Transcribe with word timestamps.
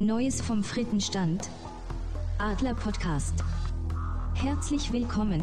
Neues 0.00 0.40
vom 0.40 0.64
Frittenstand. 0.64 1.48
Adler 2.38 2.74
Podcast. 2.74 3.34
Herzlich 4.34 4.92
willkommen. 4.92 5.40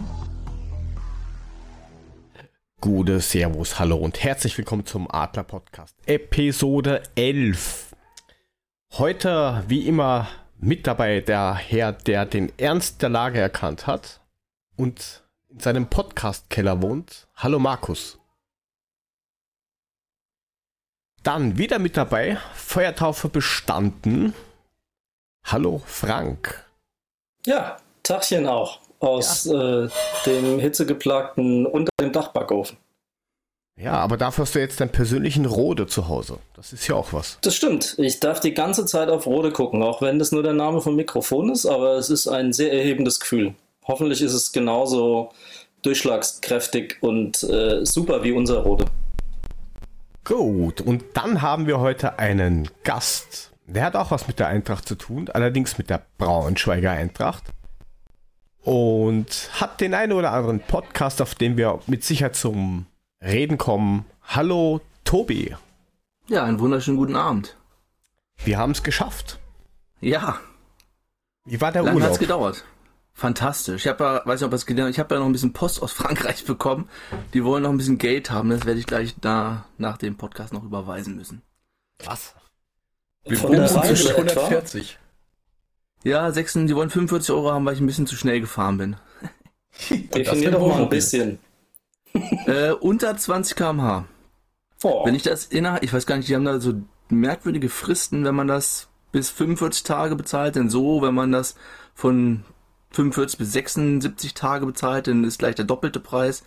Gute 2.81 3.21
Servus, 3.21 3.79
hallo 3.79 3.95
und 3.95 4.21
herzlich 4.21 4.57
willkommen 4.57 4.85
zum 4.85 5.09
Adler 5.09 5.43
Podcast. 5.43 5.95
Episode 6.05 7.01
11. 7.15 7.95
Heute, 8.97 9.63
wie 9.69 9.87
immer, 9.87 10.27
mit 10.57 10.85
dabei 10.85 11.21
der 11.21 11.55
Herr, 11.55 11.93
der 11.93 12.25
den 12.25 12.51
Ernst 12.57 13.01
der 13.01 13.09
Lage 13.09 13.39
erkannt 13.39 13.87
hat 13.87 14.19
und 14.75 15.23
in 15.49 15.59
seinem 15.61 15.87
Podcast-Keller 15.87 16.81
wohnt. 16.81 17.29
Hallo 17.37 17.57
Markus. 17.57 18.20
Dann 21.23 21.57
wieder 21.57 21.77
mit 21.77 21.97
dabei, 21.97 22.37
Feuertaufe 22.55 23.29
bestanden. 23.29 24.33
Hallo 25.45 25.81
Frank. 25.85 26.65
Ja, 27.45 27.77
Tachchen 28.01 28.47
auch 28.47 28.79
aus 28.99 29.45
ja. 29.45 29.83
äh, 29.83 29.89
dem 30.25 30.59
hitzegeplagten 30.59 31.67
unter 31.67 31.91
dem 31.99 32.11
Dachbackofen. 32.11 32.77
Ja, 33.79 33.93
aber 33.93 34.17
dafür 34.17 34.43
hast 34.43 34.55
du 34.55 34.59
jetzt 34.59 34.79
deinen 34.79 34.91
persönlichen 34.91 35.45
Rode 35.45 35.87
zu 35.87 36.07
Hause. 36.07 36.37
Das 36.55 36.73
ist 36.73 36.87
ja 36.87 36.95
auch 36.95 37.13
was. 37.13 37.37
Das 37.41 37.55
stimmt. 37.55 37.95
Ich 37.97 38.19
darf 38.19 38.39
die 38.39 38.53
ganze 38.53 38.85
Zeit 38.85 39.09
auf 39.09 39.25
Rode 39.25 39.51
gucken, 39.51 39.81
auch 39.81 40.01
wenn 40.01 40.19
das 40.19 40.31
nur 40.31 40.43
der 40.43 40.53
Name 40.53 40.81
vom 40.81 40.95
Mikrofon 40.95 41.51
ist, 41.51 41.65
aber 41.65 41.95
es 41.95 42.09
ist 42.09 42.27
ein 42.27 42.51
sehr 42.51 42.73
erhebendes 42.73 43.19
Gefühl. 43.19 43.53
Hoffentlich 43.87 44.21
ist 44.21 44.33
es 44.33 44.51
genauso 44.51 45.31
durchschlagskräftig 45.83 46.97
und 47.01 47.41
äh, 47.43 47.85
super 47.85 48.23
wie 48.23 48.31
unser 48.31 48.59
Rode. 48.59 48.85
Gut, 50.31 50.79
und 50.79 51.03
dann 51.15 51.41
haben 51.41 51.67
wir 51.67 51.81
heute 51.81 52.17
einen 52.17 52.69
Gast. 52.85 53.51
Der 53.67 53.83
hat 53.83 53.97
auch 53.97 54.11
was 54.11 54.29
mit 54.29 54.39
der 54.39 54.47
Eintracht 54.47 54.87
zu 54.87 54.95
tun, 54.95 55.27
allerdings 55.27 55.77
mit 55.77 55.89
der 55.89 56.05
Braunschweiger 56.17 56.89
Eintracht. 56.89 57.43
Und 58.63 59.49
hat 59.59 59.81
den 59.81 59.93
einen 59.93 60.13
oder 60.13 60.31
anderen 60.31 60.61
Podcast, 60.61 61.21
auf 61.21 61.35
dem 61.35 61.57
wir 61.57 61.81
mit 61.85 62.05
Sicherheit 62.05 62.37
zum 62.37 62.85
Reden 63.21 63.57
kommen. 63.57 64.05
Hallo, 64.23 64.79
Tobi. 65.03 65.53
Ja, 66.29 66.45
einen 66.45 66.61
wunderschönen 66.61 66.97
guten 66.97 67.17
Abend. 67.17 67.57
Wir 68.37 68.57
haben 68.57 68.71
es 68.71 68.83
geschafft. 68.83 69.37
Ja. 69.99 70.39
Wie 71.43 71.59
war 71.59 71.73
der 71.73 71.83
Lange 71.83 71.95
Urlaub? 71.95 72.09
hat's 72.11 72.19
gedauert. 72.19 72.63
Fantastisch. 73.21 73.85
Ich 73.85 73.87
habe 73.87 74.03
ja, 74.03 74.21
weiß 74.25 74.39
nicht, 74.39 74.47
ob 74.47 74.53
es 74.53 74.65
gelernt, 74.65 74.89
ich 74.89 74.99
habe 74.99 75.13
ja 75.13 75.19
noch 75.19 75.27
ein 75.27 75.31
bisschen 75.31 75.53
Post 75.53 75.83
aus 75.83 75.91
Frankreich 75.93 76.43
bekommen. 76.43 76.89
Die 77.35 77.45
wollen 77.45 77.61
noch 77.61 77.69
ein 77.69 77.77
bisschen 77.77 77.99
Geld 77.99 78.31
haben. 78.31 78.49
Das 78.49 78.65
werde 78.65 78.79
ich 78.79 78.87
gleich 78.87 79.13
da 79.21 79.65
nach 79.77 79.97
dem 79.97 80.17
Podcast 80.17 80.53
noch 80.53 80.63
überweisen 80.63 81.17
müssen. 81.17 81.43
Was? 82.03 82.33
Wir 83.23 83.37
Von 83.37 83.51
der 83.51 83.75
Reise 83.75 84.15
140. 84.15 84.97
Ja, 86.03 86.31
6, 86.31 86.53
die 86.65 86.75
wollen 86.75 86.89
45 86.89 87.29
Euro 87.35 87.51
haben, 87.51 87.63
weil 87.63 87.75
ich 87.75 87.79
ein 87.79 87.85
bisschen 87.85 88.07
zu 88.07 88.15
schnell 88.15 88.41
gefahren 88.41 88.79
bin. 88.79 88.95
Definier 90.15 90.49
doch 90.49 90.67
mal 90.67 90.81
ein 90.81 90.89
bisschen. 90.89 91.37
äh, 92.47 92.71
unter 92.71 93.15
20 93.15 93.55
km/h. 93.55 94.05
Oh. 94.81 95.05
Wenn 95.05 95.13
ich 95.13 95.21
das 95.21 95.45
innerhalb, 95.45 95.83
ich 95.83 95.93
weiß 95.93 96.07
gar 96.07 96.17
nicht, 96.17 96.27
die 96.27 96.33
haben 96.33 96.45
da 96.45 96.59
so 96.59 96.73
merkwürdige 97.09 97.69
Fristen, 97.69 98.25
wenn 98.25 98.33
man 98.33 98.47
das 98.47 98.89
bis 99.11 99.29
45 99.29 99.83
Tage 99.83 100.15
bezahlt, 100.15 100.55
denn 100.55 100.71
so, 100.71 101.03
wenn 101.03 101.13
man 101.13 101.31
das 101.31 101.53
von 101.93 102.45
45 102.91 103.37
bis 103.37 103.53
76 103.53 104.33
Tage 104.33 104.65
bezahlt, 104.65 105.07
dann 105.07 105.23
ist 105.23 105.39
gleich 105.39 105.55
der 105.55 105.65
doppelte 105.65 105.99
Preis. 105.99 106.43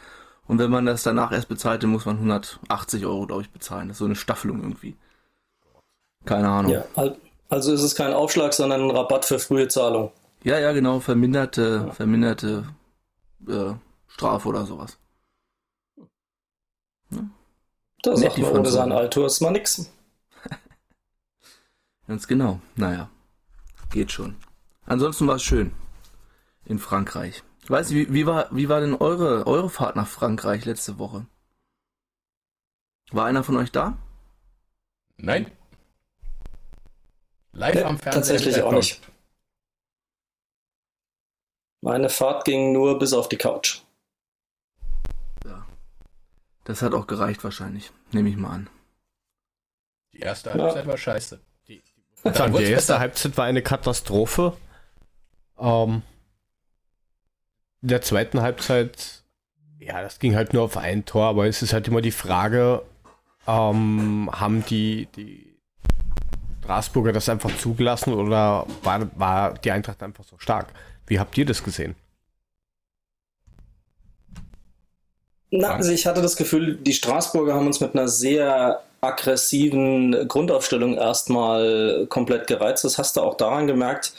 Und 0.47 0.59
wenn 0.59 0.71
man 0.71 0.85
das 0.85 1.03
danach 1.03 1.33
erst 1.33 1.49
bezahlt, 1.49 1.83
dann 1.83 1.91
muss 1.91 2.05
man 2.05 2.17
180 2.17 3.07
Euro, 3.07 3.27
glaube 3.27 3.43
ich, 3.43 3.51
bezahlen. 3.51 3.89
Das 3.89 3.97
ist 3.97 4.01
so 4.01 4.05
eine 4.05 4.17
Staffelung 4.17 4.61
irgendwie. 4.61 4.97
Keine 6.27 6.49
Ahnung. 6.49 6.73
Ja, 6.73 6.85
also 7.49 7.73
ist 7.73 7.83
es 7.83 7.95
kein 7.95 8.13
Aufschlag, 8.13 8.53
sondern 8.53 8.83
ein 8.83 8.91
Rabatt 8.91 9.25
für 9.25 9.39
frühe 9.39 9.69
Zahlung. 9.69 10.13
Ja, 10.43 10.59
ja, 10.59 10.73
genau. 10.73 11.01
Verminderte, 11.01 11.85
ja. 11.87 11.93
verminderte 11.93 12.65
äh, 13.49 13.73
Strafe 14.09 14.49
oder 14.49 14.67
sowas. 14.67 14.99
Ja. 17.11 17.21
Da 18.03 18.17
sagt 18.17 18.37
man 18.39 18.53
ohne 18.53 18.71
sein 18.71 18.93
Alter 18.93 19.25
ist 19.25 19.41
mal 19.41 19.51
nix. 19.51 19.91
Ganz 22.07 22.27
genau. 22.27 22.61
Naja, 22.77 23.09
geht 23.91 24.13
schon. 24.13 24.37
Ansonsten 24.85 25.27
war 25.27 25.37
es 25.37 25.43
schön 25.43 25.73
in 26.65 26.79
Frankreich. 26.79 27.43
Ich 27.63 27.71
weiß 27.71 27.91
nicht, 27.91 28.09
wie, 28.09 28.15
wie, 28.15 28.27
war, 28.27 28.49
wie 28.55 28.69
war 28.69 28.81
denn 28.81 28.95
eure, 28.95 29.47
eure 29.47 29.71
Fahrt 29.71 29.97
nach 29.97 30.09
Frankreich 30.09 30.65
letzte 30.65 30.99
Woche? 30.99 31.27
War 33.11 33.27
einer 33.27 33.45
von 33.45 33.57
euch 33.57 33.73
da? 33.73 33.97
Nein. 35.17 35.51
Live 37.53 37.75
nee, 37.75 37.83
am 37.83 37.99
Fernseher. 37.99 38.13
Tatsächlich 38.13 38.63
auch 38.63 38.73
nicht. 38.73 39.01
Meine 41.81 42.09
Fahrt 42.09 42.45
ging 42.45 42.73
nur 42.73 42.99
bis 42.99 43.13
auf 43.13 43.29
die 43.29 43.37
Couch. 43.37 43.83
Ja. 45.45 45.67
Das 46.65 46.83
hat 46.83 46.95
auch 46.95 47.07
gereicht 47.07 47.45
wahrscheinlich, 47.45 47.93
nehme 48.11 48.29
ich 48.31 48.37
mal 48.37 48.51
an. 48.51 48.71
Die 50.13 50.21
erste 50.21 50.53
Halbzeit 50.53 50.85
ja. 50.85 50.91
war 50.91 50.97
scheiße. 50.97 51.41
Die, 51.69 51.83
die, 52.25 52.53
die 52.59 52.65
erste 52.65 52.99
Halbzeit 52.99 53.37
war 53.37 53.45
eine 53.45 53.63
Katastrophe. 53.63 54.57
Ähm, 55.59 56.03
in 57.85 57.89
der 57.89 58.01
zweiten 58.01 58.41
Halbzeit, 58.41 59.23
ja, 59.79 60.01
das 60.01 60.19
ging 60.19 60.35
halt 60.35 60.55
nur 60.55 60.63
auf 60.63 60.79
ein 60.79 61.05
Tor, 61.05 61.27
aber 61.27 61.47
es 61.47 61.61
ist 61.61 61.75
halt 61.75 61.87
immer 61.87 62.01
die 62.01 62.13
Frage, 62.13 62.81
ähm, 63.47 64.31
haben 64.33 64.65
die, 64.65 65.07
die 65.15 65.55
Straßburger 66.63 67.13
das 67.13 67.29
einfach 67.29 67.55
zugelassen 67.59 68.15
oder 68.15 68.67
war, 68.83 69.07
war 69.17 69.53
die 69.53 69.71
Eintracht 69.71 70.03
einfach 70.03 70.25
so 70.25 70.39
stark? 70.39 70.69
Wie 71.07 71.21
habt 71.21 71.37
ihr 71.37 71.45
das 71.45 71.63
gesehen? 71.63 71.95
Na, 75.51 75.75
also 75.75 75.93
ich 75.93 76.07
hatte 76.07 76.23
das 76.23 76.37
Gefühl, 76.37 76.77
die 76.77 76.95
Straßburger 76.95 77.53
haben 77.53 77.67
uns 77.67 77.81
mit 77.81 77.95
einer 77.95 78.09
sehr 78.09 78.83
aggressiven 79.03 80.27
Grundaufstellung 80.27 80.97
erstmal 80.97 82.07
komplett 82.09 82.47
gereizt. 82.47 82.83
Das 82.85 82.97
hast 82.97 83.19
du 83.19 83.21
auch 83.21 83.37
daran 83.37 83.67
gemerkt, 83.67 84.15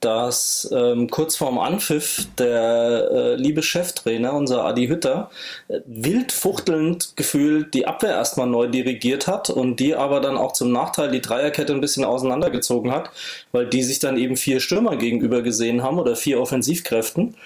dass 0.00 0.68
ähm, 0.72 1.10
kurz 1.10 1.36
vorm 1.36 1.58
Anpfiff 1.58 2.26
der 2.38 3.10
äh, 3.12 3.34
liebe 3.36 3.62
Cheftrainer, 3.62 4.32
unser 4.32 4.64
Adi 4.64 4.88
Hütter, 4.88 5.30
äh, 5.68 5.80
wild 5.86 6.32
fuchtelnd 6.32 7.16
gefühlt 7.16 7.74
die 7.74 7.86
Abwehr 7.86 8.12
erstmal 8.12 8.46
neu 8.46 8.66
dirigiert 8.66 9.26
hat 9.26 9.50
und 9.50 9.76
die 9.76 9.94
aber 9.94 10.20
dann 10.20 10.38
auch 10.38 10.52
zum 10.52 10.72
Nachteil 10.72 11.10
die 11.10 11.20
Dreierkette 11.20 11.74
ein 11.74 11.82
bisschen 11.82 12.04
auseinandergezogen 12.04 12.90
hat, 12.92 13.10
weil 13.52 13.66
die 13.66 13.82
sich 13.82 13.98
dann 13.98 14.16
eben 14.16 14.36
vier 14.36 14.60
Stürmer 14.60 14.96
gegenüber 14.96 15.42
gesehen 15.42 15.82
haben 15.82 15.98
oder 15.98 16.16
vier 16.16 16.40
Offensivkräften. 16.40 17.36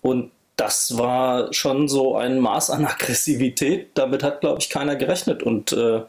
Und 0.00 0.30
das 0.56 0.98
war 0.98 1.52
schon 1.52 1.88
so 1.88 2.16
ein 2.16 2.40
Maß 2.40 2.70
an 2.70 2.84
Aggressivität. 2.86 3.90
Damit 3.94 4.22
hat, 4.22 4.40
glaube 4.40 4.60
ich, 4.60 4.70
keiner 4.70 4.96
gerechnet. 4.96 5.42
Und 5.42 5.72
äh, 5.72 6.02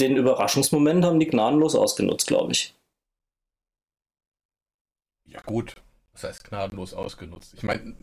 den 0.00 0.16
Überraschungsmoment 0.16 1.04
haben 1.04 1.20
die 1.20 1.28
gnadenlos 1.28 1.74
ausgenutzt, 1.74 2.26
glaube 2.26 2.52
ich. 2.52 2.74
Gut. 5.46 5.76
Das 6.12 6.24
heißt 6.24 6.44
gnadenlos 6.44 6.94
ausgenutzt. 6.94 7.54
Ich 7.54 7.62
meine, 7.62 7.96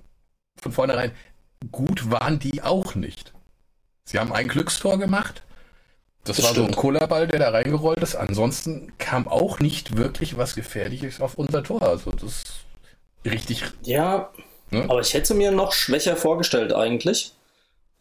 von 0.57 0.71
vornherein, 0.71 1.11
gut 1.71 2.11
waren 2.11 2.39
die 2.39 2.61
auch 2.61 2.95
nicht. 2.95 3.33
Sie 4.03 4.19
haben 4.19 4.33
ein 4.33 4.47
Glückstor 4.47 4.97
gemacht. 4.97 5.43
Das, 6.23 6.37
das 6.37 6.45
war 6.45 6.51
stimmt. 6.51 6.67
so 6.67 6.71
ein 6.73 6.75
Cola-Ball, 6.75 7.27
der 7.27 7.39
da 7.39 7.49
reingerollt 7.49 8.03
ist. 8.03 8.15
Ansonsten 8.15 8.93
kam 8.97 9.27
auch 9.27 9.59
nicht 9.59 9.97
wirklich 9.97 10.37
was 10.37 10.55
Gefährliches 10.55 11.21
auf 11.21 11.35
unser 11.35 11.63
Tor. 11.63 11.81
Also 11.81 12.11
das 12.11 12.23
ist 12.23 12.53
richtig. 13.25 13.63
Ja, 13.83 14.29
ne? 14.69 14.83
aber 14.83 14.99
ich 15.01 15.13
hätte 15.13 15.33
mir 15.33 15.51
noch 15.51 15.71
schwächer 15.71 16.15
vorgestellt 16.15 16.73
eigentlich. 16.73 17.33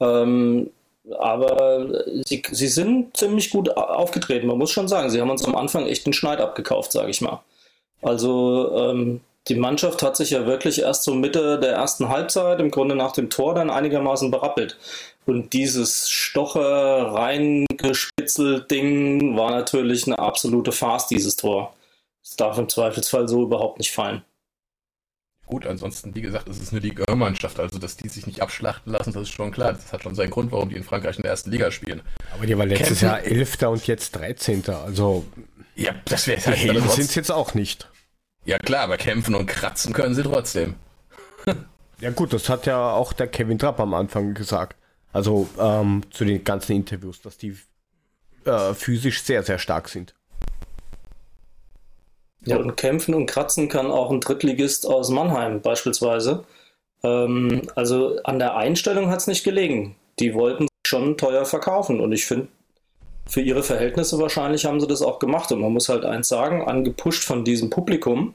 Ähm, 0.00 0.70
aber 1.18 2.04
sie, 2.26 2.42
sie 2.50 2.68
sind 2.68 3.16
ziemlich 3.16 3.50
gut 3.50 3.70
aufgetreten, 3.76 4.46
man 4.46 4.58
muss 4.58 4.70
schon 4.70 4.88
sagen. 4.88 5.08
Sie 5.10 5.20
haben 5.20 5.30
uns 5.30 5.44
am 5.44 5.56
Anfang 5.56 5.86
echt 5.86 6.04
den 6.04 6.12
Schneid 6.12 6.40
abgekauft, 6.40 6.92
sage 6.92 7.10
ich 7.10 7.20
mal. 7.20 7.42
Also 8.02 8.76
ähm, 8.76 9.20
die 9.50 9.56
Mannschaft 9.56 10.02
hat 10.02 10.16
sich 10.16 10.30
ja 10.30 10.46
wirklich 10.46 10.80
erst 10.80 11.02
so 11.02 11.12
Mitte 11.12 11.58
der 11.58 11.72
ersten 11.72 12.08
Halbzeit, 12.08 12.60
im 12.60 12.70
Grunde 12.70 12.94
nach 12.94 13.12
dem 13.12 13.30
Tor, 13.30 13.54
dann 13.54 13.68
einigermaßen 13.68 14.30
berappelt. 14.30 14.78
Und 15.26 15.52
dieses 15.52 16.08
Stoche 16.08 16.60
reingespitzelt 16.60 18.70
Ding 18.70 19.36
war 19.36 19.50
natürlich 19.50 20.06
eine 20.06 20.20
absolute 20.20 20.70
Farce, 20.70 21.08
dieses 21.08 21.34
Tor. 21.34 21.74
Das 22.22 22.36
darf 22.36 22.58
im 22.58 22.68
Zweifelsfall 22.68 23.28
so 23.28 23.42
überhaupt 23.42 23.78
nicht 23.78 23.90
fallen. 23.90 24.22
Gut, 25.46 25.66
ansonsten, 25.66 26.14
wie 26.14 26.20
gesagt, 26.20 26.48
es 26.48 26.60
ist 26.60 26.70
eine 26.70 26.80
Liga-Mannschaft, 26.80 27.58
also 27.58 27.80
dass 27.80 27.96
die 27.96 28.08
sich 28.08 28.28
nicht 28.28 28.40
abschlachten 28.40 28.92
lassen, 28.92 29.12
das 29.12 29.22
ist 29.22 29.30
schon 29.30 29.50
klar. 29.50 29.72
Das 29.72 29.92
hat 29.92 30.04
schon 30.04 30.14
seinen 30.14 30.30
Grund, 30.30 30.52
warum 30.52 30.68
die 30.68 30.76
in 30.76 30.84
Frankreich 30.84 31.16
in 31.16 31.22
der 31.22 31.32
ersten 31.32 31.50
Liga 31.50 31.72
spielen. 31.72 32.02
Aber 32.32 32.46
die 32.46 32.56
war 32.56 32.66
letztes 32.66 33.00
Kämpfen. 33.00 33.06
Jahr 33.06 33.24
Elfter 33.24 33.70
und 33.70 33.84
jetzt 33.88 34.14
Dreizehnter, 34.14 34.84
also 34.84 35.24
ja, 35.74 35.92
das 36.04 36.26
wäre 36.26 36.44
halt 36.44 36.56
Helden 36.56 36.88
sind 36.88 37.06
es 37.06 37.14
jetzt 37.16 37.32
auch 37.32 37.54
nicht. 37.54 37.89
Ja 38.50 38.58
klar, 38.58 38.82
aber 38.82 38.96
kämpfen 38.96 39.36
und 39.36 39.46
kratzen 39.46 39.92
können 39.92 40.12
sie 40.12 40.24
trotzdem. 40.24 40.74
ja 42.00 42.10
gut, 42.10 42.32
das 42.32 42.48
hat 42.48 42.66
ja 42.66 42.90
auch 42.94 43.12
der 43.12 43.28
Kevin 43.28 43.60
Trapp 43.60 43.78
am 43.78 43.94
Anfang 43.94 44.34
gesagt. 44.34 44.76
Also 45.12 45.48
ähm, 45.56 46.02
zu 46.10 46.24
den 46.24 46.42
ganzen 46.42 46.72
Interviews, 46.72 47.22
dass 47.22 47.38
die 47.38 47.56
äh, 48.44 48.74
physisch 48.74 49.22
sehr, 49.22 49.44
sehr 49.44 49.60
stark 49.60 49.88
sind. 49.88 50.16
Ja, 52.44 52.56
und 52.56 52.76
kämpfen 52.76 53.14
und 53.14 53.26
kratzen 53.26 53.68
kann 53.68 53.86
auch 53.86 54.10
ein 54.10 54.20
Drittligist 54.20 54.84
aus 54.84 55.10
Mannheim 55.10 55.60
beispielsweise. 55.60 56.42
Ähm, 57.04 57.62
also 57.76 58.18
an 58.24 58.40
der 58.40 58.56
Einstellung 58.56 59.10
hat 59.10 59.20
es 59.20 59.28
nicht 59.28 59.44
gelegen. 59.44 59.94
Die 60.18 60.34
wollten 60.34 60.66
schon 60.84 61.16
teuer 61.16 61.44
verkaufen 61.44 62.00
und 62.00 62.10
ich 62.10 62.26
finde, 62.26 62.48
für 63.26 63.42
ihre 63.42 63.62
Verhältnisse 63.62 64.18
wahrscheinlich 64.18 64.64
haben 64.64 64.80
sie 64.80 64.88
das 64.88 65.02
auch 65.02 65.20
gemacht. 65.20 65.52
Und 65.52 65.60
man 65.60 65.72
muss 65.72 65.88
halt 65.88 66.04
eins 66.04 66.26
sagen, 66.26 66.66
angepusht 66.66 67.22
von 67.22 67.44
diesem 67.44 67.70
Publikum. 67.70 68.34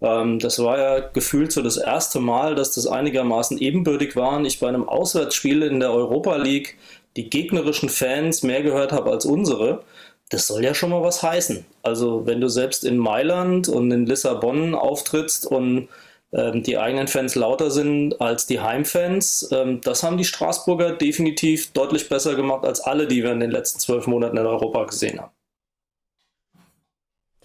Ähm, 0.00 0.38
das 0.38 0.58
war 0.58 0.78
ja 0.78 1.00
gefühlt 1.00 1.52
so 1.52 1.62
das 1.62 1.76
erste 1.76 2.20
Mal, 2.20 2.54
dass 2.54 2.74
das 2.74 2.86
einigermaßen 2.86 3.58
ebenbürtig 3.58 4.16
war. 4.16 4.36
Und 4.36 4.44
ich 4.44 4.60
bei 4.60 4.68
einem 4.68 4.88
Auswärtsspiel 4.88 5.62
in 5.62 5.80
der 5.80 5.92
Europa 5.92 6.36
League 6.36 6.76
die 7.16 7.28
gegnerischen 7.28 7.88
Fans 7.88 8.42
mehr 8.42 8.62
gehört 8.62 8.92
habe 8.92 9.10
als 9.10 9.24
unsere. 9.24 9.82
Das 10.28 10.46
soll 10.46 10.64
ja 10.64 10.74
schon 10.74 10.90
mal 10.90 11.02
was 11.02 11.22
heißen. 11.22 11.64
Also 11.82 12.26
wenn 12.26 12.40
du 12.40 12.48
selbst 12.48 12.84
in 12.84 12.98
Mailand 12.98 13.68
und 13.68 13.90
in 13.90 14.06
Lissabon 14.06 14.74
auftrittst 14.74 15.44
und 15.46 15.88
ähm, 16.32 16.62
die 16.62 16.78
eigenen 16.78 17.08
Fans 17.08 17.34
lauter 17.34 17.70
sind 17.70 18.20
als 18.20 18.46
die 18.46 18.60
Heimfans. 18.60 19.48
Ähm, 19.50 19.80
das 19.80 20.02
haben 20.02 20.16
die 20.16 20.24
Straßburger 20.24 20.92
definitiv 20.92 21.72
deutlich 21.72 22.08
besser 22.08 22.36
gemacht 22.36 22.64
als 22.64 22.80
alle, 22.80 23.08
die 23.08 23.24
wir 23.24 23.32
in 23.32 23.40
den 23.40 23.50
letzten 23.50 23.80
zwölf 23.80 24.06
Monaten 24.06 24.36
in 24.36 24.46
Europa 24.46 24.84
gesehen 24.84 25.20
haben. 25.20 25.32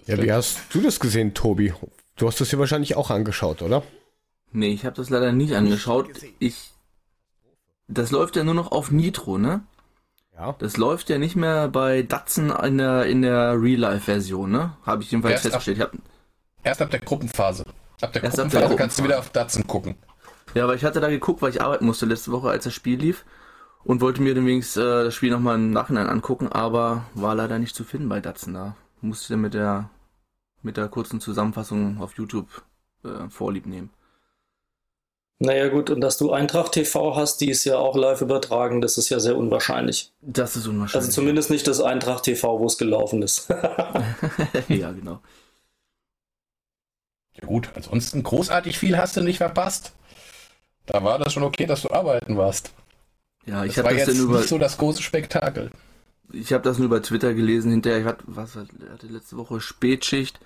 Ja, 0.05 0.21
wie 0.21 0.31
hast 0.31 0.59
du 0.69 0.81
das 0.81 0.99
gesehen, 0.99 1.33
Tobi? 1.33 1.73
Du 2.15 2.27
hast 2.27 2.39
das 2.39 2.51
ja 2.51 2.59
wahrscheinlich 2.59 2.95
auch 2.95 3.09
angeschaut, 3.09 3.62
oder? 3.62 3.83
Nee, 4.51 4.73
ich 4.73 4.85
habe 4.85 4.95
das 4.95 5.09
leider 5.09 5.31
nicht 5.31 5.53
angeschaut. 5.53 6.09
Ich. 6.39 6.71
Das 7.88 8.12
läuft 8.12 8.35
ja 8.35 8.44
nur 8.44 8.53
noch 8.53 8.71
auf 8.71 8.89
Nitro, 8.89 9.38
ne? 9.38 9.63
Ja. 10.38 10.56
Das 10.59 10.77
läuft 10.77 11.09
ja 11.09 11.17
nicht 11.17 11.35
mehr 11.35 11.67
bei 11.67 12.03
Datsen 12.03 12.50
in 12.50 12.77
der, 12.77 13.06
in 13.06 13.21
der 13.21 13.62
Real-Life-Version, 13.62 14.51
ne? 14.51 14.77
Habe 14.85 15.03
ich 15.03 15.12
jedenfalls 15.12 15.35
erst 15.35 15.56
festgestellt. 15.56 15.81
Ab, 15.81 15.91
erst 16.63 16.81
ab 16.81 16.89
der 16.89 17.00
Gruppenphase. 17.00 17.65
Ab 18.01 18.12
der 18.13 18.23
Erst 18.23 18.38
Gruppenphase 18.38 18.63
ab 18.63 18.69
der 18.69 18.77
kannst 18.77 19.00
du 19.00 19.03
wieder 19.03 19.19
auf 19.19 19.29
Datsen 19.29 19.67
gucken. 19.67 19.95
Ja, 20.53 20.63
aber 20.63 20.75
ich 20.75 20.83
hatte 20.83 21.01
da 21.01 21.09
geguckt, 21.09 21.41
weil 21.41 21.51
ich 21.51 21.62
arbeiten 21.62 21.85
musste 21.85 22.06
letzte 22.06 22.31
Woche, 22.31 22.50
als 22.50 22.63
das 22.63 22.73
Spiel 22.73 23.00
lief. 23.00 23.25
Und 23.83 24.01
wollte 24.01 24.21
mir 24.21 24.33
demnächst 24.33 24.77
äh, 24.77 25.03
das 25.03 25.13
Spiel 25.13 25.31
nochmal 25.31 25.56
im 25.56 25.71
Nachhinein 25.71 26.07
angucken, 26.07 26.47
aber 26.47 27.06
war 27.13 27.35
leider 27.35 27.59
nicht 27.59 27.75
zu 27.75 27.83
finden 27.83 28.09
bei 28.09 28.19
Datsen 28.19 28.53
da. 28.53 28.75
Musste 29.01 29.38
mit 29.38 29.53
der, 29.53 29.89
mit 30.65 30.77
der 30.77 30.89
kurzen 30.89 31.21
Zusammenfassung 31.21 32.01
auf 32.01 32.17
YouTube 32.17 32.63
äh, 33.03 33.29
Vorlieb 33.29 33.65
nehmen. 33.65 33.89
Naja 35.38 35.67
gut, 35.67 35.89
und 35.89 36.00
dass 36.00 36.17
du 36.17 36.31
Eintracht 36.31 36.71
TV 36.73 37.15
hast, 37.15 37.41
die 37.41 37.50
ist 37.50 37.65
ja 37.65 37.77
auch 37.77 37.97
live 37.97 38.21
übertragen, 38.21 38.79
das 38.81 38.97
ist 38.97 39.09
ja 39.09 39.19
sehr 39.19 39.35
unwahrscheinlich. 39.35 40.13
Das 40.21 40.56
ist 40.56 40.65
unwahrscheinlich. 40.65 41.07
Also 41.07 41.12
zumindest 41.12 41.50
nicht 41.50 41.67
das 41.67 41.81
Eintracht 41.81 42.23
TV, 42.23 42.59
wo 42.59 42.65
es 42.65 42.77
gelaufen 42.77 43.21
ist. 43.21 43.50
ja, 44.69 44.91
genau. 44.91 45.19
Ja 47.33 47.47
gut, 47.47 47.69
ansonsten 47.75 48.23
großartig 48.23 48.79
viel 48.79 48.97
hast 48.97 49.17
du 49.17 49.21
nicht 49.21 49.38
verpasst. 49.38 49.91
Da 50.85 51.03
war 51.03 51.19
das 51.19 51.33
schon 51.33 51.44
okay, 51.44 51.65
dass 51.65 51.81
du 51.81 51.91
arbeiten 51.91 52.38
warst. 52.38 52.71
Ja, 53.45 53.65
ich 53.65 53.77
habe 53.77 53.89
das 53.89 54.07
jetzt 54.07 54.17
über, 54.17 54.38
nicht 54.38 54.50
so 54.50 54.57
das 54.57 54.77
große 54.77 55.01
Spektakel. 55.01 55.69
Ich 56.31 56.53
habe 56.53 56.63
das 56.63 56.77
nur 56.77 56.85
über 56.85 57.01
Twitter 57.01 57.33
gelesen 57.33 57.71
hinterher. 57.71 58.00
Ich 58.00 58.06
hatte, 58.06 58.23
was 58.27 58.56
hatte 58.56 59.07
letzte 59.07 59.35
Woche 59.35 59.59
Spätschicht. 59.59 60.39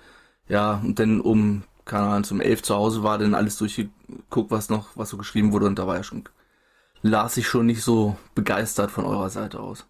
Ja, 0.50 0.80
und 0.84 0.98
dann 0.98 1.20
um, 1.20 1.62
keine 1.84 2.06
Ahnung, 2.06 2.24
zum 2.24 2.40
elf 2.40 2.62
zu 2.62 2.74
Hause 2.74 3.04
war 3.04 3.18
dann 3.18 3.34
alles 3.34 3.56
durchgeguckt, 3.56 4.50
was 4.50 4.68
noch, 4.68 4.88
was 4.96 5.08
so 5.10 5.16
geschrieben 5.16 5.52
wurde 5.52 5.66
und 5.66 5.78
da 5.78 5.86
war 5.86 5.96
ja 5.96 6.02
schon, 6.02 6.24
las 7.02 7.36
ich 7.36 7.46
schon 7.46 7.66
nicht 7.66 7.82
so 7.82 8.16
begeistert 8.34 8.90
von 8.90 9.06
eurer 9.06 9.30
Seite 9.30 9.60
aus. 9.60 9.86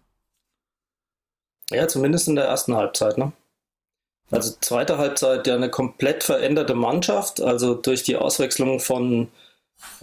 Ja, 1.71 1.87
zumindest 1.87 2.27
in 2.27 2.35
der 2.35 2.45
ersten 2.45 2.75
Halbzeit, 2.75 3.17
ne? 3.17 3.31
Also 4.29 4.53
zweite 4.61 4.97
Halbzeit 4.99 5.47
ja 5.47 5.55
eine 5.55 5.69
komplett 5.69 6.23
veränderte 6.23 6.75
Mannschaft, 6.75 7.41
also 7.41 7.73
durch 7.73 8.03
die 8.03 8.15
Auswechslung 8.15 8.79
von 8.79 9.29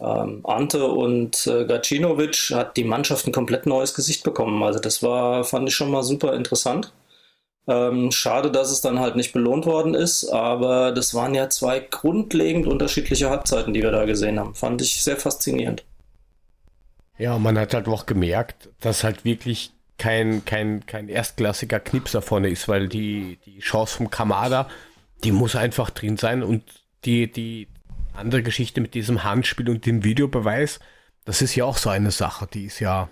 ähm, 0.00 0.40
Ante 0.44 0.84
und 0.87 1.46
äh, 1.46 1.66
Gacinovic 1.66 2.50
hat 2.52 2.76
die 2.76 2.84
Mannschaft 2.84 3.26
ein 3.26 3.32
komplett 3.32 3.66
neues 3.66 3.94
Gesicht 3.94 4.25
bekommen. 4.25 4.62
Also 4.62 4.81
das 4.81 5.02
war, 5.04 5.44
fand 5.44 5.69
ich 5.69 5.75
schon 5.76 5.90
mal 5.90 6.02
super 6.02 6.34
interessant. 6.34 6.93
Ähm, 7.68 8.10
schade, 8.10 8.50
dass 8.50 8.70
es 8.70 8.80
dann 8.80 8.98
halt 8.98 9.14
nicht 9.14 9.34
belohnt 9.34 9.66
worden 9.66 9.92
ist, 9.92 10.26
aber 10.30 10.90
das 10.90 11.12
waren 11.12 11.34
ja 11.34 11.50
zwei 11.50 11.80
grundlegend 11.80 12.66
unterschiedliche 12.66 13.28
Halbzeiten, 13.28 13.74
die 13.74 13.82
wir 13.82 13.90
da 13.90 14.06
gesehen 14.06 14.40
haben. 14.40 14.54
Fand 14.54 14.80
ich 14.80 15.02
sehr 15.02 15.18
faszinierend. 15.18 15.84
Ja, 17.18 17.38
man 17.38 17.58
hat 17.58 17.74
halt 17.74 17.86
auch 17.86 18.06
gemerkt, 18.06 18.70
dass 18.80 19.04
halt 19.04 19.26
wirklich 19.26 19.72
kein, 19.98 20.46
kein, 20.46 20.86
kein 20.86 21.10
erstklassiger 21.10 21.78
Knipser 21.78 22.22
vorne 22.22 22.48
ist, 22.48 22.68
weil 22.68 22.88
die, 22.88 23.38
die 23.44 23.58
Chance 23.58 23.98
vom 23.98 24.10
Kamada, 24.10 24.70
die 25.24 25.32
muss 25.32 25.54
einfach 25.54 25.90
drin 25.90 26.16
sein 26.16 26.42
und 26.42 26.62
die, 27.04 27.30
die 27.30 27.68
andere 28.14 28.42
Geschichte 28.42 28.80
mit 28.80 28.94
diesem 28.94 29.24
Handspiel 29.24 29.68
und 29.68 29.84
dem 29.84 30.04
Videobeweis, 30.04 30.80
das 31.26 31.42
ist 31.42 31.54
ja 31.54 31.66
auch 31.66 31.76
so 31.76 31.90
eine 31.90 32.12
Sache, 32.12 32.46
die 32.46 32.64
ist 32.64 32.80
ja, 32.80 33.10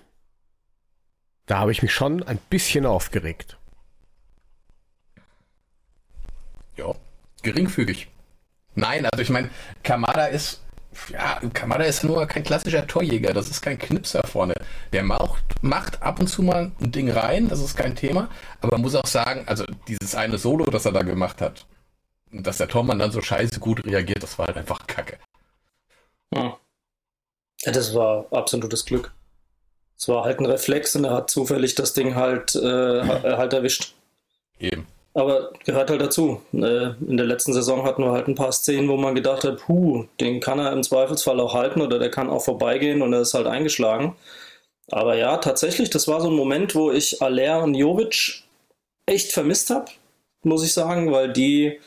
da 1.45 1.59
habe 1.59 1.73
ich 1.73 1.83
mich 1.83 1.93
schon 1.93 2.23
ein 2.23 2.39
bisschen 2.49 2.87
aufgeregt. 2.87 3.56
Ja, 6.77 6.95
geringfügig. 7.43 8.09
Nein, 8.75 9.07
also 9.07 9.23
ich 9.23 9.31
meine, 9.31 9.51
Kamada 9.83 10.27
ist 10.27 10.61
ja, 11.11 11.41
Kamada 11.53 11.85
ist 11.85 12.05
nur 12.05 12.27
kein 12.27 12.43
klassischer 12.43 12.87
Torjäger, 12.87 13.33
das 13.33 13.49
ist 13.49 13.61
kein 13.63 13.79
Knipser 13.79 14.23
vorne. 14.27 14.55
Der 14.93 15.03
macht, 15.03 15.45
macht 15.63 16.03
ab 16.03 16.21
und 16.21 16.29
zu 16.29 16.43
mal 16.43 16.73
ein 16.81 16.93
Ding 16.93 17.11
rein, 17.11 17.49
das 17.49 17.61
ist 17.61 17.77
kein 17.77 17.95
Thema, 17.97 18.29
aber 18.61 18.77
man 18.77 18.83
muss 18.83 18.95
auch 18.95 19.07
sagen, 19.07 19.45
also 19.47 19.65
dieses 19.89 20.15
eine 20.15 20.39
Solo, 20.39 20.65
das 20.67 20.87
er 20.87 20.93
da 20.93 21.03
gemacht 21.03 21.41
hat, 21.41 21.67
dass 22.33 22.59
der 22.59 22.69
Tormann 22.69 22.99
dann 22.99 23.13
so 23.13 23.21
scheiße 23.21 23.61
gut 23.61 23.85
reagiert, 23.85 24.23
das 24.23 24.39
war 24.39 24.47
halt 24.47 24.57
einfach 24.57 24.87
Kacke. 24.87 25.19
Hm. 26.35 26.53
Das 27.65 27.95
war 27.95 28.27
absolutes 28.31 28.85
Glück. 28.85 29.13
Es 29.99 30.09
war 30.09 30.25
halt 30.25 30.41
ein 30.41 30.47
Reflex 30.47 30.95
und 30.95 31.05
er 31.05 31.15
hat 31.15 31.31
zufällig 31.31 31.75
das 31.75 31.95
Ding 31.95 32.15
halt, 32.15 32.55
äh, 32.55 33.03
halt 33.03 33.53
erwischt. 33.53 33.95
Eben. 34.59 34.87
Aber 35.17 35.51
gehört 35.65 35.89
halt 35.89 36.03
dazu. 36.03 36.43
Äh, 36.53 36.91
in 37.09 37.17
der 37.17 37.25
letzten 37.25 37.55
Saison 37.55 37.85
hatten 37.85 38.03
wir 38.03 38.13
halt 38.13 38.29
ein 38.29 38.35
paar 38.35 38.53
Szenen, 38.53 38.91
wo 38.91 38.99
man 38.99 39.15
gedacht 39.15 39.45
hat, 39.45 39.61
puh, 39.61 40.05
den 40.21 40.41
kann 40.41 40.59
er 40.59 40.73
im 40.73 40.83
Zweifelsfall 40.83 41.41
auch 41.41 41.55
halten 41.55 41.81
oder 41.81 41.99
der 41.99 42.11
kann 42.11 42.29
auch 42.29 42.45
vorbeigehen 42.45 43.01
und 43.01 43.15
er 43.15 43.23
ist 43.23 43.33
halt 43.33 43.47
eingeschlagen. 43.47 44.15
Aber 44.91 45.17
ja, 45.17 45.39
tatsächlich, 45.39 45.89
das 45.89 46.07
war 46.07 46.21
so 46.21 46.29
ein 46.29 46.37
Moment, 46.37 46.75
wo 46.75 46.91
ich 46.91 47.23
Aller 47.23 47.63
und 47.63 47.75
Jovic 47.75 48.43
echt 49.07 49.33
vermisst 49.33 49.71
habe, 49.71 49.87
muss 50.43 50.63
ich 50.63 50.75
sagen, 50.75 51.11
weil 51.13 51.33
die 51.33 51.81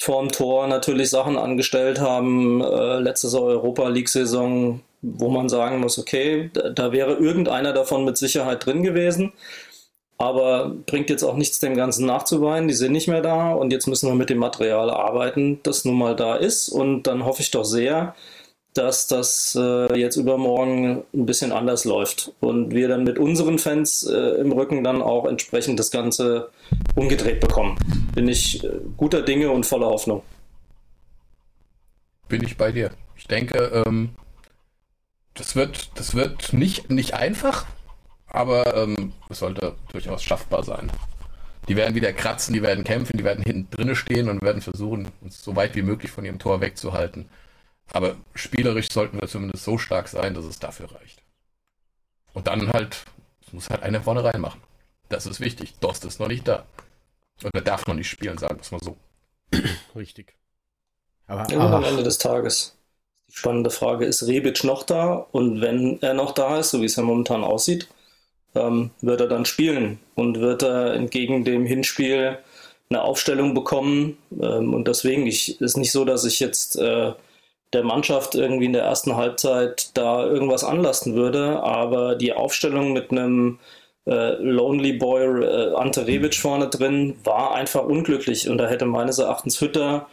vorm 0.00 0.28
Tor 0.28 0.68
natürlich 0.68 1.10
Sachen 1.10 1.36
angestellt 1.36 2.00
haben, 2.00 2.62
äh, 2.62 3.00
letzte 3.00 3.26
Europa 3.36 3.88
League-Saison, 3.88 4.82
wo 5.02 5.28
man 5.30 5.48
sagen 5.48 5.80
muss, 5.80 5.98
okay, 5.98 6.48
da, 6.54 6.70
da 6.70 6.92
wäre 6.92 7.14
irgendeiner 7.14 7.72
davon 7.72 8.04
mit 8.04 8.16
Sicherheit 8.18 8.64
drin 8.64 8.84
gewesen. 8.84 9.32
Aber 10.18 10.74
bringt 10.86 11.10
jetzt 11.10 11.22
auch 11.22 11.36
nichts, 11.36 11.60
dem 11.60 11.76
Ganzen 11.76 12.04
nachzuweinen. 12.04 12.68
Die 12.68 12.74
sind 12.74 12.92
nicht 12.92 13.06
mehr 13.06 13.22
da 13.22 13.52
und 13.52 13.72
jetzt 13.72 13.86
müssen 13.86 14.08
wir 14.08 14.16
mit 14.16 14.30
dem 14.30 14.38
Material 14.38 14.90
arbeiten, 14.90 15.60
das 15.62 15.84
nun 15.84 15.96
mal 15.96 16.16
da 16.16 16.34
ist. 16.34 16.68
Und 16.68 17.04
dann 17.04 17.24
hoffe 17.24 17.42
ich 17.42 17.52
doch 17.52 17.64
sehr, 17.64 18.14
dass 18.74 19.06
das 19.06 19.56
äh, 19.58 19.98
jetzt 19.98 20.16
übermorgen 20.16 21.02
ein 21.14 21.26
bisschen 21.26 21.52
anders 21.52 21.84
läuft 21.84 22.32
und 22.40 22.72
wir 22.72 22.88
dann 22.88 23.02
mit 23.04 23.18
unseren 23.18 23.58
Fans 23.58 24.04
äh, 24.04 24.40
im 24.40 24.52
Rücken 24.52 24.84
dann 24.84 25.02
auch 25.02 25.24
entsprechend 25.24 25.80
das 25.80 25.90
Ganze 25.90 26.50
umgedreht 26.94 27.40
bekommen. 27.40 27.76
Bin 28.14 28.28
ich 28.28 28.62
äh, 28.62 28.70
guter 28.96 29.22
Dinge 29.22 29.50
und 29.50 29.66
voller 29.66 29.86
Hoffnung. 29.86 30.22
Bin 32.28 32.44
ich 32.44 32.56
bei 32.56 32.70
dir. 32.70 32.90
Ich 33.16 33.26
denke, 33.26 33.84
ähm, 33.86 34.10
das 35.34 35.56
wird, 35.56 35.90
das 35.94 36.14
wird 36.14 36.52
nicht, 36.52 36.90
nicht 36.90 37.14
einfach, 37.14 37.66
aber 38.28 38.76
ähm, 38.76 39.12
es 39.28 39.38
sollte 39.38 39.74
durchaus 39.92 40.22
schaffbar 40.22 40.62
sein. 40.62 40.90
Die 41.68 41.76
werden 41.76 41.94
wieder 41.94 42.12
kratzen, 42.12 42.54
die 42.54 42.62
werden 42.62 42.84
kämpfen, 42.84 43.18
die 43.18 43.24
werden 43.24 43.44
hinten 43.44 43.70
drinne 43.70 43.94
stehen 43.94 44.28
und 44.28 44.42
werden 44.42 44.62
versuchen, 44.62 45.08
uns 45.20 45.42
so 45.42 45.54
weit 45.54 45.74
wie 45.74 45.82
möglich 45.82 46.10
von 46.10 46.24
ihrem 46.24 46.38
Tor 46.38 46.60
wegzuhalten. 46.60 47.28
Aber 47.92 48.16
spielerisch 48.34 48.90
sollten 48.90 49.20
wir 49.20 49.28
zumindest 49.28 49.64
so 49.64 49.78
stark 49.78 50.08
sein, 50.08 50.34
dass 50.34 50.44
es 50.44 50.58
dafür 50.58 50.92
reicht. 50.92 51.22
Und 52.32 52.46
dann 52.46 52.72
halt, 52.72 53.04
es 53.46 53.52
muss 53.52 53.70
halt 53.70 53.82
einer 53.82 54.02
vorne 54.02 54.24
reinmachen. 54.24 54.60
Das 55.08 55.26
ist 55.26 55.40
wichtig. 55.40 55.74
Dost 55.80 56.04
ist 56.04 56.20
noch 56.20 56.28
nicht 56.28 56.46
da. 56.46 56.66
Und 57.42 57.54
er 57.54 57.62
darf 57.62 57.86
noch 57.86 57.94
nicht 57.94 58.10
spielen, 58.10 58.38
sagen 58.38 58.56
wir 58.56 58.62
es 58.62 58.70
mal 58.70 58.80
so. 58.82 58.96
Richtig. 59.96 60.34
Aber, 61.26 61.50
ja, 61.50 61.58
am 61.58 61.84
Ende 61.84 62.02
des 62.02 62.18
Tages. 62.18 62.76
Die 63.28 63.36
spannende 63.36 63.70
Frage, 63.70 64.06
ist 64.06 64.26
Rebic 64.26 64.64
noch 64.64 64.82
da? 64.82 65.14
Und 65.14 65.60
wenn 65.60 66.00
er 66.00 66.14
noch 66.14 66.32
da 66.32 66.58
ist, 66.58 66.70
so 66.70 66.80
wie 66.80 66.86
es 66.86 66.96
ja 66.96 67.02
momentan 67.02 67.44
aussieht, 67.44 67.88
ähm, 68.54 68.90
wird 69.00 69.20
er 69.20 69.28
dann 69.28 69.44
spielen 69.44 69.98
und 70.14 70.40
wird 70.40 70.62
er 70.62 70.94
entgegen 70.94 71.44
dem 71.44 71.66
Hinspiel 71.66 72.38
eine 72.90 73.02
Aufstellung 73.02 73.54
bekommen. 73.54 74.18
Ähm, 74.40 74.74
und 74.74 74.88
deswegen 74.88 75.26
ich, 75.26 75.60
ist 75.60 75.76
nicht 75.76 75.92
so, 75.92 76.04
dass 76.04 76.24
ich 76.24 76.40
jetzt 76.40 76.76
äh, 76.76 77.12
der 77.72 77.84
Mannschaft 77.84 78.34
irgendwie 78.34 78.66
in 78.66 78.72
der 78.72 78.84
ersten 78.84 79.16
Halbzeit 79.16 79.90
da 79.94 80.24
irgendwas 80.24 80.64
anlasten 80.64 81.14
würde, 81.14 81.62
aber 81.62 82.14
die 82.14 82.32
Aufstellung 82.32 82.92
mit 82.92 83.10
einem 83.10 83.58
äh, 84.06 84.34
Lonely 84.42 84.94
Boy 84.94 85.44
äh, 85.44 85.74
Ante 85.74 86.06
Rebic 86.06 86.34
vorne 86.34 86.68
drin, 86.68 87.16
war 87.24 87.54
einfach 87.54 87.84
unglücklich 87.84 88.48
und 88.48 88.58
da 88.58 88.66
hätte 88.68 88.86
meines 88.86 89.18
Erachtens 89.18 89.60
Hütter 89.60 90.06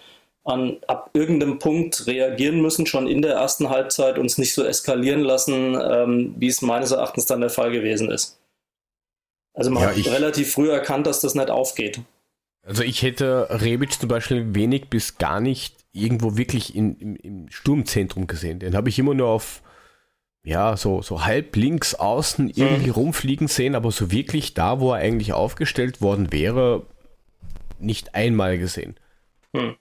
an 0.46 0.78
ab 0.88 1.10
irgendeinem 1.14 1.58
Punkt 1.58 2.06
reagieren 2.06 2.62
müssen, 2.62 2.86
schon 2.86 3.08
in 3.08 3.22
der 3.22 3.34
ersten 3.34 3.70
Halbzeit 3.70 4.20
uns 4.20 4.38
nicht 4.38 4.54
so 4.54 4.64
eskalieren 4.64 5.22
lassen, 5.22 5.76
ähm, 5.76 6.36
wie 6.38 6.48
es 6.48 6.62
meines 6.62 6.92
Erachtens 6.92 7.26
dann 7.26 7.42
der 7.42 7.50
Fall 7.50 7.72
gewesen 7.72 8.12
ist. 8.12 8.40
Also 9.54 9.72
man 9.72 9.84
ja, 9.84 9.90
hat 9.90 10.06
relativ 10.06 10.52
früh 10.52 10.70
erkannt, 10.70 11.08
dass 11.08 11.20
das 11.20 11.34
nicht 11.34 11.50
aufgeht. 11.50 12.02
Also 12.62 12.84
ich 12.84 13.02
hätte 13.02 13.48
Rebic 13.50 13.94
zum 13.94 14.08
Beispiel 14.08 14.54
wenig 14.54 14.90
bis 14.90 15.18
gar 15.18 15.40
nicht 15.40 15.76
irgendwo 15.94 16.38
wirklich 16.38 16.76
in, 16.76 16.96
im, 16.96 17.16
im 17.16 17.50
Sturmzentrum 17.50 18.28
gesehen. 18.28 18.60
Den 18.60 18.76
habe 18.76 18.90
ich 18.90 19.00
immer 19.00 19.14
nur 19.14 19.30
auf 19.30 19.64
ja, 20.44 20.78
so, 20.78 21.02
so 21.02 21.26
halb 21.26 21.56
links 21.56 21.96
außen 21.96 22.52
irgendwie 22.52 22.90
mhm. 22.90 22.94
rumfliegen 22.94 23.48
sehen, 23.48 23.74
aber 23.74 23.92
so 23.92 24.12
wirklich 24.12 24.54
da, 24.54 24.80
wo 24.80 24.92
er 24.94 25.00
eigentlich 25.00 25.34
aufgestellt 25.34 26.02
worden 26.02 26.32
wäre, 26.32 26.86
nicht 27.80 28.14
einmal 28.14 28.60
gesehen. 28.60 28.96
Mhm. 29.54 29.76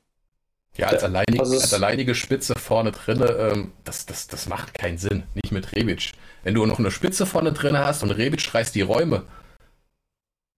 Ja, 0.76 0.88
als, 0.88 1.04
alleinig, 1.04 1.38
also 1.38 1.54
als 1.54 1.73
alleinige 1.73 2.14
Spitze 2.14 2.54
vorne 2.57 2.90
drinne, 2.90 3.26
ähm, 3.26 3.73
das, 3.85 4.07
das, 4.07 4.26
das 4.26 4.49
macht 4.49 4.75
keinen 4.75 4.99
Sinn. 4.99 5.23
Nicht 5.35 5.52
mit 5.52 5.73
Rebic. 5.73 6.12
Wenn 6.43 6.54
du 6.54 6.66
noch 6.66 6.81
eine 6.81 6.90
Spitze 6.90 7.26
vorne 7.26 7.52
drinne 7.52 7.87
hast 7.87 8.02
und 8.02 8.11
Rebic 8.11 8.52
reißt 8.52 8.75
die 8.75 8.81
Räume, 8.81 9.23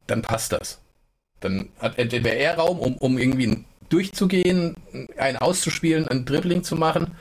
dann 0.07 0.23
passt 0.23 0.53
das. 0.53 0.81
Dann 1.41 1.69
hat 1.81 1.99
entweder 1.99 2.33
er 2.33 2.57
Raum, 2.57 2.79
um, 2.79 2.97
um 2.97 3.19
irgendwie 3.19 3.65
durchzugehen, 3.91 4.75
einen 5.19 5.37
auszuspielen, 5.37 6.09
ein 6.09 6.25
Dribbling 6.25 6.65
zu 6.65 6.77
machen, 6.77 7.15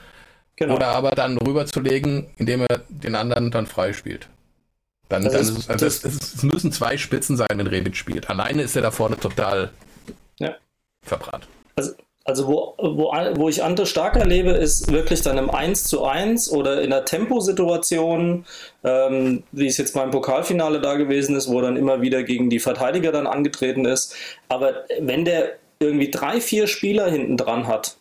genau. 0.56 0.76
oder 0.76 0.88
aber 0.88 1.10
dann 1.10 1.36
rüberzulegen, 1.36 2.26
indem 2.38 2.62
er 2.62 2.82
den 2.88 3.14
anderen 3.14 3.50
dann 3.50 3.66
freispielt. 3.66 4.28
Dann, 5.08 5.24
dann 5.24 5.34
ist, 5.34 5.50
ist, 5.50 5.70
also 5.70 5.86
es, 5.86 6.02
es, 6.02 6.42
müssen 6.42 6.72
zwei 6.72 6.96
Spitzen 6.96 7.36
sein, 7.36 7.48
wenn 7.54 7.66
Rebic 7.66 7.94
spielt. 7.94 8.28
Alleine 8.28 8.62
ist 8.62 8.74
er 8.74 8.82
da 8.82 8.90
vorne 8.90 9.16
total 9.16 9.70
ja. 10.38 10.56
verbrannt. 11.02 11.46
Also 11.76 11.92
also 12.26 12.48
wo, 12.48 12.74
wo, 12.78 13.12
wo 13.36 13.48
ich 13.48 13.62
Ante 13.62 13.86
stark 13.86 14.16
erlebe, 14.16 14.50
ist 14.50 14.90
wirklich 14.90 15.22
dann 15.22 15.38
im 15.38 15.48
1 15.48 15.84
zu 15.84 16.04
1 16.04 16.50
oder 16.50 16.82
in 16.82 16.90
der 16.90 17.04
Temposituation, 17.04 18.44
ähm, 18.82 19.44
wie 19.52 19.68
es 19.68 19.78
jetzt 19.78 19.94
beim 19.94 20.10
Pokalfinale 20.10 20.80
da 20.80 20.94
gewesen 20.94 21.36
ist, 21.36 21.48
wo 21.48 21.60
dann 21.60 21.76
immer 21.76 22.02
wieder 22.02 22.24
gegen 22.24 22.50
die 22.50 22.58
Verteidiger 22.58 23.12
dann 23.12 23.28
angetreten 23.28 23.84
ist. 23.84 24.14
Aber 24.48 24.84
wenn 24.98 25.24
der 25.24 25.52
irgendwie 25.78 26.10
drei, 26.10 26.40
vier 26.40 26.66
Spieler 26.66 27.08
hinten 27.08 27.36
dran 27.36 27.68
hat, 27.68 27.96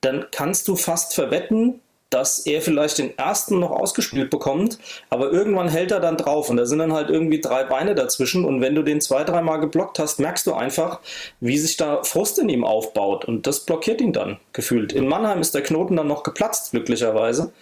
dann 0.00 0.26
kannst 0.32 0.66
du 0.66 0.74
fast 0.74 1.14
verwetten, 1.14 1.80
dass 2.10 2.40
er 2.40 2.60
vielleicht 2.60 2.98
den 2.98 3.16
ersten 3.16 3.60
noch 3.60 3.70
ausgespielt 3.70 4.30
bekommt, 4.30 4.78
aber 5.08 5.32
irgendwann 5.32 5.68
hält 5.68 5.92
er 5.92 6.00
dann 6.00 6.16
drauf 6.16 6.50
und 6.50 6.56
da 6.56 6.66
sind 6.66 6.80
dann 6.80 6.92
halt 6.92 7.08
irgendwie 7.08 7.40
drei 7.40 7.64
Beine 7.64 7.94
dazwischen 7.94 8.44
und 8.44 8.60
wenn 8.60 8.74
du 8.74 8.82
den 8.82 9.00
zwei, 9.00 9.22
dreimal 9.24 9.60
geblockt 9.60 9.98
hast, 10.00 10.18
merkst 10.18 10.46
du 10.46 10.52
einfach, 10.52 11.00
wie 11.38 11.56
sich 11.56 11.76
da 11.76 12.02
Frust 12.02 12.38
in 12.40 12.48
ihm 12.48 12.64
aufbaut 12.64 13.24
und 13.24 13.46
das 13.46 13.60
blockiert 13.60 14.00
ihn 14.00 14.12
dann 14.12 14.38
gefühlt. 14.52 14.92
In 14.92 15.08
Mannheim 15.08 15.40
ist 15.40 15.54
der 15.54 15.62
Knoten 15.62 15.96
dann 15.96 16.08
noch 16.08 16.24
geplatzt, 16.24 16.72
glücklicherweise. 16.72 17.52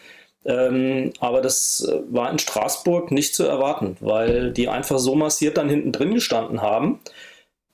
Ähm, 0.44 1.12
aber 1.20 1.42
das 1.42 1.86
äh, 1.86 2.00
war 2.10 2.30
in 2.30 2.38
Straßburg 2.38 3.10
nicht 3.10 3.34
zu 3.34 3.44
erwarten, 3.44 3.96
weil 4.00 4.52
die 4.52 4.68
einfach 4.68 4.98
so 4.98 5.14
massiert 5.14 5.58
dann 5.58 5.68
hinten 5.68 5.92
drin 5.92 6.14
gestanden 6.14 6.62
haben, 6.62 7.00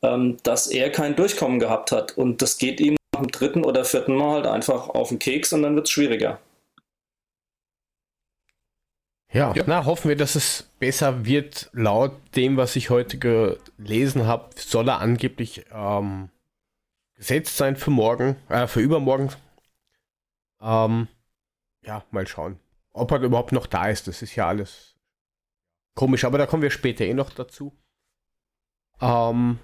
ähm, 0.02 0.38
dass 0.42 0.66
er 0.66 0.90
kein 0.90 1.14
Durchkommen 1.14 1.60
gehabt 1.60 1.92
hat. 1.92 2.16
Und 2.16 2.42
das 2.42 2.58
geht 2.58 2.80
ihm 2.80 2.96
nach 3.12 3.20
dem 3.20 3.30
dritten 3.30 3.64
oder 3.64 3.84
vierten 3.84 4.16
Mal 4.16 4.34
halt 4.34 4.46
einfach 4.46 4.88
auf 4.88 5.10
den 5.10 5.18
Keks 5.20 5.52
und 5.52 5.62
dann 5.62 5.76
wird 5.76 5.86
es 5.86 5.92
schwieriger. 5.92 6.40
Ja, 9.34 9.52
ja, 9.52 9.64
na, 9.66 9.84
hoffen 9.84 10.08
wir, 10.08 10.16
dass 10.16 10.36
es 10.36 10.70
besser 10.78 11.26
wird. 11.26 11.68
Laut 11.72 12.12
dem, 12.36 12.56
was 12.56 12.76
ich 12.76 12.88
heute 12.90 13.18
gelesen 13.18 14.26
habe, 14.26 14.50
soll 14.56 14.88
er 14.88 15.00
angeblich 15.00 15.64
ähm, 15.72 16.30
gesetzt 17.16 17.56
sein 17.56 17.74
für 17.74 17.90
morgen, 17.90 18.36
äh, 18.48 18.68
für 18.68 18.80
übermorgen. 18.80 19.30
Ähm, 20.60 21.08
ja, 21.82 22.04
mal 22.12 22.28
schauen. 22.28 22.60
Ob 22.92 23.10
er 23.10 23.22
überhaupt 23.22 23.50
noch 23.50 23.66
da 23.66 23.88
ist, 23.88 24.06
das 24.06 24.22
ist 24.22 24.36
ja 24.36 24.46
alles 24.46 24.94
komisch, 25.96 26.24
aber 26.24 26.38
da 26.38 26.46
kommen 26.46 26.62
wir 26.62 26.70
später 26.70 27.04
eh 27.04 27.14
noch 27.14 27.30
dazu. 27.30 27.76
Ähm, 29.00 29.58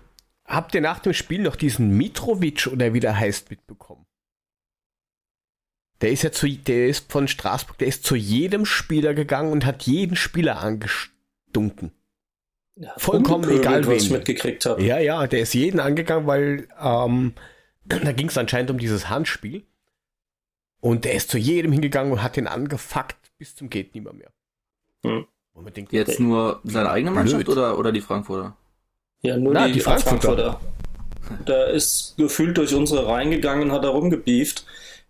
habt 0.45 0.75
ihr 0.75 0.81
nach 0.81 0.99
dem 0.99 1.13
Spiel 1.13 1.43
noch 1.43 1.55
diesen 1.55 1.97
Mitrovic 1.97 2.67
oder 2.67 2.93
wie 2.93 3.01
der 3.01 3.17
heißt 3.17 3.51
mitbekommen? 3.51 4.05
Der 6.01 6.11
ist 6.11 6.23
ja 6.23 6.33
zu, 6.33 6.49
der 6.49 6.89
ist 6.89 7.11
von 7.13 7.29
Straßburg, 7.29 7.79
der 7.79 7.89
ist 7.89 8.05
zu 8.05 8.17
jedem 8.17 8.65
Spieler 8.65 9.15
gegangen 9.15 9.53
und 9.53 9.67
hat 9.67 9.83
jeden 9.83 10.17
Spieler 10.17 10.61
angestunken. 10.61 11.93
Ja, 12.77 12.95
Vollkommen 12.97 13.51
egal, 13.51 13.87
wen 13.87 13.97
ich 13.97 14.11
mitgekriegt 14.11 14.65
habe. 14.65 14.83
Ja, 14.83 14.99
ja, 14.99 15.27
der 15.27 15.41
ist 15.41 15.53
jeden 15.53 15.81
angegangen, 15.81 16.27
weil 16.27 16.69
ähm, 16.81 17.35
da 17.85 18.13
ging 18.13 18.29
es 18.29 18.39
anscheinend 18.39 18.71
um 18.71 18.79
dieses 18.79 19.09
Handspiel. 19.09 19.65
Und 20.81 21.05
der 21.05 21.13
ist 21.13 21.31
zu 21.31 21.37
jedem 21.37 21.73
hingegangen 21.73 22.11
und 22.11 22.23
hat 22.23 22.37
den 22.37 22.47
angefuckt 22.47 23.21
bis 23.41 23.57
zum 23.57 23.71
geht 23.71 23.95
nimmer 23.95 24.13
mehr. 24.13 24.31
Hm. 25.03 25.27
Denkt, 25.75 25.93
Jetzt 25.93 26.21
nur 26.21 26.61
seine 26.65 26.91
eigene 26.91 27.11
Mannschaft 27.11 27.49
oder, 27.49 27.79
oder 27.79 27.91
die 27.91 28.01
Frankfurter? 28.01 28.57
Ja, 29.23 29.37
nur 29.37 29.53
Na, 29.53 29.67
die, 29.67 29.75
die 29.75 29.81
Frankfurter. 29.81 30.21
Frankfurter. 30.21 30.61
Der 31.47 31.69
ist 31.69 32.15
gefühlt 32.17 32.57
durch 32.57 32.75
unsere 32.75 33.07
Reihen 33.07 33.31
gegangen 33.31 33.63
und 33.63 33.73
hat 33.73 33.85
da 33.85 33.89
rumgebieft. 33.89 34.65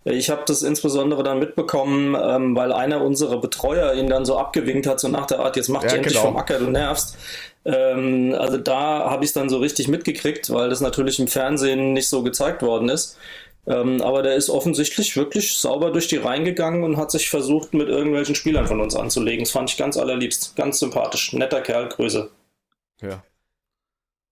Ich 0.04 0.30
habe 0.30 0.42
das 0.46 0.62
insbesondere 0.62 1.22
dann 1.22 1.38
mitbekommen, 1.38 2.16
ähm, 2.20 2.56
weil 2.56 2.72
einer 2.72 3.02
unserer 3.02 3.38
Betreuer 3.38 3.92
ihn 3.94 4.08
dann 4.08 4.24
so 4.24 4.38
abgewinkt 4.38 4.86
hat, 4.86 4.98
so 4.98 5.08
nach 5.08 5.26
der 5.26 5.40
Art, 5.40 5.56
jetzt 5.56 5.68
mach 5.68 5.82
dich 5.82 5.92
ja, 5.92 5.98
endlich 5.98 6.14
genau. 6.14 6.26
vom 6.26 6.36
Acker, 6.38 6.58
du 6.58 6.70
nervst. 6.70 7.18
Ähm, 7.66 8.34
also 8.38 8.56
da 8.56 9.10
habe 9.10 9.24
ich 9.24 9.30
es 9.30 9.34
dann 9.34 9.50
so 9.50 9.58
richtig 9.58 9.88
mitgekriegt, 9.88 10.50
weil 10.50 10.70
das 10.70 10.80
natürlich 10.80 11.18
im 11.18 11.28
Fernsehen 11.28 11.92
nicht 11.92 12.08
so 12.08 12.22
gezeigt 12.22 12.62
worden 12.62 12.88
ist. 12.88 13.18
Ähm, 13.66 14.00
aber 14.00 14.22
der 14.22 14.36
ist 14.36 14.48
offensichtlich 14.48 15.16
wirklich 15.16 15.54
sauber 15.54 15.90
durch 15.90 16.08
die 16.08 16.16
Reihen 16.16 16.46
gegangen 16.46 16.82
und 16.82 16.96
hat 16.96 17.10
sich 17.10 17.28
versucht, 17.28 17.74
mit 17.74 17.88
irgendwelchen 17.88 18.34
Spielern 18.34 18.66
von 18.66 18.80
uns 18.80 18.96
anzulegen. 18.96 19.44
Das 19.44 19.52
fand 19.52 19.70
ich 19.70 19.76
ganz 19.76 19.98
allerliebst. 19.98 20.56
Ganz 20.56 20.78
sympathisch. 20.78 21.34
Netter 21.34 21.60
Kerl, 21.60 21.90
Grüße. 21.90 22.30
Ja. 23.02 23.22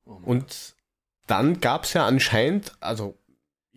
Und 0.04 0.74
dann 1.26 1.60
gab 1.60 1.84
es 1.84 1.92
ja 1.92 2.06
anscheinend, 2.06 2.72
also 2.80 3.18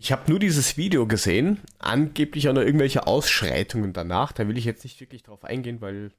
ich 0.01 0.11
habe 0.11 0.31
nur 0.31 0.39
dieses 0.39 0.77
Video 0.77 1.05
gesehen, 1.05 1.59
angeblich 1.77 2.49
auch 2.49 2.53
noch 2.53 2.63
irgendwelche 2.63 3.05
Ausschreitungen 3.05 3.93
danach. 3.93 4.31
Da 4.31 4.47
will 4.47 4.57
ich 4.57 4.65
jetzt 4.65 4.83
nicht 4.83 4.99
wirklich 4.99 5.21
drauf 5.21 5.45
eingehen, 5.45 5.79
weil 5.79 6.11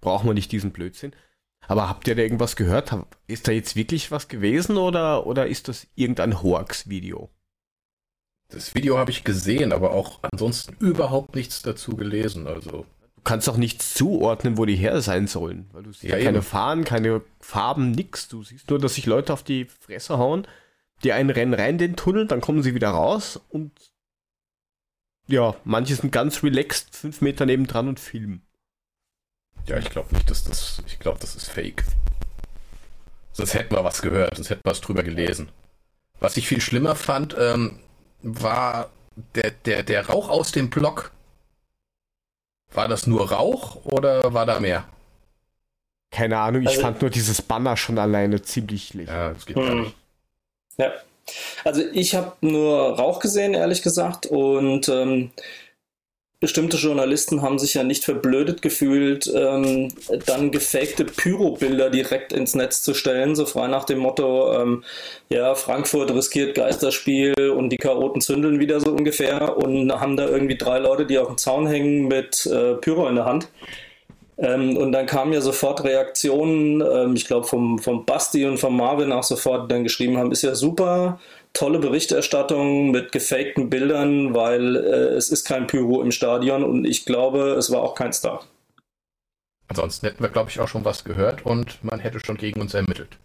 brauchen 0.00 0.26
wir 0.26 0.32
nicht 0.32 0.50
diesen 0.50 0.72
Blödsinn. 0.72 1.12
Aber 1.66 1.90
habt 1.90 2.08
ihr 2.08 2.14
da 2.14 2.22
irgendwas 2.22 2.56
gehört? 2.56 2.96
Ist 3.26 3.48
da 3.48 3.52
jetzt 3.52 3.76
wirklich 3.76 4.10
was 4.10 4.28
gewesen 4.28 4.78
oder, 4.78 5.26
oder 5.26 5.46
ist 5.46 5.68
das 5.68 5.88
irgendein 5.94 6.42
Hoax-Video? 6.42 7.28
Das 8.50 8.74
Video 8.74 8.96
habe 8.96 9.10
ich 9.10 9.24
gesehen, 9.24 9.74
aber 9.74 9.90
auch 9.90 10.20
ansonsten 10.22 10.74
überhaupt 10.82 11.34
nichts 11.34 11.60
dazu 11.60 11.96
gelesen. 11.96 12.46
Also 12.46 12.86
du 13.16 13.22
kannst 13.24 13.46
auch 13.50 13.58
nichts 13.58 13.92
zuordnen, 13.92 14.56
wo 14.56 14.64
die 14.64 14.76
her 14.76 15.02
sein 15.02 15.26
sollen, 15.26 15.68
weil 15.72 15.82
du 15.82 15.92
siehst 15.92 16.14
ja, 16.14 16.18
keine 16.18 16.40
Fahnen, 16.40 16.84
keine 16.84 17.20
Farben, 17.40 17.90
nix. 17.90 18.26
Du 18.26 18.42
siehst 18.42 18.70
nur, 18.70 18.78
dass 18.78 18.94
sich 18.94 19.04
Leute 19.04 19.34
auf 19.34 19.42
die 19.42 19.66
Fresse 19.66 20.16
hauen 20.16 20.46
die 21.04 21.12
einen 21.12 21.30
rennen 21.30 21.54
rein 21.54 21.74
in 21.74 21.78
den 21.78 21.96
Tunnel, 21.96 22.26
dann 22.26 22.40
kommen 22.40 22.62
sie 22.62 22.74
wieder 22.74 22.90
raus 22.90 23.40
und 23.48 23.72
ja, 25.26 25.54
manche 25.64 25.94
sind 25.94 26.10
ganz 26.10 26.42
relaxed, 26.42 26.96
fünf 26.96 27.20
Meter 27.20 27.44
nebendran 27.44 27.88
und 27.88 28.00
filmen. 28.00 28.42
Ja, 29.66 29.76
ich 29.76 29.90
glaube 29.90 30.14
nicht, 30.14 30.30
dass 30.30 30.44
das. 30.44 30.82
Ich 30.86 30.98
glaube, 30.98 31.18
das 31.20 31.36
ist 31.36 31.50
fake. 31.50 31.84
Sonst 33.32 33.52
hätten 33.52 33.74
wir 33.74 33.84
was 33.84 34.00
gehört, 34.00 34.36
sonst 34.36 34.48
hätten 34.48 34.64
wir 34.64 34.70
was 34.70 34.80
drüber 34.80 35.02
gelesen. 35.02 35.50
Was 36.18 36.36
ich 36.38 36.48
viel 36.48 36.62
schlimmer 36.62 36.96
fand, 36.96 37.36
ähm, 37.38 37.78
war 38.22 38.90
der, 39.34 39.50
der, 39.50 39.82
der 39.82 40.08
Rauch 40.08 40.30
aus 40.30 40.50
dem 40.50 40.70
Block. 40.70 41.12
War 42.72 42.88
das 42.88 43.06
nur 43.06 43.30
Rauch 43.30 43.84
oder 43.84 44.32
war 44.32 44.46
da 44.46 44.60
mehr? 44.60 44.88
Keine 46.10 46.38
Ahnung, 46.38 46.62
ich 46.62 46.68
also, 46.68 46.80
fand 46.80 47.02
nur 47.02 47.10
dieses 47.10 47.42
Banner 47.42 47.76
schon 47.76 47.98
alleine 47.98 48.40
ziemlich 48.42 48.88
schlecht. 48.88 49.10
Ja, 49.10 49.34
das 49.34 49.44
geht 49.44 49.56
gar 49.56 49.70
hm. 49.70 49.82
nicht. 49.82 49.96
Ja. 50.78 50.92
Also 51.64 51.82
ich 51.92 52.14
habe 52.14 52.32
nur 52.40 52.98
Rauch 52.98 53.20
gesehen, 53.20 53.54
ehrlich 53.54 53.82
gesagt, 53.82 54.26
und 54.26 54.88
ähm, 54.88 55.30
bestimmte 56.40 56.76
Journalisten 56.76 57.42
haben 57.42 57.58
sich 57.58 57.74
ja 57.74 57.82
nicht 57.82 58.04
verblödet 58.04 58.62
gefühlt, 58.62 59.30
ähm, 59.34 59.88
dann 60.24 60.52
gefakte 60.52 61.04
Pyro-Bilder 61.04 61.90
direkt 61.90 62.32
ins 62.32 62.54
Netz 62.54 62.82
zu 62.82 62.94
stellen, 62.94 63.34
so 63.34 63.44
frei 63.44 63.66
nach 63.66 63.84
dem 63.84 63.98
Motto, 63.98 64.54
ähm, 64.54 64.84
ja, 65.28 65.54
Frankfurt 65.56 66.12
riskiert 66.12 66.54
Geisterspiel 66.54 67.34
und 67.50 67.70
die 67.70 67.76
Chaoten 67.76 68.20
zündeln 68.20 68.60
wieder 68.60 68.80
so 68.80 68.92
ungefähr 68.92 69.56
und 69.56 69.92
haben 69.92 70.16
da 70.16 70.28
irgendwie 70.28 70.56
drei 70.56 70.78
Leute, 70.78 71.06
die 71.06 71.18
auf 71.18 71.26
dem 71.26 71.38
Zaun 71.38 71.66
hängen 71.66 72.06
mit 72.06 72.46
äh, 72.46 72.74
Pyro 72.74 73.08
in 73.08 73.16
der 73.16 73.24
Hand. 73.24 73.48
Ähm, 74.38 74.76
und 74.76 74.92
dann 74.92 75.06
kamen 75.06 75.32
ja 75.32 75.40
sofort 75.40 75.82
Reaktionen, 75.82 76.80
ähm, 76.80 77.16
ich 77.16 77.26
glaube 77.26 77.46
vom, 77.46 77.80
vom 77.80 78.04
Basti 78.04 78.46
und 78.46 78.58
vom 78.58 78.76
Marvin 78.76 79.10
auch 79.10 79.24
sofort, 79.24 79.64
die 79.64 79.74
dann 79.74 79.82
geschrieben 79.82 80.16
haben, 80.16 80.30
ist 80.30 80.42
ja 80.42 80.54
super, 80.54 81.18
tolle 81.52 81.80
Berichterstattung 81.80 82.92
mit 82.92 83.10
gefakten 83.10 83.68
Bildern, 83.68 84.34
weil 84.34 84.76
äh, 84.76 85.16
es 85.16 85.30
ist 85.30 85.44
kein 85.44 85.66
Pyro 85.66 86.02
im 86.02 86.12
Stadion 86.12 86.62
und 86.62 86.84
ich 86.84 87.04
glaube, 87.04 87.54
es 87.54 87.72
war 87.72 87.82
auch 87.82 87.96
kein 87.96 88.12
Star. 88.12 88.44
Ansonsten 89.66 90.06
hätten 90.06 90.22
wir, 90.22 90.30
glaube 90.30 90.50
ich, 90.50 90.60
auch 90.60 90.68
schon 90.68 90.84
was 90.84 91.02
gehört 91.02 91.44
und 91.44 91.82
man 91.82 91.98
hätte 91.98 92.20
schon 92.20 92.36
gegen 92.36 92.60
uns 92.60 92.74
ermittelt. 92.74 93.18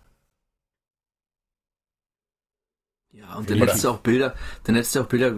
Ja, 3.12 3.36
und 3.36 3.48
dann 3.50 3.60
hättest 3.60 3.84
du 3.84 3.89
auch 3.89 4.00
Bilder, 4.00 4.34
dann 4.63 4.74
hättest 4.74 4.96
du 4.96 5.01
auch 5.01 5.05
Bilder 5.05 5.36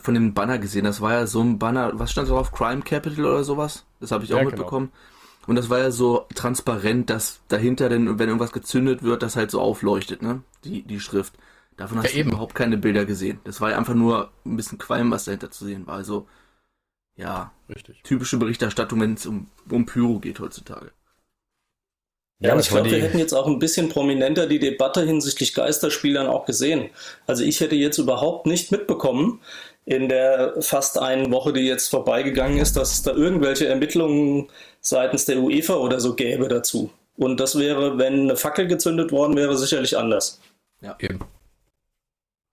von 0.00 0.14
dem 0.14 0.32
Banner 0.34 0.58
gesehen. 0.58 0.84
Das 0.84 1.00
war 1.00 1.12
ja 1.12 1.26
so 1.26 1.42
ein 1.42 1.58
Banner, 1.58 1.90
was 1.94 2.12
stand 2.12 2.28
da 2.28 2.34
drauf? 2.34 2.52
Crime 2.52 2.82
Capital 2.82 3.26
oder 3.26 3.42
sowas? 3.42 3.84
Das 3.98 4.12
habe 4.12 4.22
ich 4.22 4.32
auch 4.32 4.38
ja, 4.38 4.44
genau. 4.44 4.56
mitbekommen. 4.56 4.92
Genau. 4.92 5.15
Und 5.46 5.56
das 5.56 5.70
war 5.70 5.78
ja 5.78 5.90
so 5.90 6.26
transparent, 6.34 7.10
dass 7.10 7.40
dahinter, 7.48 7.88
denn, 7.88 8.18
wenn 8.18 8.28
irgendwas 8.28 8.52
gezündet 8.52 9.02
wird, 9.02 9.22
das 9.22 9.36
halt 9.36 9.50
so 9.50 9.60
aufleuchtet, 9.60 10.22
ne? 10.22 10.42
Die, 10.64 10.82
die 10.82 11.00
Schrift. 11.00 11.34
Davon 11.76 11.98
hast 11.98 12.06
ja, 12.06 12.12
du 12.12 12.18
eben. 12.18 12.30
überhaupt 12.30 12.54
keine 12.54 12.78
Bilder 12.78 13.04
gesehen. 13.04 13.40
Das 13.44 13.60
war 13.60 13.70
ja 13.70 13.78
einfach 13.78 13.94
nur 13.94 14.30
ein 14.44 14.56
bisschen 14.56 14.78
Qualm, 14.78 15.10
was 15.10 15.24
dahinter 15.24 15.50
zu 15.50 15.64
sehen 15.64 15.86
war. 15.86 15.96
Also, 15.96 16.26
ja, 17.16 17.52
Richtig. 17.68 18.02
typische 18.02 18.38
Berichterstattung, 18.38 19.00
wenn 19.00 19.14
es 19.14 19.26
um, 19.26 19.48
um 19.70 19.86
Pyro 19.86 20.18
geht 20.18 20.40
heutzutage. 20.40 20.92
Ja, 22.38 22.50
ja 22.50 22.60
ich 22.60 22.68
glaube, 22.68 22.90
wir 22.90 23.00
hätten 23.00 23.18
jetzt 23.18 23.32
auch 23.32 23.46
ein 23.46 23.58
bisschen 23.58 23.88
prominenter 23.88 24.46
die 24.46 24.58
Debatte 24.58 25.04
hinsichtlich 25.04 25.54
Geisterspielern 25.54 26.26
auch 26.26 26.44
gesehen. 26.44 26.90
Also 27.26 27.44
ich 27.44 27.60
hätte 27.60 27.76
jetzt 27.76 27.98
überhaupt 27.98 28.46
nicht 28.46 28.72
mitbekommen 28.72 29.40
in 29.86 30.08
der 30.08 30.54
fast 30.60 30.98
einen 30.98 31.30
Woche, 31.32 31.52
die 31.52 31.60
jetzt 31.60 31.88
vorbeigegangen 31.88 32.58
ist, 32.58 32.76
dass 32.76 32.92
es 32.92 33.02
da 33.02 33.12
irgendwelche 33.12 33.68
Ermittlungen 33.68 34.48
seitens 34.88 35.24
der 35.24 35.38
UEFA 35.38 35.74
oder 35.74 36.00
so 36.00 36.14
gäbe 36.14 36.48
dazu. 36.48 36.90
Und 37.16 37.40
das 37.40 37.58
wäre, 37.58 37.98
wenn 37.98 38.22
eine 38.22 38.36
Fackel 38.36 38.66
gezündet 38.66 39.10
worden 39.10 39.36
wäre, 39.36 39.56
sicherlich 39.56 39.96
anders. 39.96 40.40
Ja, 40.80 40.96
eben. 41.00 41.20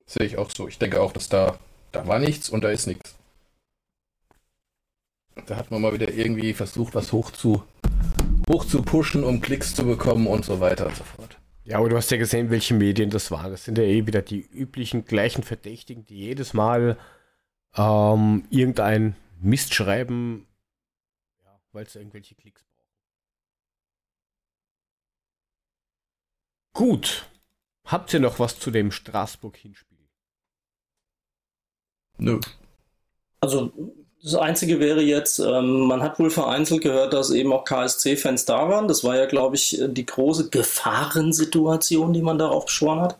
Sehe 0.06 0.26
ich 0.26 0.38
auch 0.38 0.50
so. 0.50 0.68
Ich 0.68 0.78
denke 0.80 1.02
auch, 1.02 1.12
dass 1.12 1.30
da, 1.30 1.58
da 1.92 2.08
war 2.08 2.20
nichts 2.20 2.50
und 2.50 2.64
da 2.64 2.70
ist 2.70 2.88
nichts. 2.88 3.16
Da 5.46 5.58
hat 5.58 5.72
man 5.72 5.82
mal 5.82 5.94
wieder 5.94 6.12
irgendwie 6.12 6.54
versucht, 6.54 6.96
was 6.96 7.12
hoch 7.12 7.32
zu, 7.32 7.64
hoch 8.50 8.66
zu 8.66 8.82
pushen, 8.82 9.24
um 9.24 9.42
Klicks 9.42 9.76
zu 9.76 9.86
bekommen 9.86 10.28
und 10.28 10.46
so 10.46 10.60
weiter 10.60 10.88
und 10.88 10.96
so 10.96 11.04
fort. 11.04 11.38
Ja, 11.66 11.78
aber 11.78 11.90
du 11.90 11.96
hast 11.96 12.12
ja 12.12 12.18
gesehen, 12.18 12.50
welche 12.50 12.74
Medien 12.74 13.10
das 13.10 13.32
waren. 13.32 13.52
Das 13.52 13.66
sind 13.66 13.78
ja 13.78 13.84
eh 13.84 14.06
wieder 14.06 14.22
die 14.22 14.42
üblichen 14.42 15.06
gleichen 15.06 15.44
Verdächtigen, 15.44 16.06
die 16.06 16.18
jedes 16.18 16.54
Mal 16.54 16.98
ähm, 17.76 18.46
irgendein 18.50 19.16
Mist 19.42 19.74
schreiben, 19.74 20.46
weil 21.74 21.88
sie 21.88 22.00
irgendwelche 22.00 22.36
Klicks 22.36 22.64
brauchen. 22.64 22.74
Gut. 26.74 27.26
Habt 27.86 28.14
ihr 28.14 28.20
noch 28.20 28.40
was 28.40 28.60
zu 28.60 28.72
dem 28.72 28.92
Straßburg-Hinspiel? 28.92 29.98
Nö. 32.18 32.40
Also 33.42 33.74
das 34.24 34.36
Einzige 34.36 34.80
wäre 34.80 35.02
jetzt, 35.02 35.40
ähm, 35.40 35.82
man 35.82 36.02
hat 36.02 36.18
wohl 36.18 36.30
vereinzelt 36.30 36.82
gehört, 36.82 37.12
dass 37.12 37.30
eben 37.30 37.52
auch 37.52 37.66
KSC-Fans 37.66 38.46
da 38.46 38.70
waren. 38.70 38.88
Das 38.88 39.04
war 39.04 39.18
ja, 39.18 39.26
glaube 39.26 39.58
ich, 39.58 39.82
die 39.86 40.06
große 40.06 40.50
Gefahrensituation, 40.50 42.14
die 42.14 42.22
man 42.22 42.38
darauf 42.38 42.66
beschworen 42.66 43.02
hat. 43.02 43.18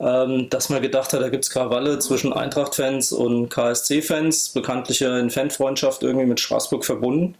Ähm, 0.00 0.48
dass 0.48 0.70
man 0.70 0.80
gedacht 0.80 1.12
hat, 1.12 1.20
da 1.20 1.28
gibt 1.28 1.44
es 1.44 1.50
Krawalle 1.50 1.98
zwischen 1.98 2.32
Eintracht-Fans 2.32 3.12
und 3.12 3.50
KSC-Fans, 3.50 4.48
bekanntlich 4.48 5.02
in 5.02 5.30
Fanfreundschaft 5.30 6.02
irgendwie 6.02 6.26
mit 6.26 6.40
Straßburg 6.40 6.84
verbunden. 6.84 7.36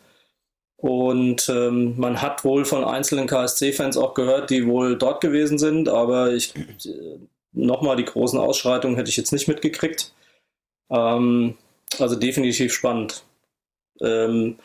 Und 0.83 1.49
ähm, 1.49 1.95
man 1.97 2.21
hat 2.21 2.43
wohl 2.43 2.65
von 2.65 2.83
einzelnen 2.83 3.29
KSC-Fans 3.29 3.97
auch 3.97 4.15
gehört, 4.15 4.51
die 4.51 4.67
wohl 4.67 4.99
dort 4.99 5.21
gewesen 5.21 5.57
sind, 5.57 5.89
aber 5.89 6.33
ich 6.33 6.57
äh, 6.57 7.19
nochmal 7.53 7.95
die 7.95 8.05
großen 8.05 8.37
Ausschreitungen 8.37 8.97
hätte 8.97 9.09
ich 9.09 9.17
jetzt 9.17 9.33
nicht 9.33 9.47
mitgekriegt. 9.47 10.13
Ähm, 10.91 11.57
also 12.01 12.17
definitiv 12.17 12.75
spannend. 12.75 13.23
Ähm, 14.01 14.59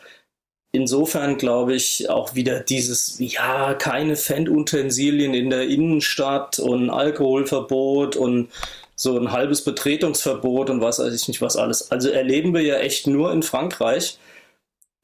insofern 0.72 1.38
glaube 1.38 1.74
ich 1.74 2.10
auch 2.10 2.34
wieder 2.34 2.58
dieses, 2.58 3.20
ja, 3.20 3.74
keine 3.74 4.16
Fan-Utensilien 4.16 5.34
in 5.34 5.50
der 5.50 5.68
Innenstadt 5.68 6.58
und 6.58 6.90
Alkoholverbot 6.90 8.16
und 8.16 8.48
so 8.96 9.16
ein 9.16 9.30
halbes 9.30 9.62
Betretungsverbot 9.62 10.68
und 10.68 10.80
was 10.80 10.98
weiß 10.98 11.14
ich 11.14 11.28
nicht 11.28 11.42
was 11.42 11.56
alles. 11.56 11.92
Also 11.92 12.10
erleben 12.10 12.54
wir 12.54 12.62
ja 12.62 12.78
echt 12.78 13.06
nur 13.06 13.30
in 13.30 13.44
Frankreich. 13.44 14.18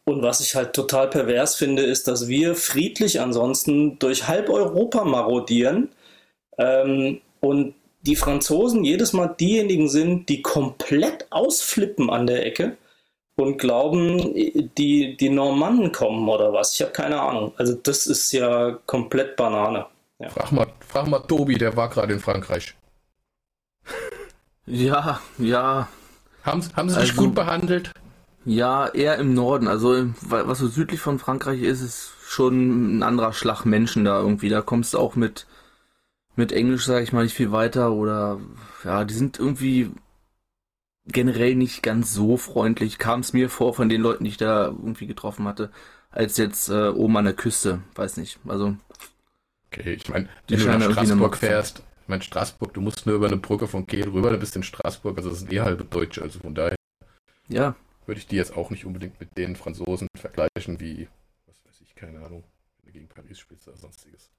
Und 0.06 0.22
was 0.22 0.40
ich 0.40 0.54
halt 0.54 0.74
total 0.74 1.08
pervers 1.08 1.54
finde, 1.54 1.82
ist, 1.82 2.08
dass 2.08 2.28
wir 2.28 2.54
friedlich 2.54 3.20
ansonsten 3.20 3.98
durch 3.98 4.28
halb 4.28 4.50
Europa 4.50 5.04
marodieren 5.04 5.88
ähm, 6.58 7.20
und 7.40 7.74
die 8.02 8.16
Franzosen 8.16 8.84
jedes 8.84 9.14
Mal 9.14 9.28
diejenigen 9.28 9.88
sind, 9.88 10.28
die 10.28 10.42
komplett 10.42 11.26
ausflippen 11.30 12.10
an 12.10 12.26
der 12.26 12.44
Ecke 12.44 12.76
und 13.36 13.58
glauben, 13.58 14.34
die, 14.76 15.16
die 15.16 15.28
Normannen 15.30 15.90
kommen 15.90 16.28
oder 16.28 16.52
was. 16.52 16.74
Ich 16.74 16.82
habe 16.82 16.92
keine 16.92 17.20
Ahnung. 17.20 17.52
Also 17.56 17.74
das 17.74 18.06
ist 18.06 18.30
ja 18.32 18.78
komplett 18.86 19.36
Banane. 19.36 19.86
Ja. 20.18 20.28
Frag, 20.28 20.52
mal, 20.52 20.66
frag 20.86 21.06
mal 21.06 21.20
Tobi, 21.20 21.56
der 21.56 21.76
war 21.76 21.88
gerade 21.88 22.12
in 22.12 22.20
Frankreich. 22.20 22.74
Ja, 24.66 25.20
ja. 25.38 25.88
Haben, 26.42 26.62
haben 26.76 26.90
sie 26.90 26.96
also, 26.96 27.00
dich 27.00 27.16
gut 27.16 27.34
behandelt? 27.34 27.90
Ja, 28.44 28.88
eher 28.88 29.18
im 29.18 29.34
Norden. 29.34 29.68
Also 29.68 30.06
was 30.20 30.58
so 30.58 30.68
südlich 30.68 31.00
von 31.00 31.18
Frankreich 31.18 31.62
ist, 31.62 31.80
ist 31.80 32.12
schon 32.26 32.98
ein 32.98 33.02
anderer 33.02 33.32
Schlag 33.32 33.64
Menschen 33.64 34.04
da 34.04 34.20
irgendwie. 34.20 34.48
Da 34.48 34.60
kommst 34.62 34.94
du 34.94 34.98
auch 34.98 35.16
mit 35.16 35.46
mit 36.36 36.52
Englisch, 36.52 36.84
sage 36.86 37.04
ich 37.04 37.12
mal, 37.12 37.24
nicht 37.24 37.34
viel 37.34 37.52
weiter 37.52 37.92
oder 37.92 38.40
ja, 38.84 39.04
die 39.04 39.14
sind 39.14 39.38
irgendwie 39.38 39.92
generell 41.06 41.54
nicht 41.54 41.82
ganz 41.82 42.12
so 42.12 42.36
freundlich, 42.36 42.98
kam 42.98 43.20
es 43.20 43.32
mir 43.32 43.50
vor 43.50 43.74
von 43.74 43.88
den 43.88 44.00
Leuten, 44.00 44.24
die 44.24 44.30
ich 44.30 44.36
da 44.36 44.66
irgendwie 44.66 45.06
getroffen 45.06 45.46
hatte, 45.46 45.70
als 46.10 46.36
jetzt 46.36 46.68
äh, 46.70 46.88
oben 46.88 47.16
an 47.16 47.26
der 47.26 47.34
Küste, 47.34 47.82
weiß 47.94 48.16
nicht. 48.16 48.38
Also 48.48 48.76
Okay, 49.70 49.94
ich 49.94 50.08
meine, 50.08 50.28
wenn 50.48 50.58
du 50.58 50.66
nach 50.66 50.90
Straßburg 50.92 51.36
fährst, 51.36 51.82
ich 52.02 52.08
meine 52.08 52.22
Straßburg, 52.22 52.74
du 52.74 52.80
musst 52.80 53.06
nur 53.06 53.16
über 53.16 53.26
eine 53.26 53.36
Brücke 53.36 53.66
von 53.66 53.86
Kiel 53.86 54.08
rüber, 54.08 54.30
du 54.30 54.38
bist 54.38 54.56
in 54.56 54.62
Straßburg, 54.62 55.16
also 55.18 55.30
das 55.30 55.40
sind 55.40 55.52
eh 55.52 55.60
halbe 55.60 55.84
Deutsche, 55.84 56.22
also 56.22 56.38
von 56.40 56.54
daher 56.54 56.76
ja. 57.48 57.74
Würde 58.06 58.18
ich 58.20 58.26
die 58.26 58.36
jetzt 58.36 58.56
auch 58.56 58.70
nicht 58.70 58.84
unbedingt 58.84 59.18
mit 59.20 59.36
den 59.36 59.56
Franzosen 59.56 60.08
vergleichen, 60.16 60.80
wie, 60.80 61.08
was 61.46 61.64
weiß 61.64 61.80
ich, 61.82 61.94
keine 61.94 62.24
Ahnung, 62.24 62.44
wenn 62.78 62.86
du 62.86 62.92
gegen 62.92 63.08
Paris 63.08 63.38
spielst 63.38 63.68
oder 63.68 63.76
sonstiges. 63.76 64.30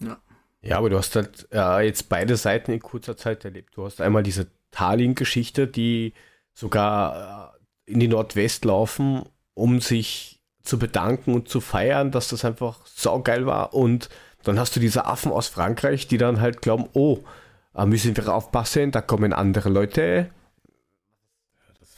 Ja. 0.00 0.20
Ja, 0.62 0.76
aber 0.76 0.90
du 0.90 0.98
hast 0.98 1.16
halt 1.16 1.48
äh, 1.52 1.86
jetzt 1.86 2.10
beide 2.10 2.36
Seiten 2.36 2.72
in 2.72 2.80
kurzer 2.80 3.16
Zeit 3.16 3.44
erlebt. 3.44 3.76
Du 3.76 3.84
hast 3.86 4.00
einmal 4.00 4.22
diese 4.22 4.48
Tallinn-Geschichte, 4.72 5.66
die 5.66 6.12
sogar 6.52 7.54
äh, 7.86 7.92
in 7.92 8.00
die 8.00 8.08
Nordwest 8.08 8.64
laufen, 8.66 9.22
um 9.54 9.80
sich 9.80 10.42
zu 10.62 10.78
bedanken 10.78 11.34
und 11.34 11.48
zu 11.48 11.62
feiern, 11.62 12.10
dass 12.10 12.28
das 12.28 12.44
einfach 12.44 12.86
saugeil 12.86 13.46
war. 13.46 13.72
Und 13.72 14.10
dann 14.42 14.58
hast 14.58 14.76
du 14.76 14.80
diese 14.80 15.06
Affen 15.06 15.32
aus 15.32 15.48
Frankreich, 15.48 16.08
die 16.08 16.18
dann 16.18 16.40
halt 16.40 16.60
glauben, 16.60 16.88
oh, 16.92 17.20
äh, 17.74 17.86
müssen 17.86 18.16
wir 18.16 18.28
aufpassen, 18.28 18.90
da 18.90 19.00
kommen 19.00 19.32
andere 19.32 19.70
Leute. 19.70 20.30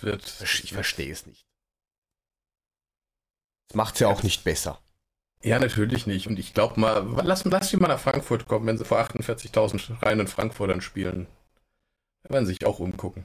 Wird. 0.03 0.41
Ich 0.43 0.73
verstehe 0.73 1.12
es 1.12 1.27
nicht. 1.27 1.47
Das 3.69 3.77
macht 3.77 3.95
es 3.95 4.01
ja 4.01 4.09
auch 4.09 4.23
nicht 4.23 4.45
besser. 4.45 4.79
Ja, 5.43 5.59
natürlich 5.59 6.07
nicht. 6.07 6.27
Und 6.27 6.38
ich 6.38 6.55
glaube 6.55 6.79
mal, 6.79 7.05
lass, 7.25 7.45
lass 7.45 7.71
die 7.71 7.77
mal 7.77 7.88
nach 7.88 7.99
Frankfurt 7.99 8.47
kommen, 8.47 8.67
wenn 8.67 8.79
sie 8.79 8.85
vor 8.85 8.99
48.000 9.01 10.03
reinen 10.03 10.29
Frankfurtern 10.29 10.81
spielen. 10.81 11.27
Da 12.23 12.35
werden 12.35 12.47
sie 12.47 12.53
sich 12.53 12.65
auch 12.65 12.79
umgucken. 12.79 13.25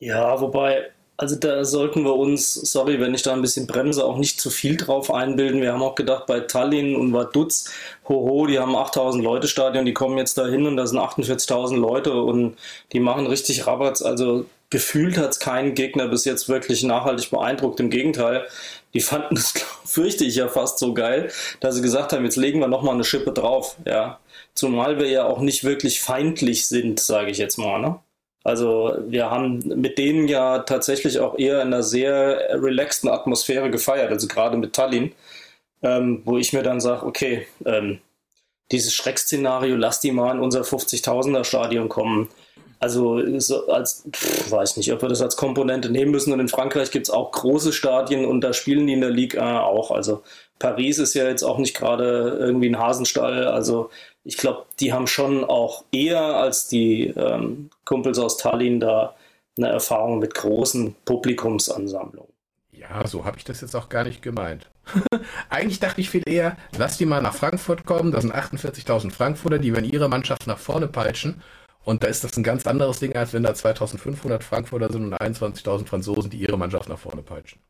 Ja, 0.00 0.40
wobei, 0.40 0.90
also 1.16 1.36
da 1.36 1.64
sollten 1.64 2.02
wir 2.02 2.16
uns, 2.16 2.54
sorry, 2.54 2.98
wenn 2.98 3.14
ich 3.14 3.22
da 3.22 3.32
ein 3.32 3.42
bisschen 3.42 3.68
bremse, 3.68 4.04
auch 4.04 4.16
nicht 4.18 4.40
zu 4.40 4.50
viel 4.50 4.76
drauf 4.76 5.12
einbilden. 5.12 5.60
Wir 5.62 5.72
haben 5.72 5.82
auch 5.82 5.94
gedacht, 5.94 6.26
bei 6.26 6.40
Tallinn 6.40 6.96
und 6.96 7.12
Vaduz, 7.12 7.70
hoho, 8.08 8.46
die 8.46 8.58
haben 8.58 8.74
8000 8.74 9.22
Leute 9.22 9.46
Stadion, 9.46 9.84
die 9.84 9.94
kommen 9.94 10.18
jetzt 10.18 10.38
da 10.38 10.46
hin 10.48 10.66
und 10.66 10.76
da 10.76 10.88
sind 10.88 10.98
48.000 10.98 11.76
Leute 11.76 12.20
und 12.20 12.56
die 12.92 13.00
machen 13.00 13.28
richtig 13.28 13.66
Rabatz. 13.68 14.02
Also 14.02 14.46
gefühlt 14.72 15.18
hat 15.18 15.30
es 15.30 15.38
keinen 15.38 15.74
Gegner 15.74 16.08
bis 16.08 16.24
jetzt 16.24 16.48
wirklich 16.48 16.82
nachhaltig 16.82 17.30
beeindruckt. 17.30 17.78
Im 17.78 17.90
Gegenteil, 17.90 18.46
die 18.94 19.00
fanden 19.00 19.34
das, 19.36 19.52
fürchte 19.84 20.24
ich 20.24 20.34
ja 20.34 20.48
fast 20.48 20.78
so 20.78 20.94
geil, 20.94 21.30
dass 21.60 21.76
sie 21.76 21.82
gesagt 21.82 22.12
haben, 22.12 22.24
jetzt 22.24 22.36
legen 22.36 22.58
wir 22.58 22.68
nochmal 22.68 22.94
eine 22.94 23.04
Schippe 23.04 23.32
drauf. 23.32 23.76
Ja. 23.86 24.18
Zumal 24.54 24.98
wir 24.98 25.08
ja 25.08 25.24
auch 25.24 25.40
nicht 25.40 25.64
wirklich 25.64 26.00
feindlich 26.00 26.66
sind, 26.66 26.98
sage 26.98 27.30
ich 27.30 27.38
jetzt 27.38 27.58
mal. 27.58 27.80
Ne? 27.80 27.98
Also 28.44 28.96
wir 29.06 29.30
haben 29.30 29.62
mit 29.80 29.98
denen 29.98 30.26
ja 30.26 30.60
tatsächlich 30.60 31.20
auch 31.20 31.38
eher 31.38 31.62
in 31.62 31.68
einer 31.68 31.82
sehr 31.82 32.60
relaxten 32.60 33.08
Atmosphäre 33.08 33.70
gefeiert, 33.70 34.10
also 34.10 34.26
gerade 34.26 34.56
mit 34.56 34.72
Tallinn, 34.72 35.12
ähm, 35.82 36.22
wo 36.24 36.38
ich 36.38 36.52
mir 36.52 36.62
dann 36.62 36.80
sage, 36.80 37.06
okay, 37.06 37.46
ähm, 37.64 38.00
dieses 38.72 38.94
Schreckszenario, 38.94 39.76
lass 39.76 40.00
die 40.00 40.12
mal 40.12 40.34
in 40.34 40.40
unser 40.40 40.62
50.000er 40.62 41.44
Stadion 41.44 41.88
kommen. 41.88 42.28
Also 42.82 43.22
so 43.38 43.68
als, 43.68 44.08
pff, 44.10 44.50
weiß 44.50 44.76
nicht, 44.76 44.92
ob 44.92 45.02
wir 45.02 45.08
das 45.08 45.22
als 45.22 45.36
Komponente 45.36 45.88
nehmen 45.88 46.10
müssen. 46.10 46.32
Und 46.32 46.40
in 46.40 46.48
Frankreich 46.48 46.90
gibt 46.90 47.06
es 47.06 47.14
auch 47.14 47.30
große 47.30 47.72
Stadien 47.72 48.24
und 48.24 48.40
da 48.40 48.52
spielen 48.52 48.88
die 48.88 48.94
in 48.94 49.00
der 49.00 49.10
Liga 49.10 49.60
auch. 49.60 49.92
Also 49.92 50.24
Paris 50.58 50.98
ist 50.98 51.14
ja 51.14 51.28
jetzt 51.28 51.44
auch 51.44 51.58
nicht 51.58 51.76
gerade 51.76 52.36
irgendwie 52.40 52.68
ein 52.68 52.80
Hasenstall. 52.80 53.46
Also 53.46 53.90
ich 54.24 54.36
glaube, 54.36 54.64
die 54.80 54.92
haben 54.92 55.06
schon 55.06 55.44
auch 55.44 55.84
eher 55.92 56.22
als 56.22 56.66
die 56.66 57.06
ähm, 57.16 57.70
Kumpels 57.84 58.18
aus 58.18 58.36
Tallinn 58.36 58.80
da 58.80 59.14
eine 59.56 59.68
Erfahrung 59.68 60.18
mit 60.18 60.34
großen 60.34 60.96
Publikumsansammlungen. 61.04 62.32
Ja, 62.72 63.06
so 63.06 63.24
habe 63.24 63.38
ich 63.38 63.44
das 63.44 63.60
jetzt 63.60 63.76
auch 63.76 63.90
gar 63.90 64.02
nicht 64.02 64.22
gemeint. 64.22 64.68
Eigentlich 65.50 65.78
dachte 65.78 66.00
ich 66.00 66.10
viel 66.10 66.24
eher, 66.26 66.56
lass 66.76 66.98
die 66.98 67.06
mal 67.06 67.22
nach 67.22 67.34
Frankfurt 67.34 67.86
kommen. 67.86 68.10
Das 68.10 68.22
sind 68.22 68.34
48.000 68.34 69.12
Frankfurter, 69.12 69.60
die 69.60 69.72
werden 69.72 69.88
ihre 69.88 70.08
Mannschaft 70.08 70.48
nach 70.48 70.58
vorne 70.58 70.88
peitschen. 70.88 71.40
Und 71.84 72.02
da 72.02 72.08
ist 72.08 72.22
das 72.22 72.36
ein 72.36 72.42
ganz 72.42 72.66
anderes 72.66 73.00
Ding, 73.00 73.16
als 73.16 73.32
wenn 73.32 73.42
da 73.42 73.54
2500 73.54 74.44
Frankfurter 74.44 74.92
sind 74.92 75.04
und 75.04 75.14
21.000 75.14 75.86
Franzosen, 75.86 76.30
die 76.30 76.38
ihre 76.38 76.56
Mannschaft 76.56 76.88
nach 76.88 76.98
vorne 76.98 77.22
peitschen. 77.22 77.60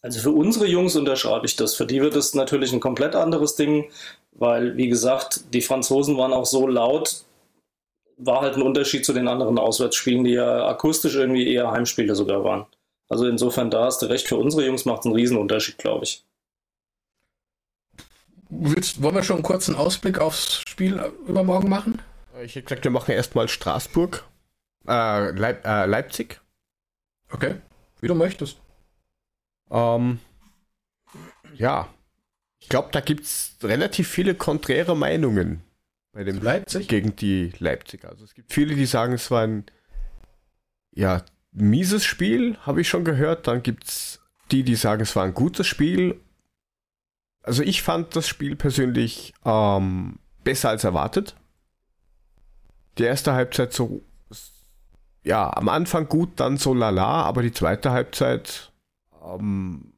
Also 0.00 0.20
für 0.20 0.30
unsere 0.30 0.66
Jungs 0.66 0.96
unterschreibe 0.96 1.46
ich 1.46 1.56
das. 1.56 1.74
Für 1.74 1.84
die 1.84 2.00
wird 2.00 2.14
es 2.16 2.34
natürlich 2.34 2.72
ein 2.72 2.80
komplett 2.80 3.14
anderes 3.14 3.56
Ding, 3.56 3.90
weil, 4.32 4.76
wie 4.76 4.88
gesagt, 4.88 5.52
die 5.52 5.60
Franzosen 5.60 6.16
waren 6.16 6.32
auch 6.32 6.46
so 6.46 6.66
laut, 6.66 7.24
war 8.16 8.40
halt 8.40 8.56
ein 8.56 8.62
Unterschied 8.62 9.04
zu 9.04 9.12
den 9.12 9.28
anderen 9.28 9.58
Auswärtsspielen, 9.58 10.24
die 10.24 10.32
ja 10.32 10.66
akustisch 10.66 11.14
irgendwie 11.14 11.52
eher 11.52 11.70
Heimspiele 11.70 12.14
sogar 12.14 12.44
waren. 12.44 12.66
Also 13.08 13.26
insofern, 13.26 13.70
da 13.70 13.84
hast 13.84 14.02
du 14.02 14.06
recht, 14.06 14.28
für 14.28 14.36
unsere 14.36 14.64
Jungs 14.64 14.84
macht 14.84 15.00
es 15.00 15.06
einen 15.06 15.14
Riesenunterschied, 15.14 15.78
glaube 15.78 16.04
ich. 16.04 16.24
Willst, 18.50 19.02
wollen 19.02 19.14
wir 19.14 19.22
schon 19.22 19.36
einen 19.36 19.42
kurzen 19.42 19.74
Ausblick 19.74 20.18
aufs 20.18 20.62
Spiel 20.68 21.02
übermorgen 21.26 21.68
machen? 21.68 22.00
Ich 22.42 22.54
hätte 22.54 22.64
gesagt, 22.64 22.84
wir 22.84 22.90
machen 22.90 23.12
erstmal 23.12 23.48
Straßburg, 23.48 24.24
äh, 24.86 25.30
Leip 25.30 25.66
äh, 25.66 25.86
Leipzig. 25.86 26.40
Okay, 27.30 27.56
wie 28.00 28.08
du 28.08 28.14
möchtest. 28.14 28.60
Ähm, 29.70 30.20
ja, 31.54 31.88
ich 32.60 32.68
glaube, 32.68 32.88
da 32.92 33.00
gibt 33.00 33.24
es 33.24 33.56
relativ 33.62 34.08
viele 34.08 34.34
konträre 34.34 34.96
Meinungen 34.96 35.62
bei 36.12 36.24
dem 36.24 36.40
Leipzig 36.40 36.88
gegen 36.88 37.16
die 37.16 37.52
Leipziger. 37.58 38.10
Also 38.10 38.24
es 38.24 38.34
gibt 38.34 38.52
viele, 38.52 38.74
die 38.74 38.86
sagen, 38.86 39.12
es 39.12 39.30
war 39.30 39.42
ein 39.42 39.66
ja, 40.92 41.24
mieses 41.52 42.04
Spiel, 42.04 42.56
habe 42.58 42.80
ich 42.80 42.88
schon 42.88 43.04
gehört. 43.04 43.46
Dann 43.46 43.62
gibt 43.62 43.84
es 43.84 44.20
die, 44.50 44.62
die 44.62 44.74
sagen, 44.74 45.02
es 45.02 45.14
war 45.16 45.24
ein 45.24 45.34
gutes 45.34 45.66
Spiel. 45.66 46.20
Also 47.42 47.62
ich 47.62 47.82
fand 47.82 48.16
das 48.16 48.26
Spiel 48.26 48.56
persönlich 48.56 49.34
ähm, 49.44 50.18
besser 50.44 50.70
als 50.70 50.84
erwartet. 50.84 51.36
Die 52.98 53.04
erste 53.04 53.32
Halbzeit 53.32 53.72
so, 53.72 54.02
ja, 55.22 55.50
am 55.56 55.68
Anfang 55.68 56.08
gut, 56.08 56.40
dann 56.40 56.56
so 56.56 56.74
lala, 56.74 57.22
aber 57.22 57.42
die 57.42 57.52
zweite 57.52 57.92
Halbzeit 57.92 58.72
ähm, 59.24 59.92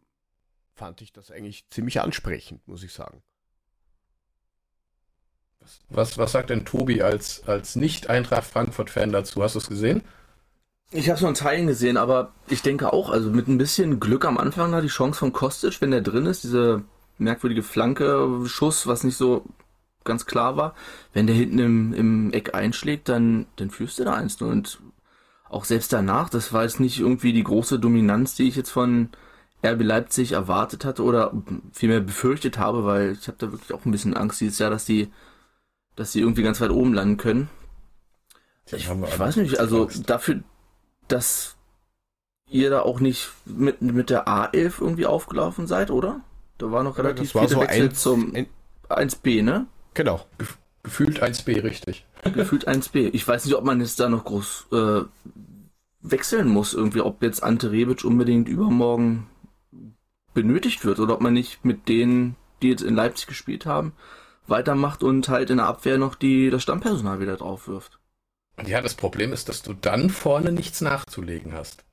fand 0.74 1.00
ich 1.02 1.12
das 1.12 1.30
eigentlich 1.30 1.68
ziemlich 1.70 2.00
ansprechend, 2.00 2.66
muss 2.66 2.82
ich 2.82 2.92
sagen. 2.92 3.22
Was, 5.88 6.18
was 6.18 6.32
sagt 6.32 6.50
denn 6.50 6.64
Tobi 6.64 7.02
als, 7.02 7.46
als 7.46 7.76
Nicht-Eintracht 7.76 8.44
Frankfurt-Fan 8.44 9.12
dazu? 9.12 9.42
Hast 9.42 9.54
du 9.54 9.58
es 9.58 9.68
gesehen? 9.68 10.02
Ich 10.90 11.08
habe 11.08 11.16
es 11.16 11.20
nur 11.20 11.30
in 11.30 11.36
Teilen 11.36 11.66
gesehen, 11.66 11.96
aber 11.96 12.32
ich 12.48 12.62
denke 12.62 12.92
auch, 12.92 13.10
also 13.10 13.30
mit 13.30 13.46
ein 13.46 13.58
bisschen 13.58 14.00
Glück 14.00 14.24
am 14.24 14.38
Anfang 14.38 14.72
da 14.72 14.80
die 14.80 14.88
Chance 14.88 15.20
von 15.20 15.32
Kostic, 15.32 15.80
wenn 15.80 15.92
der 15.92 16.00
drin 16.00 16.26
ist, 16.26 16.42
diese 16.42 16.82
merkwürdige 17.18 17.62
Flanke, 17.62 18.42
Schuss, 18.46 18.86
was 18.86 19.04
nicht 19.04 19.16
so 19.16 19.44
ganz 20.10 20.26
klar 20.26 20.56
war. 20.56 20.74
Wenn 21.12 21.26
der 21.26 21.36
hinten 21.36 21.58
im, 21.60 21.94
im 21.94 22.32
Eck 22.32 22.54
einschlägt, 22.54 23.08
dann, 23.08 23.46
dann 23.56 23.70
führst 23.70 23.98
du 23.98 24.04
da 24.04 24.14
eins. 24.14 24.42
Und 24.42 24.80
auch 25.48 25.64
selbst 25.64 25.92
danach, 25.92 26.28
das 26.28 26.52
war 26.52 26.64
jetzt 26.64 26.80
nicht 26.80 26.98
irgendwie 26.98 27.32
die 27.32 27.44
große 27.44 27.78
Dominanz, 27.78 28.34
die 28.34 28.48
ich 28.48 28.56
jetzt 28.56 28.70
von 28.70 29.10
RB 29.64 29.82
Leipzig 29.82 30.32
erwartet 30.32 30.84
hatte 30.84 31.02
oder 31.02 31.32
vielmehr 31.72 32.00
befürchtet 32.00 32.58
habe, 32.58 32.84
weil 32.84 33.12
ich 33.12 33.28
habe 33.28 33.38
da 33.38 33.52
wirklich 33.52 33.72
auch 33.72 33.84
ein 33.84 33.92
bisschen 33.92 34.16
Angst 34.16 34.40
dieses 34.40 34.58
Jahr, 34.58 34.70
dass 34.70 34.84
die, 34.84 35.12
dass 35.96 36.12
die 36.12 36.20
irgendwie 36.20 36.42
ganz 36.42 36.60
weit 36.60 36.70
oben 36.70 36.94
landen 36.94 37.16
können. 37.16 37.48
Ich, 38.66 38.88
ich 38.88 39.18
weiß 39.18 39.36
nicht, 39.36 39.58
also 39.58 39.84
Angst. 39.84 40.08
dafür, 40.08 40.40
dass 41.08 41.56
ihr 42.48 42.70
da 42.70 42.82
auch 42.82 43.00
nicht 43.00 43.30
mit, 43.44 43.82
mit 43.82 44.10
der 44.10 44.26
A11 44.26 44.80
irgendwie 44.80 45.06
aufgelaufen 45.06 45.66
seid, 45.66 45.90
oder? 45.90 46.20
Da 46.58 46.70
war 46.70 46.82
noch 46.82 46.98
relativ 46.98 47.34
ja, 47.34 47.40
war 47.40 47.48
viele 47.48 47.54
so 47.54 47.60
Wechsel 47.62 47.88
ein, 47.88 47.94
zum 47.94 48.34
ein, 48.34 48.46
1B, 48.88 49.42
ne? 49.42 49.66
Genau. 49.94 50.24
Gefühlt 50.82 51.22
1B, 51.22 51.62
richtig. 51.62 52.06
Gefühlt 52.22 52.66
1B. 52.66 53.10
Ich 53.12 53.26
weiß 53.26 53.44
nicht, 53.44 53.54
ob 53.54 53.64
man 53.64 53.80
jetzt 53.80 54.00
da 54.00 54.08
noch 54.08 54.24
groß 54.24 54.66
äh, 54.72 55.02
wechseln 56.00 56.48
muss, 56.48 56.74
irgendwie, 56.74 57.02
ob 57.02 57.22
jetzt 57.22 57.42
Ante 57.42 57.70
Rebic 57.70 58.04
unbedingt 58.04 58.48
übermorgen 58.48 59.28
benötigt 60.32 60.84
wird 60.84 61.00
oder 61.00 61.14
ob 61.14 61.20
man 61.20 61.34
nicht 61.34 61.64
mit 61.64 61.88
denen, 61.88 62.36
die 62.62 62.70
jetzt 62.70 62.82
in 62.82 62.94
Leipzig 62.94 63.26
gespielt 63.26 63.66
haben, 63.66 63.92
weitermacht 64.46 65.02
und 65.02 65.28
halt 65.28 65.50
in 65.50 65.58
der 65.58 65.66
Abwehr 65.66 65.98
noch 65.98 66.14
die, 66.14 66.50
das 66.50 66.62
Stammpersonal 66.62 67.20
wieder 67.20 67.36
drauf 67.36 67.68
wirft. 67.68 67.98
Ja, 68.64 68.80
das 68.80 68.94
Problem 68.94 69.32
ist, 69.32 69.48
dass 69.48 69.62
du 69.62 69.74
dann 69.74 70.10
vorne 70.10 70.52
nichts 70.52 70.80
nachzulegen 70.80 71.52
hast. 71.52 71.84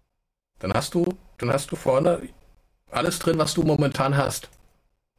Dann 0.60 0.74
hast 0.74 0.94
du, 0.94 1.18
dann 1.38 1.52
hast 1.52 1.72
du 1.72 1.76
vorne 1.76 2.30
alles 2.92 3.20
drin, 3.20 3.38
was 3.38 3.54
du 3.54 3.64
momentan 3.64 4.18
hast. 4.18 4.50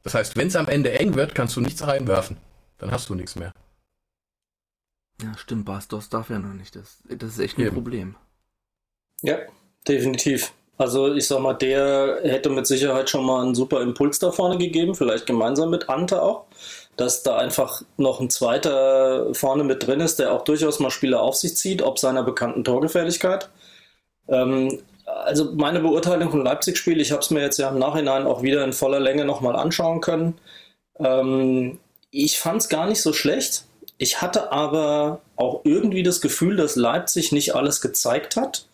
Das 0.03 0.14
heißt, 0.14 0.37
wenn 0.37 0.49
es 0.49 0.57
am 0.57 0.69
Ende 0.69 0.99
eng 0.99 1.14
wird, 1.14 1.35
kannst 1.35 1.57
du 1.57 1.61
nichts 1.61 1.87
reinwerfen. 1.87 2.37
Dann 2.79 2.91
hast 2.91 3.09
du 3.09 3.14
nichts 3.14 3.37
mehr. 3.37 3.53
Ja, 5.23 5.37
stimmt, 5.37 5.64
Bastos 5.64 6.09
darf 6.09 6.31
ja 6.31 6.38
noch 6.38 6.55
nicht. 6.55 6.77
Das, 6.77 6.99
das 7.09 7.31
ist 7.31 7.38
echt 7.41 7.59
ein 7.59 7.62
Eben. 7.67 7.75
Problem. 7.75 8.17
Ja, 9.23 9.38
definitiv. 9.87 10.53
Also 10.77 11.12
ich 11.12 11.27
sag 11.27 11.41
mal, 11.41 11.55
der 11.55 12.21
hätte 12.23 12.51
mit 12.51 12.69
Sicherheit 12.69 13.11
schon 13.11 13.27
mal 13.27 13.43
einen 13.43 13.57
super 13.57 13.81
Impuls 13.81 14.21
da 14.21 14.31
vorne 14.31 14.59
gegeben, 14.59 14.95
vielleicht 14.95 15.27
gemeinsam 15.27 15.71
mit 15.71 15.88
Ante 15.88 16.23
auch, 16.23 16.47
dass 16.97 17.25
da 17.25 17.37
einfach 17.37 17.83
noch 17.97 18.21
ein 18.21 18.31
zweiter 18.31 19.35
vorne 19.35 19.64
mit 19.64 19.85
drin 19.85 19.99
ist, 19.99 20.21
der 20.21 20.33
auch 20.33 20.45
durchaus 20.45 20.79
mal 20.79 20.91
Spieler 20.91 21.21
auf 21.21 21.35
sich 21.35 21.57
zieht, 21.57 21.83
ob 21.83 21.99
seiner 21.99 22.23
bekannten 22.23 22.62
Torgefährlichkeit. 22.62 23.51
Ähm, 24.29 24.81
also 25.05 25.53
meine 25.55 25.81
Beurteilung 25.81 26.31
vom 26.31 26.43
Leipzig-Spiel, 26.43 27.01
ich 27.01 27.11
habe 27.11 27.23
es 27.23 27.31
mir 27.31 27.41
jetzt 27.41 27.59
ja 27.59 27.71
im 27.71 27.79
Nachhinein 27.79 28.25
auch 28.27 28.43
wieder 28.43 28.62
in 28.62 28.73
voller 28.73 29.01
Länge 29.01 29.25
nochmal 29.25 29.57
anschauen 29.57 30.01
können. 30.01 30.38
Ähm, 31.01 31.81
ich 32.11 32.38
fand 32.38 32.62
es 32.62 32.68
gar 32.68 32.87
nicht 32.87 33.03
so 33.03 33.12
schlecht. 33.12 33.64
Ich 33.99 34.23
hatte 34.23 34.53
aber 34.53 35.21
auch 35.37 35.62
irgendwie 35.64 36.03
das 36.03 36.21
Gefühl, 36.21 36.57
dass 36.57 36.77
Leipzig 36.77 37.33
nicht 37.33 37.55
alles 37.55 37.81
gezeigt 37.81 38.37
hat. 38.37 38.66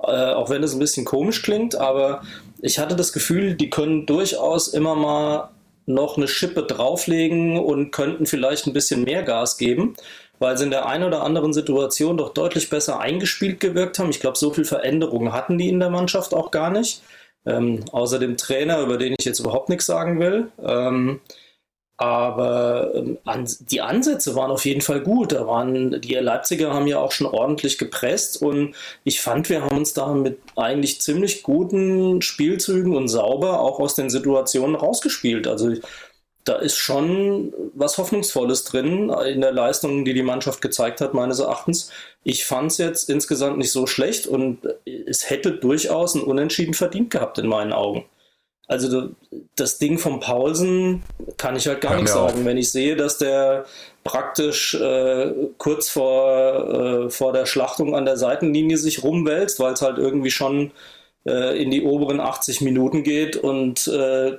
Äh, 0.00 0.32
auch 0.32 0.48
wenn 0.50 0.62
es 0.62 0.72
ein 0.72 0.78
bisschen 0.78 1.04
komisch 1.04 1.42
klingt, 1.42 1.74
aber 1.74 2.22
ich 2.62 2.78
hatte 2.78 2.94
das 2.94 3.12
Gefühl, 3.12 3.54
die 3.54 3.68
können 3.68 4.06
durchaus 4.06 4.68
immer 4.68 4.94
mal 4.94 5.50
noch 5.86 6.16
eine 6.16 6.28
Schippe 6.28 6.62
drauflegen 6.62 7.58
und 7.58 7.90
könnten 7.90 8.26
vielleicht 8.26 8.66
ein 8.66 8.72
bisschen 8.72 9.02
mehr 9.02 9.24
Gas 9.24 9.56
geben, 9.56 9.94
weil 10.38 10.56
sie 10.56 10.64
in 10.64 10.70
der 10.70 10.86
einen 10.86 11.04
oder 11.04 11.22
anderen 11.22 11.52
Situation 11.52 12.16
doch 12.16 12.32
deutlich 12.32 12.70
besser 12.70 13.00
eingespielt 13.00 13.58
gewirkt 13.58 13.98
haben. 13.98 14.10
Ich 14.10 14.20
glaube, 14.20 14.38
so 14.38 14.52
viel 14.52 14.64
Veränderungen 14.64 15.32
hatten 15.32 15.58
die 15.58 15.68
in 15.68 15.80
der 15.80 15.90
Mannschaft 15.90 16.32
auch 16.34 16.52
gar 16.52 16.70
nicht. 16.70 17.02
Ähm, 17.46 17.84
außer 17.90 18.18
dem 18.18 18.36
Trainer, 18.36 18.80
über 18.80 18.98
den 18.98 19.14
ich 19.18 19.24
jetzt 19.24 19.40
überhaupt 19.40 19.68
nichts 19.68 19.86
sagen 19.86 20.20
will. 20.20 20.52
Ähm, 20.62 21.20
aber 21.98 22.92
ähm, 22.94 23.18
an, 23.24 23.48
die 23.70 23.80
Ansätze 23.80 24.36
waren 24.36 24.52
auf 24.52 24.64
jeden 24.64 24.82
Fall 24.82 25.00
gut. 25.00 25.32
Da 25.32 25.46
waren, 25.48 26.00
die 26.00 26.14
Leipziger 26.14 26.72
haben 26.72 26.86
ja 26.86 27.00
auch 27.00 27.10
schon 27.10 27.26
ordentlich 27.26 27.76
gepresst 27.76 28.40
und 28.40 28.76
ich 29.02 29.20
fand, 29.20 29.50
wir 29.50 29.62
haben 29.62 29.76
uns 29.76 29.94
da 29.94 30.14
mit 30.14 30.38
eigentlich 30.54 31.00
ziemlich 31.00 31.42
guten 31.42 32.22
Spielzügen 32.22 32.96
und 32.96 33.08
sauber 33.08 33.60
auch 33.60 33.80
aus 33.80 33.96
den 33.96 34.10
Situationen 34.10 34.76
rausgespielt. 34.76 35.48
Also 35.48 35.74
da 36.44 36.54
ist 36.54 36.76
schon 36.76 37.52
was 37.74 37.98
Hoffnungsvolles 37.98 38.62
drin 38.62 39.10
in 39.10 39.40
der 39.40 39.52
Leistung, 39.52 40.04
die 40.04 40.14
die 40.14 40.22
Mannschaft 40.22 40.62
gezeigt 40.62 41.00
hat, 41.00 41.14
meines 41.14 41.40
Erachtens. 41.40 41.90
Ich 42.22 42.46
fand 42.46 42.70
es 42.70 42.78
jetzt 42.78 43.10
insgesamt 43.10 43.58
nicht 43.58 43.72
so 43.72 43.88
schlecht 43.88 44.28
und 44.28 44.60
es 44.86 45.28
hätte 45.28 45.50
durchaus 45.50 46.14
ein 46.14 46.22
Unentschieden 46.22 46.74
verdient 46.74 47.10
gehabt 47.10 47.38
in 47.38 47.48
meinen 47.48 47.72
Augen. 47.72 48.04
Also 48.68 49.10
das 49.56 49.78
Ding 49.78 49.98
von 49.98 50.20
Paulsen 50.20 51.02
kann 51.38 51.56
ich 51.56 51.66
halt 51.66 51.80
gar 51.80 51.96
nicht 51.96 52.08
sagen. 52.08 52.40
Auf. 52.40 52.44
Wenn 52.44 52.58
ich 52.58 52.70
sehe, 52.70 52.96
dass 52.96 53.16
der 53.16 53.64
praktisch 54.04 54.74
äh, 54.74 55.32
kurz 55.56 55.88
vor, 55.88 57.06
äh, 57.06 57.10
vor 57.10 57.32
der 57.32 57.46
Schlachtung 57.46 57.96
an 57.96 58.04
der 58.04 58.18
Seitenlinie 58.18 58.76
sich 58.76 59.02
rumwälzt, 59.02 59.58
weil 59.58 59.72
es 59.72 59.80
halt 59.80 59.96
irgendwie 59.96 60.30
schon 60.30 60.72
äh, 61.26 61.60
in 61.60 61.70
die 61.70 61.82
oberen 61.82 62.20
80 62.20 62.60
Minuten 62.60 63.02
geht 63.04 63.36
und 63.36 63.88
äh, 63.88 64.36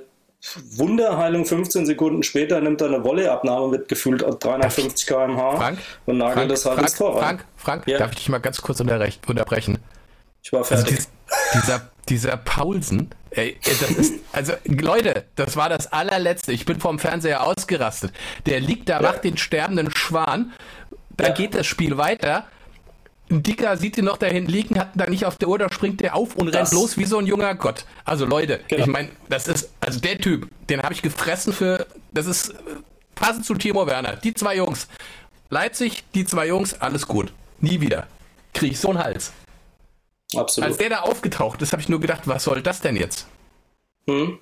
Wunderheilung 0.76 1.44
15 1.44 1.84
Sekunden 1.84 2.22
später 2.22 2.60
nimmt 2.60 2.80
er 2.80 2.86
eine 2.86 3.04
Volleyabnahme 3.04 3.68
mit 3.68 3.88
gefühlt 3.88 4.22
350 4.22 5.06
km/h 5.06 5.56
Frank, 5.56 5.78
und 6.06 6.18
nagelt 6.18 6.34
Frank, 6.36 6.48
das 6.48 6.64
halt 6.64 6.74
Frank, 6.76 6.88
ins 6.88 6.96
Tor. 6.96 7.18
Frank, 7.18 7.44
Frank, 7.56 7.86
ja. 7.86 7.98
darf 7.98 8.12
ich 8.12 8.18
dich 8.18 8.28
mal 8.30 8.38
ganz 8.38 8.62
kurz 8.62 8.80
unterbrechen? 8.80 9.78
Ich 10.42 10.52
war 10.52 10.64
fertig. 10.64 10.96
Also 10.96 11.08
dieser, 11.54 11.90
dieser 12.10 12.36
Paulsen, 12.36 13.10
ey, 13.30 13.56
das 13.62 13.90
ist, 13.90 14.14
also 14.32 14.52
Leute, 14.64 15.24
das 15.36 15.56
war 15.56 15.68
das 15.68 15.92
allerletzte. 15.92 16.52
Ich 16.52 16.64
bin 16.64 16.80
vom 16.80 16.98
Fernseher 16.98 17.46
ausgerastet. 17.46 18.12
Der 18.46 18.60
liegt 18.60 18.88
da, 18.88 19.00
macht 19.00 19.24
den 19.24 19.36
sterbenden 19.36 19.90
Schwan. 19.94 20.52
Da 21.16 21.28
ja. 21.28 21.34
geht 21.34 21.54
das 21.54 21.66
Spiel 21.66 21.96
weiter. 21.96 22.46
Ein 23.30 23.44
Dicker 23.44 23.76
sieht 23.76 23.96
ihn 23.96 24.06
noch 24.06 24.16
dahin 24.16 24.46
liegen, 24.46 24.78
hat 24.78 24.96
ihn 24.96 24.98
da 24.98 25.06
nicht 25.06 25.24
auf 25.24 25.36
der 25.36 25.48
Uhr, 25.48 25.58
da 25.58 25.72
springt 25.72 26.00
der 26.00 26.16
auf 26.16 26.34
und 26.34 26.48
das. 26.48 26.72
rennt 26.72 26.72
los 26.72 26.98
wie 26.98 27.04
so 27.04 27.18
ein 27.18 27.26
junger 27.26 27.54
Gott. 27.54 27.84
Also 28.04 28.26
Leute, 28.26 28.60
genau. 28.66 28.82
ich 28.82 28.86
meine, 28.88 29.08
das 29.28 29.46
ist, 29.46 29.70
also 29.80 30.00
der 30.00 30.18
Typ, 30.18 30.48
den 30.68 30.82
habe 30.82 30.92
ich 30.92 31.00
gefressen 31.00 31.52
für, 31.52 31.86
das 32.12 32.26
ist 32.26 32.54
passend 33.14 33.46
zu 33.46 33.54
Timo 33.54 33.86
Werner. 33.86 34.16
Die 34.16 34.34
zwei 34.34 34.56
Jungs. 34.56 34.88
Leipzig, 35.48 36.02
die 36.14 36.24
zwei 36.24 36.48
Jungs, 36.48 36.74
alles 36.80 37.06
gut. 37.06 37.32
Nie 37.60 37.80
wieder. 37.80 38.08
Krieg 38.52 38.72
ich 38.72 38.80
so 38.80 38.88
einen 38.88 38.98
Hals. 38.98 39.32
Absolut. 40.34 40.68
Als 40.68 40.78
der 40.78 40.90
da 40.90 41.00
aufgetaucht 41.00 41.60
ist, 41.62 41.72
habe 41.72 41.82
ich 41.82 41.88
nur 41.88 42.00
gedacht, 42.00 42.22
was 42.26 42.44
soll 42.44 42.62
das 42.62 42.80
denn 42.80 42.96
jetzt? 42.96 43.26
Hm? 44.06 44.38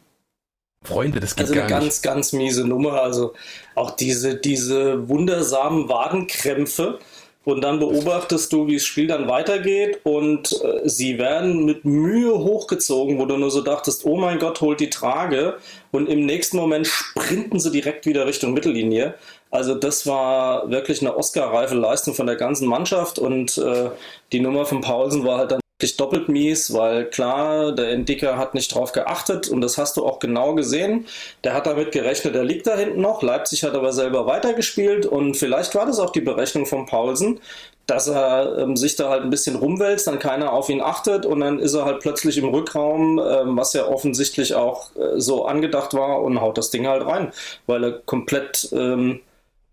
Freunde, 0.84 1.18
das 1.20 1.34
geht 1.34 1.46
also 1.46 1.54
gar 1.54 1.64
eine 1.64 1.70
ganz, 1.70 2.02
ganz 2.02 2.32
miese 2.32 2.64
Nummer. 2.66 3.02
Also 3.02 3.34
auch 3.74 3.92
diese, 3.92 4.36
diese 4.36 5.08
wundersamen 5.08 5.88
Wadenkrämpfe. 5.88 6.98
Und 7.44 7.62
dann 7.62 7.78
beobachtest 7.78 8.52
du, 8.52 8.66
wie 8.66 8.74
das 8.74 8.84
Spiel 8.84 9.06
dann 9.06 9.26
weitergeht 9.26 10.00
und 10.04 10.52
äh, 10.62 10.86
sie 10.86 11.16
werden 11.16 11.64
mit 11.64 11.86
Mühe 11.86 12.38
hochgezogen, 12.38 13.18
wo 13.18 13.24
du 13.24 13.38
nur 13.38 13.50
so 13.50 13.62
dachtest, 13.62 14.04
oh 14.04 14.18
mein 14.18 14.38
Gott, 14.38 14.60
holt 14.60 14.80
die 14.80 14.90
Trage. 14.90 15.56
Und 15.90 16.10
im 16.10 16.26
nächsten 16.26 16.58
Moment 16.58 16.86
sprinten 16.86 17.58
sie 17.58 17.70
direkt 17.70 18.04
wieder 18.04 18.26
Richtung 18.26 18.52
Mittellinie. 18.52 19.14
Also 19.50 19.74
das 19.74 20.06
war 20.06 20.70
wirklich 20.70 21.00
eine 21.00 21.16
Oscar-reife 21.16 21.74
Leistung 21.74 22.12
von 22.12 22.26
der 22.26 22.36
ganzen 22.36 22.68
Mannschaft 22.68 23.18
und 23.18 23.56
äh, 23.56 23.88
die 24.30 24.40
Nummer 24.40 24.66
von 24.66 24.82
Paulsen 24.82 25.24
war 25.24 25.38
halt 25.38 25.52
dann 25.52 25.60
wirklich 25.78 25.96
doppelt 25.96 26.28
mies, 26.28 26.74
weil 26.74 27.08
klar, 27.08 27.70
der 27.70 27.90
Entdecker 27.90 28.36
hat 28.36 28.52
nicht 28.52 28.74
drauf 28.74 28.90
geachtet 28.90 29.48
und 29.48 29.60
das 29.60 29.78
hast 29.78 29.96
du 29.96 30.04
auch 30.04 30.18
genau 30.18 30.56
gesehen. 30.56 31.06
Der 31.44 31.54
hat 31.54 31.68
damit 31.68 31.92
gerechnet, 31.92 32.34
der 32.34 32.42
liegt 32.42 32.66
da 32.66 32.76
hinten 32.76 33.00
noch. 33.00 33.22
Leipzig 33.22 33.62
hat 33.62 33.74
aber 33.74 33.92
selber 33.92 34.26
weitergespielt 34.26 35.06
und 35.06 35.36
vielleicht 35.36 35.76
war 35.76 35.86
das 35.86 36.00
auch 36.00 36.10
die 36.10 36.20
Berechnung 36.20 36.66
von 36.66 36.86
Paulsen, 36.86 37.38
dass 37.86 38.08
er 38.08 38.58
ähm, 38.58 38.76
sich 38.76 38.96
da 38.96 39.08
halt 39.08 39.22
ein 39.22 39.30
bisschen 39.30 39.54
rumwälzt, 39.54 40.08
dann 40.08 40.18
keiner 40.18 40.52
auf 40.52 40.68
ihn 40.68 40.80
achtet 40.80 41.24
und 41.24 41.38
dann 41.40 41.60
ist 41.60 41.74
er 41.74 41.84
halt 41.84 42.00
plötzlich 42.00 42.38
im 42.38 42.48
Rückraum, 42.48 43.20
ähm, 43.20 43.56
was 43.56 43.72
ja 43.72 43.86
offensichtlich 43.86 44.56
auch 44.56 44.90
äh, 44.96 45.20
so 45.20 45.46
angedacht 45.46 45.94
war 45.94 46.22
und 46.22 46.40
haut 46.40 46.58
das 46.58 46.70
Ding 46.72 46.88
halt 46.88 47.06
rein, 47.06 47.32
weil 47.66 47.84
er 47.84 47.92
komplett 47.92 48.68
ähm, 48.72 49.20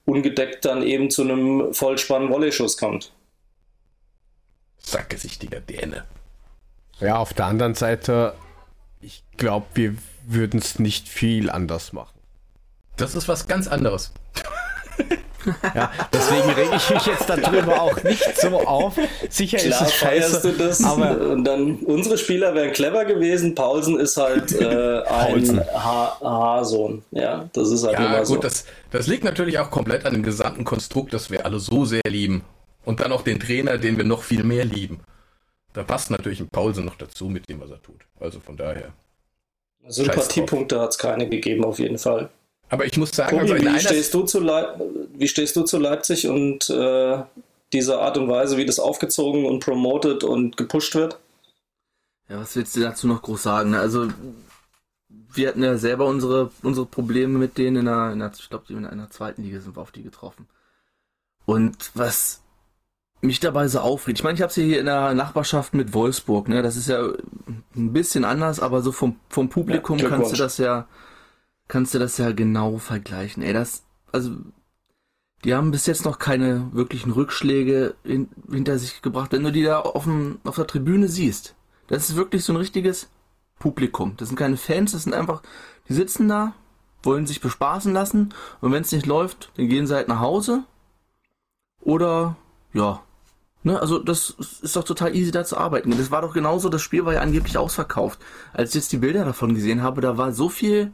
ungedeckt 0.05 0.65
dann 0.65 0.83
eben 0.83 1.09
zu 1.09 1.23
einem 1.23 1.73
Vollspann-Volley-Schuss 1.73 2.77
kommt. 2.77 3.11
Sackgesichtiger 4.85 5.59
Däne. 5.59 6.03
Ja, 6.99 7.17
auf 7.17 7.33
der 7.33 7.45
anderen 7.45 7.75
Seite, 7.75 8.35
ich 9.01 9.23
glaube, 9.37 9.65
wir 9.73 9.95
würden 10.27 10.59
es 10.59 10.79
nicht 10.79 11.09
viel 11.09 11.49
anders 11.49 11.93
machen. 11.93 12.17
Das 12.97 13.15
ist 13.15 13.27
was 13.27 13.47
ganz 13.47 13.67
anderes. 13.67 14.11
ja, 15.75 15.91
deswegen 16.13 16.49
rege 16.51 16.75
ich 16.75 16.89
mich 16.89 17.05
jetzt 17.05 17.29
darüber 17.29 17.81
auch 17.81 18.01
nicht 18.03 18.39
so 18.39 18.59
auf. 18.65 18.95
Sicher 19.29 19.57
Klar, 19.57 19.81
ist 19.81 19.87
es 19.87 19.93
scheiße, 19.93 20.41
du 20.41 20.51
das, 20.53 20.83
aber 20.83 21.19
und 21.19 21.43
dann 21.43 21.75
unsere 21.79 22.17
Spieler 22.17 22.55
wären 22.55 22.71
clever 22.71 23.03
gewesen. 23.05 23.53
Paulsen 23.53 23.99
ist 23.99 24.15
halt 24.15 24.53
äh, 24.53 25.03
ein 25.03 25.59
H-Sohn. 25.73 27.03
Ja, 27.11 27.49
das 27.51 27.69
ist 27.69 27.83
halt 27.83 27.99
ja, 27.99 28.19
gut, 28.19 28.27
so. 28.27 28.35
Das, 28.37 28.65
das 28.91 29.07
liegt 29.07 29.25
natürlich 29.25 29.59
auch 29.59 29.69
komplett 29.69 30.05
an 30.05 30.13
dem 30.13 30.23
gesamten 30.23 30.63
Konstrukt, 30.63 31.13
das 31.13 31.29
wir 31.29 31.45
alle 31.45 31.59
so 31.59 31.83
sehr 31.85 32.01
lieben. 32.07 32.43
Und 32.85 32.99
dann 32.99 33.11
auch 33.11 33.23
den 33.23 33.39
Trainer, 33.39 33.77
den 33.77 33.97
wir 33.97 34.05
noch 34.05 34.23
viel 34.23 34.43
mehr 34.43 34.65
lieben. 34.65 34.99
Da 35.73 35.83
passt 35.83 36.09
natürlich 36.09 36.39
ein 36.39 36.47
Paulsen 36.47 36.85
noch 36.85 36.95
dazu 36.95 37.25
mit 37.25 37.49
dem, 37.49 37.59
was 37.59 37.71
er 37.71 37.81
tut. 37.81 38.05
Also 38.19 38.39
von 38.39 38.55
daher. 38.55 38.93
Sympathiepunkte 39.87 40.79
hat 40.79 40.91
es 40.91 40.97
keine 40.97 41.27
gegeben, 41.27 41.65
auf 41.65 41.79
jeden 41.79 41.97
Fall. 41.97 42.29
Aber 42.69 42.85
ich 42.85 42.97
muss 42.97 43.11
sagen, 43.11 43.37
Tobi, 43.37 43.51
also 43.51 43.65
wie, 43.65 43.79
stehst 43.79 44.13
du 44.13 44.23
zu 44.23 44.41
wie 44.43 45.27
stehst 45.27 45.55
du 45.55 45.63
zu 45.63 45.77
Leipzig 45.77 46.27
und 46.27 46.69
äh, 46.69 47.21
dieser 47.73 47.99
Art 48.01 48.17
und 48.17 48.27
Weise, 48.27 48.57
wie 48.57 48.65
das 48.65 48.79
aufgezogen 48.79 49.45
und 49.45 49.63
promoted 49.63 50.23
und 50.23 50.57
gepusht 50.57 50.95
wird? 50.95 51.19
Ja, 52.29 52.39
was 52.39 52.55
willst 52.55 52.75
du 52.75 52.81
dazu 52.81 53.07
noch 53.07 53.21
groß 53.21 53.43
sagen? 53.43 53.75
Also, 53.75 54.07
wir 55.09 55.47
hatten 55.47 55.61
ja 55.61 55.77
selber 55.77 56.05
unsere, 56.07 56.51
unsere 56.63 56.85
Probleme 56.85 57.37
mit 57.37 57.57
denen 57.57 57.77
in 57.77 57.85
der, 57.85 58.11
in 58.13 58.19
der 58.19 58.31
ich 58.33 58.49
glaube, 58.49 58.73
in 58.73 58.85
einer 58.85 59.11
zweiten 59.11 59.43
Liga 59.43 59.59
sind 59.59 59.75
wir 59.75 59.81
auf 59.81 59.91
die 59.91 60.03
getroffen. 60.03 60.47
Und 61.45 61.91
was 61.93 62.41
mich 63.25 63.39
dabei 63.39 63.67
so 63.67 63.79
aufregt. 63.79 64.19
Ich 64.19 64.23
meine, 64.23 64.35
ich 64.35 64.41
habe 64.41 64.53
sie 64.53 64.65
hier 64.65 64.79
in 64.79 64.85
der 64.85 65.13
Nachbarschaft 65.13 65.73
mit 65.73 65.93
Wolfsburg, 65.93 66.47
ne? 66.47 66.61
Das 66.61 66.75
ist 66.75 66.87
ja 66.87 67.01
ein 67.75 67.93
bisschen 67.93 68.25
anders, 68.25 68.59
aber 68.59 68.81
so 68.81 68.91
vom, 68.91 69.17
vom 69.29 69.49
Publikum 69.49 69.97
ja, 69.97 70.09
kannst 70.09 70.31
du 70.31 70.37
das 70.37 70.57
ja, 70.57 70.87
kannst 71.67 71.93
du 71.93 71.99
das 71.99 72.17
ja 72.17 72.31
genau 72.31 72.77
vergleichen. 72.77 73.43
Ey, 73.43 73.53
das, 73.53 73.83
also, 74.11 74.31
die 75.43 75.53
haben 75.53 75.71
bis 75.71 75.85
jetzt 75.85 76.05
noch 76.05 76.19
keine 76.19 76.69
wirklichen 76.73 77.11
Rückschläge 77.11 77.95
in, 78.03 78.29
hinter 78.49 78.79
sich 78.79 79.01
gebracht. 79.01 79.31
Wenn 79.31 79.43
du 79.43 79.51
die 79.51 79.63
da 79.63 79.79
auf, 79.79 80.05
dem, 80.05 80.39
auf 80.43 80.55
der 80.55 80.67
Tribüne 80.67 81.07
siehst, 81.07 81.55
das 81.87 82.09
ist 82.09 82.15
wirklich 82.15 82.43
so 82.43 82.53
ein 82.53 82.57
richtiges 82.57 83.09
Publikum. 83.59 84.15
Das 84.17 84.29
sind 84.29 84.37
keine 84.37 84.57
Fans, 84.57 84.93
das 84.93 85.03
sind 85.03 85.13
einfach, 85.13 85.41
die 85.87 85.93
sitzen 85.93 86.27
da, 86.27 86.53
wollen 87.03 87.27
sich 87.27 87.41
bespaßen 87.41 87.93
lassen 87.93 88.33
und 88.61 88.71
wenn 88.71 88.81
es 88.81 88.91
nicht 88.91 89.05
läuft, 89.05 89.51
dann 89.55 89.67
gehen 89.67 89.85
sie 89.87 89.95
halt 89.95 90.07
nach 90.07 90.19
Hause 90.19 90.63
oder 91.79 92.35
ja, 92.73 93.01
Ne, 93.65 93.81
also 93.81 93.97
das 93.97 94.35
ist 94.61 94.75
doch 94.75 94.83
total 94.83 95.15
easy 95.15 95.31
da 95.31 95.43
zu 95.43 95.57
arbeiten. 95.57 95.89
Das 95.97 96.11
war 96.11 96.21
doch 96.21 96.35
genauso, 96.35 96.69
das 96.69 96.83
Spiel 96.83 97.03
war 97.03 97.13
ja 97.13 97.21
angeblich 97.21 97.57
ausverkauft. 97.57 98.19
Als 98.53 98.69
ich 98.69 98.75
jetzt 98.75 98.91
die 98.91 98.97
Bilder 98.97 99.25
davon 99.25 99.55
gesehen 99.55 99.81
habe, 99.81 100.01
da 100.01 100.19
war 100.19 100.33
so 100.33 100.49
viel 100.49 100.93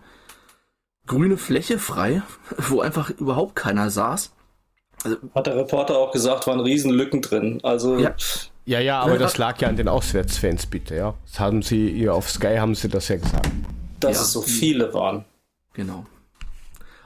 grüne 1.05 1.35
Fläche 1.35 1.79
frei, 1.79 2.21
wo 2.57 2.79
einfach 2.79 3.09
überhaupt 3.09 3.57
keiner 3.57 3.89
saß. 3.89 4.31
Also, 5.03 5.17
Hat 5.35 5.47
der 5.47 5.57
Reporter 5.57 5.97
auch 5.97 6.13
gesagt, 6.13 6.47
waren 6.47 6.61
Riesenlücken 6.61 7.21
drin. 7.21 7.59
Also 7.61 7.99
ja. 7.99 8.15
Ja, 8.63 8.79
ja, 8.79 9.01
aber 9.01 9.17
das 9.17 9.37
lag 9.37 9.59
ja 9.59 9.67
an 9.67 9.75
den 9.75 9.89
Auswärtsfans, 9.89 10.67
bitte, 10.67 10.95
ja. 10.95 11.15
Das 11.25 11.41
haben 11.41 11.63
sie, 11.63 11.89
ihr 11.89 12.13
auf 12.13 12.29
Sky 12.29 12.55
haben 12.57 12.75
sie 12.75 12.87
das 12.87 13.09
ja 13.09 13.17
gesagt. 13.17 13.51
Dass 13.99 14.15
ja. 14.15 14.21
es 14.21 14.31
so 14.31 14.41
viele 14.41 14.93
waren. 14.93 15.25
Genau. 15.73 16.05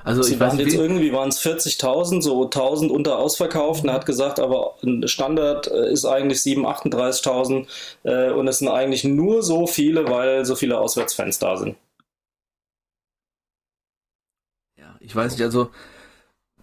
Also 0.06 0.22
Sie 0.22 0.36
ich 0.36 0.40
waren 0.40 0.60
jetzt 0.60 0.76
irgendwie 0.76 1.12
waren 1.14 1.30
es 1.30 1.42
40.000, 1.42 2.22
so 2.22 2.44
1000 2.44 2.92
unter 2.92 3.18
ausverkauft. 3.18 3.82
Und 3.84 3.90
er 3.90 3.96
hat 3.96 4.06
gesagt, 4.06 4.40
aber 4.40 4.76
Standard 5.06 5.66
äh, 5.68 5.92
ist 5.92 6.06
eigentlich 6.06 6.38
7.000, 6.40 6.94
38.000 7.24 7.68
äh, 8.04 8.32
und 8.32 8.48
es 8.48 8.60
sind 8.60 8.68
eigentlich 8.68 9.04
nur 9.04 9.42
so 9.42 9.66
viele, 9.66 10.08
weil 10.08 10.46
so 10.46 10.56
viele 10.56 10.80
Auswärtsfans 10.80 11.40
da 11.40 11.58
sind. 11.58 11.76
Ja, 14.78 14.96
ich 15.00 15.16
weiß 15.16 15.32
nicht, 15.32 15.42
also 15.42 15.72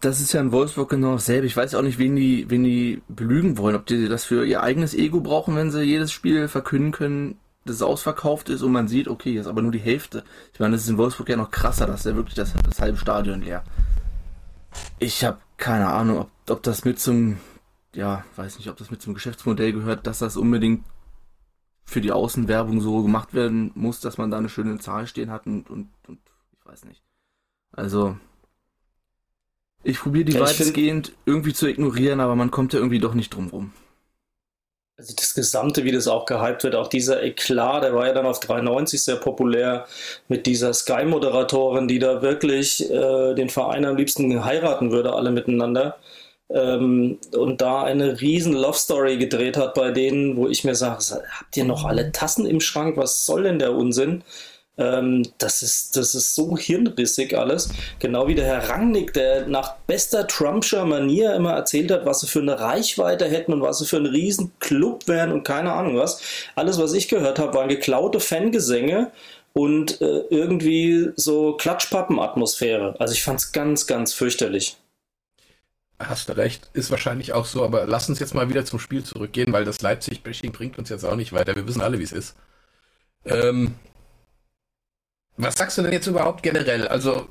das 0.01 0.21
ist 0.21 0.33
ja 0.33 0.41
in 0.41 0.53
Wolfsburg 0.53 0.91
genau 0.91 1.15
dasselbe. 1.15 1.47
Ich 1.49 1.57
weiß 1.57 1.75
auch 1.75 1.83
nicht, 1.83 1.99
wen 1.99 2.15
die, 2.15 2.49
wen 2.49 2.63
die 2.63 3.03
belügen 3.09 3.59
wollen. 3.59 3.75
Ob 3.75 3.87
die 3.87 4.09
das 4.09 4.25
für 4.25 4.45
ihr 4.45 4.63
eigenes 4.63 4.95
Ego 4.95 5.21
brauchen, 5.21 5.57
wenn 5.57 5.73
sie 5.73 5.83
jedes 5.83 6.13
Spiel 6.13 6.47
verkünden 6.47 6.93
können, 6.93 7.39
dass 7.65 7.77
es 7.77 7.83
ausverkauft 7.83 8.49
ist 8.49 8.63
und 8.63 8.73
man 8.73 8.89
sieht, 8.89 9.09
okay, 9.09 9.33
jetzt 9.33 9.47
aber 9.47 9.63
nur 9.63 9.73
die 9.73 9.79
Hälfte. 9.79 10.25
Ich 10.53 10.61
meine, 10.61 10.73
das 10.73 10.83
ist 10.83 10.89
in 10.89 10.99
Wolfsburg 10.99 11.29
ja 11.29 11.37
noch 11.37 11.51
krasser, 11.51 11.87
dass 11.87 12.07
er 12.07 12.17
wirklich 12.17 12.35
das, 12.35 12.53
das 12.65 12.81
halbe 12.81 12.99
Stadion 12.99 13.43
leer. 13.43 13.63
Ich 14.99 15.25
habe 15.25 15.39
keine 15.57 15.89
Ahnung, 15.89 16.19
ob, 16.19 16.31
ob 16.51 16.63
das 16.63 16.85
mit 16.85 16.99
zum, 16.99 17.39
ja, 17.95 18.25
weiß 18.37 18.59
nicht, 18.59 18.69
ob 18.69 18.77
das 18.77 18.91
mit 18.91 19.03
zum 19.03 19.15
Geschäftsmodell 19.15 19.73
gehört, 19.73 20.07
dass 20.07 20.19
das 20.19 20.37
unbedingt 20.37 20.85
für 21.85 22.01
die 22.01 22.13
Außenwerbung 22.13 22.81
so 22.81 23.03
gemacht 23.03 23.35
werden 23.35 23.71
muss, 23.75 24.01
dass 24.01 24.19
man 24.19 24.31
da 24.31 24.39
eine 24.39 24.49
schöne 24.49 24.79
Zahl 24.79 25.07
stehen 25.07 25.31
hat 25.31 25.47
und, 25.47 25.69
und, 25.69 25.89
und 26.09 26.19
ich 26.53 26.67
weiß 26.67 26.85
nicht. 26.85 27.03
Also, 27.73 28.17
ich 29.83 29.99
probiere 29.99 30.25
die 30.25 30.33
ja, 30.33 30.41
weitestgehend 30.41 31.13
irgendwie 31.27 31.53
zu 31.53 31.67
ignorieren, 31.67 32.21
aber 32.21 32.37
man 32.37 32.51
kommt 32.51 32.73
ja 32.73 32.79
irgendwie 32.79 33.01
doch 33.01 33.15
nicht 33.15 33.35
drum 33.35 33.49
rum. 33.49 33.73
Also 34.99 35.15
das 35.17 35.35
Gesamte, 35.35 35.85
wie 35.85 35.93
das 35.93 36.07
auch 36.07 36.27
gehypt 36.27 36.65
wird, 36.65 36.75
auch 36.75 36.89
dieser 36.89 37.23
Eklat, 37.23 37.83
der 37.83 37.95
war 37.95 38.07
ja 38.07 38.13
dann 38.13 38.27
auf 38.27 38.41
93 38.41 39.03
sehr 39.03 39.17
populär 39.17 39.87
mit 40.29 40.47
dieser 40.47 40.73
Sky-Moderatorin, 40.75 41.89
die 41.89 41.99
da 41.99 42.21
wirklich 42.23 42.91
äh, 42.91 43.35
den 43.35 43.49
Verein 43.49 43.85
am 43.87 43.97
liebsten 43.97 44.45
heiraten 44.45 44.93
würde, 44.93 45.15
alle 45.15 45.31
miteinander. 45.31 45.97
Ähm, 46.51 47.19
und 47.35 47.61
da 47.63 47.83
eine 47.83 48.21
riesen 48.21 48.53
Love 48.53 48.77
Story 48.77 49.17
gedreht 49.17 49.57
hat 49.57 49.75
bei 49.75 49.91
denen, 49.91 50.37
wo 50.37 50.47
ich 50.49 50.65
mir 50.65 50.75
sage, 50.75 51.23
habt 51.39 51.57
ihr 51.57 51.65
noch 51.65 51.85
alle 51.85 52.13
Tassen 52.13 52.45
im 52.47 52.61
Schrank? 52.61 52.97
Was 52.99 53.25
soll 53.25 53.45
denn 53.45 53.59
der 53.59 53.73
Unsinn? 53.73 54.23
Ähm, 54.79 55.27
das, 55.39 55.63
ist, 55.63 55.97
das 55.97 56.15
ist 56.15 56.35
so 56.35 56.57
hirnrissig 56.57 57.37
alles. 57.37 57.69
Genau 57.99 58.27
wie 58.27 58.35
der 58.35 58.47
Herr 58.47 58.71
Rangnick, 58.71 59.13
der 59.13 59.47
nach 59.47 59.77
bester 59.87 60.27
Trumpscher 60.27 60.87
Manier 60.87 61.35
immer 61.35 61.53
erzählt 61.53 61.91
hat, 61.91 62.07
was 62.07 62.21
sie 62.21 62.27
für 62.27 62.41
eine 62.41 62.59
Reichweite 62.59 63.27
hätten 63.27 63.53
und 63.53 63.61
was 63.61 63.79
sie 63.79 63.87
für 63.87 63.99
einen 63.99 64.07
riesen 64.07 64.53
Club 64.61 65.09
wären 65.09 65.33
und 65.33 65.45
keine 65.45 65.73
Ahnung 65.73 65.97
was. 65.97 66.23
Alles, 66.55 66.79
was 66.79 66.95
ich 66.95 67.09
gehört 67.09 67.39
habe, 67.39 67.55
waren 67.55 67.69
geklaute 67.69 68.19
Fangesänge 68.19 69.11
und 69.53 70.01
äh, 70.01 70.21
irgendwie 70.31 71.11
so 71.17 71.55
Klatschpappen-Atmosphäre. 71.57 72.97
Also 72.99 73.13
ich 73.13 73.23
fand 73.23 73.41
es 73.41 73.53
ganz, 73.53 73.87
ganz 73.87 74.15
fürchterlich. 74.15 74.79
Hast 75.99 76.31
du 76.31 76.37
recht, 76.37 76.69
ist 76.73 76.91
wahrscheinlich 76.91 77.33
auch 77.33 77.45
so, 77.45 77.63
aber 77.63 77.87
lass 77.87 78.09
uns 78.09 78.19
jetzt 78.19 78.35
mal 78.35 78.49
wieder 78.49 78.65
zum 78.65 78.79
Spiel 78.79 79.05
zurückgehen, 79.05 79.53
weil 79.53 79.65
das 79.65 79.83
Leipzig-Bashing 79.83 80.51
bringt 80.51 80.79
uns 80.79 80.89
jetzt 80.89 81.05
auch 81.05 81.15
nicht 81.15 81.33
weiter. 81.33 81.55
Wir 81.55 81.69
wissen 81.69 81.83
alle, 81.83 81.99
wie 81.99 82.05
es 82.05 82.13
ist. 82.13 82.35
Ähm, 83.25 83.75
was 85.37 85.57
sagst 85.57 85.79
du 85.79 85.83
denn 85.83 85.93
jetzt 85.93 86.07
überhaupt 86.07 86.43
generell? 86.43 86.87
Also, 86.89 87.29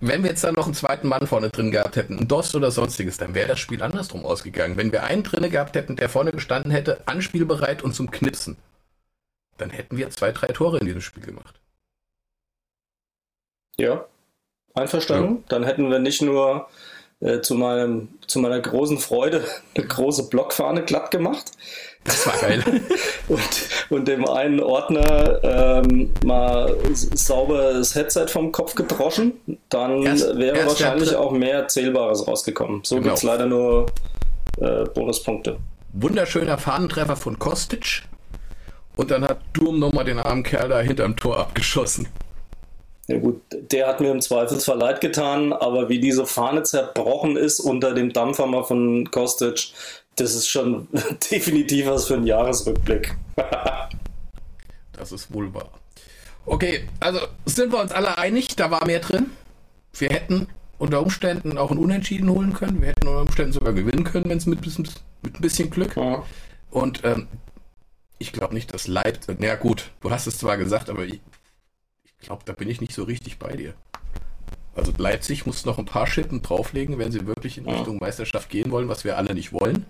wenn 0.00 0.22
wir 0.22 0.30
jetzt 0.30 0.44
da 0.44 0.52
noch 0.52 0.66
einen 0.66 0.74
zweiten 0.74 1.08
Mann 1.08 1.26
vorne 1.26 1.50
drin 1.50 1.70
gehabt 1.70 1.96
hätten, 1.96 2.18
ein 2.18 2.28
DOS 2.28 2.54
oder 2.54 2.70
sonstiges, 2.70 3.16
dann 3.16 3.34
wäre 3.34 3.48
das 3.48 3.60
Spiel 3.60 3.82
andersrum 3.82 4.24
ausgegangen. 4.24 4.76
Wenn 4.76 4.92
wir 4.92 5.04
einen 5.04 5.22
drinne 5.22 5.50
gehabt 5.50 5.76
hätten, 5.76 5.96
der 5.96 6.08
vorne 6.08 6.32
gestanden 6.32 6.70
hätte, 6.70 7.06
anspielbereit 7.06 7.82
und 7.82 7.94
zum 7.94 8.10
Knipsen, 8.10 8.56
dann 9.56 9.70
hätten 9.70 9.96
wir 9.96 10.10
zwei, 10.10 10.32
drei 10.32 10.48
Tore 10.48 10.78
in 10.78 10.86
diesem 10.86 11.00
Spiel 11.00 11.24
gemacht. 11.24 11.60
Ja, 13.76 14.06
einverstanden. 14.74 15.36
Ja. 15.36 15.42
Dann 15.48 15.64
hätten 15.64 15.90
wir 15.90 15.98
nicht 15.98 16.22
nur 16.22 16.68
äh, 17.20 17.40
zu, 17.40 17.54
meinem, 17.54 18.08
zu 18.26 18.38
meiner 18.38 18.60
großen 18.60 18.98
Freude 18.98 19.44
eine 19.74 19.86
große 19.86 20.28
Blockfahne 20.28 20.82
glatt 20.82 21.10
gemacht. 21.10 21.52
Das 22.04 22.26
war 22.26 22.36
geil. 22.36 22.62
und, 23.28 23.40
und 23.88 24.08
dem 24.08 24.28
einen 24.28 24.60
Ordner 24.60 25.40
ähm, 25.42 26.12
mal 26.24 26.76
sauber 26.92 27.72
das 27.74 27.94
Headset 27.94 28.26
vom 28.28 28.52
Kopf 28.52 28.74
gedroschen. 28.74 29.32
Dann 29.70 30.02
erst, 30.02 30.36
wäre 30.36 30.58
erst 30.58 30.80
wahrscheinlich 30.80 31.16
auch 31.16 31.32
mehr 31.32 31.66
Zählbares 31.68 32.26
rausgekommen. 32.26 32.82
So 32.84 32.96
genau. 32.96 33.06
gibt 33.06 33.18
es 33.18 33.22
leider 33.22 33.46
nur 33.46 33.86
äh, 34.60 34.84
Bonuspunkte. 34.84 35.58
Wunderschöner 35.94 36.58
Fahnentreffer 36.58 37.16
von 37.16 37.38
Kostic. 37.38 38.02
Und 38.96 39.10
dann 39.10 39.24
hat 39.24 39.40
Durm 39.54 39.78
nochmal 39.78 40.04
den 40.04 40.18
armen 40.18 40.42
Kerl 40.42 40.68
da 40.68 40.80
hinterm 40.80 41.16
Tor 41.16 41.38
abgeschossen. 41.38 42.06
Ja 43.06 43.18
gut, 43.18 43.42
der 43.50 43.86
hat 43.86 44.00
mir 44.00 44.10
im 44.10 44.22
Zweifelsfall 44.22 44.78
leid 44.78 45.00
getan, 45.00 45.52
aber 45.52 45.90
wie 45.90 46.00
diese 46.00 46.24
Fahne 46.24 46.62
zerbrochen 46.62 47.36
ist 47.36 47.60
unter 47.60 47.92
dem 47.92 48.12
Dampfhammer 48.12 48.64
von 48.64 49.10
Kostic, 49.10 49.72
das 50.16 50.34
ist 50.34 50.48
schon 50.48 50.88
definitiv 51.30 51.86
was 51.86 52.06
für 52.06 52.14
einen 52.14 52.26
Jahresrückblick. 52.26 53.14
das 54.92 55.12
ist 55.12 55.32
wohl 55.34 55.52
wahr. 55.52 55.70
Okay, 56.46 56.88
also 57.00 57.20
sind 57.46 57.72
wir 57.72 57.80
uns 57.80 57.92
alle 57.92 58.16
einig, 58.16 58.56
da 58.56 58.70
war 58.70 58.86
mehr 58.86 59.00
drin. 59.00 59.30
Wir 59.92 60.08
hätten 60.08 60.48
unter 60.78 61.00
Umständen 61.00 61.58
auch 61.58 61.70
ein 61.70 61.78
Unentschieden 61.78 62.28
holen 62.30 62.52
können. 62.52 62.80
Wir 62.80 62.88
hätten 62.88 63.06
unter 63.08 63.22
Umständen 63.22 63.52
sogar 63.52 63.72
gewinnen 63.72 64.04
können, 64.04 64.28
wenn 64.28 64.38
es 64.38 64.46
mit, 64.46 64.64
mit, 64.66 65.34
ein 65.34 65.40
bisschen 65.40 65.70
Glück. 65.70 65.96
Ja. 65.96 66.24
Und 66.70 67.04
ähm, 67.04 67.28
ich 68.18 68.32
glaube 68.32 68.54
nicht, 68.54 68.72
dass 68.74 68.86
Leipzig. 68.86 69.36
Na 69.38 69.54
gut, 69.54 69.90
du 70.00 70.10
hast 70.10 70.26
es 70.26 70.38
zwar 70.38 70.56
gesagt, 70.56 70.90
aber 70.90 71.04
ich, 71.04 71.20
ich 72.24 72.28
glaube, 72.28 72.42
da 72.46 72.54
bin 72.54 72.70
ich 72.70 72.80
nicht 72.80 72.94
so 72.94 73.04
richtig 73.04 73.38
bei 73.38 73.54
dir. 73.54 73.74
Also 74.74 74.94
Leipzig 74.96 75.44
muss 75.44 75.66
noch 75.66 75.76
ein 75.76 75.84
paar 75.84 76.06
Schippen 76.06 76.40
drauflegen, 76.40 76.98
wenn 76.98 77.12
sie 77.12 77.26
wirklich 77.26 77.58
in 77.58 77.68
Richtung 77.68 77.98
Meisterschaft 77.98 78.48
gehen 78.48 78.70
wollen, 78.70 78.88
was 78.88 79.04
wir 79.04 79.18
alle 79.18 79.34
nicht 79.34 79.52
wollen. 79.52 79.84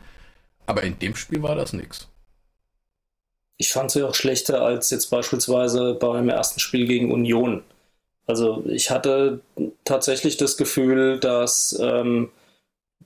Aber 0.66 0.82
in 0.82 0.98
dem 0.98 1.14
Spiel 1.14 1.44
war 1.44 1.54
das 1.54 1.72
nichts. 1.72 2.08
Ich 3.56 3.70
fand 3.72 3.92
sie 3.92 4.02
auch 4.02 4.16
schlechter 4.16 4.62
als 4.62 4.90
jetzt 4.90 5.10
beispielsweise 5.10 5.94
beim 5.94 6.28
ersten 6.28 6.58
Spiel 6.58 6.88
gegen 6.88 7.12
Union. 7.12 7.62
Also 8.26 8.64
ich 8.66 8.90
hatte 8.90 9.40
tatsächlich 9.84 10.36
das 10.36 10.56
Gefühl, 10.56 11.20
dass 11.20 11.78
ähm, 11.80 12.32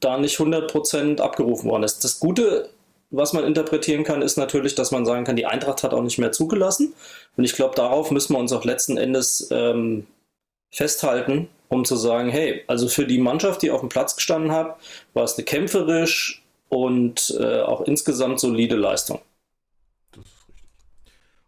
da 0.00 0.16
nicht 0.16 0.38
100% 0.38 1.20
abgerufen 1.20 1.68
worden 1.68 1.82
ist. 1.82 2.02
Das 2.02 2.18
Gute, 2.18 2.70
was 3.10 3.32
man 3.32 3.44
interpretieren 3.44 4.04
kann, 4.04 4.22
ist 4.22 4.36
natürlich, 4.36 4.74
dass 4.74 4.90
man 4.90 5.06
sagen 5.06 5.24
kann, 5.24 5.36
die 5.36 5.46
Eintracht 5.46 5.82
hat 5.82 5.94
auch 5.94 6.02
nicht 6.02 6.18
mehr 6.18 6.32
zugelassen. 6.32 6.92
Und 7.36 7.44
ich 7.44 7.54
glaube, 7.54 7.74
darauf 7.74 8.10
müssen 8.10 8.34
wir 8.34 8.38
uns 8.38 8.52
auch 8.52 8.64
letzten 8.64 8.98
Endes 8.98 9.48
ähm, 9.50 10.06
festhalten, 10.70 11.48
um 11.68 11.84
zu 11.84 11.96
sagen, 11.96 12.28
hey, 12.28 12.64
also 12.66 12.88
für 12.88 13.06
die 13.06 13.18
Mannschaft, 13.18 13.62
die 13.62 13.70
auf 13.70 13.80
dem 13.80 13.88
Platz 13.88 14.16
gestanden 14.16 14.52
hat, 14.52 14.76
war 15.14 15.24
es 15.24 15.36
eine 15.36 15.44
kämpferisch 15.44 16.42
und 16.68 17.34
äh, 17.40 17.62
auch 17.62 17.82
insgesamt 17.82 18.40
solide 18.40 18.76
Leistung. 18.76 19.20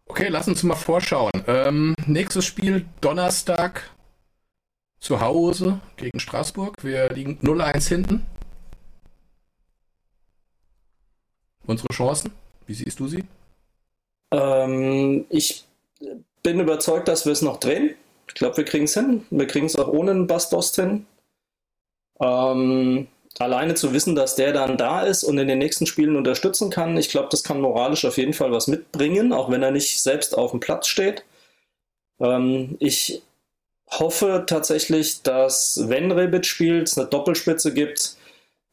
Okay, 0.07 0.27
lass 0.29 0.47
uns 0.47 0.63
mal 0.63 0.75
vorschauen. 0.75 1.31
Ähm, 1.47 1.95
nächstes 2.05 2.43
Spiel 2.43 2.85
Donnerstag 2.99 3.91
zu 4.99 5.21
Hause 5.21 5.79
gegen 5.95 6.19
Straßburg. 6.19 6.83
Wir 6.83 7.09
liegen 7.09 7.39
0-1 7.41 7.87
hinten. 7.87 8.25
Unsere 11.67 11.93
Chancen, 11.93 12.31
wie 12.67 12.73
siehst 12.73 12.99
du 12.99 13.07
sie? 13.07 13.23
Ähm, 14.31 15.25
ich 15.29 15.65
bin 16.43 16.59
überzeugt, 16.59 17.07
dass 17.07 17.25
wir 17.25 17.33
es 17.33 17.41
noch 17.41 17.59
drehen. 17.59 17.95
Ich 18.27 18.33
glaube, 18.33 18.57
wir 18.57 18.65
kriegen 18.65 18.85
es 18.85 18.93
hin. 18.93 19.25
Wir 19.29 19.47
kriegen 19.47 19.65
es 19.65 19.75
auch 19.75 19.87
ohne 19.87 20.11
einen 20.11 20.27
Bastost 20.27 20.75
hin. 20.75 21.05
Ähm, 22.19 23.07
alleine 23.39 23.75
zu 23.75 23.93
wissen, 23.93 24.15
dass 24.15 24.35
der 24.35 24.53
dann 24.53 24.77
da 24.77 25.01
ist 25.01 25.23
und 25.23 25.37
in 25.37 25.47
den 25.47 25.59
nächsten 25.59 25.85
Spielen 25.85 26.15
unterstützen 26.15 26.69
kann, 26.69 26.97
ich 26.97 27.09
glaube, 27.09 27.29
das 27.31 27.43
kann 27.43 27.61
moralisch 27.61 28.05
auf 28.05 28.17
jeden 28.17 28.33
Fall 28.33 28.51
was 28.51 28.67
mitbringen, 28.67 29.33
auch 29.33 29.49
wenn 29.49 29.63
er 29.63 29.71
nicht 29.71 30.01
selbst 30.01 30.37
auf 30.37 30.51
dem 30.51 30.59
Platz 30.59 30.87
steht. 30.87 31.23
Ähm, 32.19 32.77
ich 32.79 33.21
hoffe 33.89 34.45
tatsächlich, 34.47 35.21
dass 35.23 35.89
wenn 35.89 36.11
Rebic 36.11 36.45
spielt, 36.45 36.87
es 36.87 36.97
eine 36.97 37.07
Doppelspitze 37.07 37.73
gibt, 37.73 38.15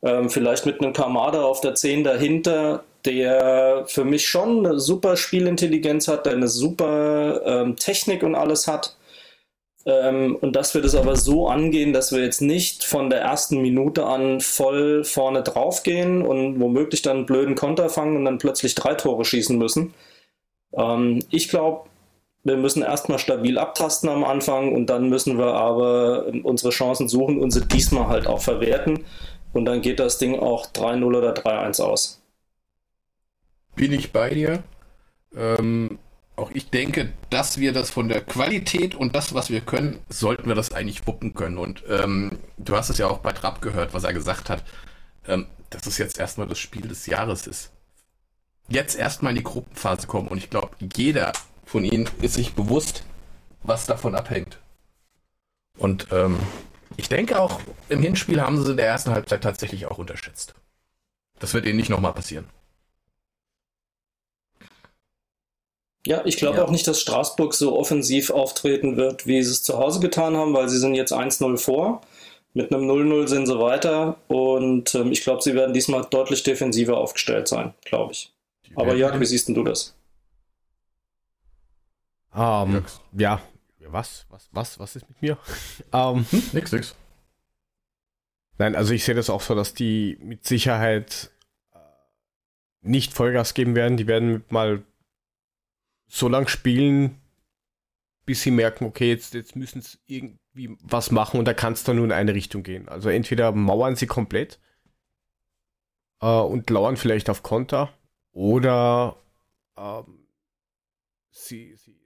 ähm, 0.03 0.31
vielleicht 0.31 0.67
mit 0.67 0.81
einem 0.81 0.93
Kamada 0.93 1.43
auf 1.43 1.61
der 1.61 1.75
10 1.75 2.05
dahinter, 2.05 2.85
der 3.05 3.85
für 3.87 4.05
mich 4.05 4.29
schon 4.29 4.67
eine 4.67 4.79
super 4.79 5.17
Spielintelligenz 5.17 6.09
hat, 6.09 6.27
der 6.27 6.35
eine 6.35 6.49
super 6.49 7.43
ähm, 7.45 7.77
Technik 7.77 8.23
und 8.23 8.35
alles 8.35 8.67
hat. 8.67 8.97
Ähm, 9.87 10.37
und 10.41 10.55
dass 10.55 10.75
wir 10.75 10.83
das 10.83 10.95
aber 10.95 11.17
so 11.17 11.49
angehen, 11.49 11.93
dass 11.93 12.13
wir 12.13 12.23
jetzt 12.23 12.43
nicht 12.43 12.85
von 12.85 13.11
der 13.11 13.21
ersten 13.21 13.63
Minute 13.63 14.07
an 14.07 14.41
voll 14.41 15.05
vorne 15.05 15.43
drauf 15.43 15.83
gehen 15.83 16.23
und 16.23 16.61
womöglich 16.61 17.03
dann 17.03 17.19
einen 17.19 17.27
blöden 17.27 17.55
Konter 17.55 17.89
fangen 17.89 18.17
und 18.17 18.25
dann 18.25 18.39
plötzlich 18.39 18.75
drei 18.75 18.95
Tore 18.95 19.25
schießen 19.25 19.57
müssen. 19.57 19.95
Ähm, 20.75 21.21
ich 21.31 21.49
glaube, 21.49 21.89
wir 22.45 22.57
müssen 22.57 22.83
erstmal 22.83 23.19
stabil 23.19 23.59
abtasten 23.59 24.09
am 24.09 24.25
Anfang 24.25 24.75
und 24.75 24.87
dann 24.87 25.09
müssen 25.09 25.39
wir 25.39 25.55
aber 25.55 26.27
unsere 26.45 26.71
Chancen 26.71 27.09
suchen 27.09 27.39
und 27.41 27.51
sie 27.51 27.67
diesmal 27.67 28.09
halt 28.09 28.27
auch 28.27 28.41
verwerten. 28.41 29.05
Und 29.53 29.65
dann 29.65 29.81
geht 29.81 29.99
das 29.99 30.19
Ding 30.19 30.39
auch 30.39 30.67
3-0 30.67 31.05
oder 31.05 31.35
3-1 31.35 31.83
aus. 31.83 32.23
Bin 33.75 33.93
ich 33.93 34.13
bei 34.13 34.31
dir. 34.31 34.63
Ähm, 35.35 35.99
auch 36.37 36.51
ich 36.53 36.71
denke, 36.71 37.13
dass 37.31 37.59
wir 37.59 37.73
das 37.73 37.91
von 37.91 38.09
der 38.09 38.21
Qualität 38.21 38.95
und 38.95 39.15
das, 39.15 39.35
was 39.35 39.51
wir 39.51 39.61
können, 39.61 39.99
sollten 40.09 40.49
wir 40.49 40.55
das 40.55 40.73
eigentlich 40.73 41.07
wuppen 41.07 41.35
können. 41.35 41.59
Und 41.59 41.83
ähm, 41.89 42.39
du 42.57 42.77
hast 42.77 42.91
es 42.91 42.99
ja 42.99 43.09
auch 43.09 43.19
bei 43.19 43.33
Trapp 43.33 43.61
gehört, 43.61 43.95
was 43.95 44.05
er 44.05 44.13
gesagt 44.13 44.49
hat, 44.49 44.65
ähm, 45.27 45.47
dass 45.71 45.87
es 45.87 45.99
jetzt 45.99 46.19
erstmal 46.19 46.47
das 46.47 46.59
Spiel 46.59 46.83
des 46.83 47.07
Jahres 47.07 47.47
ist. 47.47 47.73
Jetzt 48.69 48.97
erstmal 48.97 49.33
in 49.33 49.39
die 49.39 49.45
Gruppenphase 49.45 50.07
kommen 50.07 50.29
und 50.29 50.39
ich 50.39 50.51
glaube, 50.51 50.71
jeder 50.95 51.33
von 51.65 51.85
ihnen 51.85 52.09
ist 52.23 52.35
sich 52.35 52.55
bewusst, 52.55 53.05
was 53.63 53.87
davon 53.87 54.15
abhängt. 54.15 54.59
Und 55.77 56.09
ähm, 56.13 56.39
ich 56.99 57.09
denke 57.09 57.41
auch, 57.41 57.61
im 57.89 58.03
Hinspiel 58.03 58.41
haben 58.43 58.63
sie 58.63 58.73
in 58.73 58.77
der 58.77 58.87
ersten 58.87 59.13
Halbzeit 59.13 59.43
tatsächlich 59.43 59.87
auch 59.87 59.99
unterschätzt. 59.99 60.55
Das 61.39 61.55
wird 61.55 61.65
ihnen 61.65 61.77
nicht 61.77 61.91
nochmal 61.91 62.13
passieren. 62.13 62.49
Ja, 66.05 66.23
ich 66.25 66.37
glaube 66.37 66.59
ja. 66.59 66.65
auch 66.65 66.71
nicht, 66.71 66.89
dass 66.89 67.01
Straßburg 67.01 67.55
so 67.55 67.79
offensiv 67.79 68.31
auftreten 68.31 68.97
wird, 68.97 69.27
wie 69.27 69.41
sie 69.43 69.53
es 69.53 69.63
zu 69.63 69.79
Hause 69.79 70.01
getan 70.01 70.37
haben, 70.37 70.55
weil 70.55 70.69
sie 70.69 70.79
sind 70.79 70.95
jetzt 70.95 71.13
1-0 71.13 71.57
vor. 71.59 72.01
Mit 72.53 72.73
einem 72.73 72.91
0-0 72.91 73.29
sind 73.29 73.47
sie 73.47 73.61
weiter 73.61 74.17
und 74.27 74.95
ähm, 74.97 75.13
ich 75.13 75.23
glaube, 75.23 75.43
sie 75.43 75.55
werden 75.55 75.75
diesmal 75.75 76.05
deutlich 76.11 76.43
defensiver 76.43 76.97
aufgestellt 76.97 77.47
sein, 77.47 77.75
glaube 77.85 78.13
ich. 78.13 78.33
Aber 78.75 78.97
Jörg, 78.97 79.21
wie 79.21 79.27
siehst 79.27 79.49
du 79.49 79.63
das? 79.63 79.95
Um, 82.35 82.77
ähm, 82.77 82.85
ja, 83.13 83.41
was, 83.92 84.27
was, 84.31 84.48
was, 84.53 84.79
was 84.79 84.96
ist 84.96 85.09
mit 85.09 85.22
mir? 85.22 85.38
um, 85.92 86.24
hm, 86.31 86.42
nix, 86.53 86.72
nix. 86.72 86.94
Nein, 88.59 88.74
also 88.74 88.92
ich 88.92 89.05
sehe 89.05 89.14
das 89.14 89.31
auch 89.31 89.40
so, 89.40 89.55
dass 89.55 89.74
die 89.74 90.18
mit 90.20 90.44
Sicherheit 90.44 91.31
äh, 91.72 91.79
nicht 92.83 93.14
Vollgas 93.14 93.55
geben 93.55 93.77
werden. 93.77 93.96
Die 93.96 94.07
werden 94.07 94.44
mal 94.48 94.83
so 96.09 96.29
lange 96.29 96.48
spielen, 96.48 97.20
bis 98.24 98.42
sie 98.42 98.51
merken, 98.51 98.85
okay, 98.85 99.09
jetzt, 99.09 99.35
jetzt 99.35 99.57
müssen 99.57 99.81
sie 99.81 99.98
irgendwie 100.07 100.77
was 100.83 101.11
machen 101.11 101.38
und 101.38 101.44
da 101.44 101.55
kann 101.55 101.72
es 101.72 101.85
dann 101.85 101.96
nur 101.96 102.05
in 102.05 102.12
eine 102.12 102.35
Richtung 102.35 102.62
gehen. 102.62 102.88
Also 102.88 103.11
entweder 103.11 103.53
mauern 103.53 103.96
sie 103.96 104.07
komplett 104.07 104.59
äh, 106.20 106.27
und 106.27 106.68
lauern 106.70 106.96
vielleicht 106.96 107.31
auf 107.31 107.42
Konter 107.42 107.92
oder 108.33 109.16
ähm, 109.77 110.27
sie, 111.31 111.77
sie, 111.77 111.96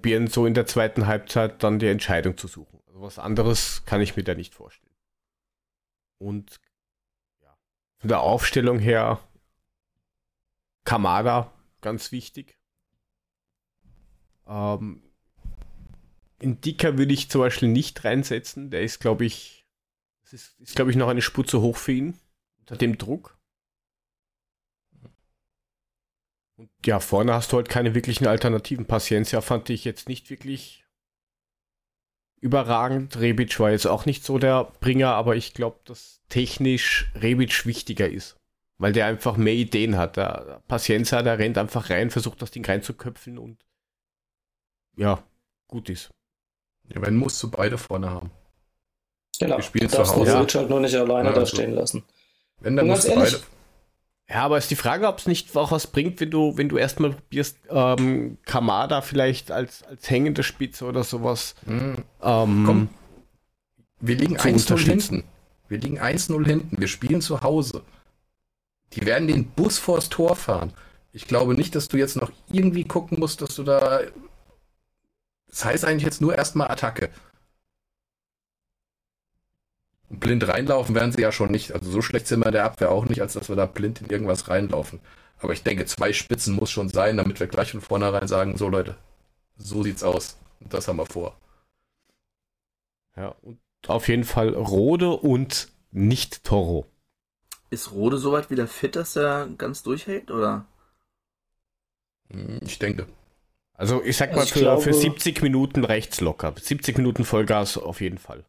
probieren 0.00 0.28
so 0.28 0.46
in 0.46 0.54
der 0.54 0.64
zweiten 0.64 1.06
Halbzeit 1.06 1.62
dann 1.62 1.78
die 1.78 1.88
Entscheidung 1.88 2.38
zu 2.38 2.48
suchen. 2.48 2.80
Also 2.86 3.02
was 3.02 3.18
anderes 3.18 3.84
kann 3.84 4.00
ich 4.00 4.16
mir 4.16 4.22
da 4.22 4.34
nicht 4.34 4.54
vorstellen. 4.54 4.96
Und 6.16 6.58
ja, 7.42 7.54
von 7.98 8.08
der 8.08 8.20
Aufstellung 8.20 8.78
her 8.78 9.20
Kamada, 10.84 11.52
ganz 11.82 12.12
wichtig. 12.12 12.58
Ähm, 14.46 15.02
in 16.38 16.62
Dicker 16.62 16.96
würde 16.96 17.12
ich 17.12 17.28
zum 17.28 17.42
Beispiel 17.42 17.68
nicht 17.68 18.02
reinsetzen. 18.02 18.70
Der 18.70 18.80
ist, 18.80 19.00
glaube 19.00 19.26
ich, 19.26 19.66
ist, 20.32 20.58
ist 20.60 20.76
glaube 20.76 20.90
ich, 20.90 20.96
noch 20.96 21.08
eine 21.08 21.20
Spur 21.20 21.46
zu 21.46 21.60
hoch 21.60 21.76
für 21.76 21.92
ihn 21.92 22.18
unter 22.60 22.78
dem 22.78 22.96
Druck. 22.96 23.38
Und 26.60 26.70
ja, 26.84 27.00
vorne 27.00 27.32
hast 27.32 27.52
du 27.52 27.56
halt 27.56 27.70
keine 27.70 27.94
wirklichen 27.94 28.26
Alternativen. 28.26 28.84
Paciencia 28.84 29.40
fand 29.40 29.70
ich 29.70 29.86
jetzt 29.86 30.10
nicht 30.10 30.28
wirklich 30.28 30.84
überragend. 32.38 33.18
Rebic 33.18 33.58
war 33.58 33.70
jetzt 33.70 33.86
auch 33.86 34.04
nicht 34.04 34.24
so 34.24 34.36
der 34.36 34.70
Bringer, 34.80 35.14
aber 35.14 35.36
ich 35.36 35.54
glaube, 35.54 35.78
dass 35.86 36.20
technisch 36.28 37.10
Rebic 37.14 37.64
wichtiger 37.64 38.10
ist. 38.10 38.36
Weil 38.76 38.92
der 38.92 39.06
einfach 39.06 39.38
mehr 39.38 39.54
Ideen 39.54 39.96
hat. 39.96 40.18
Der 40.18 40.60
Paciencia, 40.68 41.22
der 41.22 41.38
rennt 41.38 41.56
einfach 41.56 41.88
rein, 41.88 42.10
versucht 42.10 42.42
das 42.42 42.50
Ding 42.50 42.64
reinzuköpfen 42.66 43.38
und 43.38 43.64
ja, 44.98 45.22
gut 45.66 45.88
ist. 45.88 46.10
Ja, 46.94 47.00
wenn 47.00 47.16
musst 47.16 47.42
du 47.42 47.50
beide 47.50 47.78
vorne 47.78 48.10
haben. 48.10 48.30
Genau. 49.38 49.56
Wir 49.56 49.62
spielen 49.62 49.88
zu 49.88 49.98
Hause. 49.98 50.46
Du 50.46 50.58
halt 50.58 50.68
nur 50.68 50.80
nicht 50.80 50.94
alleine 50.94 51.30
ja, 51.30 51.34
da 51.34 51.40
also. 51.40 51.56
stehen 51.56 51.72
lassen. 51.72 52.04
Wenn 52.58 52.76
dann 52.76 52.86
musst 52.86 53.08
ehrlich, 53.08 53.32
beide. 53.32 53.44
Ja, 54.30 54.44
aber 54.44 54.58
ist 54.58 54.70
die 54.70 54.76
Frage, 54.76 55.08
ob 55.08 55.18
es 55.18 55.26
nicht 55.26 55.56
auch 55.56 55.72
was 55.72 55.88
bringt, 55.88 56.20
wenn 56.20 56.30
du, 56.30 56.56
wenn 56.56 56.68
du 56.68 56.78
erstmal 56.78 57.10
probierst, 57.10 57.58
ähm, 57.68 58.38
Kamada 58.46 59.00
vielleicht 59.00 59.50
als, 59.50 59.82
als 59.82 60.08
hängende 60.08 60.44
Spitze 60.44 60.84
oder 60.84 61.02
sowas. 61.02 61.56
Mhm. 61.66 62.04
Ähm, 62.22 62.62
Komm. 62.64 62.88
Wir 63.98 64.14
liegen 64.14 64.38
1-0 64.38 64.78
hinten. 64.78 65.24
Wir 65.68 65.78
liegen 65.78 65.98
1-0 66.00 66.46
hinten. 66.46 66.80
Wir 66.80 66.86
spielen 66.86 67.20
zu 67.20 67.40
Hause. 67.40 67.82
Die 68.92 69.04
werden 69.04 69.26
den 69.26 69.46
Bus 69.46 69.78
vors 69.78 70.08
Tor 70.08 70.36
fahren. 70.36 70.72
Ich 71.12 71.26
glaube 71.26 71.54
nicht, 71.54 71.74
dass 71.74 71.88
du 71.88 71.96
jetzt 71.96 72.16
noch 72.16 72.30
irgendwie 72.52 72.84
gucken 72.84 73.18
musst, 73.18 73.42
dass 73.42 73.56
du 73.56 73.64
da. 73.64 74.00
Das 75.48 75.64
heißt 75.64 75.84
eigentlich 75.84 76.04
jetzt 76.04 76.20
nur 76.20 76.36
erstmal 76.36 76.70
Attacke. 76.70 77.10
Blind 80.10 80.46
reinlaufen 80.46 80.94
werden 80.94 81.12
sie 81.12 81.22
ja 81.22 81.32
schon 81.32 81.50
nicht. 81.50 81.72
Also 81.72 81.90
so 81.90 82.02
schlecht 82.02 82.26
sind 82.26 82.44
wir 82.44 82.50
der 82.50 82.64
Abwehr 82.64 82.90
auch 82.90 83.06
nicht, 83.06 83.22
als 83.22 83.34
dass 83.34 83.48
wir 83.48 83.56
da 83.56 83.66
blind 83.66 84.02
in 84.02 84.10
irgendwas 84.10 84.48
reinlaufen. 84.48 85.00
Aber 85.38 85.52
ich 85.52 85.62
denke, 85.62 85.86
zwei 85.86 86.12
Spitzen 86.12 86.54
muss 86.54 86.70
schon 86.70 86.88
sein, 86.90 87.16
damit 87.16 87.40
wir 87.40 87.46
gleich 87.46 87.70
von 87.70 87.80
vornherein 87.80 88.28
sagen, 88.28 88.56
so 88.56 88.68
Leute, 88.68 88.96
so 89.56 89.82
sieht's 89.82 90.02
aus. 90.02 90.36
Und 90.60 90.74
das 90.74 90.88
haben 90.88 90.98
wir 90.98 91.06
vor. 91.06 91.36
Ja, 93.16 93.34
und 93.42 93.58
auf 93.86 94.08
jeden 94.08 94.24
Fall 94.24 94.50
Rode 94.54 95.10
und 95.10 95.68
nicht 95.92 96.44
Toro. 96.44 96.86
Ist 97.70 97.92
Rode 97.92 98.18
soweit 98.18 98.50
wieder 98.50 98.66
fit, 98.66 98.96
dass 98.96 99.16
er 99.16 99.48
ganz 99.56 99.82
durchhält, 99.82 100.30
oder? 100.30 100.66
Hm, 102.30 102.60
ich 102.62 102.78
denke. 102.78 103.06
Also 103.74 104.02
ich 104.02 104.16
sag 104.16 104.30
also 104.30 104.40
mal, 104.40 104.44
ich 104.44 104.52
für, 104.52 104.58
glaube, 104.58 104.82
für 104.82 104.92
70 104.92 105.40
Minuten 105.40 105.84
rechts 105.84 106.20
locker. 106.20 106.54
70 106.60 106.98
Minuten 106.98 107.24
Vollgas 107.24 107.78
auf 107.78 108.00
jeden 108.00 108.18
Fall. 108.18 108.44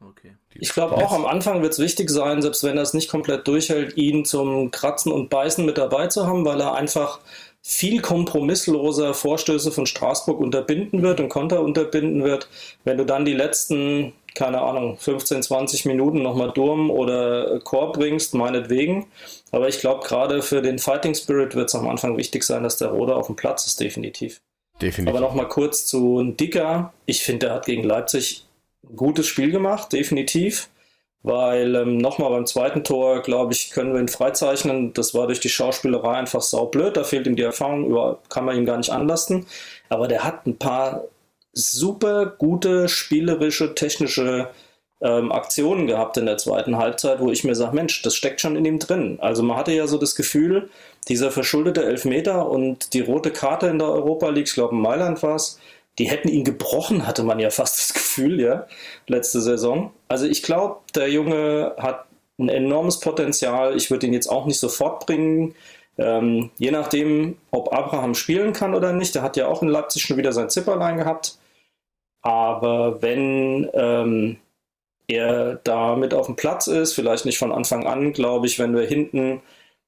Okay. 0.00 0.36
Ich 0.60 0.72
glaube 0.72 0.96
auch 0.96 1.12
am 1.12 1.24
Anfang 1.24 1.62
wird 1.62 1.72
es 1.72 1.78
wichtig 1.78 2.10
sein, 2.10 2.42
selbst 2.42 2.64
wenn 2.64 2.76
er 2.76 2.82
es 2.82 2.92
nicht 2.92 3.08
komplett 3.08 3.46
durchhält, 3.46 3.96
ihn 3.96 4.24
zum 4.24 4.70
Kratzen 4.70 5.12
und 5.12 5.30
Beißen 5.30 5.64
mit 5.64 5.78
dabei 5.78 6.08
zu 6.08 6.26
haben, 6.26 6.44
weil 6.44 6.60
er 6.60 6.74
einfach 6.74 7.20
viel 7.62 8.00
kompromissloser 8.00 9.14
Vorstöße 9.14 9.70
von 9.70 9.86
Straßburg 9.86 10.40
unterbinden 10.40 11.02
wird 11.02 11.20
und 11.20 11.28
Konter 11.28 11.60
unterbinden 11.62 12.24
wird. 12.24 12.48
Wenn 12.84 12.98
du 12.98 13.04
dann 13.04 13.24
die 13.24 13.34
letzten, 13.34 14.14
keine 14.34 14.60
Ahnung, 14.62 14.96
15, 14.98 15.42
20 15.42 15.84
Minuten 15.84 16.22
nochmal 16.22 16.50
Durm 16.50 16.90
oder 16.90 17.60
Chor 17.60 17.92
bringst, 17.92 18.34
meinetwegen. 18.34 19.06
Aber 19.52 19.68
ich 19.68 19.80
glaube, 19.80 20.06
gerade 20.06 20.42
für 20.42 20.62
den 20.62 20.78
Fighting 20.78 21.14
Spirit 21.14 21.54
wird 21.54 21.68
es 21.68 21.74
am 21.74 21.88
Anfang 21.88 22.16
wichtig 22.16 22.42
sein, 22.42 22.62
dass 22.62 22.78
der 22.78 22.88
Roder 22.88 23.16
auf 23.16 23.26
dem 23.26 23.36
Platz 23.36 23.66
ist, 23.66 23.80
definitiv. 23.80 24.40
Definitiv. 24.80 25.14
Aber 25.14 25.24
nochmal 25.24 25.48
kurz 25.48 25.86
zu 25.86 26.22
Dicker. 26.22 26.92
Ich 27.06 27.22
finde, 27.22 27.46
der 27.46 27.54
hat 27.56 27.66
gegen 27.66 27.82
Leipzig 27.82 28.47
gutes 28.94 29.26
Spiel 29.26 29.50
gemacht, 29.50 29.92
definitiv 29.92 30.68
weil 31.22 31.74
ähm, 31.74 31.98
nochmal 31.98 32.30
beim 32.30 32.46
zweiten 32.46 32.84
Tor, 32.84 33.22
glaube 33.22 33.52
ich, 33.52 33.70
können 33.70 33.92
wir 33.92 34.00
ihn 34.00 34.08
freizeichnen. 34.08 34.92
Das 34.94 35.14
war 35.14 35.26
durch 35.26 35.40
die 35.40 35.48
Schauspielerei 35.48 36.14
einfach 36.14 36.42
saublöd. 36.42 36.96
Da 36.96 37.04
fehlt 37.04 37.26
ihm 37.26 37.36
die 37.36 37.42
Erfahrung, 37.42 38.16
kann 38.28 38.44
man 38.44 38.56
ihm 38.56 38.64
gar 38.64 38.76
nicht 38.76 38.90
anlasten. 38.90 39.46
Aber 39.88 40.08
der 40.08 40.24
hat 40.24 40.46
ein 40.46 40.58
paar 40.58 41.04
super 41.52 42.26
gute 42.26 42.88
spielerische, 42.88 43.74
technische 43.74 44.48
ähm, 45.00 45.32
Aktionen 45.32 45.86
gehabt 45.86 46.16
in 46.16 46.26
der 46.26 46.38
zweiten 46.38 46.76
Halbzeit, 46.76 47.20
wo 47.20 47.30
ich 47.30 47.44
mir 47.44 47.54
sage, 47.54 47.74
Mensch, 47.74 48.02
das 48.02 48.14
steckt 48.14 48.40
schon 48.40 48.56
in 48.56 48.64
ihm 48.64 48.78
drin. 48.78 49.18
Also 49.20 49.42
man 49.42 49.56
hatte 49.56 49.72
ja 49.72 49.86
so 49.86 49.98
das 49.98 50.14
Gefühl, 50.14 50.70
dieser 51.08 51.30
verschuldete 51.30 51.84
Elfmeter 51.84 52.48
und 52.48 52.94
die 52.94 53.00
rote 53.00 53.30
Karte 53.32 53.66
in 53.68 53.78
der 53.78 53.88
Europa 53.88 54.28
League, 54.28 54.48
ich 54.48 54.54
glaube 54.54 54.74
in 54.74 54.80
Mailand 54.80 55.22
war 55.22 55.36
es, 55.36 55.58
die 55.98 56.08
hätten 56.08 56.28
ihn 56.28 56.44
gebrochen, 56.44 57.06
hatte 57.06 57.24
man 57.24 57.38
ja 57.40 57.50
fast 57.50 57.78
das 57.78 57.94
Gefühl, 57.94 58.40
ja, 58.40 58.66
letzte 59.06 59.40
Saison. 59.40 59.92
Also 60.08 60.26
ich 60.26 60.42
glaube, 60.42 60.80
der 60.94 61.10
Junge 61.10 61.74
hat 61.78 62.06
ein 62.38 62.48
enormes 62.48 63.00
Potenzial. 63.00 63.76
Ich 63.76 63.90
würde 63.90 64.06
ihn 64.06 64.12
jetzt 64.12 64.28
auch 64.28 64.46
nicht 64.46 64.60
sofort 64.60 65.06
bringen. 65.06 65.54
Ähm, 65.98 66.50
je 66.58 66.70
nachdem, 66.70 67.36
ob 67.50 67.72
Abraham 67.72 68.14
spielen 68.14 68.52
kann 68.52 68.74
oder 68.74 68.92
nicht. 68.92 69.14
Der 69.14 69.22
hat 69.22 69.36
ja 69.36 69.48
auch 69.48 69.62
in 69.62 69.68
Leipzig 69.68 70.02
schon 70.02 70.16
wieder 70.16 70.32
sein 70.32 70.48
Zipperlein 70.48 70.98
gehabt. 70.98 71.38
Aber 72.22 73.02
wenn 73.02 73.68
ähm, 73.74 74.36
er 75.08 75.56
da 75.64 75.96
mit 75.96 76.14
auf 76.14 76.26
dem 76.26 76.36
Platz 76.36 76.68
ist, 76.68 76.92
vielleicht 76.94 77.24
nicht 77.24 77.38
von 77.38 77.52
Anfang 77.52 77.86
an, 77.86 78.12
glaube 78.12 78.46
ich, 78.46 78.58
wenn 78.58 78.74
wir 78.76 78.86
hinten 78.86 79.42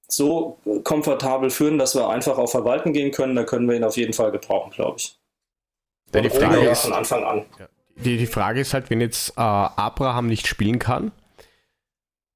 so 0.09 0.59
komfortabel 0.83 1.51
führen, 1.51 1.79
dass 1.79 1.95
wir 1.95 2.09
einfach 2.09 2.39
auf 2.39 2.51
Verwalten 2.51 2.93
gehen 2.93 3.13
können, 3.13 3.37
dann 3.37 3.47
können 3.47 3.69
wir 3.69 3.77
ihn 3.77 3.85
auf 3.85 3.97
jeden 3.97 4.13
Fall 4.13 4.33
gebrauchen, 4.33 4.73
glaube 4.73 4.97
ich. 4.99 5.20
Ja, 6.15 6.21
die 6.21 6.31
Frage 6.31 6.69
ist, 6.69 6.83
von 6.83 6.93
Anfang 6.93 7.25
an. 7.25 7.45
Die, 7.97 8.17
die 8.17 8.27
Frage 8.27 8.61
ist 8.61 8.75
halt, 8.75 8.91
wenn 8.91 9.01
jetzt 9.01 9.31
äh, 9.31 9.41
Abraham 9.41 10.27
nicht 10.27 10.47
spielen 10.47 10.79
kann, 10.79 11.13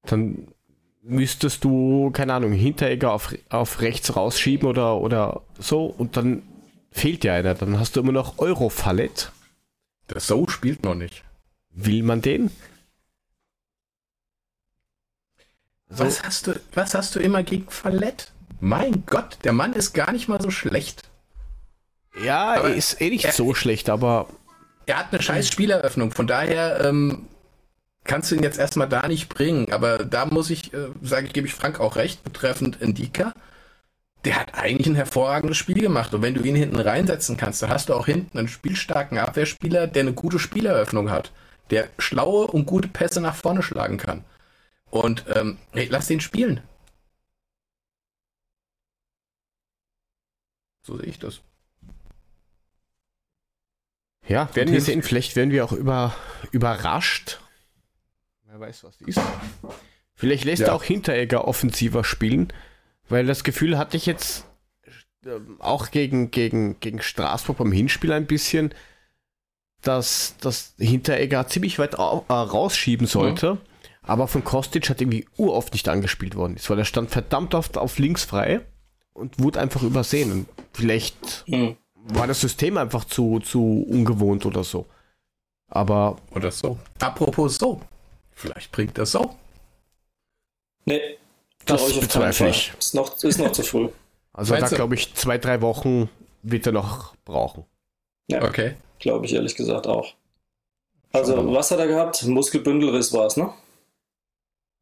dann 0.03 0.47
müsstest 1.01 1.63
du, 1.63 2.11
keine 2.11 2.33
Ahnung, 2.33 2.51
Hinteregger 2.51 3.11
auf, 3.11 3.33
auf 3.49 3.81
rechts 3.81 4.15
rausschieben 4.15 4.67
oder, 4.67 4.97
oder 4.97 5.41
so 5.59 5.85
und 5.85 6.17
dann 6.17 6.43
fehlt 6.91 7.23
ja 7.23 7.33
einer. 7.33 7.53
Dann 7.53 7.79
hast 7.79 7.95
du 7.95 7.99
immer 7.99 8.11
noch 8.11 8.37
Eurofallet. 8.39 9.31
Der 10.09 10.19
So 10.19 10.47
spielt 10.47 10.83
noch 10.83 10.95
nicht. 10.95 11.23
Will 11.71 12.03
man 12.03 12.21
den? 12.21 12.51
So. 15.89 16.03
Was, 16.03 16.23
hast 16.23 16.47
du, 16.47 16.59
was 16.73 16.95
hast 16.95 17.15
du 17.15 17.19
immer 17.19 17.43
gegen 17.43 17.69
Fallett? 17.69 18.31
Mein 18.59 19.03
Gott, 19.05 19.37
der 19.43 19.53
Mann 19.53 19.73
ist 19.73 19.93
gar 19.93 20.11
nicht 20.11 20.27
mal 20.27 20.41
so 20.41 20.49
schlecht. 20.49 21.09
Ja, 22.23 22.55
aber 22.55 22.69
er 22.69 22.75
ist 22.75 23.01
eh 23.01 23.09
nicht 23.09 23.25
er, 23.25 23.33
so 23.33 23.53
schlecht, 23.53 23.89
aber. 23.89 24.27
Er 24.85 24.97
hat 24.97 25.07
eine 25.11 25.21
scheiß 25.21 25.47
Spieleröffnung, 25.47 26.11
von 26.11 26.27
daher 26.27 26.83
ähm, 26.85 27.27
kannst 28.05 28.31
du 28.31 28.35
ihn 28.35 28.43
jetzt 28.43 28.59
erstmal 28.59 28.87
da 28.87 29.07
nicht 29.07 29.27
bringen. 29.29 29.71
Aber 29.73 30.05
da 30.05 30.25
muss 30.25 30.49
ich, 30.49 30.73
äh, 30.73 30.89
sage 31.01 31.27
ich, 31.27 31.33
gebe 31.33 31.47
ich 31.47 31.53
Frank 31.53 31.79
auch 31.79 31.97
recht, 31.97 32.23
betreffend 32.23 32.81
Indika. 32.81 33.33
Der 34.23 34.39
hat 34.39 34.55
eigentlich 34.55 34.87
ein 34.87 34.95
hervorragendes 34.95 35.57
Spiel 35.57 35.81
gemacht. 35.81 36.13
Und 36.13 36.21
wenn 36.21 36.33
du 36.33 36.41
ihn 36.41 36.55
hinten 36.55 36.79
reinsetzen 36.79 37.37
kannst, 37.37 37.61
dann 37.61 37.69
hast 37.69 37.89
du 37.89 37.93
auch 37.93 38.05
hinten 38.05 38.37
einen 38.37 38.47
spielstarken 38.47 39.17
Abwehrspieler, 39.17 39.87
der 39.87 40.01
eine 40.01 40.13
gute 40.13 40.39
Spieleröffnung 40.39 41.11
hat. 41.11 41.31
Der 41.69 41.89
schlaue 41.99 42.47
und 42.47 42.65
gute 42.65 42.87
Pässe 42.87 43.21
nach 43.21 43.35
vorne 43.35 43.61
schlagen 43.61 43.97
kann. 43.97 44.23
Und 44.89 45.25
ähm, 45.35 45.57
hey, 45.71 45.87
lass 45.89 46.07
den 46.07 46.21
spielen. 46.21 46.61
So 50.83 50.97
sehe 50.97 51.07
ich 51.07 51.19
das. 51.19 51.41
Ja, 54.27 54.49
werden 54.55 54.73
wir 54.73 54.81
sehen. 54.81 55.03
Vielleicht 55.03 55.35
werden 55.35 55.51
wir 55.51 55.65
auch 55.65 55.71
über, 55.71 56.15
überrascht. 56.51 57.39
Wer 58.45 58.59
weiß, 58.59 58.83
was 58.83 58.99
ist. 59.01 59.19
Vielleicht 60.15 60.45
lässt 60.45 60.61
ja. 60.61 60.69
er 60.69 60.75
auch 60.75 60.83
Hinteregger 60.83 61.47
offensiver 61.47 62.03
spielen, 62.03 62.51
weil 63.09 63.25
das 63.25 63.43
Gefühl 63.43 63.77
hatte 63.77 63.97
ich 63.97 64.05
jetzt 64.05 64.45
äh, 65.25 65.31
auch 65.59 65.91
gegen, 65.91 66.31
gegen, 66.31 66.79
gegen 66.79 67.01
Straßburg 67.01 67.57
beim 67.57 67.71
Hinspiel 67.71 68.11
ein 68.13 68.25
bisschen, 68.25 68.73
dass 69.81 70.35
das 70.39 70.73
Hinteregger 70.79 71.47
ziemlich 71.47 71.77
weit 71.77 71.99
au, 71.99 72.25
äh, 72.27 72.33
rausschieben 72.33 73.07
sollte. 73.07 73.55
Mhm. 73.55 73.61
Aber 74.01 74.27
von 74.27 74.43
Kostic 74.43 74.89
hat 74.89 75.01
irgendwie 75.01 75.27
uroft 75.35 75.73
nicht 75.73 75.89
angespielt 75.89 76.35
worden 76.35 76.55
ist, 76.55 76.69
weil 76.69 76.79
er 76.79 76.85
stand 76.85 77.09
verdammt 77.09 77.55
oft 77.55 77.77
auf 77.77 77.97
links 77.97 78.23
frei 78.23 78.61
und 79.13 79.39
wurde 79.39 79.59
einfach 79.59 79.81
übersehen. 79.81 80.31
Und 80.31 80.47
vielleicht 80.73 81.43
mhm 81.47 81.75
war 82.13 82.27
das 82.27 82.41
System 82.41 82.77
einfach 82.77 83.05
zu, 83.05 83.39
zu 83.39 83.85
ungewohnt 83.89 84.45
oder 84.45 84.63
so. 84.63 84.85
Aber. 85.67 86.17
Oder 86.31 86.51
so. 86.51 86.77
Apropos 86.99 87.57
so. 87.57 87.81
Vielleicht 88.31 88.71
bringt 88.71 88.97
das 88.97 89.11
so. 89.11 89.35
Nee. 90.85 91.17
Das 91.65 91.99
bezweifle 91.99 92.49
ich. 92.49 92.73
Ist 92.77 92.93
noch, 92.93 93.23
ist 93.23 93.39
noch 93.39 93.51
zu 93.51 93.63
früh. 93.63 93.89
Also 94.33 94.53
Meinst 94.53 94.71
da 94.71 94.75
glaube 94.75 94.95
ich, 94.95 95.13
zwei, 95.15 95.37
drei 95.37 95.61
Wochen 95.61 96.09
wird 96.43 96.65
er 96.67 96.73
noch 96.73 97.15
brauchen. 97.25 97.65
Ja, 98.27 98.43
okay. 98.43 98.75
Glaube 98.99 99.25
ich 99.25 99.33
ehrlich 99.33 99.55
gesagt 99.55 99.87
auch. 99.87 100.13
Also, 101.11 101.53
was 101.53 101.71
hat 101.71 101.79
er 101.79 101.87
gehabt? 101.87 102.23
Muskelbündelriss 102.23 103.13
war 103.13 103.27
es, 103.27 103.37
ne? 103.37 103.53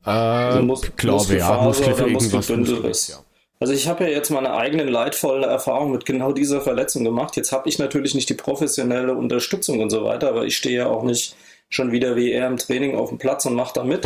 Äh, 0.05 0.09
also 0.09 0.63
Mus 0.63 0.81
glaube 0.95 1.37
ja, 1.37 1.61
Muskel 1.61 1.93
für 1.93 2.07
Muskelbündelriss. 2.07 3.09
Ja. 3.09 3.17
Also 3.63 3.71
ich 3.71 3.87
habe 3.87 4.03
ja 4.03 4.09
jetzt 4.09 4.29
meine 4.29 4.51
eigenen 4.51 4.89
leidvolle 4.89 5.47
Erfahrung 5.47 5.93
mit 5.93 6.05
genau 6.05 6.33
dieser 6.33 6.59
Verletzung 6.59 7.05
gemacht. 7.05 7.37
Jetzt 7.37 7.53
habe 7.53 7.69
ich 7.69 7.79
natürlich 7.79 8.13
nicht 8.13 8.27
die 8.27 8.33
professionelle 8.33 9.15
Unterstützung 9.15 9.79
und 9.79 9.89
so 9.89 10.03
weiter, 10.03 10.27
aber 10.27 10.43
ich 10.43 10.57
stehe 10.57 10.79
ja 10.79 10.87
auch 10.87 11.03
nicht 11.03 11.37
schon 11.69 11.93
wieder 11.93 12.17
wie 12.17 12.33
er 12.33 12.47
im 12.47 12.57
Training 12.57 12.97
auf 12.97 13.07
dem 13.07 13.19
Platz 13.19 13.45
und 13.45 13.53
mache 13.53 13.71
da 13.73 13.85
mit. 13.85 14.05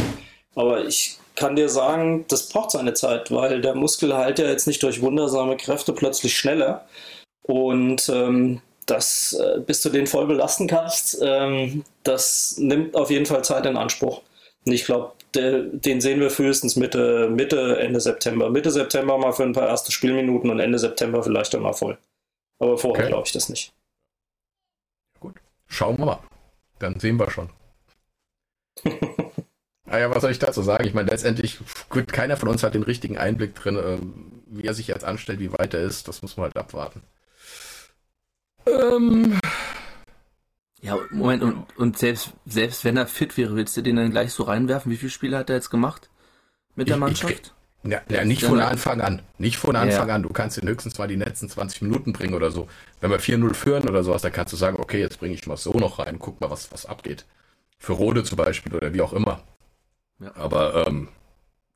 Aber 0.53 0.85
ich 0.85 1.17
kann 1.33 1.55
dir 1.55 1.69
sagen, 1.69 2.25
das 2.27 2.49
braucht 2.49 2.69
seine 2.69 2.93
Zeit, 2.93 3.31
weil 3.31 3.59
der 3.61 3.73
Muskel 3.73 4.15
halt 4.15 4.37
ja 4.37 4.45
jetzt 4.45 4.67
nicht 4.67 4.83
durch 4.83 5.01
wundersame 5.01 5.57
Kräfte 5.57 5.91
plötzlich 5.91 6.37
schneller. 6.37 6.85
Und 7.41 8.09
ähm, 8.09 8.61
das, 8.85 9.33
äh, 9.41 9.59
bis 9.59 9.81
du 9.81 9.89
den 9.89 10.05
voll 10.05 10.27
belasten 10.27 10.67
kannst, 10.67 11.17
ähm, 11.19 11.83
das 12.03 12.57
nimmt 12.59 12.93
auf 12.93 13.09
jeden 13.09 13.25
Fall 13.25 13.43
Zeit 13.43 13.65
in 13.65 13.75
Anspruch. 13.75 14.21
Und 14.67 14.73
ich 14.73 14.85
glaube, 14.85 15.13
den 15.35 16.01
sehen 16.01 16.19
wir 16.19 16.29
frühestens 16.29 16.75
Mitte, 16.75 17.29
Mitte, 17.29 17.79
Ende 17.79 17.99
September. 17.99 18.49
Mitte 18.49 18.71
September 18.71 19.17
mal 19.17 19.33
für 19.33 19.43
ein 19.43 19.53
paar 19.53 19.67
erste 19.67 19.91
Spielminuten 19.91 20.49
und 20.49 20.59
Ende 20.59 20.79
September 20.79 21.23
vielleicht 21.23 21.53
dann 21.53 21.61
mal 21.61 21.73
voll. 21.73 21.97
Aber 22.59 22.77
vorher 22.77 23.03
okay. 23.03 23.11
glaube 23.11 23.27
ich 23.27 23.33
das 23.33 23.49
nicht. 23.49 23.73
Gut, 25.19 25.35
schauen 25.67 25.97
wir 25.97 26.05
mal. 26.05 26.19
Dann 26.79 26.99
sehen 26.99 27.19
wir 27.19 27.29
schon. 27.29 27.49
naja, 29.85 30.13
was 30.13 30.21
soll 30.21 30.31
ich 30.31 30.39
dazu 30.39 30.61
sagen? 30.61 30.85
Ich 30.85 30.93
meine, 30.93 31.09
letztendlich, 31.09 31.59
gut, 31.89 32.11
keiner 32.11 32.37
von 32.37 32.49
uns 32.49 32.63
hat 32.63 32.73
den 32.73 32.83
richtigen 32.83 33.17
Einblick 33.17 33.55
drin, 33.55 33.77
ähm, 33.77 34.43
wie 34.47 34.65
er 34.65 34.73
sich 34.73 34.87
jetzt 34.87 35.05
anstellt, 35.05 35.39
wie 35.39 35.53
weit 35.53 35.73
er 35.73 35.81
ist. 35.81 36.07
Das 36.07 36.21
muss 36.21 36.37
man 36.37 36.45
halt 36.45 36.57
abwarten. 36.57 37.01
Ähm. 38.65 39.39
Ja, 40.81 40.97
Moment, 41.11 41.43
und, 41.43 41.77
und 41.77 41.97
selbst, 41.97 42.33
selbst 42.45 42.83
wenn 42.85 42.97
er 42.97 43.07
fit 43.07 43.35
wäre, 43.37 43.55
willst 43.55 43.75
du 43.77 43.81
den 43.81 43.95
dann 43.95 44.11
gleich 44.11 44.31
so 44.31 44.43
reinwerfen? 44.43 44.91
Wie 44.91 44.97
viele 44.97 45.11
Spiele 45.11 45.37
hat 45.37 45.49
er 45.49 45.55
jetzt 45.55 45.69
gemacht 45.69 46.09
mit 46.75 46.87
der 46.87 46.97
Mannschaft? 46.97 47.33
Ich, 47.33 47.39
ich, 47.83 47.91
ja, 47.91 48.01
ja, 48.09 48.25
nicht 48.25 48.43
von 48.43 48.59
Anfang 48.59 49.01
an. 49.01 49.21
Nicht 49.37 49.57
von 49.57 49.75
Anfang 49.75 50.09
ja. 50.09 50.15
an. 50.15 50.23
Du 50.23 50.29
kannst 50.29 50.57
ihn 50.57 50.67
höchstens 50.67 50.97
mal 50.97 51.07
die 51.07 51.15
letzten 51.15 51.49
20 51.49 51.81
Minuten 51.81 52.13
bringen 52.13 52.33
oder 52.33 52.51
so. 52.51 52.67
Wenn 53.01 53.11
wir 53.11 53.19
4-0 53.19 53.53
führen 53.53 53.87
oder 53.87 54.03
sowas, 54.03 54.21
dann 54.21 54.31
kannst 54.31 54.53
du 54.53 54.57
sagen, 54.57 54.77
okay, 54.79 54.99
jetzt 54.99 55.19
bringe 55.19 55.33
ich 55.33 55.47
mal 55.47 55.57
so 55.57 55.71
noch 55.73 55.99
rein, 55.99 56.19
guck 56.19 56.41
mal, 56.41 56.49
was, 56.49 56.71
was 56.71 56.85
abgeht. 56.85 57.25
Für 57.79 57.93
Rode 57.93 58.23
zum 58.23 58.37
Beispiel 58.37 58.75
oder 58.75 58.93
wie 58.93 59.01
auch 59.01 59.13
immer. 59.13 59.43
Ja. 60.19 60.35
Aber 60.35 60.87
ähm, 60.87 61.09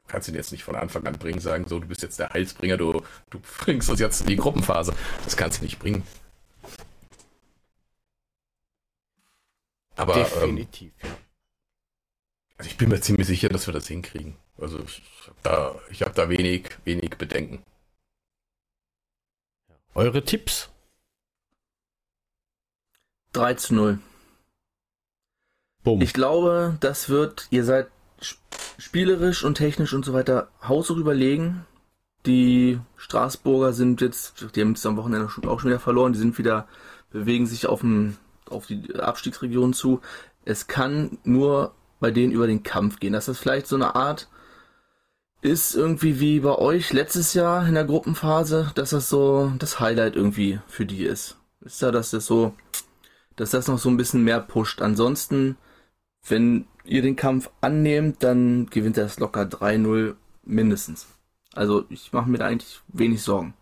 kannst 0.08 0.28
ihn 0.28 0.36
jetzt 0.36 0.52
nicht 0.52 0.64
von 0.64 0.76
Anfang 0.76 1.06
an 1.08 1.14
bringen, 1.14 1.40
sagen, 1.40 1.66
so, 1.68 1.80
du 1.80 1.88
bist 1.88 2.02
jetzt 2.02 2.20
der 2.20 2.30
Heilsbringer, 2.30 2.78
du, 2.78 3.02
du 3.30 3.40
bringst 3.60 3.90
uns 3.90 4.00
jetzt 4.00 4.22
in 4.22 4.28
die 4.28 4.36
Gruppenphase. 4.36 4.94
Das 5.24 5.38
kannst 5.38 5.62
du 5.62 5.64
nicht 5.64 5.80
bringen. 5.80 6.04
Aber 10.02 10.16
definitiv. 10.16 10.92
Ähm, 11.04 11.10
also 12.58 12.70
ich 12.70 12.78
bin 12.78 12.90
mir 12.90 13.02
ziemlich 13.02 13.28
sicher, 13.28 13.50
dass 13.50 13.68
wir 13.68 13.74
das 13.74 13.88
hinkriegen. 13.88 14.36
Also 14.58 14.80
ich 14.80 15.02
habe 15.28 15.38
da, 15.44 15.76
ich 15.90 16.02
hab 16.02 16.16
da 16.16 16.30
wenig, 16.30 16.70
wenig 16.86 17.12
Bedenken. 17.18 17.64
Eure 19.94 20.24
Tipps? 20.24 20.70
3 23.34 23.54
zu 23.56 23.76
0. 23.76 24.00
Boom. 25.84 26.02
Ich 26.02 26.14
glaube, 26.14 26.78
das 26.80 27.10
wird, 27.10 27.48
ihr 27.50 27.64
seid 27.64 27.88
spielerisch 28.78 29.44
und 29.44 29.56
technisch 29.56 29.94
und 29.94 30.06
so 30.06 30.14
weiter 30.14 30.50
haushoch 30.68 30.98
überlegen. 30.98 31.66
Die 32.26 32.80
Straßburger 32.98 33.74
sind 33.74 34.02
jetzt, 34.02 34.56
die 34.56 34.62
haben 34.62 34.74
jetzt 34.74 34.86
am 34.86 34.98
Wochenende 34.98 35.28
auch 35.28 35.60
schon 35.60 35.70
wieder 35.70 35.80
verloren, 35.80 36.14
die 36.14 36.20
sind 36.20 36.38
wieder, 36.38 36.68
bewegen 37.10 37.48
sich 37.48 37.66
auf, 37.68 37.82
dem, 37.82 38.18
auf 38.52 38.68
die 38.68 38.96
Abstiegsregion 38.96 39.74
zu. 39.74 40.02
Es 40.46 40.68
kann 40.68 41.18
nur 41.24 41.74
bei 42.00 42.12
denen 42.12 42.34
über 42.34 42.48
den 42.48 42.64
Kampf 42.64 43.00
gehen. 43.00 43.14
Dass 43.14 43.26
das 43.26 43.40
vielleicht 43.40 43.68
so 43.68 43.76
eine 43.76 43.96
Art 43.96 44.28
ist 45.42 45.76
irgendwie 45.76 46.20
wie 46.20 46.40
bei 46.42 46.56
euch 46.56 46.94
letztes 46.94 47.34
Jahr 47.34 47.68
in 47.68 47.74
der 47.74 47.86
Gruppenphase, 47.86 48.72
dass 48.76 48.92
das 48.92 49.10
so 49.10 49.52
das 49.58 49.80
Highlight 49.80 50.16
irgendwie 50.16 50.60
für 50.68 50.86
die 50.86 51.04
ist. 51.04 51.38
Ist 51.62 51.82
ja, 51.82 51.92
dass 51.92 52.12
das 52.12 52.26
so, 52.26 52.54
dass 53.36 53.52
das 53.52 53.68
noch 53.68 53.80
so 53.80 53.90
ein 53.90 53.98
bisschen 53.98 54.24
mehr 54.24 54.40
pusht. 54.40 54.82
Ansonsten, 54.82 55.58
wenn 56.28 56.66
ihr 56.86 57.02
den 57.02 57.16
Kampf 57.16 57.50
annehmt, 57.62 58.24
dann 58.24 58.68
gewinnt 58.68 58.98
er 58.98 59.06
das 59.06 59.20
locker 59.20 59.44
3-0 59.44 60.16
mindestens. 60.44 61.08
Also 61.54 61.86
ich 61.90 62.14
mache 62.14 62.30
mir 62.30 62.38
da 62.38 62.46
eigentlich 62.46 62.82
wenig 62.88 63.22
Sorgen. 63.24 63.54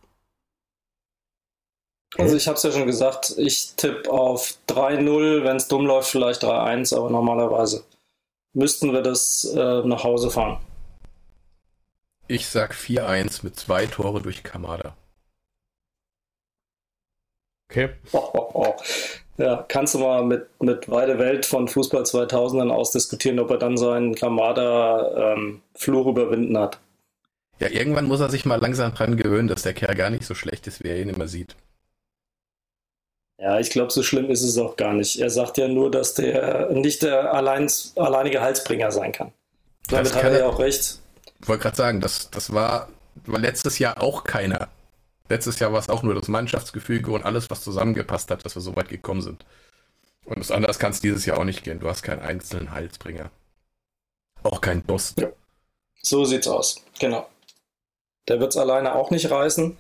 Also 2.18 2.36
ich 2.36 2.48
habe 2.48 2.58
es 2.58 2.64
ja 2.64 2.72
schon 2.72 2.88
gesagt, 2.88 3.36
ich 3.38 3.74
tippe 3.76 4.10
auf 4.10 4.56
3-0, 4.68 5.44
wenn 5.44 5.58
es 5.58 5.68
dumm 5.68 5.86
läuft, 5.86 6.10
vielleicht 6.10 6.44
3-1, 6.44 6.96
aber 6.96 7.10
normalerweise 7.10 7.84
müssten 8.54 8.92
wir 8.94 9.02
das 9.02 9.46
äh, 9.56 9.82
nach 9.84 10.04
Hause 10.04 10.32
fahren. 10.32 10.58
Ich 12.28 12.48
sag 12.48 12.74
4-1 12.74 13.44
mit 13.44 13.56
zwei 13.58 13.86
Tore 13.86 14.22
durch 14.22 14.44
Kamada. 14.44 14.96
Okay. 17.70 17.90
Oh, 18.12 18.30
oh, 18.34 18.50
oh. 18.54 18.76
Ja, 19.38 19.64
kannst 19.68 19.94
du 19.94 20.00
mal 20.00 20.24
mit, 20.26 20.48
mit 20.62 20.90
Weide 20.90 21.18
Welt 21.18 21.46
von 21.46 21.68
Fußball 21.68 22.06
2000 22.06 22.62
dann 22.62 22.72
ausdiskutieren, 22.72 23.40
ob 23.40 23.52
er 23.52 23.58
dann 23.58 23.78
seinen 23.78 24.16
Kamada-Fluch 24.16 26.06
ähm, 26.06 26.12
überwinden 26.12 26.58
hat. 26.58 26.80
Ja, 27.60 27.70
irgendwann 27.70 28.08
muss 28.08 28.20
er 28.20 28.30
sich 28.30 28.46
mal 28.46 28.60
langsam 28.60 28.94
dran 28.94 29.18
gewöhnen, 29.18 29.48
dass 29.48 29.62
der 29.62 29.74
Kerl 29.74 29.96
gar 29.96 30.10
nicht 30.10 30.26
so 30.26 30.34
schlecht 30.34 30.68
ist, 30.68 30.84
wie 30.84 30.90
er 30.90 31.00
ihn 31.00 31.10
immer 31.10 31.28
sieht. 31.28 31.56
Ja, 33.42 33.58
ich 33.60 33.70
glaube, 33.70 33.92
so 33.92 34.04
schlimm 34.04 34.30
ist 34.30 34.42
es 34.42 34.58
auch 34.58 34.76
gar 34.76 34.94
nicht. 34.94 35.20
Er 35.20 35.30
sagt 35.30 35.58
ja 35.58 35.68
nur, 35.68 35.90
dass 35.90 36.14
der 36.14 36.70
nicht 36.72 37.04
der 37.04 37.34
allein, 37.34 37.72
alleinige 37.96 38.42
Halsbringer 38.42 38.92
sein 38.92 39.14
kann. 39.14 39.32
Damit 39.88 40.14
hat 40.14 40.24
er 40.24 40.40
ja 40.40 40.48
auch 40.48 40.60
recht. 40.60 41.00
Ich 41.42 41.48
wollte 41.48 41.64
gerade 41.64 41.78
sagen, 41.78 42.02
das, 42.02 42.30
das 42.32 42.54
war, 42.54 42.90
war 43.26 43.40
letztes 43.40 43.80
Jahr 43.80 44.04
auch 44.04 44.26
keiner. 44.26 44.68
Letztes 45.30 45.60
Jahr 45.60 45.72
war 45.72 45.80
es 45.80 45.90
auch 45.90 46.04
nur 46.04 46.16
das 46.16 46.28
Mannschaftsgefüge 46.28 47.12
und 47.12 47.24
alles, 47.24 47.50
was 47.50 47.64
zusammengepasst 47.64 48.30
hat, 48.30 48.44
dass 48.44 48.56
wir 48.56 48.62
so 48.62 48.76
weit 48.76 48.90
gekommen 48.90 49.22
sind. 49.22 49.46
Und 50.26 50.40
das 50.40 50.52
anders 50.52 50.78
kann 50.78 50.92
es 50.92 51.00
dieses 51.00 51.26
Jahr 51.26 51.38
auch 51.38 51.46
nicht 51.46 51.64
gehen. 51.64 51.80
Du 51.80 51.88
hast 51.88 52.04
keinen 52.04 52.22
einzelnen 52.22 52.72
Halsbringer. 52.72 53.32
Auch 54.44 54.60
keinen 54.60 54.82
Boss. 54.82 55.16
Ja. 55.18 55.30
So 56.02 56.26
sieht's 56.26 56.48
aus, 56.48 56.84
genau. 57.00 57.28
Der 58.28 58.40
wird 58.40 58.52
es 58.52 58.58
alleine 58.58 58.96
auch 58.96 59.12
nicht 59.12 59.30
reißen, 59.32 59.78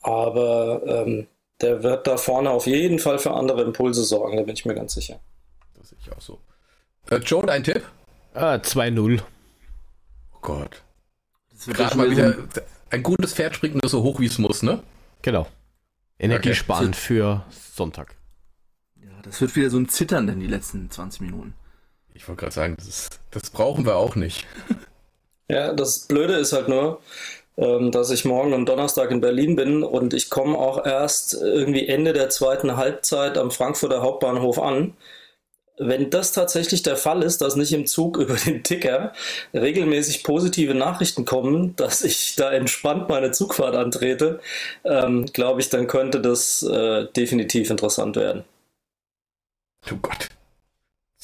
aber 0.00 0.82
ähm, 0.86 1.26
der 1.60 1.82
wird 1.82 2.06
da 2.06 2.16
vorne 2.16 2.50
auf 2.50 2.66
jeden 2.66 2.98
Fall 2.98 3.18
für 3.18 3.32
andere 3.32 3.62
Impulse 3.62 4.04
sorgen, 4.04 4.36
da 4.36 4.42
bin 4.42 4.54
ich 4.54 4.64
mir 4.64 4.74
ganz 4.74 4.94
sicher. 4.94 5.20
Das 5.74 5.88
sehe 5.88 5.98
ich 6.00 6.12
auch 6.12 6.20
so. 6.20 6.40
Äh, 7.10 7.16
Joe, 7.16 7.44
dein 7.46 7.64
Tipp? 7.64 7.82
Ah, 8.34 8.54
2-0. 8.54 9.20
Oh 10.34 10.38
Gott. 10.42 10.82
Gerade 11.66 11.96
mal 11.96 12.10
wieder 12.10 12.36
ein 12.90 13.02
gutes 13.02 13.34
Pferd 13.34 13.54
springt 13.54 13.74
nur 13.74 13.88
so 13.88 14.02
hoch, 14.02 14.20
wie 14.20 14.26
es 14.26 14.38
muss, 14.38 14.62
ne? 14.62 14.82
Genau. 15.22 15.46
Energie 16.18 16.50
okay. 16.50 16.56
sparen 16.56 16.94
für 16.94 17.44
Sonntag. 17.74 18.14
Ja, 18.96 19.10
das 19.22 19.40
wird 19.40 19.56
wieder 19.56 19.70
so 19.70 19.78
ein 19.78 19.88
Zittern 19.88 20.28
in 20.28 20.40
die 20.40 20.46
letzten 20.46 20.90
20 20.90 21.22
Minuten. 21.22 21.54
Ich 22.14 22.26
wollte 22.28 22.40
gerade 22.40 22.54
sagen, 22.54 22.76
das, 22.76 22.86
ist, 22.86 23.20
das 23.30 23.50
brauchen 23.50 23.84
wir 23.84 23.96
auch 23.96 24.16
nicht. 24.16 24.46
Ja, 25.48 25.72
das 25.72 26.08
Blöde 26.08 26.34
ist 26.34 26.52
halt 26.52 26.66
nur, 26.66 27.00
dass 27.56 28.10
ich 28.10 28.26
morgen 28.26 28.52
und 28.52 28.68
Donnerstag 28.68 29.10
in 29.10 29.22
Berlin 29.22 29.56
bin 29.56 29.82
und 29.82 30.12
ich 30.12 30.28
komme 30.28 30.58
auch 30.58 30.84
erst 30.84 31.32
irgendwie 31.34 31.88
Ende 31.88 32.12
der 32.12 32.28
zweiten 32.28 32.76
Halbzeit 32.76 33.38
am 33.38 33.50
Frankfurter 33.50 34.02
Hauptbahnhof 34.02 34.58
an. 34.58 34.94
Wenn 35.78 36.08
das 36.10 36.32
tatsächlich 36.32 36.82
der 36.82 36.96
Fall 36.96 37.22
ist, 37.22 37.42
dass 37.42 37.56
nicht 37.56 37.72
im 37.72 37.86
Zug 37.86 38.16
über 38.18 38.34
den 38.34 38.62
Ticker 38.62 39.12
regelmäßig 39.54 40.22
positive 40.22 40.74
Nachrichten 40.74 41.24
kommen, 41.24 41.74
dass 41.76 42.02
ich 42.02 42.34
da 42.36 42.52
entspannt 42.52 43.08
meine 43.08 43.30
Zugfahrt 43.30 43.74
antrete, 43.74 44.40
ähm, 44.84 45.26
glaube 45.32 45.60
ich, 45.60 45.70
dann 45.70 45.86
könnte 45.86 46.20
das 46.20 46.62
äh, 46.62 47.06
definitiv 47.16 47.70
interessant 47.70 48.16
werden. 48.16 48.44
Oh 49.90 49.96
Gott. 50.02 50.28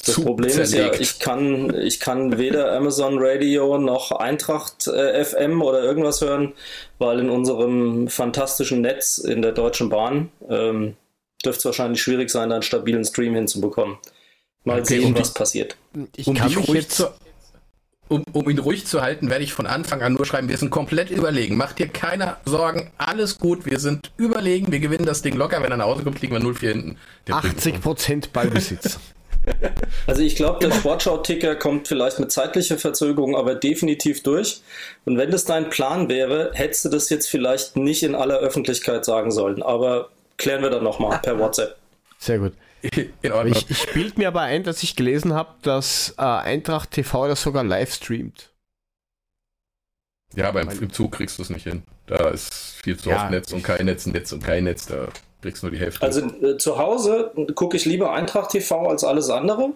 Das 0.05 0.19
Problem 0.19 0.59
ist 0.59 0.73
ja, 0.73 0.93
ich 0.93 1.19
kann, 1.19 1.73
ich 1.79 1.99
kann 1.99 2.37
weder 2.37 2.73
Amazon 2.73 3.15
Radio 3.19 3.77
noch 3.77 4.11
Eintracht 4.11 4.87
äh, 4.87 5.23
FM 5.23 5.61
oder 5.61 5.81
irgendwas 5.81 6.19
hören, 6.19 6.53
weil 6.97 7.19
in 7.19 7.29
unserem 7.29 8.09
fantastischen 8.09 8.81
Netz 8.81 9.17
in 9.17 9.41
der 9.41 9.53
Deutschen 9.53 9.89
Bahn 9.89 10.29
ähm, 10.49 10.97
dürfte 11.45 11.59
es 11.59 11.65
wahrscheinlich 11.65 12.01
schwierig 12.01 12.29
sein, 12.29 12.49
da 12.49 12.55
einen 12.55 12.63
stabilen 12.63 13.05
Stream 13.05 13.33
hinzubekommen. 13.35 13.97
Mal 14.65 14.79
okay, 14.79 14.99
sehen, 14.99 15.05
um 15.05 15.17
was 15.17 15.33
passiert. 15.33 15.77
Ich 16.15 16.27
um 16.27 16.35
kann 16.35 16.53
mich 16.53 16.67
jetzt 16.67 16.91
zu, 16.91 17.07
um, 18.09 18.23
um 18.33 18.49
ihn 18.49 18.59
ruhig 18.59 18.85
zu 18.85 19.01
halten, 19.01 19.29
werde 19.29 19.43
ich 19.43 19.53
von 19.53 19.65
Anfang 19.65 20.01
an 20.01 20.13
nur 20.13 20.25
schreiben, 20.25 20.49
wir 20.49 20.57
sind 20.57 20.69
komplett 20.69 21.11
überlegen. 21.11 21.55
Macht 21.55 21.79
dir 21.79 21.87
keine 21.87 22.37
Sorgen, 22.45 22.91
alles 22.97 23.39
gut, 23.39 23.65
wir 23.65 23.79
sind 23.79 24.11
überlegen, 24.17 24.71
wir 24.71 24.79
gewinnen 24.79 25.05
das 25.05 25.21
Ding 25.21 25.35
locker. 25.35 25.61
Wenn 25.63 25.71
er 25.71 25.77
nach 25.77 25.85
Hause 25.85 26.03
kommt, 26.03 26.21
liegen 26.21 26.33
wir 26.33 26.41
0-4 26.41 26.59
hinten. 26.59 26.97
Der 27.27 27.35
80% 27.35 28.31
Ballbesitz. 28.33 28.99
Also 30.07 30.21
ich 30.21 30.35
glaube, 30.35 30.59
der 30.59 30.73
Sportschau-Ticker 30.73 31.55
kommt 31.55 31.87
vielleicht 31.87 32.19
mit 32.19 32.31
zeitlicher 32.31 32.77
Verzögerung, 32.77 33.35
aber 33.35 33.55
definitiv 33.55 34.23
durch. 34.23 34.61
Und 35.05 35.17
wenn 35.17 35.31
das 35.31 35.45
dein 35.45 35.69
Plan 35.69 36.09
wäre, 36.09 36.51
hättest 36.53 36.85
du 36.85 36.89
das 36.89 37.09
jetzt 37.09 37.27
vielleicht 37.29 37.77
nicht 37.77 38.03
in 38.03 38.15
aller 38.15 38.37
Öffentlichkeit 38.39 39.05
sagen 39.05 39.31
sollen. 39.31 39.63
Aber 39.63 40.09
klären 40.37 40.61
wir 40.61 40.69
dann 40.69 40.83
nochmal 40.83 41.19
per 41.19 41.39
WhatsApp. 41.39 41.77
Sehr 42.17 42.39
gut. 42.39 42.53
Ich, 42.81 43.69
ich 43.69 43.93
bild 43.93 44.17
mir 44.17 44.27
aber 44.27 44.41
ein, 44.41 44.63
dass 44.63 44.83
ich 44.83 44.97
gelesen 44.97 45.33
habe, 45.33 45.53
dass 45.61 46.15
äh, 46.17 46.21
Eintracht 46.21 46.91
TV 46.91 47.27
das 47.27 47.41
sogar 47.41 47.63
live 47.63 47.93
streamt. 47.93 48.51
Ja, 50.35 50.49
aber 50.49 50.61
im, 50.61 50.69
im 50.69 50.91
Zug 50.91 51.13
kriegst 51.13 51.37
du 51.37 51.43
es 51.43 51.49
nicht 51.49 51.63
hin. 51.63 51.83
Da 52.07 52.29
ist 52.29 52.53
viel 52.83 52.97
zu 52.97 53.09
ja, 53.09 53.23
oft 53.23 53.31
Netz 53.31 53.53
und 53.53 53.63
kein 53.63 53.85
Netz, 53.85 54.05
Netz 54.05 54.31
und 54.33 54.43
kein 54.43 54.65
Netz. 54.65 54.87
Da 54.87 55.07
kriegst 55.43 55.61
nur 55.61 55.71
die 55.71 55.79
Hälfte. 55.79 56.01
Also 56.03 56.21
äh, 56.21 56.57
zu 56.57 56.77
Hause 56.77 57.31
gucke 57.53 57.77
ich 57.77 57.85
lieber 57.85 58.13
Eintracht 58.13 58.51
TV 58.51 58.87
als 58.87 59.03
alles 59.03 59.29
andere. 59.29 59.73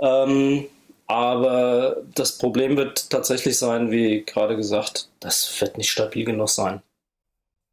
Ähm, 0.00 0.66
aber 1.06 1.98
das 2.14 2.38
Problem 2.38 2.76
wird 2.76 3.10
tatsächlich 3.10 3.58
sein, 3.58 3.90
wie 3.90 4.24
gerade 4.24 4.56
gesagt, 4.56 5.08
das 5.20 5.60
wird 5.60 5.76
nicht 5.78 5.90
stabil 5.90 6.24
genug 6.24 6.48
sein. 6.48 6.82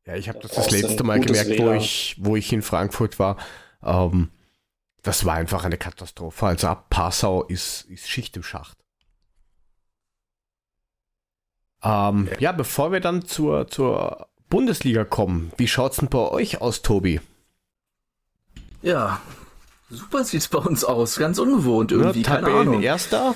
Ja, 0.05 0.15
ich 0.15 0.27
habe 0.27 0.39
das 0.39 0.51
das 0.51 0.71
letzte 0.71 1.03
Mal 1.03 1.19
gemerkt, 1.19 1.57
wo 1.59 1.71
ich, 1.71 2.15
wo 2.19 2.35
ich 2.35 2.51
in 2.51 2.61
Frankfurt 2.61 3.17
war. 3.19 3.37
Ähm, 3.83 4.29
das 5.01 5.23
war 5.25 5.35
einfach 5.35 5.63
eine 5.63 5.77
Katastrophe. 5.77 6.45
Also 6.45 6.67
ab 6.67 6.89
Passau 6.89 7.43
ist, 7.43 7.85
ist 7.89 8.09
Schicht 8.09 8.35
im 8.35 8.43
Schacht. 8.43 8.77
Ähm, 11.81 12.27
ja, 12.39 12.51
bevor 12.51 12.91
wir 12.91 12.99
dann 12.99 13.25
zur, 13.25 13.67
zur 13.69 14.27
Bundesliga 14.49 15.05
kommen, 15.05 15.53
wie 15.57 15.67
schaut 15.67 15.93
es 15.93 15.97
denn 15.99 16.09
bei 16.09 16.19
euch 16.19 16.59
aus, 16.59 16.81
Tobi? 16.81 17.21
Ja, 18.81 19.19
super 19.89 20.23
sieht 20.23 20.41
es 20.41 20.47
bei 20.47 20.59
uns 20.59 20.83
aus. 20.83 21.17
Ganz 21.17 21.39
ungewohnt 21.39 21.91
irgendwie. 21.91 22.21
Ja, 22.21 22.35
keine 22.35 22.47
Ahnung. 22.47 22.81
Erster, 22.81 23.35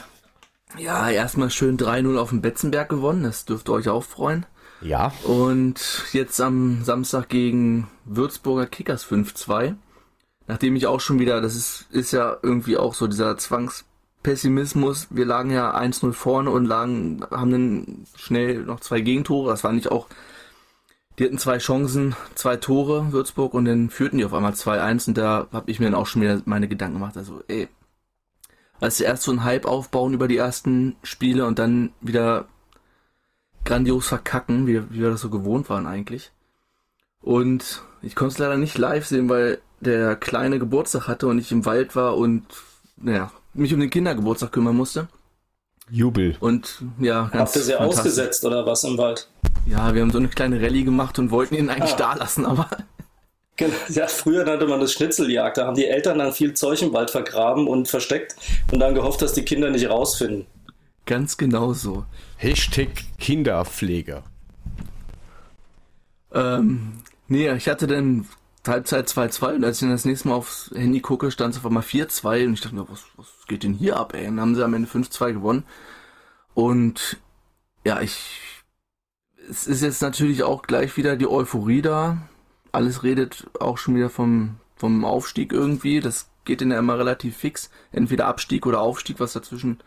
Ja, 0.77 1.09
erstmal 1.09 1.49
schön 1.49 1.77
3-0 1.77 2.17
auf 2.17 2.29
dem 2.29 2.41
Betzenberg 2.41 2.89
gewonnen, 2.89 3.23
das 3.23 3.45
dürfte 3.45 3.71
euch 3.73 3.89
auch 3.89 4.03
freuen. 4.03 4.45
Ja. 4.81 5.13
Und 5.23 6.03
jetzt 6.11 6.41
am 6.41 6.83
Samstag 6.83 7.29
gegen 7.29 7.87
Würzburger 8.05 8.65
Kickers 8.65 9.05
5-2. 9.05 9.75
Nachdem 10.47 10.75
ich 10.75 10.87
auch 10.87 10.99
schon 10.99 11.19
wieder, 11.19 11.39
das 11.39 11.55
ist, 11.55 11.87
ist 11.91 12.11
ja 12.11 12.37
irgendwie 12.41 12.75
auch 12.77 12.93
so 12.93 13.07
dieser 13.07 13.37
Zwangspessimismus. 13.37 15.07
Wir 15.09 15.25
lagen 15.25 15.51
ja 15.51 15.73
1-0 15.73 16.11
vorne 16.11 16.49
und 16.49 16.65
lagen, 16.65 17.25
haben 17.31 17.51
dann 17.51 18.05
schnell 18.17 18.63
noch 18.63 18.81
zwei 18.81 18.99
Gegentore. 18.99 19.51
Das 19.51 19.63
war 19.63 19.71
nicht 19.71 19.89
auch, 19.89 20.07
die 21.19 21.25
hatten 21.25 21.37
zwei 21.37 21.57
Chancen, 21.59 22.15
zwei 22.35 22.57
Tore, 22.57 23.11
Würzburg, 23.11 23.53
und 23.53 23.65
dann 23.65 23.89
führten 23.89 24.17
die 24.17 24.25
auf 24.25 24.33
einmal 24.33 24.53
2-1 24.53 25.09
und 25.09 25.17
da 25.17 25.47
habe 25.51 25.69
ich 25.69 25.79
mir 25.79 25.85
dann 25.85 25.95
auch 25.95 26.07
schon 26.07 26.21
wieder 26.21 26.41
meine 26.45 26.67
Gedanken 26.67 26.95
gemacht. 26.95 27.17
Also, 27.17 27.43
ey, 27.47 27.67
als 28.79 28.99
erst 28.99 29.23
so 29.23 29.31
ein 29.31 29.43
Hype 29.43 29.65
aufbauen 29.65 30.13
über 30.13 30.27
die 30.27 30.37
ersten 30.37 30.95
Spiele 31.03 31.45
und 31.45 31.59
dann 31.59 31.93
wieder 32.01 32.47
grandios 33.63 34.07
verkacken, 34.07 34.67
wie, 34.67 34.89
wie 34.91 35.01
wir 35.01 35.11
das 35.11 35.21
so 35.21 35.29
gewohnt 35.29 35.69
waren 35.69 35.87
eigentlich. 35.87 36.31
Und 37.21 37.83
ich 38.01 38.15
konnte 38.15 38.33
es 38.33 38.39
leider 38.39 38.57
nicht 38.57 38.77
live 38.77 39.05
sehen, 39.05 39.29
weil 39.29 39.59
der 39.79 40.15
kleine 40.15 40.59
Geburtstag 40.59 41.07
hatte 41.07 41.27
und 41.27 41.39
ich 41.39 41.51
im 41.51 41.65
Wald 41.65 41.95
war 41.95 42.17
und 42.17 42.45
naja, 42.97 43.31
mich 43.53 43.73
um 43.73 43.79
den 43.79 43.89
Kindergeburtstag 43.89 44.51
kümmern 44.51 44.75
musste. 44.75 45.07
Jubel. 45.89 46.35
Und 46.39 46.83
ja, 46.99 47.23
ganz 47.27 47.33
Habt 47.33 47.55
ihr 47.55 47.61
sie 47.61 47.75
ausgesetzt 47.75 48.43
oder 48.45 48.65
was 48.65 48.83
im 48.83 48.97
Wald? 48.97 49.29
Ja, 49.65 49.93
wir 49.93 50.01
haben 50.01 50.11
so 50.11 50.17
eine 50.17 50.27
kleine 50.27 50.61
Rallye 50.61 50.83
gemacht 50.83 51.19
und 51.19 51.31
wollten 51.31 51.55
ihn 51.55 51.69
eigentlich 51.69 51.93
ah. 51.93 51.97
da 51.97 52.13
lassen, 52.15 52.45
aber. 52.45 52.69
Genau, 53.55 53.75
ja, 53.89 54.07
früher 54.07 54.43
nannte 54.45 54.65
man 54.65 54.79
das 54.79 54.93
Schnitzeljagd. 54.93 55.57
Da 55.57 55.67
haben 55.67 55.75
die 55.75 55.85
Eltern 55.85 56.17
dann 56.17 56.33
viel 56.33 56.55
Zeug 56.55 56.81
im 56.81 56.91
Wald 56.91 57.11
vergraben 57.11 57.67
und 57.67 57.87
versteckt 57.87 58.35
und 58.71 58.79
dann 58.79 58.95
gehofft, 58.95 59.21
dass 59.21 59.33
die 59.33 59.45
Kinder 59.45 59.69
nicht 59.69 59.87
rausfinden. 59.87 60.47
Ganz 61.05 61.37
genau 61.37 61.73
so. 61.73 62.03
Hashtag 62.37 62.89
Kinderpfleger. 63.19 64.23
Ähm, 66.33 67.03
nee, 67.27 67.47
ich 67.51 67.69
hatte 67.69 67.85
dann 67.85 68.27
Halbzeit 68.65 69.07
2-2 69.07 69.55
und 69.55 69.65
als 69.65 69.77
ich 69.77 69.81
dann 69.81 69.91
das 69.91 70.05
nächste 70.05 70.29
Mal 70.29 70.35
aufs 70.35 70.71
Handy 70.73 71.01
gucke, 71.01 71.29
stand 71.31 71.53
es 71.53 71.59
auf 71.59 71.65
einmal 71.65 71.83
4-2 71.83 72.47
und 72.47 72.53
ich 72.53 72.61
dachte 72.61 72.75
mir, 72.75 72.89
was, 72.89 73.03
was 73.17 73.27
geht 73.47 73.63
denn 73.63 73.73
hier 73.73 73.97
ab, 73.97 74.13
ey? 74.13 74.27
Und 74.27 74.37
dann 74.37 74.41
haben 74.41 74.55
sie 74.55 74.63
am 74.63 74.73
Ende 74.73 74.89
5-2 74.89 75.33
gewonnen. 75.33 75.63
Und 76.53 77.17
ja, 77.85 78.01
ich. 78.01 78.52
Es 79.49 79.67
ist 79.67 79.81
jetzt 79.81 80.01
natürlich 80.01 80.43
auch 80.43 80.61
gleich 80.63 80.95
wieder 80.97 81.15
die 81.15 81.27
Euphorie 81.27 81.81
da. 81.81 82.17
Alles 82.71 83.03
redet 83.03 83.47
auch 83.59 83.77
schon 83.77 83.95
wieder 83.95 84.09
vom, 84.09 84.55
vom 84.75 85.05
Aufstieg 85.05 85.51
irgendwie. 85.51 85.99
Das 85.99 86.29
geht 86.45 86.61
dann 86.61 86.71
ja 86.71 86.79
immer 86.79 86.97
relativ 86.97 87.37
fix. 87.37 87.69
Entweder 87.91 88.27
Abstieg 88.27 88.65
oder 88.65 88.81
Aufstieg, 88.81 89.19
was 89.19 89.33
dazwischen 89.33 89.79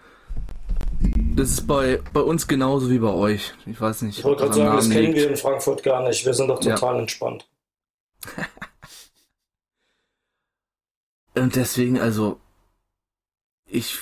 das 1.00 1.50
ist 1.50 1.66
bei, 1.66 2.00
bei 2.12 2.20
uns 2.20 2.48
genauso 2.48 2.90
wie 2.90 2.98
bei 2.98 3.10
euch. 3.10 3.52
Ich 3.66 3.80
weiß 3.80 4.02
nicht. 4.02 4.18
Ich 4.18 4.24
wollte 4.24 4.44
gerade 4.44 4.54
sagen, 4.54 4.76
das 4.76 4.90
kennen 4.90 5.14
wir 5.14 5.30
in 5.30 5.36
Frankfurt 5.36 5.82
gar 5.82 6.02
nicht. 6.06 6.24
Wir 6.24 6.34
sind 6.34 6.48
doch 6.48 6.60
total 6.60 6.94
ja. 6.94 7.00
entspannt. 7.00 7.48
Und 11.34 11.54
deswegen, 11.54 12.00
also, 12.00 12.40
ich, 13.66 13.98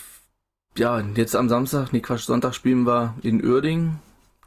ja, 0.77 1.01
jetzt 1.01 1.35
am 1.35 1.49
Samstag, 1.49 1.93
nee, 1.93 1.99
Quatsch, 2.01 2.23
Sonntag 2.23 2.55
spielen 2.55 2.87
wir 2.87 3.15
in 3.23 3.45
Uerding, 3.45 3.99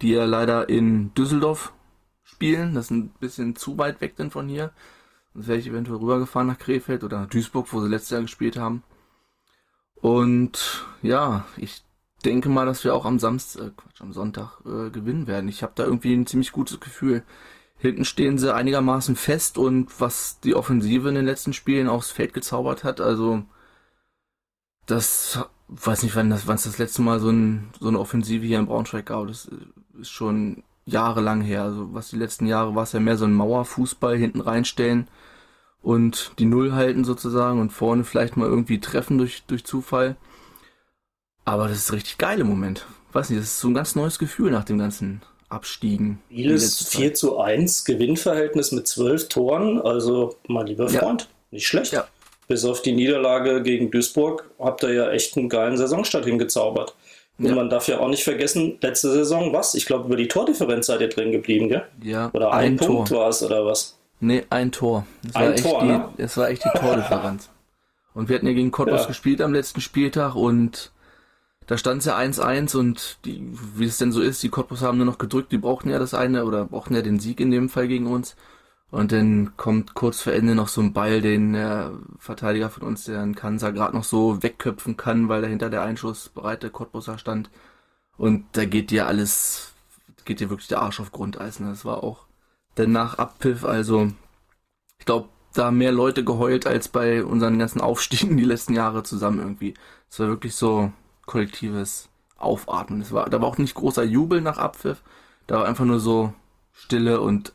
die 0.02 0.12
ja 0.12 0.26
leider 0.26 0.70
in 0.70 1.14
Düsseldorf 1.14 1.74
spielen. 2.24 2.76
Das 2.76 2.86
ist 2.86 2.92
ein 2.92 3.10
bisschen 3.20 3.56
zu 3.56 3.78
weit 3.78 4.02
weg 4.02 4.16
denn 4.16 4.32
von 4.32 4.48
hier. 4.48 4.72
Sonst 5.34 5.48
wäre 5.48 5.60
ich 5.60 5.68
eventuell 5.68 6.00
rübergefahren 6.00 6.48
nach 6.48 6.58
Krefeld 6.58 7.04
oder 7.04 7.28
Duisburg, 7.28 7.72
wo 7.72 7.82
sie 7.82 7.90
letztes 7.90 8.12
Jahr 8.12 8.22
gespielt 8.22 8.58
haben. 8.58 8.84
Und 9.96 10.86
ja, 11.02 11.46
ich 11.58 11.84
denke 12.26 12.50
mal, 12.50 12.66
dass 12.66 12.84
wir 12.84 12.94
auch 12.96 13.06
am 13.06 13.20
Samstag, 13.20 13.64
äh, 13.64 13.72
Quatsch, 13.76 14.02
am 14.02 14.14
Sonntag 14.14 14.60
äh, 14.66 14.90
gewinnen 14.90 15.28
werden. 15.28 15.50
Ich 15.50 15.64
habe 15.64 15.74
da 15.76 15.84
irgendwie 15.84 16.14
ein 16.14 16.28
ziemlich 16.28 16.52
gutes 16.52 16.80
Gefühl. 16.80 17.24
Hinten 17.78 18.06
stehen 18.06 18.38
sie 18.38 18.54
einigermaßen 18.54 19.16
fest 19.16 19.58
und 19.58 20.00
was 20.02 20.40
die 20.40 20.56
Offensive 20.56 21.10
in 21.10 21.16
den 21.16 21.26
letzten 21.26 21.54
Spielen 21.54 21.88
aufs 21.88 22.12
Feld 22.12 22.34
gezaubert 22.34 22.84
hat, 22.84 23.02
also 23.02 23.44
das 24.88 25.40
weiß 25.68 26.04
nicht, 26.04 26.16
wann 26.16 26.30
das, 26.30 26.48
wann 26.48 26.56
es 26.56 26.64
das 26.64 26.78
letzte 26.78 27.02
Mal 27.02 27.20
so, 27.20 27.30
ein, 27.30 27.70
so 27.80 27.88
eine 27.88 28.00
Offensive 28.00 28.46
hier 28.46 28.60
in 28.60 28.66
Braunschweig 28.66 29.06
gab. 29.06 29.28
Das 29.28 29.50
ist 30.00 30.10
schon 30.10 30.64
jahrelang 30.86 31.42
her. 31.42 31.64
Also 31.64 31.94
was 31.94 32.10
die 32.10 32.18
letzten 32.18 32.48
Jahre 32.48 32.76
war 32.76 32.84
es 32.84 32.94
ja 32.94 33.00
mehr 33.00 33.18
so 33.18 33.26
ein 33.26 33.34
Mauerfußball 33.34 34.18
hinten 34.18 34.42
reinstellen 34.42 35.08
und 35.82 36.32
die 36.40 36.46
Null 36.46 36.74
halten 36.74 37.04
sozusagen 37.04 37.62
und 37.62 37.72
vorne 37.72 38.04
vielleicht 38.04 38.38
mal 38.38 38.48
irgendwie 38.48 38.80
treffen 38.80 39.18
durch, 39.18 39.44
durch 39.48 39.66
Zufall. 39.66 40.16
Aber 41.46 41.68
das 41.68 41.78
ist 41.78 41.94
richtig 41.94 42.18
geil 42.18 42.40
im 42.40 42.48
Moment. 42.48 42.86
Weiß 43.14 43.30
nicht, 43.30 43.42
das 43.42 43.48
ist 43.48 43.60
so 43.60 43.70
ein 43.70 43.74
ganz 43.74 43.96
neues 43.96 44.20
Gefühl 44.20 44.52
nach 44.52 44.66
dem 44.66 44.78
ganzen 44.78 45.22
Abstiegen. 45.50 46.20
Vieles 46.28 46.88
4 46.90 47.14
zu 47.14 47.40
1, 47.40 47.86
Gewinnverhältnis 47.86 48.74
mit 48.74 48.86
12 48.86 49.30
Toren. 49.30 49.82
Also, 49.82 50.36
mein 50.48 50.68
lieber 50.68 50.90
Freund, 50.90 51.22
ja. 51.22 51.28
nicht 51.52 51.68
schlecht. 51.68 51.94
Ja. 51.94 52.08
Bis 52.48 52.66
auf 52.66 52.82
die 52.82 52.92
Niederlage 52.92 53.62
gegen 53.62 53.92
Duisburg 53.92 54.50
habt 54.60 54.84
ihr 54.84 54.94
ja 54.94 55.12
echt 55.12 55.38
einen 55.38 55.50
geilen 55.50 55.78
Saisonstart 55.78 56.26
hingezaubert. 56.26 56.96
Und 57.40 57.46
ja. 57.46 57.56
man 57.56 57.70
darf 57.70 57.88
ja 57.88 58.00
auch 58.00 58.10
nicht 58.10 58.24
vergessen, 58.24 58.78
letzte 58.82 59.12
Saison 59.12 59.54
was? 59.54 59.76
Ich 59.76 59.86
glaube, 59.86 60.06
über 60.06 60.16
die 60.16 60.28
Tordifferenz 60.28 60.88
seid 60.88 61.02
ihr 61.02 61.10
drin 61.10 61.32
geblieben, 61.32 61.70
gell? 61.70 61.84
Ja. 62.02 62.32
Oder 62.34 62.52
ein, 62.52 62.74
ein 62.74 62.78
Punkt 62.78 63.12
war 63.12 63.30
es, 63.30 63.44
oder 63.44 63.66
was? 63.66 63.98
Nee, 64.20 64.44
ein 64.50 64.72
Tor. 64.72 65.06
Das 65.24 65.36
ein 65.36 65.56
Tor, 65.56 65.82
die, 65.82 65.88
ne? 65.88 66.10
Das 66.18 66.36
war 66.38 66.50
echt 66.50 66.64
die 66.66 66.80
Tordifferenz. 66.80 67.50
und 68.16 68.30
wir 68.30 68.36
hatten 68.36 68.48
ja 68.48 68.54
gegen 68.54 68.72
Cottbus 68.72 69.02
ja. 69.02 69.08
gespielt 69.08 69.42
am 69.42 69.54
letzten 69.54 69.82
Spieltag 69.82 70.36
und 70.36 70.92
da 71.68 71.78
stand 71.78 72.00
es 72.00 72.06
ja 72.06 72.18
1-1 72.18 72.76
und 72.76 73.20
die, 73.26 73.46
wie 73.76 73.86
es 73.86 73.98
denn 74.00 74.12
so 74.12 74.22
ist, 74.22 74.42
die 74.42 74.50
Cottbus 74.50 74.82
haben 74.82 74.98
nur 74.98 75.06
noch 75.06 75.20
gedrückt, 75.20 75.52
die 75.52 75.58
brauchten 75.60 75.90
ja 75.90 76.00
das 76.00 76.16
eine 76.16 76.46
oder 76.46 76.66
brauchten 76.66 76.96
ja 76.96 77.04
den 77.04 77.20
Sieg 77.20 77.40
in 77.40 77.52
dem 77.52 77.70
Fall 77.70 77.88
gegen 77.88 78.08
uns. 78.08 78.36
Und 78.90 79.12
dann 79.12 79.58
kommt 79.58 79.94
kurz 79.96 80.22
vor 80.22 80.34
Ende 80.34 80.56
noch 80.56 80.70
so 80.70 80.82
ein 80.82 80.94
Ball, 80.94 81.22
den 81.22 81.54
der 81.54 81.92
Verteidiger 82.20 82.70
von 82.70 82.84
uns, 82.84 83.04
der 83.04 83.26
Kansa, 83.34 83.72
gerade 83.72 83.96
noch 83.96 84.06
so 84.06 84.42
wegköpfen 84.42 84.96
kann, 84.96 85.28
weil 85.30 85.42
da 85.42 85.48
hinter 85.48 85.70
der 85.70 85.82
Einschuss 85.84 86.30
bereite 86.30 86.70
Cottbuser 86.70 87.18
stand. 87.18 87.50
Und 88.18 88.46
da 88.54 88.66
geht 88.66 88.92
dir 88.92 89.08
alles, 89.08 89.74
geht 90.26 90.40
dir 90.40 90.50
wirklich 90.50 90.70
der 90.70 90.82
Arsch 90.82 91.00
auf 91.00 91.12
Grundeis. 91.12 91.60
Ne? 91.60 91.70
Das 91.70 91.86
war 91.86 92.04
auch 92.04 92.28
danach 92.76 93.18
Abpfiff, 93.18 93.66
also 93.66 94.12
ich 95.00 95.06
glaube, 95.06 95.30
da 95.54 95.66
haben 95.66 95.78
mehr 95.78 95.92
Leute 95.92 96.24
geheult 96.24 96.68
als 96.68 96.88
bei 96.88 97.24
unseren 97.24 97.60
ganzen 97.60 97.82
Aufstiegen 97.82 98.38
die 98.38 98.44
letzten 98.46 98.74
Jahre 98.74 99.04
zusammen 99.04 99.40
irgendwie. 99.40 99.74
Es 100.10 100.20
war 100.20 100.28
wirklich 100.28 100.56
so, 100.56 100.92
kollektives 101.28 102.10
Aufatmen. 102.38 103.02
Es 103.02 103.12
war, 103.12 103.30
da 103.30 103.40
war 103.42 103.48
auch 103.48 103.60
nicht 103.60 103.76
großer 103.76 104.04
Jubel 104.04 104.42
nach 104.42 104.58
Abpfiff. 104.58 105.04
Da 105.46 105.60
war 105.60 105.66
einfach 105.66 105.86
nur 105.86 106.00
so 106.00 106.34
Stille 106.72 107.22
und 107.22 107.54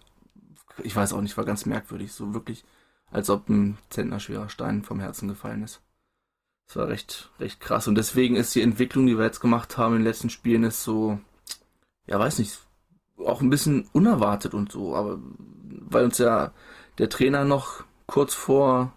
ich 0.82 0.94
weiß 0.94 1.12
auch 1.12 1.20
nicht, 1.20 1.36
war 1.36 1.44
ganz 1.44 1.66
merkwürdig. 1.66 2.12
So 2.12 2.34
wirklich, 2.34 2.64
als 3.10 3.30
ob 3.30 3.48
ein 3.48 3.78
zentnerschwerer 3.90 4.48
Stein 4.48 4.82
vom 4.82 5.00
Herzen 5.00 5.28
gefallen 5.28 5.62
ist. 5.62 5.80
Das 6.66 6.76
war 6.76 6.88
recht, 6.88 7.30
recht 7.40 7.60
krass. 7.60 7.88
Und 7.88 7.96
deswegen 7.96 8.36
ist 8.36 8.54
die 8.54 8.62
Entwicklung, 8.62 9.06
die 9.06 9.18
wir 9.18 9.24
jetzt 9.24 9.40
gemacht 9.40 9.76
haben 9.76 9.94
in 9.94 10.00
den 10.00 10.06
letzten 10.06 10.30
Spielen, 10.30 10.64
ist 10.64 10.84
so, 10.84 11.18
ja, 12.06 12.18
weiß 12.18 12.38
nicht, 12.38 12.58
auch 13.18 13.40
ein 13.40 13.50
bisschen 13.50 13.88
unerwartet 13.92 14.54
und 14.54 14.72
so. 14.72 14.96
Aber 14.96 15.18
weil 15.68 16.04
uns 16.04 16.18
ja 16.18 16.52
der 16.98 17.08
Trainer 17.08 17.44
noch 17.44 17.84
kurz 18.06 18.34
vor 18.34 18.92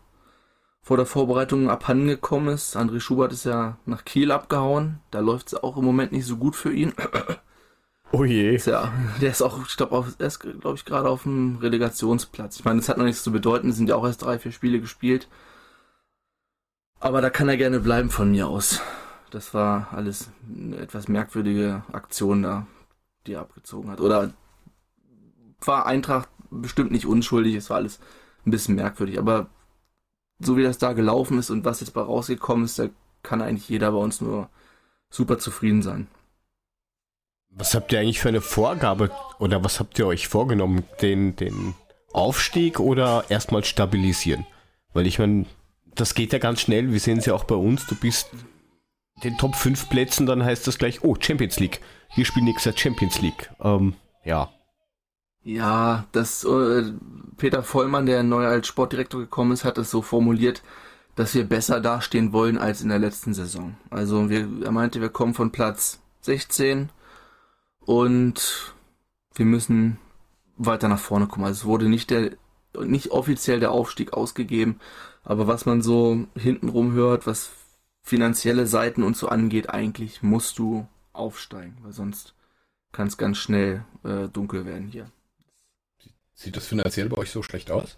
vor 0.85 0.97
der 0.97 1.07
Vorbereitung 1.07 1.71
abhandengekommen 1.71 2.53
ist. 2.53 2.77
André 2.77 2.99
Schubert 2.99 3.33
ist 3.33 3.43
ja 3.43 3.79
nach 3.87 4.05
Kiel 4.05 4.31
abgehauen. 4.31 4.99
Da 5.09 5.19
läuft 5.19 5.47
es 5.47 5.55
auch 5.55 5.77
im 5.77 5.83
Moment 5.83 6.11
nicht 6.11 6.27
so 6.27 6.37
gut 6.37 6.55
für 6.55 6.71
ihn. 6.71 6.93
Oh 8.11 8.23
je. 8.23 8.55
Ist 8.55 8.67
ja, 8.67 8.93
der 9.21 9.31
ist 9.31 9.41
auch, 9.41 9.65
ich 9.67 9.75
glaube, 9.75 10.05
glaube 10.17 10.75
ich, 10.75 10.85
gerade 10.85 11.09
auf 11.09 11.23
dem 11.23 11.57
Relegationsplatz. 11.57 12.59
Ich 12.59 12.65
meine, 12.65 12.79
das 12.79 12.89
hat 12.89 12.97
noch 12.97 13.05
nichts 13.05 13.23
zu 13.23 13.31
bedeuten, 13.31 13.69
es 13.69 13.75
sind 13.75 13.89
ja 13.89 13.95
auch 13.95 14.05
erst 14.05 14.21
drei, 14.23 14.39
vier 14.39 14.51
Spiele 14.51 14.79
gespielt. 14.79 15.27
Aber 16.99 17.21
da 17.21 17.29
kann 17.29 17.49
er 17.49 17.57
gerne 17.57 17.79
bleiben 17.79 18.09
von 18.09 18.31
mir 18.31 18.47
aus. 18.47 18.81
Das 19.31 19.53
war 19.53 19.89
alles 19.91 20.29
eine 20.47 20.77
etwas 20.77 21.07
merkwürdige 21.07 21.83
Aktion 21.91 22.43
da, 22.43 22.67
die 23.27 23.33
er 23.33 23.41
abgezogen 23.41 23.91
hat. 23.91 23.99
Oder 23.99 24.33
war 25.59 25.85
Eintracht 25.85 26.29
bestimmt 26.49 26.91
nicht 26.91 27.05
unschuldig, 27.05 27.55
es 27.55 27.69
war 27.69 27.77
alles 27.77 27.99
ein 28.45 28.51
bisschen 28.51 28.75
merkwürdig. 28.75 29.19
Aber 29.19 29.49
so 30.39 30.57
wie 30.57 30.63
das 30.63 30.77
da 30.77 30.93
gelaufen 30.93 31.37
ist 31.37 31.49
und 31.49 31.65
was 31.65 31.81
jetzt 31.81 31.91
bei 31.91 32.01
rausgekommen 32.01 32.65
ist, 32.65 32.79
da 32.79 32.87
kann 33.23 33.41
eigentlich 33.41 33.69
jeder 33.69 33.91
bei 33.91 33.97
uns 33.97 34.21
nur 34.21 34.49
super 35.09 35.37
zufrieden 35.37 35.81
sein. 35.81 36.07
Was 37.57 37.73
habt 37.73 37.93
ihr 37.93 37.99
eigentlich 37.99 38.19
für 38.19 38.27
eine 38.27 38.41
Vorgabe 38.41 39.11
oder 39.39 39.63
was 39.63 39.79
habt 39.79 39.97
ihr 39.97 40.07
euch 40.07 40.27
vorgenommen? 40.27 40.83
Den, 41.01 41.37
den 41.37 41.73
Aufstieg 42.11 42.81
oder 42.81 43.23
erstmal 43.29 43.63
stabilisieren? 43.63 44.45
Weil 44.93 45.07
ich 45.07 45.19
meine, 45.19 45.45
das 45.95 46.15
geht 46.15 46.33
ja 46.33 46.39
ganz 46.39 46.59
schnell. 46.59 46.91
Wir 46.91 46.99
sehen 46.99 47.19
es 47.19 47.25
ja 47.25 47.33
auch 47.33 47.45
bei 47.45 47.55
uns. 47.55 47.87
Du 47.87 47.95
bist 47.95 48.29
den 49.23 49.37
Top 49.37 49.55
5 49.55 49.89
Plätzen, 49.89 50.25
dann 50.25 50.43
heißt 50.43 50.67
das 50.67 50.77
gleich, 50.77 51.03
oh, 51.05 51.15
Champions 51.17 51.57
League. 51.57 51.79
Wir 52.15 52.25
spielen 52.25 52.45
nächstes 52.45 52.77
Champions 52.77 53.21
League. 53.21 53.49
Ähm, 53.61 53.95
ja. 54.25 54.49
Ja, 55.43 56.05
das 56.11 56.43
äh, 56.43 56.91
Peter 57.37 57.63
Vollmann, 57.63 58.05
der 58.05 58.23
neu 58.23 58.45
als 58.45 58.67
Sportdirektor 58.67 59.21
gekommen 59.21 59.53
ist, 59.53 59.63
hat 59.63 59.77
es 59.77 59.91
so 59.91 60.01
formuliert, 60.01 60.61
dass 61.15 61.33
wir 61.33 61.45
besser 61.45 61.79
dastehen 61.79 62.33
wollen 62.33 62.57
als 62.57 62.81
in 62.81 62.89
der 62.89 62.99
letzten 62.99 63.33
Saison. 63.33 63.77
Also 63.89 64.29
wir, 64.29 64.45
er 64.63 64.71
meinte, 64.71 64.99
wir 64.99 65.09
kommen 65.09 65.33
von 65.33 65.51
Platz 65.51 65.99
16 66.21 66.89
und 67.85 68.73
wir 69.33 69.45
müssen 69.45 69.97
weiter 70.57 70.87
nach 70.87 70.99
vorne 70.99 71.27
kommen. 71.27 71.45
Also 71.45 71.61
es 71.61 71.65
wurde 71.65 71.89
nicht 71.89 72.09
der, 72.09 72.31
nicht 72.79 73.11
offiziell 73.11 73.59
der 73.59 73.71
Aufstieg 73.71 74.13
ausgegeben, 74.13 74.79
aber 75.23 75.47
was 75.47 75.65
man 75.65 75.81
so 75.81 76.27
hintenrum 76.35 76.93
hört, 76.93 77.27
was 77.27 77.51
finanzielle 78.01 78.67
Seiten 78.67 79.03
und 79.03 79.17
so 79.17 79.27
angeht, 79.27 79.69
eigentlich 79.69 80.21
musst 80.21 80.59
du 80.59 80.87
aufsteigen, 81.13 81.77
weil 81.81 81.93
sonst 81.93 82.35
kann 82.91 83.07
es 83.07 83.17
ganz 83.17 83.37
schnell 83.37 83.83
äh, 84.03 84.27
dunkel 84.29 84.65
werden 84.65 84.87
hier. 84.87 85.09
Sieht 86.33 86.55
das 86.55 86.67
finanziell 86.67 87.09
bei 87.09 87.17
euch 87.17 87.31
so 87.31 87.41
schlecht 87.41 87.71
aus? 87.71 87.97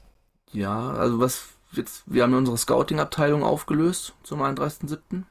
Ja, 0.54 0.92
also 0.92 1.20
was 1.20 1.50
jetzt, 1.72 2.04
wir 2.06 2.24
haben 2.24 2.34
unsere 2.34 2.58
Scouting-Abteilung 2.58 3.44
aufgelöst 3.44 4.14
zum 4.24 4.42
31.07. 4.42 5.24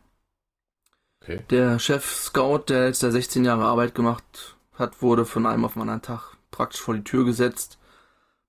Okay. 1.27 1.41
Der 1.51 1.81
Chef-Scout, 1.81 2.65
der 2.69 2.87
jetzt 2.87 3.03
da 3.03 3.11
16 3.11 3.45
Jahre 3.45 3.65
Arbeit 3.65 3.97
gemacht 3.97 4.57
hat, 4.75 5.03
wurde 5.03 5.25
von 5.25 5.45
einem 5.47 5.65
auf 5.65 5.73
den 5.73 5.83
anderen 5.83 6.03
Tag 6.03 6.37
praktisch 6.53 6.81
vor 6.81 6.95
die 6.95 7.03
Tür 7.03 7.25
gesetzt. 7.25 7.79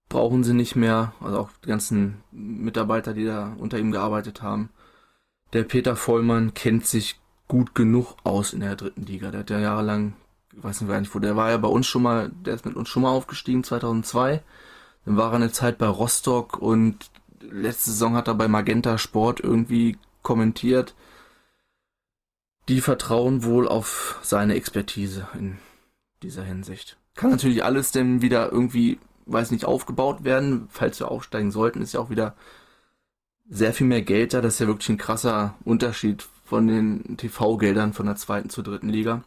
Brauchen 0.09 0.43
sie 0.43 0.53
nicht 0.53 0.75
mehr, 0.75 1.13
also 1.19 1.39
auch 1.39 1.49
die 1.63 1.69
ganzen 1.69 2.23
Mitarbeiter, 2.31 3.13
die 3.13 3.25
da 3.25 3.55
unter 3.57 3.79
ihm 3.79 3.91
gearbeitet 3.91 4.43
haben. 4.43 4.69
Der 5.53 5.63
Peter 5.63 5.95
Vollmann 5.95 6.53
kennt 6.53 6.85
sich 6.85 7.19
gut 7.47 7.73
genug 7.73 8.15
aus 8.23 8.53
in 8.53 8.59
der 8.59 8.75
dritten 8.75 9.05
Liga. 9.05 9.31
Der 9.31 9.39
hat 9.39 9.49
ja 9.49 9.59
jahrelang, 9.59 10.13
ich 10.55 10.63
weiß 10.63 10.81
nicht 10.81 10.89
gar 10.89 10.99
nicht 10.99 11.13
wo, 11.15 11.19
der 11.19 11.35
war 11.35 11.49
ja 11.49 11.57
bei 11.57 11.67
uns 11.67 11.87
schon 11.87 12.03
mal, 12.03 12.29
der 12.29 12.53
ist 12.53 12.65
mit 12.65 12.75
uns 12.75 12.89
schon 12.89 13.01
mal 13.01 13.11
aufgestiegen, 13.11 13.63
2002. 13.63 14.43
Dann 15.05 15.17
war 15.17 15.31
er 15.31 15.37
eine 15.37 15.51
Zeit 15.51 15.79
bei 15.79 15.87
Rostock 15.87 16.57
und 16.61 17.09
letzte 17.41 17.89
Saison 17.89 18.13
hat 18.15 18.27
er 18.27 18.35
bei 18.35 18.47
Magenta 18.47 18.99
Sport 18.99 19.39
irgendwie 19.39 19.97
kommentiert. 20.21 20.93
Die 22.67 22.81
vertrauen 22.81 23.43
wohl 23.43 23.67
auf 23.67 24.19
seine 24.23 24.55
Expertise 24.55 25.27
in 25.33 25.57
dieser 26.21 26.43
Hinsicht. 26.43 26.97
Kann 27.15 27.31
natürlich 27.31 27.63
alles 27.63 27.91
denn 27.91 28.21
wieder 28.21 28.51
irgendwie, 28.51 28.99
weiß 29.25 29.51
nicht, 29.51 29.65
aufgebaut 29.65 30.23
werden, 30.23 30.67
falls 30.69 30.99
wir 30.99 31.09
aufsteigen 31.09 31.51
sollten, 31.51 31.81
ist 31.81 31.93
ja 31.93 31.99
auch 31.99 32.09
wieder 32.09 32.35
sehr 33.49 33.73
viel 33.73 33.87
mehr 33.87 34.01
Geld 34.01 34.33
da. 34.33 34.41
Das 34.41 34.55
ist 34.55 34.59
ja 34.59 34.67
wirklich 34.67 34.89
ein 34.89 34.97
krasser 34.97 35.55
Unterschied 35.63 36.27
von 36.43 36.67
den 36.67 37.17
TV-Geldern 37.17 37.93
von 37.93 38.05
der 38.05 38.17
zweiten 38.17 38.49
zur 38.49 38.63
dritten 38.63 38.89
Liga. 38.89 39.23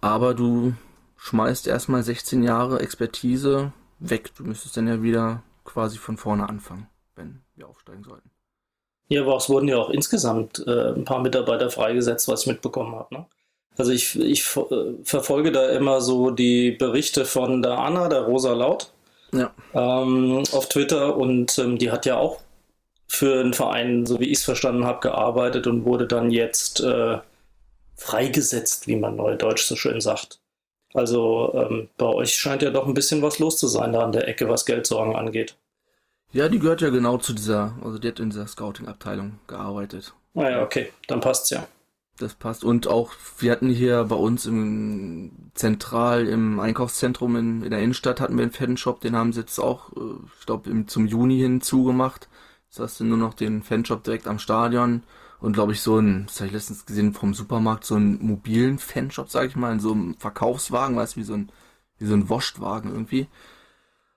Aber 0.00 0.34
du 0.34 0.74
schmeißt 1.16 1.66
erstmal 1.66 2.02
16 2.02 2.42
Jahre 2.42 2.80
Expertise 2.80 3.72
weg. 4.00 4.34
Du 4.34 4.44
müsstest 4.44 4.76
dann 4.76 4.88
ja 4.88 5.02
wieder 5.02 5.42
quasi 5.64 5.98
von 5.98 6.16
vorne 6.16 6.48
anfangen, 6.48 6.88
wenn 7.14 7.42
wir 7.54 7.68
aufsteigen 7.68 8.02
sollten. 8.02 8.31
Ja, 9.12 9.20
aber 9.20 9.36
es 9.36 9.50
wurden 9.50 9.68
ja 9.68 9.76
auch 9.76 9.90
insgesamt 9.90 10.64
äh, 10.66 10.94
ein 10.94 11.04
paar 11.04 11.20
Mitarbeiter 11.20 11.70
freigesetzt, 11.70 12.28
was 12.28 12.42
ich 12.42 12.46
mitbekommen 12.46 12.94
habe. 12.94 13.14
Ne? 13.14 13.26
Also 13.76 13.92
ich, 13.92 14.18
ich 14.18 14.40
äh, 14.56 14.94
verfolge 15.04 15.52
da 15.52 15.68
immer 15.68 16.00
so 16.00 16.30
die 16.30 16.70
Berichte 16.70 17.26
von 17.26 17.60
der 17.60 17.78
Anna, 17.78 18.08
der 18.08 18.22
Rosa 18.22 18.54
Laut, 18.54 18.90
ja. 19.34 19.52
ähm, 19.74 20.42
auf 20.52 20.70
Twitter 20.70 21.14
und 21.18 21.58
ähm, 21.58 21.76
die 21.76 21.90
hat 21.90 22.06
ja 22.06 22.16
auch 22.16 22.40
für 23.06 23.40
einen 23.40 23.52
Verein, 23.52 24.06
so 24.06 24.18
wie 24.18 24.30
ich 24.30 24.38
es 24.38 24.44
verstanden 24.44 24.86
habe, 24.86 25.00
gearbeitet 25.00 25.66
und 25.66 25.84
wurde 25.84 26.06
dann 26.06 26.30
jetzt 26.30 26.80
äh, 26.80 27.18
freigesetzt, 27.94 28.86
wie 28.86 28.96
man 28.96 29.16
neudeutsch 29.16 29.66
so 29.66 29.76
schön 29.76 30.00
sagt. 30.00 30.40
Also 30.94 31.52
ähm, 31.54 31.90
bei 31.98 32.06
euch 32.06 32.34
scheint 32.34 32.62
ja 32.62 32.70
doch 32.70 32.86
ein 32.86 32.94
bisschen 32.94 33.20
was 33.20 33.38
los 33.38 33.58
zu 33.58 33.68
sein 33.68 33.92
da 33.92 34.04
an 34.04 34.12
der 34.12 34.26
Ecke, 34.26 34.48
was 34.48 34.64
Geldsorgen 34.64 35.14
angeht. 35.14 35.54
Ja, 36.32 36.48
die 36.48 36.58
gehört 36.58 36.80
ja 36.80 36.88
genau 36.88 37.18
zu 37.18 37.34
dieser, 37.34 37.74
also 37.84 37.98
die 37.98 38.08
hat 38.08 38.18
in 38.18 38.30
dieser 38.30 38.46
Scouting-Abteilung 38.46 39.38
gearbeitet. 39.46 40.14
Ah 40.34 40.48
ja, 40.48 40.62
okay, 40.62 40.90
dann 41.06 41.20
passt's 41.20 41.50
ja. 41.50 41.66
Das 42.18 42.34
passt. 42.34 42.64
Und 42.64 42.86
auch, 42.86 43.12
wir 43.38 43.52
hatten 43.52 43.68
hier 43.68 44.04
bei 44.04 44.16
uns 44.16 44.46
im 44.46 45.50
Zentral, 45.54 46.26
im 46.26 46.60
Einkaufszentrum 46.60 47.36
in, 47.36 47.62
in 47.62 47.70
der 47.70 47.80
Innenstadt 47.80 48.20
hatten 48.20 48.36
wir 48.36 48.42
einen 48.42 48.52
Fanshop, 48.52 49.00
den 49.00 49.16
haben 49.16 49.32
sie 49.32 49.40
jetzt 49.40 49.58
auch, 49.58 49.92
äh, 49.92 50.24
ich 50.38 50.46
glaube, 50.46 50.86
zum 50.86 51.06
Juni 51.06 51.38
hin 51.38 51.60
zugemacht. 51.60 52.28
Jetzt 52.68 52.80
hast 52.80 53.00
du 53.00 53.04
nur 53.04 53.18
noch 53.18 53.34
den 53.34 53.62
Fanshop 53.62 54.02
direkt 54.04 54.26
am 54.26 54.38
Stadion 54.38 55.02
und 55.40 55.52
glaube 55.52 55.72
ich 55.72 55.80
so 55.82 55.98
ein, 55.98 56.24
das 56.26 56.36
habe 56.36 56.46
ich 56.46 56.52
letztens 56.52 56.86
gesehen 56.86 57.12
vom 57.12 57.34
Supermarkt, 57.34 57.84
so 57.84 57.96
einen 57.96 58.24
mobilen 58.24 58.78
Fanshop, 58.78 59.28
sage 59.28 59.48
ich 59.48 59.56
mal, 59.56 59.72
in 59.72 59.80
so 59.80 59.92
einem 59.92 60.14
Verkaufswagen, 60.14 60.96
weißt 60.96 61.16
du, 61.16 61.20
wie 61.20 61.24
so 61.24 61.34
ein, 61.34 61.52
wie 61.98 62.06
so 62.06 62.14
ein 62.14 62.28
Woschtwagen 62.28 62.90
irgendwie. 62.90 63.26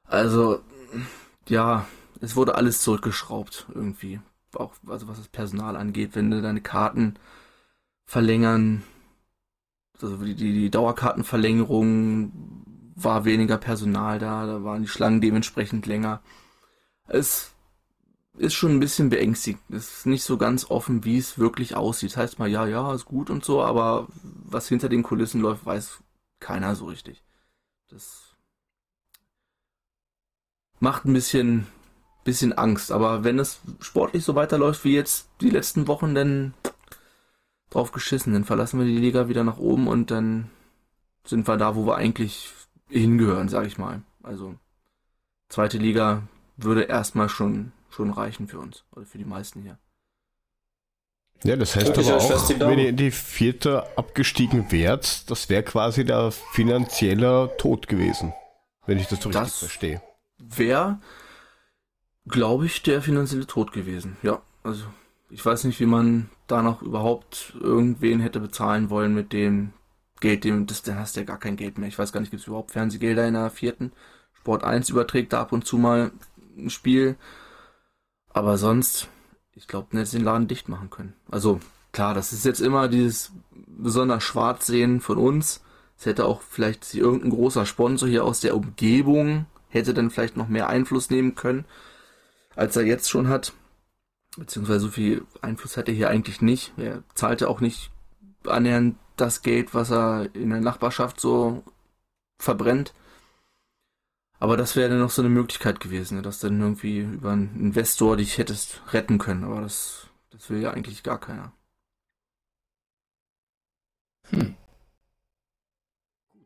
Also, 0.06 0.62
ja, 1.50 1.86
es 2.22 2.36
wurde 2.36 2.56
alles 2.56 2.82
zurückgeschraubt 2.82 3.68
irgendwie. 3.74 4.20
Auch, 4.54 4.74
also 4.88 5.08
was 5.08 5.18
das 5.18 5.28
Personal 5.28 5.76
angeht, 5.76 6.12
wenn 6.14 6.32
du 6.32 6.42
deine 6.42 6.62
Karten 6.62 7.16
verlängern, 8.06 8.84
also 10.02 10.18
die, 10.18 10.36
die, 10.36 10.70
Dauerkartenverlängerung 10.70 12.32
war 12.96 13.26
weniger 13.26 13.58
Personal 13.58 14.20
da, 14.20 14.46
da 14.46 14.64
waren 14.64 14.84
die 14.84 14.88
Schlangen 14.88 15.22
dementsprechend 15.22 15.86
länger. 15.86 16.22
Es 17.08 17.52
ist 18.38 18.54
schon 18.54 18.72
ein 18.72 18.80
bisschen 18.80 19.10
beängstigend. 19.10 19.62
Es 19.70 20.00
ist 20.00 20.06
nicht 20.06 20.24
so 20.24 20.38
ganz 20.38 20.70
offen, 20.70 21.04
wie 21.04 21.18
es 21.18 21.38
wirklich 21.38 21.76
aussieht. 21.76 22.12
Das 22.12 22.18
heißt 22.18 22.40
mal, 22.40 22.50
ja, 22.50 22.66
ja, 22.68 22.94
ist 22.94 23.06
gut 23.06 23.30
und 23.30 23.44
so, 23.44 23.62
aber 23.62 24.08
was 24.24 24.68
hinter 24.68 24.90
den 24.90 25.04
Kulissen 25.04 25.42
läuft, 25.42 25.66
weiß 25.66 26.00
keiner 26.40 26.76
so 26.76 26.86
richtig. 26.86 27.24
Das 27.90 28.36
macht 30.80 31.06
ein 31.06 31.14
bisschen, 31.14 31.68
bisschen 32.26 32.52
Angst. 32.52 32.92
Aber 32.92 33.24
wenn 33.24 33.40
es 33.40 33.62
sportlich 33.80 34.26
so 34.26 34.36
weiterläuft 34.36 34.84
wie 34.84 34.94
jetzt 34.94 35.30
die 35.40 35.50
letzten 35.50 35.88
Wochen, 35.88 36.14
dann 36.14 36.54
drauf 37.70 37.94
geschissen. 37.94 38.34
Dann 38.34 38.44
verlassen 38.44 38.80
wir 38.80 38.86
die 38.86 38.98
Liga 38.98 39.30
wieder 39.30 39.46
nach 39.46 39.58
oben 39.58 39.88
und 39.88 40.12
dann 40.12 40.50
sind 41.24 41.48
wir 41.48 41.56
da, 41.56 41.78
wo 41.78 41.86
wir 41.86 41.96
eigentlich 41.96 42.52
hingehören, 42.90 43.48
sag 43.48 43.66
ich 43.66 43.78
mal. 43.78 44.02
Also 44.22 44.56
zweite 45.48 45.78
Liga 45.78 46.24
würde 46.58 46.84
erstmal 46.84 47.30
schon 47.30 47.72
schon 47.96 48.12
reichen 48.12 48.48
für 48.48 48.60
uns 48.60 48.84
oder 48.96 49.06
für 49.06 49.18
die 49.18 49.26
meisten 49.26 49.62
hier. 49.62 49.78
Ja, 51.44 51.56
das 51.56 51.76
heißt 51.76 51.98
aber 51.98 52.18
auch, 52.18 52.50
wenn 52.60 52.80
ihr 52.80 52.90
in 52.90 52.98
die 52.98 53.12
vierte 53.12 53.86
abgestiegen 53.98 54.72
wärt, 54.72 55.30
das 55.30 55.50
wäre 55.50 55.64
quasi 55.64 56.06
der 56.06 56.32
finanzielle 56.32 57.52
Tod 57.58 57.88
gewesen, 57.88 58.34
wenn 58.86 58.98
ich 58.98 59.08
das 59.08 59.22
so 59.22 59.30
richtig 59.30 59.54
verstehe. 59.54 60.02
Wäre, 60.38 61.00
glaube 62.28 62.66
ich, 62.66 62.82
der 62.84 63.02
finanzielle 63.02 63.48
Tod 63.48 63.72
gewesen. 63.72 64.18
Ja, 64.24 64.42
also 64.64 64.86
ich 65.30 65.46
weiß 65.46 65.64
nicht, 65.66 65.80
wie 65.80 65.86
man 65.86 66.30
da 66.48 66.62
noch 66.62 66.82
überhaupt 66.82 67.54
irgendwen 67.60 68.20
hätte 68.20 68.40
bezahlen 68.40 68.90
wollen 68.90 69.14
mit 69.14 69.34
dem 69.34 69.74
Geld, 70.22 70.44
dem, 70.44 70.66
das, 70.66 70.82
dann 70.82 70.98
hast 70.98 71.16
du 71.16 71.22
ja 71.22 71.26
gar 71.26 71.40
kein 71.40 71.58
Geld 71.58 71.78
mehr. 71.78 71.90
Ich 71.90 72.00
weiß 72.00 72.12
gar 72.12 72.20
nicht, 72.20 72.32
gibt 72.32 72.42
es 72.42 72.48
überhaupt 72.48 72.72
Fernsehgelder 72.72 73.28
in 73.28 73.34
der 73.34 73.50
vierten? 73.50 73.92
Sport 74.34 74.64
1 74.64 74.90
überträgt 74.90 75.34
da 75.34 75.42
ab 75.42 75.52
und 75.52 75.66
zu 75.66 75.78
mal 75.78 76.12
ein 76.58 76.70
Spiel. 76.70 77.16
Aber 78.30 78.58
sonst, 78.58 79.10
ich 79.54 79.68
glaube, 79.68 79.96
nicht 79.96 80.14
den 80.14 80.24
Laden 80.24 80.48
dicht 80.48 80.70
machen 80.70 80.90
können. 80.90 81.14
Also 81.30 81.60
klar, 81.92 82.14
das 82.14 82.34
ist 82.34 82.46
jetzt 82.46 82.62
immer 82.62 82.88
dieses 82.88 83.32
besonders 83.68 84.24
schwarz 84.24 84.66
sehen 84.68 85.02
von 85.02 85.18
uns. 85.18 85.64
Es 85.98 86.06
hätte 86.06 86.26
auch 86.26 86.42
vielleicht 86.42 86.94
irgendein 86.94 87.32
großer 87.32 87.66
Sponsor 87.66 88.08
hier 88.08 88.24
aus 88.26 88.42
der 88.42 88.56
Umgebung, 88.56 89.46
hätte 89.70 89.94
dann 89.94 90.12
vielleicht 90.12 90.38
noch 90.38 90.48
mehr 90.48 90.70
Einfluss 90.70 91.10
nehmen 91.10 91.36
können, 91.36 91.66
als 92.56 92.76
er 92.76 92.84
jetzt 92.84 93.10
schon 93.10 93.28
hat. 93.28 93.54
Beziehungsweise 94.38 94.82
so 94.82 94.90
viel 94.90 95.26
Einfluss 95.42 95.78
hat 95.78 95.88
er 95.88 95.94
hier 95.94 96.10
eigentlich 96.10 96.42
nicht. 96.42 96.74
Er 96.78 97.04
zahlte 97.14 97.50
auch 97.50 97.62
nicht 97.62 97.92
annähernd 98.46 98.98
das 99.16 99.42
Geld, 99.42 99.74
was 99.74 99.92
er 99.92 100.30
in 100.34 100.50
der 100.50 100.60
Nachbarschaft 100.60 101.20
so 101.20 101.64
verbrennt. 102.38 102.94
Aber 104.40 104.58
das 104.58 104.76
wäre 104.76 104.90
dann 104.90 105.00
noch 105.00 105.12
so 105.12 105.22
eine 105.22 105.30
Möglichkeit 105.30 105.80
gewesen, 105.80 106.18
ne, 106.18 106.22
dass 106.22 106.40
dann 106.40 106.60
irgendwie 106.60 107.00
über 107.00 107.32
einen 107.32 107.56
Investor 107.58 108.18
dich 108.18 108.38
hättest 108.38 108.82
retten 108.92 109.18
können. 109.18 109.46
Aber 109.46 109.62
das, 109.62 110.08
das 110.32 110.50
will 110.50 110.62
ja 110.62 110.72
eigentlich 110.72 111.04
gar 111.04 111.20
keiner. 111.20 111.54
Hm. 114.30 114.56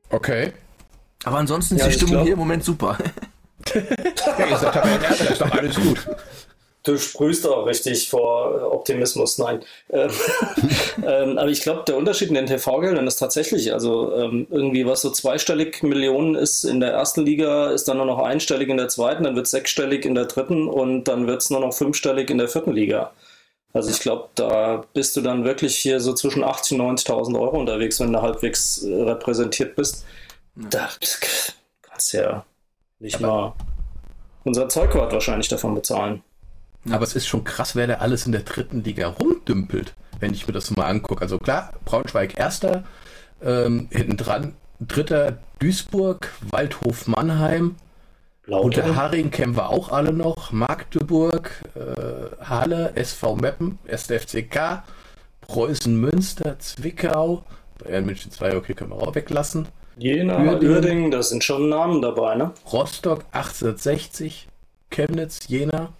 Okay. 0.09 0.53
Aber 1.23 1.37
ansonsten 1.37 1.75
ist 1.75 1.81
ja, 1.81 1.87
die 1.87 1.93
Stimmung 1.93 2.13
glaub... 2.13 2.23
hier 2.25 2.33
im 2.33 2.39
Moment 2.39 2.63
super. 2.63 2.97
ja, 3.75 5.31
ist 5.31 5.41
doch 5.41 5.51
alles 5.51 5.75
gut 5.75 6.07
du 6.83 6.97
sprühst 6.97 7.47
auch 7.47 7.65
richtig 7.65 8.09
vor 8.09 8.71
Optimismus. 8.71 9.37
Nein. 9.37 9.61
Ähm, 9.89 10.09
ähm, 11.05 11.37
aber 11.37 11.49
ich 11.49 11.61
glaube, 11.61 11.83
der 11.87 11.97
Unterschied 11.97 12.29
in 12.29 12.35
den 12.35 12.45
TV-Geldern 12.47 13.07
ist 13.07 13.17
tatsächlich, 13.17 13.73
also 13.73 14.15
ähm, 14.15 14.47
irgendwie 14.49 14.85
was 14.85 15.01
so 15.01 15.11
zweistellig 15.11 15.83
Millionen 15.83 16.35
ist 16.35 16.63
in 16.63 16.79
der 16.79 16.91
ersten 16.91 17.25
Liga, 17.25 17.71
ist 17.71 17.87
dann 17.87 17.97
nur 17.97 18.05
noch 18.05 18.19
einstellig 18.19 18.69
in 18.69 18.77
der 18.77 18.89
zweiten, 18.89 19.23
dann 19.23 19.35
wird 19.35 19.45
es 19.45 19.51
sechsstellig 19.51 20.05
in 20.05 20.15
der 20.15 20.25
dritten 20.25 20.67
und 20.67 21.05
dann 21.05 21.27
wird 21.27 21.41
es 21.41 21.49
nur 21.49 21.59
noch 21.59 21.73
fünfstellig 21.73 22.29
in 22.29 22.37
der 22.37 22.47
vierten 22.47 22.73
Liga. 22.73 23.11
Also 23.71 23.91
ich 23.91 23.99
glaube, 23.99 24.29
da 24.33 24.83
bist 24.93 25.15
du 25.15 25.21
dann 25.21 25.43
wirklich 25.43 25.77
hier 25.77 25.99
so 25.99 26.13
zwischen 26.13 26.43
80.000 26.43 26.79
und 26.81 26.99
90.000 26.99 27.39
Euro 27.39 27.59
unterwegs, 27.59 27.99
wenn 27.99 28.11
du 28.11 28.21
halbwegs 28.21 28.83
äh, 28.83 29.01
repräsentiert 29.03 29.75
bist. 29.75 30.05
Da 30.55 30.89
kannst 31.83 32.13
du 32.13 32.17
ja 32.17 32.45
nicht 32.99 33.15
aber 33.23 33.27
mal 33.27 33.53
unser 34.43 34.69
Zeugwart 34.69 35.11
wahrscheinlich 35.11 35.47
davon 35.47 35.75
bezahlen. 35.75 36.23
Aber 36.89 37.03
es 37.03 37.15
ist 37.15 37.27
schon 37.27 37.43
krass, 37.43 37.75
wer 37.75 37.87
da 37.87 37.95
alles 37.95 38.25
in 38.25 38.31
der 38.31 38.41
dritten 38.41 38.83
Liga 38.83 39.07
rumdümpelt, 39.07 39.93
wenn 40.19 40.33
ich 40.33 40.47
mir 40.47 40.53
das 40.53 40.71
mal 40.71 40.85
angucke. 40.85 41.21
Also 41.21 41.37
klar, 41.37 41.73
Braunschweig 41.85 42.37
erster, 42.37 42.83
ähm, 43.41 43.87
hinten 43.91 44.17
dran 44.17 44.53
dritter 44.79 45.39
Duisburg, 45.59 46.31
Waldhof 46.49 47.07
Mannheim, 47.07 47.75
Lauter 48.45 48.95
Haring 48.95 49.29
kennen 49.29 49.55
wir 49.55 49.69
auch 49.69 49.91
alle 49.91 50.11
noch, 50.11 50.51
Magdeburg, 50.51 51.51
äh, 51.75 52.43
Halle, 52.43 52.93
SV 52.95 53.35
Meppen, 53.35 53.77
SDFCK, 53.85 54.83
Preußen 55.41 55.99
Münster, 55.99 56.57
Zwickau, 56.57 57.43
Bayern 57.77 58.05
München 58.05 58.31
2, 58.31 58.55
okay, 58.55 58.73
können 58.73 58.89
wir 58.89 58.95
auch 58.95 59.13
weglassen. 59.13 59.67
Jena, 59.99 60.39
Uerdingen, 60.39 60.75
Uerdingen, 60.75 61.11
das 61.11 61.29
sind 61.29 61.43
schon 61.43 61.67
Namen 61.67 62.01
dabei, 62.01 62.35
ne? 62.35 62.53
Rostock 62.71 63.25
1860, 63.31 64.47
Chemnitz, 64.89 65.47
Jena. 65.47 65.91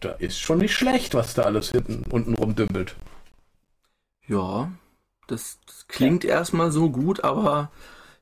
Da 0.00 0.12
ist 0.12 0.38
schon 0.38 0.58
nicht 0.58 0.74
schlecht, 0.74 1.14
was 1.14 1.34
da 1.34 1.42
alles 1.42 1.70
hinten 1.70 2.04
unten 2.10 2.34
rumdümpelt. 2.34 2.96
Ja, 4.26 4.72
das, 5.26 5.58
das 5.66 5.88
klingt 5.88 6.24
ja. 6.24 6.30
erstmal 6.30 6.70
so 6.72 6.90
gut, 6.90 7.22
aber 7.22 7.70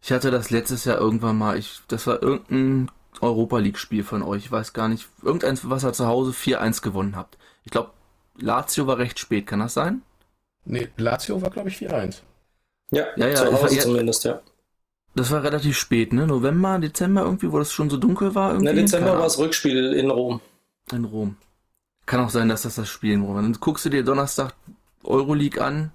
ich 0.02 0.10
hatte 0.10 0.32
das 0.32 0.50
letztes 0.50 0.84
Jahr 0.84 0.98
irgendwann 0.98 1.38
mal. 1.38 1.56
Ich, 1.56 1.80
das 1.86 2.06
war 2.08 2.20
irgendein 2.20 2.90
Europa 3.20 3.58
League-Spiel 3.58 4.02
von 4.02 4.22
euch. 4.22 4.46
Ich 4.46 4.52
weiß 4.52 4.72
gar 4.72 4.88
nicht. 4.88 5.08
Irgendeins, 5.22 5.68
was 5.70 5.84
ihr 5.84 5.92
zu 5.92 6.06
Hause 6.06 6.32
4-1 6.32 6.82
gewonnen 6.82 7.14
habt. 7.14 7.38
Ich 7.64 7.70
glaube, 7.70 7.90
Lazio 8.36 8.88
war 8.88 8.98
recht 8.98 9.20
spät, 9.20 9.46
kann 9.46 9.60
das 9.60 9.74
sein? 9.74 10.02
Nee, 10.64 10.88
Lazio 10.96 11.40
war, 11.40 11.50
glaube 11.50 11.68
ich, 11.68 11.76
4-1. 11.76 12.22
Ja, 12.94 13.06
ja, 13.16 13.28
ja, 13.28 13.34
zu 13.34 13.52
Hause 13.52 13.78
zumindest, 13.78 14.24
ja. 14.24 14.40
Das 15.14 15.30
war 15.30 15.42
relativ 15.44 15.78
spät, 15.78 16.12
ne? 16.12 16.26
November, 16.26 16.78
Dezember 16.78 17.22
irgendwie, 17.22 17.52
wo 17.52 17.58
das 17.58 17.72
schon 17.72 17.88
so 17.88 17.96
dunkel 17.96 18.34
war. 18.34 18.52
Irgendwie? 18.52 18.72
Ne, 18.72 18.80
Dezember 18.82 19.12
war 19.12 19.22
das 19.22 19.38
Rückspiel 19.38 19.92
in 19.92 20.10
Rom. 20.10 20.40
In 20.92 21.04
Rom. 21.04 21.36
Kann 22.06 22.20
auch 22.20 22.30
sein, 22.30 22.48
dass 22.48 22.62
das 22.62 22.74
das 22.74 22.88
Spiel 22.88 23.12
in 23.12 23.22
Rom 23.22 23.36
war. 23.36 23.42
Dann 23.42 23.52
guckst 23.54 23.84
du 23.84 23.90
dir 23.90 24.02
Donnerstag 24.02 24.54
Euroleague 25.04 25.62
an, 25.62 25.92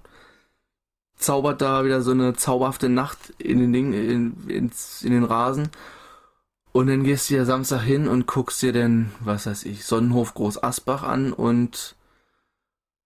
zaubert 1.16 1.60
da 1.60 1.84
wieder 1.84 2.00
so 2.00 2.12
eine 2.12 2.34
zauberhafte 2.34 2.88
Nacht 2.88 3.18
in 3.38 3.58
den 3.58 3.72
Ding, 3.72 3.92
in, 3.92 4.48
ins, 4.48 5.02
in 5.02 5.12
den 5.12 5.24
Rasen. 5.24 5.68
Und 6.72 6.86
dann 6.86 7.04
gehst 7.04 7.28
du 7.28 7.34
ja 7.34 7.44
Samstag 7.44 7.82
hin 7.82 8.08
und 8.08 8.26
guckst 8.26 8.62
dir 8.62 8.72
den, 8.72 9.10
was 9.20 9.46
weiß 9.46 9.64
ich, 9.64 9.84
Sonnenhof 9.84 10.34
Groß 10.34 10.62
Asbach 10.62 11.02
an 11.02 11.32
und 11.32 11.96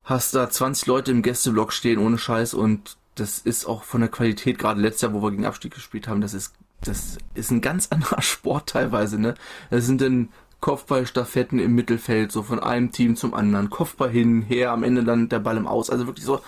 hast 0.04 0.34
da 0.34 0.48
20 0.48 0.86
Leute 0.86 1.10
im 1.10 1.22
Gästeblock 1.22 1.72
stehen 1.72 1.98
ohne 1.98 2.18
Scheiß 2.18 2.54
und 2.54 2.98
das 3.14 3.38
ist 3.38 3.66
auch 3.66 3.84
von 3.84 4.00
der 4.00 4.10
Qualität, 4.10 4.58
gerade 4.58 4.80
letztes 4.80 5.02
Jahr, 5.02 5.14
wo 5.14 5.22
wir 5.22 5.30
gegen 5.30 5.46
Abstieg 5.46 5.74
gespielt 5.74 6.08
haben, 6.08 6.20
das 6.20 6.34
ist, 6.34 6.54
das 6.80 7.18
ist 7.34 7.50
ein 7.50 7.60
ganz 7.60 7.88
anderer 7.90 8.22
Sport 8.22 8.70
teilweise, 8.70 9.20
ne? 9.20 9.34
Das 9.70 9.86
sind 9.86 10.00
dann 10.00 10.30
Kopfballstaffetten 10.60 11.58
im 11.58 11.74
Mittelfeld, 11.74 12.32
so 12.32 12.42
von 12.42 12.58
einem 12.58 12.90
Team 12.90 13.16
zum 13.16 13.34
anderen, 13.34 13.70
Kopfball 13.70 14.10
hin, 14.10 14.42
her, 14.42 14.72
am 14.72 14.82
Ende 14.82 15.04
dann 15.04 15.28
der 15.28 15.40
Ball 15.40 15.56
im 15.56 15.66
Aus, 15.66 15.90
also 15.90 16.06
wirklich 16.06 16.24
so, 16.24 16.40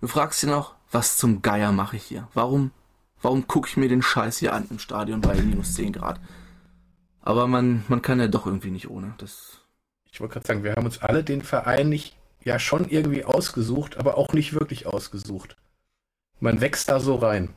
du 0.00 0.08
fragst 0.08 0.42
dich 0.42 0.50
noch, 0.50 0.74
was 0.90 1.16
zum 1.16 1.42
Geier 1.42 1.72
mache 1.72 1.96
ich 1.96 2.02
hier? 2.02 2.28
Warum, 2.34 2.72
warum 3.20 3.46
gucke 3.46 3.68
ich 3.68 3.76
mir 3.76 3.88
den 3.88 4.02
Scheiß 4.02 4.38
hier 4.38 4.52
an 4.52 4.66
im 4.70 4.78
Stadion 4.78 5.20
bei 5.20 5.40
minus 5.40 5.74
10 5.74 5.92
Grad? 5.92 6.20
Aber 7.20 7.46
man, 7.46 7.84
man 7.88 8.02
kann 8.02 8.18
ja 8.18 8.26
doch 8.26 8.46
irgendwie 8.46 8.70
nicht 8.72 8.90
ohne. 8.90 9.14
Das 9.18 9.62
ich 10.12 10.20
wollte 10.20 10.34
gerade 10.34 10.46
sagen, 10.46 10.64
wir 10.64 10.74
haben 10.74 10.84
uns 10.84 11.00
alle 11.00 11.24
den 11.24 11.42
Verein 11.42 11.88
nicht, 11.88 12.14
ja 12.44 12.58
schon 12.58 12.88
irgendwie 12.88 13.24
ausgesucht, 13.24 13.96
aber 13.96 14.18
auch 14.18 14.32
nicht 14.34 14.52
wirklich 14.52 14.86
ausgesucht. 14.86 15.56
Man 16.42 16.60
wächst 16.60 16.88
da 16.88 16.98
so 16.98 17.14
rein. 17.14 17.50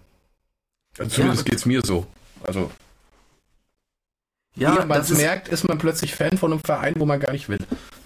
Also 0.99 1.15
zumindest 1.15 1.49
ja, 1.49 1.55
es 1.55 1.65
mir 1.65 1.81
so. 1.83 2.05
Also. 2.43 2.69
Ja, 4.55 4.85
man 4.85 5.01
es 5.01 5.09
merkt, 5.09 5.47
ist 5.47 5.67
man 5.67 5.79
plötzlich 5.79 6.13
Fan 6.13 6.37
von 6.37 6.51
einem 6.51 6.61
Verein, 6.61 6.93
wo 6.97 7.05
man 7.07 7.19
gar 7.19 7.31
nicht 7.31 7.49
will. 7.49 7.57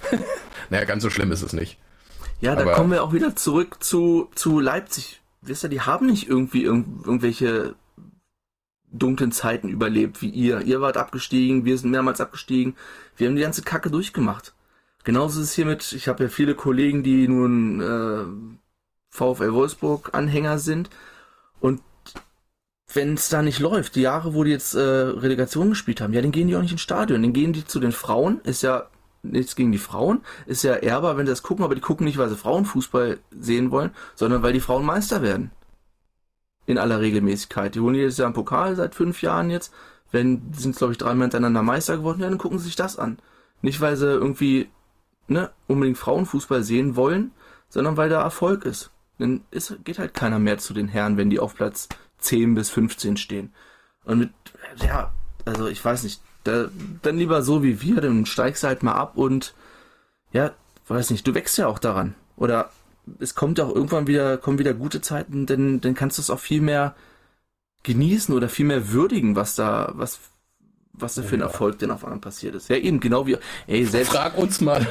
naja, 0.70 0.86
ganz 0.86 1.04
so 1.04 1.10
schlimm 1.10 1.34
ist 1.34 1.42
es 1.42 1.52
nicht. 1.52 1.78
Ja, 2.40 2.56
da 2.56 2.62
aber 2.62 2.72
kommen 2.72 2.92
wir 2.92 3.04
auch 3.04 3.12
wieder 3.12 3.36
zurück 3.36 3.84
zu, 3.84 4.30
zu 4.36 4.62
Leipzig. 4.62 5.20
Wisst 5.42 5.66
ihr, 5.66 5.70
die 5.70 5.82
haben 5.82 6.06
nicht 6.06 6.30
irgendwie 6.30 6.64
irg 6.64 6.86
irgendwelche 7.04 7.76
dunklen 8.90 9.34
Zeiten 9.34 9.68
überlebt 9.68 10.22
wie 10.22 10.30
ihr. 10.30 10.62
Ihr 10.62 10.80
wart 10.80 10.96
abgestiegen, 10.96 11.66
wir 11.66 11.78
sind 11.78 11.92
mehrmals 11.92 12.22
abgestiegen. 12.22 12.78
Wir 13.18 13.28
haben 13.28 13.36
die 13.36 13.42
ganze 13.42 13.64
Kacke 13.64 13.92
durchgemacht. 13.92 14.54
Genauso 15.04 15.42
ist 15.42 15.50
es 15.50 15.54
hier 15.56 15.66
mit, 15.66 15.92
ich 15.92 16.08
habe 16.08 16.24
ja 16.24 16.30
viele 16.30 16.56
Kollegen, 16.56 17.04
die 17.04 17.28
nun 17.28 17.82
äh, 17.82 18.60
VfL 19.10 19.54
Wolfsburg 19.54 20.14
Anhänger 20.14 20.60
sind. 20.60 20.90
Und 21.60 21.82
wenn 22.94 23.14
es 23.14 23.30
da 23.30 23.42
nicht 23.42 23.60
läuft, 23.60 23.96
die 23.96 24.02
Jahre, 24.02 24.34
wo 24.34 24.44
die 24.44 24.52
jetzt 24.52 24.74
äh, 24.74 24.80
Relegation 24.80 25.70
gespielt 25.70 26.02
haben, 26.02 26.14
ja, 26.14 26.22
dann 26.22 26.32
gehen 26.32 26.48
die 26.48 26.56
auch 26.56 26.62
nicht 26.62 26.72
ins 26.72 26.82
Stadion. 26.82 27.22
Dann 27.22 27.34
gehen 27.34 27.54
die 27.54 27.66
zu 27.66 27.80
den 27.80 27.92
Frauen, 27.92 28.42
ist 28.44 28.64
ja 28.64 28.88
nichts 29.22 29.56
gegen 29.56 29.72
die 29.72 29.78
Frauen, 29.78 30.22
ist 30.46 30.64
ja 30.64 30.76
ehrbar, 30.76 31.18
wenn 31.18 31.26
sie 31.26 31.32
das 31.32 31.44
gucken, 31.44 31.66
aber 31.66 31.76
die 31.76 31.82
gucken 31.82 32.06
nicht, 32.06 32.18
weil 32.18 32.30
sie 32.30 32.38
Frauenfußball 32.38 33.20
sehen 33.32 33.72
wollen, 33.72 33.92
sondern 34.16 34.42
weil 34.44 34.54
die 34.54 34.62
Frauen 34.62 34.86
Meister 34.86 35.22
werden. 35.22 35.52
In 36.66 36.78
aller 36.78 37.02
Regelmäßigkeit. 37.02 37.76
Die 37.76 37.80
holen 37.80 37.96
jedes 37.96 38.18
Jahr 38.18 38.28
einen 38.28 38.36
Pokal 38.36 38.76
seit 38.76 38.96
fünf 38.96 39.22
Jahren 39.22 39.50
jetzt. 39.50 39.74
Wenn, 40.12 40.54
sind 40.54 40.76
glaube 40.76 40.94
ich 40.94 40.98
dreimal 40.98 41.26
hintereinander 41.26 41.64
Meister 41.64 41.98
geworden, 41.98 42.22
ja, 42.22 42.30
dann 42.30 42.38
gucken 42.38 42.60
sie 42.60 42.66
sich 42.66 42.76
das 42.76 42.98
an. 42.98 43.20
Nicht, 43.62 43.82
weil 43.82 43.98
sie 43.98 44.08
irgendwie, 44.08 44.70
ne, 45.28 45.52
unbedingt 45.68 45.98
Frauenfußball 45.98 46.64
sehen 46.64 46.96
wollen, 46.96 47.32
sondern 47.70 47.98
weil 47.98 48.10
da 48.10 48.22
Erfolg 48.22 48.66
ist. 48.66 48.92
Dann 49.20 49.42
ist, 49.52 49.76
geht 49.84 50.00
halt 50.00 50.14
keiner 50.14 50.40
mehr 50.40 50.58
zu 50.58 50.74
den 50.74 50.88
Herren, 50.88 51.18
wenn 51.18 51.30
die 51.30 51.40
auf 51.40 51.56
Platz 51.56 51.90
10 52.20 52.56
bis 52.56 52.70
15 52.70 53.18
stehen. 53.18 53.54
Und 54.06 54.20
mit, 54.20 54.30
ja, 54.78 55.12
also 55.46 55.68
ich 55.68 55.84
weiß 55.84 56.04
nicht, 56.04 56.22
da, 56.44 56.70
dann 57.02 57.18
lieber 57.18 57.44
so 57.44 57.62
wie 57.64 57.82
wir, 57.82 58.02
dann 58.02 58.26
steigst 58.26 58.64
du 58.64 58.68
halt 58.68 58.82
mal 58.82 58.94
ab 58.94 59.18
und 59.18 59.54
ja, 60.32 60.52
weiß 60.88 61.12
nicht, 61.12 61.28
du 61.28 61.36
wächst 61.36 61.58
ja 61.58 61.68
auch 61.68 61.80
daran. 61.80 62.16
Oder 62.38 62.72
es 63.20 63.36
kommt 63.36 63.60
auch 63.60 63.74
irgendwann 63.74 64.08
wieder, 64.08 64.38
kommen 64.38 64.60
wieder 64.60 64.74
gute 64.74 65.02
Zeiten, 65.02 65.46
denn 65.46 65.82
dann 65.82 65.96
kannst 65.96 66.18
du 66.18 66.22
es 66.22 66.30
auch 66.30 66.40
viel 66.40 66.62
mehr 66.62 66.96
genießen 67.84 68.34
oder 68.36 68.50
viel 68.50 68.66
mehr 68.66 68.92
würdigen, 68.92 69.36
was 69.36 69.56
da, 69.56 69.92
was, 69.96 70.20
was 70.94 71.16
da 71.16 71.24
für 71.24 71.36
ein 71.36 71.42
Erfolg 71.42 71.80
denn 71.80 71.92
auf 71.92 72.04
einmal 72.04 72.20
passiert 72.20 72.56
ist. 72.56 72.70
Ja, 72.70 72.76
eben, 72.76 73.00
genau 73.00 73.26
wie, 73.26 73.38
ey, 73.68 73.86
selbst. 73.86 74.12
Frag 74.12 74.38
uns 74.38 74.62
mal. 74.62 74.86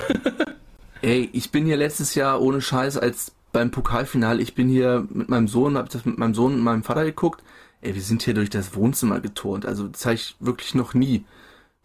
ey, 1.03 1.29
ich 1.33 1.51
bin 1.51 1.65
hier 1.67 1.77
letztes 1.77 2.15
Jahr 2.15 2.41
ohne 2.41 2.61
Scheiß 2.61 2.99
als 2.99 3.33
beim 3.59 3.73
Pokalfinale, 3.73 4.41
ich 4.41 4.55
bin 4.55 4.69
hier 4.69 5.05
mit 5.11 5.29
meinem 5.29 5.49
Sohn, 5.49 5.77
hab 5.77 5.89
das 5.89 6.05
mit 6.05 6.17
meinem 6.17 6.33
Sohn 6.33 6.55
und 6.55 6.61
meinem 6.61 6.85
Vater 6.85 7.05
geguckt, 7.05 7.43
ey, 7.81 7.93
wir 7.93 8.03
sind 8.03 8.23
hier 8.23 8.35
durch 8.35 8.51
das 8.51 8.77
Wohnzimmer 8.77 9.19
geturnt. 9.19 9.67
Also 9.67 9.89
das 9.89 10.05
habe 10.05 10.15
ich 10.15 10.37
wirklich 10.39 10.77
noch 10.77 10.95
nie 10.95 11.25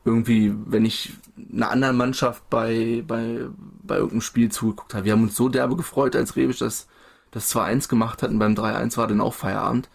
irgendwie, 0.06 0.54
wenn 0.68 0.86
ich 0.86 1.14
einer 1.52 1.72
anderen 1.72 1.98
Mannschaft 1.98 2.48
bei, 2.52 3.04
bei, 3.08 3.48
bei 3.82 3.96
irgendeinem 3.96 4.22
Spiel 4.22 4.52
zugeguckt 4.52 4.94
habe. 4.94 5.06
Wir 5.06 5.14
haben 5.14 5.24
uns 5.24 5.36
so 5.36 5.50
derbe 5.50 5.76
gefreut, 5.76 6.16
als 6.16 6.36
Rebisch 6.36 6.60
das, 6.60 6.88
das 7.32 7.52
2-1 7.56 7.90
gemacht 7.90 8.22
hat 8.22 8.30
und 8.30 8.38
beim 8.38 8.54
3-1 8.54 8.98
war 8.98 9.08
dann 9.08 9.22
auch 9.22 9.34
Feierabend. 9.34 9.90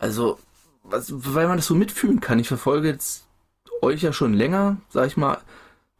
Also, 0.00 0.40
was, 0.82 1.12
weil 1.14 1.46
man 1.46 1.58
das 1.58 1.66
so 1.66 1.76
mitfühlen 1.76 2.18
kann. 2.18 2.40
Ich 2.40 2.48
verfolge 2.48 2.88
jetzt 2.88 3.26
euch 3.80 4.02
ja 4.02 4.12
schon 4.12 4.34
länger, 4.34 4.78
sag 4.88 5.06
ich 5.06 5.16
mal. 5.16 5.38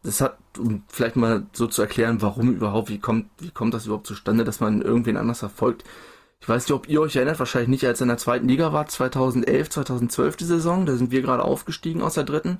Das 0.07 0.21
hat, 0.21 0.37
um 0.57 0.83
vielleicht 0.87 1.17
mal 1.17 1.47
so 1.51 1.67
zu 1.67 1.81
erklären, 1.81 2.21
warum 2.21 2.53
überhaupt, 2.53 2.87
wie 2.87 2.97
kommt, 2.97 3.29
wie 3.39 3.51
kommt 3.51 3.73
das 3.73 3.87
überhaupt 3.87 4.07
zustande, 4.07 4.45
dass 4.45 4.61
man 4.61 4.81
irgendwen 4.81 5.17
anders 5.17 5.39
verfolgt. 5.39 5.83
Ich 6.39 6.47
weiß 6.47 6.63
nicht, 6.63 6.73
ob 6.73 6.87
ihr 6.87 7.01
euch 7.01 7.17
erinnert, 7.17 7.39
wahrscheinlich 7.39 7.67
nicht, 7.67 7.85
als 7.85 7.99
er 7.99 8.05
in 8.05 8.07
der 8.07 8.17
zweiten 8.17 8.47
Liga 8.47 8.71
war, 8.71 8.87
2011, 8.87 9.69
2012 9.69 10.37
die 10.37 10.45
Saison, 10.45 10.85
da 10.85 10.95
sind 10.95 11.11
wir 11.11 11.21
gerade 11.21 11.43
aufgestiegen 11.43 12.01
aus 12.01 12.13
der 12.13 12.23
dritten. 12.23 12.59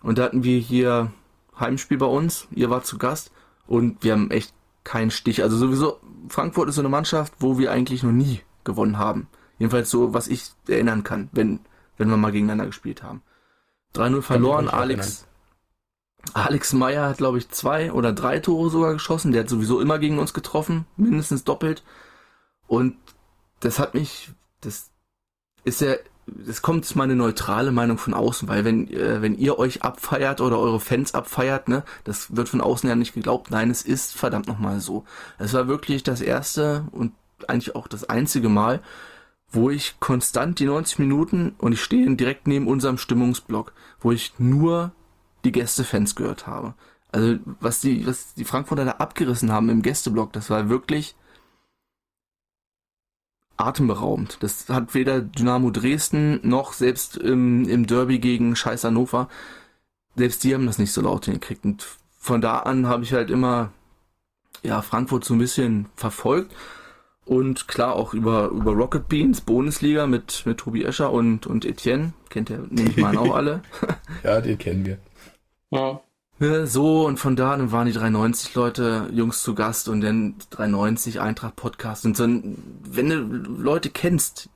Und 0.00 0.16
da 0.16 0.22
hatten 0.22 0.44
wir 0.44 0.58
hier 0.58 1.12
Heimspiel 1.60 1.98
bei 1.98 2.06
uns, 2.06 2.48
ihr 2.52 2.70
wart 2.70 2.86
zu 2.86 2.96
Gast 2.96 3.32
und 3.66 4.02
wir 4.02 4.14
haben 4.14 4.30
echt 4.30 4.54
keinen 4.82 5.10
Stich. 5.10 5.42
Also 5.42 5.58
sowieso, 5.58 6.00
Frankfurt 6.28 6.70
ist 6.70 6.76
so 6.76 6.80
eine 6.80 6.88
Mannschaft, 6.88 7.34
wo 7.38 7.58
wir 7.58 7.70
eigentlich 7.70 8.02
noch 8.02 8.12
nie 8.12 8.40
gewonnen 8.64 8.96
haben. 8.96 9.28
Jedenfalls 9.58 9.90
so, 9.90 10.14
was 10.14 10.26
ich 10.26 10.52
erinnern 10.66 11.04
kann, 11.04 11.28
wenn, 11.32 11.60
wenn 11.98 12.08
wir 12.08 12.16
mal 12.16 12.32
gegeneinander 12.32 12.64
gespielt 12.64 13.02
haben. 13.02 13.20
3-0 13.94 14.22
verloren, 14.22 14.70
Alex. 14.70 15.26
Alex 16.34 16.72
Meyer 16.72 17.08
hat, 17.08 17.18
glaube 17.18 17.38
ich, 17.38 17.48
zwei 17.50 17.92
oder 17.92 18.12
drei 18.12 18.38
Tore 18.38 18.70
sogar 18.70 18.92
geschossen. 18.94 19.32
Der 19.32 19.42
hat 19.42 19.50
sowieso 19.50 19.80
immer 19.80 19.98
gegen 19.98 20.18
uns 20.18 20.32
getroffen, 20.34 20.86
mindestens 20.96 21.44
doppelt. 21.44 21.82
Und 22.66 22.96
das 23.60 23.78
hat 23.78 23.94
mich, 23.94 24.30
das 24.60 24.90
ist 25.64 25.80
ja 25.80 25.94
es 26.48 26.62
kommt 26.62 26.94
meine 26.96 27.16
neutrale 27.16 27.72
Meinung 27.72 27.98
von 27.98 28.14
außen, 28.14 28.48
weil 28.48 28.64
wenn, 28.64 28.88
äh, 28.88 29.22
wenn 29.22 29.36
ihr 29.36 29.58
euch 29.58 29.82
abfeiert 29.82 30.40
oder 30.40 30.58
eure 30.58 30.80
Fans 30.80 31.14
abfeiert, 31.14 31.68
ne, 31.68 31.84
das 32.04 32.36
wird 32.36 32.48
von 32.48 32.60
außen 32.60 32.88
ja 32.88 32.94
nicht 32.94 33.14
geglaubt. 33.14 33.50
Nein, 33.50 33.70
es 33.70 33.82
ist 33.82 34.14
verdammt 34.14 34.46
nochmal 34.46 34.80
so. 34.80 35.04
Es 35.38 35.52
war 35.52 35.66
wirklich 35.66 36.02
das 36.02 36.20
erste 36.20 36.86
und 36.92 37.12
eigentlich 37.48 37.74
auch 37.74 37.88
das 37.88 38.08
einzige 38.08 38.48
Mal, 38.48 38.80
wo 39.50 39.68
ich 39.68 39.96
konstant 40.00 40.60
die 40.60 40.66
90 40.66 41.00
Minuten 41.00 41.54
und 41.58 41.72
ich 41.72 41.82
stehe 41.82 42.08
direkt 42.14 42.46
neben 42.46 42.68
unserem 42.68 42.98
Stimmungsblock, 42.98 43.72
wo 44.00 44.12
ich 44.12 44.32
nur 44.38 44.92
die 45.44 45.52
Gästefans 45.52 46.14
gehört 46.14 46.46
habe. 46.46 46.74
Also 47.10 47.38
was 47.60 47.80
die, 47.80 48.06
was 48.06 48.34
die 48.34 48.44
Frankfurter 48.44 48.84
da 48.84 48.92
abgerissen 48.92 49.52
haben 49.52 49.68
im 49.68 49.82
Gästeblock, 49.82 50.32
das 50.32 50.50
war 50.50 50.68
wirklich 50.68 51.14
atemberaubend. 53.56 54.38
Das 54.40 54.68
hat 54.68 54.94
weder 54.94 55.20
Dynamo 55.20 55.70
Dresden 55.70 56.40
noch 56.42 56.72
selbst 56.72 57.16
im, 57.16 57.68
im 57.68 57.86
Derby 57.86 58.18
gegen 58.18 58.56
Scheiß 58.56 58.84
Hannover, 58.84 59.28
selbst 60.16 60.44
die 60.44 60.54
haben 60.54 60.66
das 60.66 60.78
nicht 60.78 60.92
so 60.92 61.00
laut 61.00 61.26
hingekriegt. 61.26 61.64
Und 61.64 61.86
von 62.18 62.40
da 62.40 62.60
an 62.60 62.86
habe 62.86 63.04
ich 63.04 63.12
halt 63.12 63.30
immer 63.30 63.72
ja, 64.62 64.82
Frankfurt 64.82 65.24
so 65.24 65.34
ein 65.34 65.38
bisschen 65.38 65.86
verfolgt. 65.96 66.54
Und 67.24 67.68
klar 67.68 67.94
auch 67.94 68.14
über, 68.14 68.48
über 68.48 68.72
Rocket 68.72 69.08
Beans, 69.08 69.40
Bundesliga 69.40 70.06
mit, 70.08 70.42
mit 70.44 70.58
Tobi 70.58 70.82
Escher 70.82 71.12
und, 71.12 71.46
und 71.46 71.64
Etienne. 71.64 72.14
Kennt 72.30 72.50
ihr, 72.50 72.66
nehme 72.68 72.90
ich 72.90 72.96
mal 72.96 73.16
auch 73.16 73.34
alle. 73.34 73.62
ja, 74.24 74.40
den 74.40 74.58
kennen 74.58 74.84
wir. 74.84 74.98
Ja. 75.72 76.00
So, 76.64 77.06
und 77.06 77.18
von 77.18 77.36
da 77.36 77.56
dann 77.56 77.70
waren 77.70 77.86
die 77.86 77.92
390 77.92 78.54
Leute, 78.54 79.08
Jungs 79.12 79.42
zu 79.42 79.54
Gast 79.54 79.88
und 79.88 80.00
dann 80.00 80.34
390 80.50 81.20
Eintracht 81.20 81.56
Podcast. 81.56 82.04
Und 82.04 82.16
so, 82.16 82.24
wenn 82.24 83.08
du 83.08 83.16
Leute 83.16 83.90
kennst, 83.90 84.48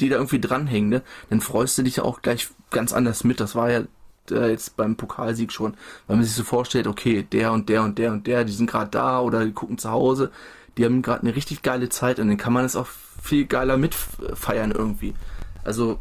die 0.00 0.08
da 0.08 0.16
irgendwie 0.16 0.40
dranhängen, 0.40 0.88
ne, 0.88 1.02
dann 1.28 1.40
freust 1.40 1.76
du 1.76 1.82
dich 1.82 1.96
ja 1.96 2.02
auch 2.02 2.22
gleich 2.22 2.48
ganz 2.70 2.92
anders 2.92 3.24
mit. 3.24 3.40
Das 3.40 3.54
war 3.54 3.70
ja 3.70 3.82
äh, 4.30 4.50
jetzt 4.50 4.76
beim 4.76 4.96
Pokalsieg 4.96 5.52
schon, 5.52 5.76
weil 6.06 6.16
man 6.16 6.24
sich 6.24 6.34
so 6.34 6.44
vorstellt, 6.44 6.86
okay, 6.86 7.22
der 7.22 7.52
und 7.52 7.68
der 7.68 7.82
und 7.82 7.98
der 7.98 8.12
und 8.12 8.26
der, 8.26 8.44
die 8.44 8.52
sind 8.52 8.70
gerade 8.70 8.90
da 8.90 9.20
oder 9.20 9.44
die 9.44 9.52
gucken 9.52 9.76
zu 9.76 9.90
Hause, 9.90 10.30
die 10.78 10.84
haben 10.84 11.02
gerade 11.02 11.22
eine 11.22 11.36
richtig 11.36 11.62
geile 11.62 11.90
Zeit 11.90 12.18
und 12.18 12.28
dann 12.28 12.38
kann 12.38 12.54
man 12.54 12.64
es 12.64 12.74
auch 12.74 12.88
viel 13.22 13.44
geiler 13.44 13.76
mitfeiern 13.76 14.72
irgendwie. 14.72 15.14
Also, 15.62 16.00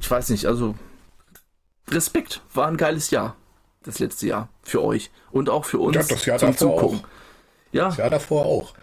ich 0.00 0.10
weiß 0.10 0.30
nicht, 0.30 0.46
also 0.46 0.76
Respekt, 1.90 2.40
war 2.54 2.68
ein 2.68 2.76
geiles 2.76 3.10
Jahr, 3.10 3.36
das 3.84 3.98
letzte 3.98 4.26
Jahr 4.26 4.48
für 4.62 4.82
euch 4.82 5.10
und 5.30 5.48
auch 5.48 5.64
für 5.64 5.78
uns 5.78 5.96
ja, 5.96 6.02
das 6.02 6.26
Jahr 6.26 6.38
zum 6.38 6.56
Zugucken. 6.56 7.00
Auch. 7.00 7.08
Ja. 7.72 7.88
Das 7.88 7.96
Jahr 7.98 8.10
davor 8.10 8.46
auch. 8.46 8.74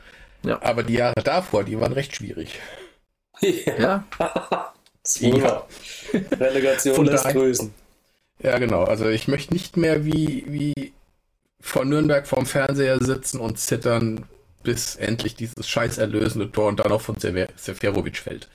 Ja. 0.43 0.61
Aber 0.61 0.83
die 0.83 0.95
Jahre 0.95 1.21
davor, 1.23 1.63
die 1.63 1.79
waren 1.79 1.93
recht 1.93 2.15
schwierig. 2.15 2.59
Ja. 3.41 4.03
ja. 5.19 5.67
Relegation 6.39 7.05
des 7.05 7.23
Größen. 7.23 7.73
Ja, 8.39 8.57
genau. 8.59 8.83
Also 8.83 9.07
ich 9.09 9.27
möchte 9.27 9.53
nicht 9.53 9.77
mehr 9.77 10.05
wie, 10.05 10.45
wie 10.47 10.93
vor 11.59 11.85
Nürnberg 11.85 12.27
vorm 12.27 12.45
Fernseher 12.45 13.03
sitzen 13.03 13.39
und 13.39 13.59
zittern, 13.59 14.25
bis 14.63 14.95
endlich 14.95 15.35
dieses 15.35 15.67
scheiß 15.67 15.97
erlösende 15.97 16.51
Tor 16.51 16.67
und 16.67 16.79
dann 16.79 16.91
auch 16.91 17.01
von 17.01 17.17
Seferovic 17.19 18.17
fällt. 18.17 18.47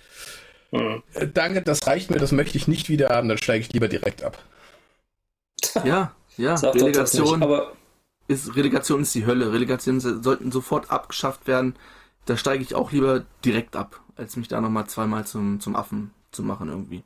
Mhm. 0.70 1.02
Äh, 1.14 1.28
danke, 1.32 1.62
das 1.62 1.86
reicht 1.86 2.10
mir, 2.10 2.18
das 2.18 2.32
möchte 2.32 2.56
ich 2.58 2.68
nicht 2.68 2.88
wieder 2.88 3.08
haben, 3.08 3.28
dann 3.28 3.38
steige 3.38 3.60
ich 3.60 3.72
lieber 3.72 3.88
direkt 3.88 4.22
ab. 4.22 4.38
Ja, 5.84 6.14
ja, 6.36 6.54
Relegation, 6.54 7.42
aber 7.42 7.72
ist, 8.28 8.56
Relegation 8.56 9.02
ist 9.02 9.14
die 9.14 9.26
Hölle. 9.26 9.52
Relegation 9.52 10.00
sollten 10.00 10.50
sofort 10.50 10.90
abgeschafft 10.90 11.46
werden. 11.46 11.76
Da 12.24 12.36
steige 12.36 12.62
ich 12.62 12.74
auch 12.74 12.92
lieber 12.92 13.24
direkt 13.44 13.76
ab, 13.76 14.00
als 14.16 14.36
mich 14.36 14.48
da 14.48 14.60
nochmal 14.60 14.86
zweimal 14.86 15.26
zum, 15.26 15.60
zum 15.60 15.76
Affen 15.76 16.10
zu 16.32 16.42
machen 16.42 16.68
irgendwie. 16.68 17.02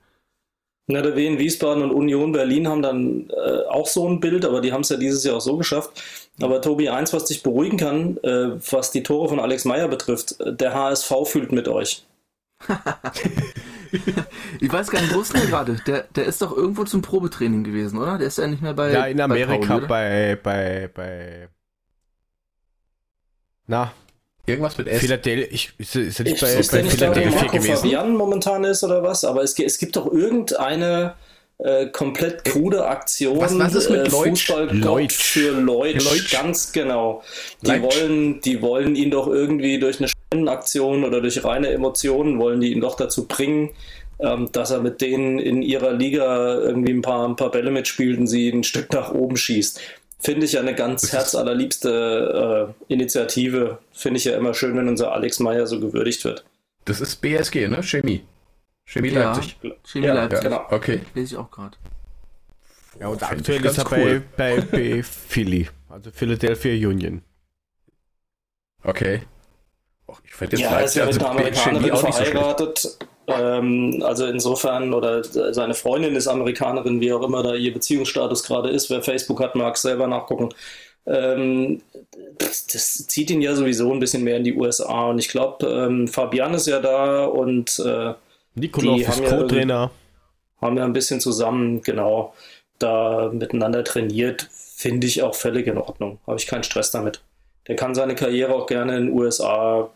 Na, 0.86 1.02
der 1.02 1.14
WN 1.14 1.38
Wiesbaden 1.38 1.84
und 1.84 1.92
Union 1.92 2.32
Berlin 2.32 2.66
haben 2.66 2.82
dann 2.82 3.30
äh, 3.30 3.64
auch 3.68 3.86
so 3.86 4.08
ein 4.08 4.18
Bild, 4.18 4.44
aber 4.44 4.60
die 4.60 4.72
haben 4.72 4.80
es 4.80 4.88
ja 4.88 4.96
dieses 4.96 5.22
Jahr 5.22 5.36
auch 5.36 5.40
so 5.40 5.56
geschafft. 5.56 6.02
Aber 6.40 6.60
Tobi, 6.60 6.88
eins, 6.88 7.12
was 7.12 7.26
dich 7.26 7.42
beruhigen 7.42 7.76
kann, 7.76 8.16
äh, 8.24 8.58
was 8.70 8.90
die 8.90 9.02
Tore 9.02 9.28
von 9.28 9.38
Alex 9.38 9.64
Meyer 9.64 9.88
betrifft, 9.88 10.36
der 10.40 10.74
HSV 10.74 11.12
fühlt 11.26 11.52
mit 11.52 11.68
euch. 11.68 12.04
ich 14.60 14.72
weiß 14.72 14.90
gar 14.90 15.00
nicht, 15.00 15.14
wo 15.14 15.20
ist 15.20 15.34
der 15.34 15.46
gerade? 15.46 15.76
Der, 15.86 16.04
der 16.14 16.24
ist 16.24 16.42
doch 16.42 16.56
irgendwo 16.56 16.84
zum 16.84 17.02
Probetraining 17.02 17.64
gewesen, 17.64 17.98
oder? 17.98 18.18
Der 18.18 18.28
ist 18.28 18.38
ja 18.38 18.46
nicht 18.46 18.62
mehr 18.62 18.74
bei. 18.74 18.92
Ja, 18.92 19.06
in 19.06 19.20
Amerika 19.20 19.78
bei, 19.78 20.36
bei, 20.36 20.36
bei, 20.42 20.90
bei. 20.92 21.48
Na, 23.66 23.92
Irgendwas 24.46 24.78
mit 24.78 24.88
S. 24.88 25.00
Philadelphia, 25.00 25.46
ich, 25.50 25.72
ist, 25.78 25.94
ist 25.94 26.18
er 26.18 26.24
nicht 26.24 26.34
ich 26.34 26.40
bei, 26.40 26.76
bei 26.76 26.82
nicht 26.82 26.92
Philadelphia 26.94 27.40
da, 27.42 27.46
gewesen? 27.46 27.76
Fabian 27.76 28.16
momentan 28.16 28.64
ist 28.64 28.82
oder 28.82 29.02
was, 29.02 29.24
aber 29.24 29.42
es, 29.42 29.56
es 29.58 29.78
gibt 29.78 29.96
doch 29.96 30.10
irgendeine 30.10 31.14
äh, 31.58 31.86
komplett 31.86 32.44
krude 32.44 32.86
Aktion. 32.86 33.38
Was, 33.38 33.56
was 33.58 33.74
ist 33.74 33.90
mit 33.90 34.06
äh, 34.06 34.10
Fußball 34.10 34.76
Leutsch. 34.76 35.14
für 35.14 35.52
Leutsch, 35.52 36.04
Leutsch, 36.04 36.32
ganz 36.32 36.72
genau. 36.72 37.22
Die 37.60 37.82
wollen, 37.82 38.40
die 38.40 38.60
wollen 38.62 38.96
ihn 38.96 39.10
doch 39.10 39.28
irgendwie 39.28 39.78
durch 39.78 40.00
eine 40.00 40.08
Spendenaktion 40.30 41.02
oder 41.02 41.20
durch 41.20 41.42
reine 41.44 41.70
Emotionen 41.70 42.38
wollen 42.38 42.60
die 42.60 42.72
ihn 42.72 42.80
doch 42.80 42.96
dazu 42.96 43.26
bringen, 43.26 43.70
ähm, 44.20 44.48
dass 44.52 44.70
er 44.70 44.80
mit 44.80 45.00
denen 45.00 45.40
in 45.40 45.60
ihrer 45.60 45.92
Liga 45.92 46.54
irgendwie 46.54 46.92
ein 46.92 47.02
paar, 47.02 47.26
ein 47.26 47.34
paar 47.34 47.50
Bälle 47.50 47.72
mitspielt 47.72 48.16
und 48.16 48.28
sie 48.28 48.48
ein 48.48 48.62
Stück 48.62 48.92
nach 48.92 49.10
oben 49.10 49.36
schießt. 49.36 49.80
Finde 50.20 50.46
ich 50.46 50.52
ja 50.52 50.60
eine 50.60 50.74
ganz 50.76 51.12
herzallerliebste 51.12 52.74
äh, 52.88 52.92
Initiative. 52.92 53.78
Finde 53.92 54.18
ich 54.18 54.24
ja 54.24 54.36
immer 54.36 54.54
schön, 54.54 54.76
wenn 54.76 54.86
unser 54.86 55.12
Alex 55.12 55.40
Meyer 55.40 55.66
so 55.66 55.80
gewürdigt 55.80 56.24
wird. 56.24 56.44
Das 56.84 57.00
ist 57.00 57.16
BSG, 57.16 57.66
ne? 57.66 57.82
Chemie. 57.82 58.22
Chemie 58.84 59.08
ja, 59.08 59.32
Leipzig. 59.32 59.56
Chemie 59.84 60.06
ja, 60.06 60.14
Leipzig. 60.14 60.42
Genau. 60.42 60.64
Okay. 60.70 61.00
Lese 61.14 61.34
ich 61.34 61.40
auch 61.40 61.50
gerade. 61.50 61.76
Ja, 63.00 63.08
und 63.08 63.22
aktuell 63.22 63.64
ist 63.64 63.78
er 63.78 63.90
cool. 63.90 64.22
bei, 64.36 64.60
bei, 64.60 64.60
bei 64.60 65.02
Philly, 65.02 65.68
also 65.88 66.10
Philadelphia 66.12 66.88
Union. 66.88 67.22
Okay. 68.84 69.22
Ich 70.30 70.36
fände 70.36 70.56
jetzt 70.56 70.70
ja, 70.70 70.78
er 70.78 70.84
ist 70.84 70.94
ja 70.94 71.06
mit 71.06 71.18
einer 71.18 71.30
Amerikanerin 71.30 71.96
verheiratet. 71.96 72.78
So 72.78 72.90
ähm, 73.26 74.02
also 74.04 74.26
insofern, 74.26 74.94
oder 74.94 75.24
seine 75.24 75.74
Freundin 75.74 76.14
ist 76.14 76.28
Amerikanerin, 76.28 77.00
wie 77.00 77.12
auch 77.12 77.22
immer 77.22 77.42
da 77.42 77.54
ihr 77.54 77.72
Beziehungsstatus 77.72 78.44
gerade 78.44 78.70
ist. 78.70 78.90
Wer 78.90 79.02
Facebook 79.02 79.40
hat, 79.40 79.56
mag 79.56 79.76
selber 79.76 80.06
nachgucken. 80.06 80.50
Ähm, 81.06 81.82
das, 82.38 82.66
das, 82.68 83.06
zieht 83.08 83.30
ihn 83.30 83.42
ja 83.42 83.54
sowieso 83.56 83.92
ein 83.92 83.98
bisschen 83.98 84.22
mehr 84.22 84.36
in 84.36 84.44
die 84.44 84.54
USA. 84.54 85.10
Und 85.10 85.18
ich 85.18 85.28
glaube, 85.28 85.66
ähm, 85.66 86.06
Fabian 86.06 86.54
ist 86.54 86.68
ja 86.68 86.78
da 86.78 87.24
und 87.24 87.82
äh, 87.84 88.14
Nikolov 88.54 89.00
ist 89.00 89.24
Co-Trainer. 89.24 89.90
Ja, 90.60 90.66
haben 90.66 90.76
ja 90.76 90.84
ein 90.84 90.92
bisschen 90.92 91.20
zusammen, 91.20 91.82
genau, 91.82 92.34
da 92.78 93.30
miteinander 93.32 93.82
trainiert. 93.82 94.48
Finde 94.52 95.08
ich 95.08 95.22
auch 95.22 95.34
völlig 95.34 95.66
in 95.66 95.76
Ordnung. 95.76 96.20
Habe 96.26 96.38
ich 96.38 96.46
keinen 96.46 96.62
Stress 96.62 96.90
damit. 96.92 97.20
Der 97.70 97.76
kann 97.76 97.94
seine 97.94 98.16
Karriere 98.16 98.52
auch 98.52 98.66
gerne 98.66 98.96
in 98.96 99.06
den 99.06 99.14
USA 99.16 99.90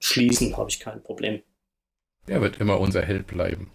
schließen, 0.00 0.56
habe 0.56 0.68
ich 0.68 0.80
kein 0.80 1.00
Problem. 1.00 1.42
Der 2.26 2.40
wird 2.40 2.60
immer 2.60 2.80
unser 2.80 3.02
Held 3.02 3.28
bleiben. 3.28 3.70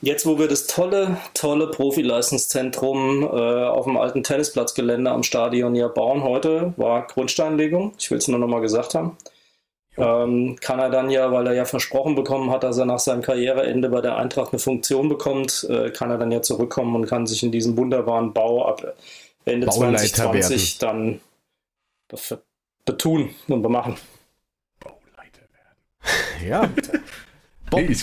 Jetzt, 0.00 0.24
wo 0.24 0.38
wir 0.38 0.48
das 0.48 0.66
tolle, 0.66 1.18
tolle 1.34 1.70
Profileistungszentrum 1.70 3.24
äh, 3.24 3.26
auf 3.26 3.84
dem 3.84 3.98
alten 3.98 4.22
Tennisplatzgelände 4.22 5.10
am 5.10 5.22
Stadion 5.22 5.74
ja 5.74 5.88
bauen 5.88 6.22
heute, 6.22 6.72
war 6.78 7.06
Grundsteinlegung. 7.06 7.92
Ich 7.98 8.10
will 8.10 8.16
es 8.16 8.26
nur 8.26 8.38
nochmal 8.38 8.62
gesagt 8.62 8.94
haben. 8.94 9.18
Ähm, 9.98 10.56
kann 10.62 10.78
er 10.78 10.88
dann 10.88 11.10
ja, 11.10 11.30
weil 11.30 11.46
er 11.46 11.52
ja 11.52 11.66
versprochen 11.66 12.14
bekommen 12.14 12.50
hat, 12.50 12.62
dass 12.62 12.78
er 12.78 12.86
nach 12.86 13.00
seinem 13.00 13.20
Karriereende 13.20 13.90
bei 13.90 14.00
der 14.00 14.16
Eintracht 14.16 14.54
eine 14.54 14.60
Funktion 14.60 15.10
bekommt, 15.10 15.66
äh, 15.68 15.90
kann 15.90 16.10
er 16.10 16.16
dann 16.16 16.32
ja 16.32 16.40
zurückkommen 16.40 16.96
und 16.96 17.04
kann 17.04 17.26
sich 17.26 17.42
in 17.42 17.52
diesem 17.52 17.76
wunderbaren 17.76 18.32
Bau 18.32 18.66
ab 18.66 18.94
Ende 19.44 19.66
Bauleiter 19.66 19.98
2020 19.98 20.80
werden. 20.80 21.20
dann 21.20 21.20
betun 22.84 23.34
und 23.48 23.62
bemachen. 23.62 23.96
Bauleiter 24.80 25.42
werden. 26.40 26.48
Ja. 26.48 26.70
Bob 27.70 27.80
ich 27.80 28.02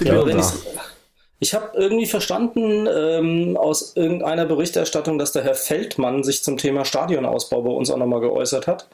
ich 1.44 1.56
habe 1.56 1.72
irgendwie 1.74 2.06
verstanden 2.06 2.88
ähm, 2.88 3.58
aus 3.58 3.96
irgendeiner 3.96 4.46
Berichterstattung, 4.46 5.18
dass 5.18 5.32
der 5.32 5.44
Herr 5.44 5.56
Feldmann 5.56 6.24
sich 6.24 6.44
zum 6.44 6.58
Thema 6.58 6.86
Stadionausbau 6.86 7.64
bei 7.64 7.72
uns 7.72 7.90
auch 7.90 7.98
nochmal 7.98 8.20
geäußert 8.20 8.68
hat 8.68 8.88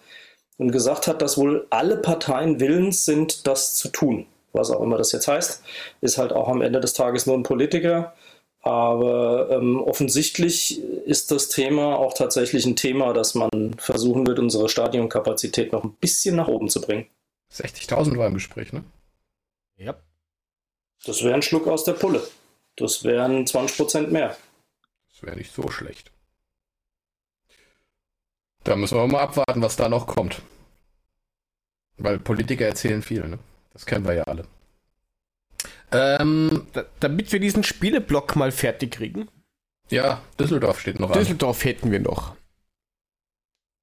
und 0.57 0.71
gesagt 0.71 1.07
hat, 1.07 1.21
dass 1.21 1.37
wohl 1.37 1.67
alle 1.71 1.97
Parteien 1.97 2.61
willens 2.61 3.03
sind, 3.03 3.47
das 3.47 3.75
zu 3.75 3.89
tun. 3.89 4.27
Was 4.53 4.71
auch 4.71 4.81
immer 4.81 4.97
das 4.97 5.11
jetzt 5.11 5.27
heißt, 5.27 5.61
ist 5.99 6.17
halt 6.17 6.31
auch 6.31 6.47
am 6.47 6.61
Ende 6.61 6.79
des 6.79 6.93
Tages 6.93 7.25
nur 7.25 7.35
ein 7.35 7.43
Politiker. 7.43 8.13
Aber 8.61 9.49
ähm, 9.51 9.79
offensichtlich 9.79 10.81
ist 10.81 11.31
das 11.31 11.49
Thema 11.49 11.95
auch 11.97 12.13
tatsächlich 12.13 12.65
ein 12.65 12.75
Thema, 12.75 13.13
dass 13.13 13.35
man 13.35 13.75
versuchen 13.77 14.27
wird, 14.27 14.39
unsere 14.39 14.67
Stadionkapazität 14.67 15.71
noch 15.71 15.83
ein 15.83 15.93
bisschen 15.93 16.35
nach 16.35 16.47
oben 16.47 16.69
zu 16.69 16.81
bringen. 16.81 17.07
60.000 17.53 18.17
war 18.17 18.27
im 18.27 18.33
Gespräch, 18.33 18.73
ne? 18.73 18.83
Ja. 19.77 19.95
Das 21.05 21.23
wäre 21.23 21.35
ein 21.35 21.43
Schluck 21.43 21.67
aus 21.67 21.83
der 21.83 21.93
Pulle. 21.93 22.21
Das 22.75 23.03
wären 23.03 23.45
20% 23.45 24.07
mehr. 24.07 24.35
Das 25.11 25.23
wäre 25.23 25.37
nicht 25.37 25.53
so 25.53 25.69
schlecht. 25.69 26.11
Da 28.63 28.75
müssen 28.75 28.97
wir 28.97 29.07
mal 29.07 29.21
abwarten, 29.21 29.61
was 29.61 29.77
da 29.77 29.87
noch 29.87 30.07
kommt. 30.07 30.41
Weil 31.97 32.19
Politiker 32.19 32.65
erzählen 32.65 33.01
viel, 33.01 33.27
ne? 33.27 33.39
Das 33.71 33.85
kennen 33.85 34.05
wir 34.05 34.13
ja 34.13 34.23
alle. 34.23 34.45
Ähm, 35.91 36.67
da, 36.73 36.85
damit 36.99 37.31
wir 37.31 37.39
diesen 37.39 37.63
Spieleblock 37.63 38.35
mal 38.35 38.51
fertig 38.51 38.91
kriegen. 38.91 39.29
Ja, 39.89 40.21
Düsseldorf 40.39 40.81
steht 40.81 40.99
noch 40.99 41.11
Düsseldorf 41.11 41.61
an. 41.61 41.67
hätten 41.67 41.91
wir 41.91 41.99
noch. 41.99 42.35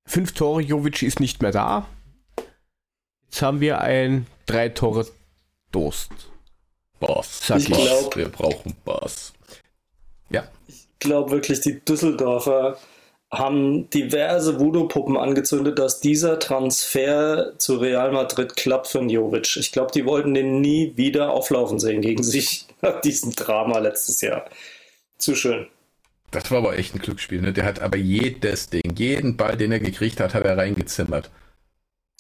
Fünf 0.06 0.32
Tore, 0.32 0.60
Jovic 0.60 1.02
ist 1.02 1.18
nicht 1.20 1.40
mehr 1.40 1.52
da. 1.52 1.88
Jetzt 3.24 3.40
haben 3.40 3.60
wir 3.60 3.80
ein 3.80 4.26
drei 4.46 4.68
Tore 4.68 5.06
Dost. 5.72 6.12
Boss. 7.00 7.46
Sag 7.46 7.58
ich 7.58 7.66
glaube, 7.66 8.16
wir 8.16 8.28
brauchen 8.28 8.76
Boss. 8.84 9.32
Ja. 10.30 10.46
Ich 10.68 10.86
glaube 10.98 11.30
wirklich, 11.32 11.60
die 11.60 11.80
Düsseldorfer 11.80 12.78
haben 13.38 13.88
diverse 13.90 14.58
Voodoo-Puppen 14.58 15.16
angezündet, 15.16 15.78
dass 15.78 16.00
dieser 16.00 16.38
Transfer 16.38 17.52
zu 17.58 17.76
Real 17.76 18.12
Madrid 18.12 18.56
klappt 18.56 18.88
für 18.88 19.02
Jovic. 19.02 19.56
Ich 19.56 19.72
glaube, 19.72 19.92
die 19.92 20.04
wollten 20.04 20.34
den 20.34 20.60
nie 20.60 20.92
wieder 20.96 21.30
auflaufen 21.30 21.78
sehen 21.78 22.00
gegen 22.00 22.22
sich 22.24 22.66
nach 22.82 23.00
diesem 23.00 23.32
Drama 23.32 23.78
letztes 23.78 24.20
Jahr. 24.20 24.44
Zu 25.18 25.34
schön. 25.34 25.66
Das 26.30 26.50
war 26.50 26.58
aber 26.58 26.76
echt 26.76 26.94
ein 26.94 26.98
Glücksspiel. 26.98 27.40
Ne? 27.40 27.52
Der 27.52 27.64
hat 27.64 27.80
aber 27.80 27.96
jedes 27.96 28.68
Ding, 28.68 28.94
jeden 28.96 29.36
Ball, 29.36 29.56
den 29.56 29.70
er 29.70 29.78
gekriegt 29.78 30.18
hat, 30.20 30.34
hat 30.34 30.44
er 30.44 30.56
reingezimmert. 30.56 31.30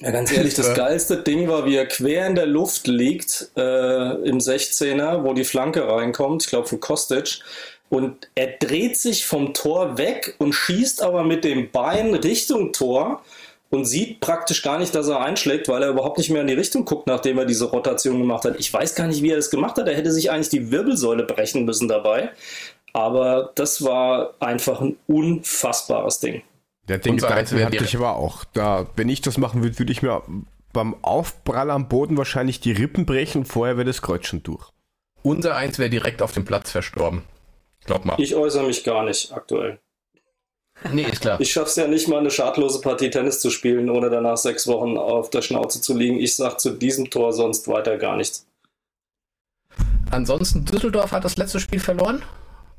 Ja, 0.00 0.10
ganz 0.10 0.32
ehrlich, 0.32 0.54
das 0.54 0.74
geilste 0.74 1.22
Ding 1.22 1.48
war, 1.48 1.66
wie 1.66 1.76
er 1.76 1.86
quer 1.86 2.26
in 2.26 2.34
der 2.34 2.46
Luft 2.46 2.88
liegt 2.88 3.50
äh, 3.56 4.14
im 4.28 4.38
16er, 4.38 5.22
wo 5.22 5.34
die 5.34 5.44
Flanke 5.44 5.86
reinkommt, 5.86 6.42
ich 6.42 6.48
glaube 6.48 6.66
von 6.66 6.80
Kostic. 6.80 7.40
Und 7.88 8.28
er 8.34 8.48
dreht 8.58 8.96
sich 8.96 9.26
vom 9.26 9.54
Tor 9.54 9.98
weg 9.98 10.34
und 10.38 10.52
schießt 10.52 11.02
aber 11.02 11.22
mit 11.22 11.44
dem 11.44 11.70
Bein 11.70 12.14
Richtung 12.14 12.72
Tor 12.72 13.22
und 13.70 13.84
sieht 13.84 14.20
praktisch 14.20 14.62
gar 14.62 14.78
nicht, 14.78 14.94
dass 14.94 15.08
er 15.08 15.20
einschlägt, 15.20 15.68
weil 15.68 15.82
er 15.82 15.90
überhaupt 15.90 16.18
nicht 16.18 16.30
mehr 16.30 16.40
in 16.40 16.46
die 16.46 16.54
Richtung 16.54 16.84
guckt, 16.84 17.06
nachdem 17.06 17.38
er 17.38 17.44
diese 17.44 17.66
Rotation 17.66 18.18
gemacht 18.18 18.44
hat. 18.44 18.58
Ich 18.58 18.72
weiß 18.72 18.94
gar 18.94 19.06
nicht, 19.06 19.22
wie 19.22 19.30
er 19.30 19.36
das 19.36 19.50
gemacht 19.50 19.76
hat. 19.76 19.88
Er 19.88 19.96
hätte 19.96 20.12
sich 20.12 20.30
eigentlich 20.30 20.48
die 20.48 20.70
Wirbelsäule 20.70 21.24
brechen 21.24 21.64
müssen 21.64 21.88
dabei. 21.88 22.30
Aber 22.92 23.50
das 23.56 23.82
war 23.82 24.34
einfach 24.38 24.80
ein 24.80 24.96
unfassbares 25.08 26.20
Ding. 26.20 26.42
Der 26.88 26.98
Ding 26.98 27.16
Gedanken 27.16 27.64
hatte 27.64 27.84
ich 27.84 27.96
aber 27.96 28.16
auch. 28.16 28.44
Da, 28.52 28.86
wenn 28.96 29.08
ich 29.08 29.20
das 29.20 29.38
machen 29.38 29.62
würde, 29.62 29.78
würde 29.78 29.90
ich 29.90 30.02
mir 30.02 30.22
beim 30.72 30.94
Aufprall 31.02 31.70
am 31.70 31.88
Boden 31.88 32.16
wahrscheinlich 32.16 32.60
die 32.60 32.72
Rippen 32.72 33.06
brechen 33.06 33.44
vorher 33.44 33.76
wäre 33.76 33.86
das 33.86 34.02
Kreuz 34.02 34.26
schon 34.26 34.42
durch. 34.42 34.68
Unser 35.22 35.56
Eins 35.56 35.78
wäre 35.78 35.90
direkt 35.90 36.22
auf 36.22 36.32
dem 36.32 36.44
Platz 36.44 36.70
verstorben. 36.70 37.22
Glaub 37.84 38.04
mal. 38.04 38.16
Ich 38.18 38.34
äußere 38.34 38.64
mich 38.64 38.84
gar 38.84 39.04
nicht 39.04 39.32
aktuell. 39.32 39.78
Nee, 40.92 41.04
ist 41.04 41.20
klar. 41.20 41.40
Ich 41.40 41.52
schaff's 41.52 41.76
ja 41.76 41.86
nicht 41.86 42.08
mal 42.08 42.18
eine 42.18 42.30
schadlose 42.30 42.80
Partie 42.80 43.10
Tennis 43.10 43.40
zu 43.40 43.50
spielen, 43.50 43.88
ohne 43.88 44.10
danach 44.10 44.36
sechs 44.36 44.66
Wochen 44.66 44.98
auf 44.98 45.30
der 45.30 45.42
Schnauze 45.42 45.80
zu 45.80 45.96
liegen. 45.96 46.18
Ich 46.18 46.34
sag 46.34 46.60
zu 46.60 46.70
diesem 46.70 47.10
Tor 47.10 47.32
sonst 47.32 47.68
weiter 47.68 47.96
gar 47.96 48.16
nichts. 48.16 48.46
Ansonsten, 50.10 50.64
Düsseldorf 50.64 51.12
hat 51.12 51.24
das 51.24 51.36
letzte 51.36 51.60
Spiel 51.60 51.80
verloren. 51.80 52.22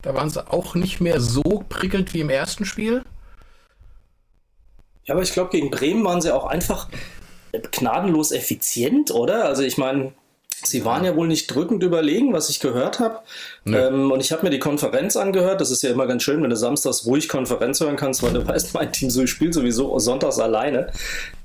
Da 0.01 0.13
waren 0.13 0.29
sie 0.29 0.47
auch 0.51 0.75
nicht 0.75 1.01
mehr 1.01 1.19
so 1.19 1.65
prickelnd 1.67 2.13
wie 2.13 2.21
im 2.21 2.29
ersten 2.29 2.65
Spiel. 2.65 3.03
Ja, 5.05 5.13
aber 5.13 5.23
ich 5.23 5.33
glaube, 5.33 5.51
gegen 5.51 5.71
Bremen 5.71 6.03
waren 6.03 6.21
sie 6.21 6.33
auch 6.33 6.45
einfach 6.45 6.89
gnadenlos 7.71 8.31
effizient, 8.31 9.11
oder? 9.11 9.45
Also 9.45 9.63
ich 9.63 9.77
meine, 9.77 10.13
sie 10.68 10.86
waren 10.86 11.05
ja 11.05 11.16
wohl 11.16 11.28
nicht 11.28 11.47
drückend 11.47 11.84
überlegen, 11.84 12.34
was 12.34 12.49
ich 12.49 12.59
gehört 12.59 12.99
habe. 12.99 13.20
Nee. 13.63 13.78
Ähm, 13.78 14.11
und 14.11 14.20
ich 14.20 14.32
habe 14.32 14.43
mir 14.43 14.49
die 14.49 14.59
Konferenz 14.59 15.16
angehört. 15.16 15.61
Das 15.61 15.72
ist 15.72 15.84
ja 15.84 15.91
immer 15.91 16.07
ganz 16.07 16.24
schön, 16.24 16.41
wenn 16.43 16.49
du 16.49 16.55
samstags 16.55 17.05
ruhig 17.05 17.30
Konferenz 17.30 17.80
hören 17.82 17.95
kannst, 17.95 18.24
weil 18.24 18.34
du 18.34 18.47
weißt, 18.47 18.74
mein 18.74 18.91
Team 18.91 19.09
so 19.09 19.26
spielt 19.28 19.53
sowieso 19.53 19.97
sonntags 19.99 20.39
alleine. 20.39 20.91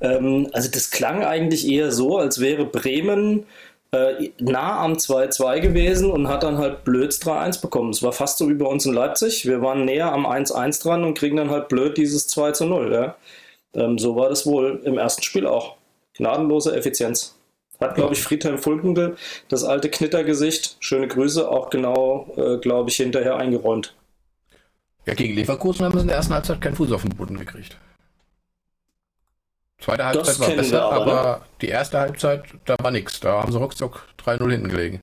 Ähm, 0.00 0.48
also 0.52 0.70
das 0.70 0.90
klang 0.90 1.24
eigentlich 1.24 1.68
eher 1.68 1.92
so, 1.92 2.18
als 2.18 2.40
wäre 2.40 2.64
Bremen 2.64 3.46
äh, 3.92 4.30
nah 4.38 4.80
am 4.80 4.94
2-2 4.94 5.60
gewesen 5.60 6.10
und 6.10 6.28
hat 6.28 6.42
dann 6.42 6.58
halt 6.58 6.84
blöd 6.84 7.10
3-1 7.12 7.60
bekommen. 7.60 7.90
Es 7.90 8.02
war 8.02 8.12
fast 8.12 8.38
so 8.38 8.48
wie 8.48 8.54
bei 8.54 8.66
uns 8.66 8.86
in 8.86 8.92
Leipzig. 8.92 9.46
Wir 9.46 9.62
waren 9.62 9.84
näher 9.84 10.12
am 10.12 10.26
1-1 10.26 10.82
dran 10.82 11.04
und 11.04 11.18
kriegen 11.18 11.36
dann 11.36 11.50
halt 11.50 11.68
blöd 11.68 11.96
dieses 11.96 12.28
2-0. 12.28 12.92
Ja? 12.92 13.16
Ähm, 13.74 13.98
so 13.98 14.16
war 14.16 14.28
das 14.28 14.46
wohl 14.46 14.80
im 14.84 14.98
ersten 14.98 15.22
Spiel 15.22 15.46
auch. 15.46 15.76
Gnadenlose 16.16 16.76
Effizienz. 16.76 17.34
Hat, 17.80 17.94
glaube 17.94 18.12
ich, 18.12 18.22
Friedhelm 18.22 18.58
Fulkendel, 18.58 19.16
das 19.48 19.64
alte 19.64 19.88
Knittergesicht, 19.88 20.76
schöne 20.80 21.08
Grüße, 21.08 21.48
auch 21.48 21.70
genau, 21.70 22.32
äh, 22.36 22.58
glaube 22.58 22.90
ich, 22.90 22.96
hinterher 22.96 23.36
eingeräumt. 23.36 23.94
Ja, 25.06 25.14
gegen 25.14 25.34
Leverkusen 25.34 25.86
haben 25.86 25.94
sie 25.94 26.02
in 26.02 26.08
der 26.08 26.16
ersten 26.16 26.34
Halbzeit 26.34 26.60
keinen 26.60 26.76
Fuß 26.76 26.92
auf 26.92 27.02
den 27.02 27.16
Boden 27.16 27.38
gekriegt. 27.38 27.78
Zweite 29.80 30.04
Halbzeit 30.04 30.26
das 30.26 30.40
war 30.40 30.50
besser, 30.50 30.82
aber, 30.82 31.12
aber 31.12 31.38
ne? 31.38 31.44
die 31.62 31.68
erste 31.68 31.98
Halbzeit, 31.98 32.44
da 32.66 32.76
war 32.82 32.90
nichts. 32.90 33.18
Da 33.20 33.42
haben 33.42 33.50
sie 33.50 33.58
ruckzuck 33.58 34.06
3-0 34.22 34.50
hinten 34.50 34.68
gelegen. 34.68 35.00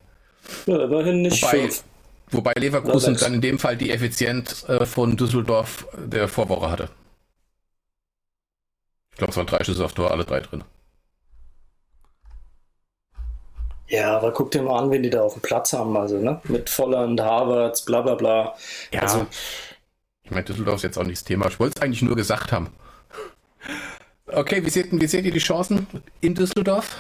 Ja, 0.68 0.84
immerhin 0.84 1.24
nicht 1.24 1.42
wobei, 1.42 1.58
fünf. 1.58 1.84
Wobei 2.30 2.54
Leverkusen 2.54 3.18
dann 3.18 3.34
in 3.34 3.42
dem 3.42 3.58
Fall 3.58 3.76
die 3.76 3.90
Effizienz 3.90 4.70
äh, 4.70 4.86
von 4.86 5.18
Düsseldorf 5.18 5.88
der 5.98 6.28
Vorwoche 6.28 6.70
hatte. 6.70 6.90
Ich 9.12 9.18
glaube, 9.18 9.32
es 9.32 9.38
waren 9.38 9.48
drei 9.48 9.64
Schüsse 9.64 9.84
auf 9.84 9.94
Tor, 9.94 10.12
alle 10.12 10.26
drei 10.26 10.42
drin. 10.42 10.64
Ja, 13.88 14.18
aber 14.18 14.32
guck 14.34 14.52
dir 14.52 14.62
mal 14.62 14.80
an, 14.80 14.92
wen 14.92 15.04
die 15.04 15.10
da 15.10 15.22
auf 15.22 15.34
dem 15.34 15.42
Platz 15.42 15.74
haben, 15.74 15.96
also, 15.96 16.18
ne? 16.18 16.42
Mit 16.46 16.70
Volland, 16.70 17.22
Havertz, 17.22 17.84
bla 17.84 18.02
bla 18.02 18.16
bla. 18.16 18.56
Ja. 18.92 19.02
Also, 19.02 19.26
ich 20.24 20.32
meine, 20.32 20.44
Düsseldorf 20.44 20.76
ist 20.76 20.84
jetzt 20.84 20.98
auch 20.98 21.04
nicht 21.04 21.18
das 21.18 21.24
Thema. 21.24 21.48
Ich 21.48 21.60
wollte 21.60 21.76
es 21.78 21.82
eigentlich 21.82 22.02
nur 22.02 22.16
gesagt 22.16 22.52
haben. 22.52 22.70
Okay, 24.28 24.66
wie 24.66 24.70
seht, 24.70 24.88
wie 24.92 25.08
seht 25.08 25.24
ihr 25.24 25.32
die 25.32 25.40
Chancen 25.40 25.88
in 26.20 26.36
Düsseldorf? 26.36 26.98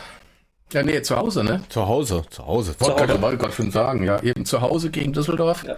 Ja, 0.71 0.81
nee, 0.83 1.01
zu 1.01 1.17
Hause, 1.17 1.43
ne? 1.43 1.61
Zu 1.67 1.87
Hause, 1.87 2.23
zu 2.29 2.45
Hause. 2.45 2.75
Wollte 2.79 3.05
gerade 3.05 3.37
gerade 3.37 3.53
schon 3.53 3.71
sagen, 3.71 4.03
ja. 4.03 4.21
Eben 4.23 4.45
zu 4.45 4.61
Hause 4.61 4.89
gegen 4.89 5.11
Düsseldorf. 5.11 5.65
Ja. 5.65 5.77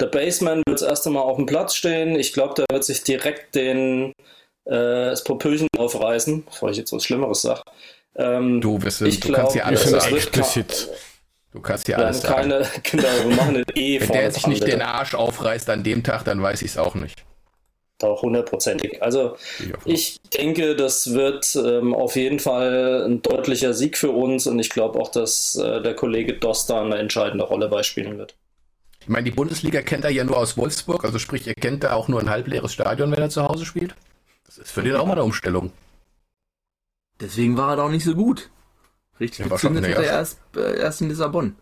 Der 0.00 0.06
Baseman 0.06 0.62
wird 0.66 0.80
das 0.80 0.88
erste 0.88 1.10
Mal 1.10 1.20
auf 1.20 1.36
dem 1.36 1.46
Platz 1.46 1.74
stehen. 1.74 2.14
Ich 2.16 2.32
glaube, 2.32 2.54
der 2.54 2.66
wird 2.70 2.84
sich 2.84 3.02
direkt 3.02 3.54
den 3.54 4.12
äh, 4.64 5.10
das 5.10 5.24
Popöchen 5.24 5.68
aufreißen, 5.76 6.44
bevor 6.44 6.70
ich 6.70 6.76
jetzt 6.76 6.92
was 6.92 7.04
Schlimmeres 7.04 7.42
sage. 7.42 7.62
Ähm, 8.18 8.60
du, 8.60 8.78
bist, 8.78 9.00
ich 9.00 9.20
du 9.20 9.28
glaub, 9.28 9.40
kannst 9.40 9.52
hier 9.54 9.66
alles 9.66 9.84
sagen. 9.84 10.16
Explizit. 10.16 10.88
Du 11.52 11.60
kannst 11.60 11.86
hier 11.86 11.98
alles 11.98 12.22
keine, 12.22 12.64
sagen. 12.64 12.82
Genau, 12.90 13.08
wir 13.24 13.36
machen 13.36 13.56
ein 13.56 13.64
E 13.74 14.00
Wenn 14.00 14.08
der 14.08 14.30
sich 14.32 14.46
nicht 14.46 14.60
bitte. 14.60 14.72
den 14.72 14.82
Arsch 14.82 15.14
aufreißt 15.14 15.70
an 15.70 15.84
dem 15.84 16.02
Tag, 16.02 16.24
dann 16.24 16.42
weiß 16.42 16.62
ich 16.62 16.72
es 16.72 16.78
auch 16.78 16.94
nicht. 16.94 17.24
Doch, 17.98 18.22
hundertprozentig. 18.22 19.02
Also 19.02 19.36
ich 19.84 20.20
denke, 20.30 20.76
das 20.76 21.14
wird 21.14 21.56
ähm, 21.56 21.94
auf 21.94 22.14
jeden 22.14 22.38
Fall 22.38 23.04
ein 23.08 23.22
deutlicher 23.22 23.74
Sieg 23.74 23.98
für 23.98 24.10
uns 24.10 24.46
und 24.46 24.58
ich 24.60 24.70
glaube 24.70 25.00
auch, 25.00 25.10
dass 25.10 25.56
äh, 25.56 25.82
der 25.82 25.94
Kollege 25.94 26.34
Dosta 26.34 26.80
eine 26.80 26.98
entscheidende 26.98 27.44
Rolle 27.44 27.68
beispielen 27.68 28.18
wird. 28.18 28.36
Ich 29.00 29.08
meine, 29.08 29.24
die 29.24 29.32
Bundesliga 29.32 29.82
kennt 29.82 30.04
er 30.04 30.10
ja 30.10 30.22
nur 30.22 30.36
aus 30.36 30.56
Wolfsburg, 30.56 31.04
also 31.04 31.18
sprich, 31.18 31.48
er 31.48 31.54
kennt 31.54 31.82
da 31.82 31.94
auch 31.94 32.08
nur 32.08 32.20
ein 32.20 32.30
halbleeres 32.30 32.72
Stadion, 32.72 33.10
wenn 33.10 33.22
er 33.22 33.30
zu 33.30 33.42
Hause 33.42 33.64
spielt. 33.64 33.94
Das 34.46 34.58
ist 34.58 34.70
für 34.70 34.82
den 34.82 34.94
auch 34.94 35.06
mal 35.06 35.12
eine 35.12 35.24
Umstellung. 35.24 35.72
Deswegen 37.20 37.56
war 37.56 37.70
er 37.70 37.76
da 37.76 37.82
auch 37.84 37.90
nicht 37.90 38.04
so 38.04 38.14
gut. 38.14 38.50
Richtig 39.20 39.40
ja, 39.40 39.48
gezündet 39.48 39.84
hat 39.84 40.04
er 40.04 40.04
erst, 40.04 40.40
äh, 40.56 40.78
erst 40.78 41.00
in 41.00 41.08
Lissabon. 41.08 41.56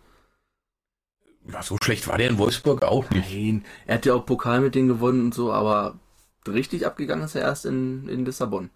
Ja, 1.51 1.63
so 1.63 1.77
schlecht 1.81 2.07
war 2.07 2.17
der 2.17 2.29
in 2.29 2.37
Wolfsburg 2.37 2.83
auch 2.83 3.09
nicht. 3.09 3.31
Nein, 3.31 3.65
er 3.85 3.95
hat 3.95 4.05
ja 4.05 4.13
auch 4.13 4.25
Pokal 4.25 4.61
mit 4.61 4.75
denen 4.75 4.87
gewonnen 4.87 5.21
und 5.25 5.33
so, 5.33 5.51
aber 5.51 5.99
richtig 6.47 6.85
abgegangen 6.85 7.25
ist 7.25 7.35
er 7.35 7.41
erst 7.41 7.65
in, 7.65 8.07
in 8.09 8.25
Lissabon. 8.25 8.69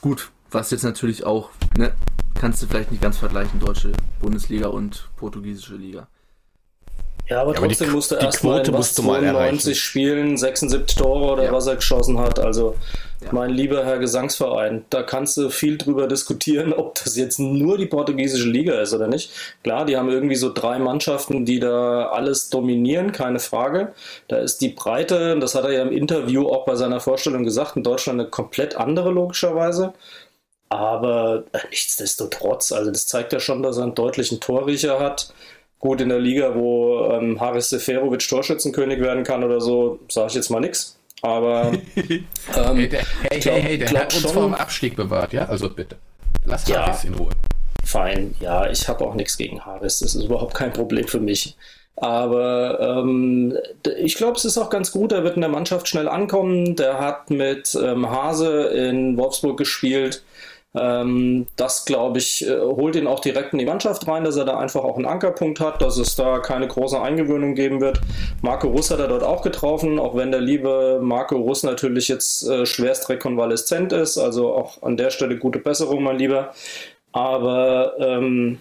Gut, 0.00 0.30
was 0.50 0.70
jetzt 0.70 0.82
natürlich 0.82 1.24
auch, 1.24 1.50
ne, 1.76 1.92
kannst 2.34 2.62
du 2.62 2.66
vielleicht 2.66 2.90
nicht 2.90 3.02
ganz 3.02 3.18
vergleichen, 3.18 3.60
deutsche 3.60 3.92
Bundesliga 4.20 4.68
und 4.68 5.08
portugiesische 5.16 5.76
Liga. 5.76 6.08
Ja, 7.28 7.42
aber 7.42 7.52
ja, 7.54 7.60
trotzdem 7.60 7.88
aber 7.88 7.90
die, 7.90 7.96
musste 7.96 8.16
er 8.16 8.22
erst 8.22 8.42
mal 8.42 8.66
in 8.66 8.72
was 8.72 8.94
92 8.94 9.78
spielen, 9.78 10.36
76 10.38 10.96
Tore 10.96 11.32
oder 11.32 11.44
ja. 11.44 11.52
was 11.52 11.66
er 11.66 11.76
geschossen 11.76 12.18
hat. 12.18 12.38
Also, 12.38 12.76
ja. 13.20 13.28
mein 13.32 13.50
lieber 13.50 13.84
Herr 13.84 13.98
Gesangsverein, 13.98 14.86
da 14.88 15.02
kannst 15.02 15.36
du 15.36 15.50
viel 15.50 15.76
drüber 15.76 16.06
diskutieren, 16.06 16.72
ob 16.76 16.94
das 16.94 17.16
jetzt 17.16 17.38
nur 17.38 17.76
die 17.76 17.86
portugiesische 17.86 18.48
Liga 18.48 18.80
ist 18.80 18.94
oder 18.94 19.08
nicht. 19.08 19.30
Klar, 19.62 19.84
die 19.84 19.96
haben 19.96 20.08
irgendwie 20.08 20.36
so 20.36 20.52
drei 20.52 20.78
Mannschaften, 20.78 21.44
die 21.44 21.60
da 21.60 22.08
alles 22.08 22.48
dominieren, 22.48 23.12
keine 23.12 23.40
Frage. 23.40 23.92
Da 24.28 24.38
ist 24.38 24.62
die 24.62 24.70
Breite, 24.70 25.38
das 25.38 25.54
hat 25.54 25.64
er 25.64 25.72
ja 25.72 25.82
im 25.82 25.92
Interview 25.92 26.48
auch 26.48 26.64
bei 26.64 26.76
seiner 26.76 27.00
Vorstellung 27.00 27.44
gesagt, 27.44 27.76
in 27.76 27.82
Deutschland 27.82 28.20
eine 28.20 28.30
komplett 28.30 28.76
andere 28.76 29.10
logischerweise. 29.10 29.92
Aber 30.70 31.44
äh, 31.52 31.58
nichtsdestotrotz, 31.70 32.72
also 32.72 32.90
das 32.90 33.06
zeigt 33.06 33.32
ja 33.32 33.40
schon, 33.40 33.62
dass 33.62 33.78
er 33.78 33.84
einen 33.84 33.94
deutlichen 33.94 34.40
Torriecher 34.40 34.98
hat 34.98 35.32
Gut, 35.80 36.00
in 36.00 36.08
der 36.08 36.18
Liga, 36.18 36.54
wo 36.54 37.04
ähm, 37.12 37.40
Haris 37.40 37.70
Seferovic 37.70 38.28
Torschützenkönig 38.28 39.00
werden 39.00 39.22
kann 39.22 39.44
oder 39.44 39.60
so, 39.60 40.00
sage 40.08 40.28
ich 40.28 40.34
jetzt 40.34 40.50
mal 40.50 40.60
nichts. 40.60 40.98
Aber 41.22 41.72
ähm, 41.96 42.76
hey, 42.76 42.88
der, 42.88 43.04
hey, 43.30 43.40
glaub, 43.40 43.54
hey, 43.54 43.62
hey, 43.62 43.78
der 43.78 43.88
hat 43.90 44.12
uns 44.12 44.22
schon, 44.22 44.32
vor 44.32 44.42
dem 44.44 44.54
Abstieg 44.54 44.96
bewahrt, 44.96 45.32
ja? 45.32 45.44
Also 45.44 45.70
bitte, 45.70 45.96
lass 46.44 46.66
ja, 46.68 46.86
Haris 46.86 47.04
in 47.04 47.14
Ruhe. 47.14 47.30
Fein, 47.84 48.34
ja, 48.40 48.68
ich 48.68 48.88
habe 48.88 49.04
auch 49.04 49.14
nichts 49.14 49.36
gegen 49.36 49.64
Haris, 49.64 50.00
das 50.00 50.14
ist 50.14 50.24
überhaupt 50.24 50.54
kein 50.54 50.72
Problem 50.72 51.06
für 51.06 51.20
mich. 51.20 51.56
Aber 52.00 52.78
ähm, 52.80 53.56
ich 53.98 54.14
glaube, 54.14 54.36
es 54.36 54.44
ist 54.44 54.56
auch 54.56 54.70
ganz 54.70 54.92
gut. 54.92 55.10
Er 55.10 55.24
wird 55.24 55.34
in 55.34 55.40
der 55.40 55.50
Mannschaft 55.50 55.88
schnell 55.88 56.08
ankommen. 56.08 56.76
Der 56.76 57.00
hat 57.00 57.30
mit 57.30 57.74
ähm, 57.74 58.08
Hase 58.08 58.68
in 58.68 59.16
Wolfsburg 59.16 59.58
gespielt. 59.58 60.22
Ähm, 60.80 61.46
das, 61.56 61.84
glaube 61.84 62.18
ich, 62.18 62.46
äh, 62.46 62.58
holt 62.60 62.96
ihn 62.96 63.06
auch 63.06 63.20
direkt 63.20 63.52
in 63.52 63.58
die 63.58 63.64
Mannschaft 63.64 64.06
rein, 64.06 64.24
dass 64.24 64.36
er 64.36 64.44
da 64.44 64.58
einfach 64.58 64.84
auch 64.84 64.96
einen 64.96 65.06
Ankerpunkt 65.06 65.60
hat, 65.60 65.82
dass 65.82 65.96
es 65.98 66.16
da 66.16 66.38
keine 66.38 66.68
große 66.68 67.00
Eingewöhnung 67.00 67.54
geben 67.54 67.80
wird. 67.80 68.00
Marco 68.42 68.68
Russ 68.68 68.90
hat 68.90 69.00
er 69.00 69.08
dort 69.08 69.22
auch 69.22 69.42
getroffen, 69.42 69.98
auch 69.98 70.16
wenn 70.16 70.30
der 70.30 70.40
liebe 70.40 70.98
Marco 71.02 71.36
Russ 71.36 71.62
natürlich 71.62 72.08
jetzt 72.08 72.48
äh, 72.48 72.66
schwerst 72.66 73.08
rekonvaleszent 73.08 73.92
ist. 73.92 74.18
Also 74.18 74.52
auch 74.52 74.82
an 74.82 74.96
der 74.96 75.10
Stelle 75.10 75.38
gute 75.38 75.58
Besserung, 75.58 76.02
mein 76.02 76.18
Lieber. 76.18 76.52
Aber 77.12 77.94
ähm, 77.98 78.58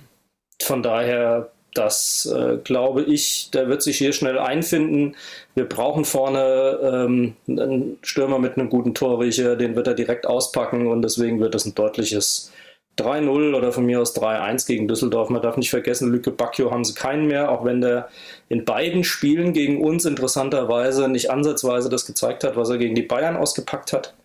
von 0.62 0.82
daher 0.82 1.52
das 1.78 2.26
äh, 2.26 2.58
glaube 2.58 3.04
ich, 3.04 3.50
der 3.52 3.70
wird 3.70 3.82
sich 3.82 3.98
hier 3.98 4.14
schnell 4.14 4.40
einfinden. 4.40 5.16
Wir 5.56 5.66
brauchen 5.66 6.06
vorne 6.06 6.80
ähm, 6.82 7.36
einen 7.48 7.98
Stürmer 8.02 8.40
mit 8.40 8.58
einem 8.58 8.70
guten 8.70 8.94
Torriecher, 8.94 9.56
den 9.56 9.76
wird 9.76 9.88
er 9.88 9.94
direkt 9.94 10.26
auspacken 10.26 10.88
und 10.88 11.02
deswegen 11.02 11.40
wird 11.40 11.56
das 11.56 11.66
ein 11.66 11.76
deutliches 11.76 12.52
3-0 12.98 13.56
oder 13.56 13.72
von 13.72 13.86
mir 13.86 14.02
aus 14.02 14.16
3-1 14.16 14.66
gegen 14.66 14.88
Düsseldorf. 14.88 15.30
Man 15.30 15.42
darf 15.42 15.58
nicht 15.58 15.70
vergessen, 15.70 16.12
Lücke 16.12 16.32
Bacchio 16.32 16.72
haben 16.72 16.84
sie 16.84 16.96
keinen 16.96 17.28
mehr, 17.28 17.52
auch 17.52 17.64
wenn 17.64 17.82
der 17.82 18.10
in 18.50 18.66
beiden 18.66 19.04
Spielen 19.04 19.54
gegen 19.54 19.84
uns 19.84 20.06
interessanterweise 20.06 21.08
nicht 21.08 21.30
ansatzweise 21.30 21.90
das 21.90 22.06
gezeigt 22.06 22.44
hat, 22.44 22.56
was 22.56 22.70
er 22.70 22.78
gegen 22.78 22.96
die 22.96 23.04
Bayern 23.04 23.38
ausgepackt 23.38 23.94
hat. 23.94 24.16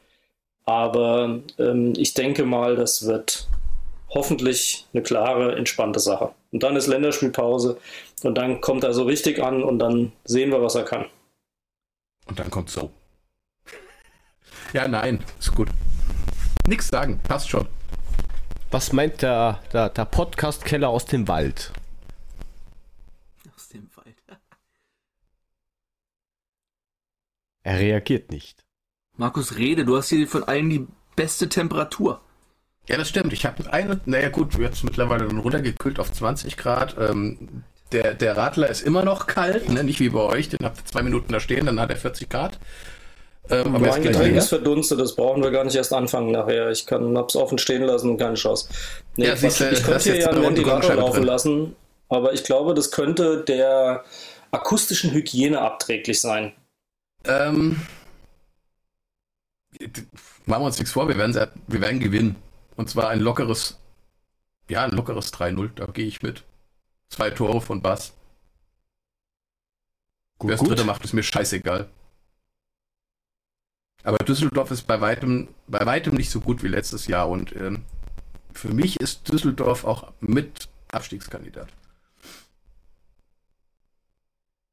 Aber 0.64 1.40
ähm, 1.58 1.92
ich 1.96 2.14
denke 2.14 2.44
mal, 2.44 2.76
das 2.76 3.06
wird 3.06 3.48
hoffentlich 4.08 4.86
eine 4.92 5.02
klare, 5.02 5.56
entspannte 5.56 6.00
Sache. 6.00 6.30
Und 6.52 6.62
dann 6.62 6.76
ist 6.76 6.86
Länderspielpause 6.86 7.80
und 8.22 8.36
dann 8.36 8.60
kommt 8.60 8.84
er 8.84 8.92
so 8.92 9.04
richtig 9.04 9.42
an 9.42 9.64
und 9.64 9.78
dann 9.78 10.12
sehen 10.24 10.50
wir, 10.50 10.62
was 10.62 10.74
er 10.74 10.84
kann. 10.84 11.06
Und 12.26 12.38
dann 12.38 12.50
kommt 12.50 12.70
so. 12.70 12.90
Ja, 14.72 14.88
nein, 14.88 15.22
ist 15.38 15.54
gut. 15.54 15.68
Nix 16.66 16.88
sagen, 16.88 17.20
passt 17.24 17.50
schon. 17.50 17.68
Was 18.70 18.92
meint 18.92 19.20
der, 19.20 19.60
der, 19.72 19.90
der 19.90 20.06
Podcast-Keller 20.06 20.88
aus 20.88 21.04
dem 21.04 21.28
Wald? 21.28 21.72
Aus 23.54 23.68
dem 23.68 23.90
Wald. 23.94 24.16
er 27.62 27.78
reagiert 27.78 28.30
nicht. 28.30 28.64
Markus, 29.16 29.56
rede, 29.56 29.84
du 29.84 29.96
hast 29.96 30.08
hier 30.08 30.26
von 30.26 30.44
allen 30.44 30.70
die 30.70 30.86
beste 31.16 31.48
Temperatur. 31.48 32.22
Ja, 32.88 32.96
das 32.96 33.08
stimmt. 33.08 33.32
Ich 33.32 33.46
habe 33.46 33.72
eine, 33.72 34.00
naja 34.06 34.28
gut, 34.28 34.58
jetzt 34.58 34.82
mittlerweile 34.84 35.26
dann 35.26 35.38
runtergekühlt 35.38 36.00
auf 36.00 36.10
20 36.10 36.56
Grad. 36.56 36.96
Ähm, 36.98 37.62
der, 37.92 38.14
der 38.14 38.36
Radler 38.36 38.68
ist 38.68 38.82
immer 38.82 39.04
noch 39.04 39.26
kalt, 39.26 39.68
ne? 39.68 39.84
nicht 39.84 40.00
wie 40.00 40.08
bei 40.08 40.20
euch, 40.20 40.48
den 40.48 40.64
habt 40.64 40.78
ihr 40.78 40.84
zwei 40.86 41.02
Minuten 41.02 41.32
da 41.32 41.40
stehen, 41.40 41.66
dann 41.66 41.78
hat 41.78 41.90
er 41.90 41.96
40 41.96 42.28
Grad. 42.28 42.58
Ähm, 43.50 43.72
mein 43.72 44.02
Getränk 44.02 44.36
ist 44.36 44.48
verdunstet, 44.48 45.00
das 45.00 45.14
brauchen 45.14 45.42
wir 45.42 45.50
gar 45.50 45.64
nicht 45.64 45.74
erst 45.74 45.92
anfangen 45.92 46.30
nachher. 46.30 46.70
Ich 46.70 46.86
kann 46.86 47.14
es 47.16 47.36
offen 47.36 47.58
stehen 47.58 47.82
lassen 47.82 48.10
und 48.10 48.18
keine 48.18 48.34
Chance. 48.34 48.68
Nee, 49.16 49.26
ja, 49.26 49.34
ich, 49.34 49.42
ich 49.42 49.82
könnte 49.82 50.04
hier 50.04 50.20
ja 50.20 50.30
einen 50.30 50.42
Ventilator 50.42 50.94
laufen 50.94 51.16
drin. 51.18 51.24
lassen, 51.24 51.76
aber 52.08 52.32
ich 52.32 52.44
glaube, 52.44 52.74
das 52.74 52.90
könnte 52.90 53.42
der 53.42 54.04
akustischen 54.52 55.12
Hygiene 55.12 55.60
abträglich 55.60 56.20
sein. 56.20 56.52
Ähm, 57.24 57.80
machen 60.46 60.62
wir 60.62 60.66
uns 60.66 60.78
nichts 60.78 60.92
vor, 60.92 61.08
wir 61.08 61.16
werden, 61.16 61.34
wir 61.66 61.80
werden 61.80 62.00
gewinnen. 62.00 62.36
Und 62.82 62.88
zwar 62.88 63.10
ein 63.10 63.20
lockeres, 63.20 63.78
ja, 64.68 64.82
ein 64.82 64.90
lockeres 64.90 65.32
3-0, 65.32 65.70
da 65.76 65.86
gehe 65.86 66.04
ich 66.04 66.20
mit. 66.20 66.42
Zwei 67.10 67.30
Tore 67.30 67.60
von 67.60 67.80
Bass. 67.80 68.12
Wer 70.40 70.56
das 70.56 70.66
dritte 70.66 70.82
macht, 70.82 71.04
ist 71.04 71.12
mir 71.12 71.22
scheißegal. 71.22 71.88
Aber 74.02 74.16
Düsseldorf 74.18 74.72
ist 74.72 74.88
bei 74.88 75.00
weitem, 75.00 75.46
bei 75.68 75.86
weitem 75.86 76.16
nicht 76.16 76.32
so 76.32 76.40
gut 76.40 76.64
wie 76.64 76.66
letztes 76.66 77.06
Jahr 77.06 77.28
und 77.28 77.54
ähm, 77.54 77.84
für 78.52 78.74
mich 78.74 78.98
ist 78.98 79.32
Düsseldorf 79.32 79.84
auch 79.84 80.12
mit 80.18 80.68
Abstiegskandidat. 80.90 81.68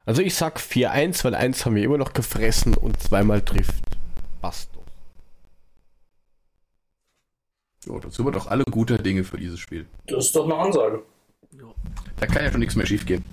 Also 0.04 0.24
ich 0.24 0.34
sag 0.34 0.58
4-1, 0.58 1.26
weil 1.26 1.36
1 1.36 1.64
haben 1.64 1.76
wir 1.76 1.84
immer 1.84 2.00
noch 2.00 2.14
gefressen 2.14 2.74
und 2.74 3.00
zweimal 3.04 3.44
trifft 3.44 3.84
Bastos. 4.42 4.79
Jo, 7.86 8.00
das 8.00 8.16
sind 8.16 8.26
wir 8.26 8.32
doch 8.32 8.48
alle 8.48 8.64
gute 8.66 8.98
Dinge 8.98 9.24
für 9.24 9.38
dieses 9.38 9.60
Spiel. 9.60 9.88
Das 10.08 10.26
ist 10.26 10.36
doch 10.36 10.46
eine 10.46 10.56
Ansage. 10.56 11.04
Da 12.20 12.28
kann 12.28 12.44
ja 12.44 12.52
schon 12.52 12.60
nichts 12.60 12.76
mehr 12.76 12.86
schief 12.86 13.06
gehen. 13.06 13.24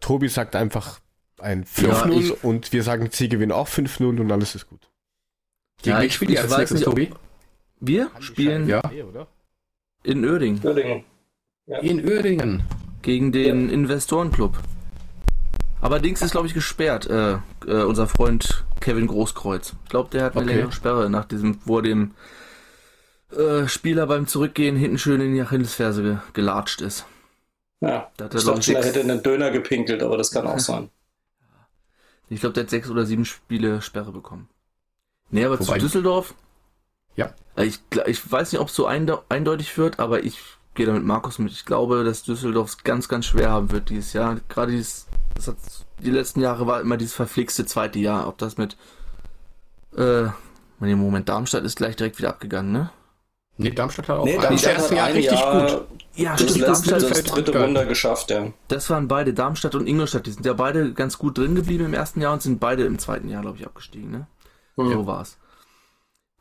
Tobi 0.00 0.28
sagt 0.28 0.54
einfach 0.54 1.00
ein 1.38 1.64
5-0 1.64 2.28
ja, 2.28 2.34
und 2.42 2.72
wir 2.72 2.82
sagen, 2.82 3.08
sie 3.10 3.28
gewinnen 3.28 3.52
auch 3.52 3.68
5-0 3.68 4.20
und 4.20 4.30
alles 4.30 4.54
ist 4.54 4.68
gut. 4.68 4.88
Ja, 5.82 6.02
ich, 6.02 6.14
spiele 6.14 6.40
als 6.40 6.56
nächstes, 6.56 6.82
Tobi. 6.82 7.10
Wir 7.80 8.10
spielen 8.20 8.68
ja. 8.68 8.80
in 10.02 10.24
Oerding. 10.24 10.60
Oerdingen. 10.64 11.04
Ja. 11.66 11.78
In 11.78 12.08
Oerdingen. 12.08 12.62
Gegen 13.02 13.32
den 13.32 13.68
ja. 13.68 13.74
Investorenclub. 13.74 14.58
Aber 15.80 16.00
Dings 16.00 16.22
ist, 16.22 16.30
glaube 16.30 16.46
ich, 16.46 16.54
gesperrt, 16.54 17.06
äh, 17.06 17.34
äh, 17.66 17.82
unser 17.84 18.06
Freund 18.06 18.64
Kevin 18.80 19.06
Großkreuz. 19.06 19.74
Ich 19.84 19.90
glaube, 19.90 20.10
der 20.10 20.24
hat 20.24 20.36
eine 20.36 20.44
okay. 20.44 20.54
längere 20.54 20.72
Sperre 20.72 21.10
nach 21.10 21.26
diesem, 21.26 21.58
wo 21.64 21.80
dem 21.80 22.12
äh, 23.32 23.66
Spieler 23.66 24.06
beim 24.06 24.26
Zurückgehen 24.26 24.76
hinten 24.76 24.98
schön 24.98 25.20
in 25.20 25.34
die 25.34 25.40
Achillesferse 25.40 26.02
ge 26.02 26.16
gelatscht 26.32 26.80
ist. 26.80 27.06
Ja, 27.80 28.10
da 28.16 28.26
ich 28.26 28.44
dachte, 28.44 28.74
er 28.74 28.84
hätte 28.84 29.00
einen 29.00 29.22
Döner 29.22 29.50
gepinkelt, 29.50 30.02
aber 30.02 30.16
das 30.16 30.30
kann 30.30 30.46
auch 30.46 30.58
sein. 30.58 30.90
Ich 32.28 32.40
glaube, 32.40 32.54
der 32.54 32.64
hat 32.64 32.70
sechs 32.70 32.90
oder 32.90 33.04
sieben 33.04 33.24
Spiele 33.24 33.82
Sperre 33.82 34.12
bekommen. 34.12 34.48
Nee, 35.30 35.44
aber 35.44 35.60
Wobei, 35.60 35.74
zu 35.74 35.80
Düsseldorf? 35.80 36.34
Ja. 37.14 37.34
Äh, 37.56 37.64
ich, 37.64 37.80
ich 38.06 38.30
weiß 38.30 38.52
nicht, 38.52 38.60
ob 38.60 38.68
es 38.68 38.74
so 38.74 38.86
eindeutig 38.86 39.76
wird, 39.76 39.98
aber 39.98 40.24
ich 40.24 40.40
gehe 40.74 40.86
da 40.86 40.92
mit 40.92 41.04
Markus 41.04 41.38
mit. 41.38 41.52
Ich 41.52 41.64
glaube, 41.64 42.04
dass 42.04 42.22
Düsseldorf 42.22 42.68
es 42.68 42.84
ganz, 42.84 43.08
ganz 43.08 43.26
schwer 43.26 43.50
haben 43.50 43.70
wird 43.72 43.90
dieses 43.90 44.12
Jahr. 44.12 44.38
Gerade 44.48 44.72
dieses, 44.72 45.06
das 45.34 45.48
hat, 45.48 45.56
die 45.98 46.10
letzten 46.10 46.40
Jahre 46.40 46.66
war 46.66 46.80
immer 46.80 46.96
dieses 46.96 47.14
verflixte 47.14 47.66
zweite 47.66 47.98
Jahr. 47.98 48.28
Ob 48.28 48.38
das 48.38 48.56
mit, 48.56 48.76
äh, 49.96 50.24
im 50.80 50.98
Moment 50.98 51.28
Darmstadt 51.28 51.64
ist 51.64 51.76
gleich 51.76 51.96
direkt 51.96 52.18
wieder 52.18 52.30
abgegangen, 52.30 52.72
ne? 52.72 52.90
Nee, 53.58 53.70
Darmstadt 53.70 54.08
hat 54.08 54.18
auch 54.18 54.24
nee, 54.24 54.38
Darmstadt 54.38 54.74
erstes 54.74 54.96
Jahr 54.96 55.08
richtig 55.08 55.40
Jahr 55.40 55.66
gut. 55.66 55.86
Ja, 56.14 56.32
das 56.32 56.50
stimmt. 56.50 56.66
Darmstadt 56.66 57.02
das 57.02 57.24
dritte 57.24 57.54
Wunder 57.60 57.86
geschafft, 57.86 58.30
ja. 58.30 58.52
Das 58.68 58.90
waren 58.90 59.08
beide, 59.08 59.32
Darmstadt 59.32 59.74
und 59.74 59.86
Ingolstadt. 59.86 60.26
Die 60.26 60.32
sind 60.32 60.44
ja 60.44 60.52
beide 60.52 60.92
ganz 60.92 61.18
gut 61.18 61.38
drin 61.38 61.54
geblieben 61.54 61.86
im 61.86 61.94
ersten 61.94 62.20
Jahr 62.20 62.34
und 62.34 62.42
sind 62.42 62.60
beide 62.60 62.84
im 62.84 62.98
zweiten 62.98 63.28
Jahr, 63.28 63.42
glaube 63.42 63.58
ich, 63.58 63.66
abgestiegen, 63.66 64.10
ne? 64.10 64.26
Mhm. 64.76 64.92
So 64.92 65.06
war's. 65.06 65.38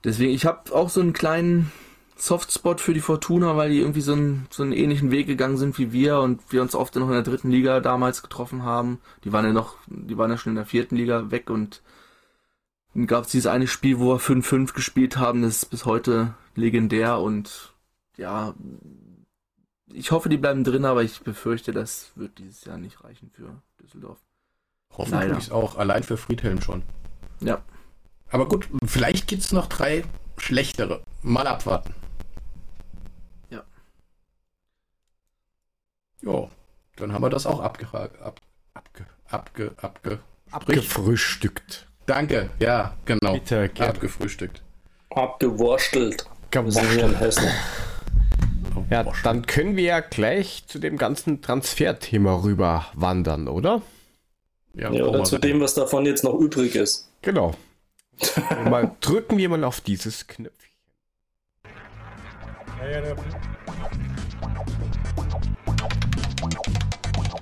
Deswegen, 0.04 0.34
ich 0.34 0.46
habe 0.46 0.74
auch 0.76 0.90
so 0.90 1.02
einen 1.02 1.14
kleinen 1.14 1.72
Softspot 2.18 2.80
für 2.80 2.94
die 2.94 3.02
Fortuna, 3.02 3.58
weil 3.58 3.72
die 3.72 3.80
irgendwie 3.80 4.02
so 4.02 4.14
einen, 4.14 4.48
so 4.50 4.64
einen 4.64 4.72
ähnlichen 4.72 5.12
Weg 5.12 5.28
gegangen 5.28 5.58
sind 5.58 5.78
wie 5.78 5.92
wir 5.92 6.20
und 6.20 6.42
wir 6.50 6.62
uns 6.62 6.76
oft 6.76 6.96
noch 6.96 7.08
in 7.08 7.14
der 7.14 7.24
dritten 7.24 7.50
Liga 7.50 7.80
damals 7.80 8.22
getroffen 8.22 8.64
haben. 8.64 9.00
Die 9.24 9.34
waren 9.34 9.46
ja 9.46 9.54
noch, 9.54 9.76
die 9.88 10.18
waren 10.18 10.32
ja 10.32 10.38
schon 10.38 10.52
in 10.52 10.58
der 10.58 10.66
vierten 10.66 10.96
Liga 10.96 11.32
weg 11.32 11.50
und 11.50 11.82
dann 12.96 13.08
gab 13.08 13.26
es 13.26 13.32
dieses 13.32 13.48
eine 13.48 13.68
Spiel, 13.68 14.00
wo 14.00 14.14
wir 14.14 14.20
5-5 14.20 14.74
gespielt 14.74 15.18
haben, 15.18 15.42
das 15.42 15.58
ist 15.58 15.66
bis 15.66 15.86
heute 15.86 16.34
legendär 16.56 17.20
und 17.20 17.74
ja, 18.16 18.56
ich 19.94 20.12
hoffe, 20.12 20.30
die 20.30 20.38
bleiben 20.38 20.64
drin, 20.64 20.86
aber 20.86 21.04
ich 21.04 21.20
befürchte, 21.22 21.74
das 21.74 22.14
wird 22.16 22.38
dieses 22.38 22.64
Jahr 22.64 22.78
nicht 22.78 23.04
reichen 23.04 23.30
für 23.30 23.62
Düsseldorf. 23.82 24.20
Hoffentlich 24.98 25.52
auch, 25.52 25.78
allein 25.78 26.04
für 26.04 26.16
Friedhelm 26.16 26.62
schon. 26.62 26.84
Ja. 27.42 27.62
Aber 28.30 28.48
gut, 28.48 28.70
vielleicht 28.86 29.28
gibt 29.28 29.44
es 29.44 29.52
noch 29.52 29.68
drei 29.68 30.06
schlechtere. 30.38 31.04
Mal 31.22 31.48
abwarten. 31.48 31.94
Ja. 33.50 33.64
Jo, 36.22 36.50
dann 36.96 37.12
haben 37.12 37.24
wir 37.24 37.30
das 37.30 37.46
auch 37.46 37.60
abgefragt. 37.60 38.22
Ab, 38.22 38.40
abge, 38.74 39.06
abge, 39.28 39.74
abge, 39.82 40.20
abgefrühstückt. 40.50 41.88
Danke, 42.06 42.50
ja, 42.60 42.94
genau. 43.06 43.34
Bitte, 43.34 43.70
gerne. 43.70 43.94
Abgefrühstückt. 43.94 44.62
Abgewurstelt. 45.10 46.26
Gewurstelt. 46.52 47.40
Ja, 48.90 49.06
dann 49.24 49.46
können 49.46 49.76
wir 49.76 49.84
ja 49.84 50.00
gleich 50.02 50.66
zu 50.68 50.80
dem 50.80 50.98
ganzen 50.98 51.42
Transferthema 51.42 52.44
rüber 52.44 52.86
wandern, 52.94 53.48
oder? 53.48 53.82
Ja, 54.74 54.92
ja 54.92 55.06
oder 55.06 55.24
zu 55.24 55.40
dem, 55.40 55.62
was 55.62 55.74
davon 55.74 56.06
jetzt 56.06 56.24
noch 56.24 56.36
übrig 56.36 56.76
ist. 56.76 57.10
Genau. 57.22 57.56
mal 58.70 58.92
drücken 59.02 59.38
wir 59.38 59.50
mal 59.50 59.64
auf 59.64 59.82
dieses 59.82 60.28
Knöpfchen. 60.28 60.76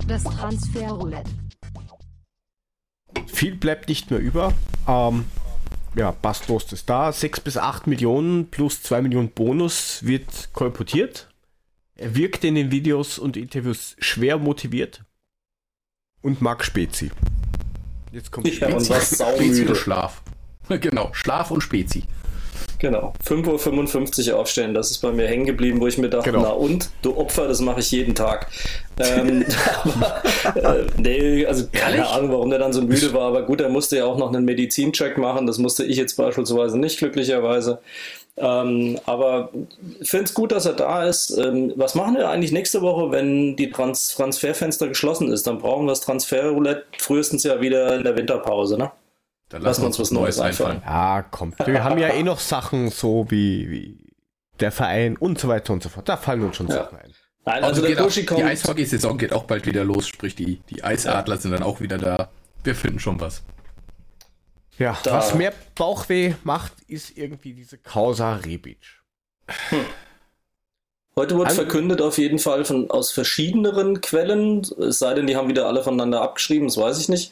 Das 0.07 0.23
Transferroulette. 0.23 1.42
Viel 3.43 3.55
bleibt 3.55 3.89
nicht 3.89 4.09
mehr 4.09 4.21
über. 4.21 4.53
Ähm, 4.87 5.25
ja, 5.95 6.11
Bastos 6.11 6.71
ist 6.71 6.89
da. 6.89 7.11
6 7.11 7.41
bis 7.41 7.57
8 7.57 7.87
Millionen 7.87 8.49
plus 8.49 8.81
2 8.83 9.01
Millionen 9.01 9.31
Bonus 9.31 10.05
wird 10.05 10.53
kolportiert. 10.53 11.27
Er 11.95 12.15
wirkt 12.15 12.45
in 12.45 12.55
den 12.55 12.71
Videos 12.71 13.19
und 13.19 13.35
Interviews 13.35 13.97
schwer 13.99 14.37
motiviert 14.37 15.03
und 16.21 16.41
mag 16.41 16.63
Spezi. 16.63 17.11
Jetzt 18.13 18.31
kommt 18.31 18.47
ja, 18.47 18.53
Spezi. 18.53 18.75
Und 18.75 18.89
was 18.89 19.09
Spezi 19.13 19.65
und 19.65 19.75
Schlaf. 19.75 20.21
Genau, 20.69 21.09
Schlaf 21.11 21.51
und 21.51 21.59
Spezi. 21.59 22.03
Genau, 22.79 23.13
5.55 23.25 24.31
Uhr 24.31 24.39
aufstellen, 24.39 24.73
das 24.73 24.91
ist 24.91 24.97
bei 24.99 25.11
mir 25.11 25.27
hängen 25.27 25.45
geblieben, 25.45 25.79
wo 25.79 25.87
ich 25.87 25.97
mir 25.97 26.09
dachte, 26.09 26.31
genau. 26.31 26.43
na 26.43 26.49
und, 26.49 26.89
du 27.01 27.15
Opfer, 27.15 27.47
das 27.47 27.61
mache 27.61 27.79
ich 27.79 27.91
jeden 27.91 28.13
Tag. 28.13 28.47
ähm, 28.99 29.45
aber, 29.83 30.21
äh, 30.55 30.85
nee, 30.97 31.45
also 31.45 31.65
keine 31.71 31.97
Ehrlich? 31.97 32.11
Ahnung, 32.11 32.31
warum 32.31 32.49
der 32.49 32.59
dann 32.59 32.73
so 32.73 32.81
müde 32.81 33.13
war, 33.13 33.27
aber 33.27 33.43
gut, 33.43 33.61
er 33.61 33.69
musste 33.69 33.97
ja 33.97 34.05
auch 34.05 34.17
noch 34.17 34.33
einen 34.33 34.43
Medizincheck 34.45 35.17
machen, 35.17 35.47
das 35.47 35.59
musste 35.59 35.85
ich 35.85 35.97
jetzt 35.97 36.17
beispielsweise 36.17 36.77
nicht, 36.77 36.99
glücklicherweise. 36.99 37.79
Ähm, 38.35 38.99
aber 39.05 39.49
ich 39.99 40.09
finde 40.09 40.25
es 40.25 40.33
gut, 40.33 40.51
dass 40.51 40.65
er 40.65 40.73
da 40.73 41.05
ist. 41.05 41.37
Ähm, 41.37 41.71
was 41.75 41.93
machen 41.93 42.15
wir 42.15 42.29
eigentlich 42.29 42.51
nächste 42.51 42.81
Woche, 42.81 43.11
wenn 43.11 43.55
die 43.55 43.69
Trans 43.69 44.15
Transferfenster 44.15 44.87
geschlossen 44.87 45.31
ist? 45.31 45.45
Dann 45.45 45.59
brauchen 45.59 45.85
wir 45.85 45.91
das 45.91 46.01
Transferroulette 46.01 46.83
frühestens 46.97 47.43
ja 47.43 47.61
wieder 47.61 47.95
in 47.95 48.03
der 48.03 48.17
Winterpause, 48.17 48.77
ne? 48.77 48.91
Dann 49.53 49.61
lassen 49.61 49.83
wir 49.83 49.87
uns 49.87 49.99
was 49.99 50.09
Neues 50.09 50.39
einfallen. 50.39 50.81
Ja, 50.83 51.21
kommt. 51.21 51.59
Wir 51.63 51.83
haben 51.83 51.99
ja 51.99 52.07
eh 52.07 52.23
noch 52.23 52.39
Sachen 52.39 52.89
so 52.89 53.27
wie, 53.29 53.69
wie 53.69 53.97
der 54.59 54.71
Verein 54.71 55.15
und 55.15 55.39
so 55.39 55.47
weiter 55.47 55.73
und 55.73 55.83
so 55.83 55.89
fort. 55.89 56.09
Da 56.09 56.17
fallen 56.17 56.41
uns 56.41 56.55
schon 56.55 56.69
ja. 56.69 56.73
Sachen 56.73 56.97
ein. 56.97 57.13
Nein, 57.45 57.63
also, 57.63 57.85
also 57.85 58.03
auch, 58.03 58.35
die 58.35 58.43
Eishockey-Saison 58.43 59.15
geht 59.19 59.31
auch 59.31 59.43
bald 59.43 59.67
wieder 59.67 59.83
los, 59.83 60.07
sprich 60.07 60.33
die, 60.33 60.61
die 60.71 60.83
Eisadler 60.83 61.35
ja. 61.35 61.41
sind 61.41 61.51
dann 61.51 61.61
auch 61.61 61.81
wieder 61.81 61.99
da. 61.99 62.29
Wir 62.63 62.73
finden 62.73 62.99
schon 62.99 63.21
was. 63.21 63.43
Ja, 64.79 64.97
da. 65.03 65.17
was 65.17 65.35
mehr 65.35 65.53
Bauchweh 65.75 66.33
macht, 66.43 66.73
ist 66.87 67.15
irgendwie 67.15 67.53
diese 67.53 67.77
Causa 67.77 68.37
Rebic. 68.37 68.79
Hm. 69.69 69.85
Heute 71.15 71.37
wurde 71.37 71.53
verkündet 71.53 72.01
auf 72.01 72.17
jeden 72.17 72.39
Fall 72.39 72.65
von, 72.65 72.89
aus 72.89 73.11
verschiedeneren 73.11 74.01
Quellen, 74.01 74.61
es 74.79 74.97
sei 74.97 75.13
denn, 75.13 75.27
die 75.27 75.35
haben 75.35 75.47
wieder 75.47 75.67
alle 75.67 75.83
voneinander 75.83 76.23
abgeschrieben, 76.23 76.69
das 76.69 76.77
weiß 76.77 76.97
ich 76.99 77.07
nicht. 77.07 77.31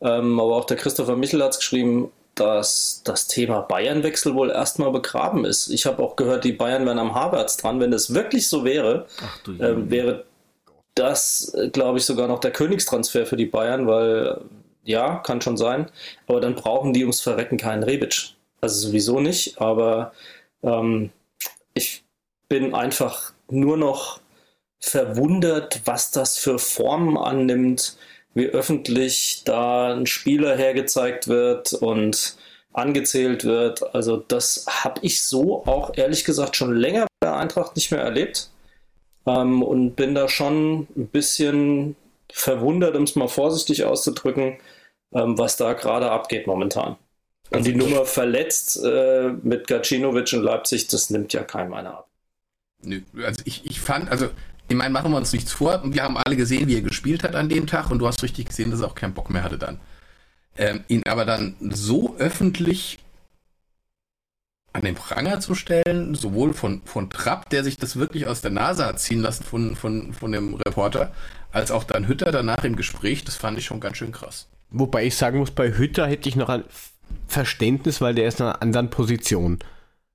Ähm, 0.00 0.40
aber 0.40 0.56
auch 0.56 0.64
der 0.64 0.76
Christopher 0.76 1.16
Michel 1.16 1.42
hat 1.42 1.52
es 1.52 1.58
geschrieben, 1.58 2.10
dass 2.34 3.02
das 3.04 3.26
Thema 3.26 3.60
Bayernwechsel 3.60 4.34
wohl 4.34 4.50
erstmal 4.50 4.90
begraben 4.90 5.44
ist. 5.44 5.68
Ich 5.68 5.84
habe 5.86 6.02
auch 6.02 6.16
gehört, 6.16 6.44
die 6.44 6.52
Bayern 6.52 6.86
wären 6.86 6.98
am 6.98 7.14
Havertz 7.14 7.56
dran. 7.56 7.80
Wenn 7.80 7.90
das 7.90 8.14
wirklich 8.14 8.48
so 8.48 8.64
wäre, 8.64 9.06
äh, 9.58 9.74
wäre 9.90 10.24
das, 10.94 11.52
äh, 11.54 11.68
glaube 11.68 11.98
ich, 11.98 12.06
sogar 12.06 12.28
noch 12.28 12.40
der 12.40 12.52
Königstransfer 12.52 13.26
für 13.26 13.36
die 13.36 13.46
Bayern, 13.46 13.86
weil 13.86 14.40
ja, 14.84 15.16
kann 15.16 15.40
schon 15.40 15.56
sein. 15.56 15.90
Aber 16.26 16.40
dann 16.40 16.54
brauchen 16.54 16.92
die 16.92 17.02
ums 17.02 17.20
Verrecken 17.20 17.58
keinen 17.58 17.82
Rebic. 17.82 18.34
Also 18.60 18.88
sowieso 18.88 19.20
nicht, 19.20 19.60
aber 19.60 20.12
ähm, 20.62 21.10
ich 21.74 22.04
bin 22.48 22.74
einfach 22.74 23.32
nur 23.48 23.76
noch 23.76 24.20
verwundert, 24.78 25.82
was 25.84 26.10
das 26.10 26.38
für 26.38 26.58
Formen 26.58 27.16
annimmt, 27.16 27.96
wie 28.34 28.46
öffentlich 28.46 29.42
da 29.44 29.94
ein 29.94 30.06
Spieler 30.06 30.56
hergezeigt 30.56 31.28
wird 31.28 31.72
und 31.72 32.36
angezählt 32.72 33.44
wird. 33.44 33.94
Also 33.94 34.16
das 34.16 34.66
habe 34.68 35.00
ich 35.02 35.22
so 35.22 35.66
auch 35.66 35.96
ehrlich 35.96 36.24
gesagt 36.24 36.56
schon 36.56 36.76
länger 36.76 37.06
bei 37.20 37.28
der 37.28 37.36
Eintracht 37.36 37.76
nicht 37.76 37.90
mehr 37.90 38.00
erlebt 38.00 38.50
ähm, 39.26 39.62
und 39.62 39.96
bin 39.96 40.14
da 40.14 40.28
schon 40.28 40.86
ein 40.96 41.08
bisschen 41.08 41.96
verwundert, 42.32 42.96
um 42.96 43.04
es 43.04 43.16
mal 43.16 43.28
vorsichtig 43.28 43.84
auszudrücken, 43.84 44.58
ähm, 45.12 45.36
was 45.36 45.56
da 45.56 45.72
gerade 45.72 46.10
abgeht 46.10 46.46
momentan. 46.46 46.96
Und 47.50 47.66
die 47.66 47.74
Nummer 47.74 48.04
verletzt 48.04 48.80
äh, 48.84 49.30
mit 49.42 49.66
Gacinovic 49.66 50.32
in 50.32 50.42
Leipzig, 50.42 50.86
das 50.86 51.10
nimmt 51.10 51.32
ja 51.32 51.42
keinem 51.42 51.74
einer 51.74 51.98
ab. 51.98 52.08
Nö, 52.82 53.00
also 53.24 53.42
ich, 53.44 53.66
ich 53.66 53.80
fand, 53.80 54.10
also 54.10 54.28
ich 54.70 54.76
meine, 54.76 54.90
machen 54.90 55.10
wir 55.10 55.16
uns 55.16 55.32
nichts 55.32 55.50
vor. 55.50 55.82
Wir 55.84 56.04
haben 56.04 56.16
alle 56.16 56.36
gesehen, 56.36 56.68
wie 56.68 56.76
er 56.76 56.80
gespielt 56.80 57.24
hat 57.24 57.34
an 57.34 57.48
dem 57.48 57.66
Tag 57.66 57.90
und 57.90 57.98
du 57.98 58.06
hast 58.06 58.22
richtig 58.22 58.46
gesehen, 58.46 58.70
dass 58.70 58.80
er 58.80 58.86
auch 58.86 58.94
keinen 58.94 59.14
Bock 59.14 59.28
mehr 59.28 59.42
hatte 59.42 59.58
dann. 59.58 59.80
Ähm, 60.56 60.84
ihn 60.86 61.02
aber 61.08 61.24
dann 61.24 61.56
so 61.58 62.14
öffentlich 62.18 63.00
an 64.72 64.82
den 64.82 64.94
Pranger 64.94 65.40
zu 65.40 65.56
stellen, 65.56 66.14
sowohl 66.14 66.54
von, 66.54 66.82
von 66.84 67.10
Trapp, 67.10 67.50
der 67.50 67.64
sich 67.64 67.78
das 67.78 67.96
wirklich 67.96 68.28
aus 68.28 68.42
der 68.42 68.52
Nase 68.52 68.86
hat 68.86 69.00
ziehen 69.00 69.20
lassen 69.20 69.42
von, 69.42 69.74
von, 69.74 70.12
von 70.12 70.30
dem 70.30 70.54
Reporter, 70.54 71.12
als 71.50 71.72
auch 71.72 71.82
dann 71.82 72.06
Hütter 72.06 72.30
danach 72.30 72.62
im 72.62 72.76
Gespräch, 72.76 73.24
das 73.24 73.34
fand 73.34 73.58
ich 73.58 73.64
schon 73.64 73.80
ganz 73.80 73.96
schön 73.96 74.12
krass. 74.12 74.46
Wobei 74.70 75.04
ich 75.04 75.16
sagen 75.16 75.40
muss, 75.40 75.50
bei 75.50 75.76
Hütter 75.76 76.06
hätte 76.06 76.28
ich 76.28 76.36
noch 76.36 76.48
ein 76.48 76.62
Verständnis, 77.26 78.00
weil 78.00 78.14
der 78.14 78.28
ist 78.28 78.38
in 78.38 78.46
einer 78.46 78.62
anderen 78.62 78.88
Position. 78.88 79.58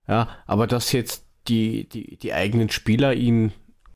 Ja, 0.07 0.29
aber 0.45 0.65
dass 0.65 0.93
jetzt 0.93 1.25
die, 1.49 1.89
die, 1.89 2.15
die 2.15 2.33
eigenen 2.33 2.69
Spieler 2.69 3.13
ihn 3.13 3.51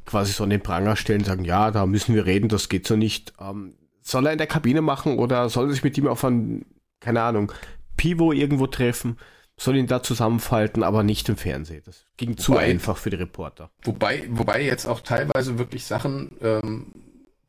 quasi 0.10 0.34
so 0.34 0.44
an 0.44 0.49
den 0.49 0.61
Pranger 0.61 0.95
stellen, 0.95 1.23
sagen, 1.23 1.45
ja, 1.45 1.69
da 1.69 1.86
müssen 1.86 2.15
wir 2.15 2.26
reden, 2.26 2.49
das 2.49 2.68
geht 2.68 2.88
so 2.88 2.95
nicht. 2.95 3.34
Ähm, 3.40 3.76
soll 4.02 4.26
er 4.26 4.31
in 4.31 4.40
der 4.40 4.48
Kabine 4.48 4.81
machen 4.81 5.19
oder 5.19 5.49
soll 5.49 5.68
er 5.68 5.72
sich 5.72 5.84
mit 5.84 5.98
ihm 5.98 6.07
auf 6.07 6.23
ein, 6.26 6.65
keine 6.99 7.22
Ahnung, 7.22 7.52
Pivo 7.95 8.31
irgendwo 8.31 8.65
treffen? 8.65 9.18
Soll 9.56 9.76
ihn 9.76 9.88
da 9.88 10.02
zusammenfalten, 10.02 10.84
aber 10.84 11.03
nicht 11.03 11.30
im 11.30 11.38
Fernsehen. 11.38 11.84
Das 11.86 12.06
ging 12.18 12.30
wobei, 12.30 12.41
zu 12.41 12.57
einfach 12.57 12.98
für 12.98 13.11
die 13.11 13.18
Reporter. 13.18 13.69
Wobei, 13.84 14.27
wobei 14.31 14.64
jetzt 14.64 14.88
auch 14.88 15.02
teilweise 15.02 15.60
wirklich 15.60 15.86
Sachen 15.86 16.31
ähm, 16.41 16.88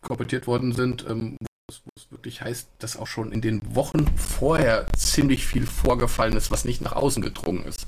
korportiert 0.03 0.47
worden 0.47 0.73
sind, 0.73 1.07
ähm, 1.09 1.37
wo 1.41 1.91
es 1.97 2.11
wirklich 2.11 2.43
heißt, 2.43 2.69
dass 2.81 2.99
auch 2.99 3.07
schon 3.07 3.33
in 3.33 3.41
den 3.41 3.75
Wochen 3.75 4.07
vorher 4.17 4.87
ziemlich 4.97 5.47
viel 5.47 5.67
vorgefallen 5.67 6.37
ist, 6.37 6.51
was 6.51 6.65
nicht 6.65 6.83
nach 6.83 6.93
außen 6.93 7.23
gedrungen 7.23 7.65
ist. 7.65 7.87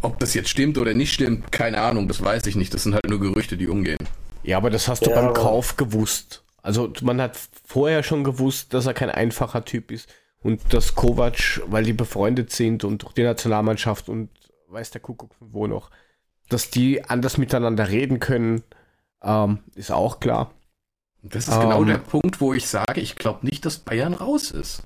Ob 0.00 0.18
das 0.20 0.34
jetzt 0.34 0.48
stimmt 0.48 0.78
oder 0.78 0.94
nicht 0.94 1.12
stimmt, 1.12 1.50
keine 1.50 1.80
Ahnung, 1.80 2.08
das 2.08 2.22
weiß 2.22 2.46
ich 2.46 2.56
nicht. 2.56 2.72
Das 2.72 2.84
sind 2.84 2.94
halt 2.94 3.08
nur 3.08 3.20
Gerüchte, 3.20 3.56
die 3.56 3.68
umgehen. 3.68 3.98
Ja, 4.42 4.56
aber 4.56 4.70
das 4.70 4.88
hast 4.88 5.04
du 5.04 5.10
ja, 5.10 5.20
beim 5.20 5.34
Kauf 5.34 5.76
gewusst. 5.76 6.44
Also 6.62 6.92
man 7.02 7.20
hat 7.20 7.38
vorher 7.66 8.02
schon 8.02 8.24
gewusst, 8.24 8.74
dass 8.74 8.86
er 8.86 8.94
kein 8.94 9.10
einfacher 9.10 9.64
Typ 9.64 9.90
ist 9.90 10.08
und 10.40 10.72
dass 10.72 10.94
Kovac, 10.94 11.62
weil 11.66 11.84
die 11.84 11.92
befreundet 11.92 12.52
sind 12.52 12.84
und 12.84 13.02
durch 13.02 13.12
die 13.12 13.22
Nationalmannschaft 13.22 14.08
und 14.08 14.30
weiß 14.68 14.90
der 14.90 15.00
Kuckuck 15.00 15.34
wo 15.40 15.66
noch, 15.66 15.90
dass 16.48 16.70
die 16.70 17.04
anders 17.04 17.38
miteinander 17.38 17.88
reden 17.88 18.20
können, 18.20 18.62
ähm, 19.22 19.60
ist 19.74 19.90
auch 19.90 20.20
klar. 20.20 20.52
Das 21.22 21.48
ist 21.48 21.60
genau 21.60 21.82
ähm, 21.82 21.88
der 21.88 21.98
Punkt, 21.98 22.40
wo 22.40 22.54
ich 22.54 22.68
sage, 22.68 23.00
ich 23.00 23.16
glaube 23.16 23.44
nicht, 23.44 23.64
dass 23.64 23.78
Bayern 23.78 24.14
raus 24.14 24.50
ist. 24.50 24.82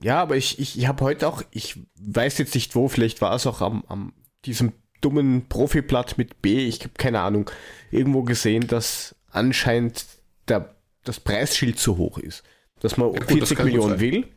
Ja, 0.00 0.22
aber 0.22 0.36
ich, 0.36 0.58
ich, 0.58 0.78
ich 0.78 0.86
habe 0.86 1.04
heute 1.04 1.26
auch, 1.26 1.42
ich 1.50 1.80
weiß 2.00 2.38
jetzt 2.38 2.54
nicht 2.54 2.74
wo, 2.74 2.88
vielleicht 2.88 3.20
war 3.20 3.34
es 3.34 3.46
auch 3.46 3.60
am, 3.60 3.84
am 3.88 4.12
diesem 4.44 4.72
dummen 5.00 5.48
Profiblatt 5.48 6.18
mit 6.18 6.40
B, 6.42 6.66
ich 6.66 6.80
habe 6.80 6.92
keine 6.96 7.20
Ahnung, 7.20 7.50
irgendwo 7.90 8.22
gesehen, 8.22 8.66
dass 8.66 9.16
anscheinend 9.30 10.06
der, 10.48 10.74
das 11.04 11.20
Preisschild 11.20 11.78
zu 11.78 11.96
hoch 11.96 12.18
ist. 12.18 12.42
Dass 12.80 12.96
man 12.96 13.12
ja, 13.12 13.20
gut, 13.20 13.28
40 13.28 13.64
Millionen 13.64 14.00
will 14.00 14.28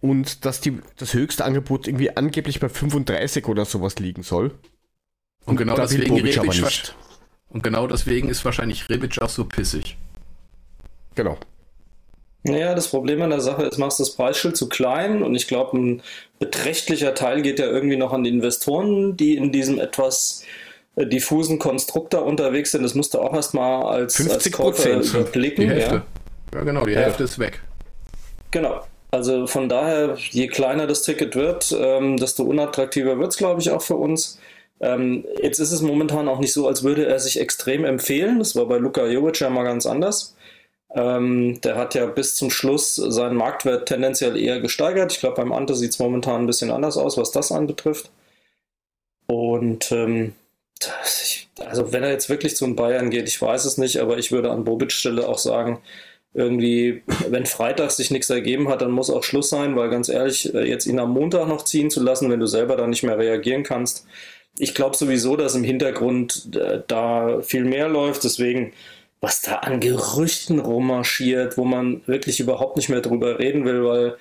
und 0.00 0.44
dass 0.44 0.60
die, 0.60 0.78
das 0.96 1.14
höchste 1.14 1.44
Angebot 1.44 1.88
irgendwie 1.88 2.16
angeblich 2.16 2.60
bei 2.60 2.68
35 2.68 3.48
oder 3.48 3.64
sowas 3.64 3.98
liegen 3.98 4.22
soll. 4.22 4.50
Und, 5.44 5.48
und 5.48 5.56
genau 5.56 5.76
deswegen 5.76 6.14
Rebic. 6.14 6.94
Und 7.48 7.62
genau 7.62 7.86
deswegen 7.86 8.28
ist 8.28 8.44
wahrscheinlich 8.44 8.88
Rebic 8.88 9.20
auch 9.20 9.28
so 9.28 9.44
pissig. 9.44 9.96
Genau. 11.14 11.38
Naja, 12.46 12.74
das 12.74 12.88
Problem 12.88 13.22
an 13.22 13.30
der 13.30 13.40
Sache 13.40 13.64
ist, 13.64 13.78
machst 13.78 13.98
das 14.00 14.10
Preisschild 14.10 14.54
zu 14.54 14.68
klein 14.68 15.22
und 15.22 15.34
ich 15.34 15.48
glaube, 15.48 15.78
ein 15.78 16.02
beträchtlicher 16.38 17.14
Teil 17.14 17.40
geht 17.40 17.58
ja 17.58 17.66
irgendwie 17.66 17.96
noch 17.96 18.12
an 18.12 18.22
die 18.22 18.30
Investoren, 18.30 19.16
die 19.16 19.34
in 19.36 19.50
diesem 19.50 19.78
etwas 19.78 20.44
äh, 20.96 21.06
diffusen 21.06 21.58
Konstrukt 21.58 22.12
da 22.12 22.18
unterwegs 22.18 22.72
sind. 22.72 22.82
Das 22.82 22.94
musst 22.94 23.14
du 23.14 23.20
auch 23.20 23.32
erstmal 23.32 23.84
als, 23.84 24.16
50 24.16 24.34
als 24.34 24.52
Käufer 24.52 25.00
überblicken. 25.00 25.62
Die 25.62 25.70
Hälfte. 25.70 26.02
Ja. 26.52 26.58
ja, 26.58 26.64
genau, 26.64 26.84
die 26.84 26.96
Hälfte 26.96 27.22
ja. 27.22 27.24
ist 27.24 27.38
weg. 27.38 27.62
Genau. 28.50 28.82
Also 29.10 29.46
von 29.46 29.68
daher, 29.70 30.16
je 30.30 30.48
kleiner 30.48 30.86
das 30.86 31.02
Ticket 31.02 31.36
wird, 31.36 31.74
ähm, 31.78 32.18
desto 32.18 32.42
unattraktiver 32.42 33.18
wird 33.18 33.30
es, 33.30 33.38
glaube 33.38 33.60
ich, 33.62 33.70
auch 33.70 33.82
für 33.82 33.96
uns. 33.96 34.38
Ähm, 34.80 35.24
jetzt 35.40 35.60
ist 35.60 35.72
es 35.72 35.80
momentan 35.80 36.28
auch 36.28 36.40
nicht 36.40 36.52
so, 36.52 36.66
als 36.68 36.82
würde 36.82 37.06
er 37.06 37.18
sich 37.20 37.40
extrem 37.40 37.84
empfehlen. 37.86 38.38
Das 38.38 38.54
war 38.54 38.66
bei 38.66 38.76
Luka 38.76 39.06
Jovic 39.06 39.40
ja 39.40 39.48
mal 39.48 39.62
ganz 39.62 39.86
anders. 39.86 40.34
Ähm, 40.94 41.60
der 41.62 41.76
hat 41.76 41.94
ja 41.94 42.06
bis 42.06 42.36
zum 42.36 42.50
Schluss 42.50 42.94
seinen 42.94 43.36
Marktwert 43.36 43.88
tendenziell 43.88 44.36
eher 44.36 44.60
gesteigert. 44.60 45.12
Ich 45.12 45.18
glaube, 45.18 45.36
beim 45.36 45.52
Ante 45.52 45.74
sieht 45.74 45.90
es 45.90 45.98
momentan 45.98 46.42
ein 46.42 46.46
bisschen 46.46 46.70
anders 46.70 46.96
aus, 46.96 47.16
was 47.16 47.32
das 47.32 47.50
anbetrifft. 47.50 48.10
Und 49.26 49.90
ähm, 49.90 50.34
ich, 51.04 51.48
also 51.58 51.92
wenn 51.92 52.04
er 52.04 52.10
jetzt 52.10 52.28
wirklich 52.28 52.56
zum 52.56 52.76
Bayern 52.76 53.10
geht, 53.10 53.28
ich 53.28 53.40
weiß 53.40 53.64
es 53.64 53.76
nicht, 53.76 53.98
aber 53.98 54.18
ich 54.18 54.30
würde 54.30 54.50
an 54.52 54.64
Bobits 54.64 54.94
Stelle 54.94 55.28
auch 55.28 55.38
sagen, 55.38 55.80
irgendwie, 56.32 57.02
wenn 57.28 57.46
Freitag 57.46 57.92
sich 57.92 58.10
nichts 58.10 58.28
ergeben 58.28 58.68
hat, 58.68 58.82
dann 58.82 58.90
muss 58.90 59.10
auch 59.10 59.22
Schluss 59.22 59.50
sein, 59.50 59.76
weil 59.76 59.88
ganz 59.88 60.08
ehrlich, 60.08 60.52
äh, 60.54 60.68
jetzt 60.68 60.86
ihn 60.86 60.98
am 60.98 61.12
Montag 61.12 61.48
noch 61.48 61.64
ziehen 61.64 61.90
zu 61.90 62.02
lassen, 62.02 62.30
wenn 62.30 62.40
du 62.40 62.46
selber 62.46 62.76
da 62.76 62.86
nicht 62.86 63.04
mehr 63.04 63.18
reagieren 63.18 63.62
kannst. 63.62 64.06
Ich 64.58 64.74
glaube 64.74 64.96
sowieso, 64.96 65.36
dass 65.36 65.54
im 65.54 65.64
Hintergrund 65.64 66.56
äh, 66.56 66.82
da 66.86 67.40
viel 67.42 67.64
mehr 67.64 67.88
läuft, 67.88 68.24
deswegen 68.24 68.72
was 69.24 69.40
da 69.40 69.56
an 69.56 69.80
Gerüchten 69.80 70.58
rummarschiert, 70.58 71.56
wo 71.56 71.64
man 71.64 72.02
wirklich 72.06 72.40
überhaupt 72.40 72.76
nicht 72.76 72.90
mehr 72.90 73.00
drüber 73.00 73.38
reden 73.38 73.64
will, 73.64 73.82
weil 73.82 74.16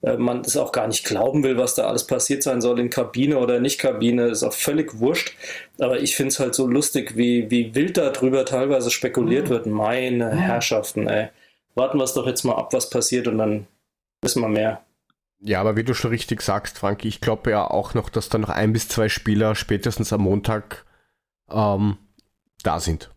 äh, 0.00 0.16
man 0.16 0.40
es 0.40 0.56
auch 0.56 0.72
gar 0.72 0.86
nicht 0.86 1.04
glauben 1.04 1.44
will, 1.44 1.58
was 1.58 1.74
da 1.74 1.86
alles 1.86 2.06
passiert 2.06 2.42
sein 2.42 2.62
soll 2.62 2.80
in 2.80 2.88
Kabine 2.88 3.36
oder 3.36 3.60
nicht 3.60 3.78
Kabine, 3.78 4.28
ist 4.28 4.44
auch 4.44 4.54
völlig 4.54 4.98
wurscht. 4.98 5.36
Aber 5.78 6.00
ich 6.00 6.16
finde 6.16 6.28
es 6.28 6.40
halt 6.40 6.54
so 6.54 6.66
lustig, 6.66 7.18
wie, 7.18 7.50
wie 7.50 7.74
wild 7.74 7.98
darüber 7.98 8.46
teilweise 8.46 8.90
spekuliert 8.90 9.48
mhm. 9.48 9.50
wird. 9.50 9.66
Meine 9.66 10.32
mhm. 10.32 10.38
Herrschaften, 10.38 11.06
ey. 11.06 11.28
Warten 11.74 11.98
wir 11.98 12.04
es 12.04 12.14
doch 12.14 12.26
jetzt 12.26 12.44
mal 12.44 12.56
ab, 12.56 12.72
was 12.72 12.88
passiert 12.88 13.28
und 13.28 13.36
dann 13.36 13.66
wissen 14.22 14.40
wir 14.40 14.48
mehr. 14.48 14.80
Ja, 15.40 15.60
aber 15.60 15.76
wie 15.76 15.84
du 15.84 15.92
schon 15.92 16.12
richtig 16.12 16.40
sagst, 16.40 16.78
Frankie, 16.78 17.08
ich 17.08 17.20
glaube 17.20 17.50
ja 17.50 17.70
auch 17.70 17.92
noch, 17.92 18.08
dass 18.08 18.30
da 18.30 18.38
noch 18.38 18.48
ein 18.48 18.72
bis 18.72 18.88
zwei 18.88 19.10
Spieler 19.10 19.54
spätestens 19.54 20.14
am 20.14 20.22
Montag 20.22 20.86
ähm, 21.50 21.98
da 22.62 22.80
sind 22.80 23.10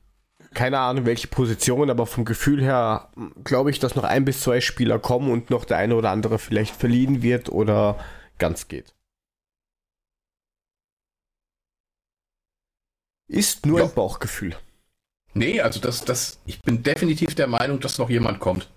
keine 0.53 0.79
Ahnung, 0.79 1.05
welche 1.05 1.27
Position, 1.27 1.89
aber 1.89 2.05
vom 2.05 2.25
Gefühl 2.25 2.61
her 2.61 3.09
glaube 3.43 3.69
ich, 3.69 3.79
dass 3.79 3.95
noch 3.95 4.03
ein 4.03 4.25
bis 4.25 4.41
zwei 4.41 4.61
Spieler 4.61 4.99
kommen 4.99 5.31
und 5.31 5.49
noch 5.49 5.65
der 5.65 5.77
eine 5.77 5.95
oder 5.95 6.11
andere 6.11 6.39
vielleicht 6.39 6.75
verliehen 6.75 7.21
wird 7.21 7.49
oder 7.49 8.03
ganz 8.37 8.67
geht. 8.67 8.93
Ist 13.27 13.65
nur 13.65 13.79
ja. 13.79 13.85
ein 13.85 13.93
Bauchgefühl. 13.93 14.55
Nee, 15.35 15.61
also 15.61 15.79
das, 15.79 16.03
das, 16.03 16.39
ich 16.45 16.61
bin 16.61 16.81
definitiv 16.81 17.35
der 17.35 17.47
Meinung, 17.47 17.79
dass 17.79 17.99
noch 17.99 18.09
jemand 18.09 18.39
kommt. 18.39 18.69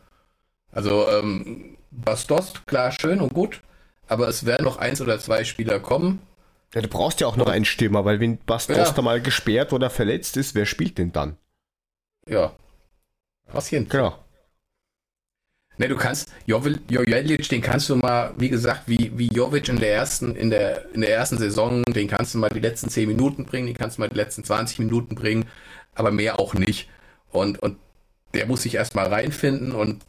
Also, 0.71 1.09
ähm, 1.09 1.79
Bastos, 1.91 2.53
klar, 2.67 2.93
schön 2.93 3.21
und 3.21 3.33
gut, 3.33 3.63
aber 4.09 4.29
es 4.29 4.45
werden 4.45 4.65
noch 4.65 4.77
eins 4.77 5.01
oder 5.01 5.19
zwei 5.19 5.45
Spieler 5.45 5.81
kommen. 5.81 6.21
Ja, 6.75 6.83
du 6.83 6.89
brauchst 6.89 7.21
ja 7.21 7.27
auch 7.27 7.37
noch 7.37 7.49
einen 7.49 7.65
Stürmer, 7.65 8.05
weil 8.05 8.21
wenn 8.21 8.39
Bastos 8.39 8.77
ja. 8.77 8.91
da 8.91 9.03
mal 9.03 9.21
gesperrt 9.21 9.73
oder 9.73 9.91
verletzt 9.91 10.37
ist, 10.37 10.55
wer 10.55 10.67
spielt 10.67 10.99
denn 10.99 11.13
dann? 11.13 11.37
Ja. 12.27 12.55
Was 13.47 13.69
hier? 13.69 13.85
Genau. 13.85 14.19
Ne, 15.79 15.89
du 15.89 15.97
kannst, 15.97 16.31
Jovelic, 16.47 17.49
den 17.49 17.63
kannst 17.63 17.89
du 17.89 17.97
mal, 17.97 18.35
wie 18.37 18.51
gesagt, 18.51 18.83
wie, 18.87 19.11
wie 19.17 19.29
Jovic 19.29 19.69
in 19.69 19.79
der 19.79 19.95
ersten, 19.95 20.37
in 20.37 20.51
der, 20.51 20.93
in 20.95 21.01
der 21.01 21.15
ersten 21.15 21.39
Saison, 21.39 21.83
den 21.85 22.09
kannst 22.09 22.35
du 22.35 22.39
mal 22.39 22.51
die 22.51 22.61
letzten 22.61 22.91
10 22.91 23.09
Minuten 23.09 23.47
bringen, 23.47 23.67
den 23.67 23.77
kannst 23.77 23.97
du 23.97 24.03
mal 24.03 24.09
die 24.09 24.17
letzten 24.17 24.45
20 24.45 24.79
Minuten 24.81 25.15
bringen, 25.15 25.49
aber 25.95 26.11
mehr 26.11 26.39
auch 26.39 26.53
nicht. 26.55 26.89
Und, 27.31 27.59
und 27.59 27.79
der 28.35 28.47
muss 28.47 28.63
sich 28.63 28.75
erstmal 28.75 29.07
reinfinden 29.07 29.73
und 29.73 30.05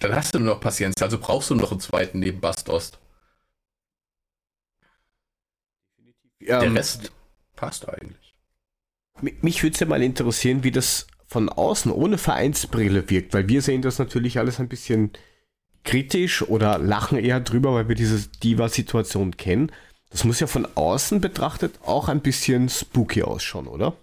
dann 0.00 0.14
hast 0.14 0.34
du 0.34 0.38
nur 0.38 0.54
noch 0.54 0.60
Patienz, 0.60 1.00
also 1.02 1.18
brauchst 1.18 1.50
du 1.50 1.54
noch 1.54 1.70
einen 1.70 1.80
zweiten 1.80 2.18
neben 2.18 2.40
Bastost. 2.40 2.98
Der 6.40 6.62
ähm, 6.62 6.76
Rest 6.76 7.12
passt 7.56 7.88
eigentlich. 7.88 8.17
Mich 9.20 9.62
würde 9.62 9.74
es 9.74 9.80
ja 9.80 9.86
mal 9.86 10.02
interessieren, 10.02 10.64
wie 10.64 10.70
das 10.70 11.06
von 11.26 11.48
außen 11.48 11.92
ohne 11.92 12.18
Vereinsbrille 12.18 13.10
wirkt, 13.10 13.34
weil 13.34 13.48
wir 13.48 13.62
sehen 13.62 13.82
das 13.82 13.98
natürlich 13.98 14.38
alles 14.38 14.60
ein 14.60 14.68
bisschen 14.68 15.12
kritisch 15.84 16.42
oder 16.42 16.78
lachen 16.78 17.18
eher 17.18 17.40
drüber, 17.40 17.74
weil 17.74 17.88
wir 17.88 17.94
diese 17.94 18.28
Diva-Situation 18.28 19.36
kennen. 19.36 19.72
Das 20.10 20.24
muss 20.24 20.40
ja 20.40 20.46
von 20.46 20.66
außen 20.74 21.20
betrachtet 21.20 21.78
auch 21.84 22.08
ein 22.08 22.20
bisschen 22.20 22.68
spooky 22.68 23.22
ausschauen, 23.22 23.66
oder? 23.66 23.94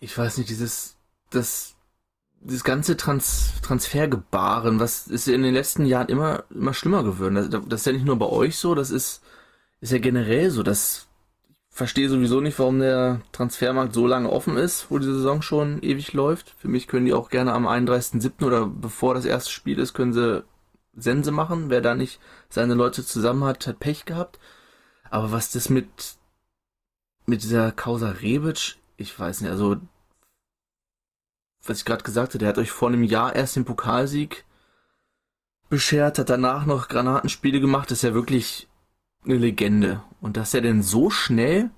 Ich 0.00 0.16
weiß 0.16 0.38
nicht, 0.38 0.50
dieses, 0.50 0.96
das, 1.30 1.74
dieses 2.40 2.62
ganze 2.62 2.96
Trans 2.96 3.52
Transfergebaren, 3.62 4.78
was 4.78 5.08
ist 5.08 5.28
in 5.28 5.42
den 5.42 5.54
letzten 5.54 5.86
Jahren 5.86 6.08
immer, 6.08 6.44
immer 6.50 6.74
schlimmer 6.74 7.02
geworden. 7.02 7.34
Das, 7.34 7.48
das 7.50 7.80
ist 7.80 7.86
ja 7.86 7.92
nicht 7.92 8.04
nur 8.04 8.18
bei 8.18 8.26
euch 8.26 8.56
so, 8.56 8.74
das 8.74 8.90
ist, 8.90 9.22
ist 9.80 9.92
ja 9.92 9.98
generell 9.98 10.50
so, 10.50 10.62
dass 10.62 11.08
verstehe 11.74 12.08
sowieso 12.08 12.40
nicht, 12.40 12.56
warum 12.60 12.78
der 12.78 13.20
Transfermarkt 13.32 13.94
so 13.94 14.06
lange 14.06 14.30
offen 14.30 14.56
ist, 14.56 14.92
wo 14.92 14.98
die 15.00 15.06
Saison 15.06 15.42
schon 15.42 15.82
ewig 15.82 16.12
läuft. 16.12 16.54
Für 16.56 16.68
mich 16.68 16.86
können 16.86 17.04
die 17.04 17.12
auch 17.12 17.30
gerne 17.30 17.52
am 17.52 17.66
31.07. 17.66 18.44
oder 18.46 18.66
bevor 18.66 19.14
das 19.14 19.24
erste 19.24 19.50
Spiel 19.50 19.80
ist, 19.80 19.92
können 19.92 20.12
sie 20.12 20.44
Sense 20.94 21.32
machen. 21.32 21.70
Wer 21.70 21.80
da 21.80 21.96
nicht 21.96 22.20
seine 22.48 22.74
Leute 22.74 23.04
zusammen 23.04 23.42
hat, 23.42 23.66
hat 23.66 23.80
Pech 23.80 24.04
gehabt. 24.04 24.38
Aber 25.10 25.32
was 25.32 25.50
das 25.50 25.68
mit, 25.68 25.88
mit 27.26 27.42
dieser 27.42 27.72
Causa 27.72 28.10
Rebic, 28.10 28.76
ich 28.96 29.18
weiß 29.18 29.40
nicht, 29.40 29.50
also, 29.50 29.76
was 31.64 31.78
ich 31.78 31.84
gerade 31.84 32.04
gesagt 32.04 32.34
habe, 32.34 32.38
der 32.38 32.50
hat 32.50 32.58
euch 32.58 32.70
vor 32.70 32.86
einem 32.86 33.02
Jahr 33.02 33.34
erst 33.34 33.56
den 33.56 33.64
Pokalsieg 33.64 34.44
beschert, 35.70 36.20
hat 36.20 36.30
danach 36.30 36.66
noch 36.66 36.86
Granatenspiele 36.86 37.58
gemacht, 37.58 37.90
ist 37.90 38.02
ja 38.02 38.14
wirklich 38.14 38.68
eine 39.24 39.36
Legende. 39.36 40.02
Und 40.20 40.36
dass 40.36 40.54
er 40.54 40.60
denn 40.60 40.82
so 40.82 41.10
schnell 41.10 41.70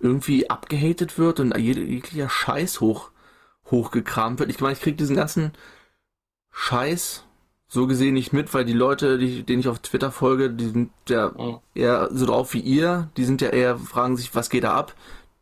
irgendwie 0.00 0.48
abgehatet 0.48 1.18
wird 1.18 1.40
und 1.40 1.56
jeglicher 1.56 2.28
Scheiß 2.28 2.80
hoch, 2.80 3.10
hochgekramt 3.70 4.40
wird. 4.40 4.50
Ich 4.50 4.60
meine, 4.60 4.72
ich 4.72 4.80
krieg 4.80 4.96
diesen 4.96 5.16
ganzen 5.16 5.52
Scheiß 6.50 7.24
so 7.68 7.86
gesehen 7.86 8.14
nicht 8.14 8.32
mit, 8.32 8.52
weil 8.52 8.64
die 8.64 8.72
Leute, 8.72 9.16
die, 9.16 9.44
denen 9.44 9.60
ich 9.60 9.68
auf 9.68 9.78
Twitter 9.78 10.10
folge, 10.10 10.50
die 10.50 10.68
sind 10.68 10.90
ja 11.08 11.32
oh. 11.36 11.62
eher 11.74 12.08
so 12.10 12.26
drauf 12.26 12.52
wie 12.52 12.60
ihr. 12.60 13.10
Die 13.16 13.24
sind 13.24 13.40
ja 13.40 13.50
eher, 13.50 13.78
fragen 13.78 14.16
sich, 14.16 14.34
was 14.34 14.50
geht 14.50 14.64
da 14.64 14.74
ab? 14.74 14.94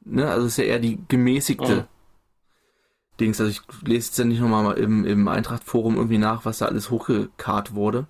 Ne? 0.04 0.30
Also 0.30 0.46
ist 0.46 0.58
ja 0.58 0.64
eher 0.64 0.78
die 0.78 0.98
gemäßigte 1.08 1.86
oh. 1.86 3.18
Dings. 3.18 3.40
Also 3.40 3.50
ich 3.50 3.62
lese 3.82 4.08
jetzt 4.08 4.18
ja 4.18 4.24
nicht 4.24 4.40
nochmal 4.40 4.76
im, 4.76 5.06
im 5.06 5.26
Eintracht-Forum 5.26 5.96
irgendwie 5.96 6.18
nach, 6.18 6.44
was 6.44 6.58
da 6.58 6.66
alles 6.66 6.90
hochgekarrt 6.90 7.74
wurde. 7.74 8.06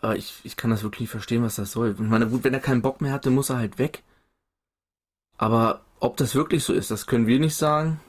Aber 0.00 0.16
ich, 0.16 0.40
ich 0.44 0.56
kann 0.56 0.70
das 0.70 0.82
wirklich 0.82 1.00
nicht 1.00 1.10
verstehen, 1.10 1.42
was 1.42 1.56
das 1.56 1.72
soll. 1.72 1.92
Ich 1.92 1.98
meine, 1.98 2.28
gut, 2.28 2.44
wenn 2.44 2.54
er 2.54 2.60
keinen 2.60 2.82
Bock 2.82 3.00
mehr 3.00 3.12
hat, 3.12 3.26
dann 3.26 3.34
muss 3.34 3.50
er 3.50 3.58
halt 3.58 3.78
weg. 3.78 4.02
Aber 5.36 5.80
ob 6.00 6.16
das 6.16 6.34
wirklich 6.34 6.64
so 6.64 6.72
ist, 6.72 6.90
das 6.90 7.06
können 7.06 7.26
wir 7.26 7.40
nicht 7.40 7.56
sagen. 7.56 8.00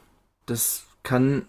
Das 0.45 0.83
kann 1.03 1.47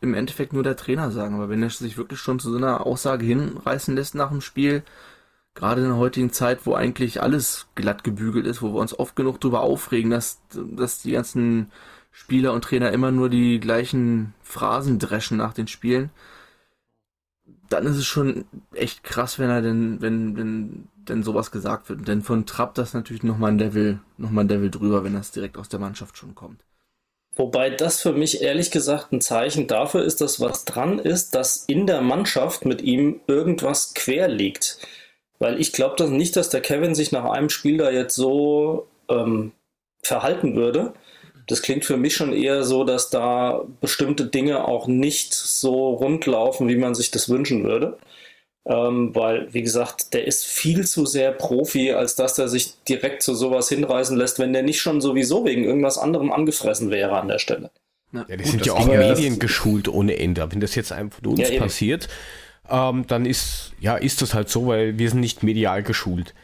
im 0.00 0.14
Endeffekt 0.14 0.52
nur 0.52 0.62
der 0.62 0.76
Trainer 0.76 1.10
sagen. 1.10 1.34
Aber 1.34 1.48
wenn 1.48 1.62
er 1.62 1.70
sich 1.70 1.96
wirklich 1.96 2.20
schon 2.20 2.40
zu 2.40 2.50
so 2.50 2.56
einer 2.56 2.86
Aussage 2.86 3.24
hinreißen 3.24 3.94
lässt 3.94 4.14
nach 4.14 4.30
dem 4.30 4.40
Spiel, 4.40 4.82
gerade 5.54 5.82
in 5.82 5.88
der 5.88 5.96
heutigen 5.96 6.32
Zeit, 6.32 6.66
wo 6.66 6.74
eigentlich 6.74 7.20
alles 7.20 7.66
glatt 7.74 8.04
gebügelt 8.04 8.46
ist, 8.46 8.62
wo 8.62 8.72
wir 8.72 8.80
uns 8.80 8.98
oft 8.98 9.16
genug 9.16 9.40
darüber 9.40 9.60
aufregen, 9.60 10.10
dass, 10.10 10.40
dass 10.52 11.02
die 11.02 11.12
ganzen 11.12 11.72
Spieler 12.12 12.52
und 12.52 12.62
Trainer 12.62 12.92
immer 12.92 13.10
nur 13.10 13.28
die 13.28 13.60
gleichen 13.60 14.34
Phrasen 14.42 14.98
dreschen 14.98 15.36
nach 15.36 15.52
den 15.52 15.68
Spielen, 15.68 16.10
dann 17.68 17.86
ist 17.86 17.96
es 17.96 18.06
schon 18.06 18.44
echt 18.74 19.04
krass, 19.04 19.38
wenn 19.38 19.50
er 19.50 19.62
denn, 19.62 20.00
wenn, 20.00 20.36
wenn 20.36 20.88
denn 21.08 21.22
sowas 21.22 21.50
gesagt 21.50 21.88
wird. 21.88 22.06
Denn 22.06 22.22
von 22.22 22.46
Trapp 22.46 22.74
das 22.74 22.94
natürlich 22.94 23.22
nochmal 23.22 23.52
ein 23.52 23.58
Level, 23.58 24.00
nochmal 24.16 24.44
ein 24.44 24.48
Level 24.48 24.70
drüber, 24.70 25.04
wenn 25.04 25.14
das 25.14 25.30
direkt 25.30 25.56
aus 25.56 25.68
der 25.68 25.80
Mannschaft 25.80 26.16
schon 26.16 26.34
kommt. 26.34 26.60
Wobei 27.34 27.70
das 27.70 28.02
für 28.02 28.12
mich 28.12 28.42
ehrlich 28.42 28.70
gesagt 28.70 29.12
ein 29.12 29.20
Zeichen 29.20 29.68
dafür 29.68 30.02
ist, 30.02 30.20
dass 30.20 30.40
was 30.40 30.64
dran 30.64 30.98
ist, 30.98 31.34
dass 31.34 31.64
in 31.68 31.86
der 31.86 32.00
Mannschaft 32.00 32.64
mit 32.64 32.82
ihm 32.82 33.20
irgendwas 33.28 33.94
quer 33.94 34.28
liegt. 34.28 34.78
Weil 35.38 35.60
ich 35.60 35.72
glaube 35.72 35.94
das 35.96 36.10
nicht, 36.10 36.34
dass 36.34 36.50
der 36.50 36.60
Kevin 36.60 36.96
sich 36.96 37.12
nach 37.12 37.24
einem 37.24 37.48
Spiel 37.48 37.78
da 37.78 37.90
jetzt 37.90 38.16
so 38.16 38.88
ähm, 39.08 39.52
verhalten 40.02 40.56
würde. 40.56 40.94
Das 41.48 41.62
klingt 41.62 41.84
für 41.84 41.96
mich 41.96 42.14
schon 42.14 42.32
eher 42.32 42.62
so, 42.62 42.84
dass 42.84 43.10
da 43.10 43.64
bestimmte 43.80 44.26
Dinge 44.26 44.68
auch 44.68 44.86
nicht 44.86 45.32
so 45.34 45.90
rund 45.90 46.26
laufen, 46.26 46.68
wie 46.68 46.76
man 46.76 46.94
sich 46.94 47.10
das 47.10 47.28
wünschen 47.28 47.64
würde. 47.64 47.98
Ähm, 48.66 49.14
weil, 49.14 49.52
wie 49.54 49.62
gesagt, 49.62 50.12
der 50.12 50.26
ist 50.26 50.44
viel 50.44 50.86
zu 50.86 51.06
sehr 51.06 51.32
Profi, 51.32 51.92
als 51.92 52.16
dass 52.16 52.38
er 52.38 52.48
sich 52.48 52.74
direkt 52.84 53.22
zu 53.22 53.34
sowas 53.34 53.70
hinreißen 53.70 54.14
lässt, 54.14 54.38
wenn 54.38 54.52
der 54.52 54.62
nicht 54.62 54.80
schon 54.80 55.00
sowieso 55.00 55.46
wegen 55.46 55.64
irgendwas 55.64 55.96
anderem 55.96 56.30
angefressen 56.30 56.90
wäre 56.90 57.18
an 57.18 57.28
der 57.28 57.38
Stelle. 57.38 57.70
Ja, 58.12 58.24
die 58.24 58.36
Gut, 58.36 58.46
sind 58.46 58.66
ja 58.66 58.74
auch 58.74 58.86
Medien 58.86 59.38
geschult 59.38 59.88
ohne 59.88 60.18
Ende. 60.18 60.46
Wenn 60.50 60.60
das 60.60 60.74
jetzt 60.74 60.92
einem 60.92 61.10
von 61.10 61.26
uns 61.26 61.48
ja, 61.48 61.58
passiert, 61.58 62.08
ähm, 62.68 63.06
dann 63.06 63.24
ist, 63.24 63.72
ja, 63.80 63.96
ist 63.96 64.20
das 64.20 64.34
halt 64.34 64.50
so, 64.50 64.66
weil 64.66 64.98
wir 64.98 65.08
sind 65.08 65.20
nicht 65.20 65.42
medial 65.42 65.82
geschult. 65.82 66.34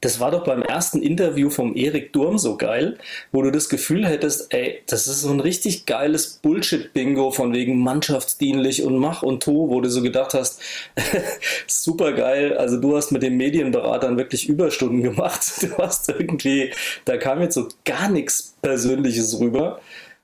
Das 0.00 0.18
war 0.18 0.30
doch 0.30 0.44
beim 0.44 0.62
ersten 0.62 1.02
Interview 1.02 1.50
vom 1.50 1.76
Erik 1.76 2.12
Durm 2.12 2.38
so 2.38 2.56
geil, 2.56 2.96
wo 3.32 3.42
du 3.42 3.50
das 3.50 3.68
Gefühl 3.68 4.06
hättest, 4.06 4.52
ey, 4.54 4.80
das 4.86 5.06
ist 5.06 5.20
so 5.20 5.30
ein 5.30 5.40
richtig 5.40 5.84
geiles 5.84 6.38
Bullshit-Bingo 6.42 7.30
von 7.30 7.52
wegen 7.52 7.78
mannschaftsdienlich 7.80 8.82
und 8.82 8.96
mach 8.96 9.22
und 9.22 9.42
tu, 9.42 9.68
wo 9.68 9.80
du 9.80 9.90
so 9.90 10.00
gedacht 10.00 10.32
hast, 10.32 10.62
super 11.66 12.12
geil, 12.12 12.56
also 12.56 12.80
du 12.80 12.96
hast 12.96 13.12
mit 13.12 13.22
den 13.22 13.36
Medienberatern 13.36 14.16
wirklich 14.16 14.48
Überstunden 14.48 15.02
gemacht. 15.02 15.40
Du 15.60 15.76
hast 15.76 16.08
irgendwie, 16.08 16.72
da 17.04 17.16
kam 17.16 17.40
jetzt 17.40 17.54
so 17.54 17.68
gar 17.84 18.08
nichts 18.08 18.54
Persönliches 18.62 19.38
rüber. 19.38 19.80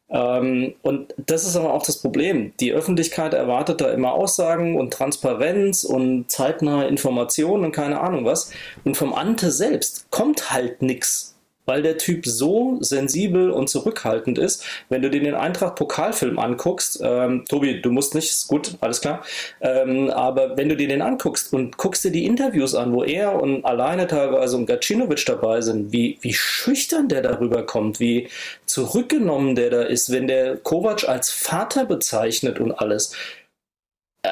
Ähm, 0.09 0.75
und 0.83 1.15
das 1.19 1.47
ist 1.47 1.57
aber 1.57 1.73
auch 1.75 1.85
das 1.85 1.99
Problem. 1.99 2.53
Die 2.61 2.73
Öffentlichkeit 2.73 3.35
erwartet 3.35 3.81
da 3.81 3.91
immer 3.91 4.13
Aussagen 4.13 4.77
und 4.79 4.93
Transparenz 4.93 5.85
und 5.85 6.31
zeitnahe 6.31 6.87
Informationen 6.87 7.65
und 7.65 7.73
keine 7.73 8.01
Ahnung 8.01 8.25
was. 8.25 8.53
Und 8.85 8.97
vom 8.97 9.15
Ante 9.15 9.51
selbst 9.51 10.11
kommt 10.11 10.51
halt 10.51 10.83
nichts 10.83 11.36
weil 11.67 11.83
der 11.83 11.99
Typ 11.99 12.27
so 12.27 12.79
sensibel 12.81 13.51
und 13.51 13.69
zurückhaltend 13.69 14.39
ist. 14.39 14.65
Wenn 14.89 15.03
du 15.03 15.11
dir 15.11 15.21
den 15.21 15.35
Eintracht-Pokalfilm 15.35 16.39
anguckst, 16.39 17.01
ähm, 17.03 17.45
Tobi, 17.49 17.83
du 17.83 17.91
musst 17.91 18.15
nicht, 18.15 18.31
ist 18.31 18.49
gut, 18.49 18.77
alles 18.81 19.01
klar, 19.01 19.25
ähm, 19.61 20.11
aber 20.11 20.57
wenn 20.57 20.69
du 20.69 20.77
dir 20.77 20.89
den 20.89 21.03
anguckst 21.03 21.53
und 21.53 21.77
guckst 21.77 22.05
dir 22.05 22.13
die 22.13 22.27
Interviews 22.27 22.75
an, 22.75 22.93
wo 22.93 23.03
er 23.05 23.41
und 23.41 23.65
alleine 23.65 24.07
teilweise 24.07 24.57
und 24.57 24.67
Gacinovic 24.67 25.27
dabei 25.27 25.61
sind, 25.61 25.93
wie, 25.93 26.19
wie 26.21 26.33
schüchtern 26.33 27.09
der 27.09 27.23
darüber 27.23 27.65
kommt, 27.67 28.01
wie 28.01 28.29
zurückgenommen 28.67 29.55
der 29.55 29.71
da 29.71 29.83
ist, 29.83 30.13
wenn 30.13 30.29
der 30.29 30.57
Kovac 30.57 31.09
als 31.09 31.31
Vater 31.31 31.85
bezeichnet 31.85 32.61
und 32.61 32.73
alles 32.73 33.13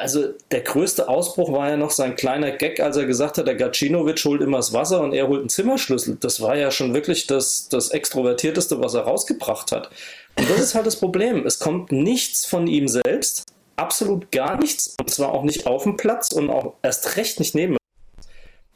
also 0.00 0.28
der 0.50 0.60
größte 0.60 1.08
Ausbruch 1.08 1.52
war 1.52 1.70
ja 1.70 1.76
noch 1.76 1.90
sein 1.90 2.16
kleiner 2.16 2.50
Gag, 2.52 2.80
als 2.80 2.96
er 2.96 3.06
gesagt 3.06 3.38
hat, 3.38 3.46
der 3.46 3.54
Gacinovic 3.54 4.24
holt 4.24 4.40
immer 4.40 4.58
das 4.58 4.72
Wasser 4.72 5.00
und 5.00 5.12
er 5.12 5.28
holt 5.28 5.40
einen 5.40 5.48
Zimmerschlüssel. 5.48 6.16
Das 6.20 6.40
war 6.40 6.56
ja 6.56 6.70
schon 6.70 6.94
wirklich 6.94 7.26
das, 7.26 7.68
das 7.68 7.90
Extrovertierteste, 7.90 8.80
was 8.80 8.94
er 8.94 9.02
rausgebracht 9.02 9.72
hat. 9.72 9.90
Und 10.36 10.48
das 10.50 10.60
ist 10.60 10.74
halt 10.74 10.86
das 10.86 10.96
Problem. 10.96 11.46
Es 11.46 11.58
kommt 11.58 11.92
nichts 11.92 12.44
von 12.46 12.66
ihm 12.66 12.88
selbst, 12.88 13.44
absolut 13.76 14.30
gar 14.32 14.58
nichts, 14.58 14.96
und 14.98 15.10
zwar 15.10 15.32
auch 15.32 15.42
nicht 15.42 15.66
auf 15.66 15.82
dem 15.82 15.96
Platz 15.96 16.32
und 16.32 16.50
auch 16.50 16.74
erst 16.82 17.16
recht 17.16 17.38
nicht 17.38 17.54
neben. 17.54 17.76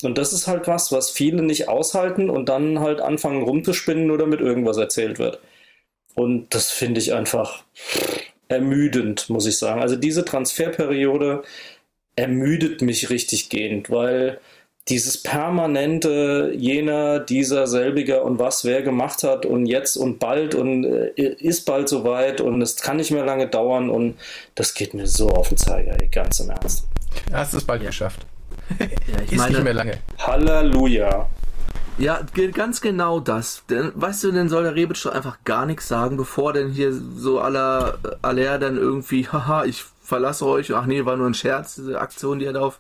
Und 0.03 0.17
das 0.17 0.33
ist 0.33 0.47
halt 0.47 0.69
was, 0.69 0.93
was 0.93 1.11
viele 1.11 1.43
nicht 1.43 1.69
aushalten 1.69 2.31
und 2.31 2.49
dann 2.49 2.81
halt 2.81 3.01
anfangen 3.01 3.43
rumzuspinnen, 3.43 4.07
nur 4.07 4.19
damit 4.19 4.41
irgendwas 4.41 4.77
erzählt 4.77 5.19
wird. 5.19 5.41
Und 6.15 6.55
das 6.55 6.71
finde 6.71 7.01
ich 7.01 7.13
einfach 7.13 7.65
ermüdend, 8.49 9.29
muss 9.31 9.47
ich 9.47 9.59
sagen. 9.59 9.81
Also 9.81 9.97
diese 9.97 10.25
Transferperiode 10.25 11.43
ermüdet 12.17 12.83
mich 12.83 13.11
richtig 13.11 13.49
gehend, 13.49 13.91
weil 13.91 14.41
dieses 14.89 15.23
permanente 15.23 16.53
jener, 16.57 17.21
dieser, 17.21 17.67
selbiger 17.67 18.25
und 18.25 18.39
was 18.39 18.65
wer 18.65 18.83
gemacht 18.83 19.23
hat 19.23 19.45
und 19.45 19.67
jetzt 19.67 19.97
und 19.97 20.19
bald 20.19 20.55
und 20.55 20.85
äh, 20.85 21.11
ist 21.17 21.67
bald 21.67 21.89
soweit 21.89 22.41
und 22.41 22.63
es 22.63 22.77
kann 22.77 22.97
nicht 22.97 23.11
mehr 23.11 23.25
lange 23.25 23.49
dauern 23.49 23.91
und 23.91 24.17
das 24.55 24.73
geht 24.75 24.95
mir 24.95 25.07
so 25.07 25.29
auf 25.29 25.51
den 25.51 25.59
Zeiger, 25.59 25.97
ganz 26.11 26.41
im 26.41 26.51
Ernst. 26.51 26.89
Hast 27.33 27.55
es 27.55 27.65
bald 27.65 27.83
geschafft. 27.83 28.21
Ja, 28.79 28.87
ich 29.25 29.33
ist 29.33 29.39
meine, 29.39 29.55
nicht 29.55 29.65
mehr 29.65 29.73
lange. 29.73 29.99
Halleluja. 30.19 31.27
Ja, 31.99 32.21
ganz 32.53 32.81
genau 32.81 33.19
das. 33.19 33.65
Denn, 33.69 33.91
weißt 33.95 34.23
du, 34.23 34.33
dann 34.33 34.49
soll 34.49 34.63
der 34.63 34.77
Rebic 34.77 35.03
doch 35.03 35.13
einfach 35.13 35.39
gar 35.45 35.67
nichts 35.67 35.89
sagen, 35.89 36.17
bevor 36.17 36.53
denn 36.53 36.71
hier 36.71 36.93
so 36.93 37.41
aller 37.41 37.99
aller 38.23 38.59
dann 38.61 38.77
irgendwie, 38.77 39.27
haha, 39.33 39.65
ich 39.65 39.85
verlasse 40.03 40.47
euch. 40.47 40.73
Ach 40.75 40.87
nee, 40.87 41.05
war 41.05 41.17
nur 41.17 41.27
ein 41.27 41.35
Scherz, 41.35 41.75
diese 41.75 42.01
Aktion, 42.01 42.39
die 42.39 42.45
er 42.47 42.53
da 42.53 42.61
auf 42.61 42.79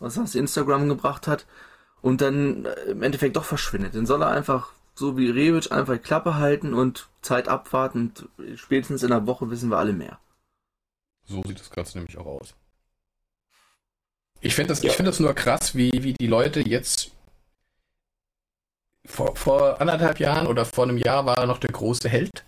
was 0.00 0.14
das 0.14 0.34
Instagram 0.34 0.88
gebracht 0.88 1.26
hat. 1.26 1.46
Und 2.02 2.20
dann 2.20 2.66
äh, 2.66 2.90
im 2.90 3.02
Endeffekt 3.02 3.36
doch 3.36 3.44
verschwindet. 3.44 3.94
Dann 3.94 4.06
soll 4.06 4.22
er 4.22 4.28
einfach, 4.28 4.72
so 4.94 5.16
wie 5.16 5.30
Rebic, 5.30 5.72
einfach 5.72 5.94
die 5.94 6.00
Klappe 6.00 6.36
halten 6.36 6.74
und 6.74 7.08
Zeit 7.22 7.48
abwarten. 7.48 8.12
Und 8.38 8.56
spätestens 8.56 9.02
in 9.02 9.12
einer 9.12 9.26
Woche 9.26 9.50
wissen 9.50 9.70
wir 9.70 9.78
alle 9.78 9.94
mehr. 9.94 10.18
So 11.24 11.42
sieht 11.46 11.58
das 11.58 11.70
Ganze 11.70 11.98
nämlich 11.98 12.18
auch 12.18 12.26
aus. 12.26 12.54
Ich 14.40 14.54
finde 14.54 14.68
das, 14.68 14.82
ja. 14.82 14.92
find 14.92 15.08
das 15.08 15.18
nur 15.18 15.34
krass, 15.34 15.74
wie, 15.74 15.90
wie 16.04 16.12
die 16.12 16.28
Leute 16.28 16.60
jetzt 16.60 17.10
vor, 19.08 19.34
vor 19.34 19.80
anderthalb 19.80 20.20
Jahren 20.20 20.46
oder 20.46 20.64
vor 20.64 20.84
einem 20.84 20.98
Jahr 20.98 21.26
war 21.26 21.38
er 21.38 21.46
noch 21.46 21.58
der 21.58 21.70
große 21.70 22.08
Held. 22.08 22.44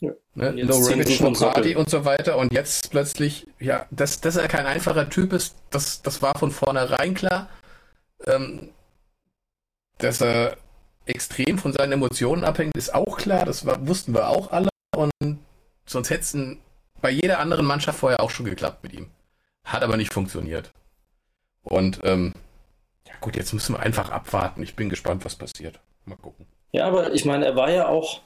Ja. 0.00 0.12
Ne? 0.34 0.64
No 0.64 0.76
Ravage, 0.78 1.22
No 1.22 1.32
Party 1.32 1.76
und 1.76 1.90
so 1.90 2.04
weiter. 2.04 2.36
Und 2.38 2.52
jetzt 2.52 2.90
plötzlich, 2.90 3.46
ja, 3.58 3.86
dass, 3.90 4.20
dass 4.20 4.36
er 4.36 4.48
kein 4.48 4.66
einfacher 4.66 5.08
Typ 5.10 5.32
ist, 5.32 5.56
das, 5.70 6.02
das 6.02 6.22
war 6.22 6.38
von 6.38 6.50
vornherein 6.50 7.14
klar. 7.14 7.48
Ähm, 8.26 8.70
dass 9.98 10.20
er 10.20 10.56
extrem 11.06 11.58
von 11.58 11.72
seinen 11.72 11.92
Emotionen 11.92 12.44
abhängt, 12.44 12.76
ist 12.76 12.94
auch 12.94 13.16
klar. 13.16 13.44
Das 13.44 13.66
war, 13.66 13.86
wussten 13.86 14.14
wir 14.14 14.28
auch 14.28 14.50
alle. 14.50 14.68
Und 14.96 15.38
sonst 15.86 16.10
hätte 16.10 16.22
es 16.22 16.36
bei 17.00 17.10
jeder 17.10 17.40
anderen 17.40 17.66
Mannschaft 17.66 17.98
vorher 17.98 18.20
auch 18.20 18.30
schon 18.30 18.46
geklappt 18.46 18.82
mit 18.82 18.92
ihm. 18.92 19.10
Hat 19.64 19.82
aber 19.82 19.96
nicht 19.96 20.12
funktioniert. 20.12 20.72
Und 21.62 22.00
ähm, 22.02 22.32
ja 23.12 23.18
gut, 23.20 23.36
jetzt 23.36 23.52
müssen 23.52 23.74
wir 23.74 23.80
einfach 23.80 24.10
abwarten. 24.10 24.62
Ich 24.62 24.74
bin 24.74 24.88
gespannt, 24.88 25.24
was 25.24 25.36
passiert. 25.36 25.78
Mal 26.06 26.16
gucken. 26.16 26.46
Ja, 26.72 26.86
aber 26.86 27.12
ich 27.12 27.24
meine, 27.24 27.44
er 27.44 27.56
war 27.56 27.70
ja 27.70 27.88
auch 27.88 28.20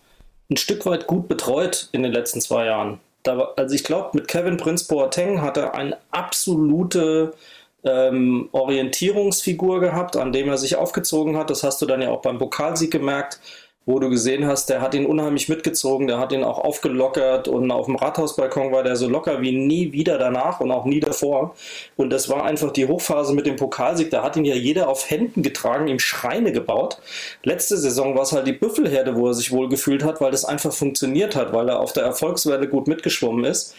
ein 0.51 0.57
Stück 0.57 0.87
weit 0.87 1.07
gut 1.07 1.29
betreut 1.29 1.89
in 1.93 2.03
den 2.03 2.13
letzten 2.13 2.41
zwei 2.41 2.67
Jahren. 2.67 3.01
Da, 3.23 3.53
also 3.57 3.75
ich 3.75 3.83
glaube, 3.83 4.11
mit 4.15 4.29
Kevin 4.29 4.57
Prince 4.57 4.87
Boateng 4.87 5.43
hat 5.43 5.57
er 5.57 5.75
eine 5.75 5.99
absolute 6.13 7.35
ähm, 7.83 8.49
Orientierungsfigur 8.53 9.81
gehabt, 9.81 10.17
an 10.17 10.33
dem 10.33 10.49
er 10.49 10.59
sich 10.59 10.77
aufgezogen 10.77 11.37
hat. 11.37 11.51
Das 11.51 11.65
hast 11.65 11.83
du 11.83 11.87
dann 11.87 12.03
ja 12.03 12.11
auch 12.11 12.23
beim 12.23 12.39
Pokalsieg 12.39 12.93
gemerkt 12.93 13.41
wo 13.87 14.01
du 14.01 14.11
gesehen 14.11 14.47
hast, 14.47 14.69
der 14.69 14.81
hat 14.81 14.95
ihn 14.95 15.07
unheimlich 15.07 15.49
mitgezogen, 15.49 16.09
der 16.09 16.19
hat 16.19 16.33
ihn 16.33 16.43
auch 16.43 16.59
aufgelockert 16.59 17.47
und 17.47 17.71
auf 17.71 17.87
dem 17.87 17.95
Rathausbalkon 17.95 18.73
war 18.73 18.83
der 18.83 18.97
so 18.97 19.09
locker 19.09 19.41
wie 19.41 19.53
nie 19.53 19.93
wieder 19.93 20.19
danach 20.19 20.59
und 20.59 20.73
auch 20.73 20.85
nie 20.85 20.99
davor. 20.99 21.55
Und 21.97 22.11
das 22.11 22.29
war 22.29 22.45
einfach 22.45 22.73
die 22.73 22.87
Hochphase 22.87 23.33
mit 23.33 23.47
dem 23.47 23.55
Pokalsieg, 23.55 24.11
da 24.11 24.25
hat 24.25 24.37
ihn 24.37 24.45
ja 24.45 24.57
jeder 24.57 24.89
auf 24.89 25.09
Händen 25.09 25.43
getragen, 25.43 25.87
ihm 25.87 26.01
Schreine 26.01 26.51
gebaut. 26.51 26.99
Letzte 27.45 27.77
Saison 27.77 28.17
war 28.17 28.23
es 28.23 28.33
halt 28.33 28.49
die 28.49 28.53
Büffelherde, 28.53 29.15
wo 29.15 29.29
er 29.29 29.35
sich 29.35 29.53
wohl 29.53 29.69
gefühlt 29.69 30.03
hat, 30.03 30.21
weil 30.21 30.33
das 30.33 30.45
einfach 30.45 30.73
funktioniert 30.73 31.37
hat, 31.37 31.53
weil 31.53 31.69
er 31.69 31.79
auf 31.79 31.93
der 31.93 32.03
Erfolgswelle 32.03 32.67
gut 32.67 32.89
mitgeschwommen 32.89 33.45
ist. 33.45 33.77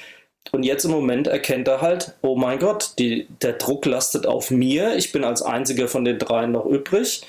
Und 0.52 0.64
jetzt 0.64 0.86
im 0.86 0.92
Moment 0.92 1.28
erkennt 1.28 1.68
er 1.68 1.82
halt, 1.82 2.14
oh 2.22 2.38
mein 2.38 2.60
Gott, 2.60 2.92
die, 3.00 3.28
der 3.42 3.54
Druck 3.54 3.86
lastet 3.86 4.26
auf 4.26 4.50
mir, 4.50 4.96
ich 4.96 5.12
bin 5.12 5.26
als 5.26 5.42
einziger 5.42 5.90
von 5.90 6.06
den 6.06 6.20
dreien 6.20 6.54
noch 6.54 6.66
übrig 6.66 7.24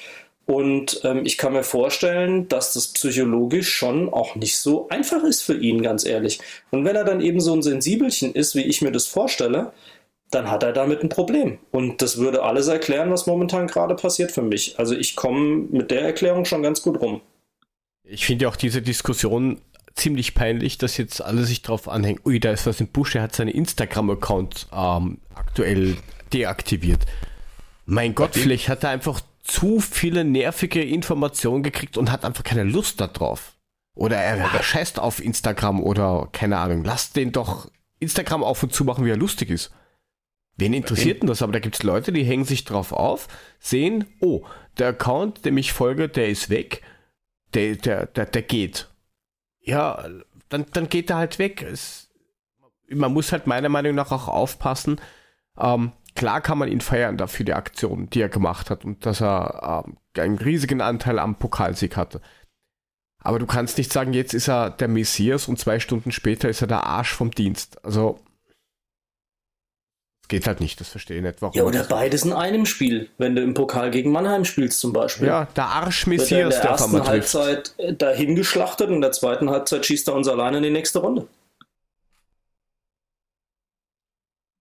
und 0.49 1.03
ähm, 1.05 1.27
ich 1.27 1.37
kann 1.37 1.53
mir 1.53 1.63
vorstellen, 1.63 2.49
dass 2.49 2.73
das 2.73 2.89
psychologisch 2.89 3.71
schon 3.71 4.11
auch 4.11 4.35
nicht 4.35 4.57
so 4.57 4.89
einfach 4.89 5.23
ist 5.23 5.43
für 5.43 5.55
ihn, 5.55 5.83
ganz 5.83 6.07
ehrlich. 6.07 6.41
Und 6.71 6.87
wenn 6.87 6.97
er 6.97 7.05
dann 7.05 7.21
eben 7.21 7.39
so 7.39 7.53
ein 7.53 7.61
Sensibelchen 7.61 8.33
ist, 8.33 8.55
wie 8.55 8.63
ich 8.63 8.81
mir 8.81 8.91
das 8.91 9.07
vorstelle, 9.07 9.73
dann 10.31 10.51
hat 10.51 10.63
er 10.63 10.73
damit 10.73 11.03
ein 11.03 11.11
Problem. 11.11 11.59
Und 11.71 12.01
das 12.01 12.17
würde 12.17 12.45
alles 12.45 12.67
erklären, 12.67 13.11
was 13.11 13.27
momentan 13.27 13.67
gerade 13.67 13.95
passiert 13.95 14.33
für 14.33 14.41
mich. 14.41 14.79
Also 14.79 14.97
ich 14.97 15.17
komme 15.17 15.67
mit 15.71 15.91
der 15.91 16.01
Erklärung 16.01 16.47
schon 16.47 16.63
ganz 16.63 16.81
gut 16.81 16.99
rum. 16.99 17.21
Ich 18.03 18.25
finde 18.25 18.49
auch 18.49 18.57
diese 18.57 18.81
Diskussion 18.81 19.61
ziemlich 19.97 20.35
peinlich, 20.35 20.79
dass 20.79 20.97
jetzt 20.97 21.21
alle 21.21 21.45
sich 21.45 21.61
drauf 21.61 21.89
anhängen. 21.89 22.21
Ui, 22.25 22.41
da 22.41 22.53
ist 22.53 22.67
was 22.67 22.81
im 22.81 22.89
Busch, 22.89 23.17
er 23.17 23.23
hat 23.23 23.35
seinen 23.35 23.49
Instagram-Account 23.49 24.69
ähm, 24.73 25.19
aktuell 25.35 25.99
deaktiviert. 26.33 27.05
Mein 27.85 28.15
Gott, 28.15 28.31
vielleicht 28.33 28.71
hat 28.71 28.83
er 28.85 28.91
einfach 28.91 29.21
zu 29.49 29.81
viele 29.81 30.25
nervige 30.25 30.85
Informationen 30.85 31.63
gekriegt 31.65 31.97
und 31.97 32.13
hat 32.13 32.25
einfach 32.25 32.45
keine 32.45 32.65
Lust 32.65 33.01
darauf. 33.01 33.57
Oder 33.95 34.19
er 34.19 34.45
okay. 34.45 34.63
scheißt 34.63 35.01
auf 35.01 35.21
Instagram 35.21 35.83
oder 35.83 36.29
keine 36.31 36.59
Ahnung. 36.59 36.85
Lasst 36.85 37.17
den 37.17 37.33
doch 37.33 37.69
Instagram 37.99 38.45
auf 38.45 38.63
und 38.63 38.73
zu 38.73 38.85
machen, 38.85 39.05
wie 39.05 39.11
er 39.11 39.17
lustig 39.17 39.51
ist. 39.51 39.73
Wen 40.57 40.73
interessiert 40.73 41.23
denn 41.23 41.29
das? 41.29 41.43
Aber 41.43 41.53
da 41.53 41.61
gibt 41.61 41.77
es 41.77 41.83
Leute, 41.83 42.13
die 42.13 42.25
hängen 42.25 42.45
sich 42.45 42.65
drauf 42.65 42.93
auf, 42.93 43.29
sehen, 43.59 44.07
oh, 44.21 44.45
der 44.77 44.89
Account, 44.89 45.45
dem 45.45 45.57
ich 45.57 45.73
folge, 45.73 46.09
der 46.09 46.29
ist 46.29 46.51
weg. 46.51 46.83
Der, 47.55 47.77
der, 47.77 48.07
der, 48.07 48.27
der 48.27 48.43
geht. 48.43 48.89
Ja, 49.61 50.05
dann, 50.49 50.67
dann 50.73 50.89
geht 50.89 51.11
er 51.11 51.17
halt 51.17 51.39
weg. 51.39 51.63
Es, 51.63 52.11
man 52.89 53.13
muss 53.13 53.33
halt 53.33 53.47
meiner 53.47 53.69
Meinung 53.69 53.95
nach 53.95 54.13
auch 54.13 54.29
aufpassen, 54.29 55.01
ähm, 55.59 55.93
klar 56.19 56.41
kann 56.41 56.59
man 56.59 56.69
ihn 56.69 56.81
feiern 56.81 57.17
dafür 57.17 57.47
die 57.47 57.55
Aktion, 57.55 58.11
die 58.11 58.21
er 58.21 58.29
gemacht 58.29 58.71
hat 58.71 58.85
und 58.85 59.07
dass 59.07 59.23
er 59.23 59.85
ähm, 59.87 59.97
einen 60.21 60.37
riesigen 60.37 60.81
Anteil 60.81 61.19
am 61.21 61.37
Pokalsieg 61.37 61.97
hatte. 61.97 62.21
Aber 63.23 63.39
du 63.39 63.47
kannst 63.47 63.79
nicht 63.79 63.93
sagen, 63.93 64.13
jetzt 64.13 64.35
ist 64.35 64.49
er 64.49 64.71
der 64.71 64.89
Messias 64.89 65.47
und 65.47 65.59
zwei 65.59 65.79
Stunden 65.79 66.11
später 66.11 66.49
ist 66.49 66.61
er 66.61 66.67
der 66.67 66.85
Arsch 66.85 67.13
vom 67.13 67.31
Dienst. 67.31 67.85
Also, 67.85 68.19
geht 70.27 70.47
halt 70.49 70.61
nicht, 70.61 70.81
das 70.81 70.89
verstehe 70.89 71.19
ich 71.19 71.23
nicht. 71.23 71.41
Warum 71.41 71.57
ja, 71.57 71.63
oder 71.63 71.85
beides 71.85 72.25
in 72.25 72.33
einem 72.33 72.67
Spiel, 72.67 73.09
wenn 73.19 73.37
du 73.37 73.43
im 73.43 73.55
Pokal 73.55 73.93
gegen 73.93 74.11
Mannheim 74.11 74.45
spielst 74.45 74.81
zum 74.81 74.93
Beispiel. 74.93 75.29
Ja, 75.29 75.45
der 75.57 75.67
Arsch-Messias, 75.67 76.29
der 76.31 76.43
in 76.43 76.51
der 76.51 76.71
ersten 76.71 77.07
Halbzeit 77.07 77.75
äh, 77.79 77.95
dahin 77.95 78.35
geschlachtet 78.35 78.89
und 78.89 78.97
in 78.97 79.01
der 79.03 79.13
zweiten 79.13 79.51
Halbzeit 79.51 79.87
schießt 79.87 80.09
er 80.09 80.15
uns 80.15 80.27
alleine 80.27 80.59
in 80.59 80.65
die 80.65 80.71
nächste 80.71 80.99
Runde. 80.99 81.29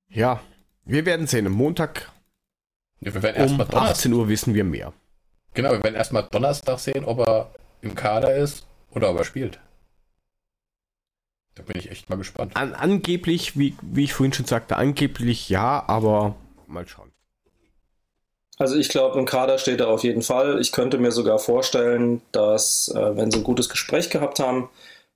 Ja, 0.10 0.42
wir 0.88 1.06
werden 1.06 1.28
sehen. 1.28 1.46
Am 1.48 1.54
Montag 1.54 2.12
ja, 3.00 3.14
wir 3.14 3.22
werden 3.22 3.36
erst 3.36 3.54
um 3.54 3.62
18 3.62 4.14
Uhr 4.14 4.28
wissen 4.28 4.54
wir 4.54 4.64
mehr. 4.64 4.94
Genau, 5.54 5.72
wir 5.72 5.84
werden 5.84 5.96
erstmal 5.96 6.24
Donnerstag 6.24 6.80
sehen, 6.80 7.06
ob 7.06 7.20
er 7.20 7.52
im 7.82 7.96
Kader 7.96 8.36
ist 8.36 8.66
oder 8.92 9.12
ob 9.12 9.18
er 9.18 9.24
spielt. 9.24 9.60
Da 11.56 11.64
bin 11.64 11.78
ich 11.78 11.90
echt 11.90 12.10
mal 12.10 12.18
gespannt. 12.18 12.56
An, 12.56 12.74
angeblich, 12.74 13.58
wie, 13.58 13.76
wie 13.82 14.04
ich 14.04 14.14
vorhin 14.14 14.34
schon 14.34 14.46
sagte, 14.46 14.78
angeblich 14.78 15.50
ja, 15.50 15.84
aber 15.88 16.36
mal 16.68 16.88
schauen. 16.88 17.12
Also 18.60 18.76
ich 18.76 18.90
glaube, 18.90 19.20
im 19.20 19.26
Kader 19.26 19.60
steht 19.60 19.80
er 19.80 19.88
auf 19.88 20.04
jeden 20.04 20.24
Fall. 20.24 20.60
Ich 20.60 20.72
könnte 20.72 20.98
mir 20.98 21.12
sogar 21.12 21.38
vorstellen, 21.38 22.22
dass, 22.32 22.90
äh, 22.90 23.16
wenn 23.16 23.32
sie 23.32 23.40
ein 23.40 23.44
gutes 23.44 23.70
Gespräch 23.70 24.10
gehabt 24.10 24.40
haben, 24.40 24.70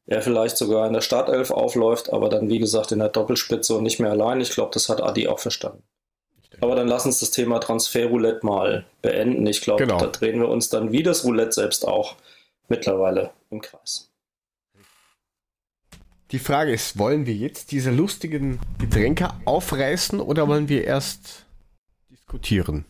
er 0.07 0.21
vielleicht 0.21 0.57
sogar 0.57 0.87
in 0.87 0.93
der 0.93 1.01
Startelf 1.01 1.51
aufläuft, 1.51 2.11
aber 2.11 2.29
dann 2.29 2.49
wie 2.49 2.59
gesagt 2.59 2.91
in 2.91 2.99
der 2.99 3.09
Doppelspitze 3.09 3.75
und 3.75 3.83
nicht 3.83 3.99
mehr 3.99 4.11
allein. 4.11 4.41
Ich 4.41 4.51
glaube, 4.51 4.71
das 4.73 4.89
hat 4.89 5.01
Adi 5.01 5.27
auch 5.27 5.39
verstanden. 5.39 5.83
Aber 6.59 6.75
dann 6.75 6.87
lass 6.87 7.05
uns 7.05 7.19
das 7.19 7.31
Thema 7.31 7.59
Transferroulette 7.59 8.45
mal 8.45 8.85
beenden. 9.01 9.47
Ich 9.47 9.61
glaube, 9.61 9.85
genau. 9.85 9.97
da 9.97 10.07
drehen 10.07 10.39
wir 10.39 10.49
uns 10.49 10.69
dann 10.69 10.91
wie 10.91 11.03
das 11.03 11.23
Roulette 11.23 11.53
selbst 11.53 11.87
auch 11.87 12.15
mittlerweile 12.67 13.31
im 13.49 13.61
Kreis. 13.61 14.11
Die 16.31 16.39
Frage 16.39 16.71
ist, 16.71 16.97
wollen 16.97 17.25
wir 17.25 17.33
jetzt 17.33 17.71
diese 17.71 17.91
lustigen 17.91 18.59
Getränke 18.79 19.29
aufreißen 19.45 20.19
oder 20.19 20.47
wollen 20.47 20.69
wir 20.69 20.85
erst 20.85 21.45
diskutieren? 22.09 22.85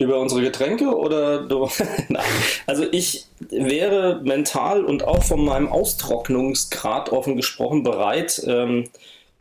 Über 0.00 0.18
unsere 0.18 0.40
Getränke 0.40 0.96
oder 0.96 1.42
du? 1.42 1.68
Nein. 2.08 2.24
Also 2.66 2.86
ich 2.90 3.26
wäre 3.50 4.22
mental 4.24 4.82
und 4.82 5.04
auch 5.04 5.22
von 5.22 5.44
meinem 5.44 5.68
Austrocknungsgrad 5.68 7.12
offen 7.12 7.36
gesprochen 7.36 7.82
bereit, 7.82 8.42
ähm, 8.46 8.88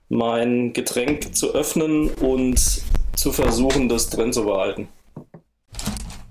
mein 0.09 0.73
Getränk 0.73 1.33
zu 1.33 1.53
öffnen 1.53 2.09
und 2.09 2.59
zu 3.15 3.31
versuchen, 3.31 3.87
das 3.87 4.09
drin 4.09 4.33
zu 4.33 4.43
behalten. 4.43 4.89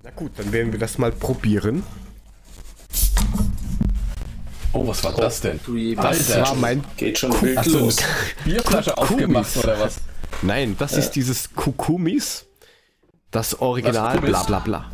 Na 0.02 0.10
gut, 0.10 0.32
dann 0.36 0.52
werden 0.52 0.72
wir 0.72 0.78
das 0.78 0.98
mal 0.98 1.10
probieren. 1.10 1.82
Oh, 4.74 4.86
was 4.86 5.02
war 5.04 5.14
oh, 5.16 5.20
das 5.22 5.40
denn? 5.40 5.58
Das 5.96 6.30
Alter. 6.30 6.48
war 6.48 6.54
mein 6.54 6.84
Geht 6.98 7.18
schon 7.18 7.32
wild 7.40 7.64
los. 7.64 7.96
Bierflasche 8.44 8.98
aufgemacht 8.98 9.56
oder 9.56 9.80
was? 9.80 9.96
Nein, 10.42 10.76
das 10.78 10.92
ja. 10.92 10.98
ist 10.98 11.12
dieses 11.12 11.54
Kukumis. 11.54 12.47
Das 13.30 13.60
Original, 13.60 14.18
bla 14.20 14.42
bla 14.42 14.58
bla. 14.60 14.90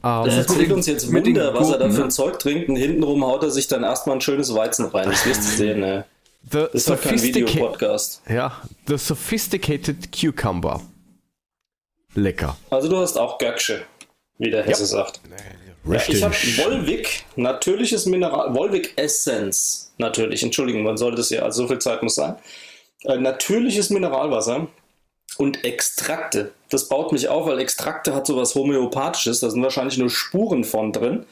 Um, 0.00 0.26
das 0.26 0.36
erzählt 0.36 0.70
uns 0.70 0.86
jetzt 0.86 1.12
Wunder, 1.12 1.54
was 1.54 1.70
er 1.70 1.78
da 1.78 1.90
für 1.90 2.04
ein 2.04 2.10
Zeug 2.10 2.38
trinkt 2.38 2.68
und 2.68 2.76
hintenrum 2.76 3.24
haut 3.24 3.42
er 3.42 3.50
sich 3.50 3.66
dann 3.66 3.82
erstmal 3.82 4.16
ein 4.16 4.20
schönes 4.20 4.54
Weizen 4.54 4.86
rein. 4.86 5.10
Das 5.10 5.26
wirst 5.26 5.40
du 5.40 5.56
sehen, 5.56 5.80
ne? 5.80 6.04
The 6.50 6.58
das 6.58 6.74
ist 6.74 6.90
doch 6.90 7.00
kein 7.00 7.20
Videopodcast. 7.20 8.22
Ja, 8.28 8.62
The 8.86 8.96
Sophisticated 8.96 10.12
Cucumber. 10.12 10.80
Lecker. 12.14 12.56
Also 12.70 12.88
du 12.88 12.96
hast 12.96 13.18
auch 13.18 13.38
Göcksche, 13.38 13.82
wie 14.38 14.50
der 14.50 14.62
Hesse 14.62 14.82
ja. 14.82 14.86
sagt. 14.86 15.20
Ja, 15.84 16.00
ich 16.06 16.22
habe 16.22 16.34
Wolwig, 16.34 17.24
natürliches 17.36 18.06
Mineral, 18.06 18.54
Wolwig 18.54 18.92
Essence, 18.96 19.92
natürlich, 19.98 20.42
Entschuldigung, 20.42 20.82
man 20.82 20.96
sollte 20.96 21.20
es 21.20 21.30
ja, 21.30 21.42
also 21.42 21.62
so 21.62 21.68
viel 21.68 21.78
Zeit 21.78 22.02
muss 22.02 22.14
sein. 22.14 22.36
Äh, 23.02 23.16
natürliches 23.16 23.90
Mineralwasser 23.90 24.68
Und 25.38 25.64
Extrakte. 25.64 26.52
Das 26.68 26.88
baut 26.88 27.12
mich 27.12 27.28
auf, 27.28 27.46
weil 27.46 27.60
Extrakte 27.60 28.14
hat 28.14 28.26
sowas 28.26 28.54
Homöopathisches. 28.54 29.40
Da 29.40 29.50
sind 29.50 29.62
wahrscheinlich 29.62 29.96
nur 29.96 30.10
Spuren 30.10 30.64
von 30.64 30.92
drin. 30.92 31.24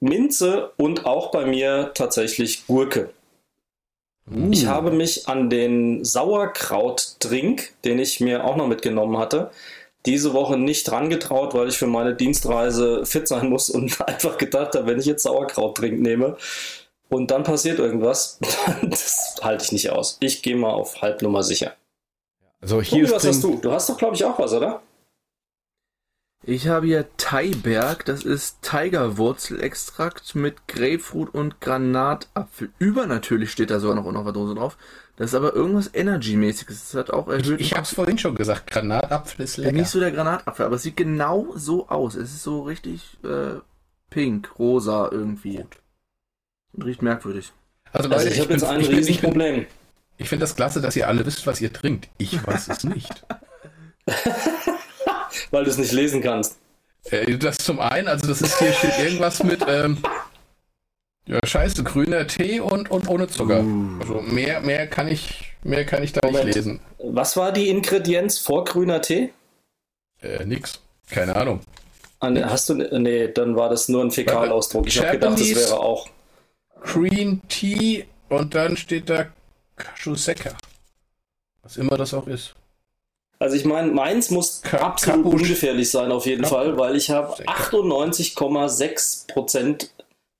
Minze 0.00 0.72
und 0.76 1.06
auch 1.06 1.30
bei 1.30 1.46
mir 1.46 1.92
tatsächlich 1.94 2.66
Gurke. 2.66 3.10
Uh. 4.30 4.50
Ich 4.50 4.66
habe 4.66 4.90
mich 4.90 5.28
an 5.28 5.50
den 5.50 6.04
Sauerkraut-Drink, 6.04 7.72
den 7.84 7.98
ich 7.98 8.20
mir 8.20 8.44
auch 8.44 8.56
noch 8.56 8.66
mitgenommen 8.66 9.18
hatte, 9.18 9.50
diese 10.06 10.32
Woche 10.32 10.56
nicht 10.56 10.90
dran 10.90 11.10
getraut, 11.10 11.54
weil 11.54 11.68
ich 11.68 11.78
für 11.78 11.86
meine 11.86 12.14
Dienstreise 12.14 13.04
fit 13.04 13.28
sein 13.28 13.48
muss 13.48 13.70
und 13.70 14.00
einfach 14.06 14.38
gedacht 14.38 14.74
habe, 14.74 14.86
wenn 14.86 14.98
ich 14.98 15.06
jetzt 15.06 15.22
Sauerkraut-Drink 15.22 16.00
nehme 16.00 16.36
und 17.08 17.30
dann 17.30 17.42
passiert 17.42 17.78
irgendwas, 17.78 18.38
das 18.82 19.36
halte 19.42 19.64
ich 19.64 19.72
nicht 19.72 19.90
aus. 19.90 20.16
Ich 20.20 20.42
gehe 20.42 20.56
mal 20.56 20.72
auf 20.72 21.02
Halbnummer 21.02 21.42
sicher. 21.42 21.74
Also 22.60 22.82
hier 22.82 23.06
Tobi, 23.06 23.16
was 23.16 23.26
hast 23.26 23.44
du? 23.44 23.58
Du 23.60 23.72
hast 23.72 23.88
doch, 23.88 23.96
glaube 23.96 24.16
ich, 24.16 24.24
auch 24.24 24.38
was, 24.38 24.52
oder? 24.52 24.82
Ich 26.42 26.68
habe 26.68 26.86
hier 26.86 27.06
Thaiberg, 27.18 28.04
das 28.06 28.24
ist 28.24 28.62
Tigerwurzelextrakt 28.62 30.34
mit 30.34 30.68
Grapefruit 30.68 31.34
und 31.34 31.60
Granatapfel. 31.60 32.70
Übernatürlich 32.78 33.50
steht 33.50 33.70
da 33.70 33.78
sogar 33.78 34.00
noch 34.00 34.24
der 34.24 34.32
Dose 34.32 34.54
drauf. 34.54 34.78
Das 35.16 35.30
ist 35.30 35.34
aber 35.34 35.54
irgendwas 35.54 35.90
Energy-mäßiges. 35.92 36.92
Das 36.92 36.94
hat 36.94 37.10
auch 37.10 37.28
erhöht. 37.28 37.60
Ich, 37.60 37.66
ich 37.66 37.72
habe 37.74 37.82
es 37.82 37.94
vorhin 37.94 38.16
schon 38.16 38.34
gesagt, 38.34 38.70
Granatapfel 38.70 39.44
ist 39.44 39.58
lecker. 39.58 39.72
Nicht 39.72 39.90
so 39.90 40.00
der 40.00 40.12
Granatapfel, 40.12 40.64
aber 40.64 40.76
es 40.76 40.82
sieht 40.82 40.96
genau 40.96 41.52
so 41.56 41.88
aus. 41.88 42.14
Es 42.14 42.30
ist 42.30 42.42
so 42.42 42.62
richtig 42.62 43.18
äh, 43.22 43.60
pink, 44.08 44.58
rosa 44.58 45.10
irgendwie. 45.12 45.62
Und 46.72 46.84
riecht 46.84 47.02
merkwürdig. 47.02 47.52
Also, 47.92 48.08
Leute, 48.08 48.20
also 48.20 48.28
ich, 48.28 48.34
ich 48.36 48.40
habe 48.40 48.52
jetzt 48.54 48.64
ein 48.64 48.80
Riesenproblem. 48.80 49.66
Ich 50.20 50.28
finde 50.28 50.44
das 50.44 50.54
klasse, 50.54 50.82
dass 50.82 50.94
ihr 50.96 51.08
alle 51.08 51.24
wisst, 51.24 51.46
was 51.46 51.62
ihr 51.62 51.72
trinkt. 51.72 52.08
Ich 52.18 52.46
weiß 52.46 52.68
es 52.68 52.84
nicht. 52.84 53.24
Weil 55.50 55.64
du 55.64 55.70
es 55.70 55.78
nicht 55.78 55.92
lesen 55.92 56.20
kannst. 56.20 56.58
Äh, 57.04 57.38
das 57.38 57.56
zum 57.56 57.80
einen, 57.80 58.06
also 58.06 58.28
das 58.28 58.42
ist 58.42 58.58
hier 58.58 58.72
steht 58.74 58.98
irgendwas 58.98 59.42
mit 59.42 59.64
ähm, 59.66 59.96
ja, 61.26 61.38
scheiße, 61.42 61.84
grüner 61.84 62.26
Tee 62.26 62.60
und, 62.60 62.90
und 62.90 63.08
ohne 63.08 63.28
Zucker. 63.28 63.62
Uh. 63.62 63.98
Also 64.00 64.20
mehr, 64.20 64.60
mehr 64.60 64.86
kann 64.88 65.08
ich, 65.08 65.54
mehr 65.62 65.86
kann 65.86 66.02
ich 66.02 66.12
da 66.12 66.20
Moment. 66.22 66.44
nicht 66.44 66.56
lesen. 66.56 66.80
Was 66.98 67.38
war 67.38 67.50
die 67.50 67.70
Ingredienz 67.70 68.38
vor 68.38 68.64
grüner 68.64 69.00
Tee? 69.00 69.30
Äh, 70.20 70.44
nix. 70.44 70.80
Keine 71.08 71.34
Ahnung. 71.34 71.60
Ah, 72.18 72.28
nee, 72.28 72.44
hast 72.44 72.68
du, 72.68 72.74
nee, 72.74 73.28
dann 73.28 73.56
war 73.56 73.70
das 73.70 73.88
nur 73.88 74.04
ein 74.04 74.10
Fäkalausdruck. 74.10 74.86
Ich 74.86 74.98
habe 74.98 75.12
gedacht, 75.12 75.40
das 75.40 75.54
wäre 75.54 75.80
auch. 75.80 76.10
Green 76.82 77.40
Tea 77.48 78.04
und 78.28 78.54
dann 78.54 78.76
steht 78.76 79.08
da 79.08 79.26
Kaschusecker. 79.80 80.54
Was 81.62 81.76
immer 81.76 81.96
das 81.96 82.14
auch 82.14 82.26
ist. 82.26 82.54
Also 83.38 83.54
ich 83.56 83.64
meine, 83.64 83.90
meins 83.90 84.30
muss 84.30 84.60
Ka 84.62 84.78
absolut 84.78 85.24
Kapusch. 85.24 85.42
ungefährlich 85.42 85.90
sein 85.90 86.10
auf 86.12 86.26
jeden 86.26 86.42
Kapusch. 86.42 86.58
Fall, 86.58 86.78
weil 86.78 86.94
ich 86.96 87.10
habe 87.10 87.42
98,6% 87.42 89.88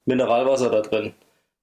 Mineralwasser 0.05 0.71
da 0.71 0.83
drin. 0.83 1.15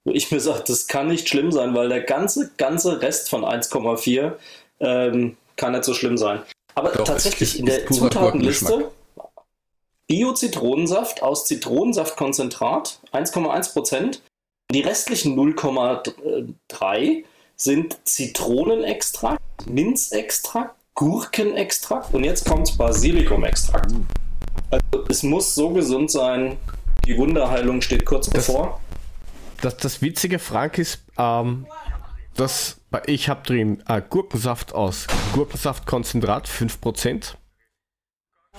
Wo 0.03 0.11
ich 0.11 0.31
mir 0.31 0.39
sage, 0.39 0.63
das 0.65 0.87
kann 0.87 1.09
nicht 1.09 1.29
schlimm 1.29 1.51
sein, 1.51 1.75
weil 1.75 1.89
der 1.89 2.01
ganze, 2.01 2.49
ganze 2.57 3.01
Rest 3.01 3.29
von 3.29 3.43
1,4 3.43 4.33
ähm, 4.79 5.37
kann 5.57 5.73
nicht 5.73 5.83
so 5.83 5.93
schlimm 5.93 6.17
sein. 6.17 6.41
Aber 6.73 6.89
Doch, 6.89 7.05
tatsächlich 7.05 7.53
ist, 7.53 7.59
in 7.59 7.67
der 7.67 7.85
Zutatenliste 7.87 8.89
Bio-Zitronensaft 10.07 11.21
aus 11.21 11.45
Zitronensaftkonzentrat 11.45 12.99
1,1%. 13.11 14.21
Die 14.71 14.81
restlichen 14.81 15.37
0,3 15.37 17.23
sind 17.57 17.97
Zitronenextrakt, 18.05 19.41
Minzextrakt, 19.65 20.75
Gurkenextrakt 20.93 22.13
und 22.13 22.23
jetzt 22.23 22.47
kommt 22.47 22.77
Basilikumextrakt. 22.77 23.93
Also 24.69 25.05
es 25.09 25.23
muss 25.23 25.53
so 25.53 25.71
gesund 25.71 26.09
sein, 26.11 26.57
die 27.05 27.17
Wunderheilung 27.17 27.81
steht 27.81 28.05
kurz 28.05 28.29
das, 28.29 28.47
bevor. 28.47 28.79
Das, 29.61 29.77
das 29.77 30.01
witzige, 30.01 30.39
Frank, 30.39 30.77
ist, 30.77 31.03
ähm, 31.17 31.65
dass 32.35 32.79
ich 33.05 33.29
habe 33.29 33.41
drin 33.43 33.83
äh, 33.87 34.01
Gurkensaft 34.07 34.73
aus 34.73 35.07
Gurkensaftkonzentrat 35.33 36.47
5%. 36.47 37.35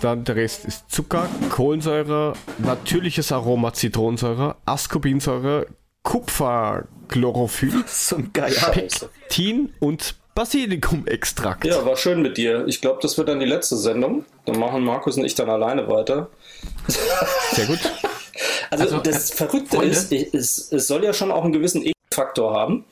Dann 0.00 0.24
der 0.24 0.36
Rest 0.36 0.64
ist 0.64 0.90
Zucker, 0.90 1.28
Kohlensäure, 1.50 2.34
natürliches 2.58 3.32
Aroma 3.32 3.72
Zitronensäure, 3.72 4.56
Ascorbinsäure, 4.64 5.66
Kupferchlorophyll, 6.09 7.85
Pektin 8.72 9.74
und 9.78 10.14
Basilikumextrakt. 10.35 11.66
Ja, 11.66 11.85
war 11.85 11.98
schön 11.98 12.22
mit 12.22 12.39
dir. 12.39 12.66
Ich 12.66 12.80
glaube, 12.80 13.01
das 13.02 13.18
wird 13.18 13.28
dann 13.28 13.40
die 13.40 13.47
letzte 13.47 13.76
Sendung. 13.76 14.24
Dann 14.47 14.59
machen 14.59 14.85
Markus 14.85 15.18
und 15.18 15.26
ich 15.26 15.35
dann 15.35 15.51
alleine 15.51 15.86
weiter. 15.89 16.30
Sehr 17.52 17.66
gut. 17.66 17.80
Also, 18.70 18.85
also 18.85 18.98
das 18.98 19.30
Verrückte 19.30 19.78
Freunde? 19.78 19.90
ist, 19.93 20.12
es, 20.12 20.70
es 20.70 20.86
soll 20.86 21.02
ja 21.02 21.14
schon 21.14 21.30
auch 21.32 21.43
einen 21.43 21.55
gewissen 21.55 21.82
E-Faktor 21.85 22.55
haben. 22.55 22.85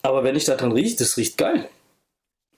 Aber 0.00 0.22
wenn 0.22 0.36
ich 0.36 0.44
da 0.44 0.54
dran 0.54 0.70
rieche, 0.70 0.96
das 0.96 1.16
riecht 1.16 1.36
geil. 1.36 1.68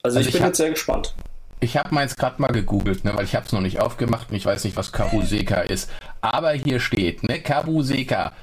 Also, 0.03 0.17
also 0.17 0.29
ich 0.29 0.31
bin 0.31 0.43
hab, 0.43 0.49
jetzt 0.49 0.57
sehr 0.57 0.69
gespannt. 0.69 1.15
Ich 1.59 1.75
habe 1.75 1.93
meins 1.93 2.15
gerade 2.15 2.39
mal 2.39 2.51
gegoogelt, 2.51 3.03
ne, 3.03 3.15
weil 3.15 3.25
ich 3.25 3.35
habe 3.35 3.47
es 3.47 3.51
noch 3.51 3.61
nicht 3.61 3.79
aufgemacht 3.81 4.29
und 4.29 4.37
ich 4.37 4.45
weiß 4.45 4.63
nicht, 4.63 4.77
was 4.77 4.91
Karuseka 4.91 5.61
ist. 5.61 5.89
Aber 6.21 6.51
hier 6.51 6.79
steht, 6.79 7.23
ne, 7.23 7.41
Karuseka, 7.41 8.33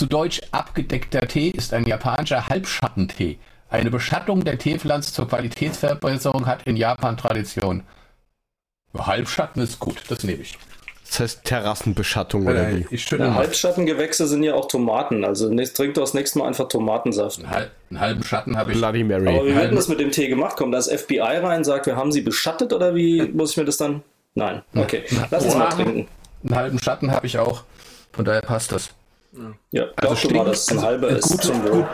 zu 0.00 0.06
Deutsch 0.06 0.40
abgedeckter 0.50 1.28
Tee 1.28 1.50
ist 1.50 1.74
ein 1.74 1.84
japanischer 1.84 2.46
Halbschattentee. 2.48 3.38
Eine 3.68 3.90
Beschattung 3.90 4.44
der 4.44 4.56
Teepflanze 4.56 5.12
zur 5.12 5.28
Qualitätsverbesserung 5.28 6.46
hat 6.46 6.62
in 6.62 6.78
Japan 6.78 7.18
Tradition. 7.18 7.82
Halbschatten 8.96 9.62
ist 9.62 9.78
gut, 9.78 10.00
das 10.08 10.24
nehme 10.24 10.40
ich. 10.40 10.56
Das 11.06 11.20
heißt 11.20 11.44
Terrassenbeschattung 11.44 12.46
oder 12.46 12.74
wie? 12.74 12.86
Ich 12.90 13.10
ja, 13.10 13.34
Halbschattengewächse 13.34 14.26
sind 14.26 14.42
ja 14.42 14.54
auch 14.54 14.68
Tomaten. 14.68 15.22
Also 15.22 15.54
trink 15.54 15.92
doch 15.92 16.00
das 16.04 16.14
nächste 16.14 16.38
Mal 16.38 16.48
einfach 16.48 16.68
Tomatensaft. 16.68 17.44
Einen, 17.44 18.00
halben 18.00 18.24
Schatten 18.24 18.56
habe 18.56 18.72
ich. 18.72 18.78
Bloody 18.78 19.04
Mary. 19.04 19.28
Aber 19.28 19.44
wie 19.44 19.54
wird 19.54 19.76
das 19.76 19.88
mit 19.88 20.00
dem 20.00 20.12
Tee 20.12 20.28
gemacht? 20.28 20.56
Kommt 20.56 20.72
das 20.72 20.88
FBI 20.88 21.20
rein, 21.20 21.62
sagt, 21.62 21.84
wir 21.84 21.96
haben 21.96 22.10
sie 22.10 22.22
beschattet 22.22 22.72
oder 22.72 22.94
wie 22.94 23.20
muss 23.34 23.50
ich 23.50 23.56
mir 23.58 23.66
das 23.66 23.76
dann? 23.76 24.02
Nein. 24.34 24.62
Okay. 24.74 25.02
Lass 25.30 25.44
uns 25.44 25.56
mal 25.56 25.68
trinken. 25.68 26.08
Einen 26.44 26.56
halben 26.56 26.78
Schatten 26.78 27.10
habe 27.10 27.26
ich 27.26 27.38
auch. 27.38 27.64
Von 28.12 28.24
daher 28.24 28.40
passt 28.40 28.72
das. 28.72 28.94
Ja, 29.70 29.86
also 29.96 30.16
stinkt, 30.16 30.36
mal, 30.36 30.44
dass 30.44 30.62
es 30.62 30.68
ein 30.68 30.82
halber 30.82 31.08
ist 31.08 31.28
gut, 31.28 31.42
zum 31.42 31.62
Wohl. 31.62 31.88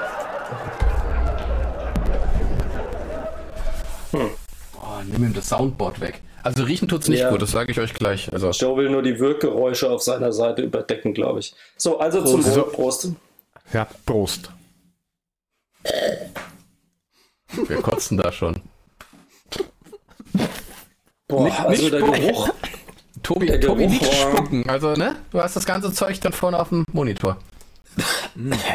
Hm. 4.12 4.30
Oh, 4.80 5.02
nimm 5.04 5.24
ihm 5.24 5.34
das 5.34 5.48
Soundboard 5.48 6.00
weg. 6.00 6.22
Also 6.42 6.62
riechen 6.62 6.88
tut's 6.88 7.08
nicht 7.08 7.20
ja. 7.20 7.30
gut, 7.30 7.42
das 7.42 7.50
sage 7.50 7.72
ich 7.72 7.80
euch 7.80 7.92
gleich. 7.92 8.32
Also. 8.32 8.50
Joe 8.50 8.76
will 8.76 8.88
nur 8.88 9.02
die 9.02 9.18
Wirkgeräusche 9.18 9.90
auf 9.90 10.02
seiner 10.02 10.32
Seite 10.32 10.62
überdecken, 10.62 11.12
glaube 11.12 11.40
ich. 11.40 11.54
So, 11.76 11.98
also 11.98 12.22
Prost. 12.22 12.32
zum 12.32 12.54
Wohl. 12.54 12.70
Prost. 12.70 13.08
Ja, 13.72 13.88
Prost. 14.06 14.50
Wir 17.66 17.82
kotzen 17.82 18.16
da 18.18 18.32
schon. 18.32 18.60
Boah, 21.28 21.44
nicht, 21.44 21.60
also 21.60 21.82
nicht 21.82 21.92
der 21.92 22.02
Geruch. 22.02 22.50
Tobi, 23.26 23.46
der 23.46 23.60
Tobi 23.60 23.88
nicht 23.88 24.04
spucken. 24.04 24.68
Also, 24.68 24.92
ne? 24.92 25.16
Du 25.32 25.40
hast 25.40 25.56
das 25.56 25.66
ganze 25.66 25.92
Zeug 25.92 26.20
dann 26.20 26.32
vorne 26.32 26.60
auf 26.60 26.68
dem 26.68 26.84
Monitor. 26.92 27.38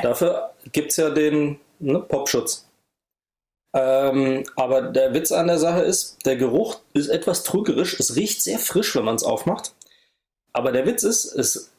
Dafür 0.04 0.52
gibt 0.74 0.92
es 0.92 0.98
ja 0.98 1.10
den 1.10 1.58
ne, 1.80 2.00
Popschutz. 2.00 2.68
Ähm, 3.74 4.44
aber 4.58 4.82
der 4.82 5.14
Witz 5.14 5.32
an 5.32 5.48
der 5.48 5.58
Sache 5.58 5.82
ist, 5.82 6.26
der 6.26 6.36
Geruch 6.36 6.80
ist 6.94 7.08
etwas 7.08 7.44
trügerisch. 7.44 7.98
Es 7.98 8.18
riecht 8.18 8.44
sehr 8.44 8.60
frisch, 8.60 8.94
wenn 8.96 9.06
man 9.06 9.16
es 9.16 9.24
aufmacht. 9.24 9.74
Aber 10.52 10.74
der 10.74 10.86
Witz 10.86 11.04
ist, 11.04 11.34
es, 11.34 11.72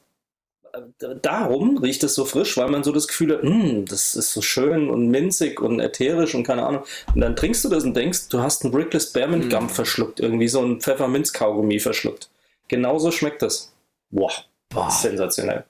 äh, 0.73 0.81
darum 1.21 1.77
riecht 1.77 2.03
es 2.05 2.15
so 2.15 2.25
frisch, 2.25 2.57
weil 2.57 2.71
man 2.71 2.85
so 2.85 2.93
das 2.93 3.07
Gefühl 3.07 3.35
hat, 3.35 3.43
hm, 3.43 3.85
das 3.85 4.15
ist 4.15 4.33
so 4.33 4.41
schön 4.41 4.89
und 4.89 5.09
minzig 5.09 5.61
und 5.61 5.79
ätherisch 5.79 6.35
und 6.35 6.45
keine 6.45 6.65
Ahnung. 6.65 6.85
Und 7.15 7.21
dann 7.21 7.37
trinkst 7.37 7.63
du 7.67 7.69
das 7.69 7.85
und 7.85 7.95
denkst, 7.95 8.31
du 8.31 8.41
hast 8.41 8.65
einen 8.65 8.73
Brickless 8.73 9.11
Spearmint 9.11 9.53
Gum 9.53 9.67
mm. 9.67 9.69
verschluckt, 9.69 10.21
irgendwie 10.21 10.49
so 10.49 10.63
ein 10.63 10.81
Pfefferminz-Kaugummi 10.81 11.79
verschluckt. 11.79 12.31
Genauso 12.73 13.11
schmeckt 13.11 13.43
das. 13.43 13.71
Boah, 14.09 14.33
Boah. 14.71 14.91
sensationell. 14.91 15.67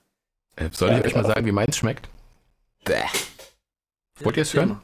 Äh, 0.55 0.69
soll 0.71 0.91
ich 0.91 0.99
ja, 0.99 1.05
euch 1.05 1.15
mal 1.17 1.25
sagen, 1.25 1.45
wie 1.45 1.51
meins 1.51 1.77
schmeckt? 1.77 2.09
Bäh. 2.85 3.03
Wollt 4.21 4.37
ihr 4.37 4.45
es 4.45 4.55
hören? 4.55 4.81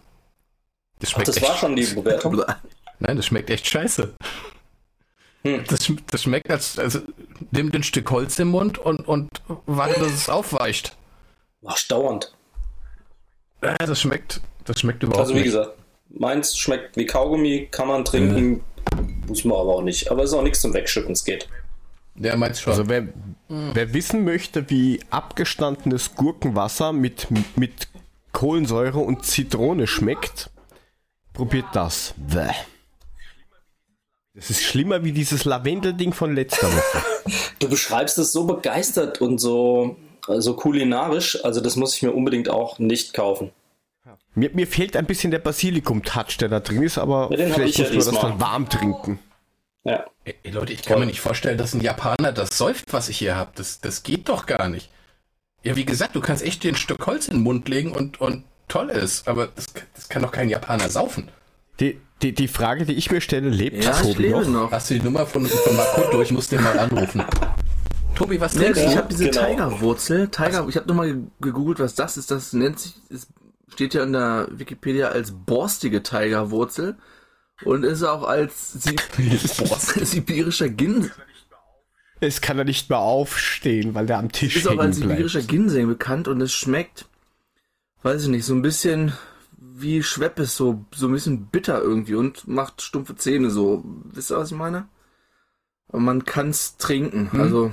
Das, 0.99 1.13
schmeckt 1.13 1.29
Ach, 1.29 1.35
das 1.35 1.43
war 1.49 1.57
schon 1.57 1.77
die 1.77 1.85
Bewertung. 1.87 2.43
Nein, 2.99 3.17
das 3.17 3.27
schmeckt 3.27 3.51
echt 3.51 3.69
scheiße. 3.69 4.17
Hm. 5.45 5.65
Das, 5.69 5.93
das, 6.11 6.23
schmeckt 6.25 6.51
als, 6.51 6.77
also, 6.77 6.99
nimmt 7.53 7.77
ein 7.77 7.85
Stück 7.85 8.11
Holz 8.11 8.37
im 8.41 8.49
Mund 8.49 8.79
und, 8.79 9.07
und 9.07 9.31
warte, 9.67 10.01
dass 10.01 10.11
es 10.11 10.29
aufweicht. 10.29 10.97
Ach, 11.65 11.79
dauernd. 11.87 12.35
Äh, 13.61 13.79
das 13.79 14.01
schmeckt, 14.01 14.41
das 14.65 14.81
schmeckt 14.81 15.05
überhaupt 15.05 15.29
nicht. 15.29 15.35
Also 15.35 15.35
wie 15.35 15.39
nicht. 15.39 15.45
gesagt, 15.45 15.79
meins 16.09 16.59
schmeckt 16.59 16.97
wie 16.97 17.07
Kaugummi, 17.07 17.69
kann 17.71 17.87
man 17.87 18.05
trinken, 18.05 18.65
ja. 18.91 19.03
muss 19.29 19.45
man 19.45 19.57
aber 19.57 19.77
auch 19.77 19.83
nicht. 19.83 20.11
Aber 20.11 20.25
es 20.25 20.31
ist 20.31 20.37
auch 20.37 20.43
nichts 20.43 20.61
zum 20.61 20.75
Wegschütten, 20.75 21.13
es 21.13 21.25
geht. 21.25 21.49
Der 22.19 22.37
meint 22.37 22.57
schon. 22.59 22.73
Also 22.73 22.89
wer, 22.89 23.03
mhm. 23.03 23.71
wer 23.73 23.95
wissen 23.95 24.25
möchte, 24.25 24.69
wie 24.71 25.01
abgestandenes 25.11 26.15
Gurkenwasser 26.15 26.93
mit, 26.93 27.29
mit 27.57 27.89
Kohlensäure 28.33 28.99
und 28.99 29.25
Zitrone 29.25 29.87
schmeckt, 29.87 30.51
probiert 31.33 31.67
das. 31.73 32.15
Bäh. 32.17 32.53
Das 34.35 34.51
ist 34.51 34.63
schlimmer 34.63 35.03
wie 35.03 35.13
dieses 35.13 35.45
Lavendel-Ding 35.45 36.13
von 36.13 36.35
letzter 36.35 36.69
Woche. 36.69 37.03
du 37.59 37.69
beschreibst 37.69 38.19
es 38.19 38.33
so 38.33 38.45
begeistert 38.45 39.21
und 39.21 39.39
so, 39.39 39.97
so 40.27 40.55
kulinarisch, 40.55 41.45
also 41.45 41.61
das 41.61 41.75
muss 41.75 41.97
ich 41.97 42.03
mir 42.03 42.13
unbedingt 42.13 42.49
auch 42.49 42.79
nicht 42.79 43.15
kaufen. 43.15 43.51
Mir, 44.35 44.51
mir 44.55 44.69
fehlt 44.69 44.97
ein 44.97 45.07
bisschen 45.07 45.33
der 45.33 45.41
Basilikum-Touch, 45.41 46.39
der 46.39 46.49
da 46.49 46.61
drin 46.61 46.83
ist, 46.83 46.99
aber 46.99 47.29
Ja, 47.33 47.53
vielleicht 47.53 47.81
ich 47.81 47.89
ja 47.89 47.95
muss 47.95 48.07
man 48.07 48.15
das 48.15 48.23
dann 48.23 48.41
warm 48.41 48.69
trinken. 48.69 49.19
Ja. 49.89 50.05
Ey, 50.25 50.51
Leute, 50.51 50.73
ich 50.73 50.83
kann 50.83 50.99
mir 51.01 51.07
nicht 51.07 51.21
vorstellen, 51.21 51.57
dass 51.57 51.73
ein 51.75 51.81
Japaner 51.81 52.33
das 52.33 52.57
säuft, 52.59 52.93
was 52.93 53.09
ich 53.09 53.19
hier 53.19 53.37
habe. 53.37 53.53
Das, 53.55 53.81
das 53.81 54.03
geht 54.03 54.29
doch 54.29 54.47
gar 54.47 54.69
nicht. 54.69 54.91
Ja, 55.65 55.77
wie 55.77 55.85
gesagt, 55.85 56.15
du 56.15 56.21
kannst 56.21 56.43
echt 56.43 56.63
dir 56.63 56.73
ein 56.73 56.77
Stück 56.77 57.07
Holz 57.07 57.29
in 57.29 57.35
den 57.35 57.43
Mund 57.43 57.69
legen 57.69 57.93
und, 57.93 58.21
und 58.21 58.45
toll 58.69 58.91
ist, 58.91 59.27
aber 59.27 59.49
das, 59.49 59.67
das 59.95 60.09
kann 60.09 60.23
doch 60.23 60.31
kein 60.33 60.49
Japaner 60.51 60.89
saufen. 60.91 61.31
Die, 61.81 62.01
die, 62.23 62.33
die 62.35 62.49
Frage, 62.49 62.85
die 62.85 62.95
ich 62.95 63.11
mir 63.11 63.21
stelle, 63.21 63.49
lebt 63.49 63.83
Ja, 63.83 63.93
ich 63.93 63.99
Tobi 64.13 64.23
lebe 64.25 64.41
noch? 64.43 64.65
noch. 64.65 64.73
Hast 64.73 64.91
du 64.91 64.95
die 64.95 65.01
Nummer 65.03 65.27
von, 65.27 65.47
von 65.47 65.77
Makoto? 65.77 66.21
Ich 66.23 66.33
muss 66.33 66.49
den 66.49 66.63
mal 66.63 66.79
anrufen. 66.79 67.25
Tobi, 68.15 68.41
was 68.41 68.55
Nee, 68.55 68.65
trinkst 68.65 68.83
ich 68.85 68.91
du? 68.93 68.97
habe 68.97 69.09
diese 69.09 69.31
genau. 69.31 69.47
Tigerwurzel. 69.47 70.29
Tiger, 70.29 70.67
ich 70.69 70.77
habe 70.77 70.89
nochmal 70.89 71.17
gegoogelt, 71.41 71.79
was 71.79 71.95
das 71.95 72.17
ist. 72.17 72.31
Das 72.31 72.53
nennt 72.53 72.79
sich, 72.81 72.95
es 73.11 73.29
steht 73.73 73.95
ja 73.95 74.03
in 74.03 74.13
der 74.13 74.49
Wikipedia 74.51 75.09
als 75.09 75.31
borstige 75.33 76.03
Tigerwurzel 76.03 76.97
und 77.65 77.85
ist 77.85 78.03
auch 78.03 78.23
als 78.25 78.73
Sib 78.73 79.01
sibirischer 79.17 80.69
Ginseng, 80.71 81.11
Es 82.21 82.41
kann 82.41 82.59
er 82.59 82.65
nicht 82.65 82.89
mehr 82.89 82.99
aufstehen, 82.99 83.95
weil 83.95 84.07
der 84.07 84.19
am 84.19 84.33
Tisch 84.33 84.57
ist 84.57 84.67
auch 84.67 84.73
hängen 84.73 84.81
als 84.81 84.97
sibirischer. 84.97 85.43
Ginseng 85.43 85.89
bekannt 85.89 86.29
und 86.29 86.41
es 86.41 86.53
schmeckt, 86.53 87.07
weiß 88.03 88.25
ich 88.25 88.29
nicht, 88.29 88.45
so 88.45 88.55
ein 88.55 88.63
bisschen 88.63 89.13
wie 89.61 90.03
Schweppes, 90.03 90.57
so, 90.57 90.85
so 90.95 91.07
ein 91.07 91.13
bisschen 91.13 91.47
bitter 91.47 91.81
irgendwie 91.81 92.15
und 92.15 92.49
macht 92.49 92.83
stumpfe 92.83 93.15
Zähne 93.17 93.51
so. 93.51 93.85
Wisst 94.05 94.31
ihr, 94.31 94.39
was 94.39 94.51
ich 94.51 94.57
meine? 94.57 94.89
Und 95.89 96.05
man 96.05 96.25
kann's 96.25 96.77
trinken. 96.77 97.31
Also, 97.41 97.73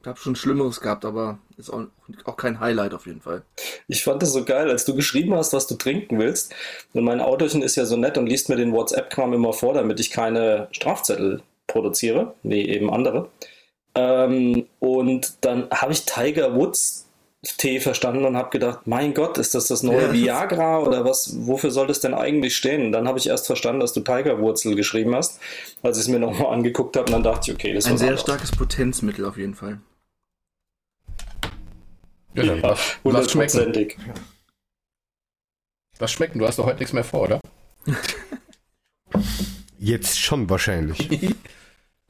ich 0.00 0.06
habe 0.06 0.18
schon 0.18 0.36
Schlimmeres 0.36 0.80
gehabt, 0.80 1.04
aber 1.04 1.38
ist 1.56 1.70
auch, 1.70 1.86
auch 2.24 2.36
kein 2.36 2.60
Highlight 2.60 2.94
auf 2.94 3.06
jeden 3.06 3.20
Fall. 3.20 3.42
Ich 3.88 4.04
fand 4.04 4.22
das 4.22 4.32
so 4.32 4.44
geil, 4.44 4.70
als 4.70 4.84
du 4.84 4.94
geschrieben 4.94 5.34
hast, 5.34 5.52
was 5.52 5.66
du 5.66 5.74
trinken 5.76 6.18
willst. 6.18 6.54
Und 6.92 7.04
mein 7.04 7.20
Autochen 7.20 7.62
ist 7.62 7.76
ja 7.76 7.84
so 7.86 7.96
nett 7.96 8.18
und 8.18 8.26
liest 8.26 8.48
mir 8.48 8.56
den 8.56 8.72
WhatsApp-Kram 8.72 9.32
immer 9.32 9.52
vor, 9.52 9.74
damit 9.74 10.00
ich 10.00 10.10
keine 10.10 10.68
Strafzettel 10.72 11.42
produziere, 11.66 12.34
wie 12.42 12.68
eben 12.68 12.92
andere. 12.92 13.28
Ähm, 13.94 14.66
und 14.78 15.38
dann 15.40 15.68
habe 15.70 15.92
ich 15.92 16.04
Tiger 16.04 16.54
Woods 16.54 17.06
Tee 17.58 17.80
verstanden 17.80 18.24
und 18.24 18.36
habe 18.36 18.50
gedacht, 18.50 18.80
mein 18.86 19.14
Gott, 19.14 19.38
ist 19.38 19.54
das 19.54 19.68
das 19.68 19.82
neue 19.82 20.06
Ja, 20.06 20.12
Viagra 20.12 20.80
oder 20.80 21.04
was? 21.04 21.46
Wofür 21.46 21.70
soll 21.70 21.86
das 21.86 22.00
denn 22.00 22.14
eigentlich 22.14 22.56
stehen? 22.56 22.86
Und 22.86 22.92
dann 22.92 23.06
habe 23.06 23.18
ich 23.18 23.28
erst 23.28 23.46
verstanden, 23.46 23.80
dass 23.80 23.92
du 23.92 24.00
Tigerwurzel 24.00 24.74
geschrieben 24.74 25.14
hast, 25.14 25.40
als 25.82 25.96
ich 25.98 26.04
es 26.04 26.08
mir 26.08 26.18
nochmal 26.18 26.52
angeguckt 26.52 26.96
habe. 26.96 27.06
Und 27.06 27.12
dann 27.12 27.22
dachte 27.22 27.50
ich, 27.50 27.56
okay, 27.56 27.72
das 27.72 27.84
ist 27.84 27.90
Ein 27.90 27.98
sehr 27.98 28.08
anderes. 28.08 28.22
starkes 28.22 28.50
Potenzmittel 28.52 29.24
auf 29.24 29.36
jeden 29.36 29.54
Fall. 29.54 29.78
Ja, 32.36 32.76
hundertprozentig. 33.04 33.96
Lass 35.98 36.12
schmecken, 36.12 36.38
du 36.38 36.46
hast 36.46 36.58
doch 36.58 36.66
heute 36.66 36.78
nichts 36.78 36.92
mehr 36.92 37.04
vor, 37.04 37.22
oder? 37.22 37.40
Jetzt 39.78 40.20
schon 40.20 40.48
wahrscheinlich. 40.50 41.34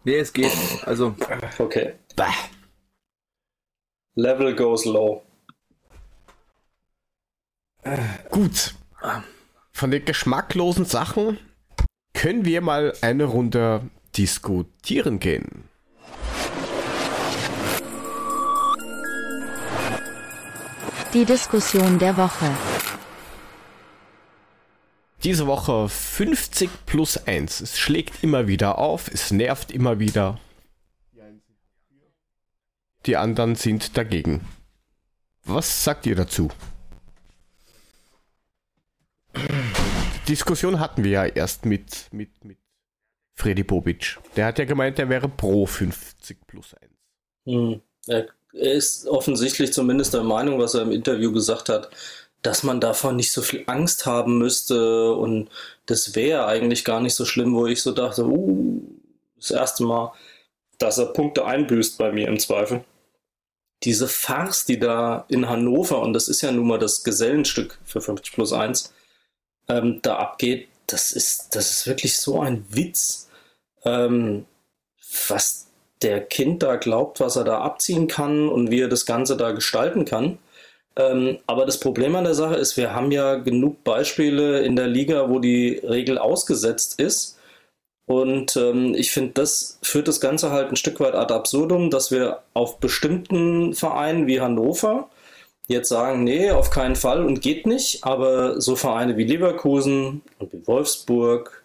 Nee, 0.04 0.18
es 0.18 0.32
geht. 0.32 0.52
Also, 0.84 1.16
Okay. 1.58 1.94
Bah. 2.14 2.32
Level 4.14 4.54
goes 4.54 4.84
low. 4.84 5.24
Gut. 8.30 8.76
Von 9.72 9.90
den 9.90 10.04
geschmacklosen 10.04 10.84
Sachen 10.84 11.40
können 12.14 12.44
wir 12.44 12.60
mal 12.60 12.92
eine 13.00 13.24
Runde 13.24 13.90
diskutieren 14.16 15.18
gehen. 15.18 15.68
Die 21.14 21.24
Diskussion 21.24 21.98
der 21.98 22.16
Woche. 22.16 22.50
Diese 25.22 25.46
Woche 25.46 25.88
50 25.88 26.68
plus 26.84 27.16
1. 27.26 27.60
Es 27.60 27.78
schlägt 27.78 28.22
immer 28.22 28.48
wieder 28.48 28.78
auf, 28.78 29.08
es 29.08 29.30
nervt 29.30 29.70
immer 29.70 29.98
wieder. 29.98 30.38
Die 33.06 33.16
anderen 33.16 33.54
sind 33.54 33.96
dagegen. 33.96 34.46
Was 35.44 35.84
sagt 35.84 36.06
ihr 36.06 36.16
dazu? 36.16 36.50
Die 39.34 40.32
Diskussion 40.32 40.80
hatten 40.80 41.04
wir 41.04 41.10
ja 41.10 41.24
erst 41.24 41.66
mit, 41.66 42.08
mit, 42.10 42.44
mit 42.44 42.58
Freddy 43.34 43.62
Bobic. 43.62 44.18
Der 44.34 44.46
hat 44.46 44.58
ja 44.58 44.64
gemeint, 44.64 44.98
er 44.98 45.08
wäre 45.08 45.28
pro 45.28 45.66
50 45.66 46.46
plus 46.46 46.74
1. 46.74 46.92
Hm. 47.44 47.80
Er 48.08 48.28
er 48.58 48.72
ist 48.72 49.06
offensichtlich 49.06 49.72
zumindest 49.72 50.14
der 50.14 50.22
Meinung, 50.22 50.58
was 50.58 50.74
er 50.74 50.82
im 50.82 50.92
Interview 50.92 51.32
gesagt 51.32 51.68
hat, 51.68 51.90
dass 52.42 52.62
man 52.62 52.80
davon 52.80 53.16
nicht 53.16 53.32
so 53.32 53.42
viel 53.42 53.64
Angst 53.66 54.06
haben 54.06 54.38
müsste 54.38 55.12
und 55.12 55.48
das 55.86 56.14
wäre 56.14 56.46
eigentlich 56.46 56.84
gar 56.84 57.00
nicht 57.00 57.14
so 57.14 57.24
schlimm, 57.24 57.54
wo 57.54 57.66
ich 57.66 57.82
so 57.82 57.92
dachte, 57.92 58.24
uh, 58.24 58.82
das 59.36 59.50
erste 59.50 59.84
Mal, 59.84 60.12
dass 60.78 60.98
er 60.98 61.06
Punkte 61.06 61.44
einbüßt 61.44 61.98
bei 61.98 62.12
mir 62.12 62.28
im 62.28 62.38
Zweifel. 62.38 62.84
Diese 63.82 64.08
Farce, 64.08 64.64
die 64.64 64.78
da 64.78 65.26
in 65.28 65.48
Hannover, 65.48 66.00
und 66.00 66.12
das 66.12 66.28
ist 66.28 66.40
ja 66.42 66.50
nun 66.52 66.66
mal 66.66 66.78
das 66.78 67.04
Gesellenstück 67.04 67.78
für 67.84 68.00
50 68.00 68.32
plus 68.32 68.52
1, 68.52 68.92
ähm, 69.68 70.00
da 70.02 70.16
abgeht, 70.16 70.68
das 70.86 71.12
ist, 71.12 71.54
das 71.54 71.70
ist 71.72 71.86
wirklich 71.86 72.16
so 72.16 72.40
ein 72.40 72.64
Witz, 72.70 73.28
ähm, 73.84 74.46
was 75.28 75.65
der 76.02 76.20
Kind 76.20 76.62
da 76.62 76.76
glaubt, 76.76 77.20
was 77.20 77.36
er 77.36 77.44
da 77.44 77.60
abziehen 77.60 78.08
kann 78.08 78.48
und 78.48 78.70
wie 78.70 78.80
er 78.80 78.88
das 78.88 79.06
Ganze 79.06 79.36
da 79.36 79.52
gestalten 79.52 80.04
kann. 80.04 80.38
Ähm, 80.96 81.38
aber 81.46 81.66
das 81.66 81.78
Problem 81.80 82.16
an 82.16 82.24
der 82.24 82.34
Sache 82.34 82.56
ist, 82.56 82.76
wir 82.76 82.94
haben 82.94 83.10
ja 83.10 83.36
genug 83.36 83.84
Beispiele 83.84 84.60
in 84.60 84.76
der 84.76 84.86
Liga, 84.86 85.28
wo 85.30 85.38
die 85.38 85.80
Regel 85.84 86.18
ausgesetzt 86.18 87.00
ist. 87.00 87.38
Und 88.06 88.56
ähm, 88.56 88.94
ich 88.94 89.10
finde, 89.10 89.32
das 89.34 89.78
führt 89.82 90.08
das 90.08 90.20
Ganze 90.20 90.52
halt 90.52 90.70
ein 90.70 90.76
Stück 90.76 91.00
weit 91.00 91.14
ad 91.14 91.34
absurdum, 91.34 91.90
dass 91.90 92.10
wir 92.10 92.42
auf 92.54 92.78
bestimmten 92.78 93.74
Vereinen 93.74 94.26
wie 94.26 94.40
Hannover 94.40 95.10
jetzt 95.68 95.88
sagen, 95.88 96.24
nee, 96.24 96.50
auf 96.50 96.70
keinen 96.70 96.96
Fall 96.96 97.24
und 97.24 97.42
geht 97.42 97.66
nicht. 97.66 98.04
Aber 98.04 98.60
so 98.60 98.76
Vereine 98.76 99.16
wie 99.16 99.24
Leverkusen 99.24 100.22
und 100.38 100.52
wie 100.52 100.66
Wolfsburg 100.66 101.62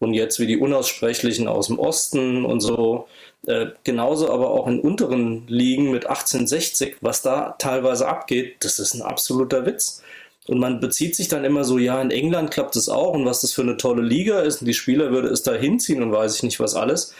und 0.00 0.14
jetzt 0.14 0.40
wie 0.40 0.46
die 0.46 0.58
Unaussprechlichen 0.58 1.48
aus 1.48 1.68
dem 1.68 1.78
Osten 1.78 2.44
und 2.44 2.60
so, 2.60 3.06
äh, 3.46 3.72
genauso 3.84 4.30
aber 4.30 4.50
auch 4.50 4.66
in 4.66 4.80
unteren 4.80 5.46
Ligen 5.46 5.90
mit 5.90 6.06
1860, 6.06 6.96
was 7.00 7.22
da 7.22 7.54
teilweise 7.58 8.08
abgeht, 8.08 8.56
das 8.60 8.78
ist 8.78 8.94
ein 8.94 9.02
absoluter 9.02 9.66
Witz. 9.66 10.02
Und 10.46 10.58
man 10.58 10.78
bezieht 10.78 11.16
sich 11.16 11.28
dann 11.28 11.44
immer 11.44 11.64
so, 11.64 11.78
ja, 11.78 12.00
in 12.02 12.10
England 12.10 12.50
klappt 12.50 12.76
es 12.76 12.90
auch 12.90 13.14
und 13.14 13.24
was 13.24 13.40
das 13.40 13.52
für 13.52 13.62
eine 13.62 13.78
tolle 13.78 14.02
Liga 14.02 14.40
ist 14.40 14.60
und 14.60 14.66
die 14.66 14.74
Spieler 14.74 15.10
würde 15.10 15.28
es 15.28 15.42
da 15.42 15.54
hinziehen 15.54 16.02
und 16.02 16.12
weiß 16.12 16.36
ich 16.36 16.42
nicht 16.42 16.60
was 16.60 16.74
alles. 16.74 17.14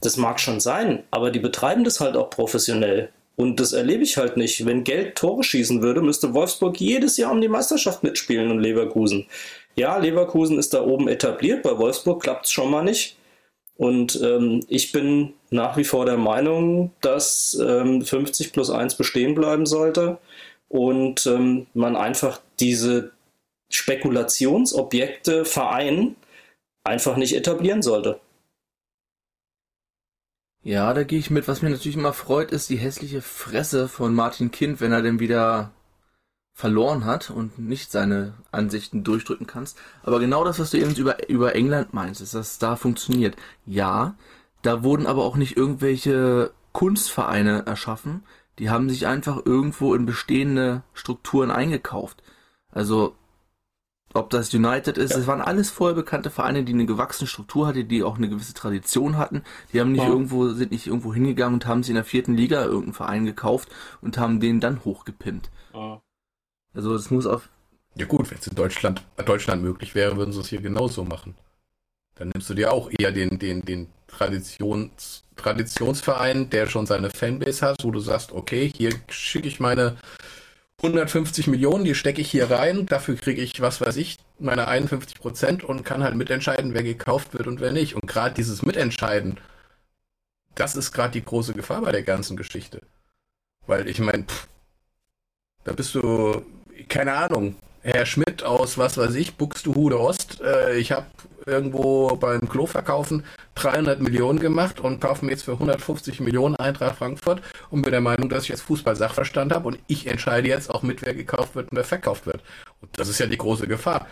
Das 0.00 0.16
mag 0.16 0.38
schon 0.38 0.60
sein, 0.60 1.02
aber 1.10 1.32
die 1.32 1.40
betreiben 1.40 1.82
das 1.82 1.98
halt 1.98 2.16
auch 2.16 2.30
professionell. 2.30 3.10
Und 3.34 3.60
das 3.60 3.72
erlebe 3.72 4.02
ich 4.02 4.16
halt 4.16 4.36
nicht. 4.36 4.64
Wenn 4.66 4.84
Geld 4.84 5.16
Tore 5.16 5.44
schießen 5.44 5.82
würde, 5.82 6.02
müsste 6.02 6.34
Wolfsburg 6.34 6.80
jedes 6.80 7.16
Jahr 7.16 7.32
um 7.32 7.40
die 7.40 7.48
Meisterschaft 7.48 8.02
mitspielen 8.02 8.50
und 8.50 8.60
Leverkusen. 8.60 9.26
Ja, 9.76 9.96
Leverkusen 9.96 10.58
ist 10.58 10.74
da 10.74 10.84
oben 10.84 11.08
etabliert, 11.08 11.62
bei 11.62 11.78
Wolfsburg 11.78 12.22
klappt 12.22 12.46
es 12.46 12.52
schon 12.52 12.70
mal 12.70 12.82
nicht. 12.82 13.16
Und 13.76 14.20
ähm, 14.22 14.64
ich 14.68 14.90
bin 14.90 15.34
nach 15.50 15.76
wie 15.76 15.84
vor 15.84 16.04
der 16.04 16.16
Meinung, 16.16 16.92
dass 17.00 17.58
ähm, 17.60 18.02
50 18.02 18.52
plus 18.52 18.70
1 18.70 18.96
bestehen 18.96 19.34
bleiben 19.34 19.66
sollte 19.66 20.18
und 20.68 21.26
ähm, 21.26 21.66
man 21.74 21.96
einfach 21.96 22.40
diese 22.60 23.12
Spekulationsobjekte 23.70 25.44
Verein 25.44 26.16
einfach 26.84 27.16
nicht 27.16 27.34
etablieren 27.34 27.82
sollte. 27.82 28.20
ja, 30.62 30.92
da 30.92 31.02
gehe 31.02 31.18
ich 31.18 31.30
mit. 31.30 31.48
Was 31.48 31.62
mir 31.62 31.70
natürlich 31.70 31.96
immer 31.96 32.12
freut, 32.12 32.50
ist 32.50 32.68
die 32.68 32.76
hässliche 32.76 33.22
Fresse 33.22 33.88
von 33.88 34.14
Martin 34.14 34.50
Kind, 34.50 34.80
wenn 34.80 34.92
er 34.92 35.02
denn 35.02 35.20
wieder 35.20 35.72
verloren 36.52 37.04
hat 37.04 37.30
und 37.30 37.58
nicht 37.58 37.92
seine 37.92 38.34
Ansichten 38.50 39.04
durchdrücken 39.04 39.46
kannst. 39.46 39.78
Aber 40.02 40.18
genau 40.18 40.44
das, 40.44 40.58
was 40.58 40.70
du 40.70 40.76
eben 40.76 40.94
über, 40.96 41.28
über 41.28 41.54
England 41.54 41.94
meinst, 41.94 42.20
ist, 42.20 42.34
dass 42.34 42.58
da 42.58 42.74
funktioniert. 42.76 43.36
Ja, 43.64 44.16
da 44.62 44.82
wurden 44.82 45.06
aber 45.06 45.24
auch 45.24 45.36
nicht 45.36 45.56
irgendwelche 45.56 46.52
Kunstvereine 46.72 47.64
erschaffen. 47.66 48.22
Die 48.58 48.70
haben 48.70 48.88
sich 48.90 49.06
einfach 49.06 49.44
irgendwo 49.44 49.94
in 49.94 50.04
bestehende 50.06 50.82
Strukturen 50.94 51.50
eingekauft. 51.50 52.22
Also, 52.72 53.14
ob 54.14 54.30
das 54.30 54.52
United 54.52 54.98
ist, 54.98 55.14
es 55.14 55.26
waren 55.26 55.40
alles 55.40 55.70
vorher 55.70 55.94
bekannte 55.94 56.30
Vereine, 56.30 56.64
die 56.64 56.72
eine 56.72 56.86
gewachsene 56.86 57.28
Struktur 57.28 57.66
hatten, 57.68 57.86
die 57.88 58.02
auch 58.02 58.16
eine 58.16 58.28
gewisse 58.28 58.54
Tradition 58.54 59.16
hatten. 59.16 59.42
Die 59.72 59.80
haben 59.80 59.92
nicht 59.92 60.02
Ja. 60.02 60.08
irgendwo, 60.08 60.48
sind 60.48 60.72
nicht 60.72 60.86
irgendwo 60.86 61.12
hingegangen 61.14 61.54
und 61.54 61.66
haben 61.66 61.82
sich 61.82 61.90
in 61.90 61.96
der 61.96 62.04
vierten 62.04 62.34
Liga 62.34 62.64
irgendeinen 62.64 62.94
Verein 62.94 63.24
gekauft 63.26 63.68
und 64.00 64.18
haben 64.18 64.40
den 64.40 64.60
dann 64.60 64.84
hochgepimpt. 64.84 65.50
Also 66.74 66.94
es 66.94 67.10
muss 67.10 67.26
auf 67.26 67.48
Ja 67.94 68.06
gut, 68.06 68.30
wenn 68.30 68.38
es 68.38 68.46
in 68.46 68.56
Deutschland, 68.56 69.02
Deutschland 69.24 69.62
möglich 69.62 69.94
wäre, 69.94 70.16
würden 70.16 70.32
sie 70.32 70.40
es 70.40 70.48
hier 70.48 70.60
genauso 70.62 71.04
machen. 71.04 71.34
Dann 72.16 72.30
nimmst 72.30 72.48
du 72.50 72.54
dir 72.54 72.72
auch 72.72 72.90
eher 72.98 73.12
den, 73.12 73.38
den, 73.38 73.62
den 73.62 73.88
Traditions, 74.08 75.22
Traditionsverein, 75.36 76.50
der 76.50 76.66
schon 76.66 76.86
seine 76.86 77.10
Fanbase 77.10 77.64
hat, 77.64 77.84
wo 77.84 77.90
du 77.90 78.00
sagst, 78.00 78.32
okay, 78.32 78.72
hier 78.76 78.92
schicke 79.08 79.46
ich 79.46 79.60
meine 79.60 79.96
150 80.82 81.48
Millionen, 81.48 81.84
die 81.84 81.94
stecke 81.94 82.20
ich 82.20 82.30
hier 82.30 82.50
rein, 82.50 82.86
dafür 82.86 83.16
kriege 83.16 83.42
ich, 83.42 83.60
was 83.60 83.80
weiß 83.80 83.96
ich, 83.96 84.18
meine 84.38 84.68
51 84.68 85.18
Prozent 85.18 85.64
und 85.64 85.84
kann 85.84 86.04
halt 86.04 86.14
mitentscheiden, 86.14 86.74
wer 86.74 86.84
gekauft 86.84 87.34
wird 87.34 87.46
und 87.46 87.60
wer 87.60 87.72
nicht. 87.72 87.94
Und 87.94 88.06
gerade 88.06 88.34
dieses 88.34 88.62
Mitentscheiden, 88.62 89.40
das 90.54 90.76
ist 90.76 90.92
gerade 90.92 91.12
die 91.12 91.24
große 91.24 91.54
Gefahr 91.54 91.82
bei 91.82 91.92
der 91.92 92.02
ganzen 92.02 92.36
Geschichte. 92.36 92.82
Weil 93.66 93.88
ich 93.88 93.98
meine, 93.98 94.24
da 95.64 95.72
bist 95.72 95.94
du, 95.94 96.42
keine 96.88 97.12
Ahnung, 97.14 97.56
Herr 97.82 98.06
Schmidt 98.06 98.42
aus, 98.42 98.78
was 98.78 98.96
weiß 98.96 99.14
ich, 99.14 99.34
Buxtehude 99.34 99.98
Ost. 99.98 100.40
Äh, 100.40 100.76
ich 100.78 100.92
habe 100.92 101.06
irgendwo 101.48 102.14
beim 102.16 102.48
Kloverkaufen 102.48 103.24
300 103.56 104.00
Millionen 104.00 104.38
gemacht 104.38 104.80
und 104.80 105.00
kaufe 105.00 105.24
mir 105.24 105.32
jetzt 105.32 105.44
für 105.44 105.52
150 105.52 106.20
Millionen 106.20 106.56
Eintracht 106.56 106.96
Frankfurt 106.96 107.42
und 107.70 107.82
bin 107.82 107.92
der 107.92 108.00
Meinung, 108.00 108.28
dass 108.28 108.44
ich 108.44 108.50
jetzt 108.50 108.62
Fußball-Sachverstand 108.62 109.52
habe 109.52 109.68
und 109.68 109.78
ich 109.86 110.06
entscheide 110.06 110.48
jetzt 110.48 110.70
auch 110.70 110.82
mit, 110.82 111.02
wer 111.02 111.14
gekauft 111.14 111.54
wird 111.54 111.70
und 111.70 111.76
wer 111.76 111.84
verkauft 111.84 112.26
wird. 112.26 112.42
Und 112.80 112.90
das 112.98 113.08
ist 113.08 113.18
ja 113.18 113.26
die 113.26 113.38
große 113.38 113.66
Gefahr. 113.66 114.06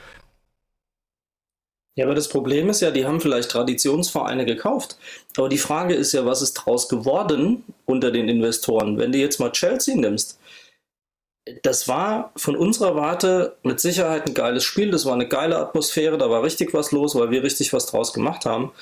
Ja, 1.98 2.04
aber 2.04 2.14
das 2.14 2.28
Problem 2.28 2.68
ist 2.68 2.82
ja, 2.82 2.90
die 2.90 3.06
haben 3.06 3.22
vielleicht 3.22 3.50
Traditionsvereine 3.50 4.44
gekauft. 4.44 4.98
Aber 5.38 5.48
die 5.48 5.56
Frage 5.56 5.94
ist 5.94 6.12
ja, 6.12 6.26
was 6.26 6.42
ist 6.42 6.52
draus 6.52 6.90
geworden 6.90 7.64
unter 7.86 8.10
den 8.10 8.28
Investoren? 8.28 8.98
Wenn 8.98 9.12
du 9.12 9.18
jetzt 9.18 9.40
mal 9.40 9.50
Chelsea 9.50 9.96
nimmst, 9.96 10.38
das 11.62 11.86
war 11.86 12.32
von 12.36 12.56
unserer 12.56 12.96
Warte 12.96 13.56
mit 13.62 13.80
Sicherheit 13.80 14.26
ein 14.26 14.34
geiles 14.34 14.64
Spiel. 14.64 14.90
Das 14.90 15.06
war 15.06 15.14
eine 15.14 15.28
geile 15.28 15.58
Atmosphäre. 15.58 16.18
Da 16.18 16.28
war 16.28 16.42
richtig 16.42 16.74
was 16.74 16.92
los, 16.92 17.14
weil 17.14 17.30
wir 17.30 17.42
richtig 17.42 17.72
was 17.72 17.86
draus 17.86 18.12
gemacht 18.12 18.46
haben. 18.46 18.72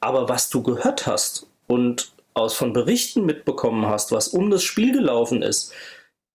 Aber 0.00 0.28
was 0.28 0.50
du 0.50 0.62
gehört 0.62 1.06
hast 1.06 1.46
und 1.66 2.12
aus 2.34 2.54
von 2.54 2.72
Berichten 2.72 3.24
mitbekommen 3.24 3.86
hast, 3.86 4.12
was 4.12 4.28
um 4.28 4.50
das 4.50 4.62
Spiel 4.62 4.92
gelaufen 4.92 5.42
ist, 5.42 5.72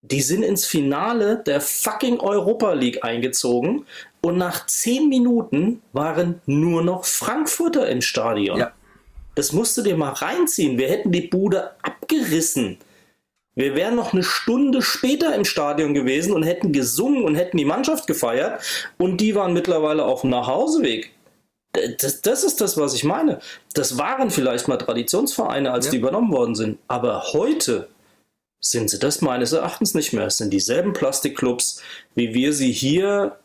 die 0.01 0.21
sind 0.21 0.43
ins 0.43 0.65
Finale 0.65 1.41
der 1.45 1.61
fucking 1.61 2.19
Europa 2.19 2.73
League 2.73 3.03
eingezogen 3.03 3.85
und 4.21 4.37
nach 4.37 4.65
zehn 4.67 5.09
Minuten 5.09 5.81
waren 5.93 6.41
nur 6.45 6.83
noch 6.83 7.05
Frankfurter 7.05 7.87
im 7.89 8.01
Stadion. 8.01 8.59
Ja. 8.59 8.71
Das 9.35 9.51
musst 9.51 9.77
du 9.77 9.81
dir 9.81 9.97
mal 9.97 10.13
reinziehen. 10.13 10.77
Wir 10.77 10.89
hätten 10.89 11.11
die 11.11 11.27
Bude 11.27 11.71
abgerissen. 11.81 12.77
Wir 13.55 13.73
wären 13.73 13.95
noch 13.95 14.11
eine 14.11 14.23
Stunde 14.23 14.81
später 14.81 15.33
im 15.33 15.45
Stadion 15.45 15.93
gewesen 15.93 16.33
und 16.33 16.43
hätten 16.43 16.73
gesungen 16.73 17.23
und 17.23 17.35
hätten 17.35 17.57
die 17.57 17.65
Mannschaft 17.65 18.05
gefeiert 18.05 18.61
und 18.97 19.21
die 19.21 19.33
waren 19.33 19.53
mittlerweile 19.53 20.03
auf 20.03 20.21
dem 20.21 20.29
Nachhauseweg. 20.29 21.11
Das, 21.99 22.21
das 22.21 22.43
ist 22.43 22.61
das, 22.61 22.77
was 22.77 22.93
ich 22.93 23.03
meine. 23.03 23.39
Das 23.73 23.97
waren 23.97 24.29
vielleicht 24.29 24.67
mal 24.67 24.77
Traditionsvereine, 24.77 25.71
als 25.71 25.85
ja. 25.85 25.91
die 25.91 25.97
übernommen 25.97 26.31
worden 26.31 26.55
sind. 26.55 26.79
Aber 26.87 27.33
heute 27.33 27.87
sind 28.59 28.89
sie 28.89 28.99
das 28.99 29.21
meines 29.21 29.51
Erachtens 29.51 29.93
nicht 29.93 30.13
mehr. 30.13 30.27
Es 30.27 30.37
sind 30.37 30.51
dieselben 30.51 30.93
Plastikclubs, 30.93 31.81
wie 32.13 32.33
wir 32.33 32.53
sie 32.53 32.71
hier 32.71 33.37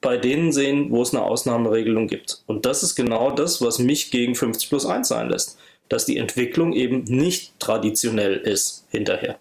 bei 0.00 0.16
denen 0.16 0.52
sehen, 0.52 0.90
wo 0.90 1.02
es 1.02 1.12
eine 1.12 1.24
Ausnahmeregelung 1.24 2.06
gibt. 2.06 2.42
Und 2.46 2.66
das 2.66 2.82
ist 2.82 2.94
genau 2.94 3.32
das, 3.32 3.60
was 3.60 3.78
mich 3.78 4.10
gegen 4.10 4.34
50 4.34 4.68
plus 4.68 4.86
1 4.86 5.08
sein 5.08 5.28
lässt. 5.28 5.58
Dass 5.88 6.04
die 6.04 6.18
Entwicklung 6.18 6.72
eben 6.74 7.04
nicht 7.04 7.58
traditionell 7.58 8.36
ist 8.36 8.86
hinterher. 8.90 9.38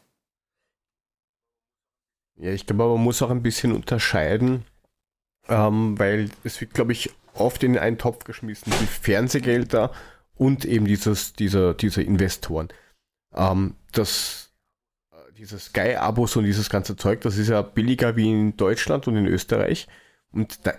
Ja, 2.39 2.51
ich 2.51 2.65
glaube, 2.65 2.87
man 2.87 3.03
muss 3.03 3.21
auch 3.21 3.31
ein 3.31 3.41
bisschen 3.41 3.71
unterscheiden, 3.71 4.63
ähm, 5.49 5.97
weil 5.97 6.29
es 6.43 6.61
wird, 6.61 6.73
glaube 6.73 6.91
ich, 6.91 7.09
oft 7.33 7.63
in 7.63 7.77
einen 7.77 7.97
Topf 7.97 8.23
geschmissen, 8.25 8.71
die 8.79 8.85
Fernsehgelder 8.85 9.91
und 10.35 10.65
eben 10.65 10.85
dieses, 10.85 11.33
dieser, 11.33 11.73
diese 11.73 12.03
Investoren. 12.03 12.69
Ähm, 13.33 13.75
das, 13.91 14.51
diese 15.37 15.57
Sky-Abos 15.57 16.35
und 16.35 16.45
dieses 16.45 16.69
ganze 16.69 16.95
Zeug, 16.95 17.21
das 17.21 17.37
ist 17.37 17.49
ja 17.49 17.61
billiger 17.61 18.15
wie 18.15 18.29
in 18.29 18.57
Deutschland 18.57 19.07
und 19.07 19.15
in 19.15 19.25
Österreich. 19.25 19.87
Und 20.31 20.65
da, 20.67 20.73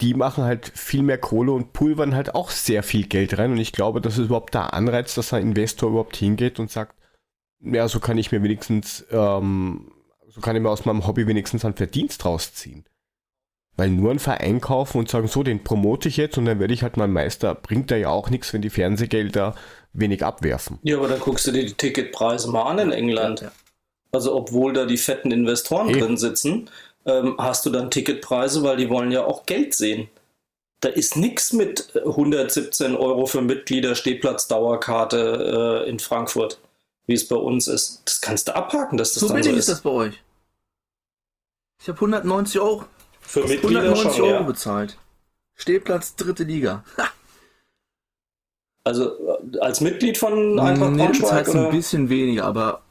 die 0.00 0.14
machen 0.14 0.44
halt 0.44 0.66
viel 0.68 1.02
mehr 1.02 1.18
Kohle 1.18 1.52
und 1.52 1.72
pulvern 1.72 2.14
halt 2.14 2.34
auch 2.34 2.50
sehr 2.50 2.82
viel 2.82 3.06
Geld 3.06 3.38
rein. 3.38 3.52
Und 3.52 3.58
ich 3.58 3.72
glaube, 3.72 4.00
das 4.00 4.18
ist 4.18 4.26
überhaupt 4.26 4.54
der 4.54 4.74
Anreiz, 4.74 5.14
dass 5.14 5.32
ein 5.32 5.42
Investor 5.42 5.90
überhaupt 5.90 6.16
hingeht 6.16 6.60
und 6.60 6.70
sagt, 6.70 6.94
ja, 7.60 7.88
so 7.88 7.98
kann 7.98 8.18
ich 8.18 8.30
mir 8.30 8.42
wenigstens 8.42 9.06
ähm, 9.10 9.90
so 10.36 10.42
kann 10.42 10.54
ich 10.54 10.60
mir 10.60 10.68
aus 10.68 10.84
meinem 10.84 11.06
Hobby 11.06 11.26
wenigstens 11.26 11.64
einen 11.64 11.74
Verdienst 11.74 12.26
rausziehen. 12.26 12.84
Weil 13.78 13.88
nur 13.88 14.10
ein 14.10 14.18
Verein 14.18 14.60
kaufen 14.60 14.98
und 14.98 15.10
sagen, 15.10 15.28
so, 15.28 15.42
den 15.42 15.64
promote 15.64 16.08
ich 16.08 16.18
jetzt 16.18 16.36
und 16.36 16.44
dann 16.44 16.60
werde 16.60 16.74
ich 16.74 16.82
halt 16.82 16.98
mein 16.98 17.10
Meister, 17.10 17.54
bringt 17.54 17.90
da 17.90 17.96
ja 17.96 18.10
auch 18.10 18.28
nichts, 18.28 18.52
wenn 18.52 18.60
die 18.60 18.70
Fernsehgelder 18.70 19.54
wenig 19.94 20.22
abwerfen. 20.22 20.78
Ja, 20.82 20.98
aber 20.98 21.08
dann 21.08 21.20
guckst 21.20 21.46
du 21.46 21.52
dir 21.52 21.64
die 21.64 21.72
Ticketpreise 21.72 22.50
mal 22.50 22.64
an 22.64 22.78
in 22.78 22.92
England. 22.92 23.40
Ja. 23.40 23.52
Also 24.12 24.34
obwohl 24.34 24.74
da 24.74 24.84
die 24.84 24.98
fetten 24.98 25.30
Investoren 25.30 25.88
Eben. 25.88 26.00
drin 26.00 26.16
sitzen, 26.18 26.70
ähm, 27.06 27.34
hast 27.38 27.64
du 27.64 27.70
dann 27.70 27.90
Ticketpreise, 27.90 28.62
weil 28.62 28.76
die 28.76 28.90
wollen 28.90 29.12
ja 29.12 29.24
auch 29.24 29.46
Geld 29.46 29.74
sehen. 29.74 30.08
Da 30.80 30.90
ist 30.90 31.16
nichts 31.16 31.54
mit 31.54 31.96
117 31.96 32.94
Euro 32.94 33.24
für 33.24 33.40
Mitglieder 33.40 33.94
Stehplatzdauerkarte 33.94 35.84
äh, 35.86 35.88
in 35.88 35.98
Frankfurt, 35.98 36.58
wie 37.06 37.14
es 37.14 37.26
bei 37.26 37.36
uns 37.36 37.68
ist. 37.68 38.02
Das 38.04 38.20
kannst 38.20 38.48
du 38.48 38.54
abhaken, 38.54 38.98
dass 38.98 39.14
das 39.14 39.22
so 39.22 39.28
dann 39.28 39.42
so 39.42 39.50
ist. 39.50 39.56
ist 39.56 39.68
das 39.70 39.80
bei 39.80 39.90
euch? 39.90 40.22
Ich 41.80 41.88
habe 41.88 41.96
190 41.98 42.60
Euro. 42.60 42.84
Für 43.20 43.40
Mitglieder 43.40 43.80
190 43.82 44.16
schon, 44.16 44.24
Euro 44.24 44.34
ja. 44.34 44.42
bezahlt. 44.42 44.98
Stehplatz 45.54 46.16
dritte 46.16 46.44
Liga. 46.44 46.84
Also 48.84 49.10
äh, 49.52 49.58
als 49.58 49.80
Mitglied 49.80 50.16
von 50.16 50.60
Eintracht 50.60 50.92
nee, 50.92 51.02
Braunschweig? 51.02 51.52
Nee, 51.52 51.66
ein 51.66 51.70
bisschen 51.72 52.08
weniger, 52.08 52.44
aber 52.44 52.82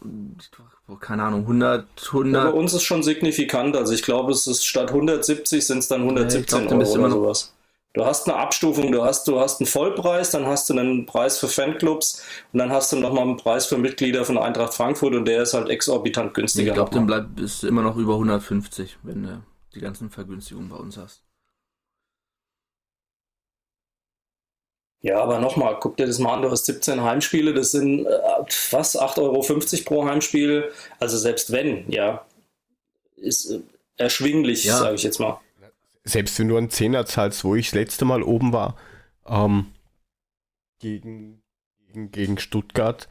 keine 1.00 1.24
Ahnung, 1.24 1.42
100, 1.42 1.88
100. 2.08 2.44
Ja, 2.44 2.52
bei 2.52 2.58
uns 2.58 2.74
ist 2.74 2.84
schon 2.84 3.02
signifikant. 3.02 3.78
Also 3.78 3.94
ich 3.94 4.04
glaube, 4.04 4.34
es 4.34 4.46
ist 4.46 4.66
statt 4.66 4.90
170 4.90 5.66
sind 5.66 5.80
es 5.80 5.88
dann 5.88 6.02
117 6.02 6.62
nee, 6.62 6.68
glaub, 6.68 6.82
Euro 6.82 6.94
oder 6.94 7.10
sowas. 7.10 7.55
Du 7.96 8.06
hast 8.06 8.28
eine 8.28 8.38
Abstufung, 8.38 8.92
du 8.92 9.06
hast, 9.06 9.26
du 9.26 9.40
hast 9.40 9.62
einen 9.62 9.68
Vollpreis, 9.68 10.32
dann 10.32 10.46
hast 10.46 10.70
du 10.70 10.78
einen 10.78 11.06
Preis 11.06 11.40
für 11.40 11.48
Fanclubs 11.48 12.22
und 12.52 12.60
dann 12.60 12.70
hast 12.70 12.92
du 12.92 12.98
nochmal 12.98 13.24
einen 13.24 13.38
Preis 13.38 13.68
für 13.68 13.78
Mitglieder 13.78 14.26
von 14.26 14.38
Eintracht 14.38 14.74
Frankfurt 14.74 15.16
und 15.16 15.24
der 15.24 15.44
ist 15.44 15.54
halt 15.54 15.70
exorbitant 15.70 16.34
günstiger. 16.34 16.72
Ich 16.72 16.74
glaube, 16.74 16.94
dann 16.94 17.08
bleibt 17.08 17.40
es 17.40 17.64
immer 17.64 17.84
noch 17.84 17.96
über 17.96 18.16
150, 18.16 18.98
wenn 19.04 19.24
du 19.24 19.42
die 19.74 19.80
ganzen 19.80 20.10
Vergünstigungen 20.10 20.68
bei 20.68 20.76
uns 20.76 20.98
hast. 20.98 21.24
Ja, 25.00 25.22
aber 25.22 25.40
nochmal, 25.40 25.78
guck 25.80 25.96
dir 25.96 26.06
das 26.06 26.20
mal 26.20 26.34
an, 26.34 26.42
du 26.42 26.52
hast 26.52 26.66
17 26.66 27.02
Heimspiele, 27.02 27.54
das 27.54 27.72
sind 27.72 28.06
äh, 28.06 28.10
was, 28.72 29.00
8,50 29.00 29.22
Euro 29.22 29.42
pro 29.86 30.06
Heimspiel. 30.06 30.70
Also 31.00 31.18
selbst 31.18 31.54
wenn, 31.54 31.90
ja, 31.90 32.26
ist 33.16 33.52
äh, 33.52 33.62
erschwinglich, 33.96 34.66
ja. 34.66 34.80
sage 34.80 34.96
ich 34.96 35.04
jetzt 35.04 35.20
mal 35.20 35.40
selbst 36.06 36.40
wenn 36.40 36.48
du 36.48 36.56
einen 36.56 36.70
Zehner 36.70 37.06
zahlst, 37.06 37.44
wo 37.44 37.56
ich 37.56 37.68
das 37.68 37.76
letzte 37.76 38.06
Mal 38.06 38.24
oben 38.24 38.54
war, 38.54 38.78
ähm, 39.26 39.72
gegen, 40.80 41.42
gegen, 41.88 42.12
gegen 42.12 42.38
Stuttgart, 42.38 43.10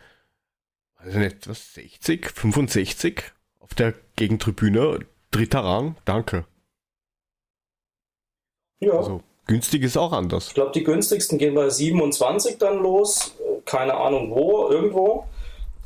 also 0.95 1.19
nicht, 1.19 1.49
was, 1.49 1.75
60, 1.75 2.31
65 2.31 3.23
auf 3.59 3.75
der 3.75 3.95
Gegentribüne, 4.17 5.01
dritter 5.33 5.65
Rang, 5.65 5.97
danke. 6.05 6.47
Ja. 8.79 8.93
Also, 8.93 9.23
günstig 9.47 9.83
ist 9.83 9.97
auch 9.97 10.13
anders. 10.13 10.49
Ich 10.49 10.55
glaube, 10.55 10.73
die 10.73 10.85
günstigsten 10.85 11.39
gehen 11.39 11.55
bei 11.55 11.69
27 11.69 12.59
dann 12.59 12.79
los, 12.79 13.35
keine 13.65 13.95
Ahnung 13.95 14.31
wo, 14.31 14.69
irgendwo 14.69 15.29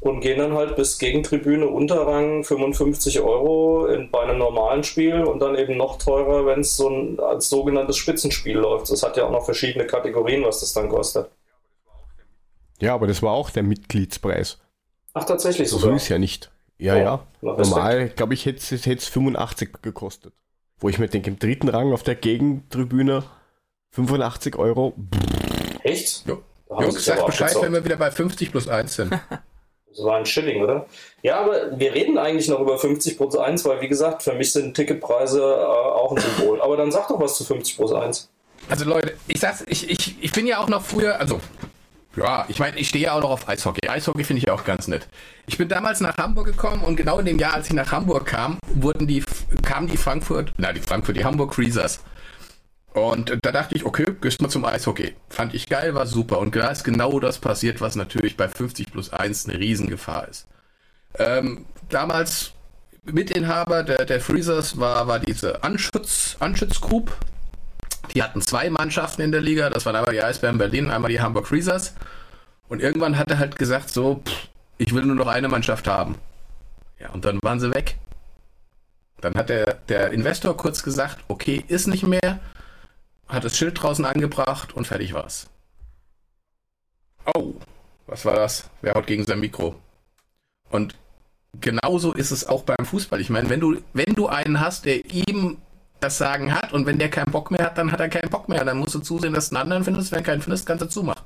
und 0.01 0.21
gehen 0.21 0.39
dann 0.39 0.55
halt 0.55 0.77
bis 0.77 0.99
Gegentribüne 0.99 1.67
Unterrang 1.67 2.45
55 2.45 3.21
Euro 3.21 3.87
in, 3.87 4.11
bei 4.11 4.21
einem 4.21 4.39
normalen 4.39 4.85
Spiel 4.85 5.23
und 5.25 5.41
dann 5.41 5.57
eben 5.57 5.77
noch 5.77 5.99
teurer, 5.99 6.47
wenn 6.47 6.61
es 6.61 6.77
so 6.77 6.89
ein 6.89 7.21
als 7.21 7.49
sogenanntes 7.49 7.97
Spitzenspiel 7.97 8.57
läuft. 8.57 8.91
Das 8.91 9.03
hat 9.03 9.17
ja 9.17 9.25
auch 9.25 9.33
noch 9.33 9.45
verschiedene 9.45 9.87
Kategorien, 9.87 10.45
was 10.45 10.61
das 10.61 10.73
dann 10.73 10.89
kostet. 10.89 11.31
Ja, 12.81 12.95
aber 12.95 13.07
das 13.07 13.23
war 13.23 13.33
auch 13.33 13.51
der 13.51 13.65
Mitgliedspreis. 13.65 14.59
Ach, 15.15 15.25
tatsächlich 15.25 15.69
so. 15.69 15.79
So 15.79 15.91
ist 15.91 16.09
ja 16.09 16.19
nicht. 16.19 16.51
Ja, 16.79 16.95
oh, 16.95 16.99
ja. 16.99 17.21
Normal, 17.41 18.09
glaube 18.11 18.35
ich, 18.35 18.47
hätte 18.47 18.75
es 18.75 19.09
85 19.09 19.83
gekostet. 19.83 20.33
Wo 20.79 20.89
ich 20.89 21.01
mir 21.01 21.09
denke, 21.09 21.31
im 21.31 21.41
dritten 21.41 21.69
Rang 21.69 21.93
auf 21.93 22.05
der 22.05 22.15
Gegentribüne 22.15 23.25
85 23.91 24.57
Euro. 24.57 24.95
Echt? 25.83 26.25
Ja. 26.27 26.39
Jungs, 26.81 27.05
sag 27.05 27.27
Bescheid, 27.27 27.57
wenn 27.61 27.73
wir 27.73 27.85
wieder 27.85 27.97
bei 27.97 28.11
50 28.11 28.53
plus 28.53 28.69
1 28.69 28.95
sind. 28.95 29.21
Das 29.91 30.05
war 30.05 30.17
ein 30.17 30.27
Schilling, 30.27 30.63
oder? 30.63 30.87
Ja, 31.23 31.41
aber 31.41 31.79
wir 31.79 31.95
reden 31.95 32.19
eigentlich 32.19 32.49
noch 32.49 32.61
über 32.61 32.79
50 32.79 33.17
plus 33.17 33.37
1, 33.37 33.65
weil 33.65 33.81
wie 33.81 33.89
gesagt, 33.89 34.23
für 34.23 34.35
mich 34.35 34.53
sind 34.53 34.75
Ticketpreise 34.75 35.41
äh, 35.41 35.65
auch 35.65 36.13
ein 36.13 36.23
Symbol. 36.23 36.61
Aber 36.61 36.77
dann 36.77 36.93
sag 36.93 37.09
doch 37.09 37.21
was 37.21 37.37
zu 37.37 37.45
50 37.45 37.77
plus 37.77 37.93
1. 37.93 38.29
Also 38.69 38.85
Leute, 38.85 39.15
ich 39.27 39.41
sag's, 39.41 39.65
ich, 39.67 39.91
ich, 39.91 40.17
ich 40.21 40.33
bin 40.33 40.47
ja 40.47 40.59
auch 40.59 40.69
noch 40.69 40.83
früher, 40.83 41.19
also 41.19 41.41
ja, 42.17 42.45
ich 42.49 42.59
meine, 42.59 42.79
ich 42.79 42.89
stehe 42.89 43.05
ja 43.05 43.13
auch 43.13 43.21
noch 43.21 43.31
auf 43.31 43.49
Eishockey. 43.49 43.89
Eishockey 43.89 44.25
finde 44.25 44.43
ich 44.43 44.51
auch 44.51 44.65
ganz 44.65 44.89
nett. 44.89 45.07
Ich 45.47 45.57
bin 45.57 45.69
damals 45.69 46.01
nach 46.01 46.17
Hamburg 46.17 46.47
gekommen 46.47 46.83
und 46.83 46.97
genau 46.97 47.19
in 47.19 47.27
dem 47.27 47.39
Jahr, 47.39 47.55
als 47.55 47.69
ich 47.69 47.75
nach 47.75 47.93
Hamburg 47.93 48.27
kam, 48.27 48.59
wurden 48.75 49.07
die, 49.07 49.23
kamen 49.63 49.87
die 49.87 49.97
Frankfurt, 49.97 50.53
na 50.57 50.73
die 50.73 50.81
Frankfurt, 50.81 51.17
die 51.17 51.25
Hamburg 51.25 51.55
Freezers. 51.55 52.01
Und 52.95 53.39
da 53.43 53.53
dachte 53.53 53.75
ich, 53.75 53.85
okay, 53.85 54.07
gehst 54.21 54.41
mal 54.41 54.49
zum 54.49 54.65
Eishockey. 54.65 55.15
Fand 55.29 55.55
ich 55.55 55.69
geil, 55.69 55.95
war 55.95 56.07
super. 56.07 56.39
Und 56.39 56.57
da 56.57 56.69
ist 56.69 56.85
genau 56.85 57.21
das 57.21 57.39
passiert, 57.39 57.81
was 57.81 57.97
natürlich 57.97 58.37
bei 58.37 58.49
50 58.49 58.91
plus 58.91 59.13
1 59.13 59.49
eine 59.49 59.59
Riesengefahr 59.59 60.29
ist. 60.29 60.47
Ähm, 61.19 61.67
damals 61.89 62.53
Mitinhaber 63.05 63.83
der, 63.83 64.05
der 64.05 64.21
Freezers 64.21 64.79
war, 64.79 65.07
war 65.07 65.21
diese 65.21 65.63
Anschütz, 65.63 66.37
Anschütz 66.41 66.81
Group. 66.81 67.17
Die 68.15 68.23
hatten 68.23 68.41
zwei 68.41 68.71
Mannschaften 68.71 69.23
in 69.23 69.33
der 69.33 69.41
Liga. 69.41 69.71
Das 69.71 69.87
waren 69.87 69.97
einmal 69.97 70.15
die 70.15 70.23
Eisbären 70.23 70.59
Berlin, 70.59 70.91
einmal 70.91 71.11
die 71.11 71.21
Hamburg 71.21 71.47
Freezers. 71.47 71.95
Und 72.69 72.83
irgendwann 72.83 73.19
hat 73.19 73.31
er 73.31 73.39
halt 73.39 73.57
gesagt, 73.57 73.91
so, 73.91 74.23
pff, 74.25 74.49
ich 74.79 74.95
will 74.95 75.05
nur 75.05 75.17
noch 75.17 75.27
eine 75.27 75.49
Mannschaft 75.49 75.89
haben. 75.89 76.17
Ja, 76.99 77.11
und 77.11 77.25
dann 77.25 77.39
waren 77.43 77.61
sie 77.61 77.73
weg. 77.73 77.97
Dann 79.21 79.35
hat 79.35 79.49
der, 79.49 79.75
der 79.89 80.11
Investor 80.11 80.57
kurz 80.57 80.83
gesagt, 80.83 81.19
okay, 81.29 81.65
ist 81.69 81.87
nicht 81.87 82.07
mehr 82.07 82.41
hat 83.29 83.45
das 83.45 83.57
Schild 83.57 83.81
draußen 83.81 84.05
angebracht 84.05 84.75
und 84.75 84.87
fertig 84.87 85.13
war's. 85.13 85.49
Oh, 87.35 87.55
was 88.07 88.25
war 88.25 88.35
das? 88.35 88.71
Wer 88.81 88.95
haut 88.95 89.07
gegen 89.07 89.25
sein 89.25 89.41
Mikro? 89.41 89.79
Und 90.71 90.95
genauso 91.61 92.13
ist 92.13 92.31
es 92.31 92.47
auch 92.47 92.63
beim 92.63 92.85
Fußball. 92.85 93.21
Ich 93.21 93.31
meine, 93.31 93.51
wenn 93.51 93.61
du, 93.61 93.83
wenn 93.93 94.15
du 94.15 94.29
einen 94.29 94.61
hast, 94.61 94.87
der 94.87 95.05
ihm 95.05 95.59
das 96.01 96.17
Sagen 96.17 96.55
hat 96.55 96.73
und 96.73 96.87
wenn 96.87 96.99
der 96.99 97.11
keinen 97.11 97.33
Bock 97.33 97.51
mehr 97.51 97.65
hat, 97.65 97.77
dann 97.77 97.93
hat 97.93 98.01
er 98.01 98.09
keinen 98.09 98.31
Bock 98.31 98.49
mehr. 98.49 98.65
Dann 98.65 98.79
musst 98.79 98.95
du 98.95 99.01
zusehen, 99.01 99.35
dass 99.35 99.51
du 99.51 99.57
einen 99.57 99.63
anderen 99.63 99.85
findest. 99.85 100.13
Wenn 100.13 100.21
du 100.21 100.25
keinen 100.25 100.43
findest, 100.43 100.67
kannst 100.67 100.83
du 100.83 100.89
zumachen. 100.89 101.25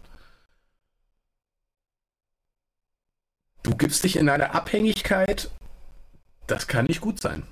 Du 3.62 3.76
gibst 3.76 4.02
dich 4.02 4.16
in 4.16 4.28
eine 4.28 4.54
Abhängigkeit, 4.54 5.50
das 6.48 6.66
kann 6.66 6.86
nicht 6.86 7.00
gut 7.00 7.20
sein. 7.20 7.44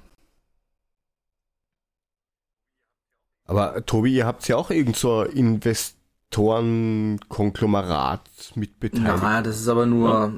Aber 3.51 3.85
Tobi, 3.85 4.15
ihr 4.15 4.25
habt 4.27 4.47
ja 4.47 4.55
auch 4.55 4.71
irgend 4.71 4.95
so 4.95 5.25
Investorenkonglomerat 5.25 8.21
mit 8.55 8.79
beteiligt. 8.79 9.23
Naja, 9.23 9.43
das 9.43 9.59
ist 9.59 9.67
aber 9.67 9.87
nur 9.87 10.09
ja. 10.09 10.31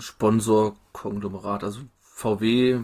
Sponsorkonglomerat. 0.00 1.62
Also 1.62 1.82
VW 2.00 2.80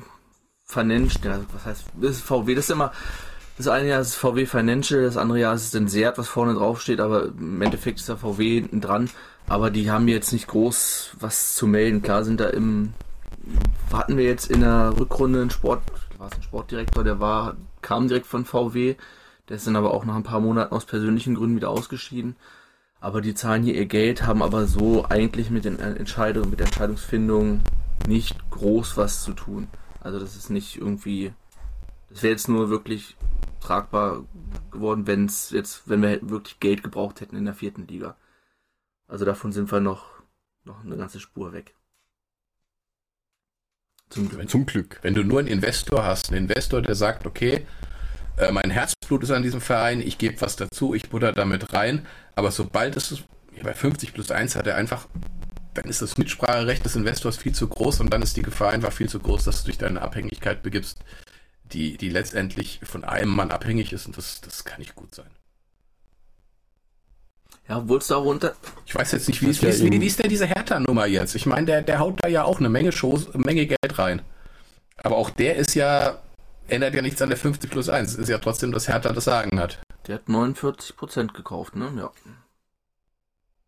Financial, 0.65 1.45
was 1.53 1.67
heißt, 1.67 1.87
das 2.01 2.13
ist 2.13 2.21
VW, 2.21 2.55
das 2.55 2.67
ist 2.67 2.71
immer, 2.71 2.93
das 3.57 3.67
eine 3.67 3.89
Jahr 3.89 4.01
ist 4.01 4.15
VW 4.15 4.47
Financial, 4.47 5.03
das 5.03 5.17
andere 5.17 5.41
Jahr 5.41 5.57
ist 5.57 5.63
es 5.63 5.73
Sensert, 5.73 6.19
was 6.19 6.29
vorne 6.29 6.55
drauf 6.55 6.81
steht, 6.81 7.01
aber 7.01 7.25
im 7.25 7.61
Endeffekt 7.61 7.99
ist 7.99 8.09
da 8.09 8.17
VW 8.17 8.61
hinten 8.61 8.81
dran. 8.81 9.11
Aber 9.49 9.73
die 9.73 9.91
haben 9.91 10.07
jetzt 10.07 10.33
nicht 10.33 10.47
groß 10.47 11.17
was 11.19 11.57
zu 11.57 11.67
melden. 11.67 12.03
Klar 12.03 12.23
sind 12.23 12.39
da 12.39 12.49
im, 12.51 12.93
hatten 13.93 14.19
wir 14.19 14.25
jetzt 14.25 14.53
in 14.53 14.61
der 14.61 14.95
Rückrunde 14.97 15.41
einen 15.41 15.51
Sport, 15.51 15.83
war 16.17 16.29
es 16.29 16.35
ein 16.35 16.45
Sportdirektor, 16.45 17.03
der 17.03 17.19
war, 17.19 17.57
kam 17.83 18.07
direkt 18.07 18.27
von 18.27 18.45
VW 18.45 18.95
der 19.49 19.57
ist 19.57 19.67
dann 19.67 19.77
aber 19.77 19.93
auch 19.93 20.05
nach 20.05 20.17
ein 20.17 20.23
paar 20.23 20.41
Monaten 20.41 20.75
aus 20.75 20.85
persönlichen 20.85 21.35
Gründen 21.35 21.57
wieder 21.57 21.71
ausgeschieden. 21.71 22.37
Aber 23.01 23.21
die 23.21 23.35
zahlen 23.35 23.63
hier 23.63 23.75
ihr 23.75 23.87
Geld, 23.87 24.27
haben 24.27 24.43
aber 24.43 24.67
so 24.67 25.07
eigentlich 25.09 25.51
mit 25.51 25.65
den 25.65 25.79
Entscheidungen, 25.79 26.51
mit 26.51 26.59
der 26.59 26.67
Entscheidungsfindung 26.67 27.61
nicht 28.07 28.51
groß 28.51 28.97
was 28.97 29.23
zu 29.23 29.33
tun. 29.33 29.69
Also 30.01 30.19
das 30.19 30.37
ist 30.37 30.51
nicht 30.51 30.77
irgendwie, 30.77 31.33
das 32.11 32.23
wäre 32.23 32.33
jetzt 32.33 32.49
nur 32.49 32.71
wirklich 32.71 33.17
tragbar 33.61 34.25
geworden, 34.71 35.07
wenn 35.07 35.27
es 35.27 35.51
jetzt, 35.51 35.89
wenn 35.89 36.03
wir 36.03 36.19
wirklich 36.29 36.61
Geld 36.61 36.83
gebraucht 36.83 37.21
hätten 37.21 37.37
in 37.37 37.45
der 37.45 37.55
vierten 37.55 37.87
Liga. 37.87 38.17
Also 39.07 39.25
davon 39.25 39.53
sind 39.53 39.71
wir 39.73 39.81
noch, 39.81 40.07
noch 40.65 40.85
eine 40.85 40.97
ganze 40.97 41.21
Spur 41.21 41.53
weg. 41.53 41.75
Zum 44.11 44.29
Glück. 44.29 44.51
Zum 44.51 44.67
Glück. 44.67 44.99
Wenn 45.03 45.15
du 45.15 45.23
nur 45.23 45.39
einen 45.39 45.49
Investor 45.49 46.05
hast, 46.05 46.31
einen 46.31 46.49
Investor, 46.49 46.83
der 46.83 46.95
sagt, 46.95 47.27
okay, 47.27 47.67
äh, 48.39 48.53
mein 48.53 48.71
Herzblut 48.71 49.23
ist 49.23 49.31
an 49.31 49.43
diesem 49.43 49.61
Verein, 49.61 50.01
ich 50.01 50.19
gebe 50.19 50.41
was 50.41 50.57
dazu, 50.57 50.95
ich 50.95 51.09
butter 51.11 51.33
damit 51.33 51.73
rein. 51.73 52.07
Aber 52.35 52.51
sobald 52.51 52.97
es 52.97 53.23
bei 53.63 53.75
50 53.75 54.15
plus 54.15 54.31
1 54.31 54.57
hat 54.57 54.67
er 54.67 54.77
einfach, 54.77 55.07
dann 55.75 55.89
ist 55.89 56.03
das 56.03 56.19
Mitspracherecht 56.19 56.85
des 56.85 56.97
Investors 56.97 57.37
viel 57.37 57.55
zu 57.55 57.69
groß 57.69 58.01
und 58.01 58.13
dann 58.13 58.23
ist 58.23 58.37
die 58.37 58.43
Gefahr 58.43 58.71
einfach 58.71 58.93
viel 58.93 59.09
zu 59.09 59.19
groß, 59.19 59.45
dass 59.45 59.63
du 59.63 59.69
dich 59.69 59.79
deine 59.79 60.01
Abhängigkeit 60.03 60.63
begibst, 60.63 60.99
die, 61.73 61.97
die 61.97 62.09
letztendlich 62.09 62.81
von 62.83 63.05
einem 63.05 63.31
Mann 63.31 63.51
abhängig 63.51 63.93
ist 63.93 64.07
und 64.07 64.17
das, 64.17 64.41
das 64.41 64.65
kann 64.65 64.81
nicht 64.81 64.95
gut 64.95 65.15
sein. 65.15 65.31
Ja, 67.69 67.87
wurdest 67.87 68.11
du 68.11 68.15
auch 68.15 68.25
runter. 68.25 68.55
Ich 68.87 68.95
weiß 68.95 69.13
jetzt 69.13 69.29
nicht, 69.29 69.43
wie 69.43 69.51
ist, 69.51 69.63
wie, 69.63 69.67
ist, 69.67 69.83
wie 69.83 70.07
ist 70.07 70.19
denn 70.19 70.31
diese 70.31 70.47
Hertha-Nummer 70.47 71.07
jetzt? 71.07 71.35
Ich 71.35 71.45
meine, 71.45 71.67
der, 71.67 71.83
der 71.83 71.99
haut 71.99 72.19
da 72.23 72.29
ja 72.29 72.45
auch 72.45 72.61
eine 72.61 72.71
Menge 72.71 72.93
Shows, 72.93 73.33
eine 73.35 73.45
Menge 73.45 73.67
Geld 73.67 73.99
rein. 73.99 74.23
Aber 74.97 75.17
auch 75.17 75.29
der 75.29 75.57
ist 75.57 75.75
ja 75.75 76.19
ändert 76.69 76.95
ja 76.95 77.03
nichts 77.03 77.21
an 77.23 77.29
der 77.29 77.39
50 77.39 77.71
plus 77.71 77.89
1. 77.89 78.15
Ist 78.15 78.29
ja 78.29 78.39
trotzdem, 78.39 78.73
dass 78.73 78.89
Hertha 78.89 79.13
das 79.13 79.25
Sagen 79.25 79.59
hat. 79.59 79.79
Der 80.07 80.17
hat 80.17 80.27
49% 80.29 81.33
gekauft, 81.33 81.77
ne? 81.77 81.93
Ja. 81.97 82.11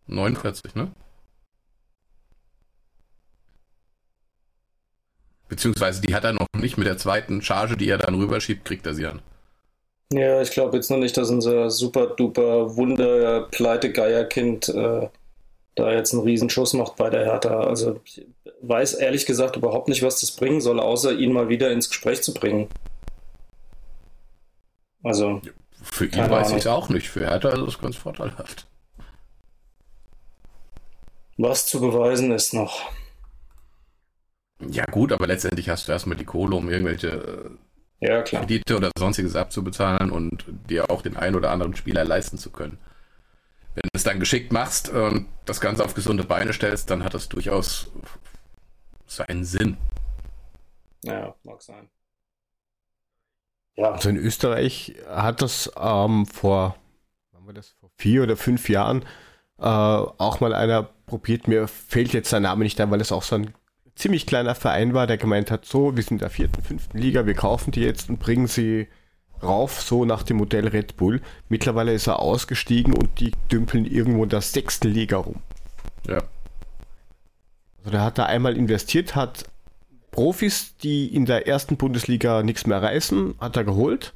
49, 0.06 0.74
ne? 0.74 0.90
Beziehungsweise 5.48 6.00
die 6.00 6.14
hat 6.14 6.24
er 6.24 6.32
noch 6.32 6.46
nicht 6.56 6.78
mit 6.78 6.86
der 6.86 6.96
zweiten 6.96 7.42
Charge, 7.42 7.76
die 7.76 7.88
er 7.88 7.98
dann 7.98 8.14
rüberschiebt, 8.14 8.64
kriegt 8.64 8.86
er 8.86 8.94
sie 8.94 9.06
an. 9.06 9.20
Ja, 10.12 10.40
ich 10.40 10.50
glaube 10.50 10.76
jetzt 10.76 10.90
noch 10.90 10.98
nicht, 10.98 11.16
dass 11.16 11.30
unser 11.30 11.70
super 11.70 12.06
duper 12.06 12.76
Wunder 12.76 13.48
Pleite 13.50 13.92
Geierkind 13.92 14.68
äh, 14.68 15.08
da 15.76 15.92
jetzt 15.92 16.12
einen 16.12 16.22
Riesenschuss 16.22 16.72
macht 16.74 16.96
bei 16.96 17.10
der 17.10 17.24
Hertha. 17.24 17.60
Also 17.60 18.00
ich 18.04 18.26
weiß 18.62 18.94
ehrlich 18.94 19.26
gesagt 19.26 19.56
überhaupt 19.56 19.88
nicht, 19.88 20.02
was 20.02 20.20
das 20.20 20.32
bringen 20.32 20.60
soll, 20.60 20.80
außer 20.80 21.12
ihn 21.12 21.32
mal 21.32 21.48
wieder 21.48 21.70
ins 21.70 21.88
Gespräch 21.88 22.22
zu 22.22 22.34
bringen. 22.34 22.68
Also. 25.02 25.40
Für 25.82 26.06
ihn 26.06 26.30
weiß 26.30 26.50
ich 26.50 26.58
es 26.58 26.66
auch 26.66 26.88
nicht. 26.88 27.08
Für 27.08 27.20
Hertha 27.20 27.50
ist 27.50 27.60
es 27.60 27.78
ganz 27.78 27.96
vorteilhaft. 27.96 28.66
Was 31.38 31.66
zu 31.66 31.80
beweisen 31.80 32.32
ist 32.32 32.52
noch. 32.52 32.92
Ja, 34.68 34.84
gut, 34.84 35.10
aber 35.12 35.26
letztendlich 35.26 35.70
hast 35.70 35.88
du 35.88 35.92
erstmal 35.92 36.18
die 36.18 36.26
Kohle, 36.26 36.54
um 36.54 36.68
irgendwelche 36.68 37.58
äh, 38.00 38.06
ja, 38.06 38.22
Kredite 38.22 38.76
oder 38.76 38.90
sonstiges 38.98 39.36
abzubezahlen 39.36 40.10
und 40.10 40.44
dir 40.68 40.90
auch 40.90 41.00
den 41.00 41.16
einen 41.16 41.36
oder 41.36 41.50
anderen 41.50 41.74
Spieler 41.74 42.04
leisten 42.04 42.36
zu 42.36 42.50
können. 42.50 42.78
Wenn 43.74 43.82
du 43.84 43.90
es 43.94 44.04
dann 44.04 44.20
geschickt 44.20 44.52
machst 44.52 44.90
und 44.90 45.28
das 45.46 45.60
Ganze 45.60 45.84
auf 45.84 45.94
gesunde 45.94 46.24
Beine 46.24 46.52
stellst, 46.52 46.90
dann 46.90 47.04
hat 47.04 47.14
das 47.14 47.30
durchaus 47.30 47.90
seinen 49.06 49.44
Sinn. 49.44 49.78
Ja, 51.04 51.34
mag 51.44 51.62
sein. 51.62 51.88
Ja. 53.76 53.92
Also 53.92 54.08
in 54.08 54.16
Österreich 54.16 54.94
hat 55.08 55.42
das 55.42 55.72
ähm, 55.80 56.26
vor, 56.26 56.76
haben 57.34 57.46
wir 57.46 57.54
das, 57.54 57.70
vor 57.80 57.90
vier 57.96 58.22
oder 58.22 58.36
fünf 58.36 58.68
Jahren 58.68 59.02
äh, 59.58 59.64
auch 59.64 60.40
mal 60.40 60.54
einer 60.54 60.88
probiert. 61.06 61.48
Mir 61.48 61.68
fällt 61.68 62.12
jetzt 62.12 62.30
sein 62.30 62.42
Name 62.42 62.64
nicht 62.64 62.80
ein, 62.80 62.90
weil 62.90 63.00
es 63.00 63.12
auch 63.12 63.22
so 63.22 63.36
ein 63.36 63.54
ziemlich 63.94 64.26
kleiner 64.26 64.54
Verein 64.54 64.94
war, 64.94 65.06
der 65.06 65.18
gemeint 65.18 65.50
hat, 65.50 65.64
so, 65.64 65.94
wir 65.96 66.02
sind 66.02 66.12
in 66.12 66.18
der 66.18 66.30
vierten, 66.30 66.62
fünften 66.62 66.98
Liga, 66.98 67.26
wir 67.26 67.34
kaufen 67.34 67.70
die 67.70 67.82
jetzt 67.82 68.08
und 68.08 68.18
bringen 68.18 68.46
sie 68.46 68.88
rauf, 69.42 69.80
so 69.80 70.04
nach 70.04 70.22
dem 70.22 70.38
Modell 70.38 70.68
Red 70.68 70.96
Bull. 70.96 71.20
Mittlerweile 71.48 71.92
ist 71.92 72.06
er 72.06 72.20
ausgestiegen 72.20 72.94
und 72.94 73.20
die 73.20 73.32
dümpeln 73.50 73.84
irgendwo 73.84 74.24
in 74.24 74.30
der 74.30 74.40
sechsten 74.40 74.88
Liga 74.88 75.18
rum. 75.18 75.42
Ja. 76.06 76.22
Also 77.78 77.90
der 77.90 78.02
hat 78.02 78.18
da 78.18 78.24
einmal 78.26 78.56
investiert, 78.56 79.14
hat 79.14 79.44
Profis, 80.10 80.76
die 80.78 81.14
in 81.14 81.26
der 81.26 81.46
ersten 81.46 81.76
Bundesliga 81.76 82.42
nichts 82.42 82.66
mehr 82.66 82.82
reißen, 82.82 83.34
hat 83.40 83.56
er 83.56 83.64
geholt. 83.64 84.12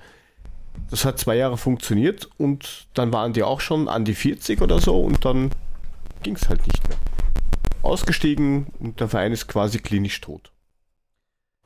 Das 0.91 1.05
hat 1.05 1.19
zwei 1.19 1.37
Jahre 1.37 1.57
funktioniert 1.57 2.29
und 2.37 2.89
dann 2.95 3.13
waren 3.13 3.33
die 3.33 3.43
auch 3.43 3.61
schon 3.61 3.89
an 3.89 4.05
die 4.05 4.15
40 4.15 4.61
oder 4.61 4.81
so 4.81 5.01
und 5.01 5.25
dann 5.25 5.51
ging 6.23 6.35
es 6.35 6.49
halt 6.49 6.67
nicht 6.67 6.89
mehr. 6.89 6.99
Ausgestiegen 7.83 8.67
und 8.81 8.99
der 9.01 9.09
Verein 9.09 9.33
ist 9.33 9.47
quasi 9.47 9.79
klinisch 9.79 10.21
tot. 10.21 10.51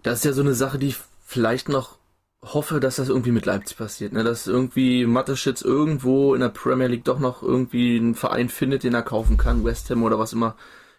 Das 0.03 0.19
ist 0.19 0.25
ja 0.25 0.33
so 0.33 0.43
eine 0.43 0.55
Sache, 0.55 0.79
die 0.79 0.89
ich 0.89 0.97
vielleicht 1.25 1.69
noch 1.69 1.99
hoffe, 2.43 2.81
dass 2.81 2.97
das 2.97 3.09
irgendwie 3.09 3.33
mit 3.33 3.47
Leipzig 3.47 3.77
passiert. 3.77 4.13
Ne? 4.13 4.25
Dass 4.25 4.47
irgendwie 4.47 5.07
Mateschitz 5.07 5.63
irgendwo 5.63 6.35
in 6.35 6.41
der 6.41 6.49
Premier 6.49 6.87
League 6.87 7.05
doch 7.05 7.19
noch 7.19 7.43
irgendwie 7.43 7.97
einen 7.97 8.15
Verein 8.15 8.49
findet, 8.49 8.85
den 8.85 8.95
er 8.95 9.03
kaufen 9.03 9.37
kann, 9.37 9.65
West 9.65 9.91
Ham 9.91 10.03
oder 10.03 10.19
was 10.19 10.33
immer 10.33 10.57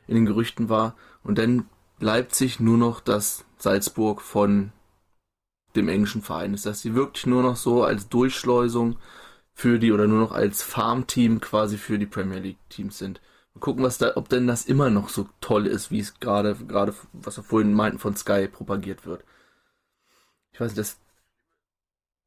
in 0.08 0.16
den 0.16 0.26
Gerüchten 0.26 0.70
war. 0.70 0.96
Und 1.24 1.38
dann 1.38 1.66
Leipzig 2.00 2.60
nur 2.60 2.78
noch 2.78 3.02
das 3.02 3.46
Salzburg 3.58 4.22
von 4.22 4.72
dem 5.76 5.90
englischen 5.90 6.22
Verein 6.22 6.54
ist, 6.54 6.66
dass 6.66 6.82
sie 6.82 6.96
wirklich 6.96 7.26
nur 7.26 7.44
noch 7.44 7.56
so 7.56 7.84
als 7.84 8.10
Durchschleusung 8.10 8.98
für 9.54 9.80
die 9.80 9.92
oder 9.92 10.08
nur 10.08 10.20
noch 10.20 10.32
als 10.32 10.64
Farmteam 10.64 11.42
quasi 11.42 11.78
für 11.78 12.00
die 12.00 12.06
Premier 12.06 12.40
League 12.40 12.70
Teams 12.70 12.98
sind. 12.98 13.22
Mal 13.54 13.60
gucken, 13.60 13.84
was 13.84 13.98
da, 13.98 14.16
ob 14.16 14.30
denn 14.30 14.48
das 14.48 14.66
immer 14.66 14.90
noch 14.90 15.10
so 15.10 15.28
toll 15.42 15.68
ist, 15.68 15.92
wie 15.92 16.00
es 16.00 16.20
gerade, 16.20 16.56
gerade, 16.56 16.96
was 17.14 17.38
wir 17.38 17.44
vorhin 17.44 17.74
meinten, 17.74 18.00
von 18.00 18.16
Sky 18.16 18.48
propagiert 18.48 19.06
wird. 19.06 19.24
Ich 20.54 20.62
weiß 20.62 20.72
nicht, 20.72 20.80
das. 20.80 21.00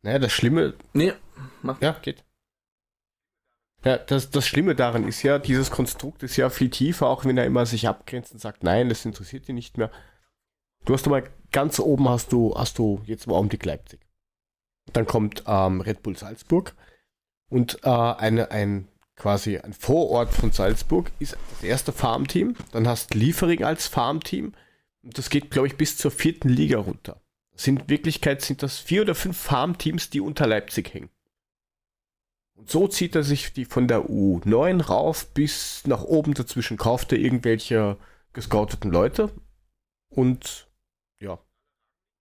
Naja, 0.02 0.18
das 0.18 0.32
Schlimme. 0.32 0.74
Nee, 0.92 1.14
mach. 1.62 1.80
Ja, 1.80 1.92
geht. 1.92 2.24
Ja, 3.84 3.98
das, 3.98 4.30
das 4.30 4.46
Schlimme 4.46 4.74
daran 4.74 5.06
ist 5.06 5.22
ja, 5.22 5.38
dieses 5.38 5.70
Konstrukt 5.70 6.22
ist 6.22 6.36
ja 6.36 6.50
viel 6.50 6.70
tiefer, 6.70 7.09
auch 7.09 7.24
wenn 7.24 7.36
er 7.36 7.46
immer 7.46 7.66
sich 7.66 7.88
abgrenzt 7.88 8.32
und 8.32 8.38
sagt, 8.38 8.62
nein, 8.62 8.88
das 8.88 9.04
interessiert 9.04 9.48
ihn 9.48 9.56
nicht 9.56 9.76
mehr. 9.76 9.90
Du 10.84 10.94
hast 10.94 11.06
mal 11.06 11.24
ganz 11.50 11.78
oben 11.80 12.09
hast 12.09 12.32
du, 12.32 12.54
hast 12.56 12.78
du 12.78 13.00
jetzt 13.06 13.26
im 13.26 13.32
Augenblick 13.32 13.64
Leipzig. 13.64 14.00
Dann 14.92 15.06
kommt 15.06 15.44
ähm, 15.46 15.80
Red 15.80 16.02
Bull 16.02 16.16
Salzburg. 16.16 16.74
Und 17.48 17.80
äh, 17.84 17.88
eine, 17.90 18.50
ein 18.50 18.88
quasi 19.16 19.59
ein 19.59 19.72
Vorort 19.72 20.32
von 20.32 20.52
Salzburg 20.52 21.10
ist 21.18 21.36
das 21.50 21.62
erste 21.62 21.92
Farmteam. 21.92 22.56
Dann 22.72 22.88
hast 22.88 23.14
Liefering 23.14 23.62
als 23.62 23.86
Farmteam. 23.86 24.54
Und 25.02 25.18
das 25.18 25.30
geht, 25.30 25.50
glaube 25.50 25.68
ich, 25.68 25.76
bis 25.76 25.96
zur 25.96 26.10
vierten 26.10 26.48
Liga 26.48 26.78
runter. 26.78 27.20
Sind, 27.54 27.82
in 27.82 27.88
Wirklichkeit 27.88 28.42
sind 28.42 28.62
das 28.62 28.78
vier 28.78 29.02
oder 29.02 29.14
fünf 29.14 29.36
Farmteams, 29.36 30.10
die 30.10 30.20
unter 30.20 30.46
Leipzig 30.46 30.94
hängen. 30.94 31.10
Und 32.54 32.70
so 32.70 32.86
zieht 32.88 33.14
er 33.16 33.22
sich 33.22 33.52
die 33.52 33.64
von 33.64 33.88
der 33.88 34.08
U9 34.08 34.82
rauf 34.82 35.26
bis 35.34 35.82
nach 35.86 36.02
oben 36.02 36.34
dazwischen, 36.34 36.76
kauft 36.76 37.12
er 37.12 37.18
irgendwelche 37.18 37.96
gescouteten 38.32 38.90
Leute 38.90 39.30
und 40.08 40.68
ja, 41.20 41.38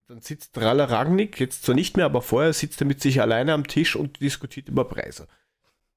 dann 0.07 0.21
sitzt 0.21 0.57
Ralle 0.57 0.89
Ragnik, 0.89 1.39
jetzt 1.39 1.63
zwar 1.63 1.75
nicht 1.75 1.97
mehr, 1.97 2.05
aber 2.05 2.21
vorher 2.21 2.53
sitzt 2.53 2.81
er 2.81 2.87
mit 2.87 3.01
sich 3.01 3.21
alleine 3.21 3.53
am 3.53 3.67
Tisch 3.67 3.95
und 3.95 4.19
diskutiert 4.21 4.69
über 4.69 4.85
Preise. 4.85 5.27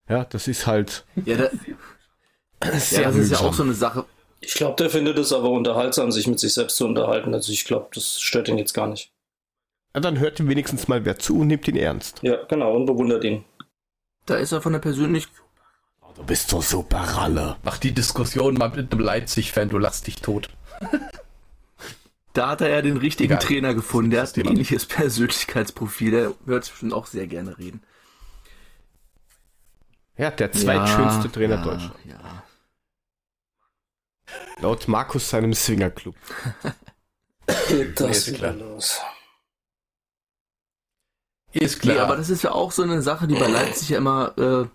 Ja, 0.09 0.25
das 0.25 0.49
ist 0.49 0.67
halt. 0.67 1.05
Ja, 1.25 1.37
da, 1.37 1.51
sehr 2.79 3.03
ja, 3.03 3.09
das 3.09 3.17
ist 3.17 3.33
ja 3.33 3.41
auch 3.41 3.55
so 3.55 3.63
eine 3.63 3.75
Sache. 3.75 4.05
Ich 4.41 4.55
glaube, 4.55 4.77
der 4.77 4.91
findet 4.91 5.19
es 5.19 5.33
aber 5.33 5.51
unterhaltsam, 5.51 6.13
sich 6.13 6.27
mit 6.27 6.39
sich 6.39 6.53
selbst 6.53 6.77
zu 6.77 6.85
unterhalten. 6.85 7.33
Also 7.33 7.51
ich 7.51 7.65
glaube, 7.65 7.89
das 7.95 8.21
stört 8.21 8.49
ihn 8.49 8.59
jetzt 8.59 8.75
gar 8.75 8.87
nicht. 8.87 9.11
Ja, 9.95 10.01
dann 10.01 10.19
hört 10.19 10.39
ihm 10.41 10.49
wenigstens 10.49 10.89
mal 10.89 11.05
wer 11.05 11.19
zu 11.19 11.41
und 11.41 11.47
nimmt 11.47 11.67
ihn 11.69 11.77
ernst. 11.77 12.21
Ja, 12.23 12.43
genau, 12.45 12.75
und 12.75 12.87
bewundert 12.87 13.25
ihn. 13.25 13.45
Da 14.27 14.37
ist 14.37 14.53
er 14.53 14.63
von 14.63 14.73
der 14.73 14.81
Persönlichkeit. 14.81 15.43
Oh, 16.01 16.13
du 16.15 16.25
bist 16.25 16.49
so 16.49 16.61
super 16.61 16.99
Ralle. 16.99 17.57
Mach 17.63 17.79
die 17.79 17.93
Diskussion 17.93 18.55
mal 18.55 18.71
mit 18.71 18.93
einem 18.93 19.01
Leipzig-Fan, 19.01 19.69
du 19.69 19.79
lachst 19.79 20.07
dich 20.07 20.17
tot. 20.17 20.49
Da 22.33 22.49
hat 22.49 22.61
er 22.61 22.69
ja 22.69 22.83
den 22.83 22.97
richtigen 22.97 23.35
Egal. 23.35 23.47
Trainer 23.47 23.75
gefunden. 23.75 24.11
Der 24.11 24.23
hat 24.23 24.37
ein 24.37 24.47
ähnliches 24.47 24.87
Persönlichkeitsprofil. 24.89 26.11
Der 26.11 26.35
hört 26.47 26.65
sich 26.65 26.73
bestimmt 26.73 26.93
auch 26.93 27.07
sehr 27.07 27.27
gerne 27.27 27.57
reden. 27.59 27.83
Ja, 30.17 30.31
der 30.31 30.53
zweitschönste 30.53 31.27
ja, 31.27 31.33
Trainer 31.33 31.57
ja, 31.57 31.65
Deutschlands. 31.65 31.99
Ja. 32.05 32.43
Laut 34.61 34.89
Markus 34.89 35.31
seinem 35.31 35.55
Swingerclub. 35.55 36.17
Geht 37.69 38.01
das 38.01 38.33
wieder 38.33 38.53
los. 38.53 39.01
Ist 41.55 41.81
klar. 41.81 41.95
Nee, 41.95 42.01
aber 42.01 42.17
das 42.17 42.31
ist 42.31 42.43
ja 42.43 42.53
auch 42.53 42.73
so 42.73 42.83
eine 42.83 43.03
Sache, 43.03 43.27
die 43.27 43.37
bei 43.37 43.49
Leipzig 43.49 43.91
ja 43.91 43.99
immer 43.99 44.37
äh, 44.39 44.67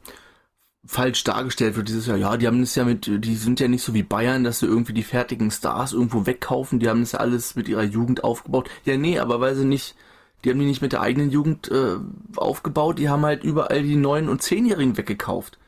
falsch 0.85 1.23
dargestellt 1.23 1.75
wird 1.75 1.89
dieses 1.89 2.07
Jahr. 2.07 2.17
Ja, 2.17 2.37
die 2.37 2.47
haben 2.47 2.61
es 2.61 2.75
ja 2.75 2.83
mit, 2.83 3.05
die 3.05 3.35
sind 3.35 3.59
ja 3.59 3.67
nicht 3.67 3.83
so 3.83 3.93
wie 3.93 4.03
Bayern, 4.03 4.43
dass 4.43 4.59
sie 4.59 4.65
irgendwie 4.65 4.93
die 4.93 5.03
fertigen 5.03 5.51
Stars 5.51 5.93
irgendwo 5.93 6.25
wegkaufen. 6.25 6.79
Die 6.79 6.89
haben 6.89 7.01
das 7.01 7.11
ja 7.11 7.19
alles 7.19 7.55
mit 7.55 7.67
ihrer 7.67 7.83
Jugend 7.83 8.23
aufgebaut. 8.23 8.69
Ja, 8.85 8.97
nee, 8.97 9.19
aber 9.19 9.41
weil 9.41 9.55
sie 9.55 9.65
nicht, 9.65 9.95
die 10.43 10.49
haben 10.49 10.59
die 10.59 10.65
nicht 10.65 10.81
mit 10.81 10.93
der 10.93 11.01
eigenen 11.01 11.31
Jugend 11.31 11.69
äh, 11.69 11.97
aufgebaut. 12.35 12.97
Die 12.97 13.09
haben 13.09 13.25
halt 13.25 13.43
überall 13.43 13.83
die 13.83 13.95
neun 13.95 14.29
und 14.29 14.41
zehnjährigen 14.41 14.97
weggekauft. 14.97 15.59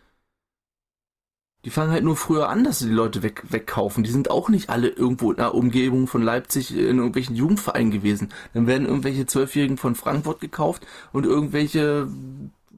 Die 1.64 1.70
fangen 1.70 1.92
halt 1.92 2.04
nur 2.04 2.16
früher 2.16 2.50
an, 2.50 2.64
dass 2.64 2.80
sie 2.80 2.88
die 2.88 2.94
Leute 2.94 3.22
weg, 3.22 3.44
wegkaufen. 3.50 4.04
Die 4.04 4.10
sind 4.10 4.32
auch 4.32 4.50
nicht 4.50 4.70
alle 4.70 4.90
irgendwo 4.90 5.32
in 5.32 5.38
der 5.38 5.54
Umgebung 5.54 6.08
von 6.08 6.24
Leipzig 6.24 6.76
in 6.76 6.98
irgendwelchen 6.98 7.36
Jugendvereinen 7.36 7.92
gewesen. 7.92 8.30
Dann 8.54 8.66
werden 8.66 8.88
irgendwelche 8.88 9.28
Zwölfjährigen 9.28 9.78
von 9.78 9.94
Frankfurt 9.94 10.42
gekauft 10.42 10.88
und 11.14 11.26
irgendwelche 11.26 12.08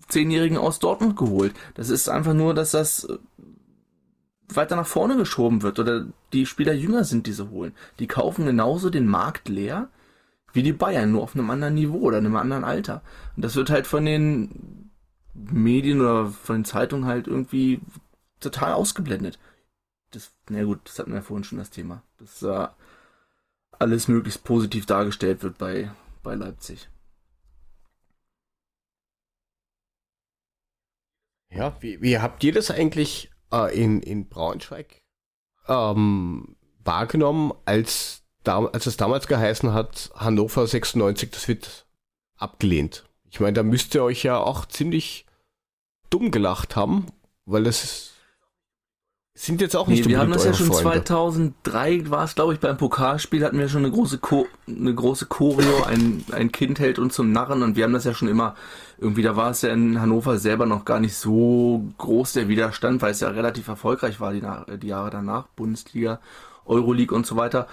Zehnjährigen 0.09 0.57
aus 0.57 0.79
Dortmund 0.79 1.15
geholt. 1.15 1.53
Das 1.75 1.89
ist 1.89 2.09
einfach 2.09 2.33
nur, 2.33 2.53
dass 2.53 2.71
das 2.71 3.05
äh, 3.05 3.17
weiter 4.49 4.75
nach 4.75 4.87
vorne 4.87 5.15
geschoben 5.15 5.61
wird 5.61 5.79
oder 5.79 6.05
die 6.33 6.45
Spieler 6.45 6.73
jünger 6.73 7.05
sind, 7.05 7.25
die 7.25 7.33
sie 7.33 7.49
holen. 7.49 7.73
Die 7.99 8.07
kaufen 8.07 8.45
genauso 8.45 8.89
den 8.89 9.07
Markt 9.07 9.47
leer 9.47 9.89
wie 10.51 10.61
die 10.61 10.73
Bayern, 10.73 11.11
nur 11.11 11.23
auf 11.23 11.35
einem 11.35 11.49
anderen 11.49 11.73
Niveau 11.73 11.99
oder 11.99 12.17
einem 12.17 12.35
anderen 12.35 12.63
Alter. 12.63 13.01
Und 13.35 13.43
das 13.43 13.55
wird 13.55 13.69
halt 13.69 13.87
von 13.87 14.05
den 14.05 14.91
Medien 15.33 15.99
oder 15.99 16.27
von 16.27 16.57
den 16.57 16.65
Zeitungen 16.65 17.05
halt 17.05 17.27
irgendwie 17.27 17.81
total 18.43 18.73
ausgeblendet. 18.73 19.39
Das, 20.11 20.31
na 20.49 20.63
gut, 20.63 20.81
das 20.85 20.99
hatten 20.99 21.11
wir 21.11 21.17
ja 21.17 21.23
vorhin 21.23 21.43
schon 21.43 21.57
das 21.57 21.69
Thema. 21.69 22.03
Dass 22.17 22.43
äh, 22.43 22.67
alles 23.79 24.07
möglichst 24.07 24.43
positiv 24.43 24.85
dargestellt 24.85 25.43
wird 25.43 25.57
bei, 25.57 25.91
bei 26.21 26.35
Leipzig. 26.35 26.89
Ja, 31.49 31.77
wie, 31.81 32.01
wie 32.01 32.17
habt 32.19 32.43
ihr 32.43 32.53
das 32.53 32.71
eigentlich 32.71 33.31
äh, 33.51 33.75
in, 33.77 34.01
in 34.01 34.27
Braunschweig 34.27 35.01
ähm, 35.67 36.55
wahrgenommen, 36.83 37.53
als, 37.65 38.23
da, 38.43 38.65
als 38.65 38.87
es 38.87 38.97
damals 38.97 39.27
geheißen 39.27 39.73
hat, 39.73 40.11
Hannover 40.15 40.65
96, 40.65 41.29
das 41.29 41.47
wird 41.47 41.85
abgelehnt? 42.37 43.05
Ich 43.29 43.39
meine, 43.39 43.53
da 43.53 43.63
müsst 43.63 43.93
ihr 43.95 44.03
euch 44.03 44.23
ja 44.23 44.37
auch 44.37 44.65
ziemlich 44.65 45.25
dumm 46.09 46.31
gelacht 46.31 46.75
haben, 46.75 47.07
weil 47.45 47.63
das 47.63 47.83
ist 47.83 48.12
sind 49.35 49.61
jetzt 49.61 49.75
auch 49.75 49.87
nicht 49.87 50.05
nee, 50.05 50.11
Wir 50.11 50.19
haben 50.19 50.31
das 50.31 50.45
ja 50.45 50.53
schon 50.53 50.67
Freunde. 50.67 51.03
2003, 51.03 52.09
war 52.09 52.23
es 52.23 52.35
glaube 52.35 52.53
ich, 52.53 52.59
beim 52.59 52.77
Pokalspiel 52.77 53.43
hatten 53.43 53.57
wir 53.57 53.67
schon 53.67 53.83
eine 53.83 53.91
große, 53.91 54.19
Cho 54.19 54.45
eine 54.67 54.93
große 54.93 55.25
Choreo, 55.25 55.83
ein, 55.83 56.23
ein 56.31 56.51
Kind 56.51 56.79
hält 56.79 56.99
uns 56.99 57.15
zum 57.15 57.31
Narren 57.31 57.63
und 57.63 57.75
wir 57.75 57.83
haben 57.83 57.93
das 57.93 58.03
ja 58.03 58.13
schon 58.13 58.27
immer, 58.27 58.55
irgendwie, 58.99 59.23
da 59.23 59.35
war 59.35 59.49
es 59.49 59.63
ja 59.63 59.73
in 59.73 59.99
Hannover 59.99 60.37
selber 60.37 60.67
noch 60.67 60.85
gar 60.85 60.99
nicht 60.99 61.15
so 61.15 61.83
groß 61.97 62.33
der 62.33 62.47
Widerstand, 62.47 63.01
weil 63.01 63.11
es 63.11 63.21
ja 63.21 63.29
relativ 63.29 63.67
erfolgreich 63.67 64.19
war 64.19 64.33
die, 64.33 64.77
die 64.77 64.87
Jahre 64.87 65.09
danach, 65.09 65.47
Bundesliga, 65.55 66.19
Euroleague 66.65 67.15
und 67.15 67.25
so 67.25 67.35
weiter. 67.35 67.67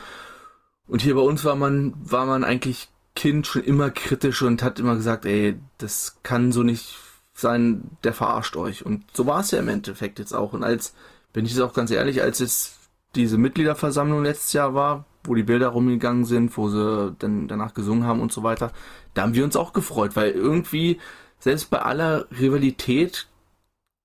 Und 0.88 1.02
hier 1.02 1.14
bei 1.14 1.20
uns 1.20 1.44
war 1.44 1.56
man, 1.56 1.92
war 2.02 2.24
man 2.24 2.42
eigentlich 2.42 2.88
Kind 3.14 3.46
schon 3.46 3.62
immer 3.62 3.90
kritisch 3.90 4.40
und 4.42 4.62
hat 4.62 4.80
immer 4.80 4.96
gesagt, 4.96 5.26
ey, 5.26 5.58
das 5.78 6.16
kann 6.22 6.52
so 6.52 6.62
nicht 6.62 6.96
sein, 7.34 7.82
der 8.02 8.14
verarscht 8.14 8.56
euch. 8.56 8.86
Und 8.86 9.04
so 9.12 9.26
war 9.26 9.40
es 9.40 9.50
ja 9.50 9.58
im 9.58 9.68
Endeffekt 9.68 10.18
jetzt 10.18 10.32
auch. 10.32 10.52
Und 10.52 10.64
als 10.64 10.94
bin 11.32 11.44
ich 11.44 11.52
es 11.52 11.60
auch 11.60 11.72
ganz 11.72 11.90
ehrlich, 11.90 12.22
als 12.22 12.40
es 12.40 12.78
diese 13.14 13.38
Mitgliederversammlung 13.38 14.22
letztes 14.22 14.52
Jahr 14.52 14.74
war, 14.74 15.04
wo 15.24 15.34
die 15.34 15.42
Bilder 15.42 15.68
rumgegangen 15.68 16.24
sind, 16.24 16.56
wo 16.56 16.68
sie 16.68 17.14
dann 17.18 17.48
danach 17.48 17.74
gesungen 17.74 18.04
haben 18.04 18.20
und 18.20 18.32
so 18.32 18.42
weiter, 18.42 18.72
da 19.14 19.22
haben 19.22 19.34
wir 19.34 19.44
uns 19.44 19.56
auch 19.56 19.72
gefreut, 19.72 20.16
weil 20.16 20.30
irgendwie, 20.30 20.98
selbst 21.38 21.70
bei 21.70 21.80
aller 21.80 22.26
Rivalität, 22.38 23.26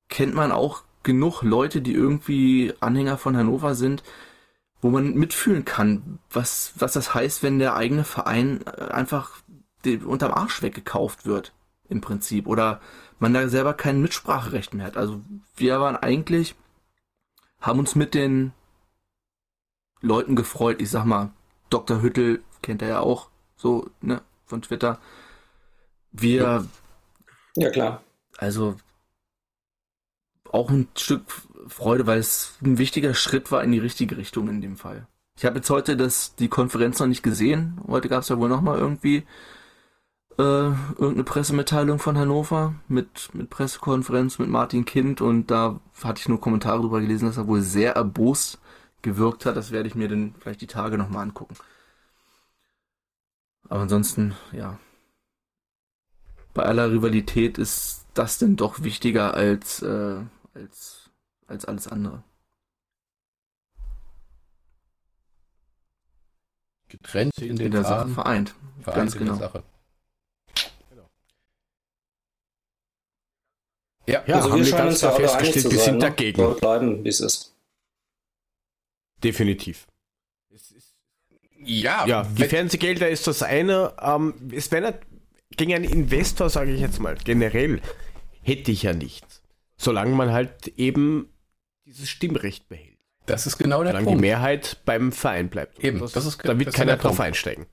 kennt 0.09 0.33
man 0.33 0.51
auch 0.51 0.83
genug 1.03 1.41
Leute, 1.41 1.81
die 1.81 1.93
irgendwie 1.93 2.73
Anhänger 2.79 3.17
von 3.17 3.37
Hannover 3.37 3.75
sind, 3.75 4.03
wo 4.81 4.89
man 4.89 5.13
mitfühlen 5.13 5.65
kann, 5.65 6.19
was, 6.31 6.73
was 6.77 6.93
das 6.93 7.13
heißt, 7.13 7.43
wenn 7.43 7.59
der 7.59 7.75
eigene 7.75 8.03
Verein 8.03 8.61
äh, 8.65 8.91
einfach 8.91 9.31
unterm 10.05 10.31
Arsch 10.31 10.61
weggekauft 10.61 11.25
wird, 11.25 11.53
im 11.89 12.01
Prinzip, 12.01 12.47
oder 12.47 12.81
man 13.19 13.33
da 13.33 13.47
selber 13.47 13.73
kein 13.73 14.01
Mitspracherecht 14.01 14.73
mehr 14.73 14.87
hat. 14.87 14.97
Also 14.97 15.21
wir 15.55 15.79
waren 15.79 15.95
eigentlich 15.95 16.55
haben 17.65 17.79
uns 17.79 17.95
mit 17.95 18.13
den 18.13 18.53
Leuten 19.99 20.35
gefreut. 20.35 20.81
Ich 20.81 20.91
sag 20.91 21.05
mal, 21.05 21.31
Dr. 21.71 22.01
Hüttel 22.01 22.43
kennt 22.61 22.83
er 22.83 22.87
ja 22.89 22.99
auch 22.99 23.29
so, 23.55 23.89
ne, 24.01 24.21
von 24.45 24.61
Twitter. 24.61 24.99
Wir. 26.11 26.67
Ja, 27.55 27.69
klar. 27.71 28.03
Also 28.37 28.75
auch 30.51 30.69
ein 30.69 30.87
Stück 30.95 31.23
Freude, 31.67 32.05
weil 32.05 32.19
es 32.19 32.55
ein 32.61 32.77
wichtiger 32.77 33.15
Schritt 33.15 33.51
war 33.51 33.63
in 33.63 33.71
die 33.71 33.79
richtige 33.79 34.15
Richtung 34.15 34.47
in 34.47 34.61
dem 34.61 34.77
Fall. 34.77 35.07
Ich 35.35 35.43
habe 35.43 35.57
jetzt 35.57 35.69
heute 35.71 35.97
das, 35.97 36.35
die 36.35 36.49
Konferenz 36.49 36.99
noch 36.99 37.07
nicht 37.07 37.23
gesehen. 37.23 37.81
Heute 37.87 38.09
gab 38.09 38.21
es 38.21 38.29
ja 38.29 38.37
wohl 38.37 38.47
nochmal 38.47 38.77
irgendwie 38.77 39.25
äh, 40.37 40.41
irgendeine 40.41 41.23
Pressemitteilung 41.23 41.99
von 41.99 42.17
Hannover 42.17 42.75
mit, 42.87 43.33
mit 43.33 43.49
Pressekonferenz 43.49 44.37
mit 44.37 44.49
Martin 44.49 44.85
Kind 44.85 45.21
und 45.21 45.49
da 45.49 45.79
hatte 46.03 46.19
ich 46.19 46.27
nur 46.27 46.41
Kommentare 46.41 46.79
darüber 46.79 46.99
gelesen, 46.99 47.25
dass 47.25 47.37
er 47.37 47.47
wohl 47.47 47.61
sehr 47.61 47.95
erbost 47.95 48.59
gewirkt 49.01 49.45
hat. 49.45 49.55
Das 49.55 49.71
werde 49.71 49.87
ich 49.87 49.95
mir 49.95 50.09
dann 50.09 50.35
vielleicht 50.39 50.61
die 50.61 50.67
Tage 50.67 50.97
nochmal 50.97 51.23
angucken. 51.23 51.55
Aber 53.69 53.81
ansonsten, 53.81 54.35
ja. 54.51 54.77
Bei 56.53 56.63
aller 56.63 56.91
Rivalität 56.91 57.57
ist 57.57 58.05
das 58.13 58.37
denn 58.37 58.55
doch 58.55 58.83
wichtiger 58.83 59.33
als, 59.33 59.81
äh, 59.81 60.21
als, 60.53 61.09
als 61.47 61.65
alles 61.65 61.87
andere. 61.87 62.23
Getrennt 66.87 67.37
in, 67.39 67.57
in 67.57 67.71
der 67.71 67.83
Sache 67.83 68.09
vereint. 68.09 68.55
vereint 68.81 68.97
Ganz 68.97 69.17
genau. 69.17 69.63
Ja, 74.07 74.23
ja 74.27 74.35
also 74.35 74.51
haben 74.51 74.65
wir, 74.65 74.71
ganz 74.71 74.99
klar 74.99 75.15
festgestellt, 75.15 75.71
wir 75.71 75.79
sind 75.79 75.95
ne? 75.95 75.99
dagegen. 76.01 76.37
Wir 76.37 76.49
bleiben, 76.55 77.03
wie 77.03 77.09
es 77.09 77.19
ist. 77.19 77.55
Definitiv. 79.23 79.87
Ja, 81.65 82.05
ja 82.05 82.23
die 82.23 82.43
Fernsehgelder 82.43 83.09
ist 83.09 83.25
das 83.27 83.41
eine. 83.41 83.93
Ähm, 83.99 84.35
es 84.53 84.71
wäre 84.71 84.99
gegen 85.57 85.73
einen 85.73 85.85
Investor, 85.85 86.49
sage 86.49 86.71
ich 86.71 86.79
jetzt 86.79 86.99
mal, 86.99 87.15
generell 87.15 87.81
hätte 88.41 88.71
ich 88.71 88.83
ja 88.83 88.93
nichts. 88.93 89.41
Solange 89.77 90.15
man 90.15 90.31
halt 90.31 90.67
eben 90.77 91.29
dieses 91.85 92.09
Stimmrecht 92.09 92.69
behält. 92.69 92.97
Das 93.25 93.47
ist 93.47 93.57
genau 93.57 93.81
der 93.81 93.91
Solange 93.91 94.05
Punkt. 94.05 94.19
die 94.19 94.21
Mehrheit 94.21 94.77
beim 94.85 95.11
Verein 95.11 95.49
bleibt. 95.49 95.83
Eben, 95.83 95.99
das, 95.99 96.11
das 96.11 96.25
ist, 96.25 96.39
da 96.43 96.57
wird 96.59 96.73
keiner 96.73 96.97
drauf 96.97 97.17
Punkt. 97.17 97.21
einsteigen. 97.21 97.65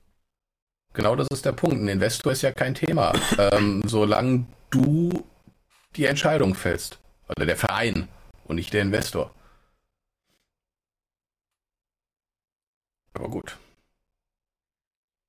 Genau 0.93 1.15
das 1.15 1.27
ist 1.31 1.45
der 1.45 1.51
Punkt. 1.51 1.77
Ein 1.77 1.87
Investor 1.87 2.31
ist 2.31 2.41
ja 2.41 2.51
kein 2.51 2.73
Thema. 2.73 3.13
ähm, 3.37 3.83
solange 3.85 4.45
du 4.71 5.23
die 5.95 6.05
Entscheidung 6.05 6.55
fällst. 6.55 6.99
Oder 7.29 7.45
der 7.45 7.57
Verein 7.57 8.07
und 8.45 8.57
nicht 8.57 8.73
der 8.73 8.81
Investor. 8.81 9.33
Aber 13.13 13.29
gut. 13.29 13.57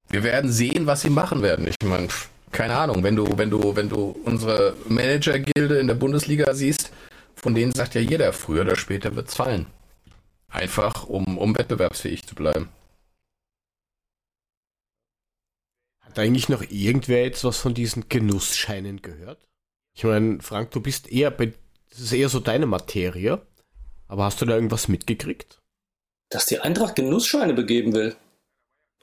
Wir 0.08 0.22
werden 0.22 0.50
sehen, 0.50 0.86
was 0.86 1.02
sie 1.02 1.10
machen 1.10 1.42
werden. 1.42 1.66
Ich 1.66 1.76
meine, 1.82 2.08
keine 2.52 2.76
Ahnung, 2.76 3.02
wenn 3.02 3.16
du, 3.16 3.36
wenn 3.36 3.50
du, 3.50 3.76
wenn 3.76 3.88
du 3.88 4.16
unsere 4.24 4.76
Manager-Gilde 4.86 5.78
in 5.78 5.86
der 5.86 5.94
Bundesliga 5.94 6.54
siehst, 6.54 6.92
von 7.34 7.54
denen 7.54 7.72
sagt 7.72 7.94
ja 7.94 8.00
jeder, 8.00 8.32
früher 8.32 8.62
oder 8.62 8.76
später 8.76 9.16
wird 9.16 9.28
es 9.28 9.34
fallen. 9.34 9.66
Einfach, 10.48 11.04
um, 11.04 11.36
um 11.36 11.56
wettbewerbsfähig 11.56 12.26
zu 12.26 12.34
bleiben. 12.34 12.68
Hat 16.00 16.18
eigentlich 16.18 16.48
noch 16.48 16.62
irgendwer 16.62 17.24
jetzt 17.24 17.42
was 17.42 17.58
von 17.58 17.74
diesen 17.74 18.08
Genussscheinen 18.08 19.02
gehört? 19.02 19.44
Ich 19.94 20.04
meine, 20.04 20.40
Frank, 20.40 20.72
du 20.72 20.80
bist 20.80 21.10
eher 21.10 21.30
bei, 21.30 21.52
das 21.90 22.00
ist 22.00 22.12
eher 22.12 22.28
so 22.28 22.40
deine 22.40 22.66
Materie, 22.66 23.40
aber 24.08 24.24
hast 24.24 24.40
du 24.40 24.46
da 24.46 24.54
irgendwas 24.54 24.88
mitgekriegt? 24.88 25.60
Dass 26.30 26.46
die 26.46 26.60
Eintracht 26.60 26.96
Genussscheine 26.96 27.54
begeben 27.54 27.94
will. 27.94 28.16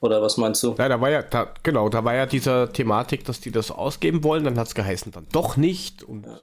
Oder 0.01 0.21
was 0.21 0.37
meinst 0.37 0.63
du? 0.63 0.75
Ja, 0.77 0.89
da 0.89 0.99
war 0.99 1.09
ja, 1.11 1.21
da, 1.21 1.53
genau, 1.63 1.87
da 1.87 2.03
war 2.03 2.15
ja 2.15 2.25
dieser 2.25 2.73
Thematik, 2.73 3.23
dass 3.23 3.39
die 3.39 3.51
das 3.51 3.69
ausgeben 3.71 4.23
wollen, 4.23 4.43
dann 4.43 4.57
hat 4.57 4.67
es 4.67 4.75
geheißen, 4.75 5.11
dann 5.11 5.27
doch 5.31 5.57
nicht 5.57 6.03
und 6.03 6.25
ja. 6.25 6.41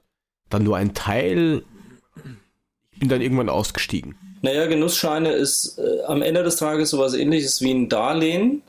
dann 0.49 0.63
nur 0.63 0.77
ein 0.77 0.93
Teil. 0.93 1.63
Ich 2.91 2.99
bin 2.99 3.09
dann 3.09 3.21
irgendwann 3.21 3.49
ausgestiegen. 3.49 4.17
Naja, 4.41 4.65
Genussscheine 4.67 5.33
ist 5.33 5.77
äh, 5.77 6.03
am 6.07 6.21
Ende 6.21 6.43
des 6.43 6.55
Tages 6.55 6.89
sowas 6.89 7.13
ähnliches 7.13 7.61
wie 7.61 7.71
ein 7.71 7.89
Darlehen, 7.89 8.63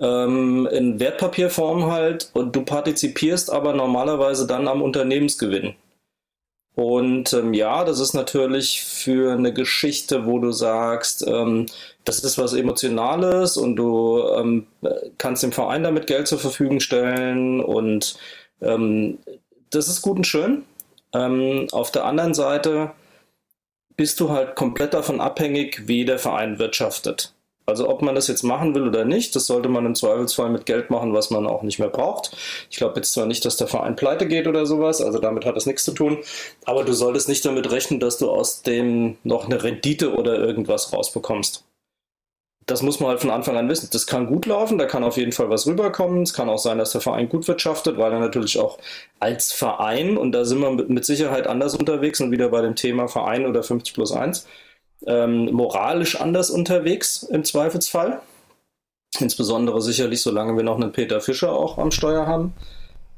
ähm, 0.00 0.66
in 0.70 1.00
Wertpapierform 1.00 1.90
halt, 1.90 2.30
und 2.34 2.54
du 2.54 2.62
partizipierst 2.62 3.50
aber 3.50 3.72
normalerweise 3.72 4.46
dann 4.46 4.68
am 4.68 4.82
Unternehmensgewinn. 4.82 5.74
Und 6.76 7.32
ähm, 7.32 7.54
ja, 7.54 7.84
das 7.84 8.00
ist 8.00 8.12
natürlich 8.12 8.82
für 8.84 9.32
eine 9.32 9.54
Geschichte, 9.54 10.26
wo 10.26 10.38
du 10.38 10.52
sagst, 10.52 11.26
ähm, 11.26 11.64
das 12.04 12.20
ist 12.20 12.36
was 12.36 12.52
Emotionales 12.52 13.56
und 13.56 13.76
du 13.76 14.22
ähm, 14.36 14.66
kannst 15.16 15.42
dem 15.42 15.52
Verein 15.52 15.84
damit 15.84 16.06
Geld 16.06 16.28
zur 16.28 16.38
Verfügung 16.38 16.80
stellen 16.80 17.62
und 17.62 18.18
ähm, 18.60 19.18
das 19.70 19.88
ist 19.88 20.02
gut 20.02 20.18
und 20.18 20.26
schön. 20.26 20.64
Ähm, 21.14 21.66
auf 21.72 21.90
der 21.90 22.04
anderen 22.04 22.34
Seite 22.34 22.90
bist 23.96 24.20
du 24.20 24.28
halt 24.28 24.54
komplett 24.54 24.92
davon 24.92 25.20
abhängig, 25.22 25.88
wie 25.88 26.04
der 26.04 26.18
Verein 26.18 26.58
wirtschaftet. 26.58 27.32
Also 27.68 27.88
ob 27.88 28.00
man 28.00 28.14
das 28.14 28.28
jetzt 28.28 28.44
machen 28.44 28.76
will 28.76 28.86
oder 28.86 29.04
nicht, 29.04 29.34
das 29.34 29.46
sollte 29.46 29.68
man 29.68 29.84
im 29.86 29.96
Zweifelsfall 29.96 30.50
mit 30.50 30.66
Geld 30.66 30.88
machen, 30.88 31.12
was 31.12 31.30
man 31.30 31.48
auch 31.48 31.62
nicht 31.62 31.80
mehr 31.80 31.88
braucht. 31.88 32.30
Ich 32.70 32.76
glaube 32.76 32.94
jetzt 32.96 33.12
zwar 33.12 33.26
nicht, 33.26 33.44
dass 33.44 33.56
der 33.56 33.66
Verein 33.66 33.96
pleite 33.96 34.28
geht 34.28 34.46
oder 34.46 34.66
sowas, 34.66 35.02
also 35.02 35.18
damit 35.18 35.44
hat 35.44 35.56
das 35.56 35.66
nichts 35.66 35.84
zu 35.84 35.90
tun, 35.90 36.18
aber 36.64 36.84
du 36.84 36.92
solltest 36.92 37.28
nicht 37.28 37.44
damit 37.44 37.68
rechnen, 37.72 37.98
dass 37.98 38.18
du 38.18 38.30
aus 38.30 38.62
dem 38.62 39.16
noch 39.24 39.46
eine 39.46 39.64
Rendite 39.64 40.14
oder 40.14 40.38
irgendwas 40.38 40.92
rausbekommst. 40.92 41.64
Das 42.66 42.82
muss 42.82 42.98
man 42.98 43.10
halt 43.10 43.20
von 43.20 43.30
Anfang 43.30 43.56
an 43.56 43.68
wissen. 43.68 43.88
Das 43.92 44.08
kann 44.08 44.26
gut 44.26 44.44
laufen, 44.46 44.76
da 44.76 44.86
kann 44.86 45.04
auf 45.04 45.16
jeden 45.16 45.30
Fall 45.30 45.50
was 45.50 45.68
rüberkommen. 45.68 46.22
Es 46.22 46.34
kann 46.34 46.48
auch 46.48 46.58
sein, 46.58 46.78
dass 46.78 46.90
der 46.90 47.00
Verein 47.00 47.28
gut 47.28 47.46
wirtschaftet, 47.46 47.96
weil 47.96 48.12
er 48.12 48.18
natürlich 48.18 48.58
auch 48.58 48.78
als 49.20 49.52
Verein, 49.52 50.16
und 50.16 50.32
da 50.32 50.44
sind 50.44 50.60
wir 50.60 50.70
mit 50.70 51.04
Sicherheit 51.04 51.46
anders 51.46 51.76
unterwegs 51.76 52.20
und 52.20 52.32
wieder 52.32 52.48
bei 52.48 52.62
dem 52.62 52.74
Thema 52.74 53.06
Verein 53.06 53.46
oder 53.46 53.62
50 53.62 53.94
plus 53.94 54.10
1, 54.10 54.46
ähm, 55.06 55.46
moralisch 55.52 56.20
anders 56.20 56.50
unterwegs 56.50 57.22
im 57.22 57.44
Zweifelsfall. 57.44 58.20
Insbesondere 59.18 59.80
sicherlich, 59.80 60.20
solange 60.20 60.56
wir 60.56 60.62
noch 60.62 60.76
einen 60.76 60.92
Peter 60.92 61.20
Fischer 61.20 61.52
auch 61.52 61.78
am 61.78 61.90
Steuer 61.90 62.26
haben. 62.26 62.54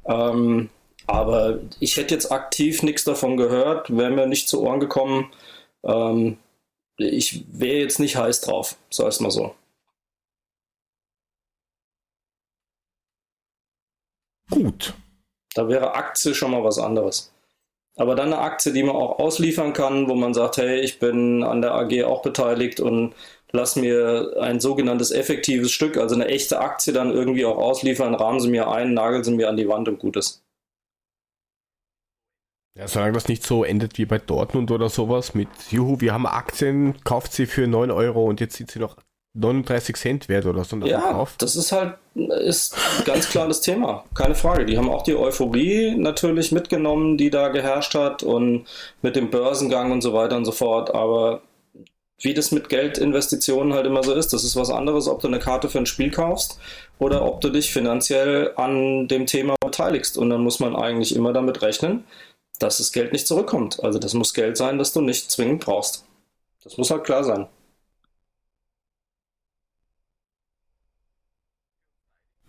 Ähm, 0.05 0.71
aber 1.07 1.59
ich 1.81 1.97
hätte 1.97 2.15
jetzt 2.15 2.31
aktiv 2.31 2.83
nichts 2.83 3.05
davon 3.05 3.37
gehört, 3.37 3.97
wäre 3.97 4.11
mir 4.11 4.27
nicht 4.27 4.49
zu 4.49 4.63
Ohren 4.63 4.81
gekommen. 4.81 5.33
Ähm, 5.83 6.39
ich 6.99 7.45
wäre 7.51 7.79
jetzt 7.79 7.99
nicht 7.99 8.17
heiß 8.17 8.43
drauf, 8.43 8.77
sag 8.91 9.09
es 9.09 9.21
mal 9.21 9.31
so. 9.31 9.55
Gut. 14.51 14.95
Da 15.55 15.69
wäre 15.69 15.95
Aktie 15.95 16.35
schon 16.35 16.51
mal 16.51 16.65
was 16.65 16.79
anderes. 16.79 17.33
Aber 17.99 18.15
dann 18.15 18.33
eine 18.33 18.39
Aktie, 18.39 18.73
die 18.73 18.85
man 18.85 18.95
auch 18.95 19.19
ausliefern 19.19 19.73
kann, 19.73 20.09
wo 20.09 20.15
man 20.15 20.33
sagt, 20.33 20.57
hey, 20.57 20.81
ich 20.81 21.01
bin 21.01 21.43
an 21.43 21.61
der 21.61 21.75
AG 21.75 22.05
auch 22.05 22.23
beteiligt 22.23 22.79
und 22.79 23.15
lass 23.51 23.75
mir 23.75 24.37
ein 24.41 24.61
sogenanntes 24.61 25.11
effektives 25.11 25.73
Stück, 25.73 25.97
also 25.97 26.15
eine 26.15 26.29
echte 26.29 26.61
Aktie 26.61 26.93
dann 26.93 27.11
irgendwie 27.11 27.45
auch 27.45 27.59
ausliefern, 27.59 28.15
rahmen 28.15 28.39
sie 28.39 28.51
mir 28.51 28.69
ein, 28.69 28.95
nageln 28.95 29.25
sie 29.25 29.35
mir 29.35 29.49
an 29.49 29.57
die 29.57 29.69
Wand 29.69 29.89
und 29.89 29.99
gutes. 29.99 30.45
Ja, 32.79 32.87
solange 32.87 33.15
das 33.15 33.27
nicht 33.27 33.43
so 33.43 33.65
endet 33.65 33.99
wie 33.99 34.07
bei 34.07 34.19
Dortmund 34.19 34.71
oder 34.71 34.89
sowas 34.89 35.35
mit, 35.35 35.49
juhu, 35.71 36.01
wir 36.01 36.13
haben 36.13 36.27
Aktien, 36.27 36.95
kauft 37.03 37.33
sie 37.33 37.47
für 37.47 37.67
9 37.67 37.91
Euro 37.91 38.25
und 38.25 38.39
jetzt 38.39 38.55
sind 38.55 38.71
sie 38.71 38.79
noch 38.79 38.97
39 39.35 39.97
Cent 39.97 40.29
wert 40.29 40.47
oder 40.47 40.65
so. 40.65 40.77
Ja, 40.79 41.27
das 41.39 41.55
ist 41.55 41.73
halt 41.73 41.95
ist 42.15 42.75
ganz 43.05 43.29
klar 43.29 43.47
das 43.47 43.61
Thema. 43.61 44.05
Keine 44.15 44.35
Frage. 44.35 44.67
Die 44.67 44.77
haben 44.77 44.91
auch 44.91 45.03
die 45.03 45.17
Euphorie 45.17 45.95
natürlich 45.97 46.53
mitgenommen, 46.53 47.17
die 47.17 47.31
da 47.31 47.49
geherrscht 47.49 47.95
hat 47.95 48.23
und 48.23 48.67
mit 49.03 49.17
dem 49.17 49.31
Börsengang 49.31 49.93
und 49.93 50.03
so 50.03 50.13
weiter 50.13 50.37
und 50.37 50.45
so 50.45 50.53
fort. 50.53 50.95
Aber 50.95 51.43
wie 52.21 52.35
das 52.35 52.51
mit 52.51 52.69
Geldinvestitionen 52.69 53.75
halt 53.75 53.87
immer 53.87 54.03
so 54.03 54.13
ist, 54.13 54.33
das 54.33 54.43
ist 54.43 54.57
was 54.57 54.71
anderes, 54.71 55.07
ob 55.07 55.21
du 55.21 55.29
eine 55.29 55.39
Karte 55.39 55.69
für 55.69 55.79
ein 55.79 55.87
Spiel 55.87 56.11
kaufst 56.11 56.59
oder 56.99 57.25
ob 57.25 57.41
du 57.41 57.51
dich 57.51 57.73
finanziell 57.73 58.53
an 58.57 59.07
dem 59.07 59.27
Thema 59.27 59.55
beteiligst. 59.61 60.19
Und 60.19 60.31
dann 60.31 60.43
muss 60.43 60.59
man 60.59 60.75
eigentlich 60.75 61.15
immer 61.15 61.33
damit 61.33 61.63
rechnen, 61.63 62.05
dass 62.59 62.79
das 62.79 62.93
Geld 62.93 63.13
nicht 63.13 63.29
zurückkommt. 63.29 63.83
Also 63.85 64.01
das 64.01 64.15
muss 64.15 64.35
Geld 64.35 64.57
sein, 64.57 64.79
das 64.79 64.93
du 64.93 65.01
nicht 65.01 65.31
zwingend 65.31 65.65
brauchst. 65.65 66.05
Das 66.65 66.77
muss 66.77 66.91
halt 66.91 67.05
klar 67.05 67.23
sein. 67.23 67.47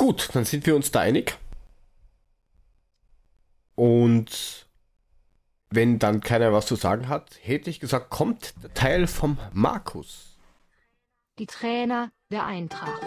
Gut, 0.10 0.30
dann 0.34 0.44
sind 0.44 0.66
wir 0.66 0.76
uns 0.76 0.90
da 0.90 1.02
einig. 1.02 1.38
Und 3.76 4.66
wenn 5.70 6.00
dann 6.00 6.22
keiner 6.22 6.52
was 6.52 6.66
zu 6.66 6.76
sagen 6.76 7.10
hat, 7.10 7.38
hätte 7.44 7.70
ich 7.70 7.80
gesagt, 7.80 8.10
kommt 8.10 8.56
der 8.64 8.74
Teil 8.74 9.06
vom 9.06 9.38
Markus. 9.54 10.40
Die 11.38 11.46
Trainer 11.46 12.10
der 12.32 12.44
Eintracht. 12.44 13.00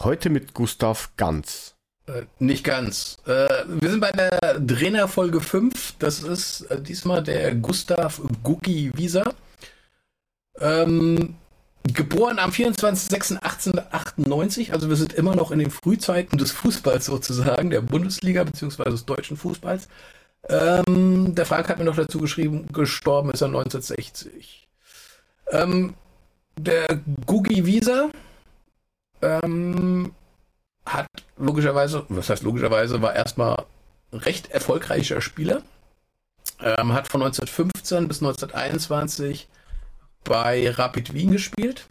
Heute 0.00 0.28
mit 0.28 0.52
Gustav 0.52 1.16
Ganz. 1.16 1.76
Äh, 2.06 2.26
nicht 2.40 2.62
ganz. 2.62 3.16
Äh, 3.24 3.48
wir 3.66 3.88
sind 3.88 4.00
bei 4.00 4.12
der 4.12 4.38
Trainerfolge 4.66 5.40
5. 5.40 5.94
Das 5.98 6.22
ist 6.22 6.60
äh, 6.70 6.78
diesmal 6.78 7.22
der 7.22 7.54
Gustav 7.54 8.20
Gugi 8.42 8.92
Wieser. 8.94 9.34
Ähm, 10.60 11.36
geboren 11.94 12.38
am 12.38 12.50
24.06.1898, 12.50 14.72
also 14.72 14.88
wir 14.88 14.96
sind 14.96 15.12
immer 15.14 15.34
noch 15.34 15.50
in 15.50 15.58
den 15.58 15.70
Frühzeiten 15.70 16.38
des 16.38 16.52
Fußballs 16.52 17.06
sozusagen, 17.06 17.70
der 17.70 17.80
Bundesliga 17.80 18.44
bzw. 18.44 18.84
des 18.84 19.06
deutschen 19.06 19.36
Fußballs. 19.36 19.88
Ähm, 20.48 21.34
der 21.34 21.46
Frank 21.46 21.68
hat 21.68 21.78
mir 21.78 21.84
noch 21.84 21.96
dazu 21.96 22.18
geschrieben, 22.18 22.68
gestorben 22.72 23.30
ist 23.30 23.40
er 23.40 23.48
1960. 23.48 24.68
Ähm, 25.50 25.94
der 26.56 27.00
Gugi 27.26 27.66
Wieser 27.66 28.10
ähm, 29.22 30.12
hat 30.84 31.06
logischerweise, 31.36 32.04
was 32.08 32.30
heißt 32.30 32.42
logischerweise, 32.42 33.02
war 33.02 33.14
erstmal 33.14 33.64
recht 34.12 34.50
erfolgreicher 34.50 35.20
Spieler. 35.20 35.62
Ähm, 36.60 36.92
hat 36.92 37.08
von 37.08 37.22
1915 37.22 38.08
bis 38.08 38.22
1921 38.22 39.48
bei 40.24 40.70
Rapid 40.70 41.14
Wien 41.14 41.32
gespielt. 41.32 41.86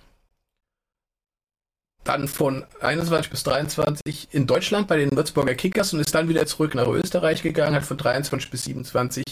Dann 2.04 2.28
von 2.28 2.66
21 2.80 3.30
bis 3.30 3.44
23 3.44 4.30
in 4.32 4.48
Deutschland 4.48 4.88
bei 4.88 4.98
den 4.98 5.12
Würzburger 5.16 5.56
Kickers 5.56 5.94
und 5.94 5.99
ist 5.99 6.16
dann 6.16 6.30
wieder 6.30 6.45
zurück 6.45 6.74
nach 6.74 6.88
Österreich 6.88 7.44
gegangen, 7.44 7.76
hat 7.76 7.84
von 7.84 7.98
23 7.98 8.49
bis 8.49 8.64
27 8.64 9.24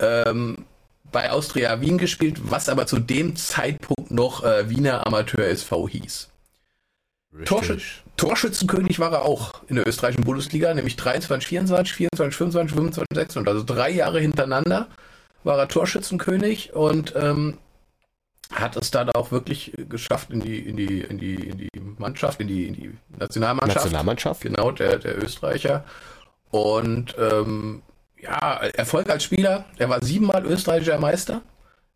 ähm, 0.00 0.64
bei 1.12 1.30
Austria 1.30 1.80
Wien 1.80 1.98
gespielt, 1.98 2.40
was 2.42 2.68
aber 2.68 2.86
zu 2.86 2.98
dem 2.98 3.36
Zeitpunkt 3.36 4.10
noch 4.10 4.42
äh, 4.44 4.68
Wiener 4.68 5.06
Amateur 5.06 5.46
SV 5.46 5.88
hieß. 5.88 6.28
Torschütz, 7.44 7.82
Torschützenkönig 8.16 8.98
war 8.98 9.12
er 9.12 9.22
auch 9.22 9.62
in 9.68 9.76
der 9.76 9.86
österreichischen 9.86 10.24
Bundesliga, 10.24 10.74
nämlich 10.74 10.96
23, 10.96 11.46
24, 11.46 11.94
24, 11.94 12.36
25, 12.36 12.74
25, 12.74 13.06
26. 13.14 13.48
Also 13.48 13.64
drei 13.64 13.90
Jahre 13.90 14.20
hintereinander 14.20 14.88
war 15.44 15.58
er 15.58 15.68
Torschützenkönig 15.68 16.74
und 16.74 17.14
ähm, 17.16 17.58
hat 18.50 18.76
es 18.76 18.90
dann 18.90 19.10
auch 19.10 19.30
wirklich 19.30 19.72
geschafft 19.88 20.30
in 20.30 20.40
die, 20.40 20.58
in 20.58 20.76
die, 20.76 21.00
in 21.00 21.18
die, 21.18 21.34
in 21.34 21.58
die 21.58 21.70
Mannschaft, 21.98 22.40
in 22.40 22.48
die, 22.48 22.66
in 22.66 22.74
die 22.74 22.98
Nationalmannschaft. 23.16 23.84
Nationalmannschaft. 23.84 24.40
Genau, 24.42 24.70
der, 24.72 24.98
der 24.98 25.22
Österreicher. 25.22 25.84
Und 26.50 27.14
ähm, 27.18 27.82
ja, 28.20 28.56
Erfolg 28.74 29.08
als 29.08 29.24
Spieler. 29.24 29.64
Er 29.78 29.88
war 29.88 30.04
siebenmal 30.04 30.44
österreichischer 30.44 30.98
Meister 30.98 31.42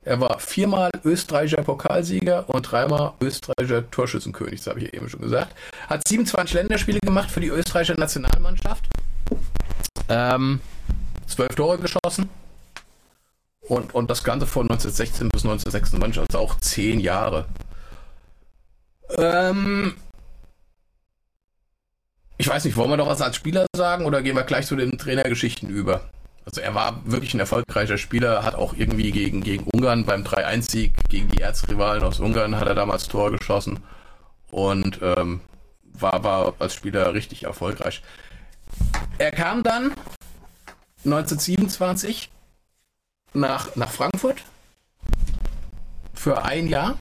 Er 0.02 0.20
war 0.20 0.38
viermal 0.38 0.90
österreichischer 1.04 1.62
Pokalsieger 1.62 2.48
und 2.48 2.62
dreimal 2.62 3.14
österreichischer 3.20 3.90
Torschützenkönig, 3.90 4.60
das 4.60 4.68
habe 4.68 4.80
ich 4.80 4.94
eben 4.94 5.08
schon 5.08 5.20
gesagt. 5.20 5.54
Hat 5.88 6.06
27 6.06 6.54
Länderspiele 6.54 7.00
gemacht 7.00 7.30
für 7.30 7.40
die 7.40 7.48
österreichische 7.48 7.98
Nationalmannschaft. 7.98 8.84
Ähm, 10.08 10.60
zwölf 11.26 11.54
Tore 11.54 11.78
geschossen. 11.78 12.28
Und, 13.68 13.94
und 13.94 14.10
das 14.10 14.24
Ganze 14.24 14.46
von 14.46 14.64
1916 14.64 15.28
bis 15.30 15.44
1996, 15.44 16.20
also 16.20 16.38
auch 16.38 16.58
zehn 16.60 17.00
Jahre. 17.00 17.46
Ähm, 19.16 19.94
ich 22.36 22.48
weiß 22.48 22.64
nicht, 22.64 22.76
wollen 22.76 22.90
wir 22.90 22.96
doch 22.96 23.08
was 23.08 23.22
als 23.22 23.36
Spieler 23.36 23.66
sagen 23.74 24.04
oder 24.04 24.22
gehen 24.22 24.36
wir 24.36 24.42
gleich 24.42 24.66
zu 24.66 24.76
den 24.76 24.98
Trainergeschichten 24.98 25.68
über? 25.70 26.02
Also 26.44 26.60
er 26.60 26.74
war 26.74 27.00
wirklich 27.06 27.32
ein 27.32 27.40
erfolgreicher 27.40 27.96
Spieler, 27.96 28.42
hat 28.42 28.54
auch 28.54 28.74
irgendwie 28.76 29.12
gegen, 29.12 29.42
gegen 29.42 29.64
Ungarn 29.64 30.04
beim 30.04 30.24
3-1-Sieg 30.24 30.92
gegen 31.08 31.28
die 31.28 31.40
Erzrivalen 31.40 32.02
aus 32.02 32.20
Ungarn 32.20 32.56
hat 32.56 32.68
er 32.68 32.74
damals 32.74 33.08
Tor 33.08 33.30
geschossen 33.30 33.82
und 34.50 35.00
ähm, 35.00 35.40
war, 35.94 36.22
war 36.22 36.54
als 36.58 36.74
Spieler 36.74 37.14
richtig 37.14 37.44
erfolgreich. 37.44 38.02
Er 39.16 39.30
kam 39.30 39.62
dann 39.62 39.92
1927 41.04 42.30
nach, 43.34 43.76
nach 43.76 43.90
Frankfurt 43.90 44.42
für 46.14 46.42
ein 46.42 46.68
Jahr 46.68 46.96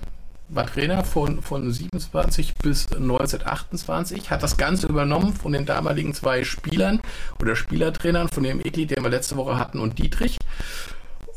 war 0.49 0.65
Trainer 0.65 1.03
von, 1.03 1.41
von 1.41 1.71
27 1.71 2.55
bis 2.55 2.91
1928, 2.91 4.29
hat 4.29 4.43
das 4.43 4.57
Ganze 4.57 4.87
übernommen 4.87 5.33
von 5.33 5.53
den 5.53 5.65
damaligen 5.65 6.13
zwei 6.13 6.43
Spielern 6.43 7.01
oder 7.41 7.55
Spielertrainern, 7.55 8.29
von 8.29 8.43
dem 8.43 8.59
Ekli, 8.59 8.85
den 8.85 9.03
wir 9.03 9.09
letzte 9.09 9.37
Woche 9.37 9.57
hatten, 9.57 9.79
und 9.79 9.97
Dietrich. 9.97 10.37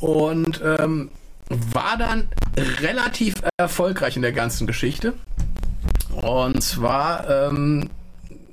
Und 0.01 0.60
ähm, 0.64 1.10
war 1.48 1.97
dann 1.97 2.28
relativ 2.81 3.35
erfolgreich 3.56 4.16
in 4.16 4.23
der 4.23 4.32
ganzen 4.32 4.66
Geschichte. 4.66 5.14
Und 6.10 6.62
zwar 6.62 7.28
ähm, 7.31 7.89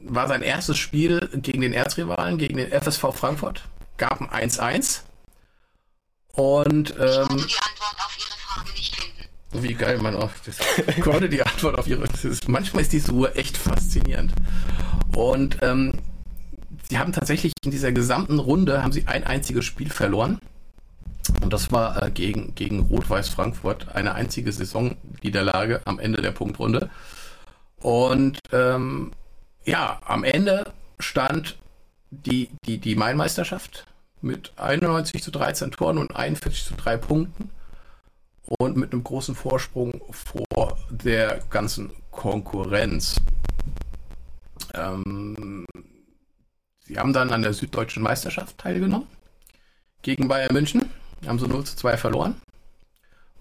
war 0.03 0.27
sein 0.27 0.41
erstes 0.41 0.77
Spiel 0.77 1.29
gegen 1.33 1.61
den 1.61 1.73
Erzrivalen, 1.73 2.37
gegen 2.37 2.57
den 2.57 2.71
FSV 2.71 3.13
Frankfurt, 3.13 3.63
gab 3.97 4.21
ein 4.21 4.49
1-1. 4.49 5.01
Nicht 8.73 8.95
finden. 8.95 9.63
Wie 9.63 9.73
geil 9.75 9.99
man 9.99 10.15
auch. 10.15 10.31
Das 10.45 10.57
konnte 11.01 11.29
die 11.29 11.43
Antwort 11.43 11.77
auf 11.77 11.87
ihre. 11.87 12.03
Ist, 12.05 12.47
manchmal 12.47 12.81
ist 12.81 12.91
diese 12.91 13.11
Uhr 13.11 13.35
echt 13.35 13.55
faszinierend. 13.55 14.33
Und 15.15 15.57
ähm, 15.61 15.93
sie 16.89 16.97
haben 16.97 17.11
tatsächlich 17.13 17.53
in 17.63 17.71
dieser 17.71 17.91
gesamten 17.91 18.39
Runde 18.39 18.81
haben 18.81 18.91
sie 18.91 19.05
ein 19.07 19.23
einziges 19.25 19.65
Spiel 19.65 19.89
verloren. 19.89 20.39
Und 21.41 21.53
das 21.53 21.71
war 21.71 22.01
äh, 22.01 22.11
gegen, 22.11 22.55
gegen 22.55 22.79
Rot-Weiß 22.79 23.29
Frankfurt 23.29 23.95
eine 23.95 24.15
einzige 24.15 24.51
Saisonniederlage 24.51 25.81
am 25.85 25.99
Ende 25.99 26.21
der 26.21 26.31
Punktrunde. 26.31 26.89
Und 27.77 28.39
ähm, 28.51 29.11
ja, 29.65 29.99
am 30.05 30.23
Ende 30.23 30.73
stand 30.99 31.57
die, 32.09 32.49
die, 32.65 32.79
die 32.79 32.95
Mainmeisterschaft 32.95 33.85
mit 34.23 34.53
91 34.57 35.21
zu 35.21 35.31
13 35.31 35.71
Toren 35.71 35.97
und 35.97 36.15
41 36.15 36.65
zu 36.65 36.75
3 36.75 36.97
Punkten 36.97 37.49
und 38.45 38.77
mit 38.77 38.93
einem 38.93 39.03
großen 39.03 39.35
Vorsprung 39.35 40.01
vor 40.11 40.77
der 40.89 41.41
ganzen 41.49 41.91
Konkurrenz. 42.11 43.17
Ähm, 44.73 45.65
sie 46.85 46.97
haben 46.97 47.13
dann 47.13 47.31
an 47.31 47.41
der 47.41 47.53
Süddeutschen 47.53 48.03
Meisterschaft 48.03 48.57
teilgenommen 48.57 49.07
gegen 50.01 50.27
Bayern 50.27 50.53
München, 50.53 50.89
haben 51.25 51.39
so 51.39 51.47
0 51.47 51.65
zu 51.65 51.75
2 51.75 51.97
verloren. 51.97 52.41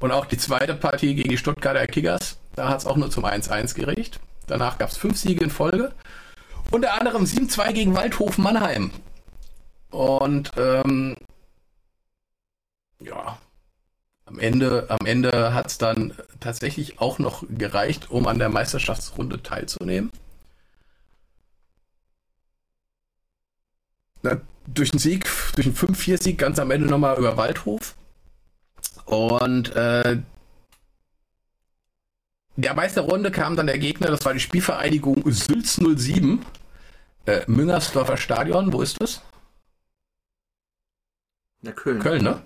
Und 0.01 0.11
auch 0.11 0.27
die 0.27 0.37
zweite 0.37 0.75
Partie 0.75 1.15
gegen 1.15 1.29
die 1.29 1.39
Stuttgarter 1.39 1.87
Kickers, 1.87 2.39
da 2.57 2.69
hat 2.69 2.81
es 2.81 2.87
auch 2.87 2.97
nur 2.97 3.11
zum 3.11 3.25
1-1 3.25 3.75
gereicht. 3.75 4.19
Danach 4.49 4.79
gab 4.79 4.91
es 4.91 4.97
fünf 4.97 5.17
Siege 5.17 5.45
in 5.45 5.51
Folge. 5.51 5.93
Unter 6.73 6.99
anderem 6.99 7.25
7-2 7.25 7.73
gegen 7.73 7.95
Waldhof 7.95 8.37
Mannheim. 8.39 8.91
Und 9.93 10.51
ähm, 10.57 11.17
ja, 12.99 13.39
am 14.25 14.39
Ende, 14.39 14.87
am 14.89 15.07
Ende 15.07 15.53
hat 15.55 15.67
es 15.67 15.79
dann 15.79 16.15
tatsächlich 16.41 17.01
auch 17.01 17.19
noch 17.19 17.45
gereicht, 17.49 18.11
um 18.11 18.27
an 18.27 18.39
der 18.39 18.49
Meisterschaftsrunde 18.49 19.43
teilzunehmen. 19.43 20.11
Na, 24.23 24.41
durch 24.67 24.93
einen 24.93 24.99
Sieg, 24.99 25.27
durch 25.55 25.67
einen 25.67 25.77
5-4-Sieg 25.77 26.39
ganz 26.39 26.59
am 26.59 26.71
Ende 26.71 26.87
nochmal 26.87 27.19
über 27.19 27.37
Waldhof. 27.37 27.95
Und 29.05 29.75
äh, 29.77 30.19
der 32.57 32.75
Meisterrunde 32.75 33.31
kam 33.31 33.57
dann 33.57 33.67
der 33.67 33.79
Gegner, 33.79 34.09
das 34.09 34.25
war 34.25 34.33
die 34.33 34.41
Spielvereinigung 34.41 35.23
Sülz 35.31 35.77
07. 35.77 36.45
Äh, 37.27 37.43
Müngersdorfer 37.47 38.17
Stadion, 38.17 38.73
wo 38.73 38.81
ist 38.81 39.01
das? 39.03 39.21
Ja, 41.63 41.73
Köln. 41.73 42.01
Köln, 42.01 42.23
ne? 42.23 42.43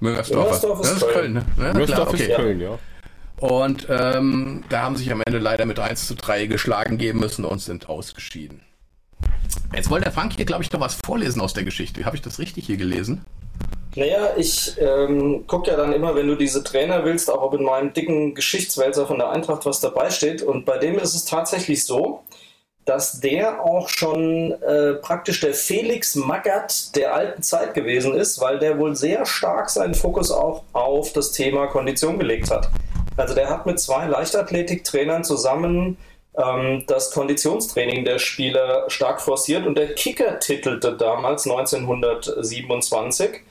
Müngersdorf. 0.00 0.44
Müngersdorf 0.44 0.80
ist, 0.80 0.90
das 0.90 1.02
ist 1.02 1.08
Köln. 1.08 1.32
Ne? 1.32 1.44
Müngersdorf 1.56 2.08
okay. 2.10 2.22
ist 2.24 2.36
Köln, 2.36 2.60
ja. 2.60 2.78
Und 3.40 3.86
ähm, 3.88 4.64
da 4.68 4.82
haben 4.82 4.96
sich 4.96 5.10
am 5.12 5.22
Ende 5.24 5.38
leider 5.38 5.64
mit 5.64 5.78
1 5.78 6.06
zu 6.06 6.14
3 6.14 6.46
geschlagen 6.46 6.98
geben 6.98 7.20
müssen 7.20 7.44
und 7.44 7.60
sind 7.60 7.88
ausgeschieden. 7.88 8.62
Jetzt 9.74 9.90
wollte 9.90 10.04
der 10.04 10.12
Frank 10.12 10.34
hier, 10.34 10.44
glaube 10.44 10.62
ich, 10.62 10.72
noch 10.72 10.80
was 10.80 10.94
vorlesen 10.94 11.40
aus 11.40 11.54
der 11.54 11.64
Geschichte. 11.64 12.04
Habe 12.04 12.16
ich 12.16 12.22
das 12.22 12.38
richtig 12.38 12.66
hier 12.66 12.76
gelesen? 12.76 13.24
Naja, 13.94 14.34
ich 14.36 14.76
ähm, 14.78 15.46
gucke 15.46 15.70
ja 15.70 15.76
dann 15.76 15.92
immer, 15.92 16.14
wenn 16.14 16.28
du 16.28 16.36
diese 16.36 16.62
Trainer 16.62 17.04
willst, 17.04 17.30
auch 17.30 17.42
ob 17.42 17.54
in 17.54 17.64
meinem 17.64 17.92
dicken 17.92 18.34
Geschichtswälzer 18.34 19.06
von 19.06 19.18
der 19.18 19.30
Eintracht 19.30 19.66
was 19.66 19.80
dabei 19.80 20.10
steht. 20.10 20.42
Und 20.42 20.64
bei 20.64 20.78
dem 20.78 20.98
ist 20.98 21.14
es 21.14 21.24
tatsächlich 21.24 21.84
so, 21.84 22.22
dass 22.88 23.20
der 23.20 23.62
auch 23.62 23.90
schon 23.90 24.52
äh, 24.62 24.94
praktisch 24.94 25.40
der 25.40 25.52
Felix 25.52 26.14
Magath 26.14 26.96
der 26.96 27.14
alten 27.14 27.42
Zeit 27.42 27.74
gewesen 27.74 28.14
ist, 28.14 28.40
weil 28.40 28.58
der 28.58 28.78
wohl 28.78 28.96
sehr 28.96 29.26
stark 29.26 29.68
seinen 29.68 29.92
Fokus 29.94 30.30
auch 30.30 30.64
auf 30.72 31.12
das 31.12 31.32
Thema 31.32 31.66
Kondition 31.66 32.18
gelegt 32.18 32.50
hat. 32.50 32.70
Also 33.18 33.34
der 33.34 33.50
hat 33.50 33.66
mit 33.66 33.78
zwei 33.78 34.06
Leichtathletiktrainern 34.06 35.22
zusammen 35.22 35.98
ähm, 36.38 36.84
das 36.86 37.10
Konditionstraining 37.10 38.06
der 38.06 38.18
Spieler 38.18 38.88
stark 38.88 39.20
forciert 39.20 39.66
und 39.66 39.76
der 39.76 39.94
Kicker 39.94 40.38
titelte 40.38 40.96
damals 40.96 41.46
1927. 41.46 43.42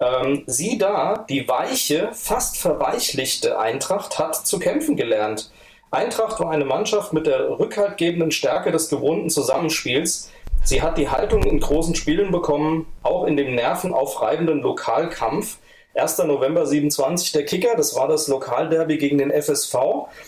Ähm, 0.00 0.44
sieh 0.46 0.78
da, 0.78 1.26
die 1.28 1.48
weiche, 1.48 2.10
fast 2.12 2.58
verweichlichte 2.58 3.58
Eintracht 3.58 4.20
hat 4.20 4.46
zu 4.46 4.60
kämpfen 4.60 4.96
gelernt. 4.96 5.50
Eintracht 5.90 6.38
war 6.40 6.50
eine 6.50 6.64
Mannschaft 6.64 7.12
mit 7.12 7.26
der 7.26 7.58
rückhaltgebenden 7.58 8.30
Stärke 8.30 8.70
des 8.70 8.88
gewohnten 8.88 9.30
Zusammenspiels. 9.30 10.30
Sie 10.62 10.82
hat 10.82 10.98
die 10.98 11.08
Haltung 11.08 11.44
in 11.44 11.60
großen 11.60 11.94
Spielen 11.94 12.30
bekommen, 12.30 12.86
auch 13.02 13.24
in 13.24 13.36
dem 13.36 13.54
nervenaufreibenden 13.54 14.60
Lokalkampf. 14.60 15.58
1. 15.94 16.18
November 16.18 16.66
27 16.66 17.32
der 17.32 17.44
Kicker, 17.44 17.74
das 17.74 17.96
war 17.96 18.06
das 18.06 18.28
Lokalderby 18.28 18.98
gegen 18.98 19.18
den 19.18 19.30
FSV. 19.32 19.74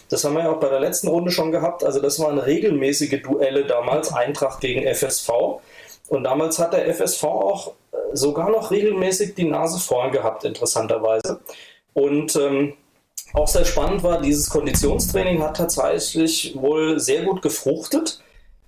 Das 0.09 0.25
haben 0.25 0.35
wir 0.35 0.45
ja 0.45 0.53
auch 0.53 0.59
bei 0.59 0.69
der 0.69 0.81
letzten 0.81 1.09
Runde 1.09 1.31
schon 1.31 1.53
gehabt. 1.53 1.85
Also 1.85 2.01
das 2.01 2.19
waren 2.19 2.39
regelmäßige 2.39 3.23
Duelle 3.23 3.67
damals, 3.67 4.13
Eintracht 4.13 4.61
gegen 4.61 4.83
FSV. 4.83 5.61
Und 6.09 6.25
damals 6.25 6.59
hat 6.59 6.73
der 6.73 6.93
FSV 6.93 7.25
auch 7.25 7.73
äh, 7.93 7.97
sogar 8.15 8.51
noch 8.51 8.71
regelmäßig 8.71 9.35
die 9.35 9.45
Nase 9.45 9.79
vorn 9.79 10.11
gehabt, 10.11 10.45
interessanterweise. 10.45 11.41
Und 11.93 12.35
ähm, 12.35 12.75
auch 13.33 13.49
sehr 13.49 13.65
spannend 13.65 14.03
war, 14.03 14.21
dieses 14.21 14.51
Konditionstraining 14.51 15.43
hat 15.43 15.57
tatsächlich 15.57 16.55
wohl 16.57 16.99
sehr 16.99 17.23
gut 17.23 17.43
gefruchtet. 17.43 18.21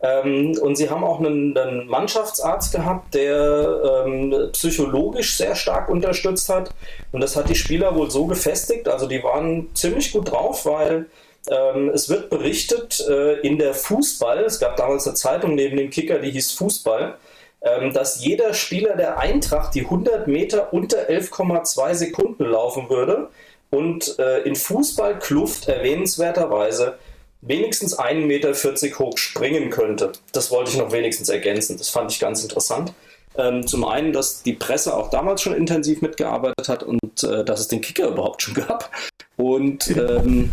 Ähm, 0.03 0.59
und 0.61 0.77
sie 0.77 0.91
haben 0.91 1.05
auch 1.05 1.21
einen, 1.21 1.57
einen 1.57 1.87
Mannschaftsarzt 1.87 2.73
gehabt, 2.73 3.15
der 3.15 4.05
ähm, 4.05 4.51
psychologisch 4.53 5.37
sehr 5.37 5.55
stark 5.55 5.89
unterstützt 5.89 6.49
hat. 6.49 6.71
Und 7.13 7.21
das 7.21 7.37
hat 7.37 7.49
die 7.49 7.55
Spieler 7.55 7.95
wohl 7.95 8.11
so 8.11 8.27
gefestigt. 8.27 8.89
Also 8.89 9.07
die 9.07 9.23
waren 9.23 9.71
ziemlich 9.75 10.13
gut 10.13 10.33
drauf, 10.33 10.67
weil 10.67 11.07
ähm, 11.51 11.91
es 11.91 12.09
wird 12.09 12.31
berichtet 12.31 13.05
äh, 13.09 13.41
in 13.41 13.59
der 13.59 13.75
Fußball, 13.75 14.45
es 14.45 14.61
gab 14.61 14.77
damals 14.77 15.07
eine 15.07 15.15
Zeitung 15.15 15.55
neben 15.55 15.77
dem 15.77 15.91
Kicker, 15.91 16.19
die 16.19 16.31
hieß 16.31 16.53
Fußball, 16.53 17.17
ähm, 17.63 17.93
dass 17.93 18.25
jeder 18.25 18.55
Spieler 18.55 18.97
der 18.97 19.19
Eintracht 19.19 19.75
die 19.75 19.83
100 19.83 20.29
Meter 20.29 20.73
unter 20.73 21.09
11,2 21.09 21.95
Sekunden 21.95 22.45
laufen 22.45 22.89
würde 22.89 23.29
und 23.73 24.19
äh, 24.19 24.43
in 24.43 24.55
Fußballkluft 24.55 25.67
erwähnenswerterweise 25.67 26.99
wenigstens 27.41 27.99
1,40 27.99 28.27
Meter 28.27 28.99
hoch 28.99 29.17
springen 29.17 29.71
könnte. 29.71 30.13
Das 30.33 30.51
wollte 30.51 30.71
ich 30.71 30.77
noch 30.77 30.93
wenigstens 30.93 31.29
ergänzen. 31.29 31.79
Das 31.79 31.89
fand 31.89 32.13
ich 32.13 32.21
ganz 32.21 32.43
interessant. 32.43 32.93
Ähm, 33.37 33.67
zum 33.67 33.87
einen, 33.87 34.13
dass 34.13 34.43
die 34.43 34.53
Presse 34.53 34.95
auch 34.95 35.09
damals 35.09 35.41
schon 35.41 35.55
intensiv 35.55 36.03
mitgearbeitet 36.03 36.69
hat 36.69 36.83
und 36.83 37.25
äh, 37.25 37.45
dass 37.45 37.61
es 37.61 37.69
den 37.69 37.81
Kicker 37.81 38.09
überhaupt 38.09 38.43
schon 38.43 38.55
gab. 38.55 38.91
Und 39.37 39.89
ähm, 39.97 40.51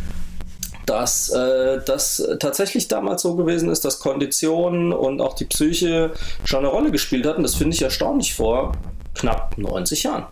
dass 0.85 1.29
äh, 1.29 1.81
das 1.85 2.25
tatsächlich 2.39 2.87
damals 2.87 3.21
so 3.21 3.35
gewesen 3.35 3.69
ist, 3.69 3.83
dass 3.83 3.99
Konditionen 3.99 4.93
und 4.93 5.19
auch 5.19 5.35
die 5.35 5.45
Psyche 5.45 6.13
schon 6.45 6.59
eine 6.59 6.69
Rolle 6.69 6.89
gespielt 6.89 7.25
hatten. 7.25 7.43
Das 7.43 7.55
finde 7.55 7.75
ich 7.75 7.81
erstaunlich 7.81 8.33
vor 8.33 8.71
knapp 9.13 9.57
90 9.57 10.03
Jahren. 10.03 10.25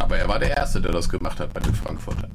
Aber 0.00 0.16
er 0.16 0.28
war 0.28 0.38
der 0.38 0.56
Erste, 0.56 0.80
der 0.80 0.92
das 0.92 1.08
gemacht 1.08 1.40
hat 1.40 1.52
bei 1.52 1.60
den 1.60 1.74
Frankfurtern. 1.74 2.30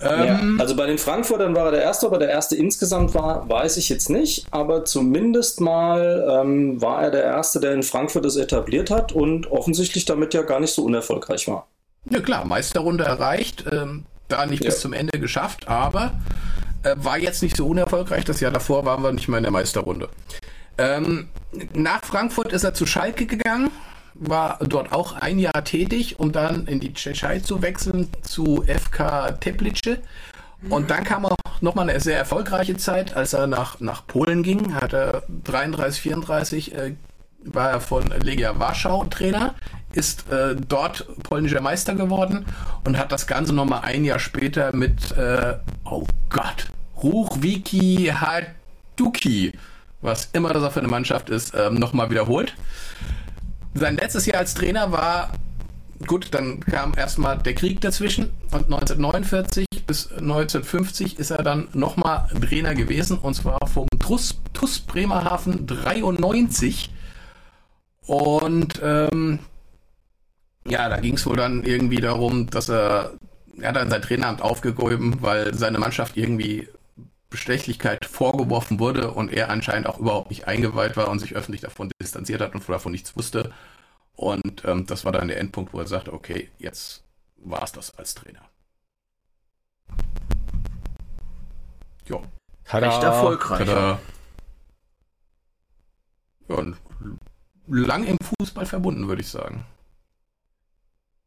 Ähm, 0.00 0.56
ja, 0.58 0.62
also 0.62 0.76
bei 0.76 0.86
den 0.86 0.98
Frankfurtern 0.98 1.54
war 1.54 1.66
er 1.66 1.70
der 1.72 1.82
Erste, 1.82 2.06
aber 2.06 2.18
der 2.18 2.28
Erste 2.28 2.54
insgesamt 2.54 3.14
war, 3.14 3.48
weiß 3.48 3.78
ich 3.78 3.88
jetzt 3.88 4.10
nicht. 4.10 4.46
Aber 4.50 4.84
zumindest 4.84 5.60
mal 5.60 6.42
ähm, 6.42 6.80
war 6.82 7.04
er 7.04 7.10
der 7.10 7.24
Erste, 7.24 7.60
der 7.60 7.72
in 7.72 7.82
Frankfurt 7.82 8.24
das 8.24 8.36
etabliert 8.36 8.90
hat 8.90 9.12
und 9.12 9.50
offensichtlich 9.50 10.04
damit 10.04 10.34
ja 10.34 10.42
gar 10.42 10.60
nicht 10.60 10.74
so 10.74 10.84
unerfolgreich 10.84 11.48
war. 11.48 11.66
Ja 12.10 12.20
klar, 12.20 12.44
Meisterrunde 12.44 13.04
erreicht, 13.04 13.64
ähm, 13.72 14.04
da 14.28 14.44
nicht 14.46 14.62
ja. 14.62 14.70
bis 14.70 14.80
zum 14.80 14.92
Ende 14.92 15.18
geschafft, 15.18 15.66
aber 15.66 16.12
äh, 16.82 16.94
war 16.96 17.18
jetzt 17.18 17.42
nicht 17.42 17.56
so 17.56 17.66
unerfolgreich. 17.66 18.24
Das 18.24 18.40
Jahr 18.40 18.52
davor 18.52 18.84
waren 18.84 19.02
wir 19.02 19.12
nicht 19.12 19.28
mehr 19.28 19.38
in 19.38 19.44
der 19.44 19.52
Meisterrunde. 19.52 20.08
Ähm, 20.78 21.28
nach 21.72 22.04
Frankfurt 22.04 22.52
ist 22.52 22.64
er 22.64 22.74
zu 22.74 22.84
Schalke 22.84 23.24
gegangen, 23.24 23.70
war 24.18 24.58
dort 24.60 24.92
auch 24.92 25.14
ein 25.14 25.38
Jahr 25.38 25.64
tätig, 25.64 26.18
um 26.18 26.32
dann 26.32 26.66
in 26.66 26.80
die 26.80 26.92
Tschechei 26.92 27.40
zu 27.40 27.62
wechseln 27.62 28.08
zu 28.22 28.64
FK 28.66 29.32
Teplice. 29.40 29.98
Und 30.68 30.90
dann 30.90 31.04
kam 31.04 31.26
auch 31.26 31.36
nochmal 31.60 31.88
eine 31.88 32.00
sehr 32.00 32.16
erfolgreiche 32.16 32.76
Zeit, 32.76 33.16
als 33.16 33.32
er 33.32 33.46
nach, 33.46 33.80
nach 33.80 34.06
Polen 34.06 34.42
ging. 34.42 34.74
Hat 34.74 34.92
er 34.92 35.22
33, 35.44 36.00
34, 36.00 36.74
äh, 36.74 36.94
war 37.44 37.70
er 37.70 37.80
von 37.80 38.12
Legia 38.22 38.58
Warschau 38.58 39.04
Trainer, 39.04 39.54
ist 39.92 40.30
äh, 40.30 40.56
dort 40.56 41.06
polnischer 41.22 41.60
Meister 41.60 41.94
geworden 41.94 42.46
und 42.84 42.98
hat 42.98 43.12
das 43.12 43.26
Ganze 43.26 43.54
nochmal 43.54 43.82
ein 43.82 44.04
Jahr 44.04 44.18
später 44.18 44.74
mit, 44.74 45.12
äh, 45.12 45.54
oh 45.84 46.04
Gott, 46.28 46.66
Ruchwiki 47.02 48.12
Haduki, 48.12 49.52
was 50.00 50.30
immer 50.32 50.52
das 50.52 50.64
auch 50.64 50.72
für 50.72 50.80
eine 50.80 50.88
Mannschaft 50.88 51.30
ist, 51.30 51.54
ähm, 51.54 51.74
nochmal 51.74 52.10
wiederholt. 52.10 52.54
Sein 53.76 53.96
letztes 53.96 54.24
Jahr 54.26 54.38
als 54.38 54.54
Trainer 54.54 54.90
war, 54.90 55.32
gut, 56.06 56.28
dann 56.32 56.60
kam 56.60 56.94
erstmal 56.96 57.38
der 57.38 57.54
Krieg 57.54 57.80
dazwischen 57.80 58.30
und 58.50 58.64
1949 58.64 59.66
bis 59.86 60.10
1950 60.10 61.18
ist 61.18 61.30
er 61.30 61.42
dann 61.42 61.68
nochmal 61.74 62.26
Trainer 62.40 62.74
gewesen 62.74 63.18
und 63.18 63.34
zwar 63.34 63.66
vom 63.66 63.86
TUS, 63.98 64.40
TUS 64.52 64.80
Bremerhaven 64.80 65.66
93. 65.66 66.90
Und 68.06 68.80
ähm, 68.82 69.40
ja, 70.66 70.88
da 70.88 70.98
ging 70.98 71.14
es 71.14 71.26
wohl 71.26 71.36
dann 71.36 71.64
irgendwie 71.64 72.00
darum, 72.00 72.48
dass 72.48 72.68
er, 72.68 73.12
er 73.60 73.68
hat 73.68 73.76
dann 73.76 73.90
sein 73.90 74.02
Traineramt 74.02 74.42
aufgegeben, 74.42 75.18
weil 75.20 75.54
seine 75.54 75.78
Mannschaft 75.78 76.16
irgendwie 76.16 76.68
Bestechlichkeit 77.36 78.06
vorgeworfen 78.06 78.80
wurde 78.80 79.10
und 79.10 79.30
er 79.30 79.50
anscheinend 79.50 79.86
auch 79.86 79.98
überhaupt 79.98 80.30
nicht 80.30 80.48
eingeweiht 80.48 80.96
war 80.96 81.08
und 81.08 81.18
sich 81.18 81.36
öffentlich 81.36 81.60
davon 81.60 81.90
distanziert 82.00 82.40
hat 82.40 82.54
und 82.54 82.66
davon 82.66 82.92
nichts 82.92 83.14
wusste. 83.14 83.52
Und 84.14 84.64
ähm, 84.64 84.86
das 84.86 85.04
war 85.04 85.12
dann 85.12 85.28
der 85.28 85.38
Endpunkt, 85.38 85.74
wo 85.74 85.78
er 85.78 85.86
sagte, 85.86 86.14
okay, 86.14 86.48
jetzt 86.58 87.04
war 87.36 87.62
es 87.62 87.72
das 87.72 87.98
als 87.98 88.14
Trainer. 88.14 88.40
Jo. 92.06 92.22
Recht 92.72 93.02
erfolgreich. 93.02 93.66
Tada. 93.66 93.98
Ja, 96.48 96.54
und 96.54 96.78
lang 97.68 98.04
im 98.04 98.16
Fußball 98.18 98.64
verbunden, 98.64 99.08
würde 99.08 99.20
ich 99.20 99.28
sagen. 99.28 99.66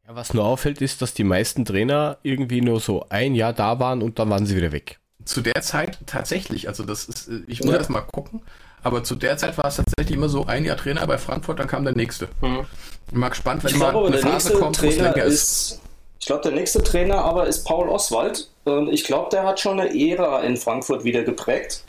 Ja, 0.08 0.16
was 0.16 0.34
nur 0.34 0.44
auffällt, 0.44 0.80
ist, 0.80 1.02
dass 1.02 1.14
die 1.14 1.22
meisten 1.22 1.64
Trainer 1.64 2.18
irgendwie 2.24 2.62
nur 2.62 2.80
so 2.80 3.06
ein 3.10 3.36
Jahr 3.36 3.52
da 3.52 3.78
waren 3.78 4.02
und 4.02 4.18
dann 4.18 4.28
waren 4.28 4.44
sie 4.44 4.56
wieder 4.56 4.72
weg 4.72 4.99
zu 5.24 5.40
der 5.40 5.60
Zeit 5.62 5.98
tatsächlich, 6.06 6.68
also 6.68 6.84
das 6.84 7.04
ist, 7.04 7.28
äh, 7.28 7.40
ich 7.46 7.60
muss 7.60 7.72
ja. 7.72 7.78
erst 7.78 7.90
mal 7.90 8.00
gucken, 8.00 8.42
aber 8.82 9.04
zu 9.04 9.14
der 9.14 9.36
Zeit 9.36 9.58
war 9.58 9.66
es 9.66 9.76
tatsächlich 9.76 10.16
immer 10.16 10.28
so 10.28 10.46
ein 10.46 10.64
Jahr 10.64 10.76
Trainer 10.76 11.06
bei 11.06 11.18
Frankfurt, 11.18 11.58
dann 11.58 11.66
kam 11.66 11.84
der 11.84 11.94
nächste. 11.94 12.28
Mhm. 12.40 12.66
Ich 13.08 13.14
mag 13.14 13.32
gespannt, 13.32 13.64
wenn 13.64 13.70
ich 13.70 13.76
mal 13.76 13.90
glaube, 13.90 14.08
eine 14.08 14.18
Phase 14.18 14.54
kommt, 14.54 14.76
Trainer 14.76 15.16
ist, 15.16 15.72
ist. 15.72 15.80
Ich 16.18 16.26
glaube, 16.26 16.42
der 16.42 16.52
nächste 16.52 16.82
Trainer 16.82 17.16
aber 17.24 17.46
ist 17.46 17.64
Paul 17.64 17.88
Oswald. 17.88 18.48
Und 18.64 18.88
ich 18.92 19.04
glaube, 19.04 19.30
der 19.30 19.44
hat 19.44 19.58
schon 19.58 19.80
eine 19.80 19.90
Ära 19.94 20.42
in 20.42 20.56
Frankfurt 20.56 21.02
wieder 21.02 21.22
geprägt. 21.22 21.84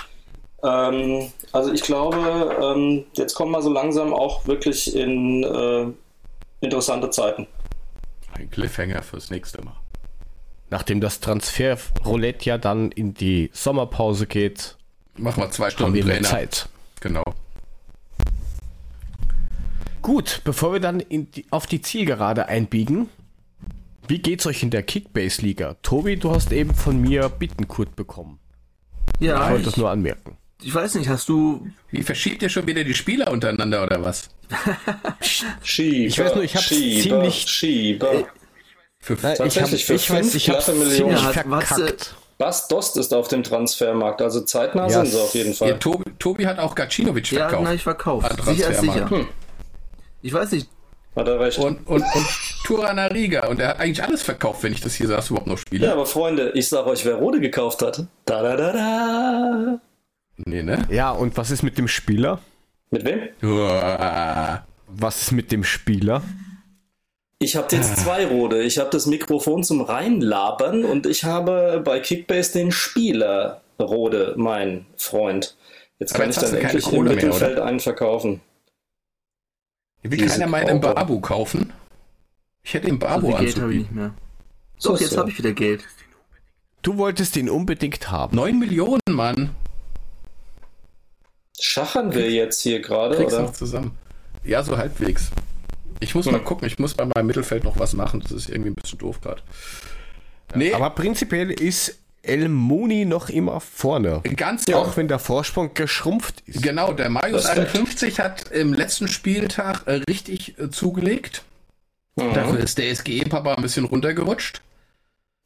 Ähm, 0.63 1.31
also 1.51 1.71
ich 1.71 1.81
glaube, 1.81 2.55
ähm, 2.61 3.05
jetzt 3.13 3.35
kommen 3.35 3.51
wir 3.51 3.61
so 3.61 3.71
langsam 3.71 4.13
auch 4.13 4.47
wirklich 4.47 4.95
in 4.95 5.43
äh, 5.43 5.85
interessante 6.65 7.09
Zeiten. 7.09 7.47
Ein 8.33 8.49
Cliffhanger 8.49 9.03
fürs 9.03 9.29
nächste 9.29 9.61
Mal 9.61 9.80
nachdem 10.71 11.01
das 11.01 11.19
Transfer-Roulette 11.19 12.45
ja 12.45 12.57
dann 12.57 12.91
in 12.91 13.13
die 13.13 13.51
Sommerpause 13.53 14.25
geht, 14.25 14.77
machen 15.17 15.43
wir 15.43 15.51
zwei 15.51 15.69
Stunden 15.69 15.99
haben 15.99 16.07
wir 16.07 16.23
Zeit. 16.23 16.67
Genau. 17.01 17.23
Gut, 20.01 20.41
bevor 20.43 20.73
wir 20.73 20.79
dann 20.79 21.03
die, 21.09 21.45
auf 21.51 21.67
die 21.67 21.81
Zielgerade 21.81 22.47
einbiegen, 22.47 23.09
wie 24.07 24.19
geht's 24.19 24.47
euch 24.47 24.63
in 24.63 24.71
der 24.71 24.81
Kickbase-Liga? 24.81 25.75
Tobi, 25.83 26.17
du 26.17 26.31
hast 26.31 26.51
eben 26.51 26.73
von 26.73 26.99
mir 26.99 27.29
Bittenkurt 27.29 27.95
bekommen. 27.95 28.39
Ja. 29.19 29.43
Ich 29.43 29.51
wollte 29.51 29.65
das 29.65 29.77
nur 29.77 29.91
anmerken. 29.91 30.37
Ich 30.63 30.73
weiß 30.73 30.95
nicht, 30.95 31.09
hast 31.09 31.27
du. 31.29 31.67
Wie 31.89 32.03
verschiebt 32.03 32.41
ihr 32.43 32.49
schon 32.49 32.67
wieder 32.67 32.83
die 32.83 32.93
Spieler 32.93 33.31
untereinander 33.31 33.83
oder 33.83 34.03
was? 34.03 34.29
Schieber, 35.63 36.07
ich 36.07 36.19
weiß 36.19 36.35
nur, 36.35 36.43
ich 36.43 36.59
Schieber, 36.59 37.01
ziemlich. 37.01 37.45
Schieber. 37.47 38.27
Für, 39.01 39.17
Na, 39.21 39.33
tatsächlich, 39.33 39.85
für 39.85 39.95
ich 39.95 40.09
weiß, 40.09 40.35
ich 40.35 40.49
habe 40.49 40.73
Millionen 40.73 41.17
verkackt. 41.17 42.15
Bas 42.37 42.67
Dost 42.67 42.97
ist 42.97 43.13
auf 43.13 43.27
dem 43.27 43.43
Transfermarkt, 43.43 44.21
also 44.21 44.41
zeitnah 44.41 44.87
ja. 44.87 44.89
sind 44.89 45.07
sie 45.07 45.19
auf 45.19 45.33
jeden 45.35 45.53
Fall. 45.53 45.69
Ja, 45.69 45.77
Tobi, 45.77 46.03
Tobi, 46.17 46.47
hat 46.47 46.57
auch 46.59 46.73
Gacinovic 46.73 47.27
verkauft. 47.27 47.53
Ja, 47.53 47.61
nein, 47.61 47.75
ich 47.75 47.83
verkauft. 47.83 48.43
Sicher, 48.45 48.73
sicher. 48.73 49.09
Hm. 49.09 49.27
Ich 50.21 50.33
weiß 50.33 50.51
nicht. 50.51 50.69
Hat 51.15 51.27
er 51.27 51.39
recht. 51.39 51.57
Und, 51.59 51.85
und, 51.87 52.03
und 52.03 52.25
Turana 52.63 53.07
Riga. 53.07 53.47
Und 53.47 53.59
er 53.59 53.69
hat 53.69 53.79
eigentlich 53.79 54.01
alles 54.03 54.21
verkauft, 54.21 54.63
wenn 54.63 54.71
ich 54.71 54.81
das 54.81 54.95
hier 54.95 55.07
sagst, 55.07 55.29
überhaupt 55.29 55.47
noch 55.47 55.57
spiele. 55.57 55.87
Ja, 55.87 55.93
aber 55.93 56.05
Freunde, 56.05 56.51
ich 56.55 56.69
sag 56.69 56.85
euch, 56.85 57.05
wer 57.05 57.15
Rode 57.15 57.41
gekauft 57.41 57.81
hat. 57.81 58.05
Da, 58.25 58.41
da, 58.41 58.55
da, 58.55 58.71
da. 58.71 59.79
Nee, 60.37 60.63
ne? 60.63 60.87
Ja, 60.89 61.11
und 61.11 61.35
was 61.37 61.51
ist 61.51 61.63
mit 61.63 61.77
dem 61.77 61.87
Spieler? 61.87 62.39
Mit 62.91 63.03
wem? 63.05 63.19
Was 64.87 65.21
ist 65.21 65.31
mit 65.31 65.51
dem 65.51 65.63
Spieler? 65.63 66.23
Ich 67.41 67.55
habe 67.55 67.75
jetzt 67.75 67.97
zwei 68.03 68.25
Rode. 68.25 68.61
Ich 68.61 68.77
habe 68.77 68.91
das 68.91 69.07
Mikrofon 69.07 69.63
zum 69.63 69.81
Reinlabern 69.81 70.85
und 70.85 71.07
ich 71.07 71.23
habe 71.23 71.81
bei 71.83 71.99
Kickbase 71.99 72.53
den 72.53 72.71
Spieler 72.71 73.61
Rode, 73.79 74.35
mein 74.37 74.85
Freund. 74.95 75.57
Jetzt 75.97 76.13
kann 76.13 76.29
ich 76.29 76.35
dann 76.35 76.53
endlich 76.53 76.91
im 76.93 77.03
Mittelfeld 77.03 77.55
mehr, 77.55 77.65
einen 77.65 77.79
verkaufen. 77.79 78.41
Will 80.03 80.19
Diese 80.19 80.39
keiner 80.39 80.47
meinen 80.47 80.81
Babu 80.81 81.19
kaufen? 81.19 81.73
Ich 82.63 82.75
hätte 82.75 82.85
den 82.85 82.99
Babu 82.99 83.31
so 83.31 83.37
Geld 83.37 83.59
habe 83.59 83.73
ich 83.73 83.79
nicht 83.79 83.91
mehr. 83.91 84.13
Doch, 84.75 84.97
so, 84.97 84.97
jetzt 84.97 85.13
so. 85.13 85.17
habe 85.17 85.31
ich 85.31 85.37
wieder 85.39 85.53
Geld. 85.53 85.83
Du 86.83 86.97
wolltest 86.97 87.35
ihn 87.37 87.49
unbedingt 87.49 88.11
haben. 88.11 88.35
9 88.35 88.57
Millionen, 88.57 89.01
Mann. 89.09 89.49
Schachern 91.59 92.13
wir 92.13 92.29
jetzt 92.29 92.61
hier 92.61 92.81
gerade, 92.81 93.23
oder? 93.25 93.41
Noch 93.41 93.53
zusammen. 93.53 93.97
Ja, 94.43 94.63
so 94.63 94.77
halbwegs. 94.77 95.31
Ich 96.01 96.13
muss 96.15 96.25
hm. 96.25 96.33
mal 96.33 96.39
gucken, 96.39 96.67
ich 96.67 96.77
muss 96.79 96.93
bei 96.93 97.05
meinem 97.05 97.27
Mittelfeld 97.27 97.63
noch 97.63 97.79
was 97.79 97.93
machen. 97.93 98.19
Das 98.21 98.31
ist 98.31 98.49
irgendwie 98.49 98.71
ein 98.71 98.75
bisschen 98.75 98.99
doof 98.99 99.21
gerade. 99.21 99.41
Nee. 100.53 100.73
Aber 100.73 100.89
prinzipiell 100.89 101.49
ist 101.51 101.97
El 102.23 102.49
Muni 102.49 103.05
noch 103.05 103.29
immer 103.29 103.59
vorne. 103.59 104.21
Ganz 104.35 104.65
ja. 104.67 104.77
Auch 104.77 104.97
wenn 104.97 105.07
der 105.07 105.19
Vorsprung 105.19 105.73
geschrumpft 105.73 106.43
ist. 106.45 106.61
Genau, 106.61 106.93
der 106.93 107.09
Marius 107.09 107.45
51 107.45 108.19
hat 108.19 108.51
im 108.51 108.73
letzten 108.73 109.07
Spieltag 109.07 109.87
äh, 109.87 110.01
richtig 110.07 110.59
äh, 110.59 110.69
zugelegt. 110.69 111.43
Mhm. 112.15 112.33
Dafür 112.33 112.59
ist 112.59 112.77
der 112.77 112.93
SGE-Papa 112.93 113.55
ein 113.55 113.61
bisschen 113.61 113.85
runtergerutscht. 113.85 114.61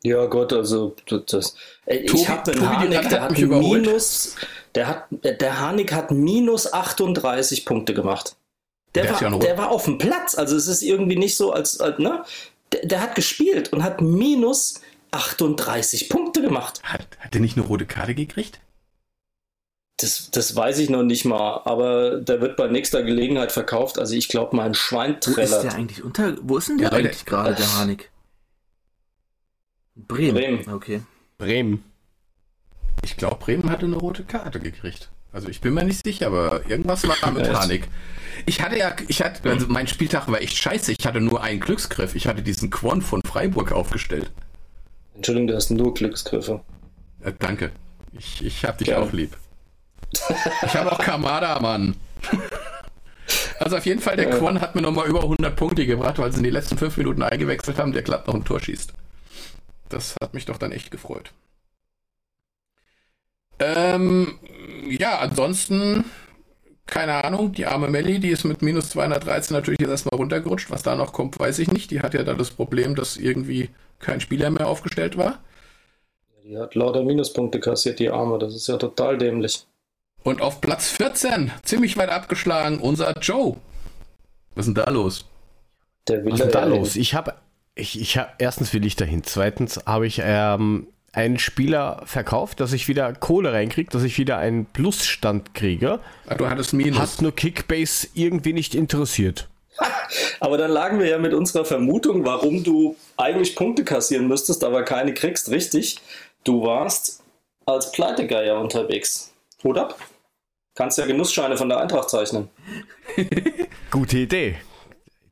Ja, 0.04 0.26
Gott, 0.26 0.54
also 0.54 0.96
das. 1.28 1.56
Ey, 1.86 2.00
ich 2.00 2.30
habe 2.30 2.52
den 2.52 2.70
Harnik, 2.70 3.10
der 3.10 3.22
hat 3.22 3.38
minus, 3.40 4.36
der 4.76 4.88
hat, 4.88 5.06
der 5.10 5.60
Harnik 5.60 5.94
hat 5.94 6.12
minus 6.12 6.72
38 6.72 7.66
Punkte 7.66 7.94
gemacht. 7.94 8.36
Der, 8.96 9.04
der, 9.04 9.32
war, 9.32 9.40
der 9.40 9.58
war 9.58 9.70
auf 9.70 9.86
dem 9.86 9.98
Platz. 9.98 10.36
Also 10.36 10.56
es 10.56 10.68
ist 10.68 10.82
irgendwie 10.82 11.18
nicht 11.18 11.36
so, 11.36 11.52
als, 11.52 11.80
als 11.80 12.00
ne? 12.00 12.24
Der, 12.72 12.86
der, 12.86 13.02
hat 13.02 13.16
gespielt 13.16 13.74
und 13.74 13.84
hat 13.84 14.02
minus 14.02 14.82
38 15.12 16.10
Punkte 16.10 16.42
gemacht. 16.42 16.82
Hat, 16.84 17.06
hat 17.20 17.34
der 17.34 17.42
nicht 17.42 17.58
eine 17.58 17.66
rote 17.66 17.86
Karte 17.86 18.16
gekriegt? 18.16 18.60
Das, 19.98 20.30
das 20.32 20.56
weiß 20.56 20.80
ich 20.80 20.90
noch 20.90 21.04
nicht 21.04 21.24
mal, 21.24 21.62
aber 21.64 22.20
der 22.20 22.42
wird 22.42 22.58
bei 22.58 22.68
nächster 22.68 23.04
Gelegenheit 23.04 23.52
verkauft. 23.52 23.98
Also 23.98 24.16
ich 24.16 24.28
glaube, 24.28 24.56
mein 24.56 24.74
Schwein 24.74 25.22
trällert. 25.22 25.52
Wo 25.52 25.56
ist 25.56 25.64
der 25.64 25.74
eigentlich 25.76 26.04
unter? 26.04 26.38
Wo 26.42 26.58
ist 26.58 26.68
denn 26.68 26.78
der 26.78 26.90
ja, 26.90 26.98
eigentlich 26.98 27.26
gerade, 27.26 27.56
der 27.56 27.74
Harnik? 27.78 28.12
Bremen. 29.96 30.34
Bremen. 30.34 30.74
Okay. 30.74 31.02
Bremen. 31.38 31.84
Ich 33.04 33.16
glaube, 33.16 33.38
Bremen 33.38 33.70
hatte 33.70 33.86
eine 33.86 33.96
rote 33.96 34.24
Karte 34.24 34.60
gekriegt. 34.60 35.10
Also 35.36 35.50
ich 35.50 35.60
bin 35.60 35.74
mir 35.74 35.84
nicht 35.84 36.02
sicher, 36.02 36.28
aber 36.28 36.62
irgendwas 36.70 37.06
war 37.06 37.32
mit 37.32 37.52
Panik. 37.52 37.90
Ich 38.46 38.62
hatte 38.62 38.78
ja, 38.78 38.96
ich 39.10 39.22
hatte, 39.22 39.50
also 39.50 39.68
mein 39.68 39.86
Spieltag 39.86 40.30
war 40.30 40.40
echt 40.40 40.56
scheiße. 40.56 40.94
Ich 40.98 41.06
hatte 41.06 41.20
nur 41.20 41.44
einen 41.44 41.60
Glücksgriff. 41.60 42.16
Ich 42.16 42.26
hatte 42.26 42.42
diesen 42.42 42.70
Quan 42.70 43.02
von 43.02 43.22
Freiburg 43.28 43.74
aufgestellt. 43.74 44.32
Entschuldigung, 45.14 45.48
du 45.48 45.56
hast 45.56 45.72
nur 45.72 45.94
Glücksgriffe. 45.94 46.62
Äh, 47.22 47.34
danke. 47.38 47.72
Ich, 48.14 48.46
ich 48.46 48.64
hab 48.64 48.78
dich 48.78 48.88
ja. 48.90 49.00
auch 49.00 49.12
lieb. 49.12 49.36
Ich 50.14 50.74
habe 50.74 50.94
auch 50.94 51.00
Kamada, 51.00 51.60
Mann. 51.60 51.96
Also 53.58 53.78
auf 53.78 53.86
jeden 53.88 54.02
Fall, 54.02 54.18
der 54.18 54.30
Quan 54.30 54.62
hat 54.62 54.76
mir 54.76 54.82
nochmal 54.82 55.08
über 55.08 55.24
100 55.24 55.56
Punkte 55.56 55.88
gebracht, 55.88 56.20
weil 56.20 56.32
sie 56.32 56.38
in 56.38 56.44
die 56.44 56.52
letzten 56.52 56.78
5 56.78 56.98
Minuten 56.98 57.24
eingewechselt 57.24 57.80
haben, 57.80 57.92
der 57.92 58.04
glatt 58.04 58.28
noch 58.28 58.36
ein 58.36 58.44
Tor 58.44 58.60
schießt. 58.60 58.94
Das 59.90 60.16
hat 60.22 60.36
mich 60.36 60.46
doch 60.46 60.58
dann 60.58 60.72
echt 60.72 60.92
gefreut. 60.92 61.32
Ähm, 63.60 64.38
ja, 64.88 65.20
ansonsten, 65.20 66.06
keine 66.86 67.24
Ahnung, 67.24 67.52
die 67.52 67.66
arme 67.66 67.88
Melli, 67.88 68.20
die 68.20 68.30
ist 68.30 68.44
mit 68.44 68.62
minus 68.62 68.90
213 68.92 69.56
natürlich 69.56 69.80
jetzt 69.80 69.90
erstmal 69.90 70.18
runtergerutscht. 70.18 70.72
Was 70.72 70.84
da 70.84 70.96
noch 70.96 71.14
kommt, 71.14 71.40
weiß 71.40 71.60
ich 71.60 71.72
nicht. 71.72 71.92
Die 71.92 72.02
hat 72.02 72.14
ja 72.14 72.24
da 72.24 72.34
das 72.34 72.52
Problem, 72.52 72.96
dass 72.96 73.18
irgendwie 73.18 73.70
kein 74.00 74.22
Spieler 74.22 74.50
mehr 74.50 74.68
aufgestellt 74.68 75.18
war. 75.18 75.40
Die 76.44 76.58
hat 76.58 76.76
lauter 76.76 77.04
Minuspunkte 77.04 77.60
kassiert, 77.60 78.00
die 78.00 78.10
Arme. 78.10 78.38
Das 78.38 78.54
ist 78.54 78.68
ja 78.68 78.78
total 78.78 79.18
dämlich. 79.18 79.66
Und 80.24 80.42
auf 80.42 80.62
Platz 80.62 80.90
14, 80.90 81.52
ziemlich 81.64 81.98
weit 81.98 82.10
abgeschlagen, 82.10 82.80
unser 82.80 83.20
Joe. 83.20 83.58
Was 84.56 84.68
ist 84.68 84.76
denn 84.76 84.84
da 84.84 84.92
los? 84.92 85.26
Der 86.08 86.24
will 86.24 86.34
Was 86.34 86.40
ist 86.40 86.46
denn 86.46 86.52
da 86.54 86.66
los? 86.66 86.96
Ich 86.96 87.14
habe, 87.14 87.36
ich, 87.76 88.00
ich 88.00 88.18
hab, 88.18 88.36
erstens 88.40 88.74
will 88.74 88.86
ich 88.86 88.96
dahin. 88.96 89.24
Zweitens 89.24 89.86
habe 89.86 90.08
ich 90.08 90.22
ähm, 90.24 90.88
einen 91.16 91.40
Spieler 91.40 92.02
verkauft, 92.06 92.60
dass 92.60 92.74
ich 92.74 92.90
wieder 92.90 93.14
Kohle 93.14 93.54
reinkriege, 93.54 93.90
dass 93.90 94.04
ich 94.04 94.18
wieder 94.18 94.38
einen 94.38 94.66
Plusstand 94.66 95.54
kriege. 95.54 96.00
Ah, 96.28 96.36
du 96.36 96.50
hattest 96.50 96.74
Minus. 96.74 97.00
Hat 97.00 97.22
nur 97.22 97.34
Kickbase 97.34 98.10
irgendwie 98.14 98.52
nicht 98.52 98.76
interessiert. 98.76 99.48
Aber 100.42 100.58
dann 100.58 100.72
lagen 100.72 101.00
wir 101.00 101.08
ja 101.08 101.18
mit 101.18 101.34
unserer 101.34 101.64
Vermutung, 101.64 102.26
warum 102.26 102.64
du 102.64 102.98
eigentlich 103.16 103.56
Punkte 103.56 103.86
kassieren 103.86 104.28
müsstest, 104.28 104.64
aber 104.64 104.84
keine 104.84 105.14
kriegst, 105.14 105.50
richtig. 105.50 106.00
Du 106.44 106.64
warst 106.64 107.24
als 107.66 107.92
Pleitegeier 107.92 108.60
unterwegs. 108.60 109.34
Hut 109.64 109.78
ab. 109.78 109.98
Kannst 110.76 110.98
ja 110.98 111.06
Genussscheine 111.06 111.58
von 111.58 111.70
der 111.70 111.80
Eintracht 111.80 112.10
zeichnen. 112.10 112.50
Gute 113.92 114.18
Idee. 114.18 114.58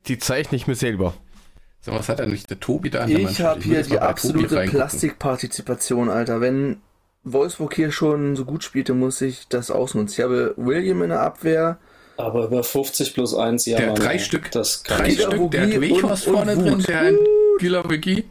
Die 0.06 0.18
zeichne 0.18 0.56
ich 0.56 0.66
mir 0.66 0.74
selber. 0.74 1.14
So, 1.84 1.92
was 1.92 2.08
hat 2.08 2.18
denn 2.18 2.30
nicht 2.30 2.48
der 2.48 2.58
Tobi 2.60 2.88
da 2.88 3.00
an 3.00 3.10
der 3.10 3.18
Ich 3.18 3.42
habe 3.42 3.60
hier 3.60 3.82
die 3.82 3.98
absolute 3.98 4.64
Plastikpartizipation, 4.70 6.08
Alter. 6.08 6.40
Wenn 6.40 6.78
Wolfsburg 7.24 7.74
hier 7.74 7.92
schon 7.92 8.36
so 8.36 8.46
gut 8.46 8.64
spielte, 8.64 8.94
muss 8.94 9.20
ich 9.20 9.48
das 9.48 9.70
ausnutzen. 9.70 10.14
Ich 10.18 10.24
habe 10.24 10.54
William 10.56 11.02
in 11.02 11.10
der 11.10 11.20
Abwehr. 11.20 11.76
Aber 12.16 12.46
über 12.46 12.64
50 12.64 13.12
plus 13.12 13.34
1, 13.34 13.66
ja. 13.66 13.76
Der 13.76 13.86
Mann, 13.88 13.96
drei 13.96 14.18
Stück. 14.18 14.50
Das 14.52 14.82
drei 14.82 15.10
Stück. 15.10 15.50
Der 15.50 15.62
hat 15.62 15.80
Wechos 15.80 16.24
vorne 16.24 16.56
drin, 16.56 16.82
der 16.88 17.00
hat 17.00 17.14
Gilabegi. 17.58 18.24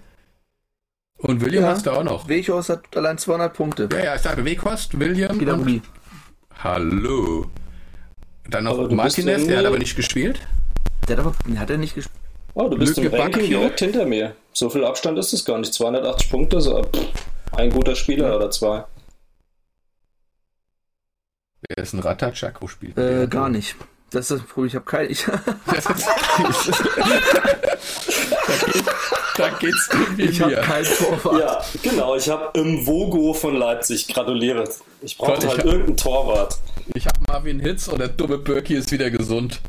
Und 1.18 1.42
William 1.42 1.64
ja, 1.64 1.70
hast 1.70 1.86
du 1.86 1.92
auch 1.92 2.04
noch. 2.04 2.28
Wechos 2.28 2.70
hat 2.70 2.98
allein 2.98 3.20
200 3.20 3.54
Punkte. 3.54 3.88
Ja, 3.92 4.04
ja, 4.04 4.16
ich 4.16 4.22
sage 4.22 4.44
Weghorst, 4.44 5.00
William 5.00 5.40
und... 5.40 5.82
Hallo. 6.64 7.52
Dann 8.50 8.64
noch 8.64 8.90
Martinez, 8.90 9.46
der 9.46 9.60
hat 9.60 9.66
aber 9.66 9.78
nicht 9.78 9.96
gespielt. 9.96 10.40
Der 11.08 11.18
hat 11.18 11.26
aber 11.26 11.60
hat 11.60 11.70
er 11.70 11.78
nicht 11.78 11.94
gespielt. 11.94 12.23
Oh, 12.56 12.68
du 12.68 12.78
bist 12.78 12.98
Lücke 12.98 13.16
im 13.16 13.22
Ranking 13.22 13.48
direkt 13.48 13.80
hinter 13.80 14.06
mir. 14.06 14.36
So 14.54 14.70
viel 14.70 14.86
Abstand 14.86 15.18
ist 15.18 15.34
es 15.34 15.44
gar 15.44 15.58
nicht. 15.58 15.74
280 15.74 16.30
Punkte, 16.30 16.62
so 16.62 16.86
ein 17.52 17.72
guter 17.72 17.96
Spieler 17.96 18.30
ja. 18.30 18.36
oder 18.36 18.52
zwei. 18.52 18.84
Wer 21.68 21.78
ist 21.84 21.94
ein 21.94 22.00
Rattatschak? 22.00 22.62
Wo 22.62 22.68
spielt 22.68 22.98
äh, 22.98 23.28
Gar 23.28 23.50
nicht. 23.50 23.76
Das 24.12 24.30
ist 24.30 24.32
das 24.32 24.48
Problem, 24.48 24.68
ich 24.68 24.76
habe 24.76 24.86
kein. 24.86 25.10
Ich 25.10 25.26
da 29.38 29.50
geht's 29.60 29.90
irgendwie 29.92 30.24
Ich 30.24 30.40
habe 30.40 30.56
kein 30.58 30.84
Torwart. 30.84 31.40
Ja, 31.40 31.66
genau. 31.82 32.16
Ich 32.16 32.30
habe 32.30 32.52
im 32.60 32.86
Vogo 32.86 33.34
von 33.34 33.56
Leipzig. 33.56 34.08
Gratuliere. 34.08 34.70
Ich 35.02 35.18
brauche 35.18 35.32
halt 35.32 35.58
hab, 35.58 35.66
irgendeinen 35.66 35.98
Torwart. 35.98 36.60
Ich 36.94 37.08
habe 37.08 37.18
Marvin 37.28 37.60
Hitz 37.60 37.88
und 37.88 37.98
der 38.00 38.10
dumme 38.10 38.38
Birki 38.38 38.76
ist 38.76 38.92
wieder 38.92 39.10
gesund. 39.10 39.60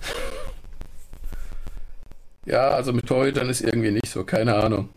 Ja, 2.47 2.69
also 2.69 2.93
mit 2.93 3.07
Torhütern 3.07 3.49
ist 3.49 3.61
irgendwie 3.63 3.91
nicht 3.91 4.09
so. 4.09 4.25
Keine 4.25 4.55
Ahnung. 4.55 4.91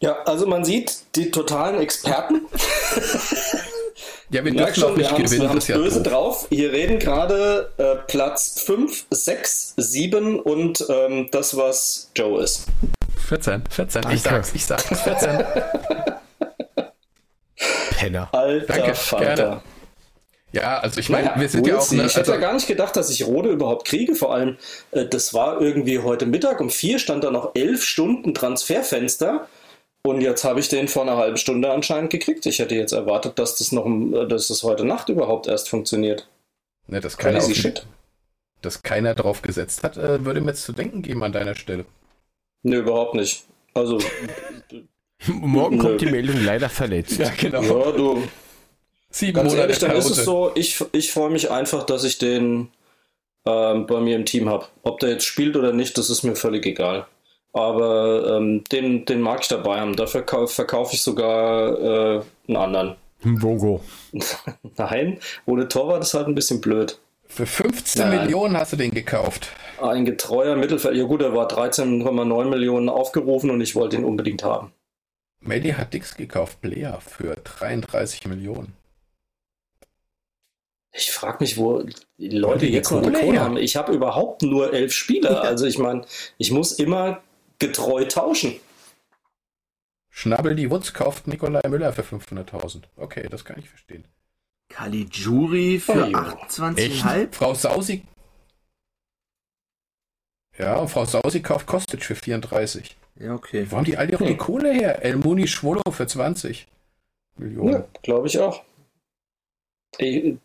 Ja, 0.00 0.22
also 0.24 0.46
man 0.46 0.64
sieht 0.64 1.02
die 1.14 1.30
totalen 1.30 1.80
Experten. 1.80 2.42
Ja, 4.30 4.42
wir 4.44 4.52
dürfen 4.52 4.74
schon, 4.74 4.92
auch 4.92 4.96
nicht 4.96 5.10
wir 5.10 5.24
gewinnen. 5.24 5.42
Wir 5.42 5.48
haben 5.50 5.58
es 5.58 5.66
böse 5.66 6.02
doof. 6.02 6.12
drauf. 6.12 6.46
Hier 6.48 6.72
reden 6.72 6.98
gerade 6.98 7.70
äh, 7.76 7.96
Platz 8.06 8.62
5, 8.64 9.06
6, 9.10 9.74
7 9.76 10.40
und 10.40 10.84
ähm, 10.88 11.28
das, 11.30 11.54
was 11.56 12.10
Joe 12.16 12.42
ist. 12.42 12.66
14, 13.28 13.62
14. 13.68 14.02
Ich 14.10 14.22
sag's, 14.22 14.52
ich 14.54 14.64
sag's, 14.64 14.84
14. 14.84 15.44
Penner. 17.98 18.28
Alter 18.32 18.72
Danke, 18.74 18.94
Vater. 18.94 19.34
Gerne. 19.36 19.62
Ja, 20.52 20.78
also 20.78 21.00
ich 21.00 21.08
meine, 21.08 21.28
ja, 21.28 21.40
wir 21.40 21.48
sind 21.48 21.66
ja 21.66 21.78
auch... 21.78 21.90
Ne, 21.92 22.04
ich 22.04 22.16
hätte 22.16 22.30
ja 22.30 22.36
gar 22.36 22.52
nicht 22.52 22.66
gedacht, 22.66 22.94
dass 22.94 23.10
ich 23.10 23.26
Rode 23.26 23.50
überhaupt 23.50 23.86
kriege. 23.86 24.14
Vor 24.14 24.34
allem, 24.34 24.58
äh, 24.90 25.06
das 25.06 25.32
war 25.32 25.60
irgendwie 25.60 25.98
heute 26.00 26.26
Mittag 26.26 26.60
um 26.60 26.68
vier 26.68 26.98
stand 26.98 27.24
da 27.24 27.30
noch 27.30 27.52
elf 27.54 27.82
Stunden 27.82 28.34
Transferfenster. 28.34 29.48
Und 30.04 30.20
jetzt 30.20 30.44
habe 30.44 30.60
ich 30.60 30.68
den 30.68 30.88
vor 30.88 31.02
einer 31.02 31.16
halben 31.16 31.36
Stunde 31.38 31.70
anscheinend 31.70 32.10
gekriegt. 32.10 32.44
Ich 32.46 32.58
hätte 32.58 32.74
jetzt 32.74 32.92
erwartet, 32.92 33.38
dass 33.38 33.56
das 33.56 33.72
noch, 33.72 33.86
äh, 33.86 34.26
dass 34.26 34.48
das 34.48 34.62
heute 34.62 34.84
Nacht 34.84 35.08
überhaupt 35.08 35.46
erst 35.46 35.70
funktioniert. 35.70 36.28
Ne, 36.86 37.00
dass 37.00 37.16
keiner, 37.16 37.38
auf, 37.38 37.54
Shit. 37.54 37.86
dass 38.60 38.82
keiner 38.82 39.14
drauf 39.14 39.40
gesetzt 39.40 39.82
hat, 39.84 39.96
äh, 39.96 40.24
würde 40.24 40.42
mir 40.42 40.48
jetzt 40.48 40.64
zu 40.64 40.72
denken 40.72 41.00
geben 41.00 41.22
an 41.22 41.32
deiner 41.32 41.54
Stelle. 41.54 41.86
Ne, 42.62 42.76
überhaupt 42.76 43.14
nicht. 43.14 43.44
Also. 43.72 43.98
Morgen 45.28 45.78
kommt 45.78 46.00
die 46.00 46.06
Meldung 46.06 46.44
leider 46.44 46.68
verletzt. 46.68 47.18
Ja, 47.18 47.30
genau. 47.38 47.62
Ja, 47.62 47.92
du. 47.92 48.22
Sieben 49.12 49.34
Ganz 49.34 49.50
Monate 49.50 49.62
ehrlich, 49.62 49.78
dann 49.78 49.94
ist 49.96 50.10
es 50.10 50.24
so, 50.24 50.52
ich, 50.54 50.82
ich 50.92 51.12
freue 51.12 51.30
mich 51.30 51.50
einfach, 51.50 51.84
dass 51.84 52.02
ich 52.02 52.18
den 52.18 52.68
ähm, 53.46 53.86
bei 53.86 54.00
mir 54.00 54.16
im 54.16 54.24
Team 54.24 54.48
habe. 54.48 54.66
Ob 54.82 55.00
der 55.00 55.10
jetzt 55.10 55.26
spielt 55.26 55.56
oder 55.56 55.72
nicht, 55.72 55.98
das 55.98 56.10
ist 56.10 56.22
mir 56.22 56.34
völlig 56.34 56.64
egal. 56.66 57.06
Aber 57.52 58.38
ähm, 58.38 58.64
den, 58.72 59.04
den 59.04 59.20
mag 59.20 59.40
ich 59.42 59.48
dabei 59.48 59.80
haben. 59.80 59.94
Dafür 59.94 60.24
verkaufe 60.48 60.94
ich 60.94 61.02
sogar 61.02 61.78
äh, 61.78 62.22
einen 62.48 62.56
anderen. 62.56 62.96
Vogo. 63.22 63.82
Nein, 64.76 65.18
ohne 65.46 65.68
Torwart 65.68 66.02
ist 66.02 66.14
halt 66.14 66.26
ein 66.26 66.34
bisschen 66.34 66.60
blöd. 66.60 66.98
Für 67.26 67.46
15 67.46 68.08
Nein. 68.08 68.20
Millionen 68.20 68.56
hast 68.56 68.72
du 68.72 68.76
den 68.76 68.90
gekauft. 68.90 69.48
Ein 69.80 70.04
getreuer 70.04 70.56
Mittelfeld. 70.56 70.96
Ja 70.96 71.04
gut, 71.04 71.22
er 71.22 71.34
war 71.34 71.48
13,9 71.48 72.44
Millionen 72.46 72.88
aufgerufen 72.88 73.50
und 73.50 73.60
ich 73.60 73.74
wollte 73.74 73.96
ihn 73.96 74.04
unbedingt 74.04 74.42
haben. 74.42 74.72
Medi 75.40 75.70
hat 75.70 75.92
Dix 75.92 76.16
gekauft, 76.16 76.60
Blair, 76.60 76.98
für 77.00 77.36
33 77.36 78.26
Millionen. 78.26 78.74
Ich 80.94 81.10
frage 81.10 81.38
mich, 81.40 81.56
wo 81.56 81.84
die 82.18 82.28
Leute 82.28 82.66
jetzt 82.66 82.90
noch 82.90 83.02
eine 83.02 83.18
Kohle 83.18 83.40
haben. 83.40 83.56
Ich 83.56 83.76
habe 83.76 83.92
überhaupt 83.92 84.42
nur 84.42 84.72
elf 84.72 84.92
Spieler. 84.92 85.42
Also 85.42 85.64
ich 85.66 85.78
meine, 85.78 86.04
ich 86.36 86.50
muss 86.50 86.72
immer 86.72 87.22
getreu 87.58 88.04
tauschen. 88.04 88.60
Schnabbel 90.10 90.54
die 90.54 90.70
Wutz 90.70 90.92
kauft 90.92 91.26
Nikolai 91.26 91.66
Müller 91.68 91.92
für 91.94 92.02
500.000. 92.02 92.82
Okay, 92.96 93.26
das 93.30 93.46
kann 93.46 93.58
ich 93.58 93.70
verstehen. 93.70 94.04
Caligiuri 94.68 95.78
für 95.78 96.08
oh, 96.08 96.16
28,5? 96.16 97.32
Frau 97.32 97.54
Sausi. 97.54 98.02
Ja, 100.58 100.76
und 100.76 100.88
Frau 100.88 101.06
Sausi 101.06 101.40
kauft 101.40 101.66
Kostic 101.66 102.04
für 102.04 102.14
34. 102.14 102.96
Ja, 103.16 103.34
okay. 103.34 103.66
Wo 103.70 103.76
haben 103.76 103.84
die 103.84 103.96
alle 103.96 104.14
auch 104.14 104.20
hm. 104.20 104.26
die 104.26 104.36
Kohle 104.36 104.72
her? 104.72 105.02
El 105.02 105.16
Muni 105.16 105.46
Schwolo 105.46 105.82
für 105.90 106.06
20 106.06 106.66
Millionen. 107.36 107.72
Ja, 107.72 107.88
glaube 108.02 108.26
ich 108.26 108.38
auch. 108.38 108.62
Ey, 109.98 110.38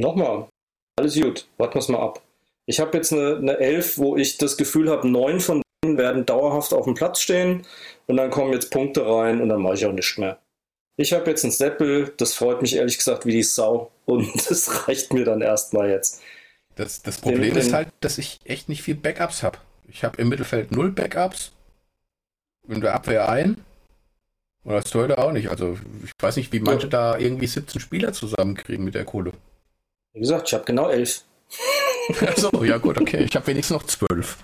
nochmal. 0.00 0.48
Alles 0.96 1.14
gut. 1.14 1.46
Warten 1.58 1.74
wir 1.74 1.80
es 1.80 1.88
mal 1.88 2.00
ab. 2.00 2.22
Ich 2.66 2.80
habe 2.80 2.96
jetzt 2.96 3.12
eine, 3.12 3.36
eine 3.36 3.58
11, 3.58 3.98
wo 3.98 4.16
ich 4.16 4.38
das 4.38 4.56
Gefühl 4.56 4.90
habe, 4.90 5.08
neun 5.08 5.40
von 5.40 5.62
werden 5.84 6.26
dauerhaft 6.26 6.72
auf 6.72 6.84
dem 6.84 6.94
Platz 6.94 7.20
stehen 7.20 7.64
und 8.06 8.16
dann 8.16 8.30
kommen 8.30 8.52
jetzt 8.52 8.72
Punkte 8.72 9.06
rein 9.06 9.40
und 9.40 9.50
dann 9.50 9.62
mache 9.62 9.74
ich 9.74 9.86
auch 9.86 9.92
nichts 9.92 10.18
mehr. 10.18 10.38
Ich 10.96 11.12
habe 11.12 11.30
jetzt 11.30 11.44
einen 11.44 11.52
Seppel, 11.52 12.12
das 12.16 12.34
freut 12.34 12.62
mich 12.62 12.74
ehrlich 12.74 12.96
gesagt 12.96 13.26
wie 13.26 13.32
die 13.32 13.42
Sau 13.42 13.92
und 14.04 14.28
das 14.48 14.88
reicht 14.88 15.12
mir 15.12 15.24
dann 15.24 15.42
erstmal 15.42 15.90
jetzt. 15.90 16.22
Das, 16.74 17.02
das 17.02 17.18
Problem 17.18 17.54
den, 17.54 17.56
ist 17.56 17.72
halt, 17.72 17.88
dass 18.00 18.18
ich 18.18 18.40
echt 18.44 18.68
nicht 18.68 18.82
viel 18.82 18.96
Backups 18.96 19.42
habe. 19.42 19.58
Ich 19.88 20.02
habe 20.02 20.20
im 20.20 20.28
Mittelfeld 20.28 20.72
null 20.72 20.90
Backups, 20.90 21.52
in 22.68 22.80
der 22.80 22.94
Abwehr 22.94 23.28
ein 23.28 23.64
und 24.64 24.74
als 24.74 24.90
Torhüter 24.90 25.18
auch 25.18 25.32
nicht. 25.32 25.48
Also 25.48 25.78
ich 26.04 26.10
weiß 26.18 26.36
nicht, 26.36 26.52
wie 26.52 26.60
manche 26.60 26.86
ja. 26.86 26.90
da 26.90 27.18
irgendwie 27.18 27.46
17 27.46 27.80
Spieler 27.80 28.12
zusammenkriegen 28.12 28.84
mit 28.84 28.94
der 28.94 29.04
Kohle. 29.04 29.32
Wie 30.16 30.20
gesagt, 30.20 30.48
ich 30.48 30.54
habe 30.54 30.64
genau 30.64 30.88
elf. 30.88 31.24
Achso, 32.22 32.64
ja 32.64 32.78
gut, 32.78 32.98
okay. 32.98 33.22
Ich 33.24 33.36
habe 33.36 33.48
wenigstens 33.48 33.76
noch 33.76 33.82
zwölf. 33.82 34.38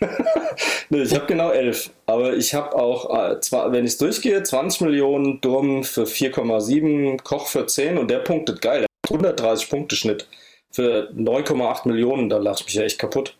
nee, 0.90 1.02
ich 1.02 1.14
habe 1.14 1.26
genau 1.26 1.50
11. 1.50 1.90
Aber 2.06 2.34
ich 2.34 2.52
habe 2.52 2.74
auch, 2.74 3.16
äh, 3.16 3.38
zwar, 3.38 3.70
wenn 3.70 3.84
ich 3.84 3.92
es 3.92 3.98
durchgehe, 3.98 4.42
20 4.42 4.80
Millionen 4.80 5.40
Durm 5.40 5.84
für 5.84 6.02
4,7, 6.02 7.22
Koch 7.22 7.46
für 7.46 7.64
10 7.64 7.96
und 7.96 8.10
der 8.10 8.18
punktet 8.18 8.60
geil. 8.60 8.86
130 9.08 9.70
Punkte 9.70 9.94
Schnitt 9.94 10.26
für 10.72 11.12
9,8 11.14 11.86
Millionen, 11.86 12.28
da 12.28 12.38
lache 12.38 12.56
ich 12.60 12.66
mich 12.66 12.74
ja 12.74 12.82
echt 12.82 12.98
kaputt. 12.98 13.36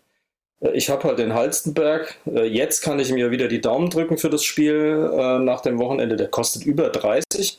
Äh, 0.61 0.71
ich 0.75 0.91
habe 0.91 1.09
halt 1.09 1.19
den 1.19 1.35
Halstenberg. 1.35 2.19
Äh, 2.27 2.45
jetzt 2.45 2.83
kann 2.83 3.01
ich 3.01 3.11
mir 3.11 3.33
wieder 3.33 3.49
die 3.49 3.61
Daumen 3.61 3.91
drücken 3.91 4.17
für 4.17 4.31
das 4.31 4.45
Spiel 4.45 5.11
äh, 5.13 5.41
nach 5.41 5.63
dem 5.63 5.81
Wochenende. 5.81 6.15
Der 6.15 6.29
kostet 6.29 6.65
über 6.65 6.89
30. 6.91 7.59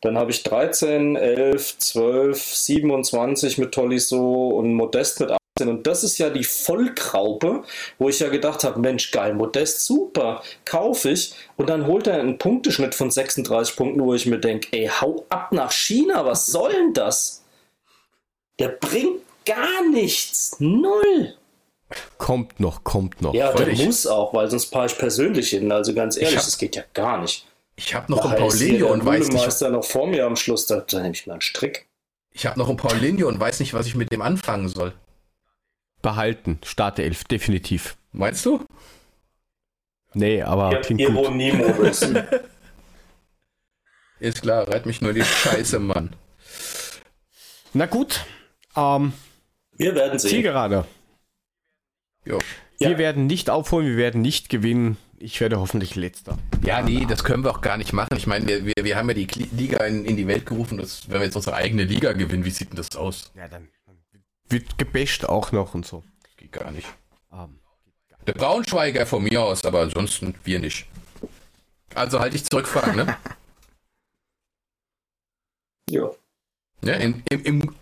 Dann 0.00 0.16
habe 0.16 0.30
ich 0.30 0.42
13, 0.42 1.16
11, 1.16 1.78
12, 1.78 2.42
27 2.42 3.58
mit 3.58 3.72
Tolisso 3.72 4.48
und 4.48 4.72
Modest 4.72 5.20
mit 5.20 5.30
Und 5.60 5.86
das 5.86 6.04
ist 6.04 6.18
ja 6.18 6.30
die 6.30 6.44
Vollkraupe, 6.44 7.64
wo 7.98 8.08
ich 8.08 8.20
ja 8.20 8.28
gedacht 8.28 8.64
habe, 8.64 8.80
Mensch, 8.80 9.10
geil, 9.10 9.34
Modest, 9.34 9.84
super, 9.84 10.42
kaufe 10.64 11.10
ich. 11.10 11.34
Und 11.56 11.68
dann 11.68 11.86
holt 11.86 12.06
er 12.06 12.18
einen 12.18 12.38
Punkteschnitt 12.38 12.94
von 12.94 13.10
36 13.10 13.76
Punkten, 13.76 14.00
wo 14.00 14.14
ich 14.14 14.24
mir 14.24 14.38
denke, 14.38 14.68
ey, 14.72 14.88
hau 14.88 15.26
ab 15.28 15.52
nach 15.52 15.72
China, 15.72 16.24
was 16.24 16.46
soll 16.46 16.72
denn 16.72 16.94
das? 16.94 17.44
Der 18.58 18.68
bringt 18.68 19.20
gar 19.44 19.86
nichts, 19.90 20.56
null. 20.60 21.34
Kommt 22.18 22.60
noch, 22.60 22.84
kommt 22.84 23.20
noch. 23.20 23.34
Ja, 23.34 23.52
der 23.52 23.68
ich, 23.68 23.84
muss 23.84 24.06
auch, 24.06 24.32
weil 24.32 24.48
sonst 24.50 24.66
fahre 24.66 24.86
ich 24.86 24.96
persönlich 24.96 25.50
hin. 25.50 25.70
Also 25.72 25.92
ganz 25.92 26.16
ehrlich, 26.16 26.36
hab, 26.36 26.44
das 26.44 26.56
geht 26.56 26.76
ja 26.76 26.84
gar 26.94 27.20
nicht. 27.20 27.46
Ich 27.80 27.94
habe 27.94 28.12
noch 28.12 28.22
da 28.22 28.28
ein 28.28 28.36
Paulinho 28.36 28.92
und 28.92 29.06
weiß 29.06 29.28
nicht. 29.28 29.42
Meister 29.42 29.70
noch 29.70 29.84
vor 29.84 30.06
mir 30.06 30.26
am 30.26 30.36
Schluss, 30.36 30.66
da, 30.66 30.80
da 30.80 31.00
nehme 31.00 31.14
ich 31.14 31.26
mal 31.26 31.34
einen 31.34 31.40
Strick. 31.40 31.88
Ich 32.30 32.44
habe 32.44 32.58
noch 32.58 32.68
ein 32.68 32.76
Paulinho 32.76 33.26
und 33.26 33.40
weiß 33.40 33.58
nicht, 33.60 33.72
was 33.72 33.86
ich 33.86 33.94
mit 33.94 34.12
dem 34.12 34.20
anfangen 34.20 34.68
soll. 34.68 34.92
Behalten, 36.02 36.58
Startelf, 36.62 37.24
definitiv. 37.24 37.96
Meinst 38.12 38.44
du? 38.44 38.66
Nee, 40.12 40.42
aber 40.42 40.72
ja, 40.72 40.80
klingt 40.80 41.00
Ironie-Modus. 41.00 42.02
Ist 44.20 44.42
klar, 44.42 44.68
reit 44.68 44.84
mich 44.84 45.00
nur 45.00 45.14
die 45.14 45.24
Scheiße, 45.24 45.78
Mann. 45.78 46.14
Na 47.72 47.86
gut. 47.86 48.26
Ähm, 48.76 49.14
wir 49.72 49.94
werden 49.94 50.18
sehen. 50.18 50.30
Zielgerade. 50.30 50.84
Jo. 52.26 52.38
Wir 52.78 52.90
ja. 52.90 52.98
werden 52.98 53.26
nicht 53.26 53.48
aufholen, 53.48 53.86
wir 53.86 53.96
werden 53.96 54.20
nicht 54.20 54.50
gewinnen. 54.50 54.98
Ich 55.22 55.38
werde 55.38 55.60
hoffentlich 55.60 55.96
letzter. 55.96 56.38
Ja, 56.62 56.80
nee, 56.80 57.04
das 57.04 57.24
können 57.24 57.44
wir 57.44 57.50
auch 57.50 57.60
gar 57.60 57.76
nicht 57.76 57.92
machen. 57.92 58.16
Ich 58.16 58.26
meine, 58.26 58.48
wir, 58.48 58.64
wir, 58.64 58.84
wir 58.84 58.96
haben 58.96 59.06
ja 59.10 59.14
die 59.14 59.26
Liga 59.26 59.84
in, 59.84 60.06
in 60.06 60.16
die 60.16 60.26
Welt 60.26 60.46
gerufen. 60.46 60.78
Das, 60.78 61.10
wenn 61.10 61.20
wir 61.20 61.26
jetzt 61.26 61.36
unsere 61.36 61.56
eigene 61.56 61.84
Liga 61.84 62.14
gewinnen, 62.14 62.46
wie 62.46 62.50
sieht 62.50 62.70
denn 62.70 62.76
das 62.76 62.96
aus? 62.96 63.30
Ja, 63.34 63.46
dann 63.46 63.68
wird 64.48 64.78
gebasht 64.78 65.26
auch 65.26 65.52
noch 65.52 65.74
und 65.74 65.86
so. 65.86 66.02
Geht 66.38 66.52
gar 66.52 66.70
nicht. 66.70 66.88
Um, 67.30 67.58
Der 68.26 68.32
Braunschweiger 68.32 69.04
von 69.04 69.22
mir 69.22 69.42
aus, 69.42 69.66
aber 69.66 69.82
ansonsten 69.82 70.34
wir 70.44 70.58
nicht. 70.58 70.86
Also 71.94 72.18
halte 72.18 72.36
ich 72.36 72.44
zurückfahren, 72.44 72.96
ne? 72.96 73.14
ja. 75.90 76.10
Ja, 76.82 76.94
im, 76.94 77.22
im, 77.28 77.44
im, 77.44 77.74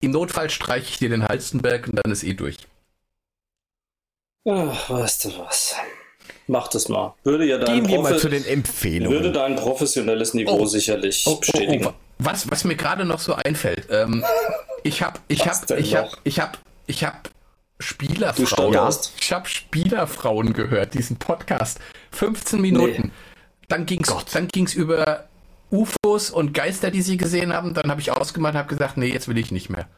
im 0.00 0.10
Notfall 0.12 0.48
streiche 0.48 0.90
ich 0.90 0.98
dir 0.98 1.08
den 1.08 1.24
Halstenberg 1.24 1.88
und 1.88 1.96
dann 1.96 2.12
ist 2.12 2.22
eh 2.22 2.34
durch. 2.34 2.68
Ach, 4.46 4.90
weißt 4.90 5.24
du 5.24 5.38
was. 5.38 5.74
Mach 6.46 6.68
das 6.68 6.88
mal. 6.88 7.14
Würde 7.24 7.46
ja 7.46 7.58
dein 7.58 7.80
Gehen 7.80 7.88
wir 7.88 8.02
mal 8.02 8.18
zu 8.18 8.28
den 8.28 8.44
Empfehlungen. 8.44 9.18
Würde 9.18 9.32
dein 9.32 9.56
professionelles 9.56 10.34
Niveau 10.34 10.60
oh. 10.60 10.66
sicherlich 10.66 11.24
oh, 11.26 11.30
oh, 11.30 11.34
oh 11.34 11.40
bestätigen. 11.40 11.88
Was, 12.18 12.50
was 12.50 12.64
mir 12.64 12.76
gerade 12.76 13.04
noch 13.04 13.18
so 13.18 13.34
einfällt, 13.34 13.88
ähm, 13.90 14.24
ich 14.82 15.02
habe 15.02 15.18
ich 15.28 15.46
hab, 15.46 15.70
ich 15.70 15.94
hab, 15.96 16.10
ich 16.24 16.38
hab, 16.38 16.58
ich 16.86 17.04
hab 17.04 17.30
Spielerfrauen. 17.80 18.94
Ich 19.20 19.32
habe 19.32 19.48
Spielerfrauen 19.48 20.52
gehört, 20.52 20.94
diesen 20.94 21.16
Podcast. 21.16 21.80
15 22.12 22.60
Minuten. 22.60 23.02
Nee. 23.02 23.10
Dann 23.68 23.86
ging's, 23.86 24.08
Gott. 24.08 24.26
dann 24.32 24.48
ging's 24.48 24.74
über 24.74 25.24
UFOs 25.70 26.30
und 26.30 26.54
Geister, 26.54 26.90
die 26.90 27.02
sie 27.02 27.16
gesehen 27.16 27.52
haben. 27.52 27.74
Dann 27.74 27.90
habe 27.90 28.00
ich 28.00 28.12
ausgemacht 28.12 28.54
und 28.54 28.58
habe 28.58 28.68
gesagt, 28.68 28.96
nee, 28.96 29.12
jetzt 29.12 29.28
will 29.28 29.38
ich 29.38 29.50
nicht 29.50 29.70
mehr. 29.70 29.88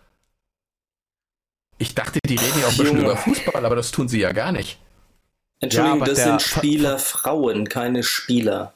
Ich 1.79 1.95
dachte, 1.95 2.21
die 2.25 2.37
reden 2.37 2.61
ja 2.61 2.69
auch 2.69 2.71
ein 2.71 2.79
bisschen 2.79 2.99
über 3.01 3.17
Fußball, 3.17 3.65
aber 3.65 3.77
das 3.77 3.91
tun 3.91 4.09
sie 4.09 4.21
ja 4.21 4.33
gar 4.33 4.53
nicht. 4.53 4.79
Entschuldigung, 5.61 6.01
ja, 6.01 6.05
das 6.05 6.23
sind 6.23 6.43
Spielerfrauen, 6.43 7.69
keine 7.69 8.03
Spieler. 8.03 8.75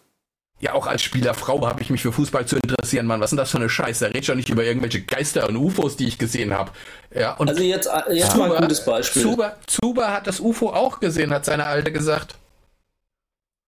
Ja, 0.61 0.75
auch 0.75 0.87
als 0.87 1.03
Spielerfrau 1.03 1.67
habe 1.67 1.81
ich 1.81 1.89
mich 1.89 2.03
für 2.03 2.13
Fußball 2.13 2.45
zu 2.45 2.57
interessieren, 2.57 3.07
Mann. 3.07 3.21
Was 3.21 3.27
ist 3.27 3.31
denn 3.31 3.39
das 3.39 3.51
für 3.51 3.57
eine 3.57 3.71
Scheiße? 3.71 4.05
Da 4.05 4.09
redet 4.09 4.27
schon 4.27 4.37
nicht 4.37 4.51
über 4.51 4.63
irgendwelche 4.63 5.01
Geister 5.01 5.49
und 5.49 5.57
UFOs, 5.57 5.97
die 5.97 6.07
ich 6.07 6.19
gesehen 6.19 6.53
habe. 6.53 6.71
Ja, 7.15 7.35
also 7.39 7.63
jetzt, 7.63 7.87
äh, 7.87 8.13
jetzt 8.13 8.33
Zuba, 8.33 8.47
mal 8.47 8.57
ein 8.57 8.63
gutes 8.63 8.85
Beispiel. 8.85 9.23
Zuba, 9.23 9.57
Zuba 9.67 10.13
hat 10.13 10.27
das 10.27 10.39
UFO 10.39 10.69
auch 10.69 11.01
gesehen, 11.01 11.33
hat 11.33 11.47
seine 11.47 11.65
Alte 11.65 11.93
gesagt. 11.93 12.35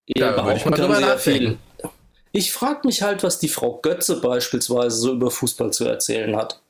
Ja, 0.07 0.33
da 0.33 0.45
würde 0.45 0.59
ich 0.59 0.67
mal 0.67 0.77
drüber 0.77 1.01
nachdenken. 1.01 1.59
Ich 2.33 2.53
frage 2.53 2.87
mich 2.87 3.03
halt, 3.03 3.23
was 3.23 3.39
die 3.39 3.49
Frau 3.49 3.79
Götze 3.81 4.21
beispielsweise 4.21 4.97
so 4.97 5.13
über 5.13 5.31
Fußball 5.31 5.73
zu 5.73 5.87
erzählen 5.87 6.37
hat. 6.37 6.61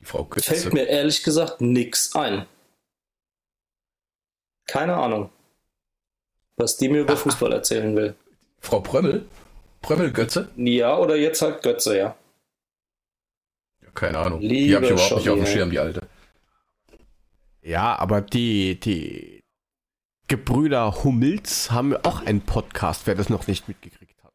Die 0.00 0.04
Frau 0.06 0.24
Götze. 0.24 0.54
Fällt 0.54 0.72
mir 0.72 0.86
ehrlich 0.86 1.22
gesagt 1.22 1.60
nichts 1.60 2.14
ein. 2.14 2.46
Keine 4.70 4.94
Ahnung, 4.96 5.30
was 6.56 6.76
die 6.76 6.88
mir 6.88 7.00
über 7.00 7.14
Ach, 7.14 7.18
Fußball 7.18 7.52
erzählen 7.52 7.96
will. 7.96 8.14
Frau 8.60 8.78
Prömmel? 8.78 9.26
Prömmel 9.82 10.12
Götze? 10.12 10.48
Ja, 10.54 10.96
oder 10.96 11.16
jetzt 11.16 11.42
halt 11.42 11.60
Götze, 11.60 11.98
ja. 11.98 12.16
ja 13.82 13.90
keine 13.94 14.18
Ahnung. 14.18 14.40
Liebe 14.40 14.68
die 14.68 14.76
habe 14.76 14.84
ich 14.84 14.92
überhaupt 14.92 15.16
nicht 15.16 15.28
auf 15.28 15.38
dem 15.38 15.46
Schirm, 15.46 15.70
die 15.72 15.80
alte. 15.80 16.02
Ja, 17.62 17.98
aber 17.98 18.20
die, 18.20 18.78
die 18.78 19.42
Gebrüder 20.28 21.02
Hummels 21.02 21.72
haben 21.72 21.96
auch 22.04 22.24
einen 22.24 22.42
Podcast, 22.42 23.08
wer 23.08 23.16
das 23.16 23.28
noch 23.28 23.48
nicht 23.48 23.66
mitgekriegt 23.66 24.22
hat. 24.22 24.32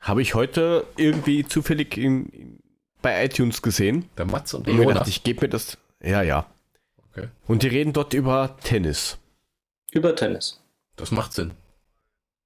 Habe 0.00 0.20
ich 0.20 0.34
heute 0.34 0.84
irgendwie 0.96 1.46
zufällig 1.46 1.96
in, 1.96 2.26
in, 2.30 2.58
bei 3.02 3.24
iTunes 3.24 3.62
gesehen. 3.62 4.08
Der 4.18 4.24
Matz 4.24 4.52
und 4.52 4.66
der 4.66 4.74
Jonas. 4.74 5.06
Ich 5.06 5.22
gebe 5.22 5.42
mir 5.42 5.48
das. 5.48 5.78
Ja, 6.00 6.22
ja. 6.22 6.51
Okay. 7.12 7.28
Und 7.46 7.62
die 7.62 7.68
reden 7.68 7.92
dort 7.92 8.14
über 8.14 8.56
Tennis. 8.64 9.18
Über 9.90 10.16
Tennis. 10.16 10.60
Das 10.96 11.10
macht 11.10 11.32
Sinn. 11.34 11.52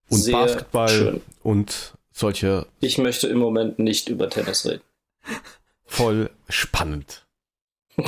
Und 0.08 0.18
Sehr 0.18 0.32
Basketball 0.32 0.88
schön. 0.88 1.22
und 1.42 1.94
solche. 2.12 2.66
Ich 2.80 2.98
möchte 2.98 3.28
im 3.28 3.38
Moment 3.38 3.78
nicht 3.78 4.08
über 4.08 4.28
Tennis 4.30 4.66
reden. 4.66 4.82
Voll 5.84 6.30
spannend. 6.48 7.26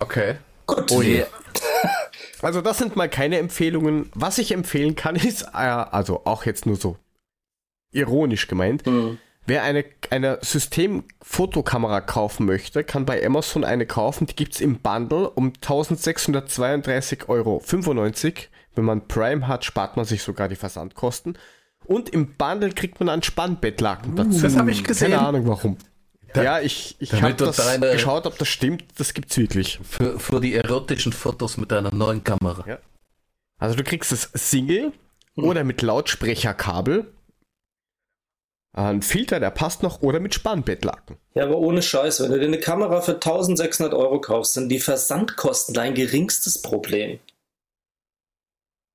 Okay. 0.00 0.36
Gut. 0.66 0.92
Oh 0.92 1.02
je. 1.02 1.24
Also 2.40 2.60
das 2.60 2.78
sind 2.78 2.94
mal 2.94 3.08
keine 3.08 3.38
Empfehlungen. 3.38 4.10
Was 4.14 4.38
ich 4.38 4.52
empfehlen 4.52 4.94
kann, 4.94 5.16
ist, 5.16 5.42
äh, 5.42 5.46
also 5.56 6.24
auch 6.24 6.46
jetzt 6.46 6.66
nur 6.66 6.76
so 6.76 6.96
ironisch 7.90 8.46
gemeint, 8.46 8.86
mhm. 8.86 9.18
Wer 9.48 9.62
eine, 9.62 9.84
eine 10.10 10.38
Systemfotokamera 10.42 12.02
kaufen 12.02 12.44
möchte, 12.44 12.84
kann 12.84 13.06
bei 13.06 13.24
Amazon 13.24 13.64
eine 13.64 13.86
kaufen. 13.86 14.26
Die 14.26 14.36
gibt 14.36 14.52
es 14.52 14.60
im 14.60 14.78
Bundle 14.80 15.30
um 15.30 15.54
1632,95 15.54 17.30
Euro. 17.30 17.62
Wenn 18.74 18.84
man 18.84 19.08
Prime 19.08 19.48
hat, 19.48 19.64
spart 19.64 19.96
man 19.96 20.04
sich 20.04 20.22
sogar 20.22 20.48
die 20.48 20.56
Versandkosten. 20.56 21.38
Und 21.86 22.10
im 22.10 22.34
Bundle 22.34 22.72
kriegt 22.72 23.00
man 23.00 23.08
ein 23.08 23.22
Spannbettlaken 23.22 24.16
dazu. 24.16 24.38
Das 24.42 24.54
habe 24.58 24.70
ich 24.70 24.84
gesehen. 24.84 25.12
Keine 25.12 25.26
Ahnung 25.26 25.48
warum. 25.48 25.78
Da, 26.34 26.42
ja, 26.42 26.60
ich, 26.60 26.96
ich 26.98 27.14
habe 27.14 27.32
das 27.32 27.80
geschaut, 27.80 28.26
ob 28.26 28.36
das 28.36 28.48
stimmt. 28.48 28.84
Das 28.98 29.14
gibt 29.14 29.30
es 29.30 29.38
wirklich. 29.38 29.80
Für, 29.82 30.20
für 30.20 30.40
die 30.40 30.56
erotischen 30.56 31.14
Fotos 31.14 31.56
mit 31.56 31.72
deiner 31.72 31.94
neuen 31.94 32.22
Kamera. 32.22 32.68
Ja. 32.68 32.80
Also 33.56 33.76
du 33.76 33.82
kriegst 33.82 34.12
es 34.12 34.28
Single 34.34 34.92
hm. 35.36 35.44
oder 35.44 35.64
mit 35.64 35.80
Lautsprecherkabel 35.80 37.14
ein 38.86 39.02
Filter, 39.02 39.40
der 39.40 39.50
passt 39.50 39.82
noch 39.82 40.02
oder 40.02 40.20
mit 40.20 40.34
Spannbettlaken. 40.34 41.16
Ja, 41.34 41.44
aber 41.44 41.58
ohne 41.58 41.82
Scheiß, 41.82 42.22
wenn 42.22 42.30
du 42.30 42.38
dir 42.38 42.46
eine 42.46 42.60
Kamera 42.60 43.00
für 43.00 43.14
1600 43.14 43.92
Euro 43.92 44.20
kaufst, 44.20 44.54
sind 44.54 44.68
die 44.68 44.78
Versandkosten 44.78 45.74
dein 45.74 45.94
geringstes 45.94 46.62
Problem. 46.62 47.18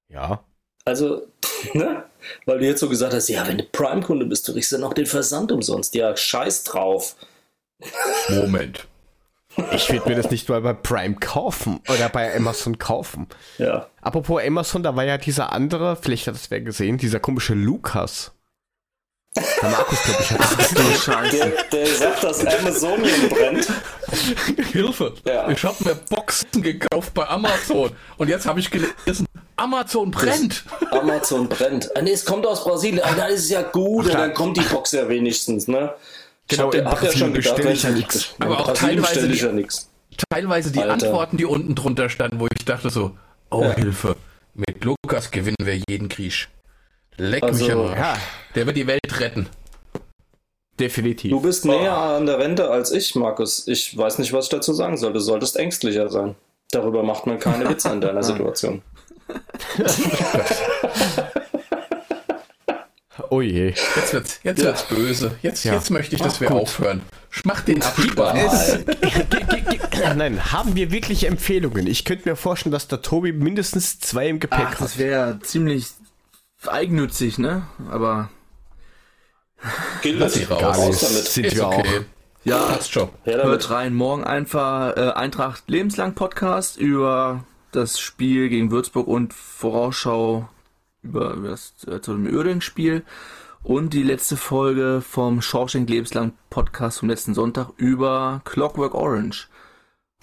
Ja. 0.09 0.43
Also, 0.85 1.27
ne? 1.73 2.05
Weil 2.45 2.59
du 2.59 2.65
jetzt 2.65 2.79
so 2.79 2.87
gesagt 2.87 3.13
hast, 3.13 3.27
ja, 3.27 3.45
wenn 3.47 3.57
du 3.57 3.65
Prime-Kunde 3.65 4.25
bist, 4.25 4.47
du 4.47 4.53
kriegst 4.53 4.71
dann 4.71 4.81
noch 4.81 4.93
den 4.93 5.05
Versand 5.05 5.51
umsonst. 5.51 5.93
Ja, 5.95 6.15
scheiß 6.15 6.63
drauf. 6.63 7.17
Moment. 8.29 8.87
Ich 9.73 9.91
würde 9.91 10.09
mir 10.09 10.15
das 10.15 10.31
nicht 10.31 10.47
mal 10.47 10.61
bei 10.61 10.73
Prime 10.73 11.15
kaufen 11.15 11.81
oder 11.89 12.09
bei 12.09 12.33
Amazon 12.35 12.77
kaufen. 12.77 13.27
Ja. 13.57 13.87
Apropos 14.01 14.41
Amazon, 14.41 14.81
da 14.81 14.95
war 14.95 15.03
ja 15.03 15.17
dieser 15.17 15.51
andere, 15.51 15.97
vielleicht 15.97 16.27
hat 16.27 16.35
es 16.35 16.49
wer 16.49 16.61
gesehen, 16.61 16.97
dieser 16.97 17.19
komische 17.19 17.53
Lukas. 17.53 18.31
Der 19.35 19.69
Markus, 19.69 20.03
glaube 20.03 20.21
ich, 20.21 20.31
hat 20.31 20.39
das 20.39 20.69
gesehen. 20.69 21.01
Scheiße. 21.01 21.37
Der, 21.37 21.63
der 21.71 21.87
sagt, 21.87 22.23
dass 22.23 22.45
Amazonien 22.45 23.29
brennt. 23.29 23.67
Hilfe! 24.71 25.13
Ja. 25.25 25.49
Ich 25.49 25.63
habe 25.63 25.83
mir 25.83 25.95
Boxen 25.95 26.61
gekauft 26.61 27.13
bei 27.15 27.27
Amazon 27.27 27.91
und 28.17 28.29
jetzt 28.29 28.45
habe 28.45 28.59
ich 28.59 28.69
gelesen, 28.69 29.25
Amazon 29.55 30.11
brennt. 30.11 30.63
Amazon 30.91 31.49
brennt. 31.49 31.89
Ah, 31.95 32.01
nee, 32.01 32.11
es 32.11 32.25
kommt 32.25 32.45
aus 32.45 32.63
Brasilien. 32.63 33.03
Ah, 33.03 33.13
dann 33.15 33.31
ist 33.31 33.45
es 33.45 33.49
ja 33.49 33.63
gut, 33.63 34.07
Ach, 34.09 34.13
dann 34.13 34.33
kommt 34.35 34.57
die 34.57 34.61
Box 34.61 34.91
ja 34.91 35.09
wenigstens, 35.09 35.67
ne? 35.67 35.93
Ich 36.47 36.57
genau, 36.57 36.71
hab, 36.71 36.85
hab 36.85 37.03
ja 37.03 37.11
schon 37.11 37.33
gedacht, 37.33 37.59
ich 37.59 37.83
ja 37.83 37.89
nichts. 37.89 38.35
Aber 38.39 38.59
auch 38.59 38.73
teilweise 38.73 39.27
die, 39.27 39.37
ja 39.37 39.49
teilweise 40.29 40.71
die 40.71 40.79
Alter. 40.79 40.93
Antworten, 40.93 41.37
die 41.37 41.45
unten 41.45 41.73
drunter 41.73 42.09
standen, 42.09 42.39
wo 42.39 42.47
ich 42.53 42.65
dachte 42.65 42.89
so, 42.89 43.17
oh 43.49 43.63
ja. 43.63 43.73
Hilfe, 43.73 44.15
mit 44.53 44.83
Lukas 44.83 45.31
gewinnen 45.31 45.57
wir 45.59 45.79
jeden 45.87 46.09
Krieg. 46.09 46.49
Leck 47.17 47.43
also, 47.43 47.63
mich 47.63 47.73
am 47.73 47.81
Arsch. 47.87 47.97
Ja. 47.97 48.17
Der 48.55 48.65
wird 48.65 48.77
die 48.77 48.87
Welt 48.87 49.19
retten. 49.19 49.49
Definitiv. 50.79 51.31
Du 51.31 51.41
bist 51.41 51.65
näher 51.65 51.95
oh. 51.95 52.17
an 52.17 52.25
der 52.25 52.39
Rente 52.39 52.69
als 52.69 52.91
ich, 52.91 53.15
Markus. 53.15 53.67
Ich 53.67 53.97
weiß 53.97 54.19
nicht, 54.19 54.33
was 54.33 54.45
ich 54.45 54.51
dazu 54.51 54.73
sagen 54.73 54.97
soll. 54.97 55.13
Du 55.13 55.19
solltest 55.19 55.57
ängstlicher 55.57 56.09
sein. 56.09 56.35
Darüber 56.71 57.03
macht 57.03 57.27
man 57.27 57.39
keine 57.39 57.69
Witze 57.69 57.89
in 57.89 58.01
deiner 58.01 58.23
Situation. 58.23 58.81
oh 63.29 63.41
je. 63.41 63.67
Jetzt 63.67 64.13
wird's, 64.13 64.39
jetzt 64.43 64.59
ja. 64.59 64.65
wird's 64.65 64.83
böse. 64.83 65.35
Jetzt, 65.41 65.63
ja. 65.63 65.73
jetzt 65.73 65.91
möchte 65.91 66.15
ich, 66.15 66.21
dass 66.21 66.35
Ach, 66.35 66.41
wir 66.41 66.49
gut. 66.49 66.61
aufhören. 66.61 67.01
Mach 67.43 67.61
den 67.61 67.81
Abspann. 67.81 68.37
nein, 70.17 70.51
haben 70.51 70.75
wir 70.75 70.91
wirklich 70.91 71.25
Empfehlungen? 71.25 71.87
Ich 71.87 72.05
könnte 72.05 72.29
mir 72.29 72.35
vorstellen, 72.35 72.71
dass 72.71 72.87
der 72.87 73.01
Tobi 73.01 73.31
mindestens 73.31 73.99
zwei 73.99 74.27
im 74.27 74.39
Gepäck 74.39 74.59
Ach, 74.61 74.73
hat. 74.73 74.81
Das 74.81 74.97
wäre 74.97 75.39
ziemlich 75.41 75.87
eigennützig, 76.65 77.37
ne? 77.37 77.67
Aber. 77.91 78.29
Gilt 80.01 80.21
das 80.21 80.35
nicht 80.35 80.49
raus. 80.49 80.77
damit. 80.77 80.95
Sind 80.95 81.45
Ist 81.45 81.55
wir 81.55 81.67
okay. 81.67 81.99
auch. 81.99 82.03
Ja, 82.45 82.57
passt 82.65 82.91
schon. 82.91 83.09
Hört 83.23 83.69
rein. 83.69 83.93
Morgen 83.93 84.23
einfach 84.23 84.97
äh, 84.97 85.11
Eintracht 85.11 85.63
lebenslang 85.67 86.13
Podcast 86.13 86.77
über 86.77 87.45
das 87.71 87.99
Spiel 87.99 88.49
gegen 88.49 88.69
Würzburg 88.71 89.07
und 89.07 89.33
Vorausschau 89.33 90.49
über, 91.01 91.33
über 91.33 91.49
das 91.49 91.73
äh, 91.87 92.01
zu 92.01 92.13
dem 92.13 92.27
Örding-Spiel 92.27 93.03
und 93.63 93.93
die 93.93 94.03
letzte 94.03 94.35
Folge 94.35 95.01
vom 95.01 95.41
Shawshank 95.41 95.89
lebenslang 95.89 96.33
Podcast 96.49 96.99
vom 96.99 97.09
letzten 97.09 97.33
Sonntag 97.33 97.69
über 97.77 98.41
Clockwork 98.43 98.93
Orange, 98.93 99.47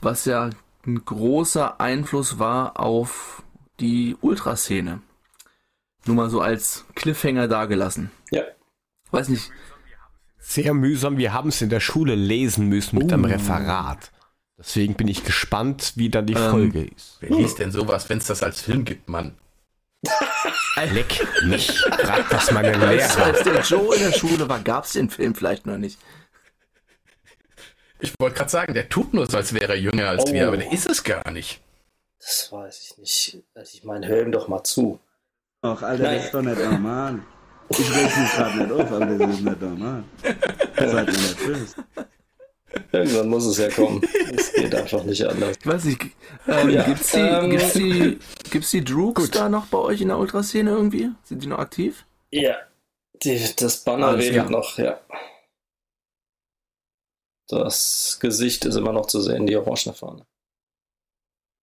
was 0.02 0.26
ja 0.26 0.50
ein 0.86 1.04
großer 1.04 1.80
Einfluss 1.80 2.38
war 2.38 2.78
auf 2.78 3.42
die 3.80 4.16
Ultraszene. 4.20 5.00
Nur 6.06 6.16
mal 6.16 6.30
so 6.30 6.40
als 6.40 6.84
Cliffhanger 6.94 7.48
dagelassen. 7.48 8.10
Ja. 8.30 8.42
Weiß 9.10 9.28
nicht, 9.28 9.50
sehr 10.38 10.74
mühsam. 10.74 11.18
Wir 11.18 11.32
haben 11.32 11.50
es 11.50 11.60
in 11.60 11.68
der 11.68 11.80
Schule 11.80 12.14
lesen 12.14 12.66
müssen 12.68 12.98
mit 12.98 13.10
uh. 13.10 13.14
einem 13.14 13.24
Referat. 13.24 14.10
Deswegen 14.58 14.94
bin 14.94 15.08
ich 15.08 15.24
gespannt, 15.24 15.92
wie 15.96 16.10
dann 16.10 16.26
die 16.26 16.34
ähm, 16.34 16.50
Folge 16.50 16.84
ist. 16.84 17.16
Wer 17.20 17.30
liest 17.30 17.58
denn 17.58 17.72
sowas, 17.72 18.08
wenn 18.08 18.18
es 18.18 18.26
das 18.26 18.42
als 18.42 18.60
Film 18.60 18.84
gibt, 18.84 19.08
Mann? 19.08 19.34
Leck 20.92 21.26
mich. 21.44 21.70
Frag 21.80 22.28
das 22.30 22.50
meine 22.52 22.72
Lehrer. 22.72 23.24
Als 23.24 23.42
der 23.42 23.60
Joe 23.60 23.94
in 23.94 24.02
der 24.02 24.12
Schule 24.12 24.48
war, 24.48 24.60
gab 24.60 24.84
es 24.84 24.92
den 24.92 25.08
Film 25.08 25.34
vielleicht 25.34 25.66
noch 25.66 25.78
nicht. 25.78 25.98
Ich 28.00 28.14
wollte 28.18 28.36
gerade 28.36 28.50
sagen, 28.50 28.74
der 28.74 28.88
tut 28.88 29.12
nur 29.12 29.26
so, 29.26 29.36
als 29.36 29.52
wäre 29.52 29.72
er 29.72 29.78
jünger 29.78 30.08
als 30.08 30.24
oh. 30.26 30.32
wir, 30.32 30.48
aber 30.48 30.56
der 30.56 30.72
ist 30.72 30.86
es 30.86 31.04
gar 31.04 31.30
nicht. 31.30 31.60
Das 32.18 32.50
weiß 32.50 32.80
ich 32.80 32.98
nicht. 32.98 33.42
Also 33.54 33.76
ich 33.76 33.84
meine, 33.84 34.08
hör 34.08 34.22
ihm 34.22 34.32
doch 34.32 34.48
mal 34.48 34.64
zu. 34.64 35.00
Ach, 35.62 35.82
Alter, 35.82 36.02
Nein. 36.02 36.16
das 36.16 36.24
ist 36.26 36.34
doch 36.34 36.42
nicht 36.42 36.58
normal. 36.58 37.20
Ich 37.70 37.94
rechne 37.94 38.24
es 38.24 38.32
gerade 38.32 38.58
nicht 38.58 38.72
auf, 38.72 38.92
aber 38.92 39.06
das 39.06 39.30
ist 39.30 39.40
nicht 39.42 39.60
normal. 39.60 40.04
Seid 40.76 41.08
ihr 41.08 41.18
nervös. 41.18 41.76
Irgendwann 42.92 43.28
muss 43.28 43.46
es 43.46 43.58
ja 43.58 43.68
kommen. 43.68 44.02
Es 44.34 44.52
geht 44.52 44.74
einfach 44.74 45.02
nicht 45.04 45.24
anders. 45.24 45.56
Ich 45.60 45.66
weiß 45.66 45.84
nicht, 45.84 46.02
ähm, 46.48 46.70
ja, 46.70 46.82
gibt's 46.84 47.12
die, 47.12 47.18
ähm, 47.18 47.50
gibt's 47.50 47.72
die, 47.72 48.18
gibt's 48.50 48.70
die 48.70 48.84
Droogs 48.84 49.22
gut. 49.22 49.34
da 49.34 49.48
noch 49.48 49.66
bei 49.66 49.78
euch 49.78 50.00
in 50.00 50.08
der 50.08 50.18
Ultraszene 50.18 50.70
irgendwie? 50.70 51.10
Sind 51.24 51.42
die 51.42 51.46
noch 51.46 51.58
aktiv? 51.58 52.06
Ja. 52.30 52.56
Die, 53.22 53.40
das 53.56 53.78
Banner 53.84 54.08
Alles, 54.08 54.24
redet 54.24 54.36
ja. 54.36 54.50
noch, 54.50 54.78
ja. 54.78 55.00
Das 57.48 58.18
Gesicht 58.20 58.64
ist 58.64 58.76
immer 58.76 58.92
noch 58.92 59.06
zu 59.06 59.20
sehen, 59.20 59.46
die 59.46 59.56
orangene 59.56 59.92
Fahne. 59.92 60.26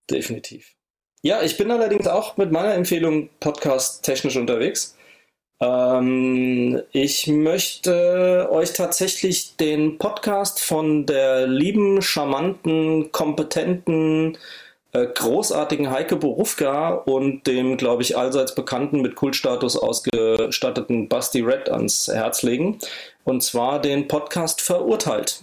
Definitiv. 0.10 0.76
Ja, 1.22 1.42
ich 1.42 1.58
bin 1.58 1.72
allerdings 1.72 2.08
auch 2.08 2.38
mit 2.38 2.52
meiner 2.52 2.74
Empfehlung 2.74 3.30
podcast 3.40 4.04
technisch 4.04 4.36
unterwegs. 4.36 4.97
Ähm, 5.60 6.82
ich 6.92 7.28
möchte 7.28 8.48
euch 8.52 8.74
tatsächlich 8.74 9.56
den 9.56 9.98
Podcast 9.98 10.64
von 10.64 11.06
der 11.06 11.48
lieben, 11.48 12.02
charmanten, 12.02 13.12
kompetenten, 13.12 14.38
äh, 14.94 15.08
großartigen 15.08 15.90
Heike 15.90 16.16
Borufka 16.16 16.90
und 16.90 17.48
dem, 17.48 17.78
glaube 17.78 18.04
ich, 18.04 18.18
allseits 18.18 18.54
bekannten, 18.56 19.02
mit 19.02 19.16
Kultstatus 19.16 19.78
ausgestatteten 19.78 21.10
Basti 21.10 21.42
Red 21.42 21.70
ans 21.70 22.08
Herz 22.08 22.44
legen. 22.44 22.80
Und 23.24 23.42
zwar 23.44 23.82
den 23.82 24.08
Podcast 24.08 24.62
Verurteilt. 24.62 25.42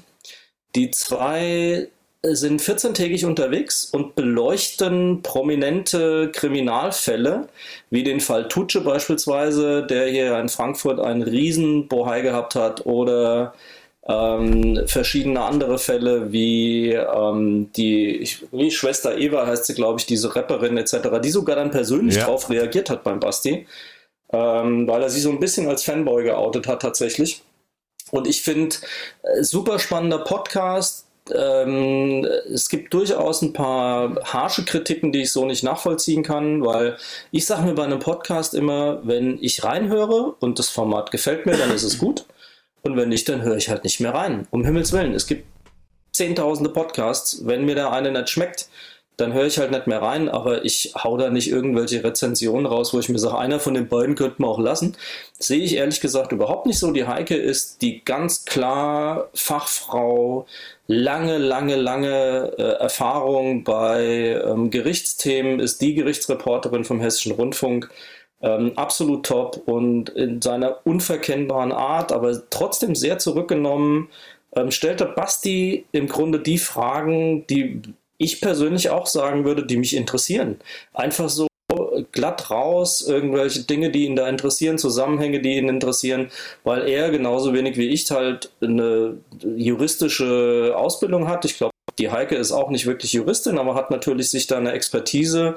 Die 0.77 0.91
zwei 0.91 1.89
sind 2.33 2.63
14-tägig 2.63 3.27
unterwegs 3.27 3.85
und 3.85 4.15
beleuchten 4.15 5.23
prominente 5.23 6.31
Kriminalfälle, 6.33 7.49
wie 7.91 8.03
den 8.03 8.21
Fall 8.21 8.49
Tutsche 8.49 8.81
beispielsweise, 8.81 9.87
der 9.87 10.09
hier 10.09 10.39
in 10.39 10.49
Frankfurt 10.49 11.01
einen 11.01 11.23
riesen 11.23 11.89
Bohai 11.89 12.23
gehabt 12.23 12.55
hat, 12.55 12.87
oder 12.87 13.55
ähm, 14.07 14.83
verschiedene 14.87 15.43
andere 15.43 15.79
Fälle 15.79 16.31
wie 16.33 16.93
ähm, 16.93 17.71
die 17.73 18.29
wie 18.53 18.71
Schwester 18.71 19.17
Eva 19.17 19.47
heißt 19.47 19.67
sie, 19.67 19.75
glaube 19.75 19.99
ich, 20.01 20.07
diese 20.07 20.35
Rapperin 20.35 20.77
etc., 20.77 21.21
die 21.23 21.31
sogar 21.31 21.57
dann 21.57 21.71
persönlich 21.71 22.17
ja. 22.17 22.23
darauf 22.25 22.51
reagiert 22.51 22.91
hat 22.91 23.03
beim 23.03 23.21
Basti, 23.21 23.67
ähm, 24.33 24.87
weil 24.87 25.03
er 25.03 25.11
sie 25.11 25.21
so 25.21 25.31
ein 25.31 25.41
bisschen 25.41 25.69
als 25.69 25.85
Fanboy 25.85 26.25
geoutet 26.25 26.67
hat 26.67 26.83
tatsächlich. 26.83 27.43
Und 28.11 28.27
ich 28.27 28.43
finde, 28.43 28.77
äh, 29.23 29.43
super 29.43 29.79
spannender 29.79 30.19
Podcast, 30.19 31.07
ähm, 31.33 32.27
es 32.53 32.69
gibt 32.69 32.93
durchaus 32.93 33.43
ein 33.43 33.53
paar 33.53 34.17
harsche 34.25 34.65
Kritiken, 34.65 35.13
die 35.13 35.23
ich 35.23 35.33
so 35.33 35.47
nicht 35.47 35.63
nachvollziehen 35.63 36.23
kann, 36.23 36.65
weil 36.65 36.97
ich 37.31 37.47
sage 37.47 37.63
mir 37.63 37.75
bei 37.75 37.85
einem 37.85 37.99
Podcast 37.99 38.55
immer, 38.55 39.01
wenn 39.07 39.39
ich 39.41 39.65
reinhöre 39.65 40.35
und 40.41 40.59
das 40.59 40.69
Format 40.69 41.11
gefällt 41.11 41.47
mir, 41.47 41.57
dann 41.57 41.71
ist 41.71 41.83
es 41.85 41.99
gut. 41.99 42.27
Und 42.83 42.97
wenn 42.97 43.09
nicht, 43.09 43.29
dann 43.29 43.43
höre 43.43 43.57
ich 43.57 43.71
halt 43.71 43.85
nicht 43.85 44.01
mehr 44.01 44.15
rein. 44.15 44.47
Um 44.51 44.65
Himmels 44.65 44.93
Willen. 44.93 45.15
Es 45.15 45.27
gibt 45.27 45.47
zehntausende 46.13 46.71
Podcasts. 46.71 47.47
Wenn 47.47 47.65
mir 47.65 47.75
der 47.75 47.93
eine 47.93 48.13
nicht 48.13 48.29
schmeckt, 48.29 48.69
dann 49.17 49.33
höre 49.33 49.47
ich 49.47 49.59
halt 49.59 49.71
nicht 49.71 49.87
mehr 49.87 50.03
rein, 50.03 50.29
aber 50.29 50.65
ich 50.65 50.93
hau 50.97 51.17
da 51.17 51.31
nicht 51.31 51.49
irgendwelche 51.49 52.03
Rezensionen 52.03 52.67
raus, 52.67 52.93
wo 52.93 52.99
ich 52.99 53.09
mir 53.09 53.19
sage, 53.19 53.39
einer 53.39 53.61
von 53.61 53.75
den 53.75 53.89
beiden 53.89 54.17
könnte 54.17 54.43
man 54.43 54.51
auch 54.51 54.59
lassen. 54.59 54.97
Sehe 55.39 55.63
ich 55.63 55.77
ehrlich 55.77 56.01
gesagt 56.01 56.33
überhaupt 56.33 56.67
nicht 56.67 56.79
so. 56.79 56.91
Die 56.91 57.07
Heike 57.07 57.37
ist 57.37 57.83
die 57.83 58.05
ganz 58.05 58.45
klar 58.45 59.29
Fachfrau, 59.35 60.47
lange, 60.89 61.39
lange, 61.39 61.77
lange 61.77 62.53
äh, 62.59 62.63
Erfahrung 62.63 63.63
bei 63.63 64.41
ähm, 64.45 64.71
Gerichtsthemen, 64.71 65.61
ist 65.61 65.81
die 65.81 65.95
Gerichtsreporterin 65.95 66.85
vom 66.85 67.01
Hessischen 67.01 67.33
Rundfunk. 67.33 67.91
Ähm, 68.43 68.73
absolut 68.77 69.25
top 69.25 69.63
und 69.67 70.11
in 70.11 70.43
seiner 70.43 70.81
unverkennbaren 70.85 71.73
Art, 71.73 72.13
aber 72.13 72.43
trotzdem 72.51 72.95
sehr 72.95 73.19
zurückgenommen, 73.19 74.11
ähm, 74.57 74.71
stellt 74.71 75.15
Basti 75.15 75.87
im 75.93 76.09
Grunde 76.09 76.41
die 76.41 76.59
Fragen, 76.59 77.47
die 77.47 77.81
ich 78.19 78.41
persönlich 78.41 78.91
auch 78.91 79.07
sagen 79.07 79.45
würde, 79.45 79.67
die 79.67 79.77
mich 79.77 79.97
interessieren. 79.97 80.61
Einfach 80.93 81.29
so 81.29 81.47
glatt 82.13 82.51
raus, 82.51 83.01
irgendwelche 83.07 83.63
Dinge, 83.63 83.91
die 83.91 84.05
ihn 84.05 84.17
da 84.17 84.29
interessieren, 84.29 84.79
Zusammenhänge, 84.79 85.41
die 85.41 85.57
ihn 85.57 85.69
interessieren, 85.69 86.31
weil 86.63 86.89
er 86.89 87.11
genauso 87.11 87.53
wenig 87.53 87.77
wie 87.77 87.89
ich 87.89 88.11
halt 88.11 88.51
eine 88.61 89.19
juristische 89.57 90.75
Ausbildung 90.77 91.29
hat. 91.29 91.45
Ich 91.45 91.57
glaube, 91.57 91.73
die 91.99 92.11
Heike 92.11 92.37
ist 92.37 92.53
auch 92.53 92.71
nicht 92.71 92.87
wirklich 92.87 93.13
Juristin, 93.13 93.59
aber 93.59 93.75
hat 93.75 93.91
natürlich 93.91 94.31
sich 94.31 94.47
da 94.47 94.59
eine 94.59 94.73
Expertise 94.73 95.57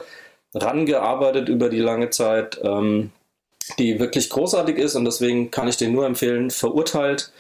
rangearbeitet 0.54 1.50
über 1.50 1.70
die 1.70 1.80
lange 1.80 2.10
Zeit, 2.10 2.60
ähm, 2.64 3.12
die 3.80 4.00
wirklich 4.00 4.30
großartig 4.30 4.78
ist 4.78 4.96
und 4.96 5.06
deswegen 5.06 5.52
kann 5.52 5.68
ich 5.68 5.78
den 5.78 5.92
nur 5.92 6.06
empfehlen, 6.06 6.52
verurteilt, 6.52 7.32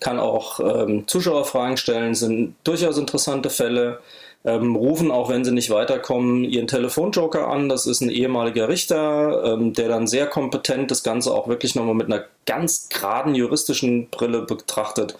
kann 0.00 0.18
auch 0.18 0.60
ähm, 0.60 1.06
Zuschauerfragen 1.06 1.76
stellen, 1.76 2.14
sind 2.14 2.56
durchaus 2.64 2.98
interessante 2.98 3.50
Fälle 3.50 4.00
ähm, 4.44 4.76
rufen, 4.76 5.10
auch 5.10 5.30
wenn 5.30 5.44
sie 5.44 5.52
nicht 5.52 5.70
weiterkommen, 5.70 6.44
ihren 6.44 6.66
Telefonjoker 6.66 7.48
an. 7.48 7.68
Das 7.68 7.86
ist 7.86 8.02
ein 8.02 8.10
ehemaliger 8.10 8.68
Richter, 8.68 9.42
ähm, 9.44 9.72
der 9.72 9.88
dann 9.88 10.06
sehr 10.06 10.26
kompetent 10.26 10.90
das 10.90 11.02
Ganze 11.02 11.32
auch 11.32 11.48
wirklich 11.48 11.74
nochmal 11.74 11.94
mit 11.94 12.06
einer 12.06 12.24
ganz 12.46 12.88
geraden 12.88 13.34
juristischen 13.34 14.10
Brille 14.10 14.42
betrachtet. 14.42 15.16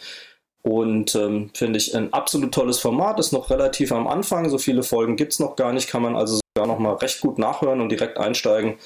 Und 0.62 1.14
ähm, 1.14 1.50
finde 1.54 1.78
ich 1.78 1.94
ein 1.94 2.12
absolut 2.12 2.52
tolles 2.52 2.78
Format, 2.78 3.18
ist 3.18 3.32
noch 3.32 3.50
relativ 3.50 3.92
am 3.92 4.06
Anfang, 4.06 4.48
so 4.48 4.56
viele 4.56 4.82
Folgen 4.82 5.16
gibt 5.16 5.34
es 5.34 5.38
noch 5.38 5.56
gar 5.56 5.74
nicht, 5.74 5.88
kann 5.88 6.00
man 6.00 6.16
also 6.16 6.40
sogar 6.56 6.66
nochmal 6.66 6.94
recht 6.94 7.20
gut 7.20 7.38
nachhören 7.38 7.82
und 7.82 7.90
direkt 7.90 8.16
einsteigen. 8.16 8.76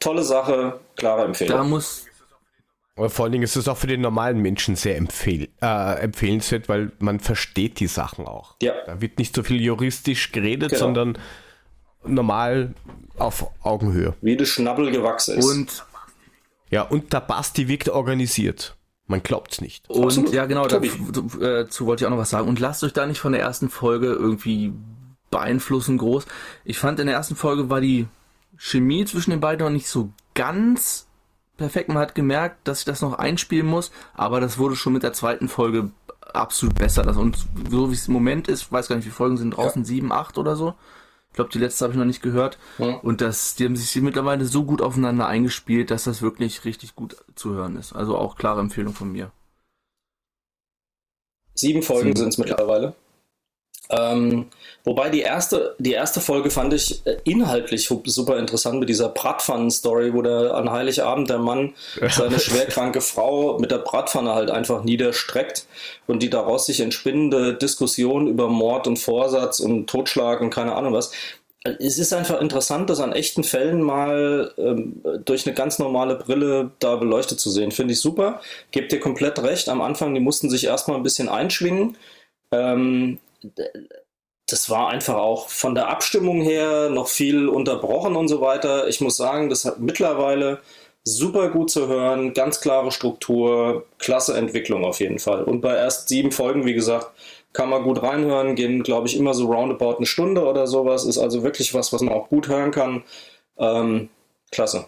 Tolle 0.00 0.24
Sache, 0.24 0.80
klare 0.96 1.24
Empfehlung. 1.24 1.58
Da 1.58 1.62
muss, 1.64 2.04
vor 3.08 3.24
allen 3.24 3.32
Dingen 3.32 3.44
ist 3.44 3.56
es 3.56 3.68
auch 3.68 3.76
für 3.76 3.86
den 3.86 4.00
normalen 4.00 4.40
Menschen 4.40 4.76
sehr 4.76 4.96
empfehl 4.96 5.48
äh, 5.62 6.00
empfehlenswert, 6.00 6.68
weil 6.68 6.92
man 6.98 7.20
versteht 7.20 7.80
die 7.80 7.86
Sachen 7.86 8.26
auch. 8.26 8.56
Ja. 8.62 8.74
Da 8.86 9.00
wird 9.00 9.18
nicht 9.18 9.34
so 9.34 9.42
viel 9.42 9.60
juristisch 9.60 10.32
geredet, 10.32 10.70
genau. 10.70 10.80
sondern 10.80 11.18
normal 12.04 12.74
auf 13.18 13.46
Augenhöhe. 13.62 14.14
Wie 14.20 14.36
das 14.36 14.48
Schnabbel 14.48 14.90
gewachsen 14.90 15.38
ist. 15.38 15.44
Und 15.44 15.86
ja, 16.70 16.82
und 16.82 17.12
der 17.12 17.20
Basti 17.20 17.68
wirkt 17.68 17.88
organisiert. 17.88 18.76
Man 19.06 19.22
glaubt 19.24 19.52
es 19.52 19.60
nicht. 19.60 19.90
Und 19.90 20.04
Absolut. 20.04 20.32
ja, 20.32 20.46
genau, 20.46 20.68
dazu 20.68 20.84
äh, 20.84 21.86
wollte 21.86 22.04
ich 22.04 22.06
auch 22.06 22.10
noch 22.10 22.18
was 22.18 22.30
sagen. 22.30 22.48
Und 22.48 22.60
lasst 22.60 22.84
euch 22.84 22.92
da 22.92 23.06
nicht 23.06 23.18
von 23.18 23.32
der 23.32 23.40
ersten 23.40 23.68
Folge 23.68 24.06
irgendwie 24.06 24.72
beeinflussen 25.30 25.98
groß. 25.98 26.26
Ich 26.64 26.78
fand 26.78 27.00
in 27.00 27.06
der 27.06 27.16
ersten 27.16 27.34
Folge 27.34 27.70
war 27.70 27.80
die 27.80 28.06
Chemie 28.56 29.04
zwischen 29.04 29.30
den 29.30 29.40
beiden 29.40 29.64
noch 29.64 29.72
nicht 29.72 29.88
so 29.88 30.12
ganz 30.34 31.08
perfekt. 31.60 31.88
Man 31.88 31.98
hat 31.98 32.14
gemerkt, 32.14 32.66
dass 32.66 32.80
ich 32.80 32.84
das 32.86 33.02
noch 33.02 33.18
einspielen 33.18 33.66
muss, 33.66 33.92
aber 34.14 34.40
das 34.40 34.58
wurde 34.58 34.76
schon 34.76 34.94
mit 34.94 35.02
der 35.02 35.12
zweiten 35.12 35.48
Folge 35.48 35.90
absolut 36.32 36.74
besser. 36.74 37.02
Das, 37.02 37.16
und 37.16 37.36
so 37.70 37.90
wie 37.90 37.94
es 37.94 38.08
im 38.08 38.14
Moment 38.14 38.48
ist, 38.48 38.72
weiß 38.72 38.88
gar 38.88 38.96
nicht, 38.96 39.06
wie 39.06 39.10
Folgen 39.10 39.36
sind 39.36 39.50
draußen, 39.50 39.82
ja. 39.82 39.86
sieben, 39.86 40.10
acht 40.10 40.38
oder 40.38 40.56
so. 40.56 40.74
Ich 41.28 41.34
glaube, 41.34 41.50
die 41.50 41.58
letzte 41.58 41.84
habe 41.84 41.92
ich 41.92 41.98
noch 41.98 42.06
nicht 42.06 42.22
gehört. 42.22 42.58
Ja. 42.78 42.94
Und 42.96 43.20
das, 43.20 43.54
die 43.54 43.66
haben 43.66 43.76
sich 43.76 43.94
mittlerweile 44.02 44.46
so 44.46 44.64
gut 44.64 44.80
aufeinander 44.80 45.26
eingespielt, 45.26 45.90
dass 45.90 46.04
das 46.04 46.22
wirklich 46.22 46.64
richtig 46.64 46.96
gut 46.96 47.16
zu 47.36 47.52
hören 47.52 47.76
ist. 47.76 47.92
Also 47.92 48.16
auch 48.16 48.36
klare 48.36 48.60
Empfehlung 48.60 48.94
von 48.94 49.12
mir. 49.12 49.30
Sieben 51.54 51.82
Folgen 51.82 52.16
sind 52.16 52.28
es 52.28 52.38
mittlerweile. 52.38 52.94
Ähm, 53.90 54.46
wobei 54.84 55.10
die 55.10 55.20
erste, 55.20 55.74
die 55.78 55.92
erste 55.92 56.20
Folge 56.20 56.50
fand 56.50 56.72
ich 56.72 57.04
äh, 57.06 57.16
inhaltlich 57.24 57.90
super 58.04 58.38
interessant 58.38 58.78
mit 58.78 58.88
dieser 58.88 59.08
Bratpfannen-Story, 59.08 60.14
wo 60.14 60.22
der 60.22 60.54
an 60.54 60.70
Heiligabend 60.70 61.28
der 61.28 61.38
Mann 61.38 61.74
seine 62.08 62.38
schwerkranke 62.38 63.00
Frau 63.00 63.58
mit 63.58 63.70
der 63.70 63.78
Bratpfanne 63.78 64.34
halt 64.34 64.50
einfach 64.50 64.84
niederstreckt 64.84 65.66
und 66.06 66.22
die 66.22 66.30
daraus 66.30 66.66
sich 66.66 66.80
entspinnende 66.80 67.54
Diskussion 67.54 68.28
über 68.28 68.48
Mord 68.48 68.86
und 68.86 68.98
Vorsatz 68.98 69.60
und 69.60 69.88
Totschlag 69.88 70.40
und 70.40 70.50
keine 70.50 70.74
Ahnung 70.74 70.92
was. 70.92 71.10
Es 71.62 71.98
ist 71.98 72.14
einfach 72.14 72.40
interessant, 72.40 72.88
das 72.88 73.00
an 73.00 73.12
echten 73.12 73.44
Fällen 73.44 73.82
mal 73.82 74.54
ähm, 74.56 75.02
durch 75.26 75.46
eine 75.46 75.54
ganz 75.54 75.78
normale 75.78 76.14
Brille 76.14 76.70
da 76.78 76.96
beleuchtet 76.96 77.38
zu 77.38 77.50
sehen. 77.50 77.70
Finde 77.70 77.92
ich 77.92 78.00
super. 78.00 78.40
Gebt 78.70 78.92
dir 78.92 79.00
komplett 79.00 79.42
recht. 79.42 79.68
Am 79.68 79.82
Anfang, 79.82 80.14
die 80.14 80.20
mussten 80.20 80.48
sich 80.48 80.64
erstmal 80.64 80.96
ein 80.96 81.02
bisschen 81.02 81.28
einschwingen. 81.28 81.98
Ähm, 82.50 83.18
das 84.46 84.70
war 84.70 84.88
einfach 84.88 85.14
auch 85.14 85.48
von 85.48 85.74
der 85.74 85.88
Abstimmung 85.88 86.40
her 86.40 86.90
noch 86.90 87.08
viel 87.08 87.48
unterbrochen 87.48 88.16
und 88.16 88.28
so 88.28 88.40
weiter. 88.40 88.88
Ich 88.88 89.00
muss 89.00 89.16
sagen, 89.16 89.48
das 89.48 89.64
hat 89.64 89.78
mittlerweile 89.80 90.60
super 91.04 91.50
gut 91.50 91.70
zu 91.70 91.88
hören, 91.88 92.34
ganz 92.34 92.60
klare 92.60 92.92
Struktur, 92.92 93.86
klasse 93.98 94.36
Entwicklung 94.36 94.84
auf 94.84 95.00
jeden 95.00 95.18
Fall. 95.18 95.44
Und 95.44 95.60
bei 95.60 95.74
erst 95.74 96.08
sieben 96.08 96.32
Folgen, 96.32 96.66
wie 96.66 96.74
gesagt, 96.74 97.12
kann 97.52 97.68
man 97.70 97.82
gut 97.82 98.02
reinhören, 98.02 98.54
gehen, 98.54 98.82
glaube 98.82 99.08
ich, 99.08 99.16
immer 99.16 99.34
so 99.34 99.46
roundabout 99.50 99.96
eine 99.96 100.06
Stunde 100.06 100.44
oder 100.44 100.66
sowas. 100.66 101.04
Ist 101.04 101.18
also 101.18 101.42
wirklich 101.42 101.74
was, 101.74 101.92
was 101.92 102.02
man 102.02 102.14
auch 102.14 102.28
gut 102.28 102.48
hören 102.48 102.70
kann. 102.70 103.02
Ähm, 103.58 104.08
klasse. 104.50 104.86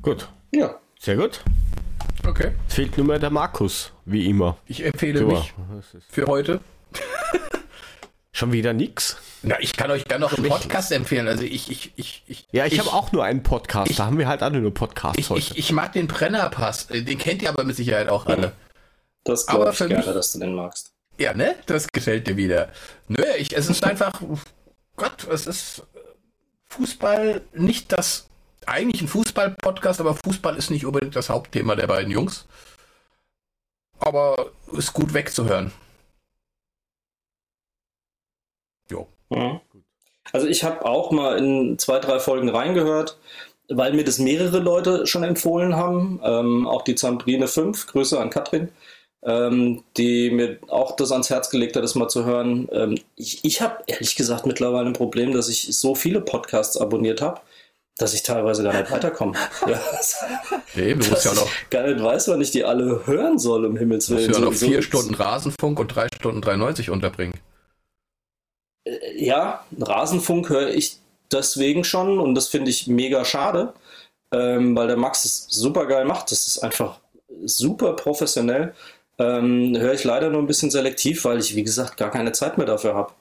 Gut. 0.00 0.28
Ja. 0.52 0.80
Sehr 0.98 1.16
gut. 1.16 1.44
Okay. 2.26 2.52
Es 2.68 2.74
fehlt 2.74 2.96
nur 2.96 3.06
mehr 3.06 3.18
der 3.18 3.30
Markus, 3.30 3.92
wie 4.04 4.28
immer. 4.28 4.56
Ich 4.66 4.84
empfehle 4.84 5.20
Super. 5.20 5.34
mich 5.34 5.54
für 6.08 6.26
heute. 6.26 6.60
Schon 8.32 8.52
wieder 8.52 8.72
nix? 8.72 9.18
Na, 9.42 9.60
ich 9.60 9.76
kann 9.76 9.90
euch 9.90 10.04
gerne 10.04 10.24
noch 10.24 10.32
einen 10.36 10.48
Podcast 10.48 10.92
empfehlen. 10.92 11.28
Also 11.28 11.42
ich, 11.42 11.70
ich, 11.70 11.92
ich, 11.96 12.22
ich 12.26 12.48
Ja, 12.52 12.64
ich, 12.64 12.74
ich 12.74 12.78
habe 12.78 12.92
auch 12.92 13.12
nur 13.12 13.24
einen 13.24 13.42
Podcast. 13.42 13.90
Ich, 13.90 13.96
da 13.96 14.06
haben 14.06 14.18
wir 14.18 14.28
halt 14.28 14.42
alle 14.42 14.60
nur 14.60 14.72
Podcasts 14.72 15.18
ich, 15.18 15.30
heute. 15.30 15.40
Ich, 15.40 15.58
ich 15.58 15.72
mag 15.72 15.92
den 15.92 16.06
Brennerpass. 16.06 16.86
Den 16.86 17.18
kennt 17.18 17.42
ihr 17.42 17.50
aber 17.50 17.64
mit 17.64 17.76
Sicherheit 17.76 18.08
auch 18.08 18.26
alle. 18.26 18.52
Das 19.24 19.46
glaube 19.46 19.70
ich 19.70 19.78
gerne, 19.78 19.96
mich, 19.96 20.04
dass 20.06 20.32
du 20.32 20.38
den 20.38 20.54
magst. 20.54 20.92
Ja, 21.18 21.34
ne? 21.34 21.56
Das 21.66 21.88
gefällt 21.88 22.26
dir 22.26 22.36
wieder. 22.36 22.70
Nö, 23.08 23.22
ich, 23.38 23.54
es 23.54 23.68
ist 23.68 23.84
einfach, 23.84 24.12
Gott, 24.96 25.26
es 25.30 25.46
ist 25.46 25.82
Fußball 26.68 27.42
nicht 27.52 27.92
das 27.92 28.28
eigentlich 28.68 29.02
ein 29.02 29.08
Fußball-Podcast, 29.08 30.00
aber 30.00 30.14
Fußball 30.14 30.56
ist 30.56 30.70
nicht 30.70 30.86
unbedingt 30.86 31.16
das 31.16 31.30
Hauptthema 31.30 31.76
der 31.76 31.86
beiden 31.86 32.10
Jungs. 32.10 32.46
Aber 33.98 34.50
ist 34.72 34.92
gut 34.92 35.14
wegzuhören. 35.14 35.72
Jo. 38.90 39.06
Mhm. 39.30 39.60
Also 40.32 40.46
ich 40.46 40.64
habe 40.64 40.84
auch 40.84 41.10
mal 41.10 41.38
in 41.38 41.78
zwei, 41.78 41.98
drei 41.98 42.18
Folgen 42.18 42.48
reingehört, 42.48 43.18
weil 43.68 43.92
mir 43.92 44.04
das 44.04 44.18
mehrere 44.18 44.58
Leute 44.58 45.06
schon 45.06 45.24
empfohlen 45.24 45.76
haben. 45.76 46.20
Ähm, 46.24 46.66
auch 46.66 46.82
die 46.82 46.94
Zambrine 46.94 47.48
5, 47.48 47.86
Grüße 47.88 48.18
an 48.18 48.30
Katrin, 48.30 48.70
ähm, 49.22 49.84
die 49.96 50.30
mir 50.30 50.58
auch 50.68 50.96
das 50.96 51.12
ans 51.12 51.30
Herz 51.30 51.50
gelegt 51.50 51.76
hat, 51.76 51.84
das 51.84 51.94
mal 51.94 52.08
zu 52.08 52.24
hören. 52.24 52.68
Ähm, 52.72 52.98
ich 53.16 53.44
ich 53.44 53.60
habe 53.60 53.82
ehrlich 53.86 54.16
gesagt 54.16 54.46
mittlerweile 54.46 54.86
ein 54.86 54.94
Problem, 54.94 55.32
dass 55.32 55.48
ich 55.48 55.76
so 55.76 55.94
viele 55.94 56.20
Podcasts 56.20 56.76
abonniert 56.76 57.20
habe 57.20 57.40
dass 57.98 58.14
ich 58.14 58.22
teilweise 58.22 58.62
gar 58.62 58.72
nicht 58.72 58.90
weiterkomme. 58.90 59.34
Ja. 59.66 59.80
Nee, 60.74 60.94
du 60.94 61.08
musst 61.08 61.24
ja 61.24 61.34
noch. 61.34 61.48
Gar 61.70 61.88
nicht 61.88 62.02
weiß, 62.02 62.28
wann 62.28 62.40
ich 62.40 62.50
die 62.50 62.64
alle 62.64 63.06
hören 63.06 63.38
soll, 63.38 63.64
um 63.64 63.76
Himmels 63.76 64.10
Willen. 64.10 64.32
Du 64.32 64.40
musst 64.40 64.40
ja 64.40 64.46
noch 64.46 64.54
vier 64.54 64.82
so 64.82 64.82
Stunden 64.82 65.14
Rasenfunk 65.14 65.78
und 65.78 65.88
drei 65.88 66.08
Stunden 66.14 66.40
93 66.40 66.90
unterbringen. 66.90 67.34
Äh, 68.84 69.24
ja, 69.24 69.64
Rasenfunk 69.78 70.48
höre 70.48 70.70
ich 70.70 70.98
deswegen 71.30 71.84
schon 71.84 72.18
und 72.18 72.34
das 72.34 72.48
finde 72.48 72.70
ich 72.70 72.86
mega 72.86 73.24
schade, 73.24 73.72
ähm, 74.32 74.76
weil 74.76 74.88
der 74.88 74.96
Max 74.96 75.24
es 75.24 75.46
super 75.48 75.86
geil 75.86 76.04
macht. 76.04 76.30
Das 76.30 76.46
ist 76.46 76.58
einfach 76.58 76.98
super 77.44 77.94
professionell. 77.94 78.74
Ähm, 79.18 79.76
höre 79.76 79.94
ich 79.94 80.04
leider 80.04 80.30
nur 80.30 80.40
ein 80.40 80.46
bisschen 80.46 80.70
selektiv, 80.70 81.24
weil 81.24 81.38
ich, 81.38 81.54
wie 81.54 81.62
gesagt, 81.62 81.96
gar 81.96 82.10
keine 82.10 82.32
Zeit 82.32 82.56
mehr 82.58 82.66
dafür 82.66 82.94
habe. 82.94 83.12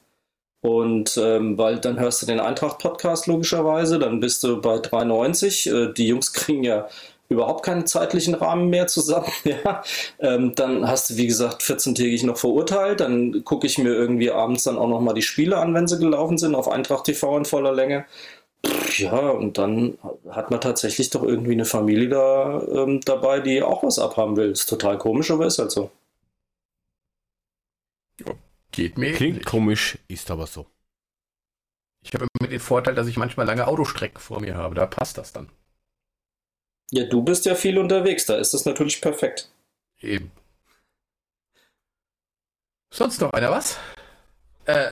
Und 0.62 1.18
ähm, 1.18 1.58
weil 1.58 1.80
dann 1.80 2.00
hörst 2.00 2.22
du 2.22 2.28
den 2.28 2.40
Eintracht-Podcast 2.40 3.28
logischerweise, 3.28 3.98
dann 3.98 4.20
bist 4.20 4.44
du 4.44 4.62
bei 4.62 4.76
3,90. 4.76 5.90
Äh, 5.90 5.94
die 5.94 6.08
Jungs 6.08 6.34
kriegen 6.34 6.64
ja 6.64 6.88
überhaupt 7.30 7.64
keinen 7.66 7.88
zeitlichen 7.88 8.36
Rahmen 8.36 8.70
mehr 8.70 8.88
zusammen. 8.88 9.32
Ja. 9.44 9.84
Ähm, 10.20 10.54
dann 10.56 10.88
hast 10.88 11.10
du, 11.10 11.18
wie 11.18 11.28
gesagt, 11.28 11.62
14-tägig 11.64 12.26
noch 12.26 12.38
verurteilt. 12.38 13.00
Dann 13.00 13.44
gucke 13.44 13.66
ich 13.68 13.78
mir 13.78 13.90
irgendwie 13.94 14.32
abends 14.32 14.64
dann 14.64 14.78
auch 14.78 14.88
nochmal 14.88 15.14
die 15.16 15.22
Spiele 15.22 15.58
an, 15.58 15.74
wenn 15.74 15.88
sie 15.88 15.98
gelaufen 15.98 16.38
sind, 16.38 16.56
auf 16.56 16.70
Eintracht 16.70 17.06
TV 17.06 17.38
in 17.38 17.46
voller 17.46 17.74
Länge. 17.74 18.06
Ja, 18.98 19.30
und 19.30 19.58
dann 19.58 19.98
hat 20.30 20.52
man 20.52 20.62
tatsächlich 20.62 21.10
doch 21.10 21.24
irgendwie 21.24 21.54
eine 21.54 21.66
Familie 21.66 22.10
da 22.10 22.62
ähm, 22.72 23.02
dabei, 23.04 23.40
die 23.40 23.64
auch 23.64 23.84
was 23.84 23.98
abhaben 23.98 24.36
will. 24.38 24.52
Ist 24.52 24.70
total 24.70 24.98
komisch, 24.98 25.32
aber 25.32 25.48
ist 25.48 25.60
halt 25.60 25.72
so. 25.72 25.90
Geht 28.72 28.98
mir. 28.98 29.14
Klingt 29.14 29.38
nicht. 29.38 29.46
komisch, 29.46 29.98
ist 30.08 30.32
aber 30.32 30.48
so. 30.48 30.66
Ich 32.04 32.14
habe 32.14 32.28
immer 32.40 32.50
den 32.50 32.60
Vorteil, 32.60 32.96
dass 32.96 33.08
ich 33.08 33.18
manchmal 33.18 33.46
lange 33.46 33.68
Autostrecken 33.68 34.20
vor 34.20 34.40
mir 34.40 34.56
habe. 34.56 34.76
Da 34.76 34.86
passt 34.86 35.18
das 35.18 35.34
dann. 35.34 35.50
Ja, 36.90 37.06
du 37.06 37.22
bist 37.24 37.46
ja 37.46 37.56
viel 37.56 37.78
unterwegs. 37.78 38.26
Da 38.26 38.38
ist 38.38 38.54
das 38.54 38.66
natürlich 38.66 39.02
perfekt. 39.02 39.50
Eben. 40.00 40.32
Sonst 42.94 43.22
noch 43.22 43.32
einer 43.32 43.52
was? 43.52 43.78
Äh. 44.66 44.92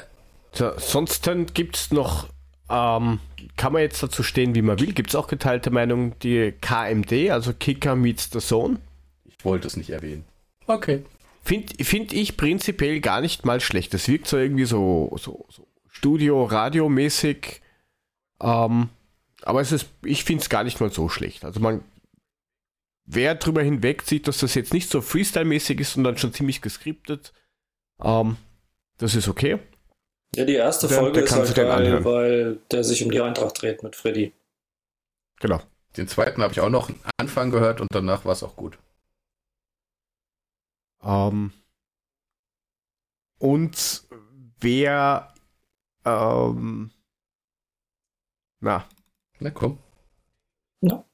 So, 0.54 0.72
sonst 0.78 1.30
gibt 1.54 1.76
es 1.76 1.92
noch, 1.92 2.28
ähm, 2.70 3.20
kann 3.56 3.74
man 3.74 3.82
jetzt 3.82 4.02
dazu 4.02 4.24
stehen, 4.24 4.56
wie 4.56 4.62
man 4.62 4.80
will, 4.80 4.94
gibt 4.94 5.10
es 5.10 5.16
auch 5.16 5.28
geteilte 5.28 5.70
Meinung, 5.70 6.18
die 6.20 6.54
KMD, 6.54 7.30
also 7.30 7.54
Kicker 7.54 7.96
meets 7.96 8.30
the 8.32 8.40
Zone. 8.40 8.80
Ich 9.26 9.46
wollte 9.46 9.68
es 9.68 9.78
nicht 9.78 9.92
erwähnen. 9.92 10.26
Okay. 10.66 11.04
Finde 11.42 11.84
find 11.84 12.14
ich 12.14 12.38
prinzipiell 12.38 13.00
gar 13.00 13.22
nicht 13.22 13.46
mal 13.46 13.60
schlecht. 13.60 13.94
Das 13.94 14.08
wirkt 14.08 14.28
so 14.28 14.38
irgendwie 14.38 14.66
so, 14.66 15.16
so, 15.18 15.46
so 15.50 15.68
Studio, 15.88 16.44
Radio-mäßig. 16.44 17.62
Ähm, 18.42 18.90
aber 19.44 19.62
es 19.62 19.72
ist, 19.72 19.88
ich 20.04 20.24
finde 20.24 20.42
es 20.42 20.50
gar 20.50 20.64
nicht 20.64 20.80
mal 20.80 20.92
so 20.92 21.10
schlecht. 21.10 21.46
Also 21.46 21.60
man, 21.60 21.84
wer 23.06 23.36
drüber 23.36 23.62
hinweg 23.62 24.04
sieht, 24.04 24.28
dass 24.28 24.40
das 24.40 24.54
jetzt 24.56 24.74
nicht 24.74 24.90
so 24.90 25.02
Freestyle-mäßig 25.02 25.80
ist, 25.80 25.94
sondern 25.94 26.18
schon 26.18 26.34
ziemlich 26.34 26.62
geskriptet, 26.62 27.34
ähm, 28.02 28.38
das 28.98 29.16
ist 29.16 29.28
okay. 29.28 29.60
Ja, 30.36 30.46
die 30.46 30.56
erste 30.56 30.88
der, 30.88 30.98
Folge 30.98 31.14
der 31.14 31.24
ist 31.24 31.36
halt 31.36 31.56
geil, 31.56 32.06
weil 32.06 32.60
der 32.72 32.84
sich 32.84 33.04
um 33.04 33.12
die 33.12 33.22
Eintracht 33.22 33.62
dreht 33.62 33.82
mit 33.82 33.96
Freddy. 33.96 34.34
Genau. 35.40 35.62
Den 35.98 36.08
zweiten 36.08 36.44
habe 36.44 36.54
ich 36.54 36.60
auch 36.60 36.70
noch 36.70 36.92
Anfang 37.18 37.50
gehört 37.50 37.82
und 37.82 37.88
danach 37.92 38.26
war 38.26 38.34
es 38.34 38.44
auch 38.44 38.56
gut. 38.56 38.78
Ähm, 41.04 41.52
und 43.38 44.04
wer, 44.60 45.34
ähm, 46.06 46.92
na. 48.60 48.86
Na 49.40 49.52
komm. 49.52 49.78
Na. 50.82 51.06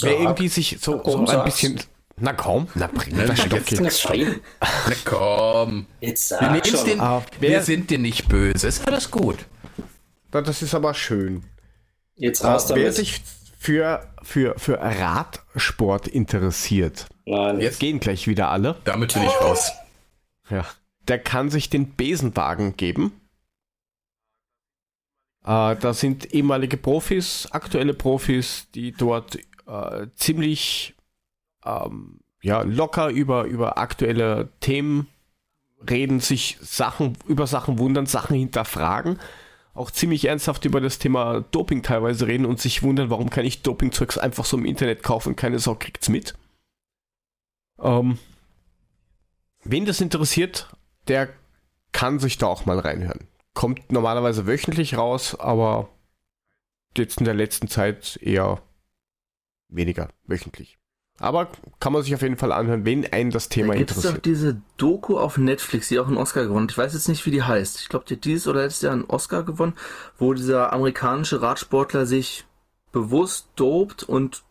Wer 0.00 0.20
irgendwie 0.20 0.48
sich 0.48 0.78
so, 0.80 1.02
so 1.04 1.26
ein 1.26 1.44
bisschen. 1.44 1.80
Na 2.20 2.32
komm, 2.32 2.66
na 2.74 2.88
bring 2.88 3.16
na, 3.16 3.26
das 3.26 3.38
Stock 3.38 3.70
jetzt. 3.70 4.08
Na 4.60 4.94
komm. 5.04 5.86
Jetzt 6.00 6.28
sag 6.28 6.52
wir, 6.52 6.64
schon. 6.64 6.84
Den, 6.84 7.00
ah, 7.00 7.24
wir 7.38 7.62
sind 7.62 7.90
dir 7.90 7.98
nicht 7.98 8.28
böse, 8.28 8.66
ist 8.66 8.86
alles 8.88 9.10
gut. 9.10 9.46
Das 10.32 10.60
ist 10.60 10.74
aber 10.74 10.94
schön. 10.94 11.44
Jetzt 12.16 12.44
raus 12.44 12.70
uh, 12.70 12.74
Wer 12.74 12.92
sich 12.92 13.22
für, 13.56 14.12
für, 14.22 14.58
für 14.58 14.80
Radsport 14.80 16.08
interessiert, 16.08 17.06
Nein. 17.28 17.60
Jetzt 17.60 17.78
gehen 17.78 18.00
gleich 18.00 18.26
wieder 18.26 18.50
alle. 18.50 18.76
Damit 18.84 19.12
bin 19.12 19.22
ich 19.22 19.40
raus. 19.40 19.72
Ja. 20.48 20.64
Der 21.08 21.18
kann 21.18 21.50
sich 21.50 21.68
den 21.68 21.94
Besenwagen 21.94 22.76
geben. 22.76 23.12
Äh, 25.44 25.76
da 25.76 25.92
sind 25.92 26.32
ehemalige 26.32 26.78
Profis, 26.78 27.46
aktuelle 27.50 27.92
Profis, 27.92 28.68
die 28.74 28.92
dort 28.92 29.38
äh, 29.66 30.06
ziemlich 30.16 30.94
ähm, 31.66 32.20
ja, 32.40 32.62
locker 32.62 33.08
über, 33.10 33.44
über 33.44 33.76
aktuelle 33.76 34.48
Themen 34.60 35.06
reden, 35.88 36.20
sich 36.20 36.56
Sachen, 36.62 37.18
über 37.26 37.46
Sachen 37.46 37.78
wundern, 37.78 38.06
Sachen 38.06 38.36
hinterfragen, 38.36 39.18
auch 39.74 39.90
ziemlich 39.90 40.24
ernsthaft 40.24 40.64
über 40.64 40.80
das 40.80 40.98
Thema 40.98 41.44
Doping 41.50 41.82
teilweise 41.82 42.26
reden 42.26 42.46
und 42.46 42.58
sich 42.58 42.82
wundern, 42.82 43.10
warum 43.10 43.28
kann 43.28 43.44
ich 43.44 43.60
Dopingzeugs 43.62 44.16
einfach 44.16 44.46
so 44.46 44.56
im 44.56 44.64
Internet 44.64 45.02
kaufen 45.02 45.30
und 45.30 45.36
keine 45.36 45.58
Sau 45.58 45.74
kriegt's 45.74 46.08
mit. 46.08 46.34
Ähm, 47.80 48.18
wen 49.64 49.86
das 49.86 50.00
interessiert, 50.00 50.68
der 51.06 51.28
kann 51.92 52.18
sich 52.18 52.38
da 52.38 52.46
auch 52.46 52.66
mal 52.66 52.78
reinhören. 52.78 53.26
Kommt 53.54 53.90
normalerweise 53.92 54.46
wöchentlich 54.46 54.96
raus, 54.96 55.38
aber 55.38 55.88
jetzt 56.96 57.18
in 57.18 57.24
der 57.24 57.34
letzten 57.34 57.68
Zeit 57.68 58.18
eher 58.22 58.60
weniger 59.68 60.08
wöchentlich. 60.26 60.78
Aber 61.20 61.48
kann 61.80 61.92
man 61.92 62.02
sich 62.02 62.14
auf 62.14 62.22
jeden 62.22 62.36
Fall 62.36 62.52
anhören, 62.52 62.84
wenn 62.84 63.04
einen 63.12 63.32
das 63.32 63.48
Thema 63.48 63.72
da 63.72 63.78
gibt's 63.78 63.96
interessiert. 63.96 64.14
Es 64.14 64.18
doch 64.18 64.22
diese 64.22 64.62
Doku 64.76 65.18
auf 65.18 65.36
Netflix, 65.36 65.88
die 65.88 65.98
auch 65.98 66.06
einen 66.06 66.16
Oscar 66.16 66.44
gewonnen 66.44 66.66
hat. 66.66 66.70
Ich 66.70 66.78
weiß 66.78 66.92
jetzt 66.92 67.08
nicht, 67.08 67.26
wie 67.26 67.32
die 67.32 67.42
heißt. 67.42 67.80
Ich 67.80 67.88
glaube, 67.88 68.04
die 68.08 68.14
hat 68.14 68.24
dieses 68.24 68.46
oder 68.46 68.62
letztes 68.62 68.82
Jahr 68.82 68.92
einen 68.92 69.04
Oscar 69.04 69.42
gewonnen, 69.42 69.74
wo 70.16 70.32
dieser 70.32 70.72
amerikanische 70.72 71.42
Radsportler 71.42 72.06
sich 72.06 72.44
bewusst 72.92 73.48
dopt 73.56 74.04
und 74.04 74.44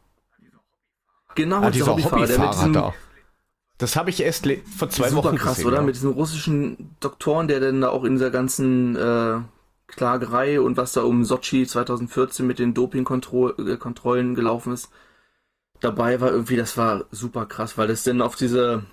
genau 1.35 1.61
ah, 1.61 1.71
dieser 1.71 1.87
Hobbyfahrer, 1.87 2.23
Hobbyfahrer 2.23 2.53
der 2.55 2.73
mit 2.73 2.75
diesem. 2.75 3.06
Das 3.77 3.95
habe 3.95 4.09
ich 4.09 4.21
erst 4.21 4.47
vor 4.75 4.89
zwei 4.89 5.09
super 5.09 5.29
Wochen 5.29 5.37
krass, 5.37 5.57
gesehen. 5.57 5.67
oder? 5.67 5.77
Ja. 5.77 5.83
Mit 5.83 5.95
diesem 5.95 6.11
russischen 6.11 6.95
Doktoren, 6.99 7.47
der 7.47 7.59
dann 7.59 7.81
da 7.81 7.89
auch 7.89 8.03
in 8.03 8.13
dieser 8.13 8.31
ganzen 8.31 8.95
äh, 8.95 9.39
Klagerei 9.87 10.59
und 10.59 10.77
was 10.77 10.93
da 10.93 11.03
um 11.03 11.23
Sochi 11.23 11.65
2014 11.65 12.45
mit 12.45 12.59
den 12.59 12.73
Dopingkontrollen 12.73 14.35
gelaufen 14.35 14.73
ist, 14.73 14.89
dabei 15.79 16.19
war 16.19 16.31
irgendwie, 16.31 16.55
das 16.55 16.75
war 16.75 17.05
super 17.11 17.45
krass, 17.45 17.77
weil 17.77 17.87
das 17.87 18.03
denn 18.03 18.21
auf 18.21 18.35
diese, 18.35 18.83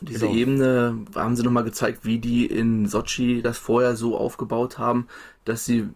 diese 0.00 0.26
genau. 0.26 0.34
Ebene 0.34 0.98
haben 1.14 1.36
sie 1.36 1.44
nochmal 1.44 1.64
gezeigt, 1.64 2.04
wie 2.04 2.18
die 2.18 2.44
in 2.46 2.88
Sochi 2.88 3.40
das 3.40 3.56
vorher 3.56 3.94
so 3.94 4.18
aufgebaut 4.18 4.78
haben, 4.78 5.06
dass 5.44 5.64
sie 5.64 5.88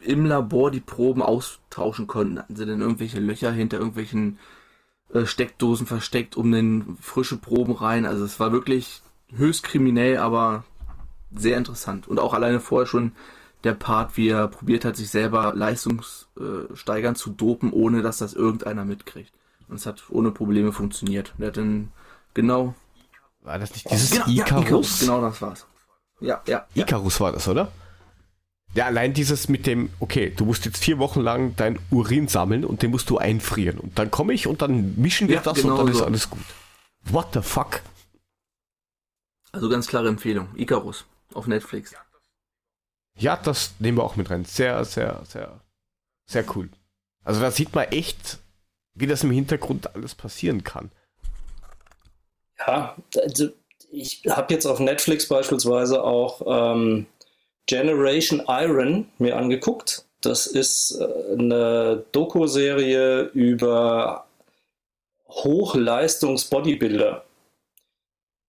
im 0.00 0.24
Labor 0.24 0.70
die 0.70 0.80
Proben 0.80 1.22
austauschen 1.22 2.06
konnten. 2.06 2.38
Hatten 2.38 2.56
sie 2.56 2.66
denn 2.66 2.80
irgendwelche 2.80 3.20
Löcher 3.20 3.52
hinter 3.52 3.78
irgendwelchen 3.78 4.38
äh, 4.38 4.61
Steckdosen 5.24 5.86
versteckt, 5.86 6.36
um 6.36 6.50
den 6.50 6.96
frische 7.00 7.36
Proben 7.36 7.74
rein. 7.74 8.06
Also 8.06 8.24
es 8.24 8.40
war 8.40 8.52
wirklich 8.52 9.02
höchst 9.34 9.62
kriminell, 9.62 10.18
aber 10.18 10.64
sehr 11.34 11.56
interessant. 11.56 12.08
Und 12.08 12.18
auch 12.18 12.34
alleine 12.34 12.60
vorher 12.60 12.86
schon 12.86 13.12
der 13.64 13.74
Part, 13.74 14.16
wie 14.16 14.28
er 14.28 14.48
probiert 14.48 14.84
hat, 14.84 14.96
sich 14.96 15.10
selber 15.10 15.52
leistungssteigern 15.54 17.14
zu 17.14 17.30
dopen, 17.30 17.72
ohne 17.72 18.02
dass 18.02 18.18
das 18.18 18.34
irgendeiner 18.34 18.84
mitkriegt. 18.84 19.32
Und 19.68 19.76
es 19.76 19.86
hat 19.86 20.04
ohne 20.10 20.30
Probleme 20.30 20.72
funktioniert. 20.72 21.32
Er 21.38 21.48
hat 21.48 21.56
dann 21.56 21.92
genau. 22.34 22.74
War 23.42 23.58
das 23.58 23.72
nicht 23.72 23.90
dieses 23.90 24.10
genau, 24.10 24.26
Icarus? 24.26 24.50
Ja, 24.50 24.66
Icarus? 24.66 25.00
Genau 25.00 25.20
das 25.20 25.42
war's. 25.42 25.66
Ja, 26.20 26.42
ja. 26.46 26.66
Icarus 26.74 27.18
ja. 27.18 27.24
war 27.24 27.32
das, 27.32 27.48
oder? 27.48 27.70
Ja, 28.74 28.86
allein 28.86 29.12
dieses 29.12 29.48
mit 29.48 29.66
dem, 29.66 29.90
okay, 30.00 30.30
du 30.34 30.46
musst 30.46 30.64
jetzt 30.64 30.82
vier 30.82 30.98
Wochen 30.98 31.20
lang 31.20 31.54
dein 31.56 31.78
Urin 31.90 32.28
sammeln 32.28 32.64
und 32.64 32.82
den 32.82 32.90
musst 32.90 33.10
du 33.10 33.18
einfrieren. 33.18 33.78
Und 33.78 33.98
dann 33.98 34.10
komme 34.10 34.32
ich 34.32 34.46
und 34.46 34.62
dann 34.62 34.94
mischen 34.96 35.28
wir 35.28 35.36
ja, 35.36 35.42
das 35.42 35.58
genau 35.60 35.74
und 35.74 35.86
dann 35.86 35.94
so. 35.94 36.00
ist 36.00 36.06
alles 36.06 36.30
gut. 36.30 36.44
What 37.04 37.28
the 37.34 37.42
fuck? 37.42 37.82
Also 39.52 39.68
ganz 39.68 39.86
klare 39.86 40.08
Empfehlung. 40.08 40.48
Icarus 40.56 41.04
auf 41.34 41.46
Netflix. 41.46 41.94
Ja, 43.18 43.36
das 43.36 43.74
nehmen 43.78 43.98
wir 43.98 44.04
auch 44.04 44.16
mit 44.16 44.30
rein. 44.30 44.46
Sehr, 44.46 44.84
sehr, 44.86 45.22
sehr, 45.26 45.60
sehr 46.26 46.44
cool. 46.56 46.70
Also 47.24 47.40
da 47.40 47.50
sieht 47.50 47.74
man 47.74 47.84
echt, 47.88 48.38
wie 48.94 49.06
das 49.06 49.22
im 49.22 49.30
Hintergrund 49.30 49.94
alles 49.94 50.14
passieren 50.14 50.64
kann. 50.64 50.90
Ja, 52.58 52.96
also 53.22 53.50
ich 53.90 54.22
habe 54.28 54.54
jetzt 54.54 54.64
auf 54.64 54.80
Netflix 54.80 55.28
beispielsweise 55.28 56.02
auch 56.02 56.42
ähm, 56.46 57.06
Generation 57.66 58.42
Iron 58.48 59.06
mir 59.18 59.36
angeguckt. 59.36 60.04
Das 60.20 60.46
ist 60.46 60.98
äh, 61.00 61.32
eine 61.32 62.04
Doku-Serie 62.12 63.30
über 63.34 64.26
Hochleistungs-Bodybuilder. 65.28 67.24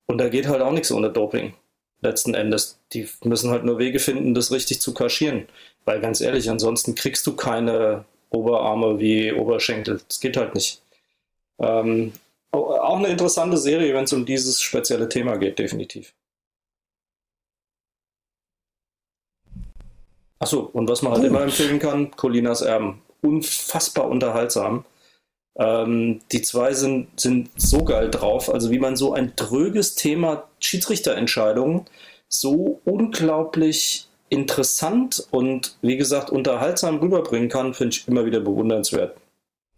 Und 0.06 0.18
da 0.18 0.30
geht 0.30 0.48
halt 0.48 0.62
auch 0.62 0.72
nichts 0.72 0.92
ohne 0.92 1.10
Doping 1.10 1.54
letzten 2.02 2.34
Endes. 2.34 2.80
Die 2.92 3.08
müssen 3.24 3.50
halt 3.50 3.64
nur 3.64 3.80
Wege 3.80 4.00
finden, 4.00 4.34
das 4.34 4.52
richtig 4.52 4.82
zu 4.82 4.94
kaschieren. 4.94 5.48
Weil 5.86 6.02
ganz 6.02 6.22
ehrlich, 6.22 6.50
ansonsten 6.50 6.96
kriegst 6.96 7.26
du 7.26 7.36
keine 7.36 8.06
Oberarme 8.30 9.00
wie 9.00 9.32
Oberschenkel. 9.32 10.02
Das 10.08 10.20
geht 10.20 10.38
halt 10.38 10.54
nicht. 10.54 10.82
Ähm, 11.60 12.14
auch 12.52 12.98
eine 12.98 13.08
interessante 13.08 13.58
Serie, 13.58 13.94
wenn 13.94 14.04
es 14.04 14.14
um 14.14 14.26
dieses 14.26 14.62
spezielle 14.62 15.10
Thema 15.10 15.38
geht, 15.38 15.58
definitiv. 15.58 16.14
Achso, 20.44 20.70
und 20.74 20.90
was 20.90 21.02
man 21.02 21.14
halt 21.14 21.22
Gut. 21.22 21.30
immer 21.30 21.42
empfehlen 21.42 21.80
kann, 21.80 22.12
Colinas 22.12 22.62
Erben. 22.62 23.02
Unfassbar 23.22 24.10
unterhaltsam. 24.10 24.84
Ähm, 25.58 26.20
die 26.34 26.42
zwei 26.42 26.74
sind, 26.74 27.18
sind 27.18 27.50
so 27.56 27.86
geil 27.86 28.12
drauf, 28.12 28.54
also 28.54 28.70
wie 28.70 28.80
man 28.80 28.98
so 28.98 29.14
ein 29.14 29.32
dröges 29.38 29.96
Thema 29.96 30.50
Schiedsrichterentscheidungen 30.60 31.86
so 32.28 32.82
unglaublich 32.84 34.10
interessant 34.28 35.26
und 35.32 35.78
wie 35.82 35.96
gesagt 35.96 36.30
unterhaltsam 36.30 36.98
rüberbringen 36.98 37.48
kann, 37.48 37.74
finde 37.74 37.96
ich 37.96 38.06
immer 38.10 38.26
wieder 38.26 38.42
bewundernswert. 38.42 39.16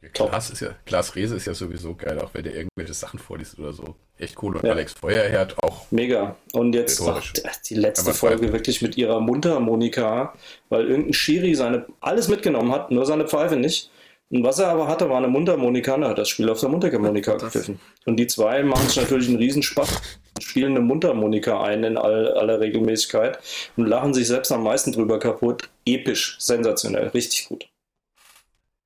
Ja, 0.05 0.27
Klaas, 0.27 0.49
ist 0.49 0.61
ja, 0.61 0.69
Klaas 0.85 1.15
Rehse 1.15 1.35
ist 1.35 1.47
ja 1.47 1.53
sowieso 1.53 1.95
geil, 1.95 2.19
auch 2.19 2.29
wenn 2.33 2.43
der 2.43 2.55
irgendwelche 2.55 2.93
Sachen 2.93 3.19
vorliest 3.19 3.57
oder 3.59 3.73
so. 3.73 3.95
Echt 4.17 4.41
cool. 4.41 4.55
Und 4.55 4.63
ja. 4.63 4.71
Alex 4.71 4.93
Feuerherd 4.93 5.55
auch. 5.63 5.91
Mega. 5.91 6.35
Und 6.53 6.73
jetzt 6.73 7.01
ach, 7.01 7.23
die 7.67 7.75
letzte 7.75 8.13
Folge 8.13 8.53
wirklich 8.53 8.81
mit 8.81 8.97
ihrer 8.97 9.19
Mundharmonika, 9.19 10.33
weil 10.69 10.87
irgendein 10.87 11.13
Schiri 11.13 11.55
seine 11.55 11.85
alles 11.99 12.27
mitgenommen 12.27 12.71
hat, 12.71 12.91
nur 12.91 13.05
seine 13.05 13.27
Pfeife 13.27 13.55
nicht. 13.55 13.89
Und 14.29 14.43
was 14.43 14.59
er 14.59 14.69
aber 14.69 14.87
hatte, 14.87 15.09
war 15.09 15.17
eine 15.17 15.27
Mundharmonika, 15.27 15.95
er 15.95 16.09
hat 16.09 16.17
das 16.17 16.29
Spiel 16.29 16.49
auf 16.49 16.59
der 16.59 16.69
Mundharmonika 16.69 17.35
gepfiffen. 17.35 17.79
Und 18.05 18.17
die 18.17 18.27
zwei 18.27 18.63
machen 18.63 18.87
es 18.87 18.95
natürlich 18.95 19.27
einen 19.27 19.37
Riesenspaß, 19.37 20.01
spielen 20.39 20.71
eine 20.71 20.81
Mundharmonika 20.81 21.61
ein 21.63 21.83
in 21.83 21.97
all, 21.97 22.33
aller 22.33 22.59
Regelmäßigkeit 22.59 23.37
und 23.77 23.85
lachen 23.85 24.13
sich 24.13 24.27
selbst 24.27 24.51
am 24.51 24.63
meisten 24.63 24.91
drüber 24.91 25.19
kaputt. 25.19 25.69
Episch, 25.85 26.37
sensationell, 26.39 27.09
richtig 27.09 27.49
gut. 27.49 27.67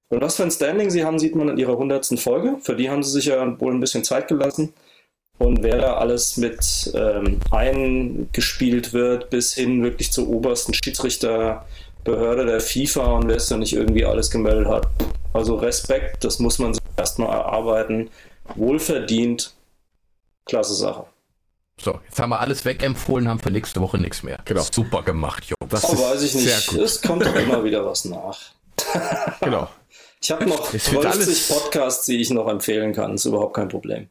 Und 0.09 0.21
was 0.21 0.37
für 0.37 0.43
ein 0.43 0.51
Standing 0.51 0.89
sie 0.89 1.05
haben, 1.05 1.19
sieht 1.19 1.35
man 1.35 1.49
in 1.49 1.57
ihrer 1.57 1.77
hundertsten 1.77 2.17
Folge. 2.17 2.57
Für 2.61 2.75
die 2.75 2.89
haben 2.89 3.03
sie 3.03 3.11
sich 3.11 3.25
ja 3.25 3.59
wohl 3.59 3.73
ein 3.73 3.79
bisschen 3.79 4.03
Zeit 4.03 4.27
gelassen. 4.27 4.73
Und 5.37 5.63
wer 5.63 5.77
da 5.77 5.93
alles 5.97 6.35
mit 6.35 6.91
ähm, 6.95 7.39
eingespielt 7.51 8.91
wird, 8.91 9.29
bis 9.29 9.53
hin 9.53 9.83
wirklich 9.83 10.11
zur 10.11 10.27
obersten 10.27 10.73
Schiedsrichterbehörde 10.73 12.45
der 12.45 12.59
FIFA 12.59 13.05
und 13.13 13.29
wer 13.29 13.37
es 13.37 13.47
da 13.47 13.55
nicht 13.55 13.73
irgendwie 13.73 14.03
alles 14.03 14.31
gemeldet 14.31 14.67
hat, 14.67 14.87
also 15.31 15.55
Respekt, 15.55 16.25
das 16.25 16.39
muss 16.39 16.59
man 16.59 16.73
sich 16.73 16.83
erstmal 16.97 17.29
erarbeiten. 17.29 18.09
Wohlverdient, 18.55 19.53
klasse 20.45 20.73
Sache. 20.73 21.05
So, 21.79 21.99
jetzt 22.03 22.19
haben 22.19 22.31
wir 22.31 22.41
alles 22.41 22.65
wegempfohlen, 22.65 23.29
haben 23.29 23.39
für 23.39 23.51
nächste 23.51 23.79
Woche 23.79 23.97
nichts 23.97 24.23
mehr. 24.23 24.39
Genau. 24.43 24.63
Super 24.69 25.03
gemacht, 25.03 25.45
Jungs. 25.45 25.71
Das 25.71 25.85
oh, 25.85 25.97
weiß 25.97 26.23
ich 26.23 26.35
nicht. 26.35 26.73
Es 26.73 27.01
kommt 27.01 27.25
doch 27.25 27.35
immer 27.35 27.63
wieder 27.63 27.85
was 27.85 28.03
nach. 28.03 28.37
genau. 29.39 29.69
Ich 30.21 30.31
habe 30.31 30.45
noch 30.45 30.65
50 30.65 31.47
Podcasts, 31.49 32.05
die 32.05 32.17
ich 32.17 32.29
noch 32.29 32.47
empfehlen 32.47 32.93
kann. 32.93 33.13
Ist 33.13 33.25
überhaupt 33.25 33.55
kein 33.55 33.69
Problem. 33.69 34.09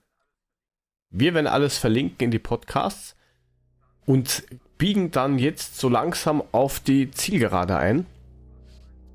Wir 1.11 1.35
werden 1.35 1.47
alles 1.47 1.79
verlinken 1.79 2.27
in 2.27 2.31
die 2.31 2.39
Podcasts 2.39 3.15
und 4.07 4.45
biegen 4.79 5.11
dann 5.11 5.39
jetzt 5.39 5.79
so 5.79 5.89
langsam 5.89 6.43
auf 6.53 6.81
die 6.81 7.11
Zielgerade 7.11 7.77
ein. 7.77 8.07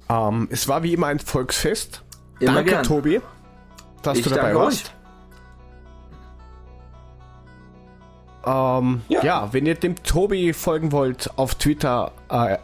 Ähm, 0.09 0.47
es 0.51 0.67
war 0.67 0.83
wie 0.83 0.93
immer 0.93 1.07
ein 1.07 1.19
Volksfest. 1.19 2.03
Immer 2.39 2.55
danke, 2.55 2.71
gern. 2.71 2.83
Tobi, 2.83 3.21
dass 4.01 4.17
ich 4.17 4.23
du 4.23 4.29
dabei 4.29 4.55
warst. 4.55 4.93
Ähm, 8.45 9.01
ja. 9.07 9.23
ja. 9.23 9.53
wenn 9.53 9.65
ihr 9.65 9.75
dem 9.75 10.03
Tobi 10.03 10.51
folgen 10.53 10.91
wollt 10.91 11.29
auf 11.37 11.55
Twitter, 11.55 12.11
äh, 12.29 12.57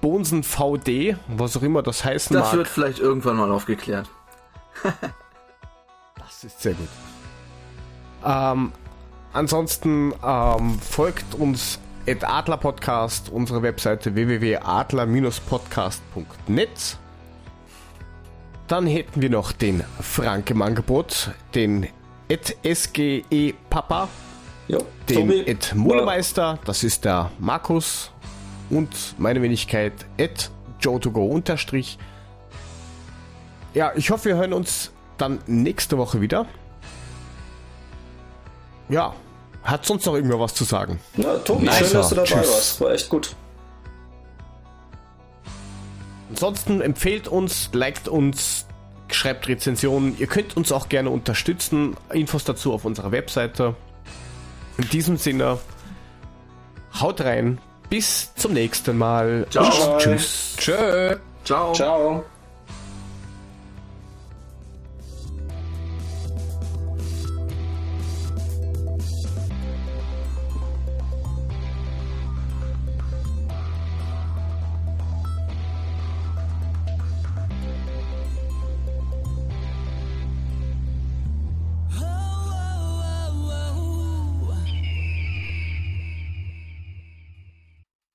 bonsenvd, 0.00 1.16
was 1.28 1.54
auch 1.56 1.62
immer 1.62 1.82
das 1.82 2.04
heißen 2.04 2.34
das 2.34 2.42
mag. 2.42 2.50
Das 2.50 2.58
wird 2.58 2.68
vielleicht 2.68 2.98
irgendwann 2.98 3.36
mal 3.36 3.50
aufgeklärt. 3.50 4.08
das 6.16 6.44
ist 6.44 6.62
sehr 6.62 6.74
gut. 6.74 6.88
Ähm, 8.24 8.72
ansonsten 9.32 10.14
ähm, 10.24 10.78
folgt 10.80 11.34
uns 11.34 11.80
at 12.06 12.22
Adler 12.24 12.56
Podcast, 12.56 13.28
unsere 13.30 13.60
Webseite 13.62 14.14
www.adler-podcast.net. 14.14 16.98
Dann 18.66 18.86
hätten 18.86 19.20
wir 19.20 19.28
noch 19.30 19.52
den 19.52 19.84
Frank 20.00 20.50
im 20.50 20.62
Angebot, 20.62 21.32
den 21.54 21.86
at 22.30 22.56
SGE 22.64 23.54
Papa, 23.70 24.08
jo, 24.68 24.78
den 25.08 25.16
Tobi. 25.28 25.50
at 25.50 25.74
Mulemeister, 25.74 26.58
das 26.64 26.84
ist 26.84 27.04
der 27.04 27.30
Markus 27.38 28.10
und 28.70 28.88
meine 29.18 29.42
Wenigkeit 29.42 29.92
at 30.20 30.50
Joe2Go 30.80 31.28
unterstrich. 31.28 31.98
Ja, 33.74 33.92
ich 33.94 34.10
hoffe, 34.10 34.26
wir 34.26 34.36
hören 34.36 34.52
uns 34.52 34.92
dann 35.18 35.40
nächste 35.46 35.98
Woche 35.98 36.20
wieder. 36.20 36.46
Ja, 38.88 39.14
hat 39.62 39.84
sonst 39.84 40.06
noch 40.06 40.14
irgendwer 40.14 40.40
was 40.40 40.54
zu 40.54 40.64
sagen? 40.64 40.98
Ja, 41.16 41.36
Tobi, 41.38 41.66
nice. 41.66 41.78
schön, 41.78 41.92
dass 41.92 42.08
du 42.08 42.14
dabei 42.14 42.26
Tschüss. 42.28 42.36
warst. 42.38 42.80
War 42.80 42.92
echt 42.92 43.08
gut. 43.08 43.36
Ansonsten 46.30 46.80
empfehlt 46.80 47.26
uns, 47.28 47.70
liked 47.72 48.08
uns, 48.08 48.66
schreibt 49.10 49.48
Rezensionen. 49.48 50.16
Ihr 50.18 50.26
könnt 50.26 50.56
uns 50.56 50.72
auch 50.72 50.88
gerne 50.88 51.10
unterstützen. 51.10 51.96
Infos 52.12 52.44
dazu 52.44 52.72
auf 52.72 52.84
unserer 52.84 53.12
Webseite. 53.12 53.74
In 54.78 54.88
diesem 54.90 55.16
Sinne, 55.16 55.58
haut 57.00 57.20
rein. 57.20 57.58
Bis 57.90 58.34
zum 58.34 58.52
nächsten 58.52 58.96
Mal. 58.96 59.46
Ciao. 59.50 59.98
Tschüss. 59.98 60.54
Tschüss. 60.56 61.18
Ciao. 61.44 61.72
Ciao. 61.72 62.24